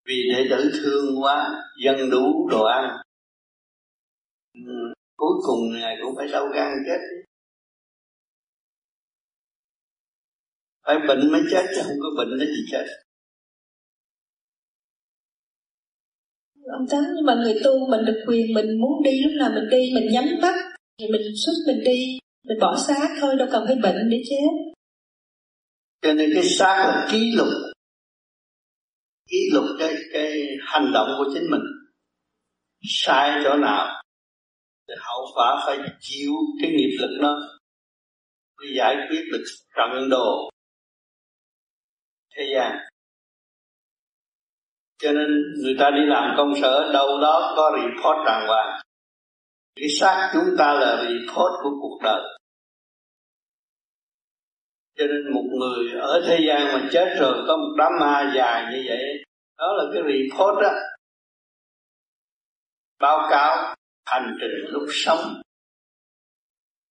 vì 0.05 0.15
đệ 0.33 0.47
tử 0.51 0.71
thương 0.83 1.23
quá, 1.23 1.51
dân 1.85 2.11
đủ 2.11 2.49
đồ 2.51 2.65
ăn 2.65 3.03
cuối 5.17 5.37
cùng 5.47 5.73
ngài 5.73 5.97
cũng 6.03 6.17
phải 6.17 6.29
đau 6.33 6.47
gan 6.55 6.73
chết. 6.87 6.99
Phải 10.87 10.97
bệnh 11.09 11.33
mới 11.33 11.43
chết 11.51 11.67
chứ 11.75 11.81
không 11.85 11.97
có 12.01 12.09
bệnh 12.19 12.39
nó 12.39 12.45
gì 12.45 12.65
chết. 12.73 12.87
Ông 16.73 16.87
tám 16.91 17.05
nhưng 17.15 17.27
mà 17.27 17.35
người 17.35 17.55
tu 17.65 17.89
mình 17.91 18.05
được 18.07 18.25
quyền 18.27 18.55
mình 18.55 18.81
muốn 18.81 19.03
đi 19.05 19.11
lúc 19.23 19.33
nào 19.39 19.51
mình 19.55 19.69
đi 19.71 19.91
mình 19.95 20.13
nhắm 20.13 20.25
mắt 20.43 20.55
thì 20.99 21.07
mình 21.13 21.23
xuất 21.47 21.53
mình 21.67 21.85
đi 21.85 22.19
mình 22.49 22.59
bỏ 22.61 22.77
xác 22.87 23.09
thôi 23.21 23.35
đâu 23.39 23.49
cần 23.53 23.65
phải 23.67 23.77
bệnh 23.83 24.11
để 24.11 24.23
chết. 24.31 24.73
Cho 26.03 26.13
nên 26.13 26.31
cái 26.35 26.45
xác 26.45 26.75
là 26.77 27.09
ký 27.13 27.33
lục 27.37 27.49
ký 29.31 29.49
lục 29.53 29.65
cái 29.79 29.95
cái 30.13 30.47
hành 30.61 30.93
động 30.95 31.09
của 31.19 31.31
chính 31.35 31.51
mình. 31.51 31.63
Sai 32.83 33.41
chỗ 33.45 33.57
nào 33.57 34.02
thì 34.93 34.97
hậu 35.01 35.27
quả 35.35 35.63
phải 35.67 35.79
chịu 36.01 36.33
cái 36.63 36.71
nghiệp 36.71 36.97
lực 37.01 37.19
đó 37.23 37.37
để 38.61 38.69
giải 38.77 38.97
quyết 39.09 39.23
được 39.33 39.45
trận 39.77 40.09
đồ 40.11 40.51
thế 42.37 42.43
gian. 42.55 42.79
Cho 44.99 45.13
nên 45.13 45.29
người 45.63 45.77
ta 45.79 45.91
đi 45.91 46.07
làm 46.07 46.35
công 46.37 46.53
sở, 46.63 46.91
đâu 46.93 47.21
đó 47.21 47.53
có 47.57 47.77
report 47.77 48.27
đàng 48.27 48.47
hoàng. 48.49 48.81
Cái 49.77 49.89
xác 50.01 50.31
chúng 50.33 50.57
ta 50.59 50.73
là 50.73 50.97
report 50.97 51.53
của 51.63 51.71
cuộc 51.81 51.99
đời. 52.03 52.23
Cho 54.97 55.07
nên 55.07 55.35
một 55.35 55.45
người 55.59 56.01
ở 56.01 56.23
thế 56.27 56.39
gian 56.49 56.67
mà 56.73 56.89
chết 56.93 57.17
rồi, 57.21 57.45
có 57.47 57.57
một 57.57 57.75
đám 57.79 57.93
ma 58.01 58.33
dài 58.37 58.73
như 58.73 58.85
vậy, 58.89 59.05
đó 59.59 59.67
là 59.77 59.85
cái 59.93 60.03
report 60.03 60.63
đó. 60.63 60.71
Báo 63.01 63.29
cáo 63.31 63.75
hành 64.13 64.37
trình 64.41 64.73
lúc 64.73 64.89
sống. 64.91 65.43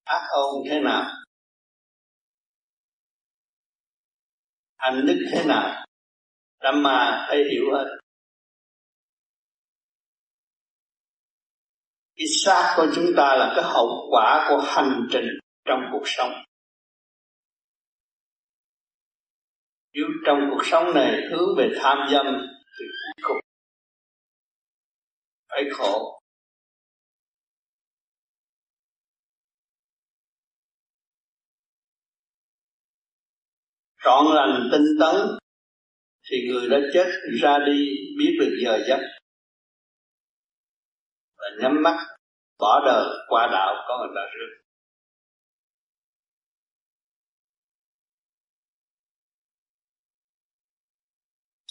Ác 0.04 0.22
ôn 0.30 0.62
thế 0.68 0.80
nào? 0.80 1.10
Hành 4.76 5.06
đức 5.06 5.28
thế 5.32 5.44
nào? 5.44 5.86
Đâm 6.60 6.82
mà 6.82 7.26
phải 7.28 7.38
hiểu 7.50 7.64
hết. 7.72 7.98
Cái 12.16 12.26
xác 12.44 12.74
của 12.76 12.86
chúng 12.94 13.06
ta 13.16 13.36
là 13.36 13.52
cái 13.56 13.64
hậu 13.64 14.08
quả 14.10 14.46
của 14.48 14.62
hành 14.66 15.06
trình 15.12 15.26
trong 15.64 15.80
cuộc 15.92 16.04
sống. 16.04 16.32
Nếu 19.92 20.06
trong 20.26 20.38
cuộc 20.50 20.62
sống 20.64 20.94
này 20.94 21.20
hướng 21.30 21.56
về 21.58 21.68
tham 21.82 21.98
dâm 22.12 22.26
thì 22.78 22.84
cuối 22.86 23.22
cùng 23.22 23.40
phải 25.48 25.62
khổ. 25.72 26.21
Trọn 34.04 34.26
lành 34.34 34.68
tinh 34.72 34.84
tấn, 35.00 35.16
thì 36.30 36.36
người 36.48 36.68
đã 36.68 36.78
chết 36.94 37.06
ra 37.42 37.58
đi 37.66 37.88
biết 38.18 38.36
được 38.40 38.56
giờ 38.64 38.78
giấc. 38.88 39.00
Và 41.38 41.46
nhắm 41.60 41.82
mắt, 41.82 42.06
bỏ 42.58 42.82
đời 42.86 43.06
qua 43.28 43.48
đạo 43.52 43.74
có 43.88 43.98
người 43.98 44.12
ta 44.14 44.20
rước. 44.34 44.62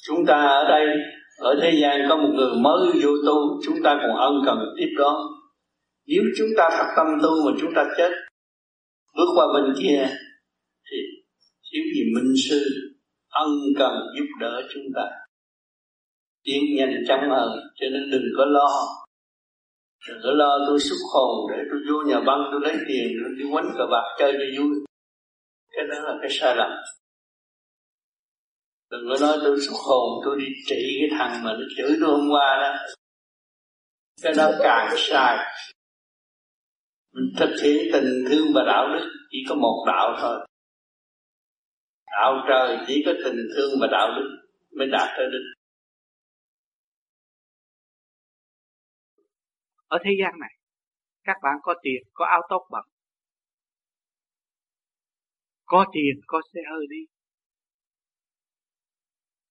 Chúng 0.04 0.26
ta 0.28 0.34
ở 0.34 0.64
đây, 0.70 0.88
ở 1.38 1.60
thế 1.62 1.72
gian 1.82 2.00
có 2.10 2.18
một 2.18 2.30
người 2.36 2.56
mới 2.62 2.92
vô 3.04 3.10
tu, 3.28 3.62
chúng 3.66 3.84
ta 3.84 3.98
còn 4.02 4.18
ân 4.18 4.34
cần 4.46 4.58
tiếp 4.78 4.90
đón. 4.98 5.16
Nếu 6.06 6.24
chúng 6.38 6.50
ta 6.58 6.70
thật 6.72 6.94
tâm 6.96 7.08
tu 7.24 7.30
mà 7.46 7.58
chúng 7.62 7.74
ta 7.76 7.86
chết, 7.98 8.10
bước 9.16 9.28
qua 9.36 9.48
bên 9.54 9.74
kia 9.82 10.08
thiếu 11.72 11.84
gì 11.96 12.02
minh 12.16 12.34
sư 12.50 12.64
ân 13.30 13.50
cần 13.78 13.94
giúp 14.18 14.26
đỡ 14.40 14.62
chúng 14.74 14.84
ta, 14.96 15.02
tiến 16.44 16.62
nhanh 16.78 16.94
chóng 17.08 17.30
hơn, 17.30 17.50
cho 17.76 17.88
nên 17.94 18.10
đừng 18.12 18.26
có 18.38 18.46
lo. 18.46 18.68
Đừng 20.08 20.18
có 20.24 20.32
lo 20.32 20.58
tôi 20.68 20.80
xuất 20.80 20.98
hồn 21.14 21.52
để 21.52 21.58
tôi 21.72 21.80
vô 21.90 22.10
nhà 22.10 22.20
băng, 22.28 22.40
tôi 22.52 22.62
lấy 22.64 22.76
tiền, 22.88 23.08
tôi 23.24 23.36
đi 23.38 23.44
quánh 23.52 23.70
cờ 23.78 23.86
bạc 23.92 24.16
chơi 24.20 24.34
cho 24.34 24.62
vui. 24.62 24.76
Cái 25.72 25.86
đó 25.90 25.96
là 26.02 26.18
cái 26.22 26.30
sai 26.32 26.56
lầm. 26.56 26.72
Đừng 28.92 29.02
có 29.10 29.28
nói 29.28 29.38
tôi 29.44 29.60
xuất 29.60 29.78
hồn, 29.88 30.22
tôi 30.26 30.38
đi 30.40 30.46
trị 30.66 30.98
cái 31.00 31.20
thằng 31.20 31.44
mà 31.44 31.54
nó 31.54 31.66
chửi 31.78 31.98
tôi 32.02 32.10
hôm 32.10 32.30
qua 32.32 32.58
đó. 32.62 32.94
Cái 34.22 34.34
đó 34.38 34.52
càng 34.60 34.94
sai. 34.98 35.38
Mình 37.14 37.34
thực 37.40 37.56
hiện 37.64 37.78
tình 37.94 38.24
thương 38.30 38.48
và 38.54 38.64
đạo 38.68 38.88
đức 38.94 39.10
chỉ 39.32 39.38
có 39.50 39.56
một 39.56 39.84
đạo 39.88 40.18
thôi 40.22 40.48
đạo 42.12 42.34
trời 42.48 42.78
chỉ 42.88 43.04
có 43.06 43.12
tình 43.24 43.48
thương 43.56 43.72
và 43.82 43.88
đạo 43.92 44.08
đức 44.16 44.38
mới 44.78 44.88
đạt 44.88 45.10
tới 45.18 45.26
đích. 45.32 45.62
Ở 49.88 49.98
thế 50.04 50.12
gian 50.22 50.40
này 50.40 50.54
các 51.24 51.38
bạn 51.44 51.54
có 51.62 51.74
tiền 51.84 52.02
có 52.14 52.26
áo 52.26 52.42
tốt 52.50 52.68
bằng, 52.72 52.86
có 55.66 55.86
tiền 55.94 56.22
có 56.28 56.42
xe 56.54 56.60
hơi 56.72 56.86
đi. 56.90 56.98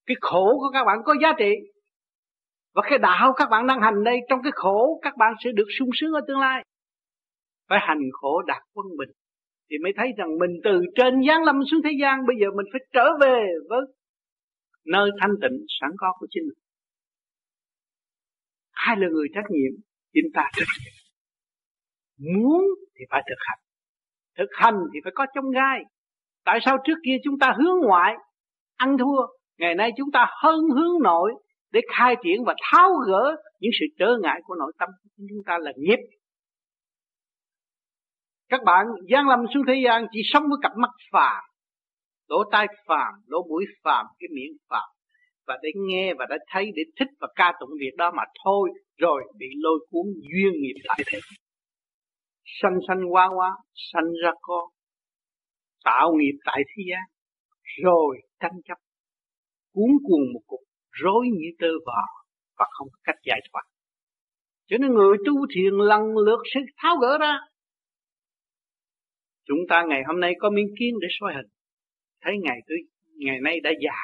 Cái 0.06 0.16
khổ 0.20 0.56
của 0.60 0.70
các 0.72 0.84
bạn 0.84 0.98
có 1.04 1.14
giá 1.22 1.32
trị. 1.38 1.54
Và 2.74 2.82
cái 2.90 2.98
đạo 2.98 3.32
các 3.36 3.48
bạn 3.50 3.66
đang 3.66 3.80
hành 3.80 4.04
đây 4.04 4.16
trong 4.28 4.40
cái 4.42 4.52
khổ 4.54 5.00
các 5.02 5.16
bạn 5.16 5.32
sẽ 5.44 5.50
được 5.54 5.66
sung 5.78 5.88
sướng 5.94 6.12
ở 6.12 6.20
tương 6.28 6.40
lai. 6.40 6.64
Phải 7.68 7.78
hành 7.82 7.98
khổ 8.12 8.42
đạt 8.42 8.62
quân 8.72 8.86
bình 8.98 9.10
thì 9.70 9.76
mới 9.82 9.92
thấy 9.96 10.08
rằng 10.16 10.38
mình 10.38 10.50
từ 10.64 10.82
trên 10.94 11.14
giáng 11.28 11.44
lâm 11.44 11.56
xuống 11.70 11.80
thế 11.84 11.90
gian, 12.00 12.26
bây 12.26 12.36
giờ 12.40 12.46
mình 12.56 12.66
phải 12.72 12.80
trở 12.92 13.06
về 13.20 13.40
với 13.68 13.80
nơi 14.86 15.10
thanh 15.20 15.30
tịnh, 15.42 15.64
sẵn 15.80 15.90
có 15.98 16.12
của 16.18 16.26
chính 16.30 16.42
mình. 16.42 16.58
Ai 18.70 18.96
là 18.96 19.08
người 19.08 19.28
trách 19.34 19.50
nhiệm? 19.50 19.80
Chính 20.12 20.30
ta 20.34 20.50
trách 20.56 20.72
nhiệm. 20.80 20.94
Muốn 22.34 22.64
thì 22.98 23.04
phải 23.10 23.22
thực 23.28 23.38
hành. 23.38 23.58
Thực 24.38 24.50
hành 24.52 24.74
thì 24.94 25.00
phải 25.04 25.12
có 25.14 25.26
trong 25.34 25.50
gai. 25.50 25.80
Tại 26.44 26.58
sao 26.64 26.78
trước 26.84 26.98
kia 27.04 27.16
chúng 27.24 27.38
ta 27.38 27.54
hướng 27.58 27.80
ngoại, 27.86 28.14
ăn 28.76 28.98
thua, 28.98 29.26
ngày 29.58 29.74
nay 29.74 29.90
chúng 29.96 30.10
ta 30.12 30.26
hơn 30.42 30.60
hướng 30.74 31.02
nội 31.02 31.32
để 31.72 31.80
khai 31.96 32.16
triển 32.24 32.44
và 32.44 32.54
tháo 32.72 32.90
gỡ 33.06 33.36
những 33.60 33.70
sự 33.80 33.86
trở 33.98 34.16
ngại 34.22 34.40
của 34.44 34.54
nội 34.54 34.72
tâm 34.78 34.88
của 35.02 35.24
chúng 35.28 35.44
ta 35.46 35.58
là 35.60 35.72
nghiệp 35.76 35.98
các 38.50 38.60
bạn 38.64 38.86
gian 39.10 39.28
lâm 39.28 39.38
xuống 39.54 39.62
thế 39.68 39.74
gian 39.84 40.06
chỉ 40.12 40.20
sống 40.24 40.42
với 40.42 40.58
cặp 40.62 40.72
mắt 40.76 40.90
phàm. 41.12 41.44
Lỗ 42.28 42.36
tai 42.52 42.66
phàm, 42.86 43.14
lỗ 43.26 43.42
mũi 43.48 43.64
phàm, 43.84 44.06
cái 44.18 44.28
miệng 44.34 44.56
phàm. 44.68 44.88
Và 45.46 45.58
để 45.62 45.70
nghe 45.76 46.14
và 46.14 46.26
đã 46.30 46.36
thấy, 46.46 46.70
để 46.76 46.82
thích 46.98 47.08
và 47.20 47.28
ca 47.34 47.52
tụng 47.60 47.70
việc 47.80 47.96
đó 47.96 48.10
mà 48.16 48.22
thôi, 48.44 48.70
rồi 48.96 49.22
bị 49.38 49.46
lôi 49.56 49.86
cuốn 49.90 50.06
duyên 50.06 50.52
nghiệp 50.62 50.80
lại. 50.84 50.98
Thế 51.06 51.18
sanh 52.62 52.78
sanh 52.88 53.12
qua 53.12 53.28
qua 53.36 53.50
sanh 53.92 54.12
ra 54.24 54.30
con 54.40 54.64
tạo 55.84 56.12
nghiệp 56.12 56.38
tại 56.44 56.62
thế 56.68 56.82
gian, 56.90 57.02
rồi 57.82 58.18
tranh 58.40 58.60
chấp. 58.68 58.78
Cuốn 59.74 59.90
cuồng 60.04 60.32
một 60.32 60.40
cục 60.46 60.60
rối 60.90 61.26
như 61.32 61.48
tơ 61.58 61.68
vò, 61.86 62.02
và 62.58 62.66
không 62.70 62.88
có 62.92 62.98
cách 63.04 63.16
giải 63.24 63.40
thoát. 63.52 63.62
Cho 64.66 64.76
nên 64.80 64.94
người 64.94 65.16
tu 65.26 65.32
thiền 65.54 65.74
lần 65.74 66.02
lượt 66.16 66.40
sẽ 66.54 66.60
tháo 66.76 66.96
gỡ 66.96 67.18
ra 67.18 67.38
chúng 69.50 69.66
ta 69.68 69.84
ngày 69.88 70.02
hôm 70.06 70.20
nay 70.20 70.32
có 70.38 70.50
miếng 70.50 70.70
kiến 70.78 70.94
để 71.02 71.08
soi 71.20 71.34
hình. 71.34 71.50
Thấy 72.22 72.34
ngày 72.42 72.58
tới, 72.68 72.78
ngày 73.18 73.38
nay 73.40 73.60
đã 73.60 73.70
già 73.84 74.00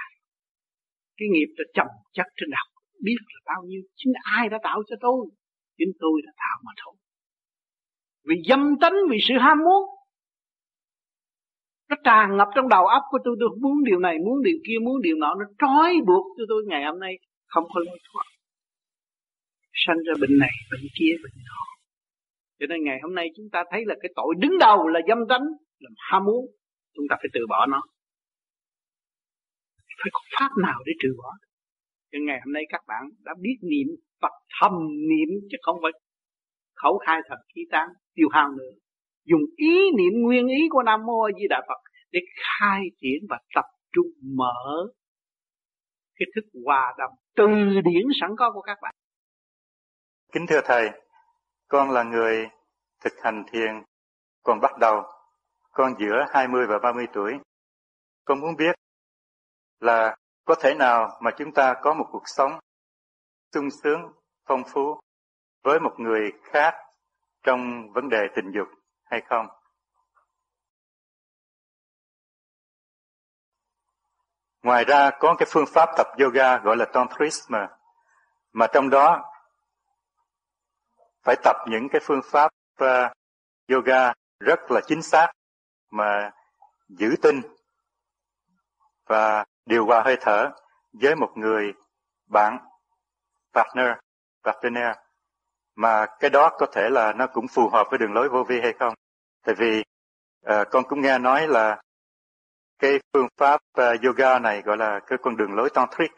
cái 1.17 1.29
nghiệp 1.29 1.51
đã 1.59 1.65
chồng 1.75 1.95
chất 2.13 2.27
trên 2.37 2.51
đầu. 2.51 2.67
Biết 3.03 3.17
là 3.35 3.41
bao 3.55 3.63
nhiêu. 3.67 3.83
Chính 3.97 4.13
ai 4.37 4.49
đã 4.49 4.59
tạo 4.63 4.83
cho 4.89 4.97
tôi? 5.01 5.27
Chính 5.79 5.93
tôi 5.99 6.23
đã 6.27 6.33
tạo 6.37 6.57
mà 6.65 6.73
thôi. 6.85 6.95
Vì 8.29 8.37
dâm 8.49 8.75
tánh, 8.81 8.95
vì 9.11 9.19
sự 9.29 9.35
ham 9.41 9.59
muốn. 9.59 9.83
Nó 11.89 11.97
tràn 12.05 12.37
ngập 12.37 12.49
trong 12.55 12.69
đầu 12.69 12.87
óc 12.87 13.03
của 13.11 13.19
tôi. 13.25 13.37
Tôi 13.41 13.49
muốn 13.63 13.85
điều 13.85 13.99
này, 13.99 14.19
muốn 14.19 14.43
điều 14.43 14.59
kia, 14.67 14.79
muốn 14.83 15.03
điều 15.03 15.17
nọ. 15.17 15.35
Nó 15.35 15.45
trói 15.59 15.95
buộc 16.07 16.27
cho 16.39 16.45
tôi 16.49 16.63
ngày 16.67 16.85
hôm 16.85 16.99
nay. 17.01 17.19
Không 17.47 17.65
có 17.75 17.81
lối 17.87 17.99
thoát. 18.13 18.25
Sanh 19.73 19.97
ra 20.07 20.15
bệnh 20.21 20.39
này, 20.39 20.51
bệnh 20.71 20.87
kia, 20.99 21.13
bệnh 21.23 21.43
nọ 21.49 21.76
cho 22.59 22.67
nên 22.67 22.85
ngày 22.85 22.99
hôm 23.03 23.15
nay 23.15 23.29
chúng 23.37 23.47
ta 23.53 23.65
thấy 23.71 23.83
là 23.87 23.95
cái 24.03 24.11
tội 24.17 24.35
đứng 24.39 24.59
đầu 24.59 24.89
là 24.89 25.01
dâm 25.09 25.19
tánh 25.29 25.43
là 25.79 25.91
ham 25.97 26.25
muốn. 26.25 26.47
Chúng 26.95 27.05
ta 27.11 27.17
phải 27.19 27.29
từ 27.33 27.47
bỏ 27.49 27.67
nó. 27.67 27.83
Phải 30.03 30.11
có 30.13 30.21
pháp 30.39 30.51
nào 30.63 30.81
để 30.87 30.93
trừ 31.03 31.09
bỏ? 31.19 31.31
Cho 32.13 32.19
ngày 32.27 32.41
hôm 32.45 32.53
nay 32.53 32.63
các 32.69 32.81
bạn 32.87 33.03
đã 33.25 33.35
biết 33.41 33.57
niệm 33.63 33.87
Phật 34.23 34.33
thầm 34.61 34.73
niệm 35.09 35.29
chứ 35.51 35.57
không 35.63 35.77
phải 35.83 35.93
khẩu 36.75 36.99
khai 37.07 37.21
thật 37.29 37.37
khí 37.55 37.61
tán 37.71 37.89
tiêu 38.15 38.29
hao 38.33 38.53
nữa. 38.53 38.73
Dùng 39.25 39.41
ý 39.57 39.91
niệm 39.97 40.23
nguyên 40.23 40.47
ý 40.47 40.69
của 40.71 40.83
Nam 40.83 41.07
Mô 41.07 41.21
A 41.21 41.31
Di 41.41 41.47
Đà 41.49 41.63
Phật 41.69 41.81
để 42.13 42.21
khai 42.37 42.83
triển 43.01 43.27
và 43.29 43.39
tập 43.55 43.65
trung 43.93 44.07
mở 44.37 44.87
cái 46.19 46.27
thức 46.35 46.45
hòa 46.65 46.95
đồng 46.99 47.11
từ 47.37 47.47
điển 47.85 48.07
sẵn 48.21 48.31
có 48.39 48.53
của 48.55 48.61
các 48.61 48.79
bạn. 48.83 48.95
Kính 50.33 50.47
thưa 50.49 50.61
Thầy, 50.65 50.89
con 51.69 51.91
là 51.91 52.03
người 52.03 52.49
thực 53.01 53.13
hành 53.23 53.45
thiền 53.53 53.83
còn 54.43 54.61
bắt 54.61 54.79
đầu, 54.79 55.03
con 55.73 55.95
giữa 55.99 56.27
20 56.31 56.67
và 56.67 56.79
30 56.79 57.07
tuổi. 57.13 57.33
Con 58.25 58.41
muốn 58.41 58.57
biết 58.57 58.75
là 59.81 60.17
có 60.45 60.55
thể 60.55 60.75
nào 60.75 61.19
mà 61.21 61.31
chúng 61.39 61.53
ta 61.53 61.75
có 61.83 61.95
một 61.95 62.07
cuộc 62.13 62.23
sống 62.27 62.59
sung 63.55 63.69
sướng, 63.83 64.13
phong 64.47 64.63
phú 64.73 65.01
với 65.63 65.81
một 65.81 65.95
người 65.99 66.33
khác 66.43 66.75
trong 67.43 67.93
vấn 67.93 68.09
đề 68.09 68.29
tình 68.37 68.51
dục 68.55 68.69
hay 69.05 69.23
không? 69.29 69.47
Ngoài 74.63 74.85
ra 74.85 75.11
có 75.19 75.35
cái 75.39 75.49
phương 75.51 75.67
pháp 75.67 75.89
tập 75.97 76.07
yoga 76.19 76.59
gọi 76.59 76.77
là 76.77 76.85
tantrism 76.93 77.55
mà 78.53 78.67
trong 78.73 78.91
đó 78.91 79.36
phải 81.27 81.37
tập 81.43 81.57
những 81.67 81.89
cái 81.89 82.01
phương 82.05 82.21
pháp 82.25 82.51
uh, 82.85 83.13
yoga 83.69 84.13
rất 84.41 84.71
là 84.71 84.81
chính 84.87 85.03
xác 85.03 85.33
mà 85.91 86.31
giữ 86.89 87.15
tinh 87.23 87.41
và 89.07 89.45
điều 89.67 89.87
hòa 89.87 90.03
hơi 90.05 90.17
thở 90.21 90.51
với 90.93 91.17
một 91.17 91.33
người 91.35 91.73
bạn 92.27 92.59
partner 93.55 93.91
partner 94.45 94.97
mà 95.75 96.07
cái 96.21 96.31
đó 96.31 96.57
có 96.59 96.67
thể 96.73 96.89
là 96.91 97.13
nó 97.13 97.27
cũng 97.27 97.49
phù 97.49 97.69
hợp 97.69 97.87
với 97.91 97.99
đường 97.99 98.13
lối 98.13 98.29
vô 98.29 98.45
vi 98.45 98.61
hay 98.61 98.73
không? 98.79 98.95
Tại 99.45 99.55
vì 99.59 99.85
uh, 100.53 100.67
con 100.71 100.85
cũng 100.89 101.01
nghe 101.01 101.19
nói 101.19 101.49
là 101.49 101.83
cái 102.79 102.99
phương 103.13 103.29
pháp 103.37 103.61
uh, 103.81 104.03
yoga 104.03 104.39
này 104.39 104.63
gọi 104.63 104.77
là 104.77 105.01
cái 105.07 105.19
con 105.23 105.37
đường 105.37 105.55
lối 105.55 105.71
tantric 105.75 106.13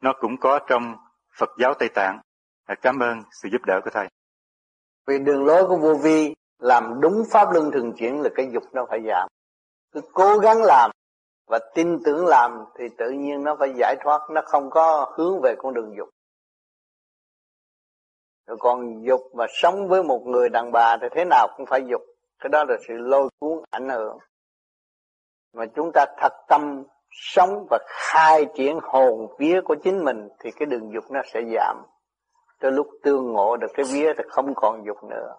nó 0.00 0.12
cũng 0.20 0.36
có 0.36 0.60
trong 0.68 0.96
Phật 1.38 1.50
giáo 1.58 1.74
Tây 1.74 1.88
Tạng. 1.94 2.20
Uh, 2.72 2.78
cảm 2.82 2.98
ơn 2.98 3.22
sự 3.42 3.48
giúp 3.52 3.62
đỡ 3.66 3.80
của 3.84 3.90
thầy 3.90 4.08
vì 5.06 5.18
đường 5.18 5.44
lối 5.44 5.66
của 5.68 5.76
vô 5.76 5.94
vi 5.94 6.34
làm 6.58 7.00
đúng 7.00 7.22
pháp 7.30 7.52
luân 7.52 7.70
thường 7.72 7.92
chuyển 7.92 8.20
là 8.22 8.28
cái 8.34 8.50
dục 8.52 8.62
nó 8.72 8.86
phải 8.90 9.00
giảm. 9.08 9.28
Cứ 9.92 10.00
cố 10.12 10.38
gắng 10.38 10.62
làm 10.62 10.90
và 11.46 11.58
tin 11.74 11.98
tưởng 12.04 12.26
làm 12.26 12.64
thì 12.78 12.84
tự 12.98 13.10
nhiên 13.10 13.44
nó 13.44 13.56
phải 13.58 13.72
giải 13.78 13.96
thoát, 14.04 14.20
nó 14.30 14.42
không 14.44 14.70
có 14.70 15.12
hướng 15.16 15.40
về 15.40 15.54
con 15.58 15.74
đường 15.74 15.94
dục. 15.96 16.08
Rồi 18.46 18.56
còn 18.60 19.02
dục 19.02 19.20
mà 19.34 19.46
sống 19.48 19.88
với 19.88 20.02
một 20.02 20.22
người 20.26 20.48
đàn 20.48 20.72
bà 20.72 20.96
thì 20.96 21.06
thế 21.14 21.24
nào 21.24 21.48
cũng 21.56 21.66
phải 21.66 21.80
dục, 21.90 22.02
cái 22.38 22.48
đó 22.48 22.64
là 22.68 22.76
sự 22.88 22.94
lôi 22.96 23.28
cuốn 23.40 23.64
ảnh 23.70 23.88
hưởng. 23.88 24.18
Mà 25.52 25.66
chúng 25.74 25.90
ta 25.94 26.06
thật 26.18 26.32
tâm 26.48 26.84
sống 27.10 27.66
và 27.70 27.78
khai 27.88 28.46
triển 28.54 28.78
hồn 28.82 29.34
vía 29.38 29.60
của 29.64 29.76
chính 29.84 30.04
mình 30.04 30.28
thì 30.38 30.50
cái 30.50 30.66
đường 30.66 30.92
dục 30.94 31.04
nó 31.10 31.20
sẽ 31.32 31.40
giảm 31.54 31.82
tới 32.62 32.72
lúc 32.72 32.88
tương 33.02 33.32
ngộ 33.32 33.56
được 33.56 33.70
cái 33.74 33.86
vía 33.92 34.12
thì 34.18 34.24
không 34.28 34.54
còn 34.56 34.84
dục 34.86 35.04
nữa. 35.04 35.36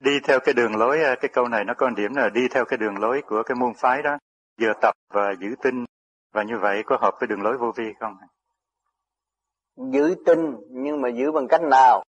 Đi 0.00 0.20
theo 0.24 0.40
cái 0.40 0.54
đường 0.54 0.76
lối 0.76 0.98
cái 1.20 1.30
câu 1.32 1.48
này 1.48 1.64
nó 1.64 1.74
có 1.74 1.90
điểm 1.90 2.14
là 2.14 2.28
đi 2.28 2.48
theo 2.50 2.64
cái 2.64 2.76
đường 2.76 2.98
lối 2.98 3.22
của 3.26 3.42
cái 3.42 3.54
môn 3.54 3.72
phái 3.74 4.02
đó. 4.02 4.18
Vừa 4.60 4.72
tập 4.82 4.94
và 5.08 5.34
giữ 5.40 5.54
tinh. 5.62 5.84
Và 6.32 6.42
như 6.42 6.58
vậy 6.58 6.82
có 6.86 6.98
hợp 7.00 7.14
với 7.20 7.26
đường 7.26 7.42
lối 7.42 7.58
vô 7.58 7.72
vi 7.76 7.84
không? 8.00 8.16
Giữ 9.76 10.14
tinh 10.26 10.56
nhưng 10.70 11.00
mà 11.00 11.08
giữ 11.08 11.32
bằng 11.32 11.48
cách 11.48 11.62
nào? 11.62 12.04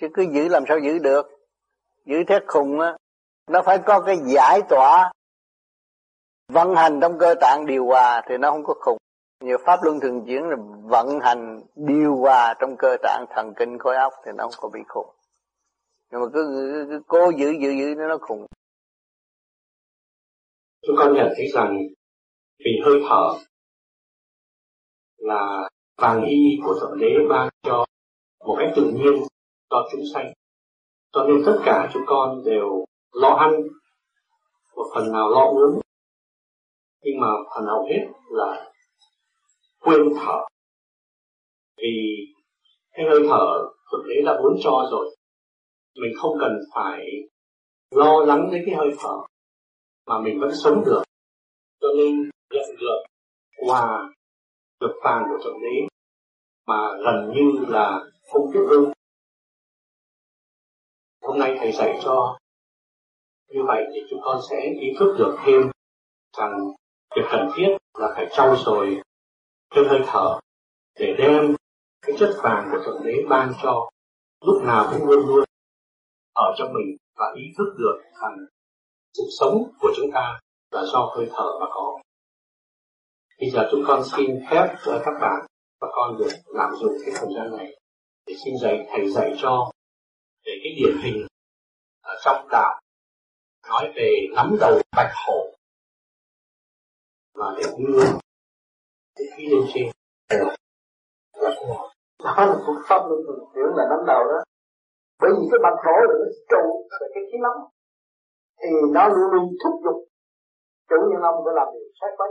Chứ 0.00 0.08
cứ 0.14 0.22
giữ 0.22 0.48
làm 0.48 0.64
sao 0.68 0.78
giữ 0.78 0.98
được? 0.98 1.26
Giữ 2.04 2.24
thét 2.24 2.42
khùng 2.46 2.80
á 2.80 2.96
nó 3.46 3.62
phải 3.62 3.78
có 3.86 4.00
cái 4.00 4.16
giải 4.24 4.60
tỏa. 4.68 5.12
Vận 6.48 6.74
hành 6.74 6.98
trong 7.00 7.18
cơ 7.18 7.34
tạng 7.40 7.66
điều 7.66 7.86
hòa 7.86 8.22
thì 8.28 8.36
nó 8.36 8.50
không 8.50 8.64
có 8.64 8.74
khùng 8.80 8.98
nhiều 9.40 9.58
pháp 9.66 9.80
luân 9.82 10.00
thường 10.00 10.24
chuyển 10.26 10.42
là 10.42 10.56
vận 10.82 11.20
hành 11.20 11.60
điều 11.76 12.16
hòa 12.16 12.54
trong 12.60 12.76
cơ 12.78 12.96
trạng 13.02 13.24
thần 13.30 13.52
kinh 13.56 13.78
khối 13.78 13.96
óc 13.96 14.12
thì 14.24 14.32
nó 14.36 14.44
không 14.44 14.54
có 14.56 14.68
bị 14.68 14.80
khùng 14.88 15.08
nhưng 16.10 16.20
mà 16.20 16.26
cứ, 16.34 16.46
cứ, 16.54 16.86
cứ 16.90 17.02
cố 17.06 17.30
giữ 17.36 17.50
giữ 17.60 17.70
giữ 17.70 17.94
nó 17.94 18.18
khùng 18.20 18.46
chúng 20.86 20.96
con 20.98 21.14
nhận 21.14 21.28
thấy 21.36 21.46
rằng 21.54 21.78
vì 22.58 22.70
hơi 22.84 22.94
thở 23.08 23.34
là 25.16 25.68
vàng 25.96 26.24
y 26.24 26.60
của 26.64 26.74
thượng 26.80 26.98
đế 26.98 27.14
ban 27.28 27.48
cho 27.62 27.84
một 28.44 28.56
cách 28.58 28.72
tự 28.76 28.82
nhiên 28.82 29.22
cho 29.70 29.88
chúng 29.92 30.00
sanh. 30.14 30.32
Cho 31.12 31.24
nên 31.24 31.42
tất 31.46 31.58
cả 31.64 31.90
chúng 31.92 32.02
con 32.06 32.44
đều 32.44 32.84
lo 33.12 33.28
ăn 33.28 33.52
một 34.76 34.86
phần 34.94 35.12
nào 35.12 35.30
lo 35.30 35.44
uống. 35.44 35.80
Nhưng 37.02 37.20
mà 37.20 37.28
phần 37.54 37.66
hầu 37.66 37.84
hết 37.84 38.06
là 38.30 38.69
quên 39.80 40.00
thở. 40.16 40.38
Vì 41.76 42.26
cái 42.92 43.06
hơi 43.10 43.20
thở 43.28 43.46
thực 43.92 44.02
tế 44.08 44.22
đã 44.24 44.40
muốn 44.42 44.56
cho 44.62 44.88
rồi. 44.90 45.16
Mình 45.94 46.12
không 46.16 46.36
cần 46.40 46.52
phải 46.74 47.06
lo 47.90 48.24
lắng 48.26 48.48
đến 48.52 48.62
cái 48.66 48.74
hơi 48.74 48.90
thở 48.98 49.16
mà 50.06 50.18
mình 50.18 50.40
vẫn 50.40 50.50
sống 50.64 50.82
được. 50.86 51.02
Cho 51.80 51.88
nên 51.96 52.30
nhận 52.50 52.76
được 52.80 53.02
quà 53.66 54.10
được 54.80 54.94
vàng 55.04 55.24
của 55.28 55.44
thượng 55.44 55.60
đế 55.62 55.86
mà 56.66 56.90
gần 57.04 57.32
như 57.34 57.64
là 57.68 58.04
không 58.32 58.50
biết 58.52 58.60
ơn 58.70 58.92
hôm 61.22 61.38
nay 61.38 61.56
thầy 61.58 61.72
dạy 61.72 61.98
cho 62.02 62.38
như 63.48 63.60
vậy 63.66 63.84
thì 63.94 64.00
chúng 64.10 64.20
con 64.22 64.40
sẽ 64.50 64.56
ý 64.80 64.92
thức 64.98 65.14
được 65.18 65.36
thêm 65.44 65.60
rằng 66.38 66.52
việc 67.16 67.22
cần 67.32 67.48
thiết 67.56 67.76
là 67.98 68.12
phải 68.16 68.26
trau 68.30 68.56
dồi 68.56 69.00
trên 69.74 69.88
hơi 69.88 70.00
thở, 70.06 70.40
để 70.98 71.14
đem 71.18 71.54
cái 72.02 72.16
chất 72.18 72.36
vàng 72.42 72.68
của 72.72 72.78
thượng 72.84 73.02
đế 73.04 73.12
ban 73.28 73.52
cho, 73.62 73.90
lúc 74.40 74.62
nào 74.62 74.92
cũng 74.92 75.08
luôn 75.08 75.26
luôn 75.26 75.44
ở 76.34 76.54
trong 76.58 76.72
mình 76.72 76.96
và 77.16 77.32
ý 77.36 77.42
thức 77.58 77.74
được 77.78 78.02
rằng 78.22 78.36
sự 79.14 79.22
sống 79.40 79.72
của 79.80 79.92
chúng 79.96 80.10
ta 80.14 80.40
là 80.70 80.82
do 80.92 81.12
hơi 81.16 81.26
thở 81.30 81.58
mà 81.60 81.66
có. 81.70 81.98
Bây 83.40 83.50
giờ 83.50 83.68
chúng 83.70 83.82
con 83.86 84.02
xin 84.16 84.30
phép 84.50 84.76
với 84.86 85.00
các 85.04 85.12
bạn 85.20 85.46
và 85.80 85.88
con 85.92 86.18
được 86.18 86.30
làm 86.46 86.70
dụng 86.80 86.92
cái 87.04 87.14
thời 87.16 87.28
gian 87.36 87.56
này 87.56 87.78
để 88.26 88.34
xin 88.44 88.54
dạy, 88.62 88.86
thầy 88.90 89.10
dạy 89.10 89.32
cho 89.42 89.70
về 90.46 90.52
cái 90.62 90.72
điển 90.76 91.02
hình 91.02 91.26
ở 92.02 92.14
trong 92.24 92.48
đạo, 92.50 92.80
nói 93.68 93.92
về 93.96 94.26
nắm 94.36 94.56
đầu 94.60 94.80
bạch 94.96 95.12
hổ 95.26 95.54
và 97.34 97.54
để 97.56 97.62
đưa 97.78 98.04
thì 99.20 99.26
khi 99.36 99.44
lên 99.52 99.62
trên 99.72 99.86
là 101.44 101.50
đó 102.24 102.44
là 102.50 102.56
cuộc 102.66 102.78
pháp 102.88 103.00
luân 103.08 103.20
thường 103.26 103.44
chuyển 103.54 103.68
là 103.78 103.84
nắm 103.90 104.00
đầu 104.06 104.22
đó. 104.32 104.40
Bởi 105.20 105.30
vì 105.36 105.44
cái 105.50 105.60
bạch 105.64 105.78
hổ 105.84 105.96
là 106.08 106.14
nó 106.20 106.28
trụ 106.52 106.64
về 107.00 107.06
cái 107.14 107.22
khí 107.28 107.38
nóng. 107.44 107.60
Thì 108.60 108.70
nó 108.96 109.02
luôn 109.08 109.28
luôn 109.32 109.44
thúc 109.62 109.74
giục 109.84 109.98
chủ 110.90 110.98
nhân 111.10 111.22
ông 111.30 111.38
phải 111.44 111.54
làm 111.58 111.68
điều 111.74 111.88
sai 112.00 112.10
quấy. 112.18 112.30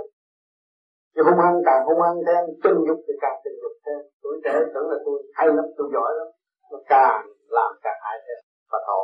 Thì 1.13 1.19
hung 1.27 1.39
hăng 1.43 1.57
càng 1.67 1.81
hung 1.87 2.01
hăng 2.05 2.19
thêm, 2.27 2.43
tình 2.63 2.79
dục 2.87 2.99
thì 3.05 3.13
càng 3.23 3.37
tình 3.43 3.57
dục 3.61 3.75
thêm. 3.85 3.99
Tuổi 4.23 4.35
trẻ 4.43 4.53
tưởng 4.73 4.87
là 4.91 4.97
tôi 5.05 5.17
hay 5.37 5.47
lắm, 5.57 5.65
tôi 5.77 5.87
giỏi 5.93 6.11
lắm 6.19 6.27
nó 6.71 6.77
càng 6.93 7.21
làm 7.57 7.71
càng 7.83 7.99
hại 8.05 8.17
thêm 8.25 8.39
bạch 8.71 8.85
hổ. 8.89 9.01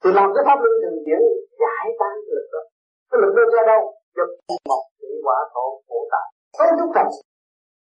Thì 0.00 0.10
làm 0.18 0.28
cái 0.34 0.42
pháp 0.46 0.58
luân 0.62 0.74
thường 0.82 0.98
chuyển 1.06 1.22
giải 1.62 1.86
tán 2.00 2.14
lực 2.36 2.48
đó 2.54 2.62
cái 3.10 3.18
lực 3.22 3.32
đó 3.36 3.42
ra 3.54 3.62
đâu? 3.72 3.82
Dục 4.16 4.30
một 4.70 4.82
thủy 4.98 5.12
quả 5.26 5.38
thổ 5.54 5.66
khổ 5.88 5.98
tạng 6.12 6.30
thấy 6.58 6.68
chút 6.78 6.90
thật 6.96 7.08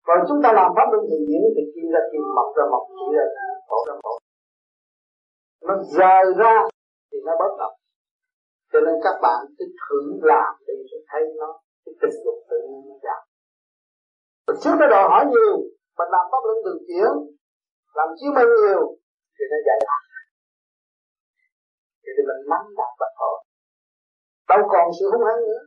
còn 0.07 0.17
chúng 0.27 0.39
ta 0.43 0.49
làm 0.59 0.69
pháp 0.75 0.87
luân 0.91 1.03
thường 1.09 1.25
diễn 1.29 1.43
thì 1.55 1.63
kim 1.73 1.87
ra 1.93 2.01
kim 2.11 2.23
mọc 2.37 2.49
ra 2.57 2.63
mọc, 2.71 2.83
chỉ 2.97 3.05
ra 3.17 3.25
khổ 3.69 3.79
ra 3.87 3.95
khổ 4.03 4.13
nó 5.67 5.75
rời 5.97 6.25
ra 6.41 6.55
thì 7.11 7.17
nó 7.25 7.33
bất 7.41 7.51
động. 7.59 7.75
Cho 8.71 8.79
nên 8.85 8.95
các 9.05 9.15
bạn 9.21 9.39
cứ 9.57 9.65
thử 9.81 9.99
làm 10.31 10.53
đi 10.67 10.73
sẽ 10.91 10.97
thấy 11.09 11.21
nó, 11.39 11.49
cái 11.85 11.93
tình 12.01 12.15
dục 12.25 12.37
tự 12.49 12.57
nhiên 12.69 12.83
nó 12.89 12.95
giảm. 13.05 13.21
Trước 14.61 14.75
nó 14.79 14.87
đòi 14.93 15.03
hỏi 15.11 15.23
nhiều 15.33 15.55
mình 15.97 16.09
làm 16.15 16.25
pháp 16.31 16.41
luân 16.47 16.57
thường 16.65 16.81
chuyển 16.87 17.13
làm 17.97 18.09
chiếu 18.17 18.31
minh 18.37 18.51
nhiều, 18.61 18.83
thì 19.35 19.43
nó 19.51 19.57
giải 19.67 19.79
thoát 19.85 20.01
thì 22.03 22.21
mình 22.29 22.41
nắm 22.51 22.63
đạt 22.77 22.93
bạch 23.01 23.15
hổ 23.19 23.33
đâu 24.49 24.61
còn 24.71 24.85
sự 24.97 25.05
hung 25.11 25.25
hăng 25.27 25.41
nữa. 25.49 25.61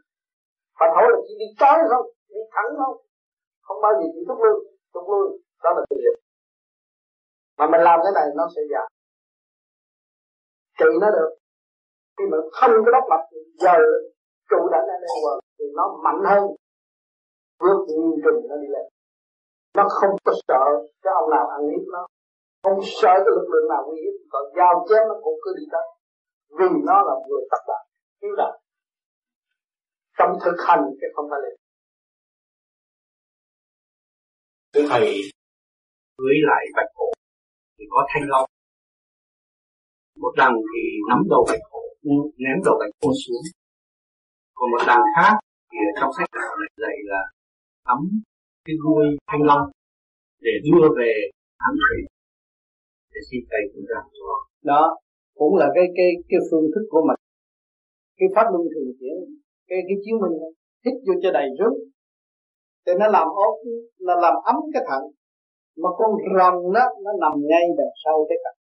Bạch 0.81 0.93
hổ 0.97 1.05
là 1.13 1.19
chỉ 1.27 1.35
đi 1.41 1.49
trái 1.61 1.79
không? 1.91 2.07
Đi 2.37 2.43
thẳng 2.55 2.71
không 2.81 2.97
không 3.67 3.79
bao 3.85 3.93
giờ 3.99 4.07
chịu 4.13 4.25
thúc 4.29 4.39
lui 4.45 4.57
thúc 4.95 5.05
lui 5.11 5.27
đó 5.65 5.71
là 5.77 5.83
tự 5.91 5.97
dục 6.05 6.17
mà 7.59 7.65
mình 7.73 7.83
làm 7.89 8.01
cái 8.05 8.13
này 8.15 8.27
nó 8.39 8.45
sẽ 8.55 8.63
giảm. 8.73 8.87
Trị 10.79 10.91
nó 11.01 11.09
được. 11.11 11.31
Khi 12.17 12.25
mà 12.31 12.39
không 12.53 12.71
có 12.85 12.91
đắp 12.97 13.05
mặt 13.11 13.23
giờ 13.65 13.77
trụ 14.51 14.61
đã 14.73 14.79
lên 14.89 14.99
lên 15.03 15.11
quần 15.25 15.39
thì 15.59 15.65
nó 15.77 15.85
mạnh 16.05 16.23
hơn. 16.31 16.45
Vượt 17.61 17.81
nhiều 17.89 18.17
trùng 18.25 18.49
nó 18.49 18.57
đi 18.57 18.69
lên. 18.75 18.87
Nó 19.77 19.85
không 19.89 20.17
có 20.25 20.33
sợ 20.49 20.65
cái 21.03 21.13
ông 21.21 21.31
nào 21.31 21.47
ăn 21.49 21.61
hiếp 21.71 21.85
nó. 21.93 22.07
Không 22.65 22.81
sợ 22.85 23.15
cái 23.25 23.33
lực 23.37 23.49
lượng 23.53 23.69
nào 23.69 23.83
nguy 23.87 23.99
hiếp. 24.05 24.15
Còn 24.31 24.45
giao 24.57 24.87
chém 24.89 25.09
nó 25.09 25.15
cũng 25.23 25.39
cứ 25.43 25.51
đi 25.59 25.65
tới. 25.73 25.87
Vì 26.59 26.69
nó 26.89 27.03
là 27.03 27.15
người 27.29 27.43
tập 27.51 27.63
đạo 27.69 27.85
cứu 28.21 28.37
đạo 28.37 28.59
trong 30.19 30.33
thực 30.45 30.57
hành 30.67 30.83
cái 31.01 31.11
không 31.15 31.27
phải 31.31 31.41
là 31.43 31.49
thầy, 34.91 35.07
với 36.19 36.37
lại 36.49 36.63
bạch 36.77 36.91
hổ 36.95 37.09
thì 37.79 37.85
có 37.91 38.07
thanh 38.09 38.29
long. 38.29 38.49
Một 40.23 40.33
đằng 40.37 40.55
thì 40.71 40.83
nắm 41.09 41.19
đầu 41.31 41.47
bạch 41.51 41.65
hổ, 41.71 41.83
ném 42.45 42.59
đầu 42.65 42.77
bạch 42.81 42.95
hổ 43.03 43.11
xuống. 43.27 43.45
Còn 44.55 44.71
một 44.71 44.85
đằng 44.87 45.03
khác 45.17 45.35
thì 45.73 45.79
trong 46.01 46.11
sách 46.17 46.31
đạo 46.39 46.53
lại 46.61 46.71
dạy 46.83 46.97
là 47.05 47.23
nắm 47.87 47.99
cái 48.65 48.77
đuôi 48.83 49.05
thanh 49.29 49.43
long 49.51 49.65
để 50.41 50.53
đưa 50.65 50.89
về 50.99 51.13
thắng 51.61 51.77
thủy 51.83 51.99
để 53.13 53.21
xin 53.31 53.41
thầy 53.51 53.63
cũng 53.73 53.85
ra 53.91 54.01
cho. 54.19 54.31
Đó, 54.63 54.83
cũng 55.35 55.55
là 55.57 55.69
cái 55.75 55.87
cái 55.97 56.11
cái 56.29 56.41
phương 56.51 56.67
thức 56.75 56.85
của 56.91 57.03
mình. 57.09 57.21
Cái 58.19 58.29
pháp 58.35 58.47
luân 58.53 58.63
thường 58.73 58.91
chuyển, 58.99 59.17
cái 59.69 59.79
cái 59.89 59.97
chiếu 60.05 60.17
minh 60.23 60.37
thích 60.85 60.97
vô 61.07 61.15
cho 61.23 61.31
đầy 61.39 61.49
rớt 61.59 61.75
thì 62.87 62.93
nó 63.01 63.07
làm 63.17 63.27
ốp 63.29 63.55
nó 64.01 64.15
làm 64.25 64.35
ấm 64.45 64.57
cái 64.75 64.83
thận. 64.89 65.03
Mà 65.83 65.89
con 65.99 66.11
rồng 66.39 66.73
đó, 66.77 66.85
nó 67.05 67.11
nằm 67.21 67.33
ngay 67.51 67.65
đằng 67.79 67.95
sau 68.05 68.27
cái 68.29 68.39
cặp. 68.45 68.55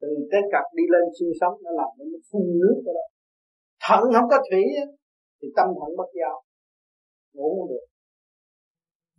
Từ 0.00 0.08
cái 0.30 0.42
cặp 0.52 0.64
đi 0.74 0.82
lên 0.92 1.04
sinh 1.18 1.32
sống, 1.40 1.54
nó 1.64 1.70
làm 1.70 1.90
nó 1.98 2.18
phun 2.32 2.42
nước 2.60 2.78
đó. 2.84 3.04
Thận 3.88 4.00
không 4.14 4.28
có 4.30 4.38
thủy 4.50 4.62
thì 5.42 5.48
tâm 5.56 5.66
thận 5.78 5.90
bất 5.98 6.10
giao. 6.20 6.42
Ngủ 7.34 7.56
không 7.56 7.68
được. 7.68 7.86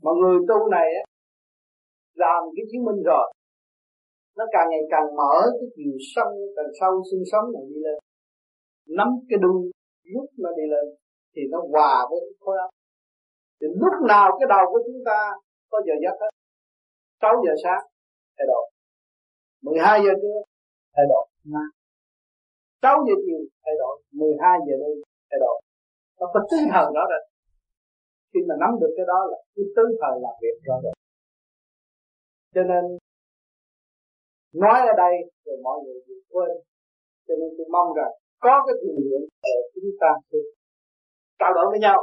Mà 0.03 0.11
người 0.19 0.38
tu 0.49 0.57
này 0.72 0.88
á, 1.02 1.03
làm 2.15 2.44
cái 2.56 2.65
chứng 2.72 2.86
minh 2.88 3.02
rồi. 3.06 3.27
Nó 4.38 4.45
càng 4.52 4.68
ngày 4.69 4.84
càng 4.91 5.15
mở 5.19 5.36
cái 5.60 5.69
chiều 5.76 5.95
sâu 6.15 6.32
càng 6.56 6.72
sâu 6.80 6.91
sinh 7.11 7.23
sống 7.32 7.45
này 7.53 7.64
đi 7.69 7.80
lên. 7.86 7.98
Nắm 8.98 9.07
cái 9.30 9.40
đuôi 9.44 9.72
rút 10.14 10.30
nó 10.44 10.49
đi 10.57 10.64
lên, 10.73 10.86
thì 11.36 11.41
nó 11.52 11.60
hòa 11.72 12.07
với 12.10 12.19
cái 12.26 12.36
khối 12.40 12.57
óc 12.65 12.72
thì 13.57 13.68
lúc 13.82 13.95
nào 14.11 14.26
cái 14.40 14.48
đầu 14.53 14.64
của 14.72 14.82
chúng 14.86 15.02
ta 15.10 15.19
có 15.72 15.77
giờ 15.88 15.94
giấc 16.03 16.15
hết? 16.22 16.32
6 17.22 17.34
giờ 17.45 17.53
sáng, 17.64 17.84
thay 18.38 18.45
đổi. 18.52 18.65
12 19.61 19.99
giờ 20.03 20.11
trưa, 20.22 20.40
thay 20.95 21.06
đổi. 21.11 21.26
6 22.82 22.95
giờ 23.07 23.15
chiều, 23.26 23.41
thay 23.64 23.76
đổi. 23.82 23.95
12 24.11 24.60
giờ 24.68 24.73
đêm, 24.82 24.98
thay 25.30 25.40
đổi. 25.45 25.57
Nó 26.19 26.26
có 26.34 26.40
tinh 26.52 26.68
thần 26.73 26.88
đó 26.98 27.03
rồi. 27.11 27.22
Khi 28.34 28.40
mà 28.48 28.56
nắm 28.61 28.72
được 28.82 28.94
cái 28.98 29.06
đó 29.11 29.19
là 29.32 29.38
cái 29.56 29.65
tứ 29.76 29.84
thần 30.02 30.14
làm 30.23 30.36
việc 30.41 30.57
rõ 30.68 30.76
rồi 30.84 30.95
cho 32.56 32.64
nên, 32.64 32.84
nói 34.53 34.80
ở 34.91 34.94
đây 34.98 35.14
rồi 35.45 35.57
mọi 35.64 35.77
người 35.84 35.99
bị 36.07 36.15
quên. 36.30 36.52
Cho 37.27 37.34
nên 37.40 37.49
tôi 37.57 37.68
mong 37.72 37.94
rằng 37.98 38.11
có 38.40 38.64
cái 38.65 38.76
thiền 38.82 38.95
nguyện 38.95 39.22
để 39.44 39.56
chúng 39.73 39.91
ta. 40.02 40.11
Sẽ 40.32 40.38
trao 41.40 41.53
đổi 41.53 41.65
với 41.72 41.80
nhau 41.80 41.99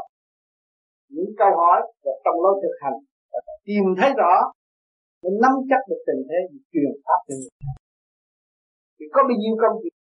những 1.14 1.30
câu 1.40 1.51
hỏi 1.60 1.78
và 2.05 2.12
trong 2.24 2.36
lối 2.43 2.55
thực 2.62 2.74
hành 2.82 2.98
và 3.32 3.39
tìm 3.66 3.84
thấy 3.98 4.10
rõ 4.20 4.34
mình 5.22 5.36
nắm 5.43 5.52
chắc 5.70 5.80
được 5.89 6.01
tình 6.06 6.22
thế 6.28 6.39
truyền 6.72 6.93
pháp 7.05 7.20
cho 7.26 7.34
người 7.40 7.52
thì 8.97 9.05
có 9.14 9.20
bao 9.28 9.36
nhiêu 9.43 9.55
công 9.62 9.76
việc 9.82 9.97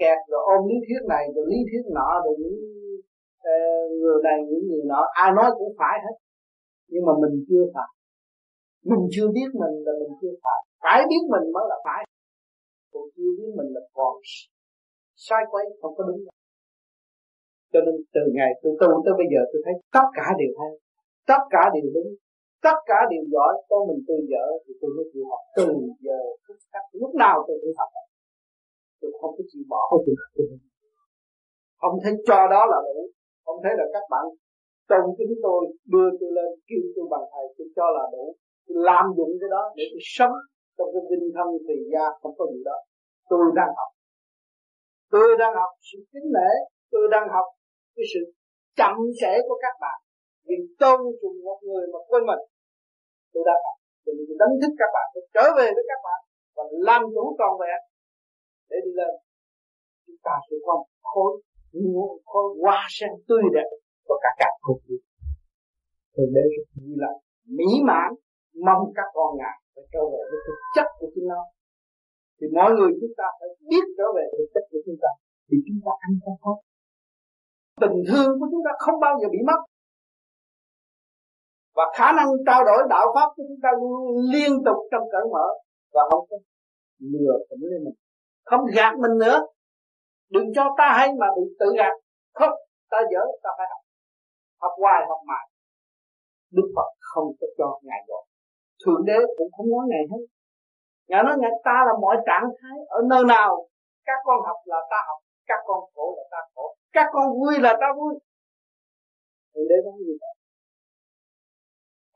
kẹt 0.00 0.18
rồi 0.30 0.40
ôm 0.52 0.60
lý 0.68 0.76
thuyết 0.86 1.02
này 1.12 1.24
rồi 1.34 1.44
lý 1.50 1.58
thuyết 1.68 1.84
nọ 1.96 2.10
rồi 2.24 2.34
những 2.42 2.58
uh, 3.50 3.86
người 4.00 4.18
này 4.28 4.38
những 4.48 4.64
người 4.68 4.84
nọ 4.92 5.00
ai 5.22 5.30
nói 5.36 5.48
cũng 5.58 5.72
phải 5.78 5.96
hết. 6.04 6.16
Nhưng 6.90 7.04
mà 7.06 7.12
mình 7.22 7.34
chưa 7.48 7.64
phải. 7.74 7.90
Mình 8.90 9.02
chưa 9.14 9.28
biết 9.36 9.48
mình 9.62 9.74
là 9.86 9.92
mình 10.00 10.14
chưa 10.20 10.34
phải. 10.42 10.60
Phải 10.84 10.98
biết 11.10 11.22
mình 11.32 11.44
mới 11.54 11.64
là 11.70 11.76
phải. 11.86 12.00
Còn 12.92 13.04
chưa 13.16 13.30
biết 13.38 13.50
mình 13.58 13.70
là 13.74 13.80
còn 13.92 14.14
sai 15.26 15.42
quay 15.50 15.64
không 15.80 15.94
có 15.96 16.04
đúng 16.08 16.20
cho 17.72 17.80
nên 17.86 17.94
từ 18.14 18.24
ngày 18.36 18.50
tôi 18.62 18.72
tu 18.80 18.88
tới 19.04 19.14
bây 19.20 19.28
giờ 19.32 19.40
tôi 19.50 19.60
thấy 19.64 19.74
tất 19.96 20.06
cả 20.18 20.26
đều 20.40 20.52
hay, 20.60 20.72
tất 21.30 21.42
cả 21.54 21.62
đều 21.74 21.86
đúng, 21.94 22.10
tất 22.66 22.78
cả 22.90 22.98
đều 23.12 23.24
giỏi. 23.34 23.52
Có 23.68 23.76
mình 23.88 24.00
tôi 24.08 24.20
dở 24.32 24.46
thì 24.62 24.72
tôi 24.80 24.90
mới 24.96 25.04
chịu 25.12 25.24
học. 25.30 25.42
Từ 25.58 25.66
giờ 26.06 26.18
phút 26.44 26.58
khắc, 26.72 26.84
lúc 27.02 27.12
nào 27.22 27.36
tôi 27.46 27.56
cũng 27.62 27.74
học 27.80 27.90
tôi 29.00 29.10
không 29.20 29.32
có 29.36 29.42
chịu 29.50 29.64
bỏ 29.72 29.82
được 30.06 30.20
không 31.80 31.94
thấy 32.02 32.12
cho 32.28 32.38
đó 32.54 32.62
là 32.72 32.78
đủ, 32.86 32.98
không 33.44 33.58
thấy 33.62 33.72
là 33.78 33.84
các 33.94 34.04
bạn 34.12 34.24
tôn 34.88 35.04
kính 35.18 35.32
tôi, 35.44 35.60
đưa 35.92 36.08
tôi 36.20 36.30
lên, 36.38 36.50
kêu 36.68 36.84
tôi 36.94 37.06
bằng 37.12 37.26
thầy, 37.32 37.44
tôi 37.56 37.66
cho 37.76 37.86
là 37.96 38.04
đủ. 38.14 38.24
Tôi 38.66 38.76
làm 38.88 39.04
dụng 39.16 39.32
cái 39.40 39.50
đó 39.54 39.62
để 39.76 39.84
tôi 39.92 40.02
sống 40.16 40.34
trong 40.76 40.88
cái 40.94 41.02
tinh 41.10 41.26
thân 41.34 41.48
thì 41.66 41.76
gia 41.92 42.04
không 42.20 42.34
có 42.38 42.44
gì 42.52 42.60
đó. 42.68 42.78
Tôi 43.30 43.44
đang 43.58 43.72
học. 43.78 43.90
Tôi 45.12 45.28
đang 45.40 45.54
học 45.60 45.72
sự 45.88 45.98
kính 46.12 46.28
nể, 46.36 46.50
tôi 46.92 47.04
đang 47.14 47.26
học 47.34 47.46
cái 47.98 48.06
sự 48.12 48.22
chậm 48.80 48.94
trễ 49.20 49.32
của 49.48 49.58
các 49.64 49.74
bạn. 49.82 49.98
Vì 50.46 50.56
tôn 50.80 50.98
trọng 51.20 51.36
một 51.48 51.58
người 51.68 51.84
mà 51.92 52.00
quên 52.08 52.22
mình. 52.30 52.42
Tôi 53.32 53.42
đã 53.48 53.54
học 53.64 53.76
thì 54.02 54.10
mình 54.18 54.38
đánh 54.42 54.54
thức 54.60 54.72
các 54.80 54.90
bạn, 54.94 55.06
tôi 55.14 55.24
trở 55.34 55.44
về 55.58 55.66
với 55.76 55.84
các 55.90 56.00
bạn 56.06 56.20
và 56.56 56.62
làm 56.88 57.02
chủ 57.14 57.24
toàn 57.38 57.52
vẹn 57.62 57.80
để 58.70 58.76
đi 58.84 58.92
lên. 59.00 59.14
Chúng 60.06 60.20
ta 60.26 60.34
sẽ 60.46 60.56
có 60.66 60.72
một 60.80 60.90
khối 61.10 61.32
khối 62.30 62.46
hoa 62.62 62.80
sen 62.96 63.10
tươi 63.28 63.42
đẹp 63.56 63.68
và 64.08 64.16
cả 64.24 64.30
cả 64.40 64.50
khối 64.64 64.76
vui 64.84 64.98
tôi 66.18 66.26
để 66.36 66.44
rất 66.54 66.66
vui 66.76 66.94
lòng, 67.02 67.18
mỹ 67.58 67.70
mãn, 67.88 68.10
mong 68.66 68.82
các 68.96 69.08
con 69.16 69.30
ngài 69.40 69.56
phải 69.74 69.84
trở 69.92 70.02
về 70.12 70.22
với 70.30 70.40
thực 70.46 70.58
chất 70.76 70.88
của 70.98 71.08
chúng 71.14 71.28
nó. 71.32 71.42
Thì 72.38 72.46
mọi 72.58 72.70
người 72.76 72.90
chúng 73.00 73.14
ta 73.20 73.26
phải 73.38 73.50
biết 73.70 73.84
trở 73.98 74.06
về 74.16 74.24
thực 74.36 74.48
chất 74.54 74.64
của 74.70 74.80
chúng 74.86 74.98
ta, 75.02 75.10
thì 75.48 75.56
chúng 75.66 75.80
ta 75.84 75.92
ăn 76.06 76.12
không 76.22 76.38
hết 76.44 76.58
tình 77.80 77.96
thương 78.08 78.40
của 78.40 78.46
chúng 78.50 78.62
ta 78.64 78.70
không 78.78 79.00
bao 79.00 79.18
giờ 79.20 79.28
bị 79.32 79.38
mất. 79.46 79.60
Và 81.76 81.84
khả 81.94 82.12
năng 82.12 82.28
trao 82.46 82.64
đổi 82.64 82.82
đạo 82.90 83.06
pháp 83.14 83.28
của 83.36 83.42
chúng 83.48 83.60
ta 83.62 83.68
luôn 83.80 84.30
liên 84.32 84.52
tục 84.66 84.76
trong 84.90 85.02
cởi 85.12 85.24
mở 85.32 85.46
và 85.94 86.02
không 86.10 86.26
có 86.30 86.36
lừa 86.98 87.36
phỉnh 87.50 87.64
lên 87.70 87.84
mình. 87.84 87.94
Không 88.44 88.60
gạt 88.76 88.92
mình 89.02 89.18
nữa. 89.18 89.38
Đừng 90.30 90.48
cho 90.54 90.64
ta 90.78 90.92
hay 90.98 91.08
mà 91.20 91.26
bị 91.36 91.42
tự 91.58 91.66
gạt. 91.78 91.94
Không, 92.34 92.54
ta 92.90 92.98
dở, 93.12 93.22
ta 93.42 93.50
phải 93.58 93.66
học. 93.72 93.82
Học 94.60 94.72
hoài, 94.82 95.00
học 95.08 95.20
mãi. 95.26 95.44
Đức 96.56 96.68
phật 96.76 96.88
không 97.00 97.28
có 97.40 97.46
cho 97.58 97.80
ngài 97.82 98.00
gọi. 98.08 98.24
Thượng 98.84 99.04
đế 99.06 99.18
cũng 99.38 99.50
không 99.56 99.68
nói 99.70 99.84
ngài 99.88 100.04
hết. 100.10 100.24
Ngài 101.08 101.22
nói 101.22 101.36
ngài, 101.38 101.50
ta 101.64 101.76
là 101.86 101.92
mọi 102.00 102.16
trạng 102.26 102.48
thái. 102.58 102.76
Ở 102.88 103.00
nơi 103.10 103.24
nào, 103.24 103.68
các 104.04 104.18
con 104.24 104.38
học 104.46 104.56
là 104.64 104.80
ta 104.90 104.96
học, 105.08 105.18
các 105.46 105.60
con 105.66 105.80
khổ 105.94 106.14
là 106.16 106.24
ta 106.30 106.40
khổ 106.54 106.74
các 106.92 107.06
con 107.12 107.26
vui 107.38 107.54
là 107.64 107.72
ta 107.80 107.88
vui. 107.98 108.14
Thượng 109.54 109.66
để 109.70 109.76
nói 109.84 109.98
gì 110.06 110.14
vậy. 110.22 110.34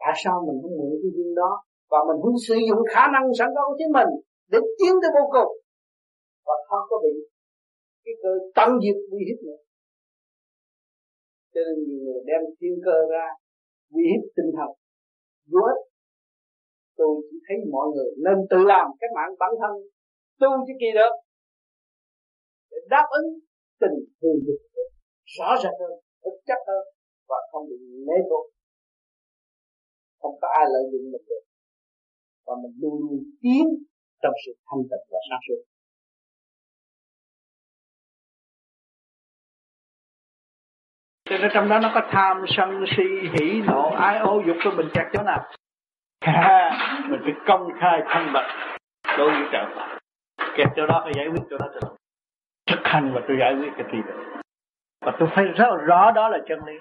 Tại 0.02 0.14
sao 0.24 0.34
mình 0.46 0.58
không 0.62 0.74
mượn 0.78 0.90
cái 1.02 1.10
duyên 1.16 1.34
đó 1.34 1.52
và 1.90 1.98
mình 2.08 2.18
không 2.22 2.38
sử 2.46 2.56
dụng 2.68 2.82
khả 2.92 3.04
năng 3.14 3.24
sẵn 3.38 3.48
có 3.54 3.62
của 3.68 3.76
chính 3.78 3.92
mình 3.98 4.10
để 4.52 4.58
tiến 4.78 4.92
tới 5.02 5.10
vô 5.16 5.24
cùng? 5.36 5.50
Và 6.46 6.54
không 6.68 6.84
có 6.90 6.96
bị 7.04 7.14
cái 8.04 8.14
cơ 8.22 8.32
tăng 8.58 8.72
diệt 8.82 8.96
uy 9.12 9.20
hiếp 9.28 9.38
nữa. 9.46 9.60
Cho 11.52 11.60
nên 11.66 11.76
nhiều 11.86 12.00
người 12.04 12.20
đem 12.28 12.40
thiên 12.58 12.74
cơ 12.86 12.96
ra 13.12 13.26
uy 13.94 14.02
hiếp 14.10 14.22
tinh 14.36 14.50
thần. 14.56 14.70
Vô 15.52 15.62
ích. 15.72 15.82
Tôi 16.98 17.12
chỉ 17.28 17.36
thấy 17.46 17.56
mọi 17.74 17.86
người 17.92 18.10
nên 18.24 18.36
tự 18.50 18.60
làm 18.72 18.86
cái 19.00 19.08
mạng 19.16 19.32
bản 19.42 19.52
thân, 19.60 19.72
tu 20.40 20.50
chứ 20.66 20.74
kỳ 20.80 20.90
được. 20.98 21.14
Để 22.70 22.78
đáp 22.94 23.06
ứng 23.18 23.26
tình 23.82 23.96
thương 24.18 24.38
dục 24.46 24.60
rõ 25.36 25.50
ràng 25.62 25.76
hơn 25.80 25.92
thực 26.24 26.36
chất 26.48 26.60
hơn, 26.68 26.84
và 27.28 27.36
không 27.50 27.64
bị 27.70 27.76
mê 28.06 28.16
thuộc 28.28 28.46
không 30.20 30.34
có 30.40 30.48
ai 30.58 30.64
lợi 30.72 30.82
dụng 30.92 31.04
mình 31.12 31.24
được. 31.28 31.44
Và 32.46 32.54
mình 32.62 32.74
luôn 32.80 32.94
luôn 33.00 33.18
tiến 33.42 33.64
trong 34.22 34.32
sự 34.46 34.52
thanh 34.66 34.82
tịnh 34.90 35.06
và 35.10 35.18
sáng 35.30 35.40
suốt 35.48 35.60
cho 41.24 41.38
nên 41.38 41.50
trong 41.54 41.68
đó 41.68 41.78
nó 41.78 41.90
có 41.94 42.00
tham 42.12 42.44
sân 42.56 42.68
si 42.96 43.02
hỉ 43.32 43.60
nộ, 43.66 43.90
ái 43.90 44.18
ô 44.18 44.42
dục 44.46 44.56
của 44.64 44.70
mình 44.76 44.86
chặt 44.94 45.10
chỗ 45.12 45.22
nào? 45.22 45.50
Mình 47.10 47.20
phải 47.24 47.34
công 47.46 47.68
khai 47.80 48.00
thanh 48.06 48.32
bạch 48.34 48.78
đối 49.18 49.30
với 49.30 49.48
trợ 49.52 49.62
pháp 49.74 49.98
kẹt 50.56 50.68
chỗ 50.76 50.86
đó 50.86 51.00
phải 51.04 51.12
giải 51.16 51.26
quyết 51.30 51.42
chỗ 51.50 51.56
đó 51.58 51.66
cho 51.74 51.96
thực 52.72 52.84
hành 52.84 53.12
và 53.14 53.20
tôi 53.28 53.36
giải 53.40 53.54
quyết 53.54 53.72
cái 53.76 53.86
gì 53.92 53.98
được 54.06 54.32
và 55.02 55.12
tôi 55.18 55.28
phải 55.34 55.44
rất 55.44 55.66
rõ 55.86 56.10
đó 56.10 56.28
là 56.28 56.38
chân 56.48 56.58
lý. 56.66 56.72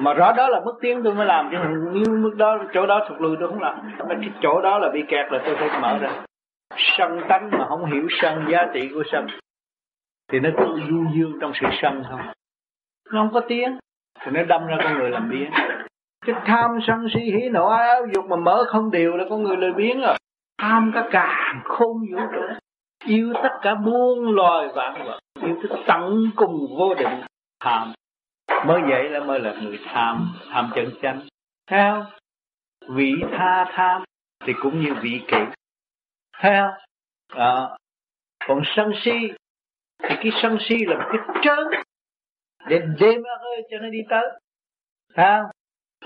Mà 0.00 0.14
rõ 0.14 0.32
đó 0.32 0.48
là 0.48 0.60
mức 0.64 0.78
tiến 0.80 1.00
tôi 1.04 1.14
mới 1.14 1.26
làm, 1.26 1.48
chứ 1.50 1.56
nếu 1.92 2.16
mức 2.16 2.34
đó, 2.36 2.58
chỗ 2.72 2.86
đó 2.86 3.06
thuộc 3.08 3.20
lùi 3.20 3.36
tôi 3.40 3.48
không 3.48 3.60
làm. 3.60 3.80
Cái 4.08 4.30
chỗ 4.42 4.60
đó 4.60 4.78
là 4.78 4.90
bị 4.90 5.04
kẹt 5.08 5.32
là 5.32 5.42
tôi 5.44 5.56
phải 5.58 5.80
mở 5.80 5.98
ra. 5.98 6.10
Sân 6.76 7.20
tánh 7.28 7.50
mà 7.50 7.66
không 7.68 7.84
hiểu 7.84 8.06
sân, 8.10 8.46
giá 8.50 8.66
trị 8.74 8.88
của 8.94 9.02
sân, 9.12 9.26
thì 10.32 10.40
nó 10.40 10.50
cứ 10.56 10.80
du 10.88 11.04
dương 11.14 11.38
trong 11.40 11.52
sự 11.60 11.66
sân 11.82 12.02
không 12.10 12.20
nó 13.12 13.22
không 13.22 13.32
có 13.32 13.40
tiếng, 13.48 13.78
thì 14.20 14.30
nó 14.30 14.42
đâm 14.42 14.66
ra 14.66 14.76
con 14.84 14.98
người 14.98 15.10
làm 15.10 15.30
biến. 15.30 15.50
Cái 16.26 16.36
tham 16.44 16.70
sân 16.86 17.06
si 17.14 17.20
hỉ 17.20 17.48
nộ 17.48 17.68
ái 17.68 17.88
áo 17.88 18.06
dục 18.14 18.24
mà 18.28 18.36
mở 18.36 18.64
không 18.68 18.90
đều 18.90 19.16
là 19.16 19.24
con 19.30 19.42
người 19.42 19.56
lười 19.56 19.72
biến 19.72 20.00
rồi 20.00 20.10
à. 20.10 20.16
tham 20.62 20.90
cả 20.94 21.08
càng 21.10 21.60
khôn 21.64 21.98
vũ 22.12 22.18
trụ 22.32 22.40
yêu 23.06 23.32
tất 23.42 23.58
cả 23.62 23.74
muôn 23.74 24.34
loài 24.34 24.68
vạn 24.74 25.04
vật 25.04 25.18
yêu 25.42 25.56
thức 25.62 25.76
tận 25.86 26.30
cùng 26.36 26.66
vô 26.78 26.94
định 26.94 27.22
tham. 27.60 27.92
Mới 28.66 28.80
vậy 28.88 29.10
là 29.10 29.20
mới 29.24 29.40
là 29.40 29.52
người 29.62 29.78
tham 29.84 30.34
tham 30.50 30.70
chân 30.74 30.90
chánh. 31.02 31.20
Theo 31.66 32.04
vị 32.88 33.12
tha 33.30 33.64
tham 33.72 34.04
thì 34.46 34.52
cũng 34.62 34.80
như 34.80 34.94
vị 35.02 35.20
kỷ. 35.28 35.38
Theo 36.38 36.70
à, 37.28 37.68
còn 38.46 38.62
sân 38.64 38.92
si 39.02 39.32
thì 40.02 40.14
cái 40.22 40.32
sân 40.42 40.58
si 40.60 40.76
là 40.86 40.96
một 40.96 41.04
cái 41.12 41.42
trớn 41.42 41.82
để 42.68 42.78
đêm 43.00 43.22
ơi 43.22 43.62
cho 43.70 43.78
nó 43.78 43.88
đi 43.88 43.98
tới. 44.10 44.40
Ha 45.14 45.42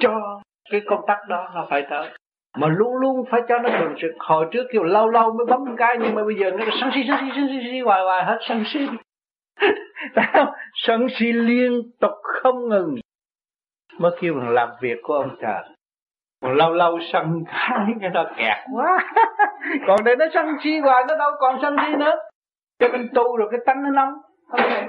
cho 0.01 0.41
cái 0.71 0.83
công 0.87 1.05
tắc 1.07 1.19
đó 1.29 1.51
nó 1.55 1.67
phải 1.71 1.87
tới 1.91 2.11
mà 2.57 2.69
luôn 2.69 2.97
luôn 2.97 3.25
phải 3.31 3.41
cho 3.49 3.59
nó 3.59 3.71
thường 3.79 3.95
trực 3.99 4.11
hồi 4.19 4.47
trước 4.53 4.67
kiểu 4.73 4.83
lâu 4.83 5.09
lâu 5.09 5.33
mới 5.33 5.47
bấm 5.47 5.77
cái 5.77 5.97
nhưng 6.01 6.15
mà 6.15 6.25
bây 6.25 6.35
giờ 6.35 6.51
nó 6.51 6.65
sân 6.81 6.91
si 6.95 7.05
sân 7.09 7.19
si 7.21 7.31
sân 7.37 7.49
si, 7.49 7.59
sân 7.63 7.73
si 7.73 7.81
hoài 7.81 8.03
hoài 8.03 8.25
hết 8.25 8.39
sân 8.49 8.65
si. 8.67 8.89
Sân 10.75 11.07
si 11.19 11.33
liên 11.33 11.83
tục 12.01 12.13
không 12.23 12.69
ngừng. 12.69 12.95
Mới 13.99 14.13
kêu 14.21 14.35
bằng 14.35 14.49
làm 14.49 14.69
việc 14.81 14.99
của 15.03 15.15
ông 15.15 15.37
trời. 15.41 15.63
Còn 16.43 16.55
lâu 16.55 16.73
lâu 16.73 16.99
sân 17.13 17.45
cái 17.47 17.87
cái 18.01 18.11
nó 18.11 18.25
kẹt 18.37 18.57
quá. 18.73 18.99
Còn 19.87 20.01
để 20.05 20.17
nó 20.17 20.27
sân 20.35 20.47
si 20.63 20.79
hoài 20.79 21.05
nó 21.09 21.17
đâu 21.17 21.31
còn 21.39 21.59
sân 21.63 21.77
si 21.87 21.97
nữa. 21.97 22.15
Cho 22.79 22.89
mình 22.93 23.09
tu 23.15 23.37
rồi 23.37 23.49
cái 23.51 23.61
tánh 23.67 23.83
nó 23.83 23.91
nóng. 23.91 24.15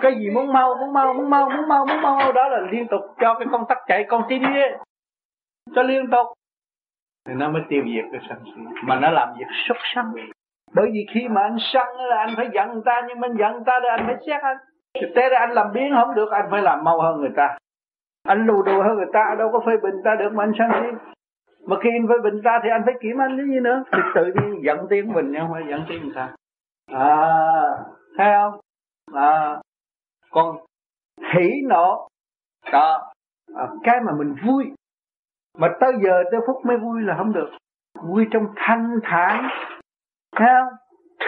Cái 0.01 0.15
gì 0.19 0.29
muốn 0.29 0.53
mau 0.53 0.75
muốn 0.79 0.93
mau 0.93 1.13
muốn 1.13 1.29
mau 1.29 1.49
muốn 1.49 1.67
mau 1.67 1.85
muốn 1.85 2.01
mau 2.01 2.31
đó 2.31 2.47
là 2.47 2.59
liên 2.71 2.87
tục 2.87 3.01
cho 3.19 3.35
cái 3.39 3.47
công 3.51 3.65
tắc 3.69 3.77
chạy 3.87 4.05
con 4.09 4.27
đi 4.27 4.39
cho 5.75 5.83
liên 5.83 6.09
tục 6.11 6.27
thì 7.27 7.33
nó 7.33 7.49
mới 7.49 7.61
tiêu 7.69 7.83
diệt 7.85 8.05
cái 8.11 8.21
sân 8.29 8.37
si. 8.45 8.61
Mà 8.83 8.99
nó 8.99 9.11
làm 9.11 9.29
việc 9.37 9.45
xuất 9.67 9.77
sân 9.95 10.05
bởi 10.75 10.89
vì 10.93 11.05
khi 11.13 11.27
mà 11.27 11.41
anh 11.41 11.55
sân 11.59 11.87
là 11.97 12.17
anh 12.17 12.33
phải 12.37 12.49
giận 12.53 12.73
người 12.73 12.81
ta 12.85 13.01
nhưng 13.07 13.19
mình 13.19 13.31
giận 13.39 13.51
người 13.51 13.63
ta 13.65 13.79
thì 13.81 13.87
anh 13.89 14.03
phải 14.05 14.15
xét 14.27 14.41
anh. 14.41 14.57
Thực 15.01 15.09
tế 15.15 15.29
ra 15.29 15.39
anh 15.39 15.51
làm 15.51 15.67
biến 15.73 15.93
không 15.95 16.15
được 16.15 16.31
anh 16.31 16.47
phải 16.51 16.61
làm 16.61 16.83
mau 16.83 17.01
hơn 17.01 17.21
người 17.21 17.33
ta. 17.35 17.57
Anh 18.27 18.45
lù 18.45 18.63
đù 18.63 18.81
hơn 18.81 18.95
người 18.95 19.11
ta 19.13 19.35
đâu 19.39 19.49
có 19.53 19.59
phê 19.65 19.71
bình 19.83 19.95
ta 20.03 20.15
được 20.15 20.33
mà 20.33 20.43
anh 20.43 20.51
sân 20.57 20.69
si. 20.73 21.09
Mà 21.67 21.75
khi 21.83 21.89
anh 21.93 22.07
phê 22.07 22.15
bình 22.23 22.41
ta 22.43 22.59
thì 22.63 22.69
anh 22.69 22.81
phải 22.85 22.93
kiểm 23.01 23.21
anh 23.21 23.37
cái 23.37 23.45
gì 23.47 23.59
nữa. 23.59 23.83
Thì 23.91 23.99
tự 24.15 24.25
nhiên 24.25 24.63
giận 24.63 24.87
tiếng 24.89 25.13
mình 25.13 25.33
không 25.39 25.49
phải 25.53 25.63
giận 25.69 25.85
tiếng 25.89 26.03
người 26.03 26.15
ta. 26.15 26.29
À 26.91 27.43
thấy 28.17 28.33
không? 28.33 28.59
À, 29.13 29.59
còn 30.31 30.57
hỉ 31.33 31.49
nộ. 31.69 32.07
Đó. 32.71 33.11
À, 33.55 33.67
cái 33.83 33.99
mà 34.05 34.11
mình 34.17 34.35
vui 34.45 34.71
mà 35.57 35.67
tới 35.79 35.93
giờ, 36.03 36.23
tới 36.31 36.41
phút 36.47 36.65
mới 36.65 36.77
vui 36.77 37.01
là 37.01 37.15
không 37.17 37.33
được. 37.33 37.49
Vui 38.03 38.27
trong 38.31 38.45
thanh 38.55 38.99
thản. 39.03 39.49
Thấy 40.35 40.47
không? 40.47 40.73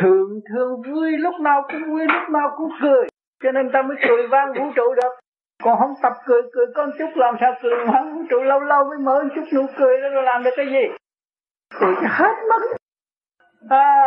Thường 0.02 0.40
thường 0.50 0.82
vui, 0.82 1.18
lúc 1.18 1.34
nào 1.42 1.62
cũng 1.72 1.84
vui, 1.92 2.06
lúc 2.06 2.30
nào 2.30 2.52
cũng 2.58 2.70
cười. 2.82 3.08
Cho 3.44 3.52
nên 3.52 3.72
ta 3.72 3.82
mới 3.82 3.98
cười 4.08 4.28
vang 4.28 4.54
vũ 4.54 4.72
trụ 4.76 4.94
được. 4.96 5.14
Còn 5.64 5.80
không 5.80 5.94
tập 6.02 6.14
cười 6.26 6.42
cười 6.54 6.66
con 6.76 6.90
chút 7.00 7.10
làm 7.16 7.36
sao 7.40 7.54
cười? 7.62 7.86
Vang 7.94 8.14
vũ 8.14 8.22
trụ 8.30 8.38
lâu 8.44 8.60
lâu 8.60 8.84
mới 8.84 8.98
mở 8.98 9.24
một 9.24 9.30
chút 9.36 9.44
nụ 9.54 9.66
cười 9.78 10.02
đó, 10.02 10.10
rồi 10.10 10.24
làm 10.24 10.44
được 10.44 10.52
cái 10.58 10.66
gì? 10.66 10.96
Cười 11.80 11.96
cho 11.96 12.08
hết 12.10 12.34
mất 12.50 12.62
à 13.70 14.06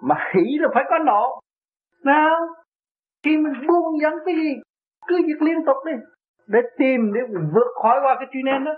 mà 0.00 0.16
hỉ 0.34 0.58
là 0.58 0.68
phải 0.74 0.84
có 0.88 0.98
nộ. 0.98 1.40
Nào 2.04 2.36
khi 3.24 3.36
mình 3.36 3.66
buông 3.66 4.00
dẫn 4.02 4.12
cái 4.26 4.34
gì, 4.34 4.54
cứ 5.06 5.16
việc 5.26 5.42
liên 5.42 5.64
tục 5.66 5.76
đi, 5.86 5.92
để 6.46 6.60
tìm, 6.78 7.12
để 7.14 7.20
vượt 7.54 7.66
khỏi 7.82 8.00
qua 8.02 8.14
cái 8.18 8.28
chuyên 8.32 8.64
đó 8.64 8.72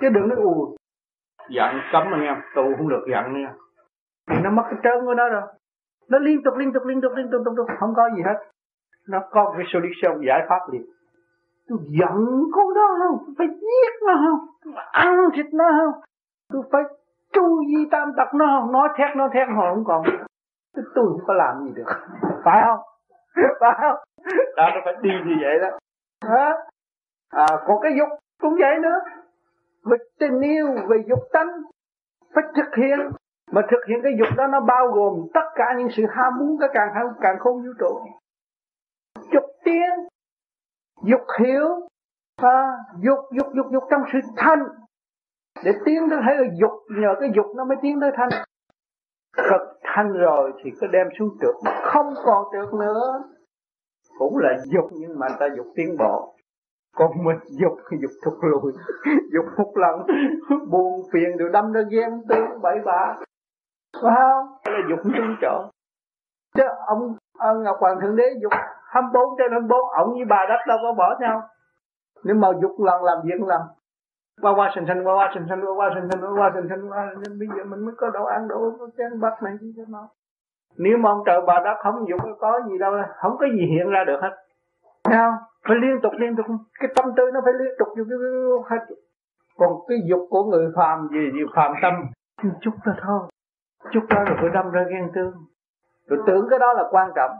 chứ 0.00 0.08
đừng 0.08 0.28
nói 0.28 0.38
ù. 0.42 0.76
Giận 1.48 1.74
cấm 1.92 2.10
mà 2.10 2.18
nghe 2.18 2.36
tù 2.54 2.62
không 2.76 2.88
được 2.88 3.04
giận 3.10 3.34
nữa 3.34 3.50
thì 4.28 4.36
nó 4.42 4.50
mất 4.50 4.62
cái 4.70 4.80
trơn 4.82 5.06
của 5.06 5.14
nó 5.14 5.28
rồi. 5.28 5.42
Nó 6.08 6.18
liên 6.18 6.42
tục 6.44 6.54
liên 6.56 6.72
tục 6.72 6.82
liên 6.86 7.00
tục 7.00 7.12
liên 7.16 7.30
tục 7.30 7.42
liên 7.46 7.56
tục 7.56 7.66
không 7.80 7.94
có 7.96 8.10
gì 8.16 8.22
hết. 8.22 8.38
Nó 9.08 9.18
có 9.30 9.54
cái 9.56 9.66
solution 9.72 10.26
giải 10.26 10.46
pháp 10.48 10.60
liền. 10.72 10.82
Tôi 11.68 11.78
giận 12.00 12.42
con 12.52 12.74
đó 12.74 12.88
không? 12.98 13.18
Tôi 13.26 13.34
phải 13.38 13.46
giết 13.48 14.06
nó 14.06 14.14
không? 14.14 14.46
Tôi 14.64 14.72
phải 14.76 14.86
ăn 14.92 15.16
thịt 15.34 15.46
nó 15.52 15.64
không? 15.78 16.02
Tôi 16.52 16.62
phải 16.72 16.82
chu 17.32 17.64
di 17.64 17.88
tam 17.90 18.12
tật 18.16 18.34
nó 18.34 18.46
không? 18.46 18.72
Nói 18.72 18.88
thét 18.96 19.16
nó 19.16 19.28
thét 19.34 19.48
hồi 19.56 19.74
không 19.74 19.84
còn. 19.84 20.02
Tôi, 20.74 20.84
tôi 20.94 21.04
không 21.04 21.26
có 21.26 21.34
làm 21.34 21.64
gì 21.64 21.72
được. 21.74 21.92
Phải 22.44 22.62
không? 22.66 22.80
Phải 23.60 23.72
không? 23.80 23.96
Đó 24.56 24.68
nó 24.74 24.80
phải 24.84 24.94
đi 25.02 25.10
như 25.26 25.34
vậy 25.42 25.58
đó. 25.62 25.78
Hả? 26.28 26.54
à, 27.30 27.46
còn 27.66 27.80
cái 27.82 27.92
dục 27.98 28.08
cũng 28.40 28.56
vậy 28.58 28.78
nữa 28.78 29.00
về 29.84 29.96
tình 30.18 30.40
yêu 30.40 30.66
về 30.88 30.96
dục 31.08 31.18
tánh. 31.32 31.48
Phải 32.34 32.44
thực 32.56 32.76
hiện. 32.76 32.98
Mà 33.50 33.62
thực 33.70 33.80
hiện 33.88 33.98
cái 34.02 34.12
dục 34.18 34.28
đó 34.36 34.46
nó 34.46 34.60
bao 34.60 34.88
gồm 34.88 35.26
tất 35.34 35.44
cả 35.54 35.74
những 35.78 35.88
sự 35.96 36.02
ham 36.10 36.32
muốn 36.38 36.56
cái 36.60 36.68
càng 36.74 36.88
ham 36.94 37.06
càng 37.20 37.36
không 37.38 37.56
vũ 37.56 37.72
trụ. 37.78 38.00
Dục 39.32 39.44
tiến 39.64 39.90
dục 41.02 41.20
hiểu 41.40 41.88
à, 42.36 42.76
dục 43.02 43.18
dục 43.32 43.46
dục 43.54 43.66
dục 43.72 43.82
trong 43.90 44.02
sự 44.12 44.18
thanh. 44.36 44.64
Để 45.64 45.72
tiến 45.84 46.06
tới 46.10 46.18
thấy 46.24 46.36
là 46.36 46.48
dục 46.60 46.72
nhờ 47.00 47.14
cái 47.20 47.30
dục 47.36 47.46
nó 47.56 47.64
mới 47.64 47.76
tiến 47.82 48.00
tới 48.00 48.10
thanh. 48.16 48.28
Thực 49.36 49.78
thanh 49.82 50.12
rồi 50.12 50.52
thì 50.64 50.70
cứ 50.80 50.86
đem 50.86 51.06
xuống 51.18 51.28
trượt 51.40 51.54
không 51.82 52.14
còn 52.24 52.44
trượt 52.52 52.74
nữa. 52.74 53.24
Cũng 54.18 54.38
là 54.38 54.58
dục 54.64 54.84
nhưng 54.92 55.18
mà 55.18 55.26
ta 55.40 55.46
dục 55.56 55.66
tiến 55.74 55.96
bộ 55.98 56.34
còn 56.96 57.10
mình 57.24 57.38
dục 57.60 57.72
dục 57.90 58.10
thụt 58.24 58.34
lùi. 58.42 58.72
Dục 59.32 59.44
một 59.58 59.72
lần 59.76 60.06
buồn 60.70 61.00
phiền 61.12 61.36
rồi 61.38 61.50
đâm 61.52 61.72
ra 61.72 61.80
ghen 61.90 62.10
tương 62.28 62.62
bậy 62.62 62.78
bạ. 62.84 63.16
Phải 64.02 64.14
không? 64.14 64.46
Đó 64.64 64.72
là 64.72 64.80
dục 64.88 64.98
tương 65.04 65.36
chỗ 65.40 65.70
chứ 66.54 66.62
ông, 66.86 67.14
ông 67.38 67.62
ngọc 67.62 67.76
hoàng 67.80 68.00
thượng 68.00 68.16
đế 68.16 68.24
dục 68.42 68.52
24 68.86 69.38
trên 69.38 69.50
24 69.50 69.78
ông 69.88 70.12
với 70.12 70.24
bà 70.28 70.46
đất 70.48 70.58
đâu 70.68 70.78
có 70.82 70.92
bỏ 70.92 71.16
nhau. 71.20 71.42
Nếu 72.24 72.36
mà 72.36 72.48
dục 72.62 72.72
lần 72.78 73.04
làm 73.04 73.18
việc 73.24 73.40
lần. 73.46 73.62
Qua 74.42 74.52
qua 74.56 74.72
sinh 74.74 74.84
sinh 74.88 75.04
qua 75.04 75.14
qua 75.14 75.30
sinh 75.34 75.46
sinh 75.48 75.60
qua 75.60 75.74
qua 75.76 75.90
sinh 75.94 76.08
sinh 76.10 76.20
qua 76.20 76.30
qua 76.36 76.50
sinh 76.54 76.68
sinh 76.68 76.90
qua 76.90 77.06
nên 77.22 77.38
bây 77.38 77.48
giờ 77.48 77.64
mình 77.64 77.84
mới 77.84 77.94
có 77.96 78.10
đồ 78.10 78.24
ăn 78.24 78.48
đồ 78.48 78.72
có 78.78 78.88
chén 78.98 79.20
bát 79.20 79.42
này 79.42 79.54
chứ 79.76 79.84
nó 79.88 80.08
nếu 80.78 80.98
mà 80.98 81.10
ông 81.10 81.22
trời 81.26 81.40
bà 81.46 81.60
đất 81.64 81.76
không 81.82 82.08
dục 82.08 82.20
có 82.40 82.60
gì 82.68 82.78
đâu 82.78 82.92
không 83.16 83.36
có 83.38 83.46
gì 83.46 83.66
hiện 83.66 83.90
ra 83.90 84.04
được 84.06 84.18
hết. 84.22 84.36
Thấy 85.08 85.18
không? 85.18 85.34
Phải 85.68 85.76
liên 85.82 86.00
tục 86.02 86.12
liên 86.18 86.36
tục. 86.36 86.46
Cái 86.80 86.90
tâm 86.96 87.06
tư 87.16 87.22
nó 87.34 87.40
phải 87.44 87.52
liên 87.58 87.72
tục 87.78 87.88
như 87.96 88.04
hết. 88.70 88.94
Còn 89.56 89.72
cái 89.88 89.98
dục 90.10 90.26
của 90.30 90.44
người 90.44 90.72
phàm 90.76 91.08
gì 91.12 91.30
gì 91.32 91.40
phàm 91.54 91.72
tâm. 91.82 91.94
Chút 92.60 92.74
đó 92.86 92.92
thôi. 93.02 93.28
Chút 93.92 94.04
đó 94.10 94.24
rồi 94.24 94.36
phải 94.40 94.50
đâm 94.54 94.70
ra 94.70 94.84
ghen 94.90 95.10
tương. 95.14 95.32
Rồi 96.06 96.20
tưởng 96.26 96.46
cái 96.50 96.58
đó 96.58 96.72
là 96.72 96.84
quan 96.90 97.10
trọng. 97.16 97.30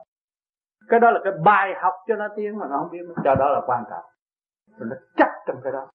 Cái 0.89 1.01
đó 1.01 1.10
là 1.10 1.20
cái 1.25 1.33
bài 1.44 1.75
học 1.83 1.94
cho 2.07 2.17
nó 2.17 2.28
tiếng 2.36 2.59
mà 2.59 2.67
nó 2.70 2.76
không 2.78 2.91
biết. 2.91 3.02
Cho 3.25 3.34
đó 3.34 3.49
là 3.49 3.60
quan 3.67 3.84
trọng. 3.91 4.05
Rồi 4.78 4.89
nó 4.91 4.97
chắc 5.17 5.31
trong 5.47 5.57
cái 5.65 5.73
đó. 5.73 5.91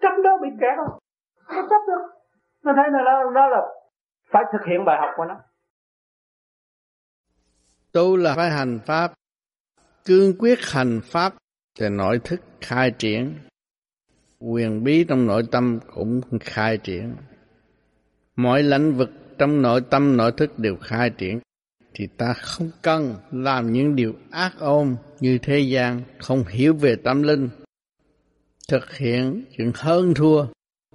Chắc 0.00 0.12
đó 0.24 0.38
bị 0.42 0.48
kẹt 0.60 0.76
rồi 0.76 0.88
nó 1.54 1.66
chắc 1.70 1.80
được 1.88 2.02
nó 2.64 2.72
thấy 2.76 2.90
là 2.90 3.02
đó, 3.04 3.30
đó 3.34 3.48
là 3.48 3.62
phải 4.30 4.44
thực 4.52 4.64
hiện 4.66 4.84
bài 4.84 4.98
học 5.00 5.10
của 5.16 5.24
nó. 5.24 5.36
Tu 7.92 8.16
là 8.16 8.32
phải 8.36 8.50
hành 8.50 8.78
pháp 8.86 9.10
cương 10.10 10.34
quyết 10.38 10.58
hành 10.62 11.00
pháp 11.04 11.34
thì 11.78 11.88
nội 11.88 12.20
thức 12.24 12.40
khai 12.60 12.90
triển. 12.98 13.34
Quyền 14.38 14.84
bí 14.84 15.04
trong 15.04 15.26
nội 15.26 15.42
tâm 15.50 15.78
cũng 15.94 16.20
khai 16.40 16.78
triển. 16.78 17.14
Mọi 18.36 18.62
lĩnh 18.62 18.96
vực 18.96 19.10
trong 19.38 19.62
nội 19.62 19.80
tâm, 19.90 20.16
nội 20.16 20.32
thức 20.36 20.58
đều 20.58 20.76
khai 20.76 21.10
triển. 21.10 21.40
Thì 21.94 22.06
ta 22.16 22.32
không 22.32 22.70
cần 22.82 23.14
làm 23.30 23.72
những 23.72 23.96
điều 23.96 24.14
ác 24.30 24.52
ôn 24.58 24.96
như 25.20 25.38
thế 25.42 25.58
gian, 25.60 26.02
không 26.18 26.44
hiểu 26.48 26.74
về 26.74 26.96
tâm 26.96 27.22
linh. 27.22 27.48
Thực 28.68 28.96
hiện 28.96 29.44
chuyện 29.56 29.72
hơn 29.74 30.14
thua, 30.14 30.46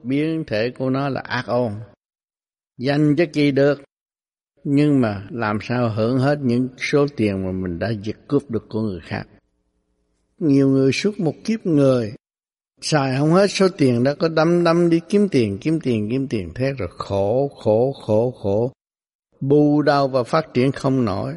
biến 0.03 0.43
thể 0.47 0.69
của 0.69 0.89
nó 0.89 1.09
là 1.09 1.21
ác 1.21 1.45
ôn. 1.47 1.73
Dành 2.77 3.15
cho 3.15 3.25
kỳ 3.33 3.51
được 3.51 3.81
nhưng 4.67 5.01
mà 5.01 5.27
làm 5.31 5.59
sao 5.61 5.89
hưởng 5.89 6.19
hết 6.19 6.39
những 6.41 6.67
số 6.77 7.05
tiền 7.17 7.45
mà 7.45 7.51
mình 7.51 7.79
đã 7.79 7.89
giật 8.03 8.15
cướp 8.27 8.49
được 8.49 8.65
của 8.69 8.81
người 8.81 8.99
khác? 9.03 9.23
Nhiều 10.39 10.69
người 10.69 10.91
suốt 10.91 11.19
một 11.19 11.33
kiếp 11.43 11.65
người, 11.65 12.13
xài 12.81 13.17
không 13.17 13.31
hết 13.31 13.47
số 13.47 13.67
tiền 13.77 14.03
đã 14.03 14.13
có 14.13 14.29
đâm 14.29 14.63
đâm 14.63 14.89
đi 14.89 14.99
kiếm 15.09 15.27
tiền 15.29 15.57
kiếm 15.61 15.79
tiền 15.79 16.09
kiếm 16.09 16.27
tiền, 16.27 16.51
thế 16.55 16.71
rồi 16.77 16.89
khổ 16.91 17.47
khổ 17.47 17.93
khổ 18.05 18.31
khổ 18.31 18.71
bù 19.41 19.81
đau 19.81 20.07
và 20.07 20.23
phát 20.23 20.53
triển 20.53 20.71
không 20.71 21.05
nổi. 21.05 21.35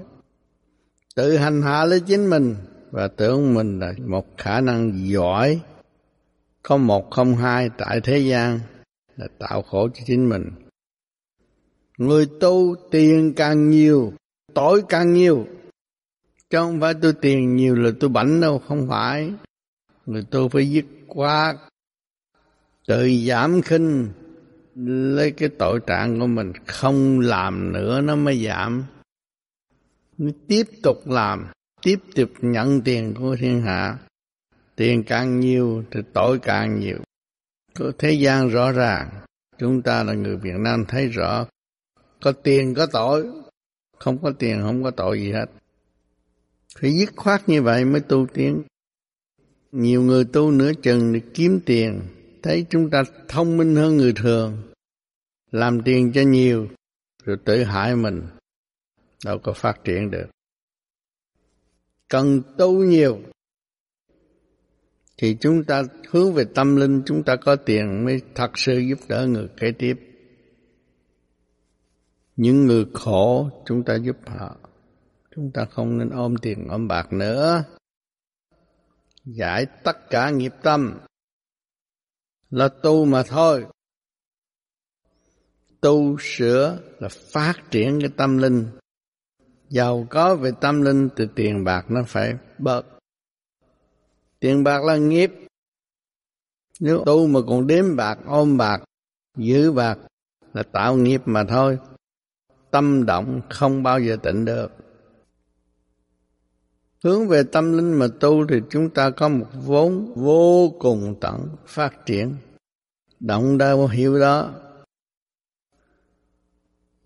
Tự 1.14 1.36
hành 1.36 1.62
hạ 1.62 1.84
lấy 1.84 2.00
chính 2.00 2.30
mình 2.30 2.56
và 2.90 3.08
tưởng 3.08 3.54
mình 3.54 3.78
là 3.78 3.92
một 4.06 4.26
khả 4.36 4.60
năng 4.60 5.08
giỏi. 5.10 5.60
Có 6.62 6.76
một 6.76 7.10
không 7.10 7.36
hai 7.36 7.70
tại 7.78 8.00
thế 8.00 8.18
gian 8.18 8.60
là 9.16 9.26
tạo 9.38 9.62
khổ 9.62 9.88
cho 9.94 10.02
chính 10.06 10.28
mình 10.28 10.50
người 11.98 12.26
tu 12.40 12.76
tiền 12.90 13.32
càng 13.36 13.70
nhiều, 13.70 14.12
tội 14.54 14.82
càng 14.88 15.12
nhiều. 15.12 15.46
Chứ 16.50 16.58
không 16.58 16.80
phải 16.80 16.94
tôi 17.02 17.12
tiền 17.12 17.56
nhiều 17.56 17.74
là 17.74 17.90
tôi 18.00 18.10
bảnh 18.10 18.40
đâu, 18.40 18.58
không 18.58 18.88
phải. 18.88 19.32
Người 20.06 20.22
tu 20.30 20.48
phải 20.48 20.70
dứt 20.70 20.84
khoát, 21.08 21.56
tự 22.86 23.10
giảm 23.26 23.62
khinh, 23.62 24.08
lấy 25.14 25.30
cái 25.30 25.48
tội 25.58 25.80
trạng 25.86 26.20
của 26.20 26.26
mình, 26.26 26.52
không 26.66 27.20
làm 27.20 27.72
nữa 27.72 28.00
nó 28.00 28.16
mới 28.16 28.44
giảm. 28.44 28.84
Nó 30.18 30.30
tiếp 30.48 30.64
tục 30.82 31.08
làm, 31.08 31.46
tiếp 31.82 31.98
tục 32.14 32.30
nhận 32.40 32.80
tiền 32.80 33.14
của 33.18 33.36
thiên 33.40 33.62
hạ. 33.62 33.98
Tiền 34.76 35.02
càng 35.06 35.40
nhiều 35.40 35.84
thì 35.90 36.00
tội 36.12 36.38
càng 36.38 36.80
nhiều. 36.80 36.98
Có 37.74 37.92
thế 37.98 38.12
gian 38.12 38.48
rõ 38.48 38.72
ràng, 38.72 39.10
chúng 39.58 39.82
ta 39.82 40.02
là 40.02 40.14
người 40.14 40.36
Việt 40.36 40.56
Nam 40.58 40.84
thấy 40.88 41.08
rõ 41.08 41.46
có 42.20 42.32
tiền, 42.32 42.74
có 42.74 42.86
tội. 42.92 43.26
Không 43.98 44.18
có 44.22 44.32
tiền, 44.38 44.60
không 44.62 44.82
có 44.82 44.90
tội 44.90 45.20
gì 45.20 45.32
hết. 45.32 45.46
Phải 46.80 46.98
dứt 46.98 47.10
khoát 47.16 47.48
như 47.48 47.62
vậy 47.62 47.84
mới 47.84 48.00
tu 48.00 48.26
tiến. 48.34 48.62
Nhiều 49.72 50.02
người 50.02 50.24
tu 50.24 50.50
nửa 50.50 50.72
chừng 50.82 51.12
để 51.12 51.20
kiếm 51.34 51.60
tiền. 51.66 52.00
Thấy 52.42 52.66
chúng 52.70 52.90
ta 52.90 53.02
thông 53.28 53.56
minh 53.56 53.76
hơn 53.76 53.96
người 53.96 54.12
thường. 54.12 54.62
Làm 55.50 55.82
tiền 55.82 56.12
cho 56.12 56.22
nhiều, 56.22 56.68
rồi 57.24 57.36
tự 57.44 57.62
hại 57.64 57.96
mình. 57.96 58.22
Đâu 59.24 59.38
có 59.38 59.52
phát 59.52 59.84
triển 59.84 60.10
được. 60.10 60.26
Cần 62.08 62.42
tu 62.58 62.84
nhiều, 62.84 63.18
thì 65.16 65.36
chúng 65.40 65.64
ta 65.64 65.82
hướng 66.08 66.34
về 66.34 66.44
tâm 66.54 66.76
linh, 66.76 67.02
chúng 67.06 67.22
ta 67.22 67.36
có 67.36 67.56
tiền 67.56 68.04
mới 68.04 68.20
thật 68.34 68.58
sự 68.58 68.78
giúp 68.78 68.98
đỡ 69.08 69.26
người 69.26 69.48
kế 69.56 69.72
tiếp 69.78 70.07
những 72.38 72.66
người 72.66 72.86
khổ, 72.94 73.50
chúng 73.66 73.84
ta 73.84 73.96
giúp 73.96 74.16
họ. 74.26 74.56
Chúng 75.36 75.50
ta 75.54 75.64
không 75.64 75.98
nên 75.98 76.10
ôm 76.10 76.36
tiền, 76.42 76.68
ôm 76.68 76.88
bạc 76.88 77.12
nữa. 77.12 77.64
Giải 79.24 79.66
tất 79.84 80.10
cả 80.10 80.30
nghiệp 80.30 80.52
tâm. 80.62 81.00
Là 82.50 82.68
tu 82.82 83.04
mà 83.04 83.22
thôi. 83.22 83.66
Tu 85.80 86.16
sửa 86.20 86.78
là 86.98 87.08
phát 87.08 87.54
triển 87.70 87.98
cái 88.00 88.10
tâm 88.16 88.38
linh. 88.38 88.66
Giàu 89.68 90.06
có 90.10 90.36
về 90.36 90.50
tâm 90.60 90.82
linh 90.82 91.08
từ 91.16 91.26
tiền 91.34 91.64
bạc 91.64 91.86
nó 91.88 92.00
phải 92.06 92.34
bớt. 92.58 92.82
Tiền 94.40 94.64
bạc 94.64 94.84
là 94.84 94.96
nghiệp. 94.96 95.32
Nếu 96.80 97.02
tu 97.06 97.26
mà 97.26 97.40
còn 97.48 97.66
đếm 97.66 97.96
bạc, 97.96 98.18
ôm 98.26 98.56
bạc, 98.56 98.84
giữ 99.36 99.72
bạc 99.72 99.98
là 100.52 100.62
tạo 100.62 100.96
nghiệp 100.96 101.20
mà 101.24 101.44
thôi 101.48 101.78
tâm 102.70 103.06
động 103.06 103.40
không 103.50 103.82
bao 103.82 104.00
giờ 104.00 104.16
tịnh 104.22 104.44
được. 104.44 104.72
Hướng 107.04 107.28
về 107.28 107.42
tâm 107.42 107.72
linh 107.72 107.92
mà 107.92 108.06
tu 108.20 108.46
thì 108.46 108.56
chúng 108.70 108.90
ta 108.90 109.10
có 109.10 109.28
một 109.28 109.46
vốn 109.64 110.12
vô 110.14 110.74
cùng 110.78 111.14
tận 111.20 111.48
phát 111.66 112.06
triển. 112.06 112.34
Động 113.20 113.58
đâu 113.58 113.86
hiểu 113.86 114.20
đó. 114.20 114.54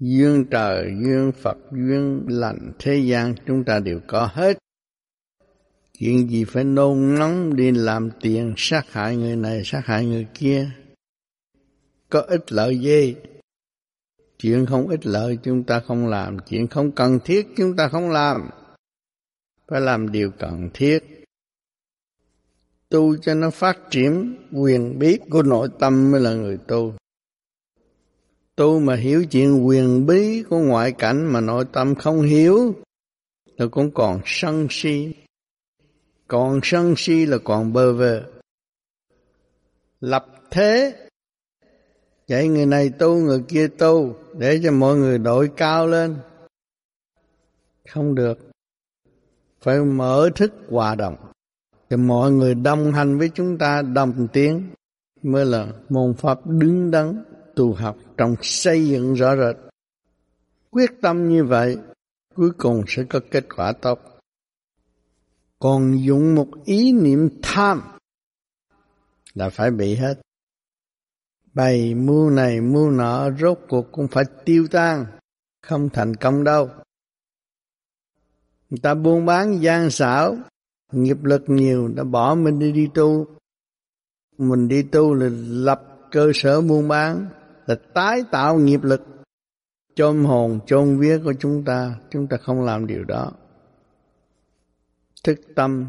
Duyên 0.00 0.44
trời, 0.50 0.94
duyên 1.05 1.32
phật, 1.32 1.57
duyên 1.70 2.26
lành 2.28 2.73
thế 2.78 2.97
gian 2.97 3.34
chúng 3.47 3.65
ta 3.65 3.78
đều 3.78 4.00
có 4.07 4.31
hết. 4.32 4.58
Chuyện 5.99 6.31
gì 6.31 6.44
phải 6.44 6.65
nôn 6.65 7.15
nóng 7.15 7.57
đi 7.57 7.70
làm 7.70 8.10
tiền, 8.20 8.55
sát 8.57 8.92
hại 8.92 9.16
người 9.16 9.36
này, 9.36 9.62
sát 9.65 9.82
hại 9.84 10.07
người 10.07 10.26
kia? 10.34 10.70
Có 12.08 12.20
ích 12.20 12.52
lợi 12.52 12.78
gì? 12.78 13.15
Chuyện 14.43 14.67
không 14.67 14.89
ích 14.89 15.07
lợi 15.07 15.39
chúng 15.43 15.65
ta 15.65 15.81
không 15.81 16.07
làm, 16.07 16.39
chuyện 16.39 16.69
không 16.69 16.93
cần 16.93 17.19
thiết 17.25 17.49
chúng 17.57 17.77
ta 17.77 17.89
không 17.89 18.11
làm. 18.11 18.51
Phải 19.69 19.81
làm 19.81 20.12
điều 20.12 20.31
cần 20.39 20.71
thiết. 20.75 20.99
Tu 22.89 23.17
cho 23.17 23.35
nó 23.35 23.51
phát 23.51 23.79
triển 23.91 24.37
quyền 24.53 24.99
bí 24.99 25.19
của 25.31 25.43
nội 25.43 25.69
tâm 25.79 26.11
mới 26.11 26.21
là 26.21 26.35
người 26.35 26.59
tu. 26.69 26.95
Tu 28.57 28.79
mà 28.79 28.97
hiểu 28.97 29.25
chuyện 29.25 29.67
quyền 29.67 30.07
bí 30.07 30.43
của 30.43 30.59
ngoại 30.59 30.93
cảnh 30.93 31.33
mà 31.33 31.41
nội 31.41 31.65
tâm 31.73 31.95
không 31.95 32.23
hiểu 32.23 32.75
là 33.57 33.67
cũng 33.71 33.91
còn 33.95 34.21
sân 34.25 34.67
si. 34.71 35.15
Còn 36.29 36.61
sân 36.62 36.95
si 36.97 37.27
là 37.27 37.39
còn 37.45 37.73
bơ 37.73 37.93
vơ. 37.93 38.23
Lập 40.01 40.27
thế 40.51 41.02
dạy 42.33 42.49
người 42.49 42.67
này 42.67 42.91
tu, 42.99 43.17
người 43.17 43.43
kia 43.49 43.69
tu, 43.78 44.15
để 44.39 44.61
cho 44.65 44.73
mọi 44.73 44.97
người 44.97 45.19
đội 45.19 45.51
cao 45.57 45.86
lên. 45.86 46.17
Không 47.89 48.15
được. 48.15 48.39
Phải 49.61 49.78
mở 49.78 50.31
thức 50.35 50.52
hòa 50.69 50.94
đồng. 50.94 51.17
Thì 51.91 51.97
mọi 51.97 52.33
người 52.33 52.55
đồng 52.55 52.93
hành 52.93 53.19
với 53.19 53.31
chúng 53.35 53.59
ta 53.59 53.83
đồng 53.83 54.28
tiếng 54.33 54.70
mới 55.23 55.47
là 55.47 55.67
môn 55.89 56.15
pháp 56.15 56.47
đứng 56.47 56.91
đắn 56.91 57.25
tu 57.57 57.73
học 57.73 57.97
trong 58.17 58.35
xây 58.43 58.89
dựng 58.89 59.15
rõ 59.15 59.36
rệt. 59.36 59.57
Quyết 60.70 60.91
tâm 61.02 61.28
như 61.28 61.44
vậy, 61.44 61.78
cuối 62.35 62.51
cùng 62.59 62.85
sẽ 62.86 63.05
có 63.11 63.20
kết 63.31 63.44
quả 63.57 63.73
tốt. 63.73 64.01
Còn 65.59 66.05
dùng 66.05 66.35
một 66.35 66.49
ý 66.65 66.93
niệm 66.93 67.28
tham 67.43 67.83
là 69.35 69.51
phải 69.51 69.70
bị 69.70 69.94
hết 69.94 70.15
bày 71.55 71.95
mưu 71.95 72.31
này 72.31 72.61
mưu 72.61 72.91
nọ, 72.91 73.31
rốt 73.31 73.59
cuộc 73.69 73.93
cũng 73.93 74.09
phải 74.09 74.25
tiêu 74.45 74.67
tan, 74.71 75.07
không 75.63 75.89
thành 75.89 76.17
công 76.17 76.45
đâu. 76.45 76.69
Người 78.71 78.79
ta 78.83 78.95
buôn 78.95 79.27
bán 79.27 79.63
gian 79.63 79.91
xảo, 79.91 80.37
nghiệp 80.93 81.25
lực 81.25 81.43
nhiều, 81.47 81.89
đã 81.89 82.05
bỏ 82.05 82.35
mình 82.35 82.59
đi 82.59 82.73
đi 82.73 82.89
tu. 82.95 83.27
Mình 84.39 84.69
đi 84.69 84.83
tu 84.83 85.15
là 85.15 85.29
lập 85.49 85.83
cơ 86.11 86.31
sở 86.35 86.61
buôn 86.61 86.89
bán, 86.89 87.27
là 87.67 87.75
tái 87.95 88.25
tạo 88.31 88.59
nghiệp 88.59 88.83
lực. 88.83 89.03
Chôn 89.95 90.25
hồn, 90.25 90.61
chôn 90.67 90.99
vía 90.99 91.19
của 91.25 91.35
chúng 91.39 91.65
ta 91.65 91.97
chúng 92.11 92.27
ta 92.27 92.37
không 92.37 92.63
làm 92.63 92.87
điều 92.87 93.05
đó. 93.05 93.33
Thức 95.25 95.41
tâm, 95.55 95.87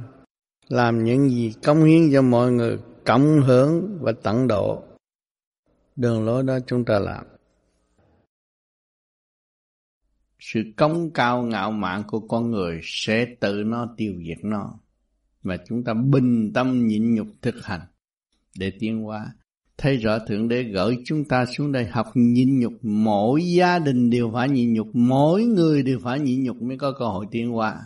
làm 0.68 1.04
những 1.04 1.30
gì 1.30 1.54
công 1.64 1.84
hiến 1.84 2.10
cho 2.14 2.22
mọi 2.22 2.52
người, 2.52 2.80
cộng 3.06 3.42
hưởng 3.42 3.98
và 4.02 4.12
tận 4.24 4.48
độ 4.48 4.84
đường 5.96 6.26
lối 6.26 6.44
đó 6.44 6.60
chúng 6.68 6.86
ta 6.86 7.00
làm. 7.00 7.26
Sự 10.40 10.64
cống 10.78 11.12
cao 11.14 11.44
ngạo 11.44 11.72
mạn 11.72 12.04
của 12.08 12.20
con 12.20 12.52
người 12.52 12.80
sẽ 12.84 13.26
tự 13.40 13.64
nó 13.66 13.94
tiêu 13.98 14.14
diệt 14.28 14.38
nó, 14.44 14.80
và 15.42 15.58
chúng 15.68 15.84
ta 15.84 15.94
bình 15.94 16.52
tâm 16.54 16.88
nhịn 16.88 17.16
nhục 17.16 17.28
thực 17.42 17.66
hành 17.66 17.82
để 18.60 18.72
tiến 18.80 19.04
hóa. 19.04 19.34
Thấy 19.78 19.98
rõ 19.98 20.20
thượng 20.20 20.48
đế 20.48 20.64
gửi 20.64 20.98
chúng 21.06 21.26
ta 21.26 21.46
xuống 21.46 21.72
đây 21.72 21.86
học 21.86 22.08
nhịn 22.14 22.60
nhục, 22.60 22.74
mỗi 22.82 23.44
gia 23.46 23.80
đình 23.80 24.10
đều 24.10 24.32
phải 24.34 24.50
nhịn 24.50 24.74
nhục, 24.74 24.88
mỗi 24.94 25.44
người 25.44 25.84
đều 25.84 26.00
phải 26.04 26.20
nhịn 26.20 26.44
nhục 26.44 26.62
mới 26.62 26.78
có 26.78 26.94
cơ 27.00 27.06
hội 27.06 27.26
tiến 27.32 27.50
hóa. 27.50 27.82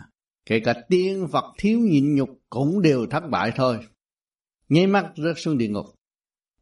Kể 0.46 0.60
cả 0.60 0.74
tiên 0.88 1.26
phật 1.32 1.44
thiếu 1.58 1.80
nhịn 1.80 2.14
nhục 2.14 2.28
cũng 2.50 2.82
đều 2.82 3.06
thất 3.06 3.22
bại 3.30 3.52
thôi. 3.56 3.78
Nháy 4.68 4.86
mắt 4.86 5.12
rớt 5.16 5.34
xuống 5.36 5.58
địa 5.58 5.68
ngục. 5.68 5.86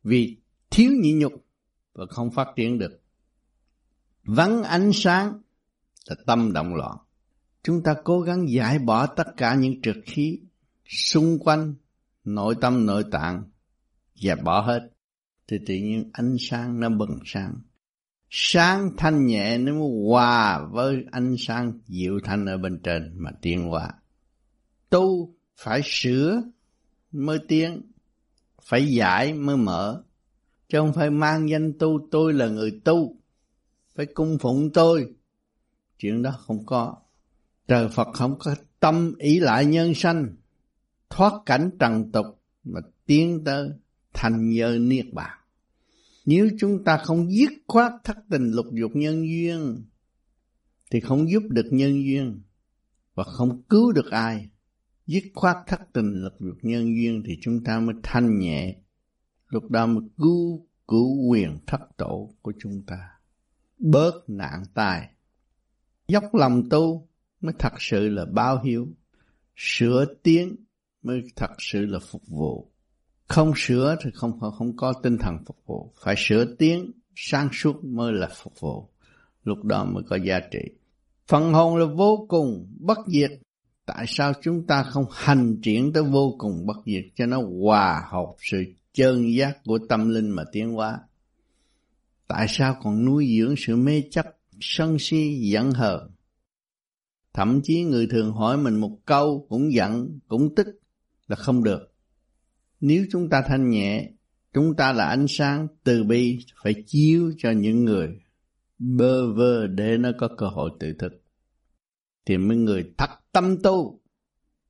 Vì 0.03 0.37
thiếu 0.77 0.93
nhị 1.01 1.13
nhục 1.13 1.33
và 1.93 2.07
không 2.07 2.31
phát 2.31 2.49
triển 2.57 2.79
được. 2.79 3.01
Vắng 4.25 4.63
ánh 4.63 4.91
sáng 4.95 5.41
là 6.09 6.17
tâm 6.27 6.53
động 6.53 6.75
loạn. 6.75 6.97
Chúng 7.63 7.83
ta 7.83 7.95
cố 8.05 8.21
gắng 8.21 8.49
giải 8.49 8.79
bỏ 8.79 9.07
tất 9.07 9.27
cả 9.37 9.55
những 9.55 9.83
trực 9.83 9.97
khí 10.05 10.41
xung 10.89 11.39
quanh 11.39 11.75
nội 12.25 12.55
tâm, 12.61 12.87
nội 12.87 13.05
tạng 13.11 13.45
và 14.23 14.35
bỏ 14.35 14.61
hết. 14.61 14.91
Thì 15.49 15.57
tự 15.67 15.75
nhiên 15.75 16.11
ánh 16.13 16.37
sáng 16.41 16.81
nó 16.81 16.89
bừng 16.89 17.19
sáng. 17.25 17.55
Sáng 18.31 18.91
thanh 18.97 19.27
nhẹ 19.27 19.59
nó 19.59 19.73
mới 19.73 19.91
hòa 20.09 20.67
với 20.71 21.05
ánh 21.11 21.37
sáng 21.39 21.81
dịu 21.87 22.21
thanh 22.25 22.47
ở 22.47 22.59
bên 22.59 22.81
trên 22.83 23.13
mà 23.17 23.31
tiến 23.43 23.69
hóa. 23.69 23.91
Tu 24.91 25.35
phải 25.57 25.81
sửa 25.85 26.43
mới 27.13 27.39
tiến, 27.49 27.93
phải 28.63 28.87
giải 28.87 29.33
mới 29.33 29.57
mở 29.57 30.03
chứ 30.69 30.79
không 30.79 30.93
phải 30.93 31.11
mang 31.11 31.49
danh 31.49 31.73
tu, 31.79 32.09
tôi 32.11 32.33
là 32.33 32.49
người 32.49 32.81
tu. 32.85 33.17
Phải 33.95 34.07
cung 34.07 34.39
phụng 34.39 34.71
tôi. 34.73 35.15
Chuyện 35.99 36.23
đó 36.23 36.31
không 36.39 36.67
có. 36.67 36.97
Trời 37.69 37.89
phật 37.89 38.09
không 38.15 38.39
có 38.39 38.55
tâm 38.81 39.15
ý 39.19 39.41
lại 39.41 39.67
nhân 39.67 39.95
sanh. 39.95 40.37
Thoát 41.11 41.33
cảnh 41.47 41.71
trần 41.79 42.13
tục 42.13 42.27
mà 42.65 42.81
tiến 43.07 43.45
tới 43.45 43.71
thành 44.13 44.51
nhờ 44.51 44.79
niết 44.81 45.07
bàn. 45.13 45.39
Nếu 46.25 46.49
chúng 46.59 46.85
ta 46.85 46.97
không 46.97 47.33
dứt 47.33 47.51
khoát 47.67 47.93
thất 48.05 48.17
tình 48.31 48.51
lục 48.51 48.67
dục 48.73 48.91
nhân 48.95 49.23
duyên, 49.29 49.85
thì 50.91 51.01
không 51.01 51.31
giúp 51.31 51.43
được 51.49 51.67
nhân 51.71 52.05
duyên 52.05 52.43
và 53.15 53.25
không 53.25 53.63
cứu 53.63 53.93
được 53.93 54.11
ai. 54.11 54.49
Dứt 55.07 55.25
khoát 55.35 55.57
thất 55.67 55.81
tình 55.93 56.23
lục 56.23 56.33
dục 56.41 56.57
nhân 56.63 56.97
duyên 56.97 57.23
thì 57.27 57.39
chúng 57.41 57.65
ta 57.65 57.81
mới 57.81 57.95
thanh 58.03 58.39
nhẹ 58.39 58.77
lúc 59.49 59.71
đó 59.71 59.87
mới 59.87 60.03
cứu 60.19 60.67
cứu 60.89 61.29
quyền 61.29 61.59
thất 61.67 61.81
tổ 61.97 62.31
của 62.43 62.53
chúng 62.59 62.83
ta. 62.87 63.11
Bớt 63.79 64.13
nạn 64.29 64.63
tai. 64.75 65.09
Dốc 66.09 66.35
lòng 66.35 66.69
tu 66.71 67.09
mới 67.41 67.55
thật 67.59 67.73
sự 67.79 68.09
là 68.09 68.25
bao 68.25 68.63
hiếu. 68.65 68.89
Sửa 69.57 70.05
tiếng 70.23 70.57
mới 71.03 71.23
thật 71.37 71.51
sự 71.59 71.87
là 71.87 71.99
phục 71.99 72.23
vụ. 72.27 72.73
Không 73.29 73.53
sửa 73.57 73.97
thì 74.03 74.11
không 74.15 74.41
không 74.41 74.77
có 74.77 74.93
tinh 75.03 75.19
thần 75.19 75.37
phục 75.47 75.57
vụ. 75.67 75.93
Phải 76.01 76.15
sửa 76.19 76.45
tiếng 76.59 76.93
sáng 77.15 77.49
suốt 77.53 77.85
mới 77.85 78.13
là 78.13 78.29
phục 78.37 78.61
vụ. 78.61 78.89
Lúc 79.45 79.65
đó 79.65 79.85
mới 79.85 80.03
có 80.09 80.17
giá 80.17 80.41
trị. 80.51 80.61
Phần 81.29 81.53
hồn 81.53 81.77
là 81.77 81.87
vô 81.87 82.27
cùng 82.29 82.67
bất 82.81 82.99
diệt. 83.07 83.31
Tại 83.87 84.05
sao 84.09 84.33
chúng 84.43 84.67
ta 84.67 84.83
không 84.83 85.05
hành 85.11 85.57
triển 85.63 85.93
tới 85.93 86.03
vô 86.03 86.35
cùng 86.39 86.67
bất 86.67 86.77
diệt 86.87 87.05
cho 87.15 87.27
nó 87.27 87.43
hòa 87.63 88.03
hợp 88.11 88.35
sự 88.39 88.65
chân 88.97 89.35
giác 89.35 89.65
của 89.65 89.79
tâm 89.89 90.09
linh 90.09 90.31
mà 90.31 90.45
tiến 90.53 90.73
hóa. 90.73 91.01
Tại 92.27 92.47
sao 92.49 92.77
còn 92.83 93.05
nuôi 93.05 93.37
dưỡng 93.39 93.55
sự 93.59 93.77
mê 93.77 94.03
chấp 94.11 94.27
sân 94.61 94.97
si 94.99 95.51
giận 95.51 95.71
hờn? 95.71 96.11
Thậm 97.35 97.61
chí 97.63 97.85
người 97.85 98.07
thường 98.07 98.33
hỏi 98.33 98.57
mình 98.57 98.77
một 98.77 98.99
câu 99.07 99.47
cũng 99.49 99.73
giận 99.73 100.19
cũng 100.29 100.55
tức 100.55 100.67
là 101.27 101.37
không 101.37 101.65
được. 101.65 101.93
Nếu 102.81 103.07
chúng 103.11 103.29
ta 103.29 103.43
thanh 103.49 103.71
nhẹ, 103.71 104.11
chúng 104.53 104.77
ta 104.77 104.93
là 104.93 105.05
ánh 105.09 105.27
sáng 105.29 105.69
từ 105.85 106.05
bi 106.05 106.39
phải 106.63 106.75
chiếu 106.87 107.33
cho 107.39 107.51
những 107.51 107.85
người. 107.85 108.19
Bơ 108.79 109.33
vơ 109.33 109.67
để 109.67 109.97
nó 109.99 110.11
có 110.19 110.29
cơ 110.39 110.47
hội 110.49 110.71
tự 110.81 110.93
thực. 110.99 111.23
Thì 112.27 112.37
mấy 112.37 112.57
người 112.57 112.93
thật 112.99 113.11
tâm 113.33 113.63
tu, 113.63 114.01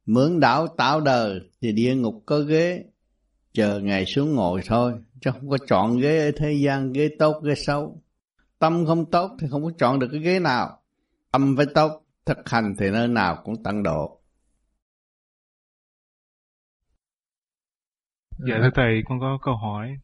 mượn 0.06 0.40
đạo 0.40 0.68
tạo 0.76 1.00
đời 1.00 1.40
thì 1.60 1.72
địa 1.72 1.94
ngục 1.94 2.22
có 2.26 2.40
ghế, 2.40 2.84
chờ 3.56 3.80
ngày 3.80 4.06
xuống 4.06 4.34
ngồi 4.34 4.60
thôi, 4.66 4.92
chứ 5.20 5.30
không 5.30 5.48
có 5.48 5.58
chọn 5.66 5.98
ghế 6.00 6.18
ở 6.18 6.30
thế 6.36 6.52
gian, 6.52 6.92
ghế 6.92 7.08
tốt, 7.18 7.40
ghế 7.44 7.54
xấu. 7.54 8.02
Tâm 8.58 8.86
không 8.86 9.10
tốt 9.10 9.36
thì 9.40 9.46
không 9.50 9.64
có 9.64 9.70
chọn 9.78 9.98
được 9.98 10.08
cái 10.12 10.20
ghế 10.20 10.38
nào. 10.38 10.82
Tâm 11.32 11.54
phải 11.56 11.66
tốt, 11.74 12.02
thực 12.26 12.48
hành 12.48 12.74
thì 12.78 12.90
nơi 12.90 13.08
nào 13.08 13.42
cũng 13.44 13.62
tăng 13.62 13.82
độ. 13.82 14.20
Dạ 18.48 18.58
thưa 18.62 18.70
thầy, 18.74 19.02
con 19.04 19.20
có 19.20 19.38
câu 19.42 19.56
hỏi. 19.56 19.96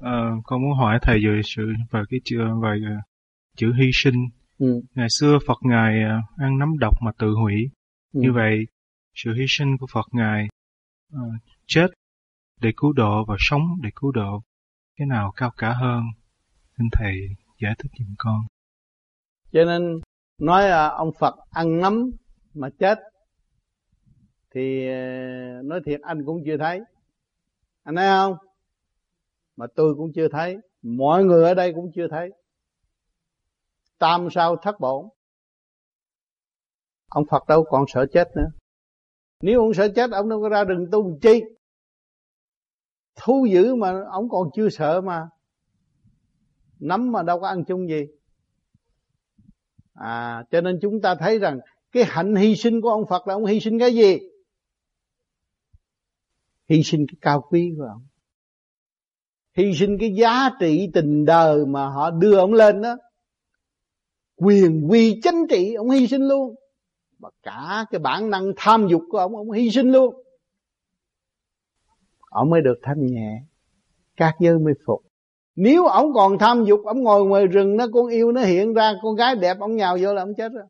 À, 0.00 0.30
con 0.44 0.62
muốn 0.62 0.78
hỏi 0.78 0.98
thầy 1.02 1.18
về 1.26 1.40
sự 1.44 1.62
về 1.90 2.00
cái 2.10 2.20
chữ 2.24 2.36
về 2.62 2.78
uh, 2.98 3.04
chữ 3.56 3.72
hy 3.78 3.90
sinh. 3.92 4.28
Ừ. 4.58 4.80
Ngày 4.94 5.08
xưa 5.10 5.38
Phật 5.46 5.58
ngài 5.62 5.94
uh, 6.04 6.40
ăn 6.40 6.58
nấm 6.58 6.78
độc 6.78 6.94
mà 7.02 7.10
tự 7.18 7.34
hủy. 7.42 7.54
Ừ. 8.12 8.20
Như 8.20 8.32
vậy, 8.32 8.66
sự 9.14 9.34
hy 9.34 9.44
sinh 9.48 9.78
của 9.78 9.86
Phật 9.92 10.06
ngài 10.12 10.48
uh, 11.14 11.20
chết 11.66 11.86
để 12.60 12.70
cứu 12.76 12.92
độ 12.92 13.24
và 13.28 13.36
sống 13.38 13.62
để 13.82 13.90
cứu 13.96 14.12
độ, 14.12 14.42
cái 14.96 15.06
nào 15.06 15.32
cao 15.36 15.50
cả 15.56 15.72
hơn? 15.72 16.02
Xin 16.78 16.86
thầy 16.92 17.14
giải 17.62 17.72
thích 17.78 17.92
giùm 17.98 18.14
con. 18.18 18.40
Cho 19.52 19.64
nên 19.64 20.00
nói 20.38 20.70
à, 20.70 20.86
ông 20.86 21.10
Phật 21.18 21.34
ăn 21.50 21.80
nấm 21.80 22.10
mà 22.54 22.68
chết 22.78 22.98
thì 24.54 24.88
à, 24.88 25.60
nói 25.64 25.80
thiệt 25.86 26.00
anh 26.00 26.24
cũng 26.26 26.42
chưa 26.46 26.56
thấy. 26.56 26.80
Anh 27.82 27.96
thấy 27.96 28.08
không? 28.08 28.34
Mà 29.56 29.66
tôi 29.74 29.94
cũng 29.96 30.12
chưa 30.14 30.28
thấy. 30.28 30.56
Mọi 30.82 31.24
người 31.24 31.44
ở 31.44 31.54
đây 31.54 31.72
cũng 31.74 31.90
chưa 31.94 32.08
thấy. 32.10 32.30
Tam 33.98 34.28
sao 34.30 34.56
thất 34.56 34.80
bổn. 34.80 35.06
Ông 37.08 37.24
Phật 37.30 37.48
đâu 37.48 37.64
còn 37.70 37.84
sợ 37.88 38.06
chết 38.12 38.28
nữa. 38.36 38.48
Nếu 39.42 39.60
ông 39.60 39.74
sợ 39.74 39.88
chết 39.96 40.10
ông 40.10 40.28
đâu 40.28 40.42
có 40.42 40.48
ra 40.48 40.64
rừng 40.64 40.86
tu 40.92 41.18
chi? 41.22 41.42
Thu 43.22 43.46
dữ 43.50 43.74
mà 43.74 44.04
ông 44.10 44.28
còn 44.28 44.48
chưa 44.54 44.68
sợ 44.68 45.00
mà. 45.00 45.28
Nắm 46.80 47.12
mà 47.12 47.22
đâu 47.22 47.40
có 47.40 47.48
ăn 47.48 47.64
chung 47.64 47.88
gì. 47.88 48.06
À 49.94 50.44
cho 50.50 50.60
nên 50.60 50.78
chúng 50.82 51.00
ta 51.00 51.14
thấy 51.14 51.38
rằng 51.38 51.60
cái 51.92 52.04
hạnh 52.06 52.34
hy 52.34 52.56
sinh 52.56 52.80
của 52.80 52.90
ông 52.90 53.06
Phật 53.06 53.28
là 53.28 53.34
ông 53.34 53.44
hy 53.44 53.60
sinh 53.60 53.78
cái 53.78 53.94
gì? 53.94 54.18
Hy 56.68 56.82
sinh 56.82 57.06
cái 57.08 57.16
cao 57.20 57.44
quý 57.50 57.72
của 57.78 57.84
ông. 57.84 58.06
Hy 59.56 59.74
sinh 59.74 59.96
cái 60.00 60.14
giá 60.14 60.50
trị 60.60 60.90
tình 60.94 61.24
đời 61.24 61.66
mà 61.66 61.88
họ 61.88 62.10
đưa 62.10 62.38
ông 62.38 62.52
lên 62.52 62.82
đó. 62.82 62.96
Quyền 64.36 64.86
quy 64.90 65.20
chính 65.22 65.46
trị, 65.50 65.74
ông 65.74 65.90
hy 65.90 66.06
sinh 66.06 66.22
luôn. 66.28 66.54
Và 67.18 67.30
cả 67.42 67.86
cái 67.90 67.98
bản 67.98 68.30
năng 68.30 68.52
tham 68.56 68.88
dục 68.88 69.02
của 69.10 69.18
ông 69.18 69.36
ông 69.36 69.50
hy 69.50 69.70
sinh 69.70 69.92
luôn 69.92 70.14
ông 72.30 72.50
mới 72.50 72.60
được 72.60 72.78
thanh 72.82 73.06
nhẹ 73.06 73.42
các 74.16 74.34
giới 74.40 74.58
mới 74.58 74.74
phục. 74.86 75.02
Nếu 75.56 75.86
ông 75.86 76.12
còn 76.14 76.38
tham 76.38 76.64
dục 76.64 76.80
ông 76.84 77.02
ngồi 77.02 77.24
ngoài 77.24 77.46
rừng 77.46 77.76
nó 77.76 77.86
con 77.92 78.06
yêu 78.06 78.32
nó 78.32 78.40
hiện 78.40 78.74
ra 78.74 78.92
con 79.02 79.14
gái 79.14 79.34
đẹp 79.34 79.56
ông 79.60 79.76
nhào 79.76 79.98
vô 80.00 80.14
là 80.14 80.22
ông 80.22 80.34
chết 80.34 80.52
rồi. 80.52 80.64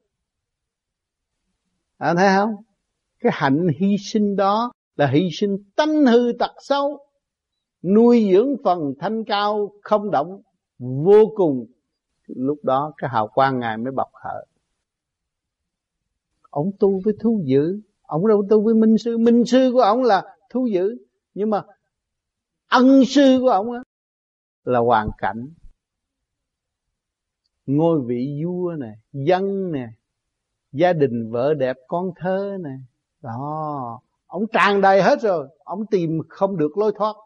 À, 1.98 2.14
thấy 2.14 2.28
không? 2.36 2.54
Cái 3.20 3.32
hạnh 3.34 3.66
hy 3.78 3.96
sinh 3.98 4.36
đó 4.36 4.72
là 4.96 5.06
hy 5.06 5.28
sinh 5.32 5.58
tánh 5.76 6.06
hư 6.06 6.32
tật 6.38 6.50
xấu 6.58 6.98
nuôi 7.82 8.28
dưỡng 8.32 8.56
phần 8.64 8.94
thanh 9.00 9.24
cao 9.24 9.72
không 9.82 10.10
động 10.10 10.42
vô 10.78 11.32
cùng. 11.34 11.66
Lúc 12.26 12.58
đó 12.62 12.92
cái 12.96 13.10
hào 13.10 13.28
quang 13.28 13.60
ngài 13.60 13.76
mới 13.76 13.92
bộc 13.92 14.08
khởi. 14.12 14.46
Ông 16.50 16.70
tu 16.78 17.00
với 17.04 17.14
thú 17.20 17.40
dữ. 17.44 17.80
Ông 18.02 18.26
đâu 18.26 18.42
tu 18.50 18.62
với 18.62 18.74
minh 18.74 18.98
sư. 18.98 19.18
Minh 19.18 19.44
sư 19.44 19.70
của 19.72 19.80
ông 19.80 20.02
là 20.02 20.36
thú 20.50 20.66
dữ 20.66 20.96
nhưng 21.34 21.50
mà 21.50 21.62
ân 22.68 23.04
sư 23.04 23.38
của 23.40 23.48
ông 23.48 23.72
á 23.72 23.80
là 24.64 24.78
hoàn 24.78 25.10
cảnh. 25.18 25.48
Ngôi 27.66 28.00
vị 28.06 28.42
vua 28.44 28.72
nè 28.78 28.94
dân 29.12 29.72
nè, 29.72 29.88
gia 30.72 30.92
đình 30.92 31.30
vợ 31.30 31.54
đẹp, 31.54 31.76
con 31.88 32.10
thơ 32.16 32.56
nè. 32.60 32.70
Đó, 33.22 34.00
ông 34.26 34.46
tràn 34.52 34.80
đầy 34.80 35.02
hết 35.02 35.20
rồi. 35.22 35.48
Ông 35.64 35.86
tìm 35.90 36.20
không 36.28 36.56
được 36.56 36.78
lối 36.78 36.92
thoát. 36.96 37.16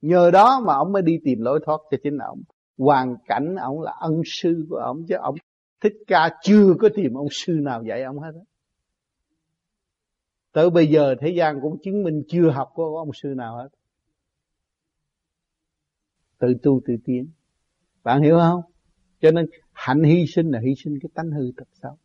Nhờ 0.00 0.30
đó 0.30 0.60
mà 0.66 0.74
ông 0.74 0.92
mới 0.92 1.02
đi 1.02 1.18
tìm 1.24 1.40
lối 1.40 1.60
thoát 1.66 1.80
cho 1.90 1.96
chính 2.02 2.18
ông. 2.18 2.42
Hoàn 2.78 3.16
cảnh 3.26 3.56
ông 3.56 3.80
là 3.80 3.92
ân 4.00 4.22
sư 4.24 4.66
của 4.70 4.76
ông, 4.76 5.02
chứ 5.08 5.14
ông 5.14 5.34
thích 5.80 5.92
ca 6.06 6.30
chưa 6.42 6.74
có 6.80 6.88
tìm 6.94 7.14
ông 7.14 7.28
sư 7.30 7.52
nào 7.52 7.82
dạy 7.88 8.02
ông 8.02 8.18
hết 8.18 8.30
đó 8.34 8.40
tới 10.58 10.70
bây 10.70 10.86
giờ 10.86 11.14
thế 11.20 11.28
gian 11.28 11.60
cũng 11.62 11.78
chứng 11.82 12.02
minh 12.02 12.22
chưa 12.28 12.50
học 12.50 12.72
có 12.74 12.84
ông 12.96 13.10
sư 13.14 13.34
nào 13.36 13.56
hết. 13.56 13.68
Tự 16.38 16.54
tu 16.62 16.80
tự 16.86 16.94
tiến. 17.04 17.28
Bạn 18.04 18.22
hiểu 18.22 18.38
không? 18.38 18.60
Cho 19.20 19.30
nên 19.30 19.46
hạnh 19.72 20.02
hy 20.02 20.26
sinh 20.26 20.50
là 20.50 20.60
hy 20.60 20.74
sinh 20.74 20.98
cái 21.02 21.10
tánh 21.14 21.30
hư 21.30 21.52
tật 21.56 21.68
xấu. 21.82 21.96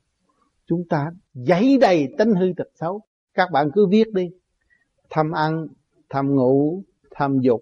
Chúng 0.66 0.88
ta 0.90 1.12
giấy 1.34 1.78
đầy 1.82 2.08
tánh 2.18 2.34
hư 2.34 2.54
tật 2.58 2.68
xấu. 2.76 3.02
Các 3.34 3.52
bạn 3.52 3.70
cứ 3.74 3.88
viết 3.88 4.14
đi. 4.14 4.30
Tham 5.10 5.32
ăn, 5.32 5.68
tham 6.10 6.36
ngủ, 6.36 6.84
tham 7.12 7.40
dục. 7.40 7.62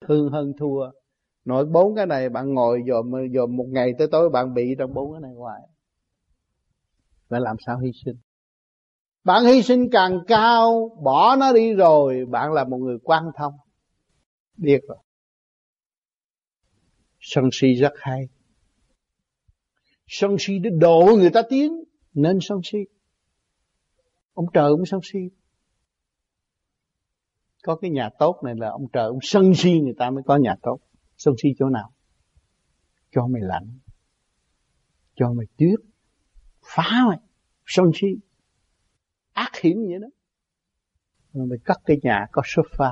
Thương 0.00 0.28
hơn 0.32 0.52
thua. 0.58 0.90
Nội 1.44 1.66
bốn 1.66 1.94
cái 1.94 2.06
này 2.06 2.28
bạn 2.28 2.54
ngồi 2.54 2.82
dòm 2.88 3.12
dòm 3.34 3.56
một 3.56 3.66
ngày 3.68 3.92
tới 3.98 4.08
tối 4.10 4.30
bạn 4.30 4.54
bị 4.54 4.74
trong 4.78 4.94
bốn 4.94 5.12
cái 5.12 5.20
này 5.20 5.32
hoài. 5.34 5.62
Phải 7.28 7.40
làm 7.40 7.56
sao 7.66 7.78
hy 7.78 7.92
sinh? 8.04 8.16
Bạn 9.28 9.44
hy 9.44 9.62
sinh 9.62 9.88
càng 9.92 10.18
cao, 10.26 10.96
bỏ 11.02 11.36
nó 11.36 11.52
đi 11.52 11.72
rồi, 11.72 12.26
bạn 12.30 12.52
là 12.52 12.64
một 12.64 12.76
người 12.76 12.98
quan 13.02 13.24
thông. 13.36 13.54
Biết 14.56 14.80
rồi. 14.88 14.98
Sân 17.20 17.48
si 17.52 17.74
rất 17.74 17.92
hay. 17.96 18.28
Sân 20.06 20.36
si 20.38 20.58
để 20.58 20.70
độ 20.80 21.16
người 21.18 21.30
ta 21.30 21.42
tiến, 21.48 21.72
nên 22.14 22.38
sân 22.40 22.60
si. 22.64 22.78
Ông 24.34 24.46
trời 24.54 24.70
cũng 24.72 24.86
sân 24.86 25.00
si. 25.02 25.18
Có 27.62 27.76
cái 27.76 27.90
nhà 27.90 28.10
tốt 28.18 28.40
này 28.44 28.54
là 28.56 28.70
ông 28.70 28.86
trời 28.92 29.04
ông 29.04 29.18
sân 29.22 29.54
si 29.54 29.80
người 29.80 29.94
ta 29.98 30.10
mới 30.10 30.22
có 30.26 30.36
nhà 30.36 30.54
tốt. 30.62 30.78
Sân 31.16 31.34
si 31.42 31.48
chỗ 31.58 31.68
nào? 31.68 31.92
Cho 33.12 33.26
mày 33.26 33.42
lạnh. 33.42 33.78
Cho 35.16 35.32
mày 35.32 35.46
tuyết. 35.56 35.80
Phá 36.62 37.04
mày. 37.08 37.18
Sân 37.66 37.90
si 37.94 38.06
ác 39.38 39.56
hiểm 39.56 39.76
vậy 39.88 39.98
đó. 40.00 40.08
Rồi 41.32 41.46
mày 41.46 41.58
cất 41.64 41.76
cái 41.84 41.96
nhà 42.02 42.26
có 42.32 42.42
sofa. 42.42 42.90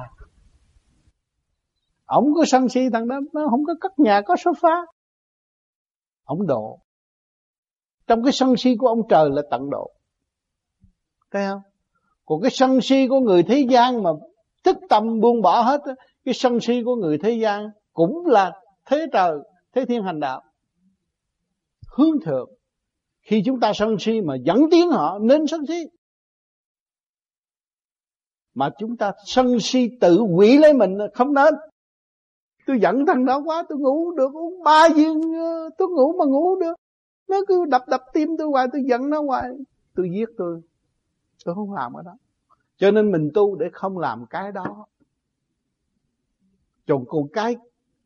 Ông 2.05 2.25
có 2.35 2.45
sân 2.47 2.69
si 2.69 2.81
thằng 2.93 3.09
đó, 3.09 3.21
nó 3.33 3.47
không 3.51 3.65
có 3.65 3.75
cất 3.81 3.99
nhà, 3.99 4.21
có 4.27 4.35
sofa. 4.35 4.87
Ông 6.25 6.47
độ. 6.47 6.81
Trong 8.07 8.23
cái 8.23 8.33
sân 8.33 8.57
si 8.57 8.77
của 8.77 8.89
ông 8.89 9.01
trời 9.09 9.31
là 9.31 9.43
tận 9.51 9.71
độ. 9.71 9.91
Thấy 11.31 11.47
không? 11.47 11.61
Còn 12.25 12.43
cái 12.43 12.51
sân 12.51 12.81
si 12.81 13.07
của 13.09 13.21
người 13.21 13.43
thế 13.43 13.67
gian 13.71 14.03
mà 14.03 14.11
thức 14.65 14.77
tâm 14.89 15.21
buông 15.21 15.43
bỏ 15.43 15.63
hết 15.63 15.81
cái 16.25 16.35
sân 16.35 16.61
si 16.61 16.83
của 16.85 16.97
người 16.97 17.19
thế 17.19 17.31
gian 17.31 17.69
cũng 17.93 18.27
là 18.27 18.53
thế 18.85 19.07
trời, 19.13 19.39
thế 19.75 19.85
thiên 19.85 20.03
hành 20.03 20.21
đạo. 20.21 20.43
Hướng 21.97 22.21
thượng. 22.25 22.51
Khi 23.21 23.43
chúng 23.47 23.61
ta 23.61 23.73
sân 23.75 23.97
si 23.99 24.21
mà 24.21 24.35
dẫn 24.45 24.59
tiến 24.71 24.91
họ, 24.91 25.19
nên 25.19 25.47
sân 25.47 25.67
si 25.69 25.85
mà 28.57 28.71
chúng 28.79 28.97
ta 28.97 29.13
sân 29.25 29.61
si 29.61 29.89
tự 30.01 30.21
quỷ 30.21 30.59
lấy 30.59 30.73
mình, 30.73 30.99
không 31.15 31.35
nên. 31.35 31.55
Tôi 32.67 32.79
giận 32.81 33.07
thằng 33.07 33.25
đó 33.25 33.43
quá, 33.45 33.65
tôi 33.69 33.79
ngủ 33.79 34.11
được, 34.17 34.33
uống 34.35 34.63
ba 34.65 34.89
viên 34.95 35.21
ờ, 35.39 35.71
tôi 35.79 35.89
ngủ 35.89 36.13
mà 36.19 36.25
ngủ 36.25 36.61
được. 36.61 36.75
Nó 37.29 37.37
cứ 37.49 37.65
đập 37.65 37.83
đập 37.89 38.01
tim 38.13 38.29
tôi 38.39 38.47
hoài, 38.47 38.67
tôi 38.73 38.83
giận 38.89 39.11
nó 39.11 39.23
hoài. 39.23 39.51
Tôi 39.95 40.11
giết 40.11 40.29
tôi. 40.39 40.61
Tôi 41.45 41.55
không 41.55 41.73
làm 41.73 41.93
cái 41.95 42.03
đó. 42.05 42.17
Cho 42.77 42.91
nên 42.91 43.13
mình 43.13 43.31
tu 43.35 43.57
để 43.57 43.67
không 43.73 43.99
làm 43.99 44.27
cái 44.31 44.53
đó. 44.53 44.87
Còn 46.89 47.05
còn 47.09 47.29
cái 47.33 47.57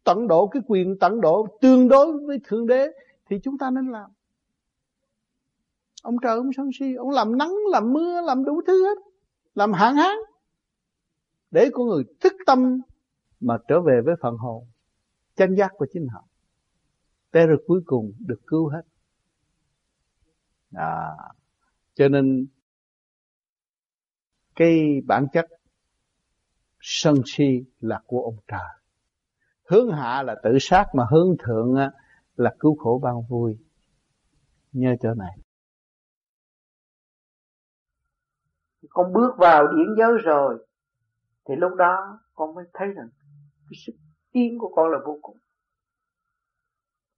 tận 0.05 0.29
độ, 0.29 0.47
cái 0.47 0.62
quyền 0.67 0.99
tận 0.99 1.20
độ 1.20 1.47
tương 1.61 1.89
đối 1.89 2.12
với 2.27 2.41
thượng 2.45 2.67
đế 2.67 2.89
thì 3.29 3.37
chúng 3.43 3.59
ta 3.59 3.70
nên 3.70 3.93
làm. 3.93 4.11
Ông 6.03 6.17
trời 6.23 6.37
ông 6.37 6.51
sân 6.57 6.70
si, 6.79 6.95
ông 6.95 7.11
làm 7.11 7.39
nắng, 7.39 7.55
làm 7.70 7.93
mưa, 7.93 8.20
làm 8.20 8.45
đủ 8.45 8.61
thứ 8.67 8.85
hết. 8.85 8.99
Làm 9.55 9.73
hạn 9.73 9.97
hán 9.97 10.17
để 11.51 11.70
con 11.73 11.87
người 11.87 12.05
thức 12.20 12.33
tâm 12.47 12.81
mà 13.41 13.59
trở 13.69 13.81
về 13.81 14.01
với 14.05 14.15
phần 14.23 14.37
hồn 14.37 14.67
chân 15.37 15.57
giác 15.57 15.73
của 15.77 15.87
chính 15.93 16.07
họ. 16.09 16.25
Thế 17.33 17.47
rồi 17.47 17.65
cuối 17.67 17.81
cùng 17.85 18.12
được 18.19 18.41
cứu 18.47 18.69
hết. 18.69 18.83
À, 20.73 21.11
cho 21.95 22.09
nên 22.09 22.47
cái 24.57 25.01
bản 25.07 25.27
chất 25.33 25.47
sân 26.81 27.15
si 27.27 27.65
là 27.81 28.01
của 28.07 28.23
ông 28.23 28.37
trời. 28.49 28.81
Hướng 29.69 29.91
hạ 29.91 30.23
là 30.23 30.37
tự 30.43 30.51
sát 30.61 30.87
mà 30.95 31.05
hướng 31.11 31.37
thượng 31.45 31.75
là 32.37 32.55
cứu 32.59 32.77
khổ 32.77 33.01
ban 33.03 33.15
vui. 33.29 33.59
Nhớ 34.73 34.95
chỗ 35.01 35.15
này. 35.15 35.39
Con 38.89 39.12
bước 39.12 39.31
vào 39.39 39.67
điển 39.67 39.87
giới 39.99 40.12
rồi 40.25 40.67
thì 41.51 41.57
lúc 41.57 41.75
đó 41.75 42.19
con 42.35 42.55
mới 42.55 42.65
thấy 42.73 42.89
rằng 42.89 43.09
cái 43.70 43.79
sức 43.87 43.93
tiến 44.33 44.59
của 44.59 44.73
con 44.75 44.91
là 44.91 44.99
vô 45.07 45.19
cùng. 45.23 45.37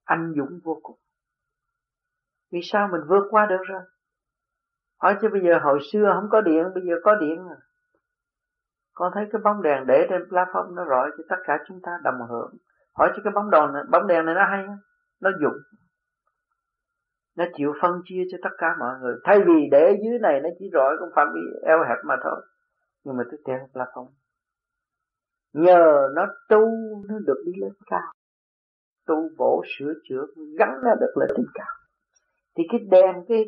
Anh 0.04 0.32
dũng 0.36 0.60
vô 0.64 0.80
cùng. 0.82 0.98
Vì 2.52 2.60
sao 2.62 2.88
mình 2.92 3.00
vượt 3.08 3.26
qua 3.30 3.46
được 3.46 3.62
rồi? 3.66 3.80
Hỏi 5.00 5.18
chứ 5.22 5.28
bây 5.32 5.40
giờ 5.42 5.58
hồi 5.62 5.78
xưa 5.92 6.12
không 6.14 6.28
có 6.30 6.40
điện 6.40 6.64
bây 6.74 6.82
giờ 6.86 6.94
có 7.04 7.14
điện 7.14 7.48
rồi 7.48 7.56
con 8.94 9.12
thấy 9.14 9.24
cái 9.32 9.40
bóng 9.44 9.62
đèn 9.62 9.86
để 9.86 10.06
trên 10.10 10.22
platform 10.22 10.74
nó 10.74 10.84
rọi 10.88 11.10
cho 11.16 11.24
tất 11.28 11.36
cả 11.44 11.58
chúng 11.68 11.80
ta 11.82 11.92
đồng 12.04 12.28
hưởng. 12.28 12.54
Hỏi 12.94 13.12
cho 13.16 13.22
cái 13.24 13.32
bóng 13.32 13.50
đèn 13.50 13.72
này, 13.72 13.82
bóng 13.90 14.06
đèn 14.06 14.24
này 14.26 14.34
nó 14.34 14.44
hay 14.50 14.66
nó 15.20 15.30
dụng. 15.40 15.56
Nó 17.36 17.44
chịu 17.56 17.72
phân 17.82 18.00
chia 18.04 18.22
cho 18.30 18.38
tất 18.42 18.50
cả 18.58 18.76
mọi 18.78 18.98
người. 19.00 19.14
Thay 19.24 19.40
vì 19.46 19.68
để 19.70 19.98
dưới 20.04 20.18
này 20.18 20.40
nó 20.40 20.48
chỉ 20.58 20.70
rọi 20.72 20.96
con 21.00 21.10
phạm 21.16 21.28
vi 21.34 21.40
eo 21.62 21.84
hẹp 21.88 21.98
mà 22.04 22.16
thôi. 22.24 22.42
Nhưng 23.04 23.16
mà 23.16 23.24
tôi 23.30 23.40
theo 23.46 23.68
platform 23.72 24.08
nhờ 25.52 26.08
nó 26.14 26.26
tu, 26.48 26.68
nó 27.08 27.18
được 27.26 27.42
đi 27.46 27.52
lên 27.60 27.72
cao. 27.86 28.12
Tu 29.06 29.28
bổ 29.36 29.62
sửa 29.78 29.92
chữa, 30.08 30.26
gắn 30.58 30.68
nó 30.84 30.90
được 31.00 31.12
lên 31.16 31.28
trên 31.36 31.46
cao. 31.54 31.66
Thì 32.56 32.64
cái 32.70 32.80
đèn, 32.90 33.14
cái 33.28 33.44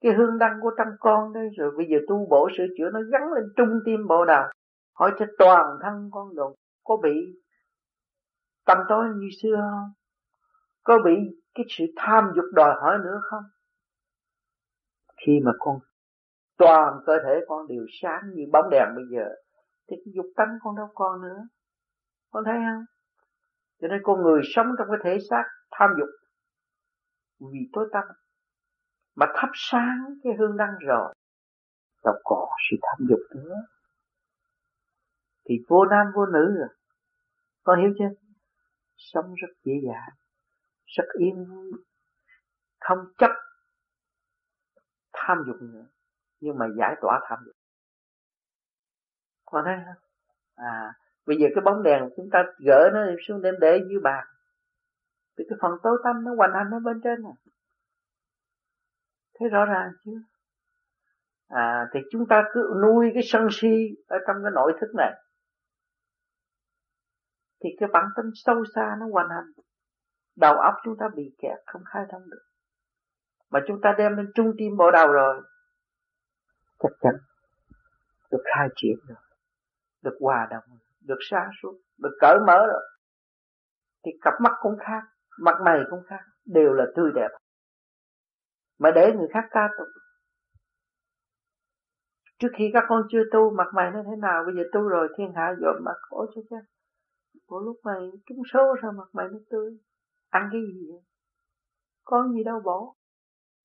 cái 0.00 0.12
hương 0.12 0.38
đăng 0.38 0.58
của 0.60 0.70
trong 0.78 0.88
con 1.00 1.32
đây, 1.32 1.48
rồi 1.58 1.70
bây 1.76 1.86
giờ 1.90 1.96
tu 2.08 2.26
bổ 2.30 2.48
sửa 2.58 2.64
chữa, 2.78 2.90
nó 2.92 3.00
gắn 3.12 3.32
lên 3.32 3.44
trung 3.56 3.80
tim 3.84 4.06
bộ 4.08 4.24
đạo 4.24 4.52
hỏi 4.94 5.12
cho 5.18 5.26
toàn 5.38 5.78
thân 5.82 6.10
con 6.12 6.34
đồ, 6.34 6.56
có 6.84 6.96
bị 7.02 7.42
tâm 8.66 8.78
tối 8.88 9.04
như 9.16 9.28
xưa 9.42 9.56
không? 9.56 9.90
Có 10.82 10.98
bị 11.04 11.12
cái 11.54 11.64
sự 11.68 11.84
tham 11.96 12.24
dục 12.36 12.44
đòi 12.54 12.74
hỏi 12.80 12.98
nữa 13.04 13.20
không? 13.30 13.44
Khi 15.26 15.40
mà 15.44 15.52
con, 15.58 15.78
toàn 16.58 17.00
cơ 17.06 17.12
thể 17.24 17.40
con 17.48 17.66
đều 17.68 17.86
sáng 18.02 18.22
như 18.34 18.44
bóng 18.52 18.70
đèn 18.70 18.88
bây 18.94 19.04
giờ 19.10 19.28
thì 19.88 19.96
cái 20.04 20.12
dục 20.14 20.26
tánh 20.36 20.58
con 20.62 20.76
đâu 20.76 20.88
còn 20.94 21.22
nữa. 21.22 21.48
Con 22.30 22.44
thấy 22.46 22.54
không? 22.54 22.84
Cho 23.80 23.88
nên 23.88 24.00
con 24.02 24.22
người 24.22 24.40
sống 24.54 24.66
trong 24.78 24.88
cái 24.90 24.98
thể 25.04 25.26
xác 25.30 25.44
tham 25.70 25.90
dục 25.98 26.08
vì 27.40 27.60
tối 27.72 27.88
tâm 27.92 28.04
mà 29.14 29.26
thắp 29.34 29.48
sáng 29.54 29.98
cái 30.22 30.32
hương 30.38 30.56
đăng 30.56 30.74
rồi, 30.86 31.14
đâu 32.04 32.14
còn 32.24 32.48
sự 32.70 32.76
tham 32.82 33.06
dục 33.08 33.20
nữa. 33.34 33.54
Thì 35.48 35.54
vô 35.68 35.84
nam 35.84 36.06
vô 36.14 36.26
nữ 36.26 36.54
rồi. 36.58 36.68
Con 37.62 37.80
hiểu 37.80 37.92
chưa? 37.98 38.10
Sống 38.96 39.34
rất 39.34 39.48
dễ 39.64 39.72
dàng, 39.86 40.16
rất 40.84 41.04
yên 41.18 41.44
vui, 41.44 41.72
không 42.80 42.98
chấp 43.18 43.30
tham 45.12 45.38
dục 45.46 45.56
nữa. 45.60 45.86
Nhưng 46.40 46.58
mà 46.58 46.66
giải 46.78 46.94
tỏa 47.02 47.20
tham 47.28 47.38
dục 47.46 47.54
còn 49.52 49.64
thấy 49.64 49.76
không 49.86 50.02
à 50.54 50.94
bây 51.26 51.36
giờ 51.36 51.46
cái 51.54 51.62
bóng 51.64 51.82
đèn 51.82 52.08
chúng 52.16 52.28
ta 52.32 52.44
gỡ 52.66 52.90
nó 52.92 53.00
xuống 53.28 53.42
đem 53.42 53.54
để 53.60 53.80
dưới 53.88 54.00
bàn 54.02 54.26
thì 55.38 55.44
cái 55.48 55.58
phần 55.62 55.72
tối 55.82 55.98
tâm 56.04 56.24
nó 56.24 56.34
hoành 56.36 56.52
hành 56.54 56.70
ở 56.70 56.78
bên 56.78 57.00
trên 57.04 57.22
này. 57.22 57.32
Thấy 59.38 59.48
rõ 59.48 59.64
ràng 59.64 59.92
chưa? 60.04 60.20
À, 61.48 61.88
thì 61.92 62.00
chúng 62.12 62.26
ta 62.28 62.44
cứ 62.52 62.74
nuôi 62.82 63.10
cái 63.14 63.22
sân 63.26 63.48
si 63.50 63.94
ở 64.06 64.18
trong 64.26 64.36
cái 64.42 64.52
nội 64.54 64.72
thức 64.80 64.94
này. 64.96 65.12
Thì 67.64 67.70
cái 67.80 67.88
bản 67.92 68.04
tính 68.16 68.30
sâu 68.34 68.64
xa 68.74 68.96
nó 69.00 69.06
hoàn 69.12 69.28
hành. 69.30 69.52
Đầu 70.36 70.54
óc 70.54 70.74
chúng 70.84 70.94
ta 70.98 71.08
bị 71.14 71.34
kẹt 71.38 71.58
không 71.66 71.82
khai 71.86 72.04
thông 72.10 72.30
được. 72.30 72.42
Mà 73.50 73.60
chúng 73.68 73.80
ta 73.82 73.94
đem 73.98 74.16
lên 74.16 74.32
trung 74.34 74.52
tim 74.58 74.76
bộ 74.76 74.90
đầu 74.90 75.12
rồi. 75.12 75.42
Chắc 76.78 76.92
chắn 77.00 77.14
được 78.30 78.42
khai 78.54 78.68
triển 78.76 78.96
rồi 79.08 79.18
được 80.02 80.16
hòa 80.20 80.48
đồng, 80.50 80.64
được 81.00 81.18
sáng 81.30 81.50
suốt 81.62 81.80
được 81.98 82.16
cởi 82.20 82.38
mở 82.46 82.66
rồi. 82.66 82.82
Thì 84.04 84.12
cặp 84.20 84.34
mắt 84.40 84.52
cũng 84.60 84.76
khác, 84.78 85.02
mặt 85.40 85.54
mày 85.64 85.80
cũng 85.90 86.02
khác, 86.06 86.20
đều 86.44 86.72
là 86.72 86.84
tươi 86.96 87.10
đẹp. 87.14 87.28
Mà 88.78 88.90
để 88.94 89.12
người 89.16 89.28
khác 89.32 89.44
ca 89.50 89.68
tụng 89.78 89.88
trước 92.38 92.48
khi 92.58 92.70
các 92.72 92.84
con 92.88 93.02
chưa 93.10 93.22
tu, 93.32 93.50
mặt 93.56 93.68
mày 93.74 93.90
nó 93.90 94.02
thế 94.02 94.16
nào? 94.16 94.44
Bây 94.46 94.54
giờ 94.54 94.62
tu 94.72 94.80
rồi, 94.88 95.08
thiên 95.16 95.32
hạ 95.36 95.54
dọn 95.60 95.84
mặt 95.84 95.96
ôi 96.10 96.26
cho 96.34 96.40
chứ? 96.50 96.56
Của 97.46 97.60
lúc 97.60 97.76
mày 97.84 98.10
trúng 98.26 98.42
số 98.52 98.76
sao 98.82 98.92
mặt 98.92 99.08
mày 99.12 99.26
nó 99.32 99.38
tươi? 99.50 99.78
Ăn 100.30 100.48
cái 100.52 100.60
gì 100.60 100.86
vậy? 100.90 101.00
Có 102.04 102.28
gì 102.34 102.44
đâu 102.44 102.60
bỏ. 102.64 102.94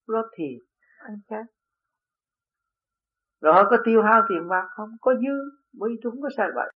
Lo 0.06 0.22
thiền 0.36 0.58
ăn 0.98 1.20
chán 1.28 1.46
rồi 3.40 3.54
họ 3.54 3.64
có 3.70 3.76
tiêu 3.84 4.02
hao 4.02 4.22
tiền 4.28 4.48
bạc 4.48 4.68
không? 4.70 4.90
Có 5.00 5.14
dư 5.14 5.57
bởi 5.72 5.90
vì 5.90 5.96
tôi 6.02 6.12
không 6.12 6.22
có 6.22 6.28
sai 6.36 6.48
vậy 6.54 6.72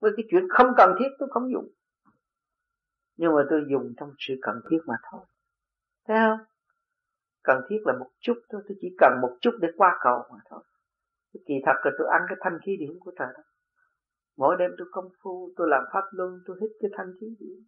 với 0.00 0.12
cái 0.16 0.24
chuyện 0.30 0.42
không 0.50 0.66
cần 0.76 0.90
thiết 0.98 1.08
tôi 1.18 1.28
không 1.32 1.52
dùng. 1.52 1.68
Nhưng 3.16 3.32
mà 3.34 3.42
tôi 3.50 3.60
dùng 3.70 3.92
trong 3.96 4.10
sự 4.18 4.34
cần 4.42 4.54
thiết 4.70 4.78
mà 4.86 4.94
thôi. 5.10 5.20
Thấy 6.06 6.16
không? 6.16 6.46
Cần 7.42 7.60
thiết 7.68 7.78
là 7.84 7.92
một 7.98 8.10
chút 8.20 8.34
thôi. 8.50 8.62
Tôi 8.68 8.76
chỉ 8.80 8.88
cần 8.98 9.12
một 9.22 9.36
chút 9.40 9.50
để 9.60 9.68
qua 9.76 9.98
cầu 10.00 10.22
mà 10.32 10.38
thôi. 10.50 10.62
Kỳ 11.46 11.54
thật 11.66 11.76
là 11.84 11.90
tôi 11.98 12.08
ăn 12.12 12.22
cái 12.28 12.36
thanh 12.40 12.58
khí 12.66 12.76
điển 12.80 12.98
của 13.00 13.12
trời 13.18 13.28
đó 13.34 13.42
mỗi 14.36 14.56
đêm 14.58 14.70
tôi 14.78 14.88
công 14.90 15.08
phu, 15.22 15.50
tôi 15.56 15.66
làm 15.70 15.82
pháp 15.92 16.04
luân, 16.12 16.30
tôi 16.46 16.56
hít 16.60 16.70
cái 16.80 16.90
thanh 16.96 17.12
khí 17.20 17.26
điển. 17.38 17.64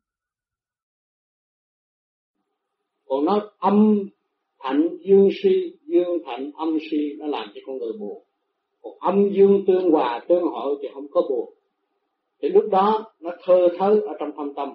Còn 3.05 3.25
nó 3.25 3.51
âm 3.59 3.99
thạnh 4.59 4.89
dương 5.07 5.29
si, 5.43 5.79
dương 5.83 6.19
thạnh 6.27 6.51
âm 6.53 6.69
si, 6.91 7.17
nó 7.19 7.27
làm 7.27 7.49
cho 7.55 7.61
con 7.67 7.79
người 7.79 7.93
buồn 8.01 8.26
còn 8.87 9.15
âm 9.15 9.31
dương 9.33 9.65
tương 9.67 9.91
hòa, 9.91 10.25
tương 10.29 10.43
hội 10.43 10.77
thì 10.83 10.89
không 10.95 11.07
có 11.11 11.23
buồn. 11.31 11.55
Thì 12.43 12.49
lúc 12.49 12.65
đó 12.71 13.13
nó 13.21 13.31
thơ 13.45 13.69
thớ 13.79 14.01
ở 14.07 14.15
trong 14.19 14.31
thâm 14.37 14.55
tâm. 14.55 14.75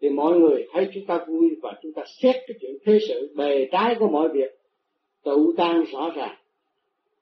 Thì 0.00 0.08
mọi 0.08 0.38
người 0.38 0.66
thấy 0.72 0.88
chúng 0.94 1.06
ta 1.06 1.24
vui 1.28 1.50
và 1.62 1.74
chúng 1.82 1.92
ta 1.92 2.02
xét 2.22 2.34
cái 2.34 2.56
chuyện 2.60 2.72
thế 2.86 2.98
sự, 3.08 3.34
bề 3.36 3.68
trái 3.72 3.96
của 3.98 4.08
mọi 4.08 4.28
việc. 4.28 4.50
Tự 5.24 5.54
tan 5.56 5.84
rõ 5.92 6.12
ràng. 6.16 6.36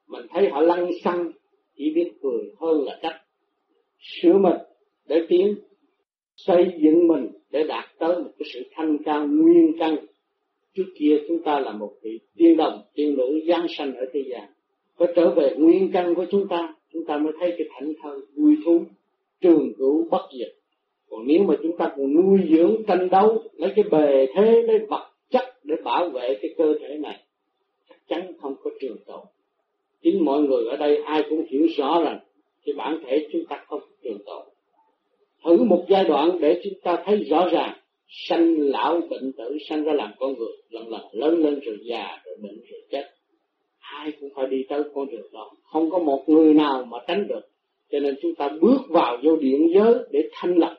Mình 0.07 0.25
thấy 0.29 0.49
họ 0.49 0.61
lăng 0.61 0.89
xăng, 1.03 1.31
chỉ 1.77 1.91
biết 1.95 2.11
cười 2.21 2.51
hơn 2.59 2.83
là 2.83 2.99
cách 3.01 3.15
sửa 3.99 4.33
mình 4.33 4.57
để 5.07 5.21
tiến, 5.29 5.55
xây 6.35 6.65
dựng 6.83 7.07
mình 7.07 7.27
để 7.51 7.63
đạt 7.63 7.85
tới 7.99 8.15
một 8.15 8.31
cái 8.39 8.49
sự 8.53 8.63
thanh 8.71 8.97
cao 9.05 9.27
nguyên 9.27 9.71
căn. 9.79 9.95
Trước 10.75 10.85
kia 10.99 11.17
chúng 11.27 11.43
ta 11.43 11.59
là 11.59 11.71
một 11.71 11.93
vị 12.01 12.19
tiên 12.35 12.57
đồng, 12.57 12.81
tiên 12.93 13.15
nữ 13.17 13.39
giáng 13.47 13.65
sanh 13.77 13.95
ở 13.95 14.05
thế 14.13 14.23
gian 14.29 14.49
có 14.99 15.07
trở 15.15 15.29
về 15.29 15.55
nguyên 15.57 15.91
căn 15.91 16.15
của 16.15 16.25
chúng 16.31 16.47
ta 16.47 16.73
chúng 16.93 17.05
ta 17.05 17.17
mới 17.17 17.33
thấy 17.39 17.53
cái 17.57 17.67
thảnh 17.71 17.93
thơi 18.03 18.19
vui 18.35 18.55
thú, 18.65 18.81
trường 19.41 19.73
cửu 19.77 20.07
bất 20.11 20.27
diệt. 20.39 20.51
Còn 21.09 21.27
nếu 21.27 21.43
mà 21.43 21.55
chúng 21.63 21.77
ta 21.77 21.91
còn 21.97 22.13
nuôi 22.13 22.39
dưỡng, 22.49 22.83
tranh 22.87 23.09
đấu, 23.09 23.43
lấy 23.57 23.71
cái 23.75 23.85
bề 23.91 24.25
thế, 24.35 24.61
lấy 24.61 24.79
vật 24.89 25.09
chất 25.29 25.45
để 25.63 25.75
bảo 25.83 26.09
vệ 26.09 26.37
cái 26.41 26.53
cơ 26.57 26.73
thể 26.81 26.97
này, 26.97 27.19
chắc 27.89 27.97
chắn 28.07 28.31
không 28.41 28.55
có 28.63 28.71
trường 28.81 28.97
tồn. 29.05 29.19
Chính 30.03 30.25
mọi 30.25 30.41
người 30.41 30.65
ở 30.69 30.77
đây 30.77 30.97
ai 30.97 31.23
cũng 31.29 31.45
hiểu 31.49 31.67
rõ 31.77 32.01
rằng 32.03 32.19
cái 32.65 32.75
bản 32.77 32.99
thể 33.05 33.27
chúng 33.31 33.45
ta 33.49 33.63
không 33.67 33.81
trường 34.03 34.19
tồn. 34.25 34.47
Thử 35.45 35.63
một 35.63 35.85
giai 35.89 36.03
đoạn 36.03 36.39
để 36.41 36.61
chúng 36.63 36.79
ta 36.83 37.03
thấy 37.05 37.23
rõ 37.23 37.49
ràng, 37.51 37.77
sanh 38.07 38.57
lão 38.59 39.01
bệnh 39.09 39.31
tử 39.37 39.57
sanh 39.69 39.83
ra 39.83 39.93
làm 39.93 40.11
con 40.19 40.33
người, 40.37 40.53
lần 40.69 40.89
lần 40.89 41.01
lớn 41.11 41.43
lên 41.43 41.59
rồi 41.59 41.77
già 41.83 42.17
rồi 42.25 42.37
bệnh 42.41 42.59
rồi 42.71 42.81
chết 42.91 43.03
ai 43.97 44.11
cũng 44.19 44.29
phải 44.35 44.47
đi 44.47 44.63
tới 44.69 44.83
con 44.93 45.07
đường 45.11 45.27
đó. 45.33 45.51
Không 45.63 45.89
có 45.89 45.99
một 45.99 46.23
người 46.27 46.53
nào 46.53 46.85
mà 46.85 46.97
tránh 47.07 47.27
được. 47.27 47.41
Cho 47.91 47.99
nên 47.99 48.15
chúng 48.21 48.35
ta 48.35 48.49
bước 48.61 48.81
vào 48.89 49.17
vô 49.23 49.35
điện 49.35 49.71
giới 49.73 49.93
để 50.11 50.29
thanh 50.33 50.57
lập. 50.57 50.77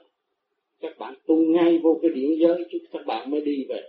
Các 0.80 0.98
bạn 0.98 1.14
tu 1.26 1.36
ngay 1.36 1.78
vô 1.78 1.98
cái 2.02 2.10
điện 2.14 2.38
giới 2.38 2.64
chứ 2.72 2.78
các 2.92 3.06
bạn 3.06 3.30
mới 3.30 3.40
đi 3.40 3.64
về. 3.68 3.82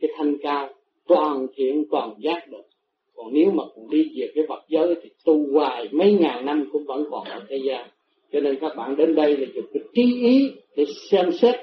Cái 0.00 0.10
thanh 0.16 0.36
cao, 0.42 0.68
toàn 1.06 1.46
thiện, 1.56 1.84
toàn 1.90 2.14
giác 2.18 2.48
được. 2.50 2.62
Còn 3.14 3.32
nếu 3.32 3.50
mà 3.50 3.64
còn 3.76 3.90
đi 3.90 4.10
về 4.16 4.28
cái 4.34 4.44
vật 4.48 4.64
giới 4.68 4.94
thì 5.02 5.10
tu 5.24 5.52
hoài 5.52 5.88
mấy 5.92 6.12
ngàn 6.12 6.46
năm 6.46 6.68
cũng 6.72 6.84
vẫn 6.84 7.04
còn 7.10 7.24
ở 7.24 7.40
thế 7.48 7.60
gian. 7.64 7.88
Cho 8.32 8.40
nên 8.40 8.58
các 8.60 8.76
bạn 8.76 8.96
đến 8.96 9.14
đây 9.14 9.36
là 9.36 9.46
dùng 9.54 9.64
cái 9.74 9.82
trí 9.94 10.02
ý 10.22 10.50
để 10.76 10.84
xem 11.10 11.32
xét 11.32 11.54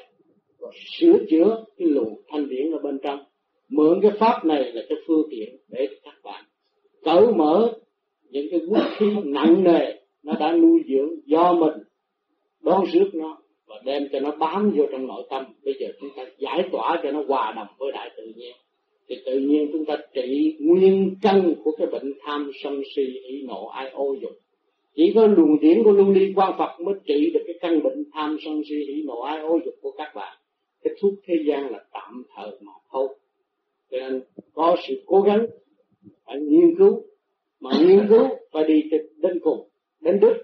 và 0.60 0.70
sửa 1.00 1.18
chữa 1.30 1.64
cái 1.78 1.88
luồng 1.88 2.22
thanh 2.28 2.50
điển 2.50 2.72
ở 2.72 2.80
bên 2.84 3.00
trong. 3.04 3.20
Mượn 3.70 4.00
cái 4.02 4.12
pháp 4.20 4.46
này 4.46 4.72
là 4.74 4.82
cái 4.90 4.98
phương 5.08 5.28
tiện 5.32 5.50
để 5.70 5.88
các 6.04 6.16
bạn 6.24 6.41
cởi 7.04 7.28
mở 7.36 7.74
những 8.30 8.48
cái 8.52 8.60
vũ 8.60 8.76
khí 8.98 9.06
nặng 9.24 9.64
nề 9.64 9.94
nó 10.24 10.34
đã 10.40 10.54
nuôi 10.54 10.82
dưỡng 10.88 11.10
do 11.26 11.54
mình, 11.54 11.84
đón 12.64 12.86
rước 12.94 13.10
nó 13.14 13.38
và 13.68 13.76
đem 13.86 14.08
cho 14.12 14.20
nó 14.20 14.32
bám 14.32 14.72
vô 14.78 14.84
trong 14.92 15.08
nội 15.08 15.24
tâm. 15.30 15.46
Bây 15.66 15.74
giờ 15.80 15.88
chúng 16.00 16.10
ta 16.18 16.24
giải 16.38 16.70
tỏa 16.72 17.00
cho 17.04 17.12
nó 17.12 17.24
hòa 17.28 17.54
đồng 17.56 17.68
với 17.78 17.92
đại 17.92 18.10
tự 18.18 18.24
nhiên. 18.36 18.56
Thì 19.10 19.16
tự 19.26 19.40
nhiên 19.40 19.70
chúng 19.74 19.86
ta 19.86 19.98
trị 20.14 20.58
nguyên 20.60 21.16
căn 21.22 21.54
của 21.64 21.72
cái 21.78 21.88
bệnh 21.88 22.14
tham 22.22 22.52
sân 22.64 22.82
si 22.96 23.04
hỉ 23.04 23.44
nộ, 23.48 23.68
ai 23.68 23.90
ô 23.90 24.16
dục. 24.22 24.32
Chỉ 24.96 25.12
có 25.16 25.28
luồng 25.28 25.60
điển 25.60 25.84
của 25.84 25.92
luân 25.92 26.12
ly 26.12 26.34
quan 26.36 26.54
Phật 26.58 26.80
mới 26.80 26.96
trị 27.06 27.32
được 27.34 27.44
cái 27.48 27.56
căn 27.62 27.84
bệnh 27.84 28.04
tham 28.14 28.38
sân 28.46 28.62
si 28.70 28.76
hỉ 28.76 29.04
nộ, 29.06 29.22
ai 29.22 29.40
ô 29.40 29.60
dục 29.66 29.74
của 29.82 29.92
các 29.92 30.12
bạn. 30.16 30.38
Cái 30.84 30.94
thuốc 31.02 31.14
thế 31.28 31.36
gian 31.48 31.72
là 31.72 31.80
tạm 31.94 32.24
thời 32.36 32.52
mà 32.62 32.72
thôi. 32.92 33.08
Cho 33.92 33.98
nên 33.98 34.22
có 34.54 34.76
sự 34.88 35.02
cố 35.06 35.22
gắng 35.22 35.48
phải 36.32 36.42
nghiên 36.42 36.76
cứu, 36.78 37.04
mà 37.60 37.70
nghiên 37.88 38.08
cứu 38.10 38.28
phải 38.52 38.64
đi 38.64 38.82
đến 39.18 39.40
cùng, 39.44 39.70
đến 40.00 40.20
đích 40.22 40.38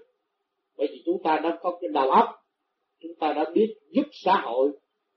bởi 0.76 0.88
vì 0.90 1.02
chúng 1.06 1.22
ta 1.24 1.40
đã 1.42 1.58
có 1.62 1.78
cái 1.80 1.90
đầu 1.92 2.10
óc, 2.10 2.28
chúng 3.02 3.12
ta 3.20 3.32
đã 3.32 3.44
biết 3.54 3.74
giúp 3.90 4.06
xã 4.12 4.40
hội, 4.44 4.70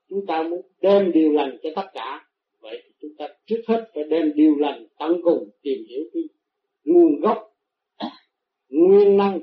chúng 0.09 0.25
ta 0.27 0.43
muốn 0.43 0.61
đem 0.81 1.11
điều 1.11 1.31
lành 1.31 1.57
cho 1.63 1.69
tất 1.75 1.89
cả. 1.93 2.25
Vậy 2.61 2.81
thì 2.83 2.91
chúng 3.01 3.11
ta 3.17 3.27
trước 3.45 3.61
hết 3.67 3.91
phải 3.93 4.03
đem 4.03 4.33
điều 4.35 4.55
lành 4.55 4.87
tận 4.99 5.21
cùng 5.23 5.49
tìm 5.61 5.77
hiểu 5.89 6.03
cái 6.13 6.23
nguồn 6.83 7.19
gốc, 7.19 7.37
nguyên 8.69 9.17
năng 9.17 9.39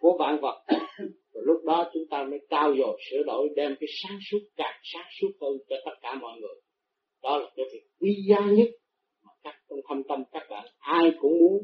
của 0.00 0.16
vạn 0.18 0.40
vật. 0.40 0.64
Rồi 1.32 1.44
lúc 1.46 1.64
đó 1.64 1.90
chúng 1.94 2.04
ta 2.10 2.24
mới 2.24 2.38
trao 2.50 2.74
dồi, 2.78 2.98
sửa 3.10 3.22
đổi, 3.26 3.48
đem 3.56 3.74
cái 3.80 3.88
sáng 4.02 4.18
suốt, 4.30 4.38
càng 4.56 4.80
sáng 4.82 5.06
suốt 5.20 5.30
hơn 5.40 5.52
cho 5.68 5.76
tất 5.84 5.94
cả 6.02 6.14
mọi 6.14 6.40
người. 6.40 6.60
Đó 7.22 7.38
là 7.38 7.46
cái 7.56 7.66
việc 7.72 7.82
quý 8.00 8.16
giá 8.28 8.40
nhất 8.40 8.68
các 9.44 9.54
trong 9.70 9.80
thâm 9.88 10.02
tâm 10.08 10.22
các 10.32 10.46
bạn. 10.50 10.66
Ai 10.78 11.12
cũng 11.20 11.38
muốn. 11.38 11.62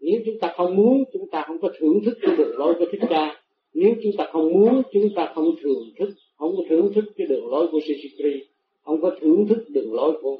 Nếu 0.00 0.20
chúng 0.26 0.38
ta 0.40 0.52
không 0.56 0.76
muốn, 0.76 1.04
chúng 1.12 1.30
ta 1.30 1.44
không 1.46 1.60
có 1.62 1.68
thưởng 1.78 2.00
thức 2.04 2.18
cái 2.22 2.36
đường 2.36 2.58
lối 2.58 2.74
của 2.78 2.86
thích 2.92 3.00
ca. 3.08 3.42
Nếu 3.74 3.94
chúng 4.02 4.12
ta 4.18 4.28
không 4.32 4.52
muốn, 4.52 4.82
chúng 4.92 5.08
ta 5.16 5.32
không 5.34 5.54
thưởng 5.62 5.84
thức, 5.98 6.10
không 6.36 6.56
có 6.56 6.62
thưởng 6.68 6.92
thức 6.94 7.04
cái 7.16 7.26
đường 7.26 7.46
lối 7.46 7.66
của 7.72 7.80
Sisikri 7.86 8.50
không 8.90 9.00
có 9.02 9.16
thưởng 9.20 9.46
thức 9.48 9.64
đường 9.68 9.94
lối 9.94 10.18
của 10.22 10.38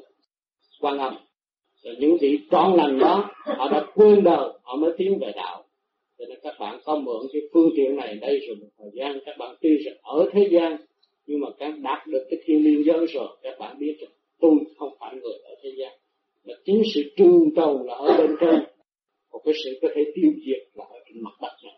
quan 0.81 0.97
âm. 0.97 1.15
Rồi 1.83 1.95
những 1.99 2.17
vị 2.21 2.39
trọn 2.51 2.73
lành 2.77 2.99
đó, 2.99 3.31
họ 3.43 3.69
đã 3.71 3.85
quên 3.95 4.23
đời, 4.23 4.49
họ 4.63 4.75
mới 4.75 4.91
tiến 4.97 5.19
về 5.21 5.31
đạo. 5.35 5.63
Cho 6.17 6.25
nên 6.29 6.39
các 6.43 6.55
bạn 6.59 6.79
có 6.85 6.95
mượn 6.95 7.21
cái 7.33 7.41
phương 7.53 7.69
tiện 7.75 7.95
này 7.95 8.15
đây 8.21 8.39
rồi 8.47 8.55
một 8.61 8.67
thời 8.77 8.89
gian. 8.93 9.19
Các 9.25 9.35
bạn 9.39 9.55
tuy 9.61 9.77
rằng 9.77 9.95
ở 10.01 10.29
thế 10.33 10.47
gian, 10.51 10.77
nhưng 11.25 11.39
mà 11.39 11.47
các 11.59 11.73
đạt 11.79 12.07
được 12.07 12.27
cái 12.29 12.39
thiên 12.45 12.63
liên 12.63 12.83
giới 12.85 13.05
rồi, 13.05 13.27
các 13.41 13.59
bạn 13.59 13.79
biết 13.79 13.97
rằng 13.99 14.11
tôi 14.39 14.51
không 14.77 14.93
phải 14.99 15.15
người 15.15 15.33
ở 15.43 15.55
thế 15.63 15.69
gian 15.77 15.91
mà 16.47 16.53
chính 16.65 16.81
sự 16.95 17.01
trương 17.17 17.55
tồn 17.55 17.81
là 17.87 17.93
ở 17.93 18.17
bên 18.17 18.35
trên. 18.39 18.55
Một 19.31 19.41
cái 19.45 19.53
sự 19.63 19.71
có 19.81 19.87
thể 19.95 20.01
tiêu 20.15 20.31
diệt 20.45 20.63
là 20.73 20.85
ở 20.85 20.99
trên 21.05 21.23
mặt 21.23 21.35
đất 21.41 21.55
này. 21.63 21.77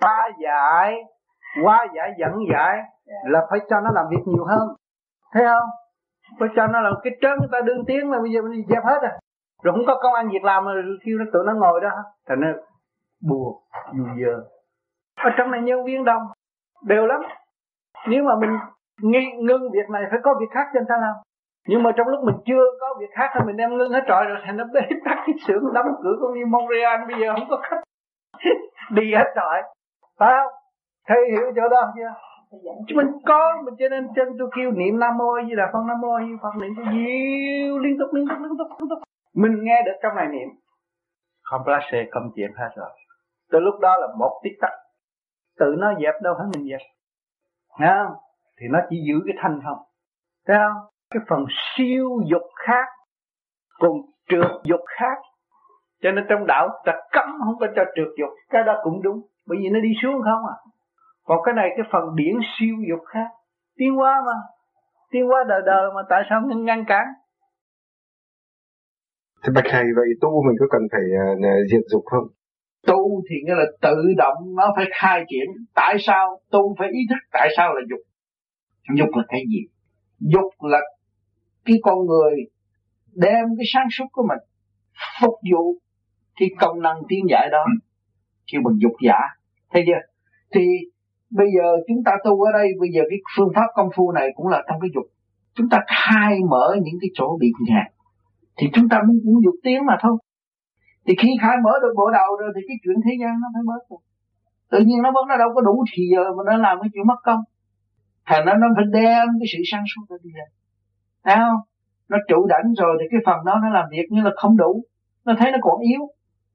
Ta 0.00 0.28
giải 0.42 0.94
qua 1.62 1.86
giải 1.96 2.10
dẫn 2.18 2.32
giải 2.52 2.78
là 3.24 3.40
phải 3.50 3.58
cho 3.70 3.76
nó 3.80 3.90
làm 3.94 4.06
việc 4.10 4.22
nhiều 4.26 4.44
hơn. 4.44 4.68
Thấy 5.32 5.44
không? 5.44 5.68
Phải 6.38 6.48
cho 6.56 6.66
nó 6.66 6.80
làm 6.80 6.94
cái 7.02 7.12
trơn 7.20 7.38
người 7.38 7.48
ta 7.52 7.58
đương 7.64 7.84
tiếng 7.86 8.10
là 8.10 8.18
bây 8.22 8.30
giờ 8.32 8.42
mình 8.42 8.52
đi 8.52 8.62
dẹp 8.68 8.84
hết 8.84 8.98
rồi. 9.02 9.12
Rồi 9.62 9.74
không 9.74 9.86
có 9.86 10.00
công 10.02 10.14
ăn 10.14 10.28
việc 10.32 10.44
làm 10.44 10.64
rồi 10.64 10.82
kêu 11.04 11.18
nó 11.18 11.24
tụi 11.32 11.42
nó 11.46 11.52
ngồi 11.54 11.80
đó. 11.80 11.90
Thành 12.26 12.40
nó 12.40 12.48
buồn 13.28 13.62
dù 13.96 14.04
giờ 14.20 14.34
ở 15.16 15.30
trong 15.38 15.50
này 15.50 15.60
nhân 15.60 15.84
viên 15.84 16.04
đông 16.04 16.22
đều 16.82 17.06
lắm. 17.06 17.20
Nếu 18.08 18.24
mà 18.24 18.32
mình 18.40 18.50
nghi, 19.02 19.26
ngưng 19.38 19.62
việc 19.72 19.90
này 19.90 20.02
phải 20.10 20.18
có 20.22 20.34
việc 20.40 20.50
khác 20.50 20.66
cho 20.74 20.80
người 20.80 20.86
ta 20.88 20.94
làm 21.00 21.14
nhưng 21.68 21.82
mà 21.82 21.90
trong 21.96 22.08
lúc 22.08 22.20
mình 22.24 22.34
chưa 22.46 22.64
có 22.80 22.86
việc 23.00 23.10
khác 23.12 23.30
thì 23.34 23.40
mình 23.46 23.56
đem 23.56 23.76
ngưng 23.76 23.92
hết 23.92 24.04
trọi 24.08 24.24
rồi, 24.24 24.38
thành 24.44 24.56
nó 24.56 24.64
bế 24.74 24.80
tắc 25.04 25.18
cái 25.26 25.34
xưởng 25.46 25.72
đóng 25.74 25.86
cửa 26.02 26.16
cũng 26.20 26.38
như 26.38 26.46
Montreal. 26.46 27.00
Bây 27.08 27.20
giờ 27.20 27.32
không 27.34 27.48
có 27.50 27.60
khách. 27.62 27.82
Đi 28.90 29.14
hết 29.14 29.32
trọi 29.34 29.62
phải 30.18 30.34
không? 30.36 30.52
Thầy 31.08 31.18
hiểu 31.30 31.52
chỗ 31.56 31.68
đó 31.68 31.92
chưa? 31.96 32.12
Chứ 32.88 32.94
mình 32.96 33.06
có, 33.26 33.62
mình 33.64 33.74
cho 33.78 33.88
nên 33.88 34.08
chân 34.16 34.28
tôi 34.38 34.48
kêu 34.56 34.70
niệm 34.70 34.98
nam 34.98 35.16
mô 35.16 35.40
gì 35.48 35.54
là 35.54 35.70
con 35.72 35.86
nam 35.86 36.00
mô 36.00 36.18
như 36.18 36.36
phật 36.42 36.54
niệm 36.60 36.72
tôi 36.76 36.86
gì 36.92 37.06
liên 37.82 37.98
tục 37.98 38.08
liên 38.12 38.28
tục 38.28 38.38
liên 38.40 38.58
tục 38.58 38.68
liên 38.80 38.88
tục. 38.90 38.98
Mình 39.34 39.64
nghe 39.64 39.82
được 39.86 39.96
trong 40.02 40.16
này 40.16 40.28
niệm. 40.28 40.48
Không 41.42 41.60
place 41.64 42.08
không 42.12 42.30
chuyện 42.34 42.50
hết 42.56 42.68
rồi. 42.76 42.90
Từ 43.50 43.60
lúc 43.60 43.74
đó 43.80 43.96
là 44.00 44.06
một 44.18 44.40
tích 44.44 44.56
tắc. 44.60 44.70
Tự 45.58 45.74
nó 45.78 45.94
dẹp 46.02 46.14
đâu 46.22 46.34
phải 46.38 46.46
mình 46.54 46.68
dẹp. 46.70 46.80
Thấy 47.78 47.88
không? 47.88 48.14
thì 48.60 48.66
nó 48.70 48.78
chỉ 48.90 48.96
giữ 49.08 49.14
cái 49.26 49.34
thanh 49.42 49.60
không. 49.64 49.78
Thấy 50.46 50.56
không? 50.56 50.93
Cái 51.14 51.22
phần 51.28 51.44
siêu 51.76 52.08
dục 52.30 52.42
khác 52.66 52.86
còn 53.78 53.92
trượt 54.28 54.50
dục 54.64 54.80
khác 54.98 55.18
cho 56.02 56.10
nên 56.10 56.24
trong 56.28 56.46
đạo 56.46 56.68
ta 56.84 56.92
cấm 57.12 57.26
không 57.44 57.58
có 57.60 57.66
cho 57.76 57.82
trượt 57.96 58.08
dục 58.18 58.30
cái 58.50 58.62
đó 58.62 58.74
cũng 58.82 59.02
đúng 59.02 59.20
bởi 59.46 59.58
vì 59.60 59.68
nó 59.68 59.80
đi 59.80 59.92
xuống 60.02 60.12
không 60.12 60.42
à 60.48 60.56
còn 61.24 61.38
cái 61.44 61.54
này 61.54 61.68
cái 61.76 61.86
phần 61.92 62.02
điển 62.14 62.34
siêu 62.58 62.74
dục 62.88 63.04
khác 63.06 63.28
tiến 63.76 63.94
hóa 63.94 64.22
mà 64.26 64.32
tiến 65.10 65.26
hóa 65.26 65.44
đời 65.48 65.62
đời 65.66 65.90
mà 65.94 66.02
tại 66.08 66.22
sao 66.30 66.40
ngăn 66.46 66.64
ngăn 66.64 66.84
cản 66.84 67.06
Thế 69.44 69.52
bạch 69.54 69.64
thầy 69.70 69.84
vậy 69.96 70.08
tu 70.20 70.42
mình 70.46 70.56
có 70.60 70.66
cần 70.70 70.82
phải 70.92 71.00
uh, 71.32 71.70
diệt 71.70 71.82
dục 71.90 72.02
không? 72.04 72.24
Tu 72.86 73.22
thì 73.30 73.36
nghĩa 73.44 73.54
là 73.54 73.64
tự 73.82 73.96
động 74.16 74.36
nó 74.56 74.72
phải 74.76 74.84
khai 75.00 75.24
triển. 75.28 75.48
Tại 75.74 75.96
sao 76.00 76.40
tu 76.50 76.74
phải 76.78 76.88
ý 76.88 76.98
thức 77.10 77.28
tại 77.32 77.48
sao 77.56 77.74
là 77.74 77.80
dục? 77.90 77.98
Dục 78.98 79.08
là 79.16 79.22
cái 79.28 79.42
gì? 79.50 79.60
Dục 80.20 80.50
là 80.60 80.80
cái 81.64 81.76
con 81.82 82.06
người 82.06 82.34
đem 83.14 83.44
cái 83.58 83.66
sáng 83.72 83.86
suốt 83.90 84.04
của 84.12 84.22
mình 84.28 84.38
phục 85.22 85.34
vụ 85.52 85.78
cái 86.36 86.48
công 86.60 86.82
năng 86.82 86.96
tiến 87.08 87.20
giải 87.30 87.48
đó, 87.52 87.64
kêu 88.52 88.60
bằng 88.64 88.78
dục 88.78 88.92
giả. 89.06 89.18
Thấy 89.72 89.84
chưa? 89.86 90.00
Thì 90.54 90.60
bây 91.30 91.46
giờ 91.56 91.76
chúng 91.88 92.04
ta 92.04 92.12
tu 92.24 92.42
ở 92.42 92.52
đây, 92.52 92.68
bây 92.80 92.88
giờ 92.94 93.02
cái 93.10 93.18
phương 93.36 93.52
pháp 93.54 93.66
công 93.74 93.88
phu 93.96 94.12
này 94.12 94.28
cũng 94.36 94.48
là 94.48 94.62
trong 94.68 94.80
cái 94.80 94.90
dục. 94.94 95.04
Chúng 95.54 95.68
ta 95.68 95.78
khai 95.86 96.38
mở 96.50 96.76
những 96.84 96.98
cái 97.00 97.10
chỗ 97.14 97.38
bị 97.40 97.48
nghẹt 97.68 97.92
thì 98.56 98.66
chúng 98.72 98.88
ta 98.88 98.98
muốn 99.06 99.18
muốn 99.24 99.42
dục 99.44 99.54
tiến 99.62 99.86
mà 99.86 99.96
thôi. 100.00 100.16
Thì 101.06 101.14
khi 101.18 101.28
khai 101.40 101.56
mở 101.64 101.70
được 101.82 101.92
bộ 101.96 102.10
đầu 102.10 102.36
rồi 102.40 102.52
thì 102.56 102.60
cái 102.68 102.76
chuyện 102.82 102.96
thế 103.04 103.12
gian 103.20 103.32
nó 103.42 103.48
phải 103.54 103.62
mở 103.66 103.74
rồi 103.90 104.00
tự 104.70 104.80
nhiên 104.86 105.02
nó 105.02 105.10
vẫn 105.14 105.24
nó 105.28 105.36
đâu 105.36 105.48
có 105.54 105.60
đủ 105.60 105.84
thì 105.92 106.02
giờ 106.12 106.24
mà 106.36 106.42
nó 106.46 106.56
làm 106.56 106.78
cái 106.82 106.90
chuyện 106.92 107.06
mất 107.06 107.20
công. 107.22 107.40
Thành 108.26 108.46
nó 108.46 108.54
nó 108.54 108.66
phải 108.76 108.84
đem 108.92 109.26
cái 109.40 109.46
sự 109.52 109.58
sáng 109.70 109.84
suốt 109.90 110.02
ra 110.10 110.16
đi 110.22 110.30
lên 110.38 110.48
thấy 111.24 111.36
không? 111.36 111.60
Nó 112.08 112.18
trụ 112.28 112.46
đảnh 112.46 112.72
rồi 112.76 112.96
thì 113.00 113.06
cái 113.10 113.20
phần 113.26 113.44
đó 113.44 113.60
nó 113.62 113.68
làm 113.70 113.84
việc 113.90 114.06
như 114.10 114.22
là 114.22 114.30
không 114.36 114.56
đủ. 114.56 114.84
Nó 115.24 115.34
thấy 115.38 115.52
nó 115.52 115.58
còn 115.62 115.80
yếu. 115.80 116.00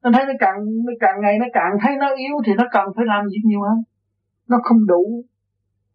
Nó 0.03 0.11
thấy 0.13 0.25
nó 0.25 0.33
càng 0.39 0.57
nó 0.85 0.93
càng 0.99 1.21
ngày 1.21 1.39
nó 1.39 1.45
càng 1.53 1.71
thấy 1.81 1.95
nó 1.95 2.15
yếu 2.15 2.35
thì 2.45 2.53
nó 2.57 2.63
cần 2.71 2.85
phải 2.95 3.05
làm 3.05 3.25
việc 3.25 3.41
nhiều 3.43 3.61
hơn. 3.61 3.83
Nó 4.47 4.57
không 4.63 4.87
đủ 4.87 5.23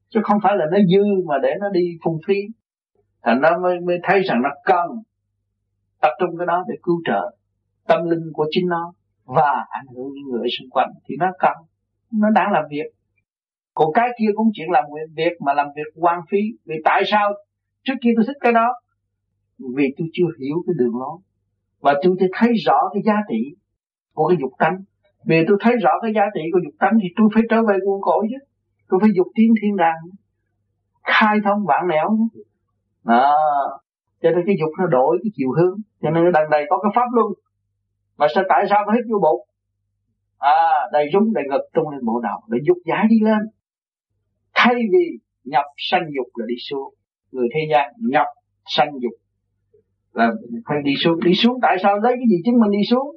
chứ 0.08 0.20
không 0.22 0.38
phải 0.42 0.56
là 0.56 0.64
nó 0.72 0.78
dư 0.92 1.04
mà 1.26 1.38
để 1.42 1.54
nó 1.60 1.68
đi 1.68 1.98
phung 2.04 2.18
phí. 2.26 2.34
Thành 3.22 3.40
nó 3.40 3.58
mới, 3.58 3.80
mới 3.80 3.98
thấy 4.02 4.22
rằng 4.22 4.42
nó 4.42 4.50
cần 4.64 4.86
tập 6.00 6.10
trung 6.20 6.30
cái 6.38 6.46
đó 6.46 6.64
để 6.68 6.74
cứu 6.82 7.00
trợ 7.04 7.36
tâm 7.86 8.10
linh 8.10 8.32
của 8.32 8.46
chính 8.50 8.68
nó 8.68 8.92
và 9.24 9.66
ảnh 9.68 9.86
hưởng 9.96 10.08
những 10.14 10.28
người 10.32 10.48
xung 10.58 10.70
quanh. 10.70 10.90
Thì 11.08 11.14
nó 11.18 11.26
cần 11.38 11.52
nó 12.12 12.30
đang 12.30 12.52
làm 12.52 12.64
việc. 12.70 12.86
Còn 13.74 13.88
cái 13.94 14.08
kia 14.18 14.30
cũng 14.34 14.50
chuyện 14.54 14.70
làm 14.70 14.84
việc 15.16 15.32
mà 15.40 15.54
làm 15.54 15.66
việc 15.76 15.92
quan 15.96 16.20
phí. 16.30 16.38
Vì 16.66 16.74
tại 16.84 17.02
sao 17.06 17.32
trước 17.84 17.94
kia 18.02 18.10
tôi 18.16 18.24
thích 18.26 18.36
cái 18.40 18.52
đó. 18.52 18.68
Vì 19.76 19.94
tôi 19.98 20.08
chưa 20.12 20.26
hiểu 20.40 20.56
cái 20.66 20.74
đường 20.78 20.96
lối. 21.00 21.18
Và 21.80 21.94
tôi 22.02 22.16
chưa 22.20 22.26
thấy 22.32 22.52
rõ 22.66 22.78
cái 22.94 23.02
giá 23.06 23.14
trị 23.28 23.54
của 24.12 24.28
cái 24.28 24.36
dục 24.40 24.52
tánh. 24.58 24.76
Vì 25.26 25.44
tôi 25.48 25.56
thấy 25.60 25.76
rõ 25.76 25.90
cái 26.02 26.12
giá 26.14 26.22
trị 26.34 26.40
của 26.52 26.58
dục 26.64 26.74
tánh 26.78 26.98
thì 27.02 27.08
tôi 27.16 27.28
phải 27.34 27.42
trở 27.50 27.62
về 27.68 27.76
nguồn 27.82 28.02
cội 28.02 28.26
chứ. 28.30 28.36
Tôi 28.88 29.00
phải 29.00 29.10
dục 29.16 29.26
tiến 29.34 29.54
thiên 29.62 29.76
đàng 29.76 30.00
khai 31.02 31.38
thông 31.44 31.64
vạn 31.66 31.88
nẻo 31.88 32.08
chứ. 32.34 32.42
Đó. 33.04 33.36
Cho 34.22 34.30
nên 34.30 34.42
cái 34.46 34.56
dục 34.60 34.70
nó 34.78 34.86
đổi 34.86 35.18
cái 35.22 35.30
chiều 35.34 35.50
hướng. 35.52 35.76
Cho 36.02 36.10
nên 36.10 36.32
đằng 36.32 36.50
này 36.50 36.64
có 36.68 36.78
cái 36.82 36.92
pháp 36.94 37.08
luân. 37.12 37.26
Mà 38.18 38.26
sao 38.34 38.44
tại 38.48 38.64
sao 38.70 38.84
phải 38.86 38.96
hít 38.96 39.04
vô 39.12 39.18
bụng? 39.22 39.48
À 40.38 40.88
đầy 40.92 41.06
rúng, 41.12 41.32
đầy 41.32 41.44
ngực, 41.50 41.62
tung 41.74 41.88
lên 41.88 42.04
bộ 42.04 42.20
đầu 42.20 42.40
để 42.48 42.58
dục 42.66 42.76
giải 42.84 43.06
đi 43.10 43.16
lên. 43.22 43.42
Thay 44.54 44.74
vì 44.74 45.18
nhập 45.44 45.64
sanh 45.76 46.02
dục 46.16 46.26
là 46.34 46.46
đi 46.48 46.54
xuống 46.68 46.94
người 47.34 47.48
thế 47.54 47.60
gian 47.70 47.92
nhập 47.98 48.26
sanh 48.66 48.90
dục. 49.02 49.12
Là 50.12 50.32
phải 50.68 50.78
đi 50.84 50.92
xuống. 51.04 51.20
Đi 51.24 51.34
xuống 51.34 51.58
tại 51.62 51.76
sao 51.82 51.98
lấy 51.98 52.12
cái 52.12 52.26
gì 52.30 52.36
chứng 52.44 52.60
minh 52.60 52.70
đi 52.70 52.84
xuống? 52.90 53.16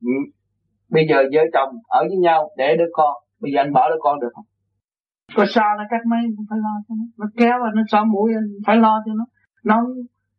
Ừ. 0.00 0.16
bây 0.88 1.06
giờ 1.08 1.16
vợ 1.32 1.40
chồng 1.52 1.70
ở 1.88 2.00
với 2.08 2.16
nhau 2.16 2.50
để 2.56 2.76
đứa 2.76 2.90
con. 2.92 3.14
Bây 3.40 3.52
giờ 3.52 3.60
anh 3.60 3.72
bỏ 3.72 3.90
đứa 3.90 3.96
con 4.00 4.20
được 4.20 4.28
không? 4.34 4.44
Có 5.36 5.44
sao 5.48 5.76
nó 5.78 5.84
cắt 5.90 6.00
máy 6.06 6.22
cũng 6.36 6.46
phải 6.50 6.58
lo 6.62 6.74
cho 6.88 6.94
nó. 6.98 7.04
Nó 7.18 7.26
kéo 7.36 7.58
và 7.62 7.70
nó 7.74 7.82
xóa 7.90 8.04
mũi 8.04 8.32
anh 8.34 8.48
phải 8.66 8.76
lo 8.76 9.02
cho 9.06 9.12
nó. 9.14 9.24
Nó 9.64 9.82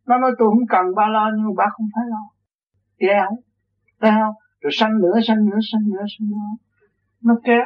nó 0.06 0.18
nói 0.18 0.32
tôi 0.40 0.48
không 0.50 0.68
cần 0.70 0.96
ba 0.96 1.08
lo, 1.08 1.32
nhưng 1.36 1.46
mà 1.46 1.52
ba 1.58 1.66
không 1.70 1.88
phải 1.96 2.04
lo. 2.10 2.24
Kéo 3.00 3.30
thấy 4.02 4.12
không? 4.12 4.36
Rồi 4.62 4.72
sanh 4.74 5.00
nữa 5.00 5.20
sanh 5.28 5.46
nữa 5.46 5.58
sanh 5.72 5.90
nữa 5.90 6.06
sanh 6.18 6.30
nữa. 6.30 6.50
Nó 7.22 7.36
kéo. 7.44 7.66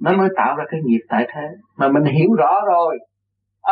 Nó 0.00 0.16
mới 0.16 0.28
tạo 0.36 0.56
ra 0.56 0.64
cái 0.70 0.80
nghiệp 0.84 1.00
tại 1.08 1.28
thế. 1.34 1.46
Mà 1.76 1.88
mình 1.88 2.04
hiểu 2.04 2.32
rõ 2.38 2.52
rồi 2.66 2.98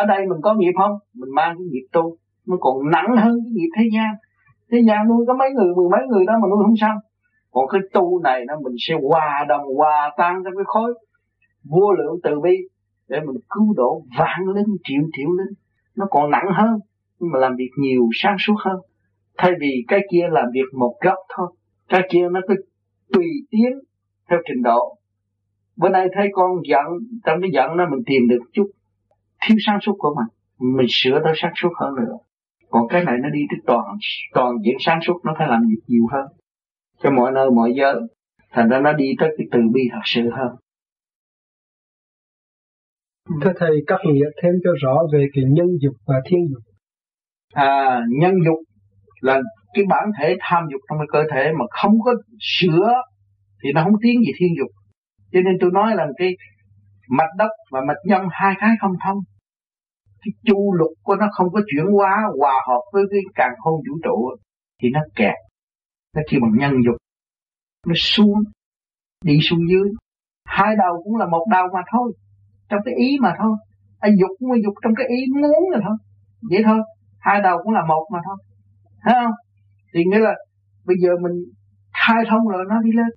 ở 0.01 0.07
đây 0.07 0.27
mình 0.29 0.41
có 0.43 0.55
nghiệp 0.55 0.73
không? 0.79 0.99
Mình 1.15 1.31
mang 1.35 1.55
cái 1.59 1.67
nghiệp 1.71 1.87
tu. 1.93 2.17
Nó 2.47 2.57
còn 2.61 2.91
nặng 2.91 3.17
hơn 3.17 3.39
cái 3.45 3.53
nghiệp 3.53 3.71
thế 3.77 3.85
gian. 3.95 4.15
Thế 4.71 4.79
gian 4.87 5.09
nuôi 5.09 5.25
có 5.27 5.35
mấy 5.35 5.51
người, 5.51 5.75
mười 5.75 5.89
mấy 5.91 6.01
người 6.09 6.25
đó 6.27 6.33
mà 6.43 6.49
nuôi 6.49 6.59
không 6.65 6.77
xong. 6.77 6.97
Còn 7.51 7.69
cái 7.69 7.81
tu 7.93 8.21
này 8.23 8.45
nó 8.49 8.55
mình 8.65 8.75
sẽ 8.79 8.95
hòa 9.11 9.45
đồng, 9.49 9.63
hòa 9.77 10.13
tan 10.17 10.43
trong 10.45 10.55
cái 10.57 10.65
khối 10.67 10.95
vô 11.65 11.93
lượng 11.93 12.17
từ 12.23 12.41
bi 12.41 12.57
để 13.09 13.21
mình 13.21 13.37
cứu 13.51 13.75
độ 13.77 14.03
vạn 14.19 14.41
linh, 14.55 14.77
triệu 14.85 15.03
triệu 15.13 15.31
linh. 15.39 15.55
Nó 15.97 16.07
còn 16.11 16.31
nặng 16.31 16.47
hơn, 16.53 16.79
nhưng 17.19 17.31
mà 17.33 17.39
làm 17.39 17.57
việc 17.57 17.71
nhiều, 17.77 18.09
sáng 18.13 18.37
suốt 18.39 18.55
hơn. 18.65 18.77
Thay 19.39 19.53
vì 19.61 19.85
cái 19.89 20.01
kia 20.11 20.27
làm 20.31 20.45
việc 20.55 20.79
một 20.79 20.95
góc 21.01 21.19
thôi. 21.37 21.49
Cái 21.89 22.03
kia 22.11 22.29
nó 22.33 22.41
cứ 22.49 22.55
tùy 23.13 23.27
tiến 23.51 23.71
theo 24.31 24.39
trình 24.49 24.63
độ. 24.63 24.99
Bữa 25.77 25.89
nay 25.89 26.09
thấy 26.15 26.29
con 26.33 26.51
giận, 26.69 26.85
trong 27.25 27.41
cái 27.41 27.51
giận 27.53 27.77
đó 27.77 27.85
mình 27.91 28.03
tìm 28.07 28.29
được 28.29 28.43
chút 28.53 28.71
thiếu 29.47 29.57
sáng 29.67 29.79
suốt 29.83 29.95
của 29.99 30.15
mình. 30.17 30.29
Mình 30.77 30.87
sửa 30.91 31.21
tới 31.25 31.33
sáng 31.37 31.53
suốt 31.57 31.71
hơn 31.81 31.95
nữa. 31.95 32.17
Còn 32.71 32.89
cái 32.89 33.05
này 33.05 33.17
nó 33.23 33.29
đi 33.31 33.41
tới 33.51 33.61
toàn 33.67 33.85
toàn 34.35 34.55
diện 34.65 34.77
sáng 34.81 35.01
suốt 35.07 35.21
nó 35.25 35.35
phải 35.39 35.49
làm 35.49 35.63
việc 35.69 35.83
nhiều 35.87 36.07
hơn. 36.13 36.27
Cho 37.03 37.11
mọi 37.11 37.33
nơi 37.33 37.51
mọi 37.51 37.73
giới. 37.77 37.95
Thành 38.51 38.69
ra 38.69 38.81
nó 38.81 38.93
đi 38.93 39.13
tới 39.19 39.35
cái 39.39 39.47
từ 39.53 39.59
bi 39.73 39.83
thật 39.93 40.01
sự 40.05 40.31
hơn. 40.31 40.57
Thưa 43.43 43.53
thầy 43.57 43.71
các 43.87 44.01
nghĩa 44.05 44.27
thêm 44.43 44.53
cho 44.65 44.71
rõ 44.83 44.99
về 45.13 45.27
cái 45.35 45.45
nhân 45.49 45.67
dục 45.81 45.95
và 46.07 46.15
thiên 46.27 46.41
dục. 46.51 46.63
À 47.53 48.01
nhân 48.21 48.35
dục 48.47 48.59
là 49.21 49.41
cái 49.75 49.85
bản 49.89 50.11
thể 50.19 50.37
tham 50.41 50.65
dục 50.73 50.81
trong 50.89 50.99
cái 50.99 51.07
cơ 51.13 51.35
thể 51.35 51.53
mà 51.59 51.65
không 51.71 51.93
có 52.05 52.15
sửa 52.41 52.93
thì 53.63 53.73
nó 53.75 53.85
không 53.85 54.01
tiến 54.03 54.21
gì 54.21 54.33
thiên 54.39 54.49
dục. 54.59 54.69
Cho 55.33 55.41
nên 55.45 55.57
tôi 55.61 55.71
nói 55.73 55.97
là 55.97 56.07
cái 56.17 56.37
mạch 57.09 57.31
đất 57.39 57.51
và 57.71 57.81
mạch 57.89 58.01
nhân 58.05 58.23
hai 58.31 58.55
cái 58.59 58.71
không 58.81 58.93
thông 59.05 59.19
cái 60.25 60.33
chu 60.45 60.73
lục 60.73 60.93
của 61.03 61.17
nó 61.17 61.27
không 61.33 61.49
có 61.53 61.61
chuyển 61.67 61.85
hóa, 61.93 62.23
hòa 62.39 62.55
hợp 62.69 62.81
với 62.93 63.03
cái 63.11 63.21
càng 63.35 63.55
khôn 63.59 63.75
vũ 63.75 63.99
trụ 64.05 64.31
thì 64.83 64.89
nó 64.93 65.01
kẹt. 65.17 65.35
Nó 66.17 66.23
kêu 66.31 66.41
bằng 66.43 66.55
nhân 66.59 66.73
dục. 66.87 66.97
Nó 67.87 67.95
xuống, 67.97 68.39
đi 69.25 69.39
xuống 69.43 69.61
dưới. 69.71 69.89
Hai 70.47 70.77
đầu 70.77 71.03
cũng 71.05 71.17
là 71.17 71.27
một 71.27 71.47
đầu 71.51 71.67
mà 71.75 71.81
thôi. 71.93 72.13
Trong 72.69 72.81
cái 72.85 72.95
ý 72.95 73.19
mà 73.21 73.35
thôi. 73.39 73.57
Anh 73.99 74.13
dục 74.21 74.31
cũng 74.39 74.53
là 74.53 74.59
dục 74.65 74.75
trong 74.83 74.95
cái 74.97 75.07
ý 75.09 75.17
muốn 75.35 75.71
rồi 75.73 75.83
thôi. 75.87 75.97
Vậy 76.51 76.63
thôi. 76.65 76.81
Hai 77.19 77.41
đầu 77.43 77.59
cũng 77.63 77.73
là 77.73 77.85
một 77.89 78.05
mà 78.13 78.19
thôi. 78.25 78.37
Thấy 79.03 79.15
không? 79.25 79.33
Thì 79.95 80.01
nghĩa 80.05 80.19
là 80.19 80.35
bây 80.87 80.97
giờ 81.03 81.11
mình 81.23 81.45
khai 81.93 82.25
thông 82.31 82.49
rồi 82.49 82.65
nó 82.69 82.81
đi 82.83 82.91
lên. 82.93 83.11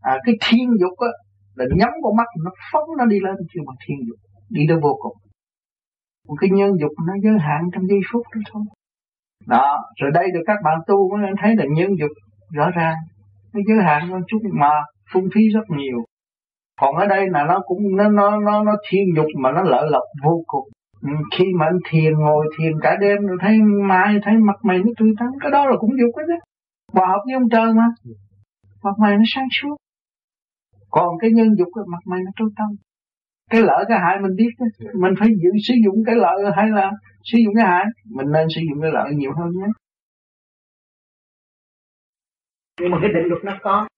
À 0.00 0.18
cái 0.24 0.34
thiên 0.48 0.68
dục 0.80 0.98
á, 0.98 1.08
là 1.54 1.64
nhắm 1.76 1.88
con 2.02 2.16
mắt, 2.16 2.26
nó 2.44 2.50
phóng 2.72 2.88
nó 2.98 3.04
đi 3.04 3.20
lên. 3.20 3.34
Kêu 3.54 3.64
bằng 3.66 3.76
thiên 3.86 3.98
dục. 4.08 4.18
Đi 4.48 4.62
tới 4.68 4.78
vô 4.82 4.98
cùng 5.02 5.16
một 6.30 6.36
cái 6.40 6.50
nhân 6.50 6.70
dục 6.80 6.92
nó 7.06 7.12
giới 7.22 7.38
hạn 7.38 7.60
trong 7.72 7.86
giây 7.86 8.00
phút 8.12 8.22
đó 8.34 8.40
thôi. 8.52 8.62
Đó, 9.46 9.78
rồi 10.00 10.10
đây 10.14 10.26
được 10.34 10.40
các 10.46 10.58
bạn 10.64 10.78
tu 10.86 11.16
mới 11.16 11.32
thấy 11.42 11.56
là 11.56 11.64
nhân 11.76 11.90
dục 12.00 12.10
rõ 12.52 12.70
ràng, 12.70 12.96
nó 13.54 13.60
giới 13.68 13.84
hạn 13.84 14.10
một 14.10 14.18
chút 14.28 14.38
mà 14.60 14.70
phung 15.12 15.28
phí 15.34 15.40
rất 15.54 15.64
nhiều. 15.68 15.98
Còn 16.80 16.96
ở 16.96 17.06
đây 17.06 17.30
là 17.30 17.44
nó 17.44 17.60
cũng, 17.66 17.78
nó 17.96 18.08
nó 18.08 18.40
nó 18.40 18.64
nó 18.64 18.72
thiên 18.88 19.04
dục 19.16 19.26
mà 19.42 19.52
nó 19.52 19.62
lợi 19.62 19.86
lộc 19.90 20.02
vô 20.24 20.42
cùng. 20.46 20.68
Ừ, 21.02 21.08
khi 21.36 21.44
mà 21.58 21.66
anh 21.66 21.78
thiền, 21.90 22.12
ngồi 22.18 22.46
thiền 22.58 22.72
cả 22.82 22.96
đêm, 23.00 23.18
rồi 23.26 23.38
thấy 23.40 23.58
mai, 23.88 24.18
thấy 24.22 24.34
mặt 24.36 24.56
mày 24.62 24.78
nó 24.78 24.90
tươi 24.98 25.12
tắn, 25.18 25.28
cái 25.40 25.50
đó 25.50 25.66
là 25.66 25.76
cũng 25.80 25.90
dục 26.00 26.10
đó 26.16 26.34
hòa 26.92 27.08
hợp 27.08 27.20
với 27.26 27.34
ông 27.34 27.48
trời 27.48 27.72
mà. 27.72 27.86
Mặt 28.82 28.96
mày 28.98 29.16
nó 29.16 29.22
sáng 29.34 29.48
suốt. 29.60 29.76
Còn 30.90 31.08
cái 31.20 31.30
nhân 31.30 31.48
dục 31.58 31.68
là 31.74 31.82
mặt 31.92 32.02
mày 32.06 32.20
nó 32.24 32.30
trôi 32.36 32.48
tâm 32.56 32.68
cái 33.50 33.62
lợi 33.62 33.84
cái 33.88 33.98
hại 33.98 34.16
mình 34.22 34.36
biết 34.36 34.50
mình 34.94 35.14
phải 35.18 35.28
giữ, 35.42 35.50
sử 35.68 35.74
dụng 35.84 35.94
cái 36.06 36.14
lợi 36.16 36.38
hay 36.56 36.68
là 36.70 36.90
sử 37.22 37.38
dụng 37.44 37.54
cái 37.56 37.66
hại. 37.66 37.84
Mình 38.16 38.26
nên 38.32 38.46
sử 38.54 38.60
dụng 38.70 38.82
cái 38.82 38.90
lợi 38.92 39.10
nhiều 39.14 39.32
hơn 39.38 39.50
nhé. 39.50 39.68
Nhưng 42.80 42.90
mà 42.90 42.98
cái 43.02 43.10
định 43.14 43.26
luật 43.28 43.44
nó 43.44 43.58
có. 43.62 43.88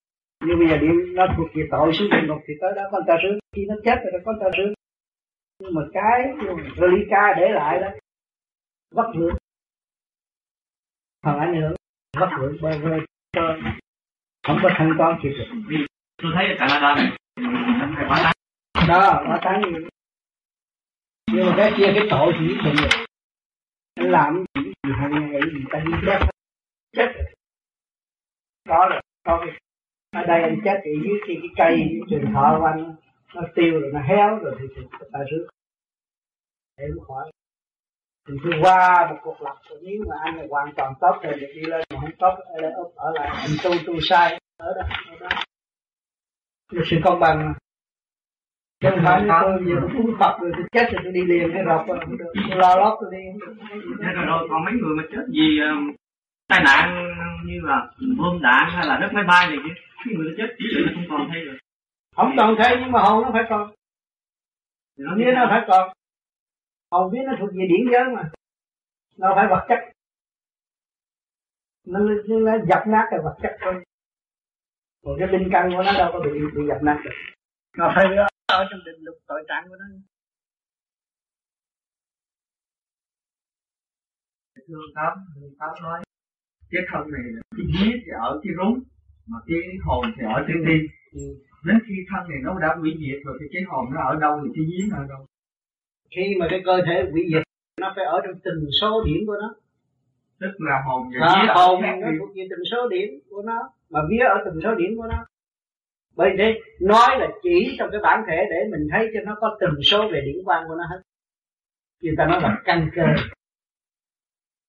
Nhưng 0.47 0.58
bây 0.58 0.68
giờ 0.68 0.76
điện 0.76 1.14
nó 1.14 1.26
thuộc 1.36 1.48
về 1.55 1.62
tội 1.70 1.92
xuống 1.92 2.08
địa 2.10 2.26
ngục 2.28 2.39
thì 2.47 2.55
tới 2.60 2.72
đó 2.76 2.82
con 2.92 3.02
ta 3.06 3.14
rước. 3.22 3.39
Khi 3.56 3.62
nó 3.68 3.74
chết 3.84 3.97
rồi 4.12 4.22
con 4.24 4.34
ta 4.40 4.47
rước. 4.56 4.74
Nhưng 5.60 5.74
mà 5.74 5.82
cái 5.92 6.20
relica 6.81 7.34
để 7.36 7.48
lại 7.48 7.81
đó 7.81 7.89
vất 8.94 9.12
vưởng. 9.18 9.34
Phần 11.24 11.39
ảnh 11.39 11.60
hưởng 11.60 11.74
bắt 12.20 12.31
được 12.40 12.58
bơ 12.62 12.70
vơ 12.78 12.90
không 14.47 14.58
có 14.62 14.70
thanh 14.76 14.94
toán 14.98 15.18
kịp 15.22 15.28
được. 15.28 15.84
Tôi 16.22 16.32
thấy 16.34 16.47
ở 16.48 16.55
Canada 16.58 16.94
này 16.94 17.18
phải 17.97 18.05
quá 18.08 18.20
tán 18.22 18.32
đó 18.88 19.22
nó 19.28 19.38
tán 19.44 19.62
nhưng 21.32 21.46
mà 21.46 21.54
cái 21.56 21.72
kia 21.76 21.92
cái 21.94 22.06
tội 22.10 22.32
thì 22.38 22.46
nhất 22.46 22.60
định 22.64 22.74
rồi 22.76 23.06
anh 23.94 24.10
làm 24.10 24.44
gì 24.54 24.62
gì 24.64 24.92
hàng 25.00 25.32
ngày 25.32 25.40
gì 25.52 25.64
ta 25.72 25.78
đi 25.78 25.92
chết 26.06 26.18
chết. 26.96 27.12
Đó 28.68 28.88
là 28.90 29.00
có 29.24 29.46
ở 30.10 30.24
đây 30.26 30.42
anh 30.42 30.60
chết 30.64 30.80
thì 30.84 30.90
dưới 31.04 31.18
cái, 31.26 31.36
cái 31.40 31.50
cây 31.56 32.00
trường 32.10 32.32
thọ 32.34 32.56
của 32.58 32.64
anh 32.64 32.94
nó 33.34 33.42
tiêu 33.54 33.80
rồi 33.80 33.90
nó 33.94 34.00
héo 34.00 34.38
rồi 34.38 34.54
thì 34.58 34.82
ta 35.12 35.18
rước. 35.30 35.46
Để 36.78 36.84
nó 36.96 37.04
khỏi. 37.04 37.30
Thì 38.28 38.34
tôi 38.42 38.52
qua 38.62 39.06
một 39.10 39.18
cuộc 39.22 39.42
lập 39.42 39.56
rồi 39.68 39.78
nếu 39.82 40.04
mà 40.08 40.16
anh 40.24 40.36
là 40.36 40.44
hoàn 40.50 40.74
toàn 40.76 40.94
tốt 41.00 41.20
thì 41.22 41.28
được 41.40 41.52
đi 41.54 41.60
lên 41.60 41.84
mà 41.94 42.00
không 42.00 42.10
tốt 42.18 42.34
ở, 42.44 42.70
ở 42.96 43.12
lại. 43.14 43.28
Anh 43.28 43.50
tu 43.64 43.70
tu 43.86 44.00
sai. 44.00 44.40
Ở 44.56 44.74
đó 44.76 44.82
ở 45.08 45.16
đó. 45.20 45.28
Là 46.72 46.82
sự 46.90 46.96
công 47.04 47.20
bằng 47.20 47.54
không 48.90 49.00
phải 49.04 49.22
tôi 49.28 49.64
giờ 49.66 49.74
tôi 49.80 49.90
phun 49.94 50.16
phật 50.20 50.38
rồi 50.40 50.52
tôi 50.56 50.64
chết 50.72 50.86
rồi 50.92 51.00
tôi 51.04 51.12
đi 51.12 51.22
liền 51.24 51.50
cái 51.54 51.62
rọc 51.66 51.88
rồi 51.88 51.98
không 52.04 52.18
được 52.18 52.32
tôi 52.50 52.58
lo 52.58 52.76
lót 52.76 52.98
tôi 53.00 53.10
đi. 53.12 53.22
Không 53.68 53.80
được 53.80 53.96
thế 54.02 54.08
rồi 54.14 54.26
đâu 54.26 54.38
còn 54.50 54.64
mấy 54.64 54.74
người 54.74 54.94
mà 54.96 55.02
chết 55.12 55.24
vì 55.32 55.60
uh, 55.62 55.94
tai 56.48 56.60
nạn 56.64 57.08
như 57.46 57.60
là 57.62 57.90
bom 58.18 58.42
đạn 58.42 58.68
hay 58.74 58.86
là 58.86 58.98
đất 59.00 59.10
máy 59.12 59.24
bay 59.24 59.46
này 59.46 59.58
chứ 59.64 59.70
cái 60.04 60.14
người 60.14 60.34
chết 60.36 60.48
chỉ 60.58 60.64
là 60.70 60.92
không 60.94 61.04
còn 61.10 61.28
thấy 61.32 61.44
rồi. 61.44 61.58
Không 62.16 62.34
còn 62.36 62.54
thấy 62.58 62.76
nhưng 62.80 62.92
mà 62.92 63.00
hồn 63.00 63.22
nó 63.22 63.30
phải 63.32 63.44
còn. 63.50 63.70
Nó 64.98 65.14
biết 65.14 65.32
nó 65.34 65.46
phải 65.50 65.62
còn. 65.68 65.92
Hồn 66.90 67.12
biết 67.12 67.20
nó 67.26 67.32
thuộc 67.40 67.50
về 67.52 67.66
điển 67.68 67.92
giới 67.92 68.04
mà. 68.16 68.30
Nó 69.18 69.32
phải 69.36 69.46
vật 69.50 69.66
chất. 69.68 69.78
Nó, 71.86 71.98
nó, 72.00 72.36
nó 72.38 72.52
dập 72.68 72.82
nát 72.86 73.06
cái 73.10 73.20
vật 73.24 73.36
chất 73.42 73.56
thôi. 73.60 73.74
Còn 75.04 75.16
cái 75.18 75.28
linh 75.28 75.48
căn 75.52 75.70
của 75.70 75.82
nó 75.82 75.92
đâu 75.98 76.10
có 76.12 76.20
bị 76.20 76.30
bị 76.56 76.62
dập 76.68 76.82
nát 76.82 77.00
được. 77.04 77.10
Nó 77.76 77.92
phải 77.94 78.06
ở 78.58 78.66
trong 78.70 78.81
định 78.86 79.00
lục 79.06 79.16
tội 79.28 79.44
trạng 79.48 79.64
của 79.68 79.76
nó. 79.81 79.86
Thương 84.68 84.89
tám 84.94 85.12
thương 85.34 85.55
tám 85.58 85.70
nói 85.82 86.00
cái 86.70 86.82
thân 86.90 87.02
này 87.12 87.22
là 87.34 87.42
cái 87.56 87.66
vía 87.72 87.92
thì 88.05 88.10
ở 88.28 88.40
cái 88.42 88.52
rúng 88.58 88.74
mà 89.26 89.39
cái 89.47 89.58
hồn 89.84 90.05
thì 90.16 90.22
ở 90.36 90.44
trên 90.48 90.58
đi. 90.68 90.78
Ừ. 91.12 91.24
đến 91.66 91.78
khi 91.86 91.94
thân 92.10 92.22
này 92.31 92.39
nó 92.42 92.58
đã 92.60 92.68
hủy 92.81 92.90
diệt 93.00 93.18
rồi 93.24 93.39
thì 93.40 93.47
cái 93.52 93.62
hồn 93.68 93.84
nó 93.94 94.00
ở 94.10 94.14
đâu 94.20 94.40
thì 94.42 94.50
cái 94.55 94.89
nó 94.90 94.97
ở 94.97 95.06
đâu? 95.08 95.26
Khi 96.16 96.34
mà 96.40 96.47
cái 96.50 96.60
cơ 96.64 96.76
thể 96.86 96.97
hủy 97.12 97.22
diệt 97.32 97.42
nó 97.81 97.92
phải 97.97 98.05
ở 98.05 98.20
trong 98.24 98.34
từng 98.44 98.60
số 98.81 99.05
điểm 99.06 99.26
của 99.26 99.36
nó. 99.42 99.55
Tức 100.40 100.52
là 100.58 100.82
hồn 100.86 101.02
và 101.20 101.26
à, 101.26 101.55
hồn 101.55 101.82
nó 101.82 102.08
thuộc 102.18 102.31
về 102.36 102.44
từng 102.50 102.64
số 102.70 102.89
điểm 102.89 103.08
của 103.31 103.42
nó 103.42 103.58
mà 103.90 104.00
vía 104.10 104.24
ở 104.34 104.36
từng 104.44 104.60
số 104.64 104.74
điểm 104.74 104.97
của 104.97 105.06
nó 105.06 105.24
bởi 106.16 106.31
thế 106.39 106.60
nói 106.81 107.18
là 107.18 107.28
chỉ 107.42 107.76
trong 107.78 107.91
cái 107.92 108.00
bản 108.02 108.24
thể 108.26 108.36
để 108.50 108.57
mình 108.70 108.89
thấy 108.91 109.10
cho 109.15 109.20
nó 109.26 109.36
có 109.41 109.57
từng 109.60 109.82
số 109.82 110.08
về 110.12 110.20
điển 110.26 110.44
quan 110.44 110.65
của 110.68 110.74
nó 110.74 110.84
hết 110.91 111.02
người 112.02 112.15
ta 112.18 112.26
nói 112.26 112.41
là 112.42 112.58
căn 112.65 112.91
cơ 112.94 113.02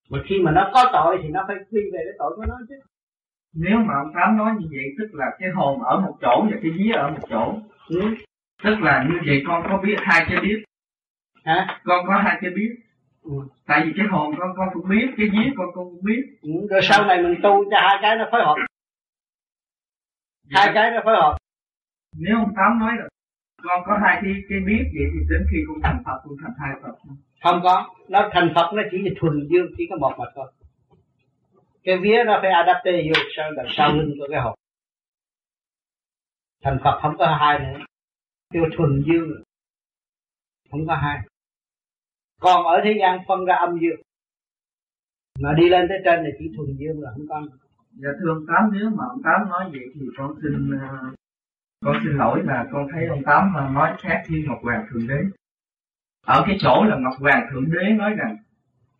mà 0.09 0.19
khi 0.25 0.39
mà 0.39 0.51
nó 0.51 0.71
có 0.73 0.89
tội 0.93 1.19
thì 1.23 1.29
nó 1.29 1.43
phải 1.47 1.55
quy 1.71 1.81
về 1.93 1.99
cái 2.03 2.13
tội 2.19 2.33
của 2.35 2.45
nó 2.47 2.55
chứ 2.69 2.75
nếu 3.53 3.77
mà 3.77 3.93
ông 4.03 4.11
tám 4.15 4.37
nói 4.37 4.51
như 4.59 4.67
vậy 4.71 4.85
tức 4.99 5.07
là 5.13 5.25
cái 5.39 5.49
hồn 5.55 5.83
ở 5.83 5.99
một 5.99 6.17
chỗ 6.21 6.47
và 6.51 6.57
cái 6.61 6.71
vía 6.71 6.91
ở 6.91 7.09
một 7.09 7.27
chỗ 7.29 7.53
ừ. 7.89 8.01
tức 8.63 8.75
là 8.81 9.05
như 9.09 9.19
vậy 9.25 9.43
con 9.47 9.63
có 9.69 9.77
biết 9.77 9.95
hai 9.99 10.25
cái 10.29 10.37
biết 10.41 10.63
hả 11.45 11.79
con 11.83 12.05
có 12.07 12.21
hai 12.25 12.37
cái 12.41 12.51
biết 12.55 12.75
ừ. 13.23 13.31
tại 13.67 13.81
vì 13.85 13.93
cái 13.97 14.05
hồn 14.11 14.35
con 14.37 14.49
con 14.57 14.67
cũng 14.73 14.89
biết 14.89 15.07
cái 15.17 15.27
vía 15.33 15.51
con 15.57 15.67
con 15.75 15.85
cũng 15.85 16.03
biết 16.03 16.23
ừ. 16.41 16.67
rồi 16.69 16.81
sau 16.83 17.05
này 17.05 17.23
mình 17.23 17.35
tu 17.43 17.63
cho 17.71 17.77
hai 17.81 17.97
cái 18.01 18.15
nó 18.15 18.27
phối 18.31 18.41
hợp. 18.45 18.55
Hai 20.53 20.71
cái 20.73 20.91
nó 20.91 21.01
phối 21.05 21.15
hợp. 21.15 21.37
Nếu 22.17 22.37
ông 22.37 22.53
tám 22.55 22.79
nói 22.79 22.91
là 22.99 23.07
con 23.63 23.83
có 23.85 23.97
hai 24.03 24.19
cái 24.23 24.33
cái 24.49 24.59
biết 24.59 24.83
vậy 24.93 25.05
thì 25.13 25.19
đến 25.29 25.41
khi 25.51 25.57
con 25.67 25.79
thành 25.83 26.03
phật 26.05 26.17
con 26.23 26.37
thành 26.41 26.53
hai 26.57 26.71
phật. 26.81 26.95
Không 27.43 27.59
có. 27.63 27.95
Nó 28.07 28.29
thành 28.33 28.51
phật 28.55 28.73
nó 28.73 28.83
chỉ 28.91 28.97
là 28.97 29.11
thuần 29.19 29.47
dương 29.49 29.67
chỉ 29.77 29.87
có 29.89 29.95
một 29.95 30.15
mà 30.19 30.25
thôi. 30.35 30.51
Cái 31.83 31.97
vía 31.97 32.23
nó 32.25 32.39
phải 32.41 32.51
adapte 32.51 32.91
vô 32.91 33.21
sau 33.35 33.51
đằng 33.51 33.65
sau 33.69 33.93
lưng 33.93 34.13
của 34.19 34.27
cái 34.31 34.41
hồn 34.41 34.55
thành 36.63 36.77
phật 36.83 36.99
không 37.01 37.17
có 37.17 37.37
hai 37.39 37.59
nữa. 37.59 37.85
Kêu 38.53 38.63
thuần 38.77 39.03
dương 39.05 39.43
không 40.71 40.87
có 40.87 40.95
hai. 40.95 41.19
Còn 42.41 42.65
ở 42.65 42.81
thế 42.83 42.95
gian 42.99 43.19
phân 43.27 43.45
ra 43.45 43.55
âm 43.55 43.79
dương. 43.79 44.01
Mà 45.39 45.53
đi 45.57 45.69
lên 45.69 45.85
tới 45.89 45.97
trên 46.05 46.23
thì 46.25 46.29
chỉ 46.39 46.55
thuần 46.57 46.67
dương 46.77 47.01
là 47.01 47.11
không 47.11 47.27
có 47.29 47.41
dạ 48.01 48.09
thưa 48.19 48.29
ông 48.29 48.45
tám, 48.47 48.69
nếu 48.73 48.89
mà 48.89 49.03
ông 49.09 49.21
tám 49.23 49.49
nói 49.49 49.69
vậy 49.71 49.85
thì 49.93 50.01
con 50.17 50.35
xin 50.41 50.79
ờ, 50.79 51.13
con 51.85 51.95
xin 52.03 52.13
lỗi 52.17 52.41
là 52.43 52.65
con 52.71 52.87
thấy 52.91 53.07
ông 53.07 53.23
tám 53.25 53.53
ờ, 53.55 53.69
nói 53.69 53.95
khác 54.01 54.23
như 54.29 54.43
ngọc 54.47 54.59
hoàng 54.63 54.85
thượng 54.89 55.07
đế. 55.07 55.21
Ở 56.25 56.43
cái 56.45 56.57
chỗ 56.59 56.83
là 56.89 56.97
ngọc 56.99 57.13
hoàng 57.19 57.47
thượng 57.51 57.71
đế 57.71 57.93
nói 57.93 58.13
rằng, 58.13 58.37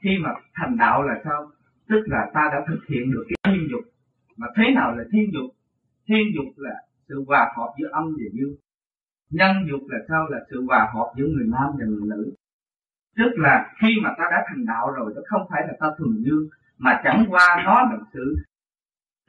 khi 0.04 0.10
mà 0.24 0.30
thành 0.54 0.78
đạo 0.78 1.04
là 1.04 1.22
sao? 1.24 1.50
Tức 1.90 2.04
là 2.06 2.32
ta 2.34 2.50
đã 2.52 2.66
thực 2.68 2.80
hiện 2.90 3.12
được 3.12 3.24
cái 3.28 3.54
thiên 3.54 3.68
dục. 3.72 3.82
Mà 4.38 4.48
thế 4.56 4.64
nào 4.76 4.96
là 4.96 5.04
thiên 5.12 5.34
dục? 5.34 5.52
Thiên 6.08 6.24
dục 6.36 6.54
là 6.58 6.76
sự 7.08 7.24
hòa 7.28 7.52
hợp 7.58 7.74
giữa 7.80 7.90
âm 7.92 8.04
và 8.04 8.30
dương. 8.34 8.56
Nhân 9.30 9.52
dục 9.70 9.82
là 9.88 10.00
sao? 10.10 10.28
Là 10.30 10.40
sự 10.50 10.64
hòa 10.68 10.92
hợp 10.94 11.14
giữa 11.18 11.26
người 11.28 11.46
nam 11.48 11.70
và 11.80 11.86
người 11.86 12.02
nữ. 12.06 12.34
Tức 13.18 13.32
là 13.36 13.74
khi 13.82 13.88
mà 14.04 14.10
ta 14.18 14.24
đã 14.32 14.46
thành 14.48 14.66
đạo 14.66 14.92
rồi, 14.92 15.14
nó 15.16 15.22
không 15.26 15.48
phải 15.50 15.62
là 15.68 15.74
ta 15.80 15.88
thuần 15.98 16.24
dương, 16.26 16.48
mà 16.78 17.02
chẳng 17.04 17.26
qua 17.30 17.64
nó 17.66 17.84
là 17.84 17.98
sự 18.14 18.36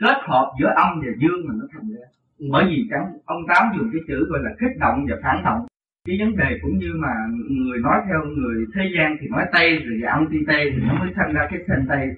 kết 0.01 0.19
hợp 0.29 0.53
giữa 0.61 0.73
âm 0.77 1.01
và 1.01 1.13
dương 1.21 1.41
mà 1.49 1.55
nó 1.59 1.67
thành 1.73 1.89
ra. 1.95 2.07
Ừ. 2.39 2.47
bởi 2.53 2.65
vì 2.69 2.87
chẳng 2.91 3.07
ông 3.25 3.43
tám 3.49 3.67
dùng 3.77 3.91
cái 3.93 4.03
chữ 4.09 4.27
gọi 4.29 4.41
là 4.43 4.51
kích 4.61 4.79
động 4.81 5.07
và 5.09 5.17
phản 5.23 5.45
động. 5.45 5.67
Cái 6.07 6.17
vấn 6.21 6.37
đề 6.37 6.59
cũng 6.63 6.79
như 6.79 6.93
mà 6.97 7.13
người 7.49 7.79
nói 7.79 8.01
theo 8.09 8.25
người 8.25 8.67
thế 8.75 8.83
gian 8.97 9.17
thì 9.21 9.27
nói 9.29 9.45
tây 9.53 9.79
rồi 9.79 10.01
anti 10.11 10.39
tây 10.47 10.71
thì 10.73 10.83
nó 10.87 10.95
mới 10.95 11.13
thành 11.17 11.33
ra 11.35 11.49
cái 11.51 11.61
thanh 11.67 11.87
tây. 11.89 12.09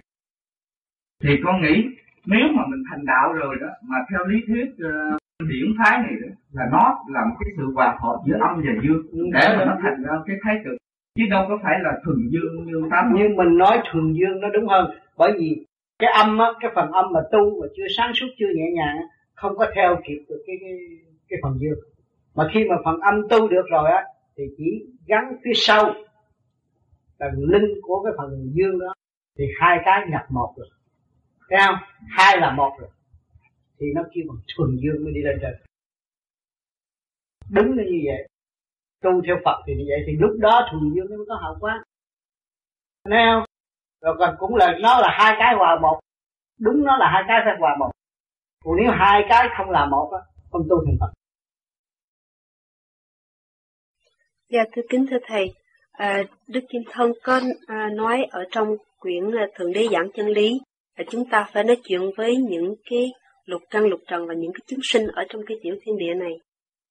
Thì 1.23 1.31
con 1.45 1.63
nghĩ 1.63 1.85
nếu 2.27 2.49
mà 2.55 2.63
mình 2.69 2.83
thành 2.91 3.05
đạo 3.07 3.33
rồi 3.33 3.57
đó 3.61 3.69
mà 3.89 3.97
theo 4.11 4.25
lý 4.27 4.39
thuyết 4.47 4.69
uh, 4.71 5.19
điển 5.49 5.67
thái 5.79 5.99
này 5.99 6.13
đó, 6.23 6.29
là 6.53 6.65
nó 6.73 6.99
là 7.09 7.25
một 7.25 7.37
cái 7.41 7.51
sự 7.57 7.73
hòa 7.75 7.99
hợp 8.01 8.19
giữa 8.27 8.39
âm 8.41 8.57
và 8.57 8.73
dương 8.83 9.31
để 9.33 9.57
mà 9.59 9.65
nó 9.65 9.77
thành 9.83 10.03
ra 10.03 10.13
cái 10.27 10.37
thái 10.43 10.61
cực. 10.65 10.77
Chứ 11.19 11.25
đâu 11.31 11.45
có 11.49 11.59
phải 11.63 11.81
là 11.81 11.93
thuần 12.05 12.17
dương 12.31 12.65
như 12.65 12.83
tám. 12.91 13.13
Nhưng 13.15 13.37
mình 13.37 13.59
nói 13.59 13.83
thuần 13.93 14.13
dương 14.13 14.41
nó 14.41 14.49
đúng 14.49 14.69
hơn. 14.69 14.91
Bởi 15.19 15.33
vì 15.39 15.66
cái 15.99 16.11
âm 16.13 16.39
á, 16.39 16.47
cái 16.61 16.71
phần 16.75 16.91
âm 16.91 17.13
mà 17.13 17.21
tu 17.33 17.61
mà 17.61 17.67
chưa 17.77 17.87
sáng 17.97 18.13
suốt, 18.15 18.27
chưa 18.39 18.49
nhẹ 18.55 18.71
nhàng 18.75 18.97
không 19.35 19.57
có 19.57 19.67
theo 19.75 19.97
kịp 20.07 20.25
được 20.29 20.43
cái 20.47 20.57
cái 20.61 20.73
cái 21.29 21.39
phần 21.43 21.59
dương. 21.59 21.79
Mà 22.35 22.51
khi 22.55 22.65
mà 22.69 22.77
phần 22.85 23.01
âm 23.01 23.29
tu 23.29 23.49
được 23.49 23.65
rồi 23.71 23.91
á, 23.91 24.05
thì 24.37 24.45
chỉ 24.57 24.87
gắn 25.07 25.37
phía 25.45 25.53
sau 25.55 25.95
tầng 27.19 27.35
linh 27.39 27.81
của 27.83 28.03
cái 28.05 28.13
phần 28.19 28.53
dương 28.55 28.79
đó, 28.79 28.95
thì 29.39 29.45
hai 29.61 29.79
cái 29.85 30.07
nhập 30.11 30.27
một 30.31 30.55
rồi. 30.57 30.69
Thấy 31.51 31.59
không? 31.67 31.77
Hai 32.09 32.41
là 32.41 32.51
một 32.51 32.73
rồi. 32.81 32.91
Thì 33.81 33.87
nó 33.95 34.03
kêu 34.13 34.25
bằng 34.29 34.39
thuần 34.57 34.77
dương 34.77 35.05
mới 35.05 35.13
đi 35.13 35.21
lên 35.23 35.39
trời 35.43 35.53
đúng 37.51 37.79
là 37.79 37.85
như 37.85 38.01
vậy. 38.07 38.29
Tu 39.03 39.23
theo 39.27 39.37
Phật 39.45 39.63
thì 39.67 39.75
như 39.75 39.85
vậy, 39.89 39.99
thì 40.07 40.13
lúc 40.21 40.31
đó 40.39 40.69
thuần 40.71 40.95
dương 40.95 41.07
nó 41.11 41.17
mới 41.17 41.27
có 41.29 41.35
hậu 41.43 41.57
quả. 41.61 41.85
Thấy 43.05 43.19
không? 43.27 43.45
Rồi 44.01 44.17
còn 44.19 44.35
cũng 44.39 44.55
là 44.55 44.75
nó 44.81 45.01
là 45.01 45.09
hai 45.19 45.37
cái 45.39 45.55
hòa 45.59 45.79
một 45.83 46.01
đúng 46.61 46.85
nó 46.85 46.97
là 46.97 47.11
hai 47.13 47.23
cái 47.29 47.41
phải 47.45 47.55
hòa 47.61 47.77
một 47.79 47.91
còn 48.65 48.77
nếu 48.77 48.93
hai 48.99 49.23
cái 49.29 49.49
không 49.57 49.71
là 49.71 49.87
một 49.87 50.11
á 50.13 50.21
không 50.51 50.63
tu 50.71 50.77
thành 50.87 50.97
Phật 51.01 51.13
Dạ 54.49 54.65
thưa 54.73 54.83
kính 54.89 55.07
thưa 55.11 55.19
thầy, 55.27 55.55
à, 55.93 56.23
Đức 56.47 56.61
Kim 56.69 56.83
Thân 56.91 57.13
có 57.23 57.41
à, 57.67 57.89
nói 57.95 58.27
ở 58.31 58.45
trong 58.51 58.77
quyển 58.99 59.25
là 59.25 59.47
Thượng 59.55 59.73
Đế 59.73 59.89
Giảng 59.93 60.09
Chân 60.15 60.27
Lý 60.27 60.61
là 60.97 61.05
chúng 61.11 61.29
ta 61.29 61.49
phải 61.53 61.65
nói 61.65 61.77
chuyện 61.85 62.01
với 62.17 62.37
những 62.37 62.75
cái 62.91 63.13
lục 63.45 63.63
căn 63.71 63.85
lục 63.85 64.01
trần 64.07 64.27
và 64.27 64.35
những 64.35 64.53
cái 64.53 64.61
chúng 64.67 64.79
sinh 64.83 65.07
ở 65.07 65.25
trong 65.29 65.43
cái 65.47 65.57
tiểu 65.63 65.75
thiên 65.83 65.99
địa 65.99 66.15
này. 66.15 66.33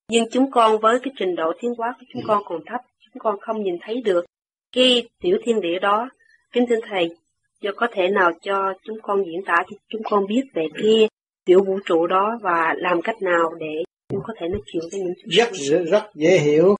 Nhưng 0.09 0.25
chúng 0.31 0.51
con 0.51 0.77
với 0.79 0.99
cái 1.03 1.13
trình 1.17 1.35
độ 1.35 1.53
tiến 1.61 1.71
hóa 1.77 1.95
của 1.99 2.05
chúng 2.13 2.21
con 2.27 2.43
còn 2.45 2.61
thấp, 2.65 2.81
chúng 3.05 3.19
con 3.19 3.39
không 3.39 3.63
nhìn 3.63 3.77
thấy 3.81 4.01
được 4.01 4.25
cái 4.71 5.09
tiểu 5.21 5.37
thiên 5.43 5.61
địa 5.61 5.79
đó. 5.79 6.09
Kính 6.55 6.65
thưa 6.69 6.79
thầy, 6.89 7.15
do 7.61 7.71
có 7.75 7.87
thể 7.91 8.09
nào 8.09 8.31
cho 8.41 8.73
chúng 8.83 8.97
con 9.01 9.23
diễn 9.25 9.41
tả 9.45 9.55
cho 9.69 9.77
chúng 9.89 10.01
con 10.03 10.27
biết 10.27 10.43
về 10.53 10.67
cái 10.73 11.09
tiểu 11.45 11.63
vũ 11.63 11.79
trụ 11.85 12.07
đó 12.07 12.39
và 12.41 12.73
làm 12.77 13.01
cách 13.01 13.21
nào 13.21 13.53
để 13.59 13.83
chúng 14.09 14.21
có 14.23 14.33
thể 14.39 14.47
nói 14.47 14.61
chuyện 14.65 14.83
với 14.91 14.99
những 14.99 15.13
chúng 15.21 15.29
rất 15.29 15.49
rất 15.91 16.03
dễ 16.13 16.39
hiểu 16.39 16.75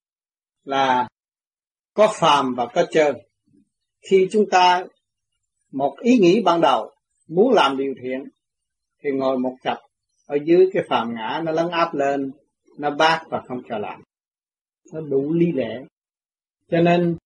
là 0.63 1.07
có 1.93 2.13
phàm 2.19 2.55
và 2.55 2.65
có 2.65 2.85
chân. 2.91 3.15
Khi 4.09 4.27
chúng 4.31 4.49
ta 4.49 4.85
một 5.71 5.97
ý 5.99 6.17
nghĩ 6.17 6.41
ban 6.41 6.61
đầu 6.61 6.91
muốn 7.27 7.53
làm 7.53 7.77
điều 7.77 7.93
thiện 8.01 8.29
thì 9.03 9.09
ngồi 9.11 9.37
một 9.37 9.55
cặp 9.63 9.77
ở 10.25 10.37
dưới 10.45 10.69
cái 10.73 10.83
phàm 10.89 11.15
ngã 11.15 11.41
nó 11.45 11.51
lấn 11.51 11.69
áp 11.69 11.93
lên 11.93 12.31
nó 12.77 12.89
bác 12.89 13.23
và 13.29 13.41
không 13.47 13.61
cho 13.69 13.77
làm. 13.77 14.01
Nó 14.93 15.01
đủ 15.01 15.33
lý 15.33 15.51
lẽ. 15.51 15.83
Cho 16.71 16.81
nên 16.81 17.17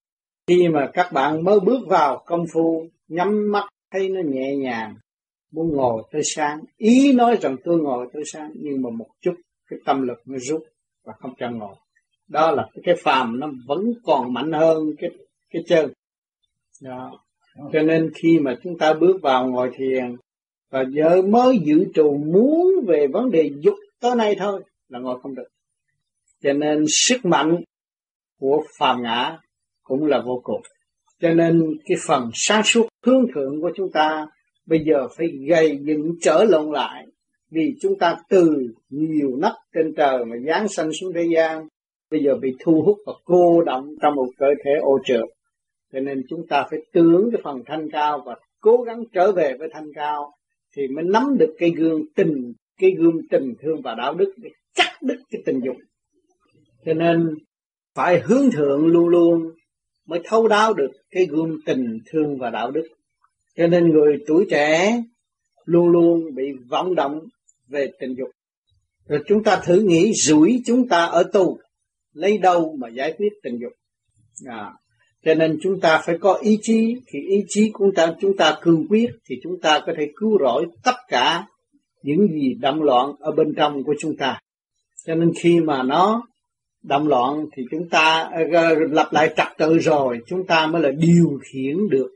khi 0.50 0.68
mà 0.68 0.90
các 0.94 1.10
bạn 1.14 1.44
mới 1.44 1.60
bước 1.60 1.88
vào 1.88 2.24
công 2.26 2.46
phu 2.54 2.88
nhắm 3.08 3.52
mắt 3.52 3.70
thấy 3.92 4.10
nó 4.10 4.22
nhẹ 4.26 4.56
nhàng 4.56 4.96
muốn 5.52 5.76
ngồi 5.76 6.04
tới 6.12 6.22
sáng. 6.24 6.60
Ý 6.78 7.14
nói 7.14 7.38
rằng 7.42 7.56
tôi 7.64 7.80
ngồi 7.80 8.08
tới 8.14 8.24
sáng 8.26 8.52
nhưng 8.56 8.82
mà 8.82 8.90
một 8.90 9.08
chút 9.22 9.34
cái 9.70 9.80
tâm 9.86 10.02
lực 10.02 10.22
nó 10.26 10.38
rút 10.38 10.64
và 11.04 11.14
không 11.20 11.34
cho 11.38 11.50
ngồi. 11.50 11.76
Đó 12.28 12.52
là 12.52 12.68
cái 12.84 12.96
phàm 13.04 13.40
nó 13.40 13.50
vẫn 13.68 13.94
còn 14.04 14.34
mạnh 14.34 14.52
hơn 14.52 14.84
cái 14.98 15.10
cái 15.50 15.64
chân. 15.68 15.92
Đó. 16.82 17.20
Cho 17.74 17.82
nên 17.82 18.12
khi 18.16 18.40
mà 18.40 18.56
chúng 18.64 18.78
ta 18.78 18.94
bước 18.94 19.22
vào 19.22 19.48
ngồi 19.48 19.72
thiền 19.78 20.16
và 20.70 20.84
giờ 20.90 21.22
mới 21.22 21.60
dự 21.64 21.86
trù 21.94 22.18
muốn 22.18 22.86
về 22.88 23.08
vấn 23.08 23.32
đề 23.32 23.52
dục 23.60 23.76
tới 24.00 24.16
nay 24.16 24.36
thôi 24.40 24.64
là 24.90 25.00
ngồi 25.00 25.20
không 25.22 25.36
được. 25.36 25.48
Cho 26.44 26.54
nên 26.54 26.86
sức 26.88 27.26
mạnh 27.26 27.62
của 28.40 28.64
phàm 28.80 29.04
ngã 29.04 29.38
cũng 29.90 30.06
là 30.06 30.22
vô 30.26 30.42
cùng. 30.44 30.62
Cho 31.22 31.34
nên 31.34 31.78
cái 31.86 31.98
phần 32.08 32.30
sáng 32.34 32.64
suốt 32.64 32.88
hướng 33.06 33.26
thượng 33.36 33.62
của 33.62 33.72
chúng 33.76 33.92
ta 33.92 34.28
bây 34.66 34.80
giờ 34.86 35.08
phải 35.18 35.28
gây 35.48 35.80
dựng 35.82 36.12
trở 36.22 36.46
lộn 36.50 36.72
lại, 36.72 37.06
vì 37.52 37.76
chúng 37.82 38.00
ta 38.00 38.16
từ 38.30 38.68
nhiều 38.90 39.36
nấc 39.38 39.54
trên 39.74 39.94
trời 39.98 40.26
mà 40.26 40.36
giáng 40.48 40.68
sanh 40.68 40.90
xuống 40.94 41.14
thế 41.14 41.24
gian, 41.36 41.68
bây 42.12 42.24
giờ 42.24 42.36
bị 42.42 42.56
thu 42.60 42.82
hút 42.86 42.98
và 43.06 43.14
cô 43.26 43.62
động 43.62 43.96
trong 44.02 44.16
một 44.16 44.28
cơ 44.38 44.48
thể 44.66 44.72
ô 44.82 45.00
trượt 45.06 45.26
cho 45.94 46.00
nên 46.00 46.24
chúng 46.30 46.48
ta 46.48 46.66
phải 46.70 46.80
tưởng 46.94 47.30
cái 47.32 47.42
phần 47.44 47.64
thanh 47.66 47.90
cao 47.92 48.24
và 48.26 48.36
cố 48.62 48.78
gắng 48.78 49.04
trở 49.14 49.32
về 49.32 49.56
với 49.60 49.70
thanh 49.74 49.88
cao 49.96 50.34
thì 50.76 50.88
mới 50.88 51.04
nắm 51.04 51.38
được 51.38 51.56
cái 51.58 51.70
gương 51.70 52.02
tình, 52.16 52.54
cái 52.78 52.92
gương 52.98 53.18
tình 53.30 53.54
thương 53.62 53.82
và 53.84 53.96
đạo 53.96 54.14
đức 54.14 54.34
để 54.38 54.50
cắt 54.76 54.98
đứt 55.02 55.18
cái 55.30 55.42
tình 55.46 55.60
dục. 55.66 55.76
Cho 56.86 56.94
nên 56.94 57.36
phải 57.96 58.20
hướng 58.20 58.52
thượng 58.52 58.88
luôn 58.88 59.08
luôn 59.08 59.52
mới 60.10 60.20
thấu 60.24 60.48
đáo 60.48 60.74
được 60.74 60.92
cái 61.12 61.26
gương 61.26 61.58
tình 61.66 62.00
thương 62.06 62.38
và 62.38 62.50
đạo 62.50 62.72
đức. 62.72 62.88
Cho 63.58 63.68
nên 63.68 63.90
người 63.90 64.18
tuổi 64.28 64.46
trẻ 64.50 65.04
luôn 65.66 65.90
luôn 65.90 66.36
bị 66.36 66.44
vọng 66.70 66.96
động 66.96 67.20
về 67.68 67.92
tình 68.00 68.16
dục. 68.18 68.30
Rồi 69.08 69.20
chúng 69.28 69.44
ta 69.44 69.62
thử 69.66 69.82
nghĩ 69.82 70.14
rủi 70.14 70.62
chúng 70.66 70.88
ta 70.88 71.06
ở 71.06 71.24
tù 71.24 71.60
lấy 72.14 72.38
đâu 72.38 72.76
mà 72.80 72.88
giải 72.90 73.14
quyết 73.18 73.30
tình 73.44 73.60
dục? 73.62 73.72
À, 74.46 74.74
cho 75.26 75.34
nên 75.34 75.60
chúng 75.62 75.80
ta 75.80 76.02
phải 76.06 76.18
có 76.18 76.34
ý 76.34 76.58
chí 76.62 76.96
thì 77.08 77.20
ý 77.20 77.44
chí 77.48 77.70
của 77.74 77.86
chúng 77.86 77.96
ta 77.96 78.14
chúng 78.22 78.38
ta 78.38 78.58
cương 78.62 78.88
quyết 78.90 79.10
thì 79.26 79.36
chúng 79.44 79.60
ta 79.62 79.80
có 79.86 79.94
thể 79.98 80.12
cứu 80.16 80.38
rỗi 80.40 80.66
tất 80.84 80.96
cả 81.08 81.46
những 82.04 82.28
gì 82.28 82.54
động 82.54 82.84
loạn 82.84 83.12
ở 83.20 83.32
bên 83.32 83.54
trong 83.58 83.84
của 83.84 83.96
chúng 84.00 84.18
ta. 84.18 84.40
Cho 85.06 85.16
nên 85.16 85.32
khi 85.42 85.60
mà 85.60 85.84
nó 85.84 86.28
động 86.84 87.08
loạn 87.08 87.46
thì 87.56 87.64
chúng 87.72 87.90
ta 87.90 88.30
ờ, 88.54 88.76
lập 88.92 89.10
lại 89.12 89.34
trật 89.38 89.48
tự 89.58 89.78
rồi, 89.78 90.20
chúng 90.28 90.46
ta 90.48 90.68
mới 90.68 90.82
là 90.82 90.92
điều 90.92 91.40
khiển 91.42 91.78
được 91.90 92.10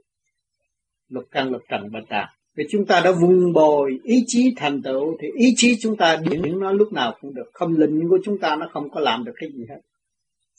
lục 1.10 1.24
căn 1.32 1.52
lục 1.52 1.62
trần 1.70 1.92
bạch 1.92 2.10
tạng 2.10 2.30
vì 2.56 2.64
chúng 2.70 2.86
ta 2.86 3.02
đã 3.06 3.12
vun 3.12 3.54
bồi 3.54 4.00
ý 4.04 4.24
chí 4.28 4.54
thành 4.58 4.82
tựu 4.82 5.18
thì 5.22 5.28
ý 5.38 5.54
chí 5.56 5.76
chúng 5.82 5.98
ta 5.98 6.20
điển 6.30 6.60
nó 6.60 6.72
lúc 6.72 6.94
nào 6.94 7.16
cũng 7.22 7.34
được. 7.34 7.50
Không 7.54 7.78
lệnh 7.78 8.10
của 8.10 8.20
chúng 8.26 8.38
ta 8.38 8.56
nó 8.56 8.70
không 8.74 8.90
có 8.90 9.00
làm 9.00 9.24
được 9.24 9.32
cái 9.36 9.50
gì 9.54 9.66
hết. 9.70 9.80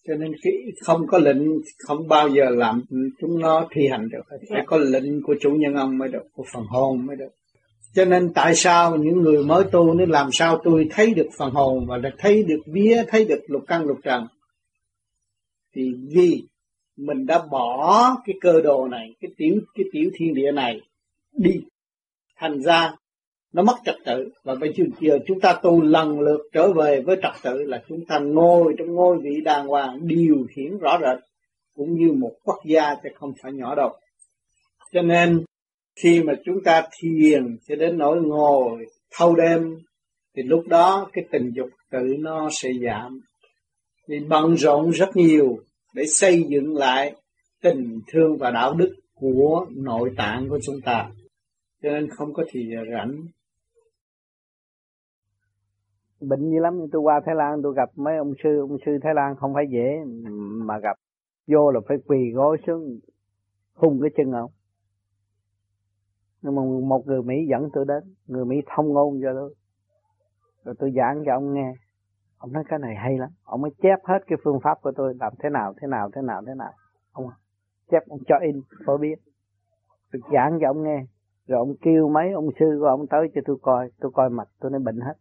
Cho 0.08 0.14
nên 0.14 0.32
khi 0.44 0.50
không 0.80 1.06
có 1.06 1.18
lệnh, 1.18 1.38
không 1.78 2.08
bao 2.08 2.28
giờ 2.28 2.50
làm 2.50 2.82
chúng 3.20 3.40
nó 3.40 3.68
thi 3.70 3.88
hành 3.90 4.08
được 4.08 4.22
phải 4.50 4.64
có 4.66 4.76
lệnh 4.76 5.22
của 5.22 5.34
chủ 5.40 5.50
nhân 5.50 5.74
ông 5.74 5.98
mới 5.98 6.08
được, 6.08 6.22
của 6.32 6.44
phần 6.52 6.62
hồn 6.68 7.06
mới 7.06 7.16
được 7.16 7.30
cho 7.94 8.04
nên 8.04 8.32
tại 8.34 8.54
sao 8.54 8.96
những 8.96 9.22
người 9.22 9.44
mới 9.44 9.64
tu 9.72 9.94
nó 9.94 10.04
làm 10.08 10.28
sao 10.32 10.60
tôi 10.64 10.88
thấy 10.90 11.14
được 11.14 11.28
phần 11.38 11.50
hồn 11.50 11.86
và 11.86 11.98
thấy 12.18 12.42
được 12.42 12.60
vía, 12.66 13.02
thấy 13.08 13.24
được 13.24 13.40
lục 13.46 13.64
căn 13.66 13.84
lục 13.84 13.98
trần? 14.02 14.26
Thì 15.74 15.94
vì 16.08 16.46
mình 16.96 17.26
đã 17.26 17.42
bỏ 17.50 18.16
cái 18.26 18.36
cơ 18.40 18.60
đồ 18.60 18.88
này, 18.88 19.14
cái 19.20 19.30
tiểu 19.36 19.54
cái 19.74 19.84
tiểu 19.92 20.10
thiên 20.14 20.34
địa 20.34 20.52
này 20.52 20.80
đi, 21.32 21.60
thành 22.36 22.62
ra 22.62 22.94
nó 23.52 23.62
mất 23.62 23.76
trật 23.84 23.96
tự. 24.04 24.28
Và 24.44 24.54
bây 24.54 24.74
giờ 25.00 25.18
chúng 25.26 25.40
ta 25.40 25.58
tu 25.62 25.82
lần 25.82 26.20
lượt 26.20 26.40
trở 26.52 26.72
về 26.72 27.00
với 27.00 27.16
trật 27.22 27.42
tự 27.42 27.62
là 27.62 27.82
chúng 27.88 28.04
ta 28.04 28.18
ngồi 28.18 28.74
trong 28.78 28.94
ngôi 28.94 29.18
vị 29.18 29.40
đàng 29.44 29.66
hoàng, 29.66 29.98
điều 30.02 30.46
khiển 30.50 30.78
rõ 30.78 30.98
rệt, 31.02 31.24
cũng 31.76 31.94
như 31.94 32.12
một 32.12 32.32
quốc 32.44 32.58
gia 32.64 32.94
chứ 32.94 33.08
không 33.14 33.32
phải 33.42 33.52
nhỏ 33.52 33.74
đâu. 33.74 33.96
Cho 34.92 35.02
nên 35.02 35.44
khi 36.02 36.22
mà 36.22 36.32
chúng 36.44 36.62
ta 36.64 36.88
thiền 37.00 37.56
cho 37.68 37.76
đến 37.76 37.98
nỗi 37.98 38.22
ngồi 38.22 38.86
thâu 39.18 39.34
đêm, 39.34 39.78
thì 40.36 40.42
lúc 40.42 40.64
đó 40.68 41.08
cái 41.12 41.24
tình 41.30 41.50
dục 41.54 41.68
tự 41.90 42.16
nó 42.18 42.48
sẽ 42.52 42.70
giảm. 42.86 43.20
Vì 44.08 44.20
bận 44.28 44.54
rộn 44.56 44.90
rất 44.90 45.16
nhiều 45.16 45.58
để 45.94 46.04
xây 46.06 46.44
dựng 46.48 46.76
lại 46.76 47.14
tình 47.62 48.00
thương 48.12 48.36
và 48.38 48.50
đạo 48.50 48.74
đức 48.74 48.94
của 49.14 49.66
nội 49.70 50.10
tạng 50.16 50.48
của 50.48 50.58
chúng 50.62 50.80
ta. 50.84 51.10
Cho 51.82 51.90
nên 51.90 52.10
không 52.10 52.32
có 52.34 52.44
thì 52.50 52.60
rảnh. 52.92 53.12
Bệnh 56.20 56.50
như 56.50 56.58
lắm, 56.60 56.74
tôi 56.92 57.02
qua 57.02 57.20
Thái 57.26 57.34
Lan 57.34 57.60
tôi 57.62 57.74
gặp 57.76 57.88
mấy 57.96 58.16
ông 58.16 58.32
sư 58.42 58.60
ông 58.60 58.76
sư 58.86 58.92
Thái 59.02 59.12
Lan 59.14 59.34
không 59.36 59.54
phải 59.54 59.64
dễ 59.70 60.04
mà 60.66 60.78
gặp. 60.82 60.96
Vô 61.46 61.70
là 61.70 61.80
phải 61.88 61.96
quỳ 62.06 62.18
gối 62.34 62.56
xuống, 62.66 62.98
hung 63.74 64.00
cái 64.02 64.10
chân 64.16 64.32
ông 64.32 64.50
nhưng 66.44 66.54
mà 66.54 66.62
một 66.88 67.06
người 67.06 67.22
Mỹ 67.22 67.46
dẫn 67.50 67.68
tôi 67.72 67.84
đến, 67.88 68.14
người 68.26 68.44
Mỹ 68.44 68.56
thông 68.66 68.88
ngôn 68.92 69.20
cho 69.22 69.34
tôi. 69.34 69.54
Rồi 70.64 70.74
tôi 70.78 70.92
giảng 70.96 71.22
cho 71.26 71.32
ông 71.32 71.54
nghe. 71.54 71.72
Ông 72.38 72.52
nói 72.52 72.64
cái 72.68 72.78
này 72.78 72.94
hay 72.96 73.18
lắm. 73.18 73.30
Ông 73.44 73.60
mới 73.60 73.70
chép 73.82 73.98
hết 74.04 74.18
cái 74.26 74.38
phương 74.44 74.60
pháp 74.60 74.78
của 74.82 74.92
tôi, 74.96 75.14
làm 75.20 75.32
thế 75.38 75.48
nào 75.50 75.74
thế 75.80 75.88
nào 75.88 76.10
thế 76.14 76.22
nào 76.22 76.42
thế 76.46 76.54
nào. 76.54 76.72
Ông 77.12 77.28
à, 77.28 77.36
chép, 77.90 78.08
ông 78.08 78.18
cho 78.28 78.38
in 78.42 78.60
phổ 78.86 78.96
biết. 78.96 79.14
Tôi 80.12 80.22
giảng 80.32 80.58
cho 80.60 80.68
ông 80.70 80.82
nghe. 80.82 81.04
Rồi 81.46 81.58
ông 81.58 81.74
kêu 81.82 82.08
mấy 82.08 82.32
ông 82.32 82.48
sư 82.60 82.76
của 82.80 82.86
ông 82.86 83.06
tới 83.06 83.28
cho 83.34 83.40
tôi 83.44 83.56
coi. 83.62 83.90
Tôi 84.00 84.10
coi 84.14 84.30
mặt, 84.30 84.48
tôi 84.60 84.70
nói 84.70 84.80
bệnh 84.80 85.00
hết. 85.00 85.14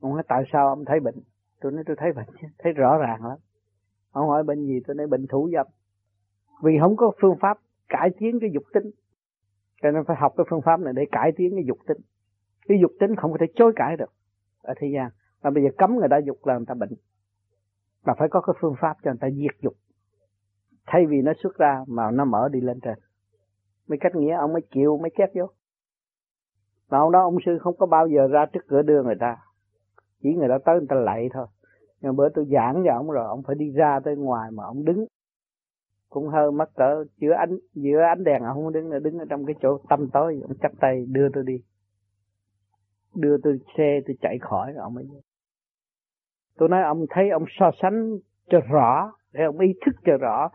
Ông 0.00 0.14
nói 0.14 0.22
tại 0.28 0.42
sao 0.52 0.68
ông 0.68 0.84
thấy 0.84 1.00
bệnh? 1.00 1.16
Tôi 1.60 1.72
nói 1.72 1.84
tôi 1.86 1.96
thấy 1.98 2.12
bệnh 2.12 2.26
chứ 2.40 2.46
thấy 2.58 2.72
rõ 2.72 2.98
ràng 2.98 3.26
lắm. 3.26 3.38
Ông 4.12 4.28
hỏi 4.28 4.42
bệnh 4.42 4.66
gì? 4.66 4.80
Tôi 4.86 4.96
nói 4.96 5.06
bệnh 5.06 5.26
thủ 5.26 5.50
dâm. 5.52 5.66
Vì 6.62 6.72
không 6.80 6.96
có 6.96 7.12
phương 7.20 7.36
pháp 7.40 7.58
cải 7.88 8.10
tiến 8.18 8.38
cái 8.40 8.50
dục 8.54 8.62
tính 8.74 8.90
cho 9.82 9.90
nên 9.90 10.04
phải 10.04 10.16
học 10.16 10.32
cái 10.36 10.46
phương 10.50 10.62
pháp 10.62 10.80
này 10.80 10.92
để 10.96 11.06
cải 11.12 11.32
tiến 11.36 11.50
cái 11.54 11.64
dục 11.66 11.78
tính. 11.86 11.98
Cái 12.68 12.78
dục 12.82 12.90
tính 13.00 13.16
không 13.16 13.32
có 13.32 13.38
thể 13.40 13.46
chối 13.54 13.72
cãi 13.76 13.96
được 13.96 14.12
ở 14.62 14.74
thế 14.76 14.88
gian. 14.94 15.10
Mà 15.42 15.50
bây 15.50 15.62
giờ 15.64 15.68
cấm 15.78 15.96
người 15.96 16.08
ta 16.10 16.18
dục 16.18 16.46
là 16.46 16.56
người 16.56 16.66
ta 16.66 16.74
bệnh. 16.74 16.92
Mà 18.04 18.14
phải 18.18 18.28
có 18.28 18.40
cái 18.40 18.54
phương 18.60 18.74
pháp 18.80 18.96
cho 19.02 19.10
người 19.10 19.18
ta 19.20 19.28
diệt 19.30 19.60
dục. 19.62 19.74
Thay 20.86 21.06
vì 21.06 21.22
nó 21.22 21.32
xuất 21.42 21.58
ra 21.58 21.84
mà 21.86 22.10
nó 22.10 22.24
mở 22.24 22.48
đi 22.52 22.60
lên 22.60 22.80
trên. 22.80 22.98
Mấy 23.88 23.98
cách 24.00 24.14
nghĩa 24.14 24.34
ông 24.34 24.52
mới 24.52 24.62
chịu, 24.70 24.98
mới 24.98 25.10
chép 25.18 25.30
vô. 25.34 25.46
Mà 26.90 26.98
ông 26.98 27.12
đó, 27.12 27.22
ông 27.22 27.36
sư 27.46 27.58
không 27.58 27.76
có 27.76 27.86
bao 27.86 28.08
giờ 28.08 28.28
ra 28.28 28.46
trước 28.46 28.60
cửa 28.68 28.82
đưa 28.82 29.02
người 29.02 29.16
ta. 29.20 29.36
Chỉ 30.22 30.34
người 30.34 30.48
ta 30.48 30.58
tới 30.64 30.78
người 30.78 30.86
ta 30.88 30.96
lạy 30.96 31.28
thôi. 31.32 31.46
Nhưng 32.00 32.16
bữa 32.16 32.28
tôi 32.28 32.46
giảng 32.52 32.82
cho 32.86 32.92
ông 32.94 33.10
rồi, 33.10 33.26
ông 33.26 33.42
phải 33.42 33.56
đi 33.58 33.70
ra 33.70 34.00
tới 34.04 34.16
ngoài 34.16 34.50
mà 34.50 34.64
ông 34.64 34.84
đứng 34.84 35.06
cũng 36.12 36.28
hơi 36.28 36.50
mất 36.50 36.74
cỡ 36.74 37.04
giữa 37.16 37.32
ánh 37.32 37.58
giữa 37.74 38.00
ánh 38.00 38.24
đèn 38.24 38.42
ông 38.42 38.54
không 38.54 38.72
đứng 38.72 38.90
là 38.90 38.98
đứng 38.98 39.18
ở 39.18 39.24
trong 39.30 39.44
cái 39.46 39.54
chỗ 39.62 39.78
tâm 39.88 40.08
tối. 40.12 40.40
Ông 40.42 40.56
chắp 40.62 40.72
tay 40.80 41.04
đưa 41.08 41.28
tôi 41.34 41.44
đi. 41.46 41.62
Đưa 43.14 43.36
tôi 43.42 43.58
xe, 43.76 44.00
tôi 44.06 44.16
chạy 44.20 44.38
khỏi 44.40 44.72
rồi 44.72 44.82
ông 44.82 44.94
mới 44.94 45.04
tôi 46.58 46.68
nói, 46.68 46.82
ông 46.82 47.06
thấy 47.10 47.30
ông 47.30 47.44
so 47.58 47.70
sánh 47.82 48.18
cho 48.50 48.60
rõ, 48.70 49.12
để 49.32 49.44
ông 49.44 49.58
ý 49.58 49.72
thức 49.86 49.92
cho 50.04 50.16
rõ 50.16 50.50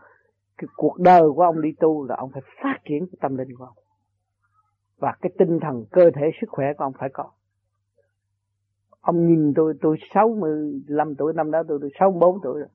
cái 0.58 0.68
cuộc 0.76 0.98
đời 0.98 1.22
của 1.34 1.42
ông 1.42 1.62
đi 1.62 1.68
tu 1.80 2.04
là 2.04 2.16
ông 2.18 2.30
phải 2.32 2.42
phát 2.62 2.78
triển 2.84 3.06
cái 3.06 3.18
tâm 3.20 3.36
linh 3.36 3.48
của 3.58 3.64
ông. 3.64 3.76
Và 4.98 5.16
cái 5.20 5.32
tinh 5.38 5.58
thần, 5.62 5.84
cơ 5.90 6.10
thể, 6.14 6.30
sức 6.40 6.46
khỏe 6.50 6.66
của 6.78 6.84
ông 6.84 6.92
phải 6.98 7.08
có. 7.12 7.30
Ông 9.00 9.26
nhìn 9.26 9.52
tôi 9.56 9.74
tôi 9.80 9.96
65 10.14 11.14
tuổi, 11.14 11.32
năm 11.32 11.50
đó 11.50 11.62
tôi 11.68 11.78
tôi 11.80 11.90
64 12.00 12.38
tuổi 12.42 12.60
rồi 12.60 12.68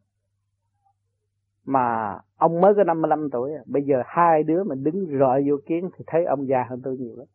mà 1.65 2.17
ông 2.35 2.61
mới 2.61 2.73
có 2.75 2.83
55 2.83 3.29
tuổi 3.31 3.53
à. 3.53 3.63
bây 3.65 3.83
giờ 3.83 3.95
hai 4.05 4.43
đứa 4.43 4.63
mình 4.63 4.83
đứng 4.83 5.19
rọi 5.19 5.43
vô 5.49 5.55
kiến 5.65 5.89
thì 5.97 6.03
thấy 6.07 6.25
ông 6.25 6.47
già 6.47 6.65
hơn 6.69 6.81
tôi 6.83 6.97
nhiều 6.97 7.15
lắm. 7.17 7.27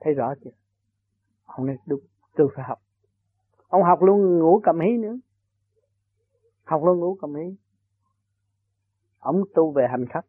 Thấy 0.00 0.14
rõ 0.14 0.34
chưa? 0.44 0.50
Ông 1.44 1.66
nói 1.66 1.76
đúng, 1.86 2.00
tôi 2.36 2.48
phải 2.54 2.64
học. 2.68 2.78
Ông 3.68 3.82
học 3.82 4.02
luôn 4.02 4.38
ngủ 4.38 4.60
cầm 4.64 4.80
hí 4.80 4.96
nữa. 5.02 5.16
Học 6.64 6.84
luôn 6.84 7.00
ngủ 7.00 7.18
cầm 7.20 7.34
hí. 7.34 7.56
Ông 9.18 9.42
tu 9.54 9.72
về 9.72 9.86
hành 9.90 10.04
khách 10.08 10.26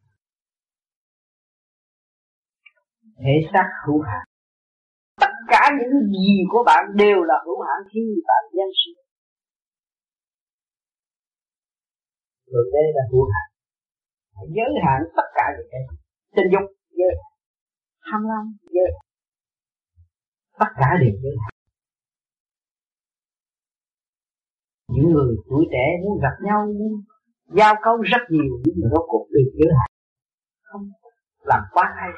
thể 3.24 3.50
xác 3.53 3.68
hữu 3.88 4.02
hạn. 4.02 4.26
Tất 5.22 5.34
cả 5.48 5.72
những 5.80 6.11
gì 6.11 6.43
của 6.52 6.64
bạn 6.66 6.85
đều 6.95 7.24
là 7.24 7.35
hữu 7.45 7.61
hạn 7.61 7.90
khi 7.93 8.02
bạn 8.27 8.43
nhân 8.53 8.69
sinh. 8.85 9.03
Rồi 12.54 12.66
đây 12.74 12.86
là 12.96 13.04
hữu 13.12 13.26
hạn. 13.34 13.48
Giới 14.56 14.72
hạn 14.86 15.00
tất 15.18 15.28
cả 15.38 15.46
những 15.56 15.68
cái 15.72 15.82
tình 16.36 16.52
dục 16.54 16.66
giới 16.98 17.12
hạn. 17.22 17.34
Tham 18.08 18.22
lam 18.30 18.46
giới 18.74 18.88
hạn. 18.94 19.06
Tất 20.60 20.72
cả 20.82 20.90
đều 21.02 21.16
giới 21.24 21.36
hạn. 21.44 21.54
Những 24.94 25.10
người 25.14 25.36
tuổi 25.50 25.66
trẻ 25.72 25.86
muốn 26.04 26.20
gặp 26.22 26.36
nhau 26.48 26.60
muốn 26.80 26.94
giao 27.58 27.74
câu 27.84 27.96
rất 28.12 28.22
nhiều 28.30 28.54
nhưng 28.66 28.76
mà 28.82 28.88
rốt 28.92 29.06
cuộc 29.08 29.26
đều 29.34 29.48
giới 29.58 29.72
hạn. 29.80 29.90
Không. 30.62 30.82
Làm 31.44 31.62
quá 31.74 31.94
hay. 31.98 32.10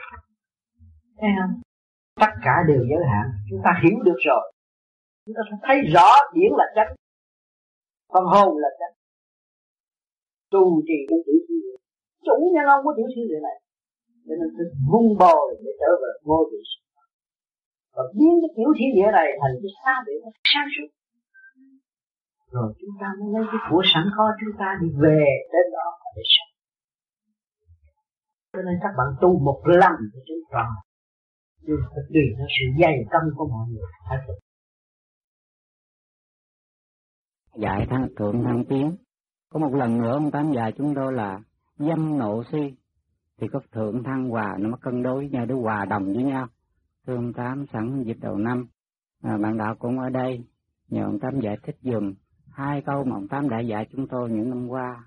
Thấy 1.17 1.29
không 1.39 1.61
tất 2.21 2.31
cả 2.43 2.55
đều 2.67 2.81
giới 2.89 3.03
hạn. 3.11 3.25
Chúng 3.49 3.61
ta 3.63 3.71
hiểu 3.83 3.97
được 4.03 4.19
rồi. 4.25 4.53
Chúng 5.25 5.35
ta 5.35 5.41
thấy 5.67 5.77
rõ 5.93 6.09
điển 6.33 6.51
là 6.59 6.65
chánh 6.75 6.95
phần 8.13 8.25
hồn 8.25 8.57
là 8.57 8.69
chánh 8.79 8.95
tu 10.55 10.63
trì 10.87 10.99
của 11.09 11.19
tiểu 11.25 11.39
thiên 11.45 11.59
địa 11.65 11.77
chủ 12.27 12.35
nhân 12.53 12.65
ông 12.75 12.81
của 12.85 12.93
tiểu 12.97 13.07
thiên 13.13 13.25
địa 13.31 13.41
này. 13.47 13.57
Cho 14.27 14.33
nên 14.39 14.49
tôi 14.57 14.67
vung 14.91 15.09
bồi 15.21 15.47
để 15.63 15.71
trở 15.81 15.91
về 16.01 16.11
vô 16.29 16.39
vị 16.51 16.61
và 17.95 18.03
biến 18.17 18.33
cái 18.41 18.51
tiểu 18.55 18.69
thiên 18.77 18.91
địa 18.97 19.09
này 19.19 19.29
thành 19.41 19.55
cái 19.61 19.71
xa 19.81 19.95
để 20.07 20.13
nó 20.23 20.29
sáng 20.51 20.67
suốt. 20.75 20.89
Rồi 22.55 22.69
chúng 22.79 22.93
ta 23.01 23.07
mới 23.17 23.27
lấy 23.33 23.43
cái 23.51 23.61
của 23.69 23.83
sẵn 23.91 24.05
có, 24.17 24.25
chúng 24.39 24.55
ta 24.61 24.67
đi 24.81 24.89
về 25.03 25.23
đến 25.53 25.65
đó 25.77 25.87
để 26.15 26.23
sống. 26.33 26.51
Cho 28.53 28.61
nên 28.67 28.75
các 28.83 28.93
bạn 28.97 29.09
tu 29.21 29.29
một 29.47 29.59
lần 29.81 29.95
để 30.13 30.19
chúng 30.29 30.43
ta 30.53 30.65
nhưng 31.67 31.81
phải 31.89 32.03
tùy 32.13 32.25
theo 32.37 32.47
sự 32.55 32.65
dày 32.81 32.95
tâm 33.11 33.23
của 33.37 33.47
mọi 33.53 33.65
người. 33.69 33.89
Phải 34.09 34.17
thực 34.27 34.37
dạy 37.63 37.87
thăng 37.89 38.07
thượng 38.17 38.43
thăng 38.43 38.63
tiến 38.69 38.95
có 39.49 39.59
một 39.59 39.73
lần 39.73 40.01
nữa 40.01 40.11
ông 40.11 40.31
tám 40.31 40.51
dạy 40.51 40.73
chúng 40.77 40.95
tôi 40.95 41.13
là 41.13 41.39
dâm 41.77 42.17
nộ 42.17 42.43
si. 42.51 42.75
Thì 43.37 43.47
có 43.47 43.59
thượng 43.71 44.03
thăng 44.03 44.29
hòa 44.29 44.55
nó 44.59 44.69
mới 44.69 44.77
cân 44.81 45.03
đối 45.03 45.15
với 45.15 45.29
nhau 45.29 45.45
để 45.45 45.55
hòa 45.55 45.85
đồng 45.85 46.05
với 46.05 46.23
nhau. 46.23 46.47
Thưa 47.07 47.15
ông 47.15 47.33
tám 47.33 47.65
sẵn 47.73 48.03
dịp 48.03 48.17
đầu 48.21 48.37
năm 48.37 48.67
à, 49.21 49.37
bạn 49.37 49.57
đạo 49.57 49.75
cũng 49.79 49.99
ở 49.99 50.09
đây. 50.09 50.43
Nhờ 50.89 51.03
ông 51.03 51.19
tám 51.19 51.39
giải 51.39 51.57
thích 51.63 51.77
dùm 51.81 52.13
hai 52.51 52.81
câu 52.81 53.03
mà 53.03 53.15
ông 53.15 53.27
tám 53.27 53.49
đã 53.49 53.59
dạy 53.59 53.87
chúng 53.91 54.07
tôi 54.07 54.29
những 54.29 54.49
năm 54.49 54.67
qua. 54.67 55.05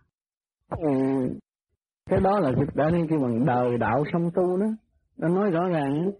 Ừ, 0.70 0.88
cái 2.06 2.20
đó 2.20 2.40
là 2.40 2.52
thực 2.56 2.74
tế 2.74 2.90
nên 2.90 3.08
kêu 3.08 3.20
bằng 3.20 3.46
đời 3.46 3.78
đạo 3.78 4.04
song 4.12 4.30
tu 4.34 4.56
đó. 4.56 4.66
Nó 5.16 5.28
nói 5.28 5.50
rõ 5.50 5.68
ràng 5.68 6.10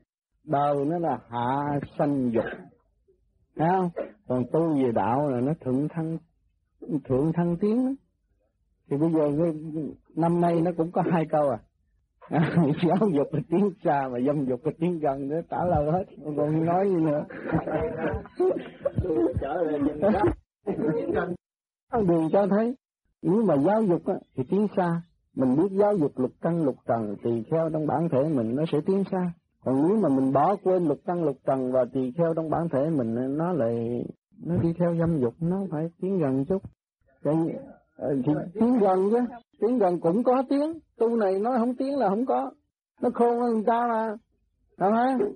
đời 0.44 0.76
nó 0.86 0.98
là 0.98 1.18
hạ 1.30 1.80
sanh 1.98 2.30
dục. 2.32 2.44
Thấy 3.56 3.68
không? 3.70 3.90
Còn 4.28 4.44
tu 4.52 4.74
về 4.74 4.92
đạo 4.94 5.28
là 5.28 5.40
nó 5.40 5.52
thượng 5.60 5.88
thăng 5.88 6.18
thượng 7.05 7.32
thăng 7.32 7.56
tiến 7.60 7.86
đó 7.86 7.92
thì 8.91 8.97
bây 8.97 9.10
giờ 9.12 9.52
năm 10.17 10.41
nay 10.41 10.60
nó 10.60 10.70
cũng 10.76 10.91
có 10.92 11.02
hai 11.12 11.26
câu 11.26 11.50
à. 11.50 11.58
Giáo 12.89 13.08
dục 13.12 13.34
là 13.34 13.41
tiếng 13.50 13.70
xa 13.84 14.08
mà 14.12 14.18
dâm 14.26 14.44
dục 14.44 14.60
là 14.65 14.73
tiếng 14.78 14.99
gần 14.99 15.28
nữa 15.28 15.41
trả 15.50 15.65
lời 15.65 15.92
hết. 15.92 16.05
Còn 16.36 16.67
nói 16.67 16.89
gì 16.89 16.97
nữa? 16.97 17.25
Đường 21.92 22.28
cho 22.33 22.47
thấy 22.47 22.75
nếu 23.23 23.42
mà 23.42 23.57
giáo 23.57 23.83
dục 23.83 24.07
á, 24.07 24.15
thì 24.36 24.44
tiến 24.50 24.67
xa. 24.76 25.02
Mình 25.34 25.57
biết 25.57 25.68
giáo 25.70 25.97
dục 25.97 26.18
lục 26.18 26.31
căn 26.41 26.65
lục 26.65 26.76
trần 26.86 27.17
tùy 27.23 27.44
theo 27.50 27.70
trong 27.73 27.86
bản 27.86 28.08
thể 28.08 28.28
mình 28.28 28.55
nó 28.55 28.65
sẽ 28.73 28.81
tiến 28.86 29.05
xa. 29.10 29.33
Còn 29.65 29.89
nếu 29.89 29.97
mà 29.97 30.08
mình 30.08 30.33
bỏ 30.33 30.57
quên 30.62 30.84
lục 30.84 30.99
căn 31.07 31.25
lục 31.25 31.36
trần 31.47 31.73
và 31.73 31.84
tùy 31.94 32.12
theo 32.17 32.34
trong 32.34 32.50
bản 32.50 32.68
thể 32.68 32.91
mình 32.91 33.36
nó 33.39 33.52
lại 33.52 34.05
nó 34.44 34.57
đi 34.57 34.73
theo 34.78 34.97
dâm 34.97 35.20
dục 35.20 35.34
nó 35.41 35.67
phải 35.70 35.91
tiến 36.00 36.18
gần 36.18 36.44
chút. 36.44 36.62
Cái 37.23 37.34
thì 37.99 38.33
tiến 38.55 38.78
gần 38.78 39.10
chứ. 39.10 39.18
Tiến 39.60 39.78
gần 39.78 40.01
cũng 40.01 40.25
có 40.25 40.43
tiếng. 40.49 40.78
Tu 40.97 41.17
này 41.17 41.39
nói 41.39 41.59
không 41.59 41.75
tiến 41.75 41.97
là 41.97 42.09
không 42.09 42.27
có. 42.27 42.51
Nó 43.02 43.10
khôn 43.15 43.39
hơn 43.41 43.55
người 43.55 43.65
ta 43.67 43.86
mà. 43.89 44.07
Phải 44.78 44.91
không? 44.91 45.33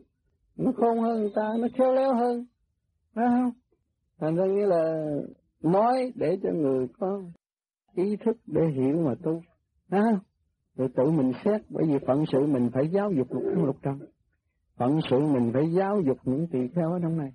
Nó 0.57 0.73
khôn 0.77 1.01
hơn 1.01 1.21
người 1.21 1.33
ta 1.35 1.51
nó 1.59 1.69
khéo 1.79 1.93
léo 1.93 2.15
hơn. 2.15 2.45
Phải 3.15 3.25
không? 3.29 3.51
Thành 4.21 4.37
ra 4.37 4.45
nghĩa 4.45 4.67
là 4.67 5.07
nói 5.63 6.13
để 6.15 6.39
cho 6.43 6.51
người 6.53 6.87
có 6.99 7.23
ý 7.95 8.17
thức 8.25 8.37
để 8.47 8.63
hiểu 8.75 8.97
mà 9.07 9.15
tu. 9.23 9.41
Phải 9.91 10.01
không? 10.01 10.19
Rồi 10.77 10.89
tự 10.97 11.11
mình 11.11 11.33
xét 11.45 11.61
bởi 11.69 11.85
vì 11.87 11.99
phận 12.07 12.25
sự 12.33 12.47
mình 12.47 12.71
phải 12.75 12.89
giáo 12.89 13.13
dục 13.13 13.27
lục 13.33 13.65
lục 13.65 13.77
trần. 13.83 13.99
Phận 14.77 15.01
sự 15.11 15.19
mình 15.19 15.51
phải 15.55 15.73
giáo 15.73 16.01
dục 16.07 16.17
những 16.25 16.47
tỳ 16.53 16.59
kheo 16.75 16.93
ở 16.93 16.99
trong 17.03 17.19
này. 17.19 17.31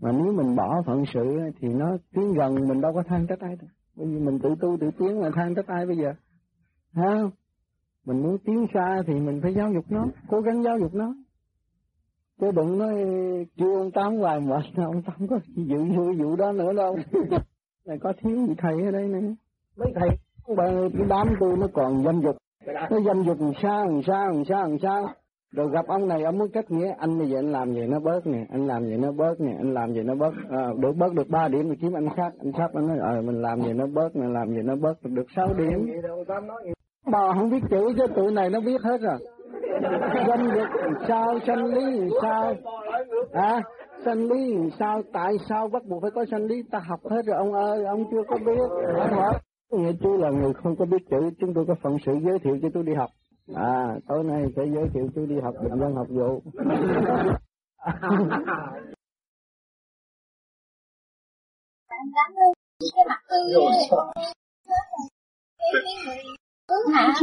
Mà 0.00 0.12
nếu 0.12 0.32
mình 0.32 0.56
bỏ 0.56 0.82
phận 0.86 1.04
sự 1.14 1.38
thì 1.60 1.68
nó 1.68 1.96
tiến 2.14 2.32
gần 2.32 2.54
mình 2.68 2.80
đâu 2.80 2.92
có 2.94 3.02
than 3.06 3.26
trách 3.26 3.40
ai 3.40 3.56
đâu 3.56 3.68
bởi 3.98 4.06
vì 4.06 4.18
mình 4.18 4.38
tự 4.42 4.54
tu 4.60 4.76
tự 4.80 4.90
tiến 4.98 5.20
là 5.20 5.30
than 5.34 5.54
trách 5.54 5.66
ai 5.66 5.86
bây 5.86 5.96
giờ? 5.96 6.12
Ha 6.92 7.30
mình 8.06 8.22
muốn 8.22 8.38
tiến 8.38 8.66
xa 8.74 9.02
thì 9.06 9.14
mình 9.14 9.40
phải 9.42 9.54
giáo 9.54 9.72
dục 9.72 9.84
nó 9.88 10.06
cố 10.28 10.40
gắng 10.40 10.62
giáo 10.62 10.78
dục 10.78 10.94
nó. 10.94 11.14
Chứ 12.40 12.50
đừng 12.56 12.78
nói 12.78 12.94
kêu 13.56 13.74
ông 13.74 13.90
tám 13.90 14.16
hoài 14.16 14.40
mệt 14.40 14.64
ông 14.76 15.02
tám 15.02 15.28
có 15.28 15.38
dự 15.46 15.84
vụ 15.96 16.12
vụ 16.18 16.36
đó 16.36 16.52
nữa 16.52 16.72
đâu. 16.72 16.96
Này 17.86 17.98
có 18.00 18.12
thiếu 18.22 18.46
gì 18.46 18.54
thầy 18.58 18.84
ở 18.84 18.90
đây 18.90 19.08
này 19.08 19.22
mấy 19.76 19.92
thầy? 19.94 20.08
Cái 20.56 21.06
đám 21.08 21.26
tôi 21.40 21.56
nó 21.56 21.66
còn 21.72 22.04
dâm 22.04 22.20
dục. 22.20 22.36
Nó 22.90 23.00
dâm 23.06 23.22
dục 23.24 23.40
làm 23.40 23.52
sao 23.62 23.86
làm 23.86 24.02
sao 24.06 24.26
làm 24.32 24.44
sao 24.48 24.68
làm 24.68 24.78
sao 24.82 25.08
rồi 25.52 25.70
gặp 25.70 25.86
ông 25.86 26.08
này 26.08 26.22
ông 26.22 26.38
muốn 26.38 26.48
cách 26.52 26.70
nghĩa. 26.70 26.94
Anh 26.98 27.18
bây 27.18 27.30
giờ 27.30 27.38
anh 27.38 27.52
làm 27.52 27.74
gì 27.74 27.86
nó 27.86 28.00
bớt 28.00 28.26
nè 28.26 28.46
anh 28.50 28.66
làm 28.66 28.84
gì 28.84 28.96
nó 28.96 29.12
bớt 29.12 29.40
nè 29.40 29.54
anh 29.58 29.74
làm 29.74 29.94
gì 29.94 30.02
nó 30.02 30.14
bớt 30.14 30.34
à, 30.50 30.72
được 30.78 30.92
bớt 30.96 31.14
được 31.14 31.28
ba 31.28 31.48
điểm 31.48 31.68
thì 31.68 31.76
kiếm 31.80 31.92
anh 31.92 32.08
khác. 32.16 32.32
Anh 32.38 32.52
khác 32.52 32.70
anh 32.74 32.86
nói 32.86 32.98
ờ 32.98 33.22
mình 33.22 33.42
làm 33.42 33.62
gì 33.62 33.72
nó 33.72 33.86
bớt 33.86 34.16
mình 34.16 34.32
làm 34.32 34.48
gì 34.48 34.62
nó 34.64 34.76
bớt 34.76 34.94
được 35.02 35.26
sáu 35.36 35.48
điểm. 35.54 35.86
Bà 37.12 37.34
không 37.34 37.50
biết 37.50 37.60
chữ 37.70 37.92
chứ 37.96 38.06
tụi 38.16 38.32
này 38.32 38.50
nó 38.50 38.60
biết 38.60 38.82
hết 38.82 39.00
rồi. 39.00 39.18
Danh 40.28 40.54
được 40.54 40.66
sao 41.08 41.38
sanh 41.46 41.64
lý 41.64 42.08
sao 42.22 42.54
à 43.32 43.62
sanh 44.04 44.32
lý 44.32 44.54
sao 44.78 45.02
tại 45.12 45.36
sao 45.48 45.68
bắt 45.68 45.84
buộc 45.84 46.02
phải 46.02 46.10
có 46.10 46.24
sanh 46.30 46.44
lý? 46.44 46.62
Ta 46.70 46.78
học 46.78 47.00
hết 47.10 47.22
rồi 47.26 47.36
ông 47.36 47.52
ơi 47.52 47.84
ông 47.84 48.04
chưa 48.10 48.22
có 48.28 48.36
biết. 48.46 48.68
Anh 48.96 49.82
nghe 49.82 49.92
chú 50.00 50.16
là 50.16 50.30
người 50.30 50.52
không 50.52 50.76
có 50.76 50.84
biết 50.84 51.10
chữ 51.10 51.30
chúng 51.40 51.54
tôi 51.54 51.64
có 51.68 51.74
phận 51.82 51.96
sự 52.06 52.12
giới 52.22 52.38
thiệu 52.38 52.58
cho 52.62 52.68
tôi 52.74 52.82
đi 52.82 52.94
học 52.94 53.10
à 53.54 53.96
tối 54.08 54.24
nay 54.24 54.42
sẽ 54.56 54.62
giới 54.74 54.88
thiệu 54.94 55.08
chú 55.14 55.26
đi 55.26 55.40
học 55.42 55.54
định 55.62 55.80
dân 55.80 55.94
học 55.94 56.06
vụ. 56.10 56.42
Cảm 61.88 62.34
ơn 62.36 62.52
cái 62.96 63.04
mặt 63.08 63.20
từ 63.28 63.36
cái 63.54 64.84
hướng 66.70 66.94
hạ 66.94 67.14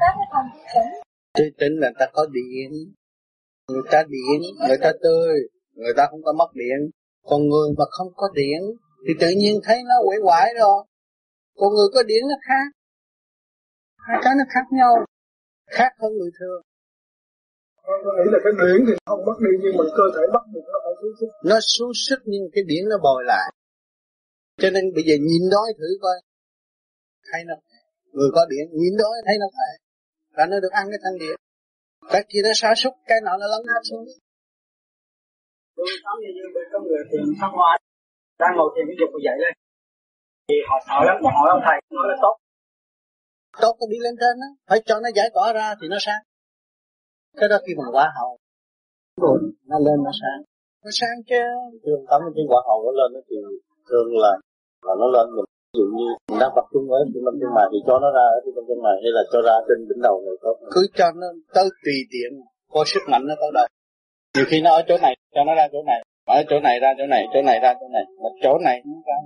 cái 0.00 0.26
phòng 0.32 0.46
tỉnh 0.74 1.00
tươi 1.34 1.50
tỉnh 1.58 1.72
là 1.80 1.90
ta 1.98 2.06
có 2.12 2.26
điện. 2.32 2.70
Người 3.68 3.82
ta 3.90 4.02
điện, 4.08 4.40
người 4.68 4.78
ta 4.82 4.92
tươi, 5.02 5.34
người 5.72 5.92
ta 5.96 6.06
không 6.10 6.22
có 6.22 6.32
mất 6.32 6.48
điện. 6.54 6.90
Còn 7.26 7.48
người 7.48 7.68
mà 7.78 7.84
không 7.90 8.08
có 8.16 8.28
điện, 8.34 8.60
thì 9.08 9.14
tự 9.20 9.28
nhiên 9.36 9.60
thấy 9.64 9.82
nó 9.88 9.94
quỷ 10.08 10.16
quải 10.22 10.54
rồi. 10.60 10.84
Còn 11.58 11.68
người 11.74 11.88
có 11.94 12.02
điện 12.02 12.22
nó 12.28 12.34
khác. 12.42 12.66
Hai 13.98 14.18
cái 14.22 14.34
nó 14.38 14.44
khác 14.48 14.66
nhau 14.70 15.04
khác 15.76 15.92
hơn 16.00 16.12
người 16.18 16.32
thường. 16.38 16.60
Tôi 18.04 18.12
nghĩ 18.16 18.26
là 18.34 18.38
cái 18.44 18.52
điển 18.60 18.78
thì 18.86 18.92
không 19.06 19.22
mất 19.28 19.36
đi 19.44 19.52
nhưng 19.62 19.74
mà 19.78 19.84
cơ 19.98 20.06
thể 20.14 20.24
bắt 20.34 20.44
buộc 20.52 20.64
nó 20.72 20.78
phải 20.84 20.94
xuống 21.00 21.14
sức. 21.20 21.30
Nó 21.50 21.58
xuống 21.74 21.92
sức 22.06 22.20
nhưng 22.32 22.44
cái 22.54 22.62
điển 22.70 22.82
nó 22.90 22.96
bồi 23.06 23.20
lại. 23.32 23.48
Cho 24.62 24.68
nên 24.74 24.84
bây 24.94 25.04
giờ 25.08 25.14
nhìn 25.28 25.42
đói 25.54 25.68
thử 25.78 25.88
coi. 26.04 26.16
Thấy 27.28 27.40
nó 27.48 27.54
người 28.14 28.30
có 28.36 28.42
điện 28.50 28.64
nhìn 28.80 28.94
đói 29.02 29.16
thấy 29.26 29.36
nó 29.42 29.46
khỏe. 29.56 29.70
Và 30.36 30.44
nó 30.50 30.56
được 30.62 30.72
ăn 30.80 30.84
cái 30.92 31.00
thanh 31.04 31.18
điện. 31.22 31.36
Cái 32.12 32.22
kia 32.30 32.42
nó 32.46 32.52
sa 32.60 32.70
sút 32.80 32.92
cái 33.08 33.18
nọ 33.24 33.32
nó 33.40 33.46
lấn 33.52 33.62
áp 33.76 33.82
xuống. 33.90 34.04
Có 36.72 36.80
người 36.86 37.02
thiền 37.10 37.24
xong 37.40 37.52
ngoài 37.58 37.76
đang 38.38 38.52
ngồi 38.56 38.68
thiền 38.74 38.84
cái 38.88 38.96
dục 39.00 39.10
dậy 39.26 39.36
lên. 39.42 39.54
Thì 40.48 40.56
họ 40.68 40.76
sợ 40.86 40.98
lắm 41.08 41.16
họ 41.24 41.30
hỏi 41.38 41.48
ông 41.54 41.62
thầy 41.66 41.76
nói 41.98 42.06
là 42.10 42.16
tốt 42.24 42.34
tốt 43.62 43.74
nó 43.80 43.86
đi 43.92 43.98
lên 44.04 44.14
trên 44.20 44.34
đó 44.42 44.48
phải 44.68 44.78
cho 44.88 45.00
nó 45.00 45.08
giải 45.16 45.28
tỏa 45.34 45.52
ra 45.52 45.74
thì 45.80 45.86
nó 45.88 45.96
sáng. 46.00 46.22
Cái 47.38 47.48
đó 47.48 47.56
khi 47.64 47.72
mình 47.78 47.90
quả 47.96 48.06
hậu. 48.18 48.32
Rồi, 49.22 49.38
nó 49.70 49.78
lên 49.86 49.98
nó 50.06 50.12
sáng. 50.20 50.40
Nó 50.84 50.90
sáng 51.00 51.16
chứ 51.28 51.40
thường 51.84 52.02
tắm 52.10 52.20
cái 52.36 52.44
quả 52.50 52.60
hậu 52.68 52.78
nó 52.86 52.92
lên 52.98 53.08
nó 53.14 53.20
thì 53.28 53.36
thường 53.88 54.08
là 54.24 54.32
là 54.86 54.94
nó 55.00 55.06
lên 55.16 55.26
mình. 55.36 55.48
Ví 55.72 55.78
dụ 55.78 55.86
như 55.96 56.06
mình 56.30 56.40
đang 56.42 56.52
tập 56.56 56.66
trung 56.72 56.84
ở 56.96 56.98
trung 57.14 57.24
tâm 57.26 57.34
chân 57.40 57.50
mày 57.56 57.66
thì 57.72 57.78
cho 57.86 57.94
nó 58.02 58.08
ra 58.16 58.24
ở 58.36 58.38
trung 58.44 58.54
tâm 58.56 58.64
chân 58.68 58.78
mày 58.86 58.96
hay 59.02 59.10
là 59.16 59.22
cho 59.32 59.38
ra 59.48 59.56
trên 59.66 59.78
đỉnh 59.88 60.02
đầu 60.06 60.16
này 60.26 60.36
tốt 60.42 60.54
cứ 60.74 60.82
cho 60.98 61.06
nó 61.20 61.28
tới 61.56 61.66
tùy 61.84 61.98
tiện, 62.12 62.30
có 62.74 62.80
sức 62.92 63.02
mạnh 63.10 63.22
nó 63.28 63.34
tới 63.40 63.50
đây. 63.58 63.66
Nhiều 64.34 64.46
khi 64.48 64.60
nó 64.60 64.70
ở 64.70 64.82
chỗ 64.88 64.96
này, 65.06 65.14
cho 65.34 65.44
nó 65.44 65.54
ra 65.54 65.68
chỗ 65.72 65.82
này. 65.86 66.00
Ở 66.26 66.42
chỗ 66.50 66.60
này 66.60 66.80
ra 66.80 66.94
chỗ 66.98 67.06
này 67.06 67.22
chỗ 67.34 67.42
này 67.42 67.58
ra 67.62 67.74
chỗ 67.80 67.88
này. 67.96 68.04
Mà 68.22 68.28
chỗ 68.42 68.58
này 68.58 68.82
nó 68.86 68.96
ra, 69.06 69.16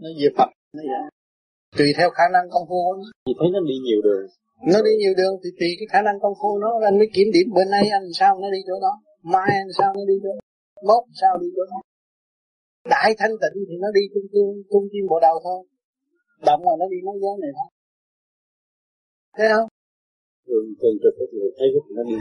nó 0.00 0.08
về 0.20 0.28
phật, 0.36 0.50
nó 0.76 0.82
vậy 0.90 1.02
tùy 1.78 1.88
theo 1.96 2.08
khả 2.10 2.26
năng 2.34 2.46
công 2.52 2.66
phu 2.68 2.80
nó 2.98 3.04
thì 3.26 3.32
thấy 3.38 3.48
nó 3.54 3.60
đi 3.70 3.76
nhiều 3.86 4.00
đường. 4.06 4.26
Nó 4.72 4.78
đi 4.86 4.92
nhiều 5.02 5.14
đường 5.20 5.34
thì 5.42 5.50
tùy 5.58 5.70
cái 5.78 5.86
khả 5.92 6.00
năng 6.06 6.16
công 6.22 6.36
phu 6.40 6.50
nó. 6.64 6.70
Anh 6.88 6.96
mới 6.98 7.08
kiểm 7.14 7.28
điểm 7.34 7.46
bữa 7.54 7.66
nay 7.74 7.84
anh 7.98 8.06
sao 8.18 8.32
nó 8.42 8.48
đi 8.54 8.60
chỗ 8.68 8.76
đó. 8.86 8.92
Mai 9.32 9.50
anh 9.62 9.70
sao 9.78 9.90
nó 9.96 10.02
đi 10.10 10.16
chỗ 10.22 10.32
đó. 10.38 10.44
Mốt 10.88 11.02
sao 11.20 11.32
đi 11.42 11.48
chỗ 11.56 11.62
đó. 11.70 11.78
Đại 12.94 13.10
thanh 13.18 13.34
tịnh 13.42 13.56
thì 13.68 13.74
nó 13.82 13.88
đi 13.96 14.02
trung 14.12 14.26
trung 14.32 14.48
trung 14.70 14.84
thiên 14.92 15.04
bộ 15.10 15.16
đầu 15.26 15.36
thôi. 15.44 15.60
Động 16.48 16.60
là 16.66 16.74
nó 16.80 16.86
đi 16.92 16.98
mấy 17.06 17.16
giới 17.22 17.34
này 17.42 17.50
thôi. 17.58 17.68
Thấy 19.36 19.46
không? 19.54 19.68
Thường 20.46 20.66
thường 20.80 20.96
trực 21.02 21.14
thì 21.32 21.38
thấy 21.58 21.68
cái 21.74 21.82
nó 21.96 22.02
đi 22.10 22.14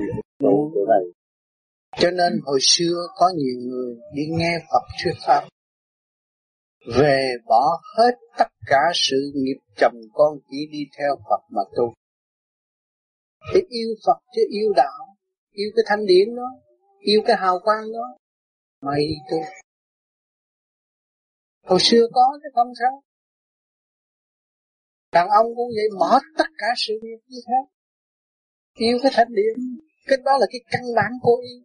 chỗ 0.44 0.54
chỗ 0.74 0.82
này. 0.94 1.04
Cho 2.02 2.12
nên 2.12 2.32
hồi 2.46 2.60
xưa 2.62 2.96
có 3.20 3.26
nhiều 3.36 3.58
người 3.68 3.92
đi 4.16 4.24
nghe 4.38 4.54
Phật 4.70 4.86
thuyết 5.00 5.18
pháp 5.28 5.42
về 6.86 7.36
bỏ 7.46 7.82
hết 7.98 8.12
tất 8.38 8.48
cả 8.68 8.92
sự 8.94 9.32
nghiệp 9.36 9.58
chồng 9.78 10.02
con 10.14 10.38
chỉ 10.50 10.58
đi 10.72 10.80
theo 10.98 11.16
Phật 11.30 11.42
mà 11.50 11.62
tu. 11.76 11.94
Để 13.54 13.62
yêu 13.70 13.96
Phật 14.06 14.18
chứ 14.36 14.42
yêu 14.50 14.74
đạo, 14.76 15.16
yêu 15.52 15.72
cái 15.76 15.84
thanh 15.88 16.06
điển 16.06 16.36
đó 16.36 16.50
yêu 17.00 17.22
cái 17.26 17.36
hào 17.40 17.60
quang 17.64 17.94
đó 17.94 18.18
mày 18.82 19.08
tu. 19.32 19.38
Hồi 21.64 21.80
xưa 21.82 22.08
có 22.14 22.40
chứ 22.44 22.50
không 22.54 22.68
sao. 22.80 23.04
Đàn 25.12 25.28
ông 25.30 25.46
cũng 25.56 25.70
vậy 25.76 26.00
bỏ 26.00 26.20
tất 26.38 26.48
cả 26.58 26.68
sự 26.78 26.94
nghiệp 27.02 27.20
như 27.28 27.40
thế. 27.48 27.74
Yêu 28.74 28.98
cái 29.04 29.12
thanh 29.16 29.34
điển 29.36 29.78
cái 30.08 30.18
đó 30.26 30.32
là 30.40 30.46
cái 30.50 30.62
căn 30.72 30.82
bản 30.96 31.12
của 31.22 31.38
yêu 31.44 31.62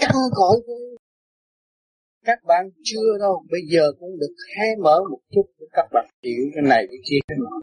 căn 0.00 0.10
cội 0.34 0.62
của 0.66 0.74
yêu 0.74 0.96
các 2.26 2.38
bạn 2.44 2.70
chưa 2.84 3.18
đâu 3.20 3.44
bây 3.50 3.60
giờ 3.72 3.92
cũng 4.00 4.18
được 4.20 4.34
hé 4.56 4.66
mở 4.82 5.00
một 5.10 5.18
chút 5.34 5.46
để 5.58 5.66
các 5.72 5.86
bạn 5.92 6.06
hiểu 6.22 6.44
cái 6.54 6.62
này 6.62 6.86
cái 6.90 6.98
kia. 7.10 7.18
Cái 7.28 7.36
nọ 7.40 7.60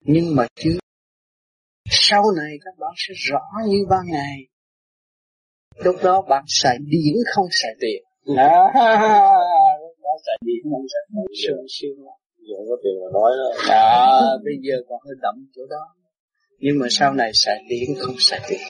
nhưng 0.00 0.36
mà 0.36 0.46
chưa 0.54 0.78
sau 1.90 2.22
này 2.36 2.52
các 2.64 2.74
bạn 2.78 2.92
sẽ 2.96 3.14
rõ 3.16 3.42
như 3.68 3.86
ban 3.90 4.04
ngày. 4.06 4.36
Lúc 5.84 5.96
đó 6.02 6.22
bạn 6.28 6.44
xài 6.46 6.76
điển 6.78 7.14
không 7.34 7.46
xài 7.50 7.74
tiền. 7.80 8.02
À, 8.36 8.56
lúc 9.82 9.96
đó 10.02 10.12
xài 10.26 10.36
điển 10.46 10.62
không 10.70 10.86
xài 10.92 11.04
tiền. 11.08 11.66
Sướng 11.68 12.04
lắm 12.06 12.18
giờ 12.48 12.56
có 12.68 12.76
tiền 12.84 12.94
là 13.02 13.08
nói 13.12 13.32
đó. 13.38 13.74
À, 13.74 14.20
bây 14.44 14.54
giờ 14.62 14.76
còn 14.88 15.00
hơi 15.04 15.14
đậm 15.22 15.34
chỗ 15.54 15.62
đó. 15.70 15.94
Nhưng 16.58 16.78
mà 16.78 16.86
sau 16.90 17.14
này 17.14 17.30
xài 17.34 17.64
điển 17.68 17.94
không 17.98 18.14
xài 18.18 18.40
tiền. 18.48 18.60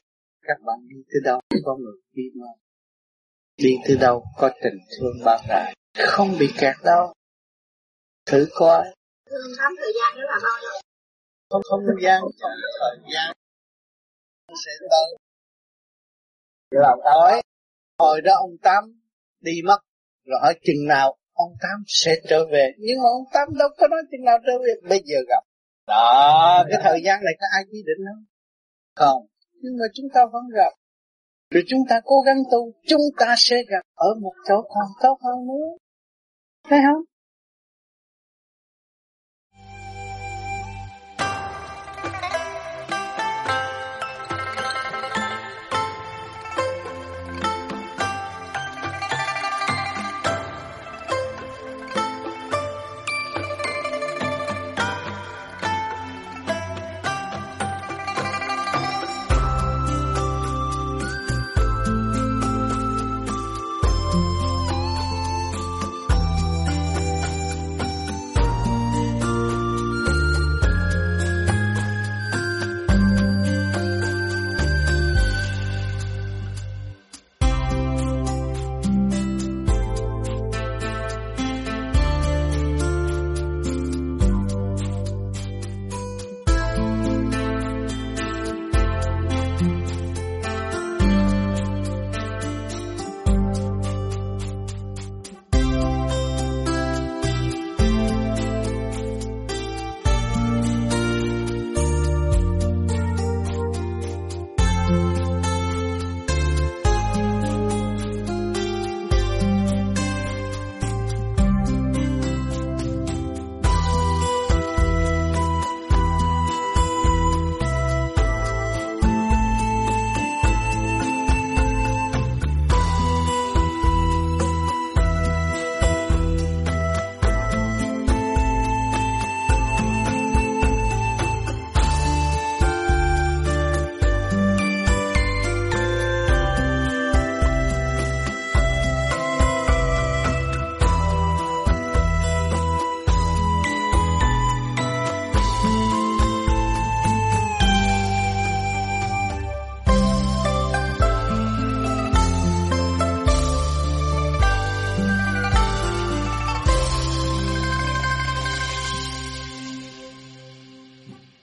Các 0.42 0.58
bạn 0.66 0.78
đi 0.88 0.96
tới 1.10 1.20
đâu 1.24 1.40
có 1.64 1.76
người 1.76 1.96
đi 2.14 2.22
mà 2.34 2.46
đi 3.56 3.76
từ 3.88 3.96
đâu 4.00 4.24
có 4.36 4.50
tình 4.62 4.78
thương 4.98 5.24
bao 5.24 5.38
đại 5.48 5.74
không 5.98 6.38
bị 6.38 6.46
kẹt 6.58 6.76
đâu. 6.84 7.12
Thử 8.26 8.48
coi. 8.54 8.84
Thương 9.30 9.52
thời 9.58 9.92
gian 9.94 10.16
đó 10.16 10.22
là 10.22 10.38
bao 10.42 10.62
lâu? 10.62 10.80
không 11.50 11.62
không 11.70 12.02
gian. 12.02 12.20
Không 12.20 12.30
thời 12.80 13.12
gian. 13.14 13.36
Sẽ 14.64 14.70
tới. 14.90 15.18
Rồi 16.70 16.96
hỏi 17.04 17.42
hồi 17.98 18.20
đó 18.20 18.32
ông 18.38 18.56
tám 18.62 18.84
đi 19.40 19.52
mất 19.64 19.78
rồi 20.24 20.38
hỏi 20.42 20.54
chừng 20.64 20.86
nào 20.88 21.16
ông 21.32 21.52
tám 21.62 21.82
sẽ 21.86 22.16
trở 22.28 22.46
về. 22.52 22.72
Nhưng 22.78 22.98
mà 22.98 23.08
ông 23.18 23.24
tám 23.32 23.48
đâu 23.58 23.68
có 23.78 23.88
nói 23.88 24.00
chừng 24.10 24.24
nào 24.24 24.38
trở 24.46 24.52
về 24.58 24.88
bây 24.88 25.02
giờ 25.04 25.16
gặp. 25.28 25.42
Đó 25.86 26.64
cái 26.70 26.80
thời 26.84 27.02
gian 27.04 27.24
này 27.24 27.34
có 27.40 27.46
ai 27.52 27.64
quy 27.70 27.82
định 27.86 28.06
không? 28.06 28.24
Không. 28.94 29.26
Nhưng 29.52 29.72
mà 29.78 29.84
chúng 29.94 30.06
ta 30.14 30.20
vẫn 30.32 30.42
gặp 30.54 30.72
rồi 31.50 31.62
chúng 31.68 31.80
ta 31.88 32.00
cố 32.04 32.20
gắng 32.20 32.42
tu, 32.52 32.72
chúng 32.86 33.02
ta 33.18 33.34
sẽ 33.38 33.56
gặp 33.68 33.82
ở 33.94 34.14
một 34.20 34.32
chỗ 34.48 34.62
còn 34.68 34.86
tốt 35.02 35.18
hơn 35.22 35.46
nữa. 35.46 35.68
Thấy 36.68 36.78
không? 36.86 37.02